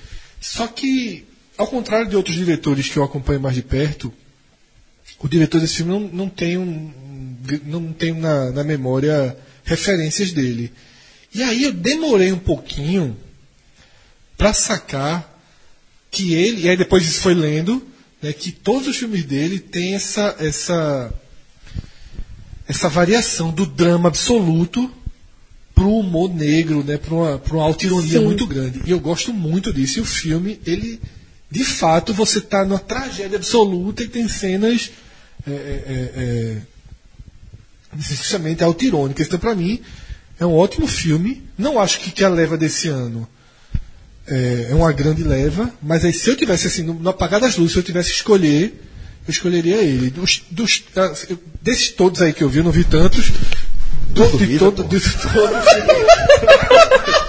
Só 0.40 0.66
que, 0.66 1.24
ao 1.56 1.66
contrário 1.66 2.08
de 2.08 2.16
outros 2.16 2.36
diretores 2.36 2.88
que 2.88 2.96
eu 2.96 3.04
acompanho 3.04 3.40
mais 3.40 3.54
de 3.54 3.62
perto, 3.62 4.12
o 5.18 5.28
diretor 5.28 5.60
desse 5.60 5.76
filme 5.76 5.92
não, 5.92 6.00
não 6.00 6.28
tem, 6.28 6.58
um, 6.58 6.92
não 7.64 7.92
tem 7.92 8.12
na, 8.12 8.50
na 8.50 8.64
memória 8.64 9.36
referências 9.64 10.32
dele. 10.32 10.72
E 11.32 11.42
aí 11.42 11.64
eu 11.64 11.72
demorei 11.72 12.32
um 12.32 12.38
pouquinho 12.38 13.16
para 14.36 14.52
sacar 14.52 15.35
que 16.16 16.32
ele, 16.32 16.62
e 16.62 16.68
aí 16.70 16.76
depois 16.76 17.04
isso 17.06 17.20
foi 17.20 17.34
lendo, 17.34 17.86
né, 18.22 18.32
que 18.32 18.50
todos 18.50 18.88
os 18.88 18.96
filmes 18.96 19.22
dele 19.24 19.58
têm 19.58 19.94
essa, 19.94 20.34
essa, 20.38 21.12
essa 22.66 22.88
variação 22.88 23.50
do 23.50 23.66
drama 23.66 24.08
absoluto 24.08 24.90
pro 25.74 25.90
humor 25.90 26.34
negro, 26.34 26.82
né, 26.82 26.96
para 26.96 27.14
uma, 27.14 27.38
pra 27.38 27.56
uma 27.56 27.64
autoironia 27.64 28.18
Sim. 28.18 28.24
muito 28.24 28.46
grande. 28.46 28.80
E 28.86 28.90
eu 28.90 28.98
gosto 28.98 29.30
muito 29.30 29.70
disso. 29.74 29.98
E 29.98 30.02
o 30.02 30.06
filme, 30.06 30.58
ele, 30.64 30.98
de 31.50 31.64
fato, 31.64 32.14
você 32.14 32.38
está 32.38 32.64
numa 32.64 32.78
tragédia 32.78 33.36
absoluta 33.36 34.02
e 34.02 34.08
tem 34.08 34.26
cenas 34.26 34.90
é, 35.46 35.50
é, 35.50 36.62
é, 37.92 38.62
é, 38.62 38.64
autirônicas. 38.64 39.26
Então, 39.26 39.38
para 39.38 39.54
mim, 39.54 39.82
é 40.40 40.46
um 40.46 40.54
ótimo 40.54 40.86
filme. 40.86 41.42
Não 41.58 41.78
acho 41.78 42.00
que, 42.00 42.10
que 42.10 42.24
a 42.24 42.28
leva 42.30 42.56
desse 42.56 42.88
ano 42.88 43.28
é, 44.28 44.68
é 44.70 44.74
uma 44.74 44.92
grande 44.92 45.22
leva, 45.22 45.70
mas 45.82 46.04
aí 46.04 46.12
se 46.12 46.28
eu 46.28 46.36
tivesse 46.36 46.66
assim, 46.66 46.82
no, 46.82 46.94
no 46.94 47.10
apagar 47.10 47.40
das 47.40 47.56
luzes, 47.56 47.72
se 47.72 47.78
eu 47.78 47.82
tivesse 47.82 48.10
que 48.10 48.16
escolher, 48.16 48.82
eu 49.26 49.30
escolheria 49.30 49.76
ele. 49.76 50.10
Dos, 50.10 50.42
dos, 50.50 50.84
ah, 50.96 51.12
desses 51.62 51.90
todos 51.90 52.20
aí 52.22 52.32
que 52.32 52.42
eu 52.42 52.48
vi, 52.48 52.58
eu 52.58 52.64
não 52.64 52.72
vi 52.72 52.84
tantos. 52.84 53.32
Do, 54.08 54.38
de 54.38 54.58
todo, 54.58 54.84
de 54.84 55.00
todos. 55.00 55.66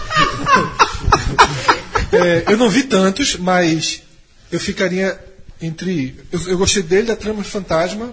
É, 2.10 2.45
eu 2.48 2.57
não 2.57 2.69
vi 2.69 2.84
tantos, 2.84 3.36
mas 3.36 4.02
eu 4.52 4.60
ficaria 4.60 5.19
entre. 5.61 6.15
Eu, 6.32 6.40
eu 6.48 6.57
gostei 6.57 6.82
dele, 6.82 7.07
da 7.07 7.15
Trama 7.15 7.44
Fantasma 7.44 8.11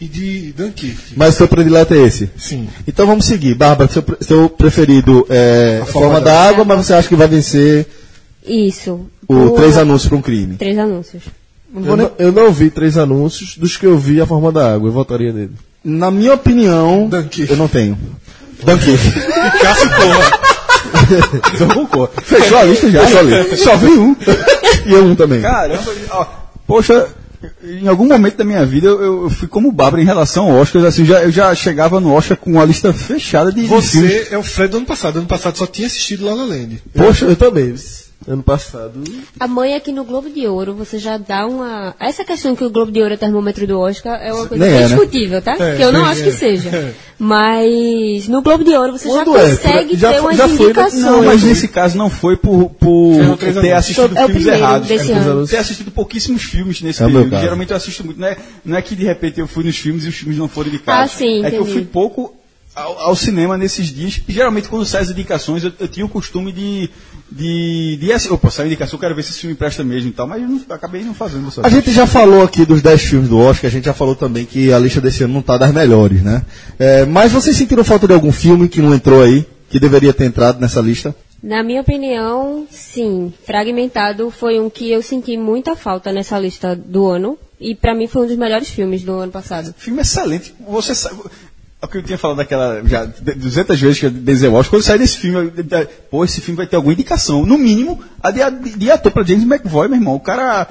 e 0.00 0.06
de 0.06 0.52
Dunkirk. 0.52 1.14
Mas 1.16 1.34
seu 1.34 1.48
predileto 1.48 1.94
é 1.94 2.06
esse? 2.06 2.30
Sim. 2.36 2.68
Então 2.86 3.06
vamos 3.06 3.26
seguir. 3.26 3.54
Bárbara, 3.54 3.90
seu, 3.90 4.04
seu 4.20 4.50
preferido 4.50 5.26
é 5.30 5.78
A 5.80 5.82
a 5.82 5.86
Forma 5.86 6.08
Forma 6.08 6.20
da 6.20 6.32
da 6.32 6.48
Água, 6.48 6.64
mas 6.64 6.84
você 6.84 6.92
acha 6.92 7.08
que 7.08 7.16
vai 7.16 7.26
vencer 7.26 7.86
Isso. 8.46 9.06
o 9.26 9.50
Três 9.50 9.76
Anúncios 9.76 10.08
para 10.08 10.18
um 10.18 10.22
Crime? 10.22 10.56
Três 10.56 10.78
anúncios. 10.78 11.22
Eu 11.74 11.96
não, 11.96 12.10
eu 12.18 12.32
não 12.32 12.52
vi 12.52 12.70
três 12.70 12.96
anúncios 12.96 13.56
dos 13.56 13.76
que 13.76 13.84
eu 13.84 13.98
vi 13.98 14.20
a 14.20 14.26
forma 14.26 14.52
da 14.52 14.74
água. 14.74 14.88
Eu 14.88 14.92
votaria 14.92 15.32
nele. 15.32 15.50
Na 15.82 16.08
minha 16.10 16.34
opinião, 16.34 17.08
Dunkirk. 17.08 17.50
eu 17.50 17.56
não 17.56 17.66
tenho. 17.66 17.98
Dunkirk. 18.62 19.10
Cássio 19.60 19.90
Porra. 19.90 20.44
Concordo. 21.74 22.22
Fechou 22.22 22.58
a 22.58 22.62
lista 22.62 22.90
já? 22.90 23.04
Fechou 23.04 23.18
a 23.18 23.22
lista. 23.22 23.56
Só 23.56 23.76
vi 23.76 23.88
um. 23.88 24.14
e 24.86 24.92
eu 24.92 25.04
um 25.04 25.16
também. 25.16 25.40
Caramba, 25.40 25.92
ó, 26.10 26.26
poxa, 26.64 27.08
em 27.62 27.88
algum 27.88 28.06
momento 28.06 28.36
da 28.36 28.44
minha 28.44 28.64
vida 28.64 28.86
eu, 28.86 29.22
eu 29.24 29.30
fui 29.30 29.48
como 29.48 29.72
Bárbara 29.72 30.00
em 30.00 30.06
relação 30.06 30.50
ao 30.50 30.58
Oscar, 30.58 30.84
assim, 30.84 31.04
já, 31.04 31.22
eu 31.22 31.30
já 31.32 31.52
chegava 31.54 32.00
no 32.00 32.12
Oscar 32.12 32.36
com 32.36 32.60
a 32.60 32.64
lista 32.64 32.92
fechada 32.92 33.52
de, 33.52 33.62
de. 33.62 33.66
Você 33.66 34.28
é 34.30 34.38
o 34.38 34.42
Fred 34.42 34.70
do 34.70 34.76
ano 34.76 34.86
passado. 34.86 35.18
Ano 35.18 35.26
passado 35.26 35.58
só 35.58 35.66
tinha 35.66 35.88
assistido 35.88 36.24
La 36.24 36.34
La 36.34 36.44
Land. 36.44 36.82
Poxa, 36.94 37.24
eu 37.24 37.34
também. 37.34 37.74
Ano 38.26 38.42
passado. 38.42 39.04
A 39.38 39.46
mãe 39.46 39.74
aqui 39.74 39.92
no 39.92 40.02
Globo 40.02 40.30
de 40.30 40.46
Ouro, 40.46 40.72
você 40.74 40.98
já 40.98 41.18
dá 41.18 41.46
uma. 41.46 41.94
Essa 42.00 42.24
questão 42.24 42.56
que 42.56 42.64
o 42.64 42.70
Globo 42.70 42.90
de 42.90 43.02
Ouro 43.02 43.12
é 43.12 43.16
termômetro 43.18 43.66
do 43.66 43.78
Oscar 43.78 44.18
é 44.22 44.32
uma 44.32 44.46
coisa 44.46 44.64
é, 44.64 44.68
é 44.68 44.80
né? 44.80 44.86
discutível, 44.86 45.42
tá? 45.42 45.52
É, 45.58 45.76
que 45.76 45.82
eu 45.82 45.92
não 45.92 46.06
é, 46.06 46.10
acho 46.10 46.22
é. 46.22 46.24
que 46.24 46.32
seja. 46.32 46.70
É. 46.74 46.92
Mas 47.18 48.26
no 48.28 48.42
Globo 48.42 48.64
de 48.64 48.74
Ouro 48.76 48.92
você 48.92 49.08
já 49.08 49.24
Quando 49.24 49.36
é? 49.36 49.50
consegue 49.50 49.96
Já 49.96 50.12
ter 50.12 50.20
umas 50.20 50.36
já 50.36 50.48
foi, 50.48 50.56
né? 50.58 50.64
indicações. 50.64 51.02
Não, 51.02 51.22
mas 51.22 51.42
nesse 51.44 51.68
caso 51.68 51.96
não 51.96 52.10
foi 52.10 52.36
por, 52.36 52.70
por 52.70 53.20
É 53.20 53.28
o 53.30 53.36
Três 53.36 53.54
ter 53.56 53.72
assistido 53.72 54.18
É 54.18 54.26
filmes 54.26 54.46
errados. 54.46 54.88
desse 54.88 55.12
É, 55.12 55.16
ano. 55.16 55.46
ter 55.46 55.56
assistido 55.58 55.90
pouquíssimos 55.92 56.42
filmes 56.42 56.82
nesse 56.82 57.02
É 57.02 57.06
período. 57.06 57.38
Geralmente 57.38 57.70
eu 57.70 57.76
assisto 57.76 58.04
muito, 58.04 58.18
não 58.20 58.26
é, 58.26 58.36
não 58.64 58.76
é 58.76 58.82
que 58.82 58.96
de 58.96 59.04
repente 59.04 59.38
eu 59.38 59.46
fui 59.46 59.62
nos 59.64 59.76
filmes 59.76 60.04
e 60.04 60.08
os 60.08 60.14
filmes 60.16 60.36
não 60.38 60.48
foram 60.48 60.68
indicados. 60.70 61.12
Ah, 61.12 61.16
sim, 61.16 61.44
É 61.44 61.50
que 61.50 61.56
eu 61.56 61.60
entendi. 61.62 61.72
fui 61.78 61.84
pouco 61.84 62.34
ao, 62.74 62.98
ao 62.98 63.16
cinema 63.16 63.56
nesses 63.56 63.88
dias. 63.88 64.20
Geralmente 64.28 64.68
quando 64.68 64.84
saem 64.84 65.04
as 65.04 65.10
indicações, 65.10 65.62
eu, 65.64 65.72
eu 65.78 65.88
tinha 65.88 66.04
o 66.04 66.08
costume 66.08 66.52
de. 66.52 66.90
de, 67.30 67.96
de 68.00 68.12
assi- 68.12 68.30
Opa, 68.30 68.50
saiu 68.50 68.64
a 68.64 68.66
indicação, 68.68 68.96
eu 68.96 69.00
quero 69.00 69.14
ver 69.14 69.22
se 69.22 69.30
esse 69.30 69.40
filme 69.40 69.56
presta 69.56 69.82
mesmo 69.84 70.10
e 70.10 70.12
tal, 70.12 70.26
mas 70.26 70.42
eu 70.42 70.48
não- 70.48 70.60
acabei 70.70 71.02
não 71.02 71.14
fazendo 71.14 71.48
isso. 71.48 71.60
A 71.64 71.68
gente 71.68 71.90
já 71.92 72.06
falou 72.06 72.42
aqui 72.42 72.64
dos 72.64 72.80
10 72.82 73.02
filmes 73.02 73.28
do 73.28 73.38
Oscar, 73.38 73.68
a 73.68 73.72
gente 73.72 73.84
já 73.84 73.94
falou 73.94 74.14
também 74.14 74.44
que 74.44 74.72
a 74.72 74.78
lista 74.78 75.00
desse 75.00 75.24
ano 75.24 75.32
não 75.34 75.40
está 75.40 75.56
das 75.56 75.72
melhores, 75.72 76.22
né? 76.22 76.44
É, 76.78 77.04
mas 77.04 77.32
vocês 77.32 77.56
sentiram 77.56 77.84
falta 77.84 78.06
de 78.06 78.14
algum 78.14 78.32
filme 78.32 78.68
que 78.68 78.80
não 78.80 78.94
entrou 78.94 79.22
aí, 79.22 79.46
que 79.70 79.78
deveria 79.80 80.12
ter 80.12 80.24
entrado 80.26 80.60
nessa 80.60 80.80
lista? 80.80 81.14
Na 81.42 81.62
minha 81.62 81.82
opinião, 81.82 82.66
sim. 82.70 83.32
Fragmentado 83.44 84.30
foi 84.30 84.58
um 84.58 84.70
que 84.70 84.90
eu 84.90 85.02
senti 85.02 85.36
muita 85.36 85.76
falta 85.76 86.10
nessa 86.10 86.38
lista 86.38 86.74
do 86.74 87.06
ano. 87.06 87.38
E 87.60 87.74
pra 87.74 87.94
mim 87.94 88.06
foi 88.08 88.24
um 88.24 88.26
dos 88.26 88.36
melhores 88.36 88.68
filmes 88.68 89.02
do 89.02 89.12
ano 89.12 89.30
passado. 89.30 89.74
Filme 89.78 90.00
excelente. 90.02 90.54
Você 90.68 90.94
sabe. 90.94 91.20
É 91.84 91.86
o 91.86 91.88
que 91.90 91.98
eu 91.98 92.02
tinha 92.02 92.16
falado 92.16 92.38
daquela. 92.38 92.82
Já 92.86 93.04
200 93.04 93.78
vezes 93.78 93.98
que 94.00 94.06
eu 94.06 94.10
desenhei 94.10 94.54
Oscar. 94.56 94.70
Quando 94.70 94.82
sair 94.82 94.98
desse 94.98 95.18
filme, 95.18 95.52
eu- 95.54 95.86
pô, 96.10 96.24
esse 96.24 96.40
filme 96.40 96.56
vai 96.56 96.66
ter 96.66 96.76
alguma 96.76 96.94
indicação. 96.94 97.44
No 97.44 97.58
mínimo, 97.58 98.00
a 98.22 98.30
de, 98.30 98.40
de, 98.62 98.78
de 98.78 98.90
ator 98.90 99.12
pra 99.12 99.22
James 99.22 99.44
McVoy, 99.44 99.86
meu 99.88 99.98
irmão. 99.98 100.14
O 100.14 100.20
cara. 100.20 100.66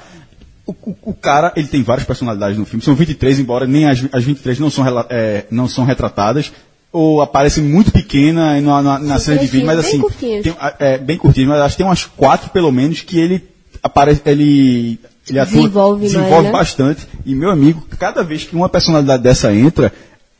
O, 0.66 0.72
o- 0.72 0.96
o 1.10 1.14
cara, 1.14 1.52
ele 1.54 1.68
tem 1.68 1.82
várias 1.84 2.04
personalidades 2.06 2.58
no 2.58 2.64
filme. 2.66 2.82
São 2.84 2.94
23, 2.96 3.38
embora 3.38 3.64
nem 3.66 3.88
as, 3.88 4.04
as 4.12 4.24
23 4.24 4.58
não 4.58 4.70
são, 4.70 4.84
é, 5.08 5.44
não 5.52 5.68
são 5.68 5.84
retratadas. 5.84 6.50
Ou 6.90 7.22
aparecem 7.22 7.62
muito 7.62 7.92
pequena 7.92 8.60
na, 8.60 8.82
na, 8.82 8.98
na 8.98 9.18
Sim, 9.18 9.24
cena 9.26 9.38
de 9.40 9.46
vídeo, 9.46 9.66
mas 9.66 9.76
bem 9.82 10.00
assim. 10.00 10.42
tem- 10.42 10.56
é, 10.80 10.98
bem 10.98 11.16
curtinho, 11.18 11.48
mas 11.48 11.60
acho 11.60 11.74
que 11.76 11.78
tem 11.78 11.86
umas 11.86 12.04
quatro, 12.04 12.50
pelo 12.50 12.72
menos, 12.72 13.02
que 13.02 13.18
ele 13.20 13.44
aparece. 13.82 14.20
Ele, 14.24 14.98
ele 15.28 15.38
atua, 15.38 15.56
Desenvolve 15.58 16.00
mais, 16.00 16.12
desenvolve 16.12 16.46
né? 16.46 16.52
bastante. 16.52 17.06
E, 17.26 17.34
meu 17.34 17.50
amigo, 17.50 17.86
cada 17.98 18.22
vez 18.24 18.44
que 18.44 18.56
uma 18.56 18.68
personalidade 18.68 19.22
dessa 19.22 19.52
entra, 19.54 19.92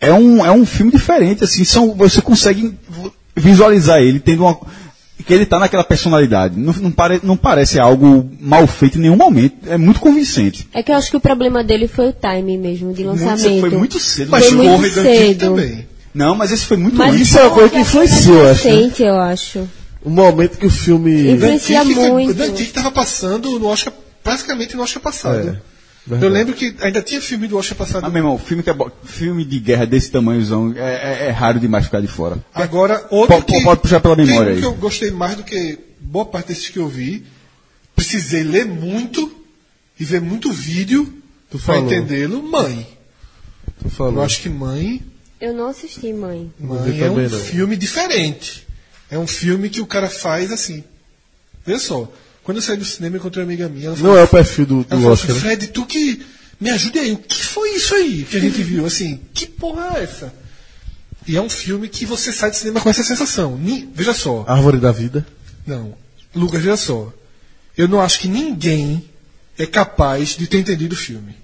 é 0.09 0.13
um, 0.15 0.45
é 0.45 0.53
um 0.53 0.65
filme 0.67 0.91
diferente, 0.93 1.45
assim, 1.45 1.65
são, 1.65 1.95
você 1.95 2.21
consegue 2.21 2.75
visualizar 3.37 4.01
ele 4.01 4.21
tendo 4.21 4.43
uma. 4.45 4.57
que 5.27 5.33
ele 5.33 5.47
tá 5.47 5.59
naquela 5.59 5.85
personalidade. 5.85 6.59
Não, 6.59 6.73
não, 6.75 6.91
pare, 6.91 7.21
não 7.23 7.37
parece 7.37 7.79
algo 7.81 8.31
mal 8.41 8.67
feito 8.67 8.99
em 8.99 9.03
nenhum 9.03 9.17
momento. 9.17 9.57
É 9.67 9.77
muito 9.77 10.01
convincente. 10.01 10.69
É 10.73 10.83
que 10.83 10.93
eu 10.93 10.97
acho 10.97 11.11
que 11.11 11.17
o 11.17 11.21
problema 11.21 11.65
dele 11.65 11.89
foi 11.89 12.09
o 12.09 12.13
timing 12.13 12.59
mesmo, 12.59 12.93
de 12.93 13.05
lançamento. 13.05 13.61
foi 13.61 13.71
muito 13.71 13.99
cedo. 13.99 14.31
Mas 14.31 14.47
Foi 14.47 14.57
muito 14.67 14.95
cedo. 14.95 15.39
também. 15.39 15.87
Não, 16.15 16.35
mas 16.37 16.53
esse 16.53 16.65
foi 16.65 16.77
muito 16.77 16.97
Mas 16.97 17.11
ruim. 17.11 17.23
Isso 17.23 17.39
é 17.39 17.43
uma 17.43 17.51
coisa 17.51 17.71
que 17.71 17.79
influenciou, 17.79 18.37
eu 18.45 18.51
acho, 18.51 18.69
né? 18.69 18.93
Eu 19.01 19.19
acho. 19.21 19.69
O 20.05 20.11
momento 20.11 20.59
que 20.59 20.67
o 20.67 20.71
filme. 20.71 21.33
Influencia 21.33 21.79
Dantique 21.79 21.95
foi- 22.01 22.11
muito. 22.11 22.35
Dantique 22.35 22.63
estava 22.69 22.93
passando 22.93 23.59
no 23.59 23.67
Oscar, 23.67 23.93
praticamente 24.23 24.77
no 24.77 24.83
Oscar 24.83 25.03
passado. 25.03 25.49
É, 25.49 25.57
eu 26.07 26.11
verdade. 26.19 26.33
lembro 26.35 26.55
que 26.55 26.77
ainda 26.81 27.01
tinha 27.03 27.21
filme 27.21 27.47
do 27.49 27.57
Oscar 27.57 27.77
passado. 27.79 28.05
Ah, 28.05 28.11
meu 28.11 28.19
irmão, 28.23 28.39
filme, 28.39 28.63
que 28.63 28.71
é 28.71 28.75
bo- 28.75 28.91
filme 29.05 29.45
de 29.45 29.59
guerra 29.59 29.87
desse 29.87 30.11
tamanhozão 30.11 30.73
é, 30.77 30.81
é- 30.81 31.27
é 31.29 31.31
raro 31.31 31.59
demais 31.59 31.87
ficar 31.87 32.01
de 32.01 32.09
fora. 32.09 32.39
Agora, 32.55 33.07
outro 33.11 33.37
Pode- 33.37 33.47
que, 33.47 33.63
pode 33.65 33.81
puxar 33.81 34.01
pela 34.01 34.15
memória 34.17 34.53
aí. 34.53 34.59
que 34.61 34.65
eu 34.67 34.75
gostei 34.75 35.11
mais 35.11 35.37
do 35.37 35.43
que 35.45 35.79
boa 36.01 36.27
parte 36.27 36.49
desses 36.49 36.69
que 36.69 36.79
eu 36.79 36.89
vi. 36.89 37.25
Precisei 37.97 38.43
ler 38.43 38.67
muito 38.67 39.33
e 39.99 40.05
ver 40.05 40.21
muito 40.21 40.53
vídeo 40.53 41.13
Tu 41.51 41.59
para 41.59 41.79
entendê-lo. 41.79 42.43
Mãe. 42.43 42.87
Tu 43.83 43.89
falou. 43.89 44.15
Eu 44.15 44.23
acho 44.23 44.43
que 44.43 44.49
Mãe, 44.49 45.01
Eu 45.41 45.53
não 45.55 45.69
assisti, 45.69 46.13
mãe. 46.13 46.51
Mãe 46.59 47.01
é 47.03 47.11
um 47.11 47.17
não. 47.17 47.29
filme 47.39 47.77
diferente. 47.77 48.67
É 49.11 49.19
um 49.19 49.27
filme 49.27 49.69
que 49.71 49.81
o 49.81 49.87
cara 49.87 50.09
faz 50.09 50.51
assim. 50.51 50.83
Veja 51.67 51.79
só. 51.79 52.11
Quando 52.45 52.59
eu 52.59 52.63
saí 52.63 52.77
do 52.77 52.85
cinema, 52.85 53.17
eu 53.17 53.21
encontrei 53.21 53.43
uma 53.43 53.49
amiga 53.51 53.69
minha. 53.69 53.87
Ela 53.89 53.97
falou, 53.97 54.13
Não 54.13 54.21
é 54.21 54.23
o 54.25 54.29
perfil 54.29 54.67
do, 54.67 54.85
do 54.85 54.95
assim, 54.95 55.07
Oscar. 55.07 55.35
né? 55.35 55.41
Fred, 55.41 55.67
tu 55.69 55.85
que. 55.87 56.23
Me 56.61 56.71
ajude 56.71 56.99
aí. 56.99 57.13
O 57.13 57.19
que 57.19 57.43
foi 57.45 57.71
isso 57.75 57.95
aí 57.95 58.23
que 58.31 58.37
a 58.37 58.41
gente 58.41 58.63
viu? 58.63 58.87
Assim, 58.87 59.19
que 59.35 59.47
porra 59.47 59.97
é 59.99 60.05
essa? 60.05 60.33
E 61.27 61.37
é 61.37 61.41
um 61.41 61.49
filme 61.49 61.89
que 61.89 62.07
você 62.07 62.33
sai 62.33 62.51
do 62.51 62.57
cinema 62.57 62.81
com 62.81 62.89
essa 62.89 63.03
sensação. 63.03 63.57
Ni- 63.59 63.89
Veja 63.95 64.13
só. 64.15 64.45
Árvore 64.47 64.79
da 64.79 64.93
Vida. 64.93 65.27
Não. 65.67 65.95
Lucas, 66.35 66.61
veja 66.63 66.77
só. 66.77 67.13
Eu 67.77 67.89
não 67.89 68.01
acho 68.01 68.21
que 68.21 68.29
ninguém 68.29 69.05
é 69.59 69.67
capaz 69.67 70.37
de 70.37 70.47
ter 70.47 70.59
entendido 70.59 70.95
o 70.95 70.99
filme 70.99 71.35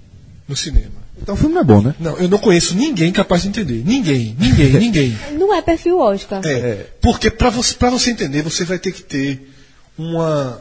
no 0.46 0.54
cinema. 0.54 1.00
Então 1.20 1.34
o 1.34 1.38
filme 1.38 1.54
não 1.54 1.60
é 1.62 1.64
bom, 1.64 1.80
né? 1.82 1.94
Não, 1.98 2.16
eu 2.18 2.28
não 2.28 2.38
conheço 2.38 2.74
ninguém 2.74 3.10
capaz 3.12 3.42
de 3.42 3.48
entender. 3.48 3.82
Ninguém, 3.84 4.36
ninguém, 4.38 4.72
ninguém. 4.78 5.18
Não 5.32 5.54
é 5.54 5.60
perfil 5.60 5.98
Oscar. 5.98 6.40
É, 6.46 6.86
porque 7.00 7.30
para 7.30 7.50
você, 7.50 7.74
pra 7.74 7.90
você 7.90 8.10
entender, 8.10 8.42
você 8.42 8.64
vai 8.64 8.78
ter 8.78 8.92
que 8.92 9.02
ter 9.02 9.50
uma, 9.98 10.60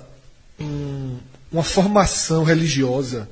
um- 0.59 1.17
uma 1.51 1.63
formação 1.63 2.43
religiosa 2.43 3.29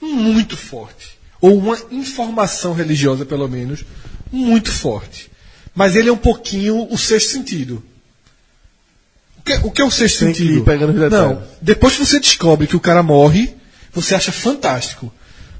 muito 0.00 0.56
forte. 0.56 1.18
Ou 1.40 1.58
uma 1.58 1.78
informação 1.90 2.72
religiosa, 2.72 3.24
pelo 3.26 3.48
menos, 3.48 3.84
muito 4.32 4.70
forte. 4.72 5.30
Mas 5.74 5.94
ele 5.96 6.08
é 6.08 6.12
um 6.12 6.16
pouquinho 6.16 6.86
o 6.90 6.96
sexto 6.96 7.30
sentido. 7.32 7.82
O 9.38 9.42
que, 9.42 9.52
o 9.66 9.70
que 9.70 9.82
é 9.82 9.84
o 9.84 9.90
sexto 9.90 10.20
Tem 10.20 10.28
sentido? 10.34 10.64
Não. 11.10 11.42
Depois 11.60 11.94
que 11.96 12.04
você 12.06 12.18
descobre 12.18 12.66
que 12.66 12.76
o 12.76 12.80
cara 12.80 13.02
morre, 13.02 13.54
você 13.92 14.14
acha 14.14 14.32
fantástico. 14.32 15.12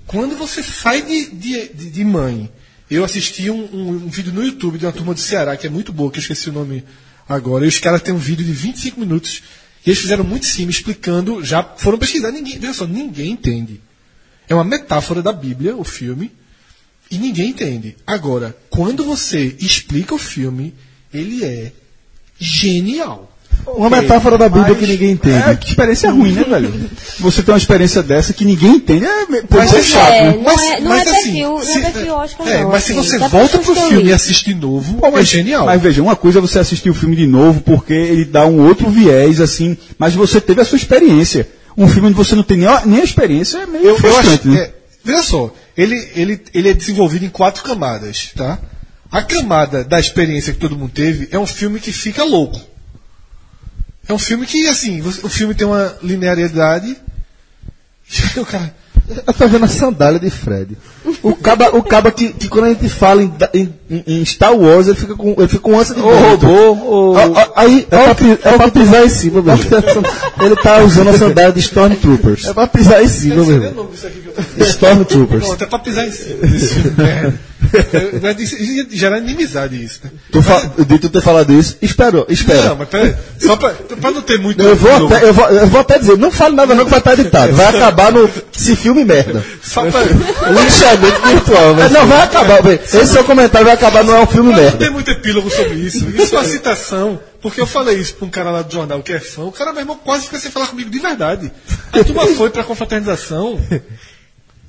Quando 0.07 0.37
você 0.37 0.63
sai 0.63 1.03
de, 1.03 1.31
de, 1.31 1.69
de, 1.69 1.91
de 1.91 2.05
mãe, 2.05 2.51
eu 2.91 3.05
assisti 3.05 3.51
um, 3.51 3.65
um- 3.73 3.89
um 4.05 4.09
vídeo 4.09 4.33
no 4.33 4.43
YouTube 4.45 4.79
de 4.79 4.87
uma 4.87 4.93
turma 4.93 5.13
do 5.15 5.21
Ceará, 5.21 5.57
que 5.57 5.67
é 5.67 5.71
muito 5.71 5.93
boa, 5.93 6.11
que 6.11 6.19
eu 6.19 6.23
esqueci 6.23 6.49
o 6.49 6.53
nome 6.53 6.85
agora, 7.29 7.65
e 7.65 7.69
os 7.69 7.79
caras 7.79 8.03
têm 8.03 8.15
um 8.15 8.19
vídeo 8.19 8.45
de 8.45 8.53
25 8.53 9.01
minutos, 9.01 9.43
e 9.85 9.91
eles 9.91 10.01
fizeram 10.01 10.25
muito 10.25 10.47
cima, 10.47 10.71
explicando, 10.71 11.45
já 11.45 11.63
foram 11.63 11.99
pesquisar, 11.99 12.31
ninguém, 12.31 12.59
veja 12.59 12.73
só, 12.73 12.87
ninguém 12.87 13.33
entende. 13.33 13.81
É 14.49 14.55
uma 14.55 14.65
metáfora 14.65 15.23
da 15.23 15.33
Bíblia, 15.33 15.77
o 15.77 15.85
filme, 15.85 16.33
e 17.11 17.19
ninguém 17.19 17.51
entende. 17.51 17.97
Agora, 18.07 18.57
quando 18.71 19.05
você 19.05 19.57
explica 19.61 20.15
o 20.15 20.19
filme, 20.19 20.75
ele 21.13 21.45
é 21.45 21.73
genial. 22.39 23.34
Uma 23.67 23.91
metáfora 23.91 24.37
da 24.39 24.49
Bíblia 24.49 24.75
que 24.75 24.87
ninguém 24.87 25.11
entende. 25.13 25.51
É, 25.51 25.57
que 25.57 25.69
experiência 25.69 26.11
ruim, 26.11 26.33
né, 26.33 26.45
velho? 26.45 26.91
Você 27.21 27.43
tem 27.43 27.53
uma 27.53 27.59
experiência 27.59 28.03
dessa 28.03 28.33
que 28.33 28.45
ninguém 28.45 28.77
entende, 28.77 29.05
é, 29.05 29.25
pode 29.27 29.47
Mas 29.51 29.71
ser 29.71 29.79
é 29.79 29.83
chato. 29.83 30.13
É, 30.13 30.23
né? 30.25 30.33
não 30.37 30.43
Mas- 30.43 30.63
é, 30.63 30.81
não 30.81 30.89
mas 30.91 31.07
é 31.07 31.11
assim, 31.11 31.23
perfil, 31.25 31.49
não 31.51 31.61
se- 31.63 31.79
é 31.79 31.81
perfil 31.91 32.15
Oscar, 32.15 32.49
É, 32.49 32.63
não. 32.63 32.71
mas 32.71 32.85
se 32.85 32.93
assim, 32.93 33.03
você 33.03 33.19
dá 33.19 33.29
pra 33.29 33.39
volta 33.39 33.59
pro 33.59 33.75
filme 33.75 34.09
e 34.09 34.13
assiste 34.13 34.45
de 34.47 34.55
novo, 34.55 34.95
Pô, 34.95 35.19
é 35.19 35.25
genial. 35.25 35.67
Mas 35.67 35.81
veja, 35.83 36.03
uma 36.03 36.15
coisa 36.17 36.39
é 36.39 36.43
você 36.43 36.59
assistir 36.59 36.91
o 36.91 36.95
filme 36.95 37.17
de 37.17 37.27
novo 37.27 37.61
porque 37.63 37.93
ele 37.93 38.25
dá 38.25 38.47
um 38.47 38.61
outro 38.67 38.89
viés, 38.91 39.41
assim, 39.41 39.77
mas 39.99 40.15
você 40.15 40.41
teve 40.41 40.61
a 40.61 40.65
sua 40.65 40.77
experiência. 40.77 41.49
Um 41.77 41.89
filme 41.89 42.09
onde 42.09 42.17
você 42.17 42.35
não 42.37 42.43
tem 42.45 42.59
nem 42.59 42.69
a, 42.69 42.83
nem 42.87 43.01
a 43.01 43.05
experiência 43.05 43.59
é 43.59 43.67
meio 43.67 43.85
eu, 43.85 43.91
eu 43.91 43.97
frustrante, 43.97 44.29
acho, 44.41 44.49
né? 44.49 44.61
é, 44.61 44.71
veja 45.03 45.23
só, 45.25 45.53
ele, 45.77 46.09
ele, 46.15 46.41
ele 46.55 46.69
é 46.69 46.73
desenvolvido 46.73 47.25
em 47.25 47.29
quatro 47.31 47.65
camadas, 47.65 48.31
tá? 48.37 48.59
A 49.11 49.23
camada 49.23 49.83
da 49.85 49.99
experiência 49.99 50.53
que 50.53 50.59
todo 50.61 50.77
mundo 50.77 50.93
teve 50.95 51.29
é 51.33 51.39
um 51.39 51.47
filme 51.47 51.81
que 51.81 51.91
fica 51.93 52.23
louco. 52.25 52.61
É 54.09 54.13
um 54.13 54.19
filme 54.19 54.47
que, 54.47 54.67
assim, 54.69 55.01
o 55.01 55.29
filme 55.29 55.55
tem 55.55 55.67
uma 55.67 55.97
linearidade. 56.03 56.97
E 58.37 58.39
o 58.39 58.45
cara. 58.45 58.75
Eu 59.27 59.33
tô 59.33 59.49
vendo 59.49 59.65
a 59.65 59.69
sandália 59.69 60.21
de 60.21 60.31
Fred. 60.31 60.77
O 61.23 61.35
caba, 61.37 61.77
o 61.77 61.83
caba 61.83 62.11
que, 62.11 62.33
que 62.33 62.49
quando 62.49 62.65
a 62.65 62.69
gente 62.71 62.89
fala 62.89 63.23
em, 63.23 63.31
em- 63.53 63.75
em- 64.07 64.25
Star 64.25 64.55
Wars, 64.57 64.87
ele 64.87 64.97
fica 64.97 65.15
com, 65.15 65.35
ele 65.37 65.49
fica 65.49 65.61
com 65.63 65.79
ânsia 65.79 65.95
de 65.95 66.01
vômito. 66.01 66.47
robô, 66.47 67.15
Aí, 67.55 67.87
É 67.91 68.05
pra, 68.05 68.15
pi- 68.15 68.39
é 68.43 68.57
pra 68.57 68.71
pisar 68.71 69.05
em 69.05 69.09
cima, 69.11 69.43
meu 69.43 69.55
ele 70.47 70.57
tá 70.57 70.79
usando 70.83 71.11
a 71.11 71.19
sandália 71.19 71.53
de 71.53 71.61
Stormtroopers. 71.61 72.47
É 72.47 72.55
pra 72.55 72.67
pisar 72.67 73.03
em 73.03 73.09
cima, 73.09 73.45
meu 73.45 73.63
irmão. 73.63 73.89
Stormtroopers. 74.59 75.47
Pronto, 75.47 75.63
é 75.65 75.67
pra 75.67 75.79
pisar 75.79 76.07
em 76.07 76.11
cima 76.13 76.39
merda. 76.97 77.35
Eu- 77.93 78.21
Vai 78.21 78.35
dis- 78.35 78.57
gerar 78.93 79.19
inimizade 79.19 79.83
isso, 79.83 80.01
né? 80.05 80.11
Tu 80.31 80.41
fa- 80.43 80.71
de 80.79 80.99
tu 80.99 81.09
ter 81.09 81.21
falado 81.21 81.53
isso, 81.53 81.77
espera, 81.83 82.25
espera. 82.29 82.69
Não, 82.69 82.77
mas 82.77 82.89
peraí. 82.89 83.15
Só 83.41 83.57
pra, 83.57 83.71
pra 83.71 84.11
não 84.13 84.23
ter 84.23 84.39
muito. 84.39 84.63
Eu 84.63 84.77
vou, 84.77 85.07
até, 85.09 85.25
eu, 85.29 85.33
vou, 85.35 85.45
eu 85.49 85.67
vou 85.67 85.81
até 85.81 85.99
dizer, 85.99 86.17
não 86.17 86.31
fale 86.31 86.55
nada 86.55 86.73
não 86.75 86.85
que 86.85 86.91
vai 86.91 87.01
estar 87.01 87.15
editado. 87.19 87.53
Vai 87.55 87.67
acabar 87.67 88.13
no 88.13 88.31
se 88.53 88.77
filme 88.77 89.05
merda. 89.05 89.43
Só 89.63 89.83
pra, 89.91 90.03
Virtual, 90.97 91.75
Mas 91.75 91.91
não, 91.93 92.07
vai 92.07 92.23
acabar. 92.23 92.63
bem, 92.63 92.75
Esse 92.75 93.07
seu 93.07 93.25
comentário 93.25 93.67
vai 93.67 93.75
acabar, 93.75 94.05
não 94.05 94.17
é 94.17 94.21
um 94.21 94.27
filme 94.27 94.51
Mas 94.51 94.57
não 94.57 94.65
merda. 94.65 94.79
tem 94.79 94.91
muito 94.91 95.11
epílogo 95.11 95.51
sobre 95.51 95.75
isso. 95.75 96.09
Isso 96.11 96.35
é 96.35 96.39
uma 96.39 96.45
citação, 96.45 97.21
porque 97.43 97.61
eu 97.61 97.67
falei 97.67 97.97
isso 97.99 98.15
pra 98.15 98.27
um 98.27 98.31
cara 98.31 98.51
lá 98.51 98.63
do 98.63 98.73
jornal 98.73 99.03
que 99.03 99.13
é 99.13 99.21
fã. 99.21 99.43
O 99.43 99.53
cara, 99.53 99.73
meu 99.73 99.81
irmão, 99.83 99.99
quase 100.03 100.25
fica 100.25 100.39
sem 100.39 100.51
falar 100.51 100.67
comigo 100.69 100.91
de 100.91 100.99
verdade. 100.99 101.53
A 101.93 102.05
turma 102.05 102.27
foi 102.37 102.51
pra 102.51 102.65
confraternização 102.65 103.61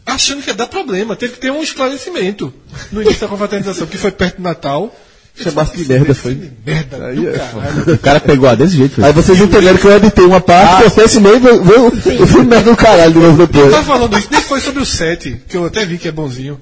achando 0.05 0.41
que 0.41 0.49
ia 0.49 0.53
dar 0.53 0.67
problema. 0.67 1.15
Teve 1.15 1.33
que 1.33 1.39
ter 1.39 1.51
um 1.51 1.61
esclarecimento 1.63 2.53
no 2.91 3.01
início 3.01 3.21
da 3.21 3.27
confraternização, 3.27 3.87
que 3.87 3.97
foi 3.97 4.11
perto 4.11 4.37
do 4.37 4.43
Natal. 4.43 4.95
Chamasse 5.37 5.75
de 5.77 5.85
merda, 5.87 6.15
foi. 6.15 6.51
Merda, 6.65 7.07
Aí 7.07 7.15
do 7.17 7.29
é 7.29 7.37
caralho. 7.37 7.93
O 7.93 7.97
cara 7.97 8.19
pegou 8.21 8.47
a 8.47 8.55
desse 8.55 8.77
jeito, 8.77 8.95
Aí 9.03 9.11
velho. 9.11 9.21
vocês 9.23 9.39
entenderam 9.41 9.77
que 9.77 9.85
eu 9.85 9.97
editei 9.97 10.23
uma 10.25 10.39
parte, 10.39 10.77
que 10.83 10.87
eu 10.87 10.91
pessimei, 10.91 11.39
veio 11.39 11.61
veio 11.61 11.87
o 12.23 12.27
filme 12.27 12.45
merda 12.45 12.71
do 12.71 12.77
caralho 12.77 13.13
de 13.13 13.19
novo 13.19 13.41
Eu 13.43 13.47
depois. 13.47 13.71
tava 13.71 13.83
falando 13.85 14.17
isso, 14.17 14.29
nem 14.31 14.41
foi 14.41 14.61
sobre 14.61 14.81
o 14.81 14.85
7, 14.85 15.41
que 15.47 15.57
eu 15.57 15.65
até 15.65 15.85
vi 15.85 15.97
que 15.97 16.07
é 16.07 16.11
bonzinho. 16.11 16.59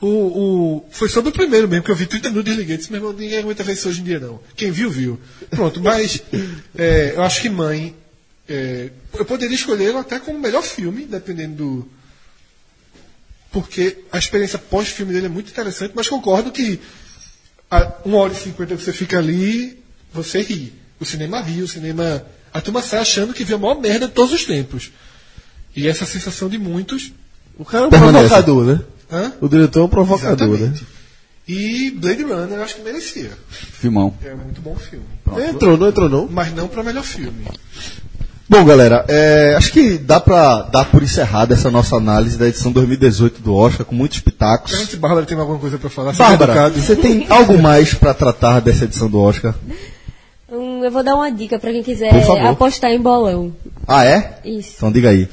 O, 0.00 0.06
o- 0.08 0.86
foi 0.90 1.08
sobre 1.08 1.30
o 1.30 1.32
primeiro 1.32 1.68
mesmo, 1.68 1.84
que 1.84 1.90
eu 1.90 1.96
vi 1.96 2.04
30 2.06 2.28
minutos 2.30 2.48
e 2.52 2.56
desliguei. 2.56 2.76
Disse, 2.76 2.90
meu 2.92 3.00
irmão, 3.00 3.12
ninguém 3.12 3.38
aguenta 3.38 3.62
ver 3.62 3.72
isso 3.74 3.88
hoje 3.88 4.00
em 4.00 4.04
dia, 4.04 4.18
não. 4.20 4.40
Quem 4.56 4.70
viu, 4.70 4.90
viu. 4.90 5.18
Pronto, 5.48 5.80
mas 5.80 6.20
é, 6.76 7.12
eu 7.16 7.22
acho 7.22 7.40
que 7.40 7.48
Mãe. 7.48 7.94
é, 8.48 8.90
eu 9.18 9.24
poderia 9.24 9.54
escolhê-lo 9.54 9.98
até 9.98 10.18
como 10.18 10.36
o 10.36 10.40
melhor 10.40 10.62
filme, 10.62 11.06
dependendo 11.06 11.54
do. 11.54 11.88
Porque 13.52 13.98
a 14.12 14.18
experiência 14.18 14.58
pós-filme 14.58 15.12
dele 15.12 15.26
é 15.26 15.30
muito 15.30 15.50
interessante, 15.50 15.92
mas 15.94 16.08
concordo 16.08 16.50
que 16.52 16.78
a 17.70 17.92
1 18.04 18.14
hora 18.14 18.32
e 18.32 18.36
50 18.36 18.76
você 18.76 18.92
fica 18.92 19.18
ali, 19.18 19.82
você 20.12 20.40
ri. 20.40 20.72
O 21.00 21.04
cinema 21.04 21.40
ri, 21.40 21.62
o 21.62 21.68
cinema. 21.68 22.24
A 22.52 22.60
turma 22.60 22.80
sai 22.82 23.00
achando 23.00 23.34
que 23.34 23.44
viu 23.44 23.56
a 23.56 23.58
maior 23.58 23.80
merda 23.80 24.06
de 24.06 24.12
todos 24.14 24.32
os 24.32 24.44
tempos. 24.44 24.90
E 25.74 25.86
essa 25.86 26.06
sensação 26.06 26.48
de 26.48 26.58
muitos. 26.58 27.12
O 27.58 27.64
cara 27.64 27.84
é 27.84 27.86
um 27.86 27.90
Permanece. 27.90 28.28
provocador, 28.28 28.64
né? 28.64 28.80
Hã? 29.12 29.32
O 29.40 29.48
diretor 29.48 29.80
é 29.80 29.82
um 29.84 29.88
provocador, 29.88 30.48
Exatamente. 30.48 30.80
né? 30.82 30.86
E 31.48 31.90
Blade 31.92 32.22
Runner 32.24 32.58
eu 32.58 32.62
acho 32.62 32.76
que 32.76 32.82
merecia. 32.82 33.30
Filmão. 33.50 34.16
É 34.24 34.34
um 34.34 34.38
muito 34.38 34.60
bom 34.60 34.74
filme. 34.76 35.04
Entrou, 35.48 35.76
não 35.76 35.88
entrou, 35.88 36.08
não? 36.08 36.26
Mas 36.28 36.52
não 36.54 36.66
para 36.66 36.82
melhor 36.82 37.04
filme. 37.04 37.46
Bom, 38.48 38.64
galera, 38.64 39.04
é, 39.08 39.54
acho 39.56 39.72
que 39.72 39.98
dá 39.98 40.20
pra 40.20 40.62
dar 40.62 40.84
por 40.84 41.02
encerrada 41.02 41.52
essa 41.54 41.68
nossa 41.68 41.96
análise 41.96 42.38
da 42.38 42.46
edição 42.46 42.70
2018 42.70 43.42
do 43.42 43.52
Oscar, 43.54 43.84
com 43.84 43.94
muitos 43.94 44.20
pitacos. 44.20 44.72
Se 44.72 44.96
Bárbara 44.96 45.26
tem 45.26 45.36
alguma 45.36 45.58
coisa 45.58 45.78
para 45.78 45.90
falar. 45.90 46.12
Bárbara, 46.12 46.70
você 46.70 46.94
tem 46.94 47.26
algo 47.28 47.60
mais 47.60 47.92
pra 47.92 48.14
tratar 48.14 48.60
dessa 48.60 48.84
edição 48.84 49.10
do 49.10 49.20
Oscar? 49.20 49.52
Hum, 50.50 50.84
eu 50.84 50.92
vou 50.92 51.02
dar 51.02 51.16
uma 51.16 51.30
dica 51.30 51.58
pra 51.58 51.72
quem 51.72 51.82
quiser 51.82 52.12
apostar 52.48 52.92
em 52.92 53.00
bolão. 53.00 53.52
Ah, 53.86 54.04
é? 54.04 54.38
Isso. 54.44 54.74
Então 54.76 54.92
diga 54.92 55.10
aí. 55.10 55.28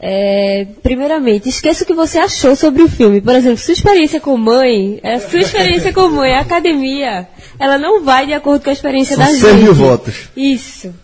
É, 0.00 0.66
primeiramente, 0.82 1.48
esqueça 1.50 1.84
o 1.84 1.86
que 1.86 1.94
você 1.94 2.18
achou 2.18 2.56
sobre 2.56 2.82
o 2.82 2.88
filme. 2.88 3.20
Por 3.20 3.34
exemplo, 3.34 3.58
sua 3.58 3.72
experiência 3.72 4.18
com 4.18 4.34
mãe, 4.36 4.98
é, 5.02 5.18
sua 5.18 5.40
experiência 5.40 5.92
com 5.92 6.08
mãe, 6.08 6.32
a 6.32 6.40
academia, 6.40 7.28
ela 7.58 7.76
não 7.76 8.02
vai 8.02 8.26
de 8.26 8.32
acordo 8.32 8.62
com 8.64 8.70
a 8.70 8.72
experiência 8.72 9.14
São 9.14 9.24
da 9.26 9.30
100 9.30 9.40
gente. 9.40 9.62
mil 9.62 9.74
votos. 9.74 10.28
Isso. 10.34 10.94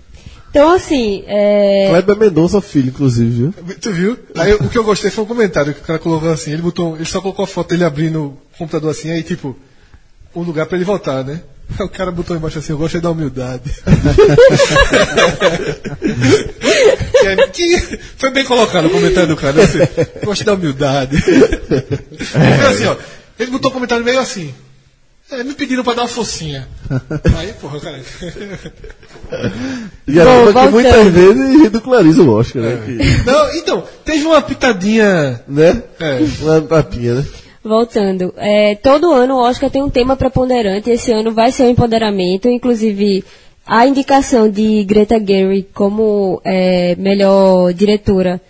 Então, 0.52 0.70
assim, 0.70 1.24
é, 1.26 1.86
Kleber 1.88 2.14
Mendonça, 2.18 2.60
filho, 2.60 2.88
inclusive, 2.88 3.30
viu? 3.30 3.54
Tu 3.80 3.90
viu? 3.90 4.18
Aí 4.36 4.52
o 4.52 4.68
que 4.68 4.76
eu 4.76 4.84
gostei 4.84 5.10
foi 5.10 5.24
um 5.24 5.26
comentário 5.26 5.72
que 5.72 5.80
o 5.80 5.84
cara 5.84 5.98
colocou 5.98 6.30
assim. 6.30 6.52
Ele 6.52 6.60
botou, 6.60 6.94
ele 6.94 7.06
só 7.06 7.22
colocou 7.22 7.42
a 7.44 7.48
foto 7.48 7.70
dele 7.70 7.84
abrindo 7.84 8.22
o 8.22 8.38
computador 8.58 8.90
assim, 8.90 9.10
aí 9.10 9.22
tipo, 9.22 9.56
um 10.36 10.42
lugar 10.42 10.66
para 10.66 10.76
ele 10.76 10.84
votar, 10.84 11.24
né? 11.24 11.40
Aí 11.80 11.86
o 11.86 11.88
cara 11.88 12.10
botou 12.10 12.36
embaixo 12.36 12.58
assim, 12.58 12.72
eu 12.72 12.76
gostei 12.76 13.00
da 13.00 13.10
humildade. 13.10 13.70
que, 16.00 17.26
é- 17.26 17.46
que 17.48 17.98
foi 18.18 18.30
bem 18.30 18.44
colocado 18.44 18.86
o 18.86 18.90
comentário 18.90 19.28
do 19.28 19.36
cara. 19.36 19.54
né? 19.54 19.62
Assim, 19.62 19.78
gostei 20.24 20.44
da 20.44 20.52
humildade. 20.54 21.16
Foi 21.22 22.66
assim, 22.68 22.86
ó. 22.86 22.96
Ele 23.38 23.50
botou 23.50 23.70
um 23.70 23.74
comentário 23.74 24.04
meio 24.04 24.20
assim. 24.20 24.52
É, 25.32 25.42
me 25.44 25.54
pediram 25.54 25.82
pra 25.82 25.94
dar 25.94 26.02
uma 26.02 26.08
focinha. 26.08 26.68
Aí, 27.38 27.52
porra, 27.54 27.80
cara. 27.80 28.00
E 30.06 30.20
a 30.20 30.24
turma 30.24 30.66
que 30.66 30.68
muitas 30.72 31.06
vezes 31.08 31.62
ridiculariza 31.62 32.22
o 32.22 32.30
Oscar, 32.30 32.62
né? 32.62 32.82
Que- 32.84 33.24
Não, 33.30 33.54
então, 33.54 33.84
teve 34.04 34.26
uma 34.26 34.42
pitadinha. 34.42 35.40
né? 35.48 35.82
É. 36.00 36.18
Uma 36.42 36.60
papinha, 36.62 37.14
né? 37.16 37.24
Voltando, 37.64 38.34
é, 38.36 38.74
todo 38.74 39.12
ano 39.12 39.34
o 39.36 39.40
Oscar 39.48 39.70
tem 39.70 39.82
um 39.82 39.88
tema 39.90 40.16
preponderante. 40.16 40.90
Esse 40.90 41.12
ano 41.12 41.32
vai 41.32 41.52
ser 41.52 41.62
o 41.62 41.70
empoderamento, 41.70 42.48
inclusive 42.48 43.24
a 43.64 43.86
indicação 43.86 44.50
de 44.50 44.82
Greta 44.84 45.14
Gerwig 45.24 45.68
como 45.72 46.42
é, 46.44 46.96
melhor 46.96 47.72
diretora 47.72 48.40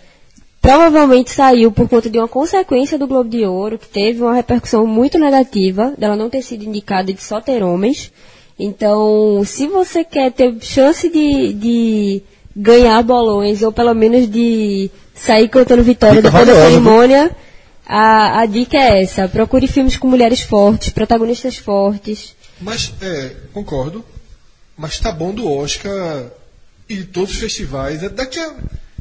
provavelmente 0.63 1.29
saiu 1.29 1.73
por 1.73 1.89
conta 1.89 2.09
de 2.09 2.17
uma 2.17 2.27
consequência 2.27 2.97
do 2.97 3.05
Globo 3.05 3.29
de 3.29 3.45
Ouro, 3.45 3.77
que 3.77 3.89
teve 3.89 4.21
uma 4.21 4.33
repercussão 4.33 4.87
muito 4.87 5.19
negativa, 5.19 5.93
dela 5.97 6.15
não 6.15 6.29
ter 6.29 6.41
sido 6.41 6.63
indicada 6.63 7.11
de 7.11 7.21
só 7.21 7.41
ter 7.41 7.61
homens. 7.61 8.13
Então, 8.57 9.43
se 9.45 9.67
você 9.67 10.05
quer 10.05 10.31
ter 10.31 10.55
chance 10.61 11.09
de, 11.09 11.51
de 11.51 12.23
ganhar 12.55 13.03
bolões, 13.03 13.61
ou 13.61 13.73
pelo 13.73 13.93
menos 13.93 14.31
de 14.31 14.89
sair 15.13 15.49
cantando 15.49 15.83
vitória 15.83 16.21
depois 16.21 16.47
da 16.47 16.55
cerimônia, 16.55 17.35
a, 17.85 18.39
a 18.39 18.45
dica 18.45 18.77
é 18.77 19.03
essa. 19.03 19.27
Procure 19.27 19.67
filmes 19.67 19.97
com 19.97 20.07
mulheres 20.07 20.39
fortes, 20.39 20.91
protagonistas 20.91 21.57
fortes. 21.57 22.37
Mas, 22.61 22.93
é, 23.01 23.35
concordo. 23.51 24.05
Mas 24.77 24.97
tá 24.97 25.11
bom 25.11 25.33
do 25.33 25.51
Oscar 25.51 26.31
e 26.87 26.95
de 26.95 27.03
todos 27.03 27.31
os 27.33 27.37
festivais. 27.37 28.01
É, 28.01 28.07
Daqui 28.07 28.39
a, 28.39 28.53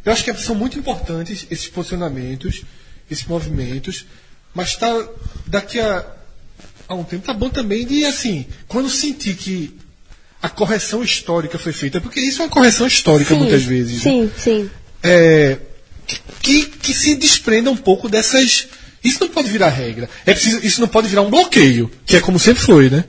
eu 0.05 0.13
acho 0.13 0.25
que 0.25 0.35
são 0.35 0.55
muito 0.55 0.79
importantes 0.79 1.47
esses 1.51 1.69
posicionamentos, 1.69 2.63
esses 3.11 3.25
movimentos. 3.25 4.07
Mas 4.55 4.77
tá 4.77 5.09
daqui 5.47 5.79
a, 5.81 6.05
a 6.89 6.95
um 6.95 7.05
tempo 7.05 7.27
tá 7.27 7.33
bom 7.33 7.49
também 7.49 7.87
de 7.87 8.05
assim, 8.05 8.47
quando 8.69 8.91
sentir 8.91 9.35
que 9.35 9.79
a 10.43 10.49
correção 10.49 11.03
histórica 11.03 11.59
foi 11.59 11.73
feita, 11.73 12.01
porque 12.01 12.21
isso 12.21 12.43
é 12.43 12.45
uma 12.45 12.51
correção 12.51 12.87
histórica 12.87 13.33
Sim, 13.33 13.41
muitas 13.41 13.63
vezes. 13.63 14.05
né? 14.05 14.11
Sim, 14.11 14.33
sim. 14.37 14.71
é, 15.03 15.59
que, 16.43 16.67
que 16.67 16.93
se 16.93 17.15
desprenda 17.15 17.71
um 17.71 17.77
pouco 17.77 18.09
dessas. 18.09 18.67
Isso 19.05 19.19
não 19.21 19.29
pode 19.29 19.49
virar 19.49 19.69
regra. 19.69 20.09
É 20.25 20.33
preciso, 20.33 20.65
isso 20.65 20.81
não 20.81 20.89
pode 20.89 21.09
virar 21.09 21.23
um 21.23 21.31
bloqueio, 21.31 21.91
que 22.07 22.17
é 22.17 22.21
como 22.21 22.39
sempre 22.39 22.63
foi, 22.63 22.89
né? 22.89 23.05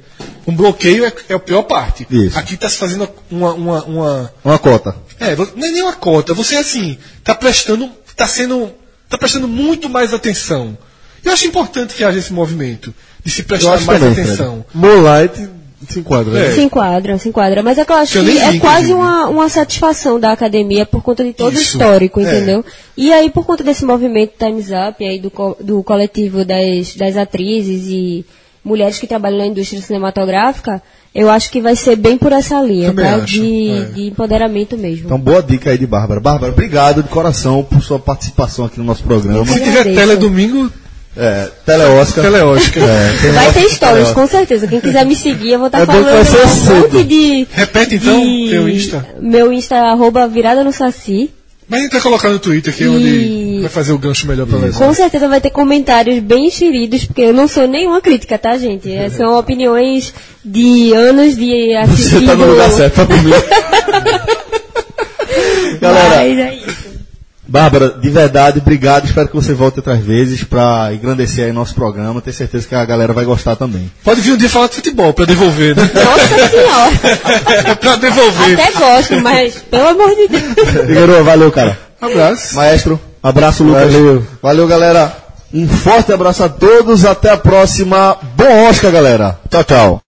Um 0.48 0.56
bloqueio 0.56 1.06
é, 1.06 1.14
é 1.30 1.34
a 1.36 1.40
pior 1.40 1.64
parte. 1.64 2.08
Isso. 2.10 2.38
Aqui 2.38 2.56
está 2.56 2.68
se 2.68 2.78
fazendo 2.78 3.08
uma, 3.30 3.54
uma, 3.54 3.84
uma. 3.84 4.34
Uma 4.44 4.60
cota. 4.60 4.96
É, 5.20 5.36
não 5.36 5.46
é 5.46 5.72
nem 5.72 5.84
uma 5.84 5.94
cota. 5.94 6.34
Você 6.34 6.56
assim, 6.56 6.98
está 7.18 7.36
prestando. 7.36 7.92
está 8.08 8.28
sendo. 8.28 8.72
está 9.06 9.18
prestando 9.18 9.48
muito 9.48 9.88
mais 9.88 10.14
atenção. 10.14 10.78
Eu 11.24 11.32
acho 11.32 11.46
importante 11.46 11.94
que 11.94 12.04
haja 12.04 12.18
esse 12.18 12.34
movimento 12.34 12.94
de 13.24 13.32
se 13.32 13.44
prestar 13.44 13.80
mais 13.82 14.02
também, 14.02 14.12
atenção. 14.12 14.66
Moonlight 14.74 15.50
se 15.90 16.00
enquadra, 16.00 16.32
né? 16.34 16.48
É. 16.48 16.52
Se 16.52 16.62
enquadra, 16.62 17.18
se 17.18 17.30
enquadra. 17.30 17.64
Mas 17.64 17.78
é 17.78 17.86
que 17.86 17.92
eu 17.92 17.96
acho 17.96 18.14
Que 18.14 18.20
que 18.20 18.26
vi, 18.32 18.38
é 18.38 18.42
quase 18.42 18.58
inclusive. 18.58 18.94
uma, 18.94 19.28
uma 19.30 19.50
satisfação 19.50 20.20
da 20.20 20.32
academia 20.32 20.86
por 20.86 21.02
conta 21.02 21.24
de 21.24 21.34
todo 21.34 21.54
Isso, 21.54 21.62
o 21.62 21.82
histórico, 21.82 22.20
é. 22.20 22.24
entendeu? 22.24 22.64
E 22.98 23.12
aí, 23.14 23.30
por 23.30 23.46
conta 23.46 23.64
desse 23.64 23.86
movimento 23.86 24.34
Time's 24.38 24.68
Up, 24.70 25.04
aí 25.04 25.20
do, 25.20 25.30
co- 25.32 25.58
do 25.60 25.82
coletivo 25.84 26.46
das, 26.46 26.96
das 26.96 27.18
atrizes 27.18 27.88
e 27.88 28.26
mulheres 28.64 28.98
que 29.00 29.08
trabalham 29.08 29.40
na 29.40 29.46
indústria 29.48 29.82
cinematográfica, 29.82 30.82
eu 31.14 31.30
acho 31.30 31.52
que 31.52 31.62
vai 31.62 31.76
ser 31.76 31.96
bem 31.96 32.18
por 32.18 32.32
essa 32.32 32.60
linha, 32.62 32.88
Também 32.90 33.06
tá? 33.06 33.16
acho, 33.18 33.26
De, 33.26 33.70
é. 33.70 33.82
de 33.94 34.08
empoderamento 34.08 34.78
mesmo. 34.78 35.06
Então, 35.06 35.20
boa 35.20 35.44
dica 35.44 35.70
aí 35.70 35.78
de 35.78 35.86
Bárbara. 35.86 36.20
Bárbara, 36.20 36.52
obrigado 36.52 37.04
de 37.04 37.10
coração 37.10 37.64
por 37.64 37.82
sua 37.84 38.00
participação 38.00 38.66
aqui 38.66 38.80
no 38.80 38.86
nosso 38.86 39.04
programa. 39.04 39.46
Se 39.46 39.60
tiver 39.62 39.84
tela 39.94 40.16
domingo, 40.16 40.72
É, 41.16 41.48
Teleoscar. 41.66 42.24
Teleoscar. 42.24 42.84
É, 42.84 43.18
tem 43.22 43.32
Vai 43.32 43.46
ter 43.54 43.60
stories, 43.70 43.78
Teleoscar. 43.80 44.14
com 44.16 44.28
certeza. 44.28 44.68
Quem 44.68 44.80
quiser 44.82 45.06
me 45.06 45.16
seguir, 45.16 45.52
eu 45.52 45.60
vou 45.60 45.68
estar 45.68 45.82
É 45.82 45.86
bom 45.86 45.94
que 45.94 46.00
falando 46.00 46.16
vai 46.16 46.26
ser 46.26 46.72
um 46.72 46.80
monte 46.80 47.04
de. 47.04 47.48
Repete, 47.52 47.96
então, 47.96 48.20
de- 48.20 48.50
teu 48.50 48.68
Insta. 48.70 49.08
Meu 49.20 49.54
Insta 49.54 49.76
é 49.76 49.80
arroba 49.80 50.28
virada 50.28 50.64
no 50.64 50.72
Saci. 50.74 51.30
mas 51.70 51.80
a 51.80 51.84
gente 51.84 51.92
vai 51.94 52.02
colocar 52.02 52.30
no 52.30 52.40
Twitter, 52.40 52.74
que 52.76 52.84
é 52.84 52.88
E- 52.88 52.90
onde 52.90 53.60
vai 53.62 53.70
fazer 53.70 53.94
o 53.94 53.98
gancho 54.00 54.28
melhor 54.28 54.48
pra 54.48 54.58
lesão. 54.58 54.88
Com 54.88 54.94
certeza 54.94 55.28
vai 55.28 55.40
ter 55.40 55.52
comentários 55.52 56.20
bem 56.20 56.48
enxeridos, 56.48 57.06
porque 57.06 57.22
eu 57.22 57.34
não 57.34 57.48
sou 57.48 57.68
nenhuma 57.68 58.02
crítica, 58.02 58.38
tá, 58.40 58.58
gente? 58.58 58.92
É, 58.92 59.10
são 59.12 59.38
opiniões 59.38 60.12
de 60.44 60.94
anos 60.94 61.36
de 61.38 61.74
assistido. 61.76 62.20
Você 62.22 62.26
tá 62.26 62.36
no 62.36 62.46
lugar 62.48 62.72
certo 62.72 62.94
pra 62.96 63.06
comer. 63.06 63.36
Galera, 65.80 66.16
Mas 66.16 66.40
é 66.40 66.56
isso. 66.56 66.83
Bárbara, 67.48 67.90
de 67.90 68.10
verdade, 68.10 68.60
obrigado. 68.60 69.06
Espero 69.06 69.28
que 69.28 69.36
você 69.36 69.54
volte 69.54 69.80
outras 69.80 70.00
vezes 70.00 70.44
pra 70.44 70.92
engrandecer 70.94 71.46
aí 71.46 71.52
nosso 71.52 71.76
programa. 71.76 72.22
Tenho 72.22 72.36
certeza 72.36 72.68
que 72.68 72.76
a 72.76 72.86
galera 72.86 73.14
vai 73.14 73.26
gostar 73.26 73.56
também. 73.56 73.92
Pode 74.04 74.22
vir 74.22 74.34
um 74.34 74.38
dia 74.38 74.50
falar 74.50 74.68
de 74.68 74.76
futebol 74.76 75.14
pra 75.14 75.26
devolver, 75.26 75.76
né? 75.76 75.90
Nossa 75.94 76.50
senhora! 76.50 77.76
pra 77.80 77.96
devolver. 77.98 78.60
Até 78.60 78.72
gosto, 78.72 79.22
mas 79.22 79.56
pelo 79.70 79.90
amor 79.90 80.16
de 80.16 80.28
Deus. 80.28 80.70
Figueiredo, 80.88 81.24
valeu, 81.24 81.52
cara. 81.52 81.78
Abraço. 82.00 82.56
Maestro, 82.56 83.00
abraço, 83.22 83.64
Lucas. 83.64 83.92
Valeu. 83.92 84.26
Valeu, 84.42 84.68
galera. 84.68 85.18
Um 85.54 85.68
forte 85.68 86.12
abraço 86.12 86.44
a 86.44 86.50
todos. 86.50 87.06
Até 87.06 87.30
a 87.30 87.38
próxima. 87.38 88.18
Bom 88.36 88.70
Oscar, 88.70 88.92
galera. 88.92 89.40
Tchau, 89.50 89.64
tchau. 89.64 90.03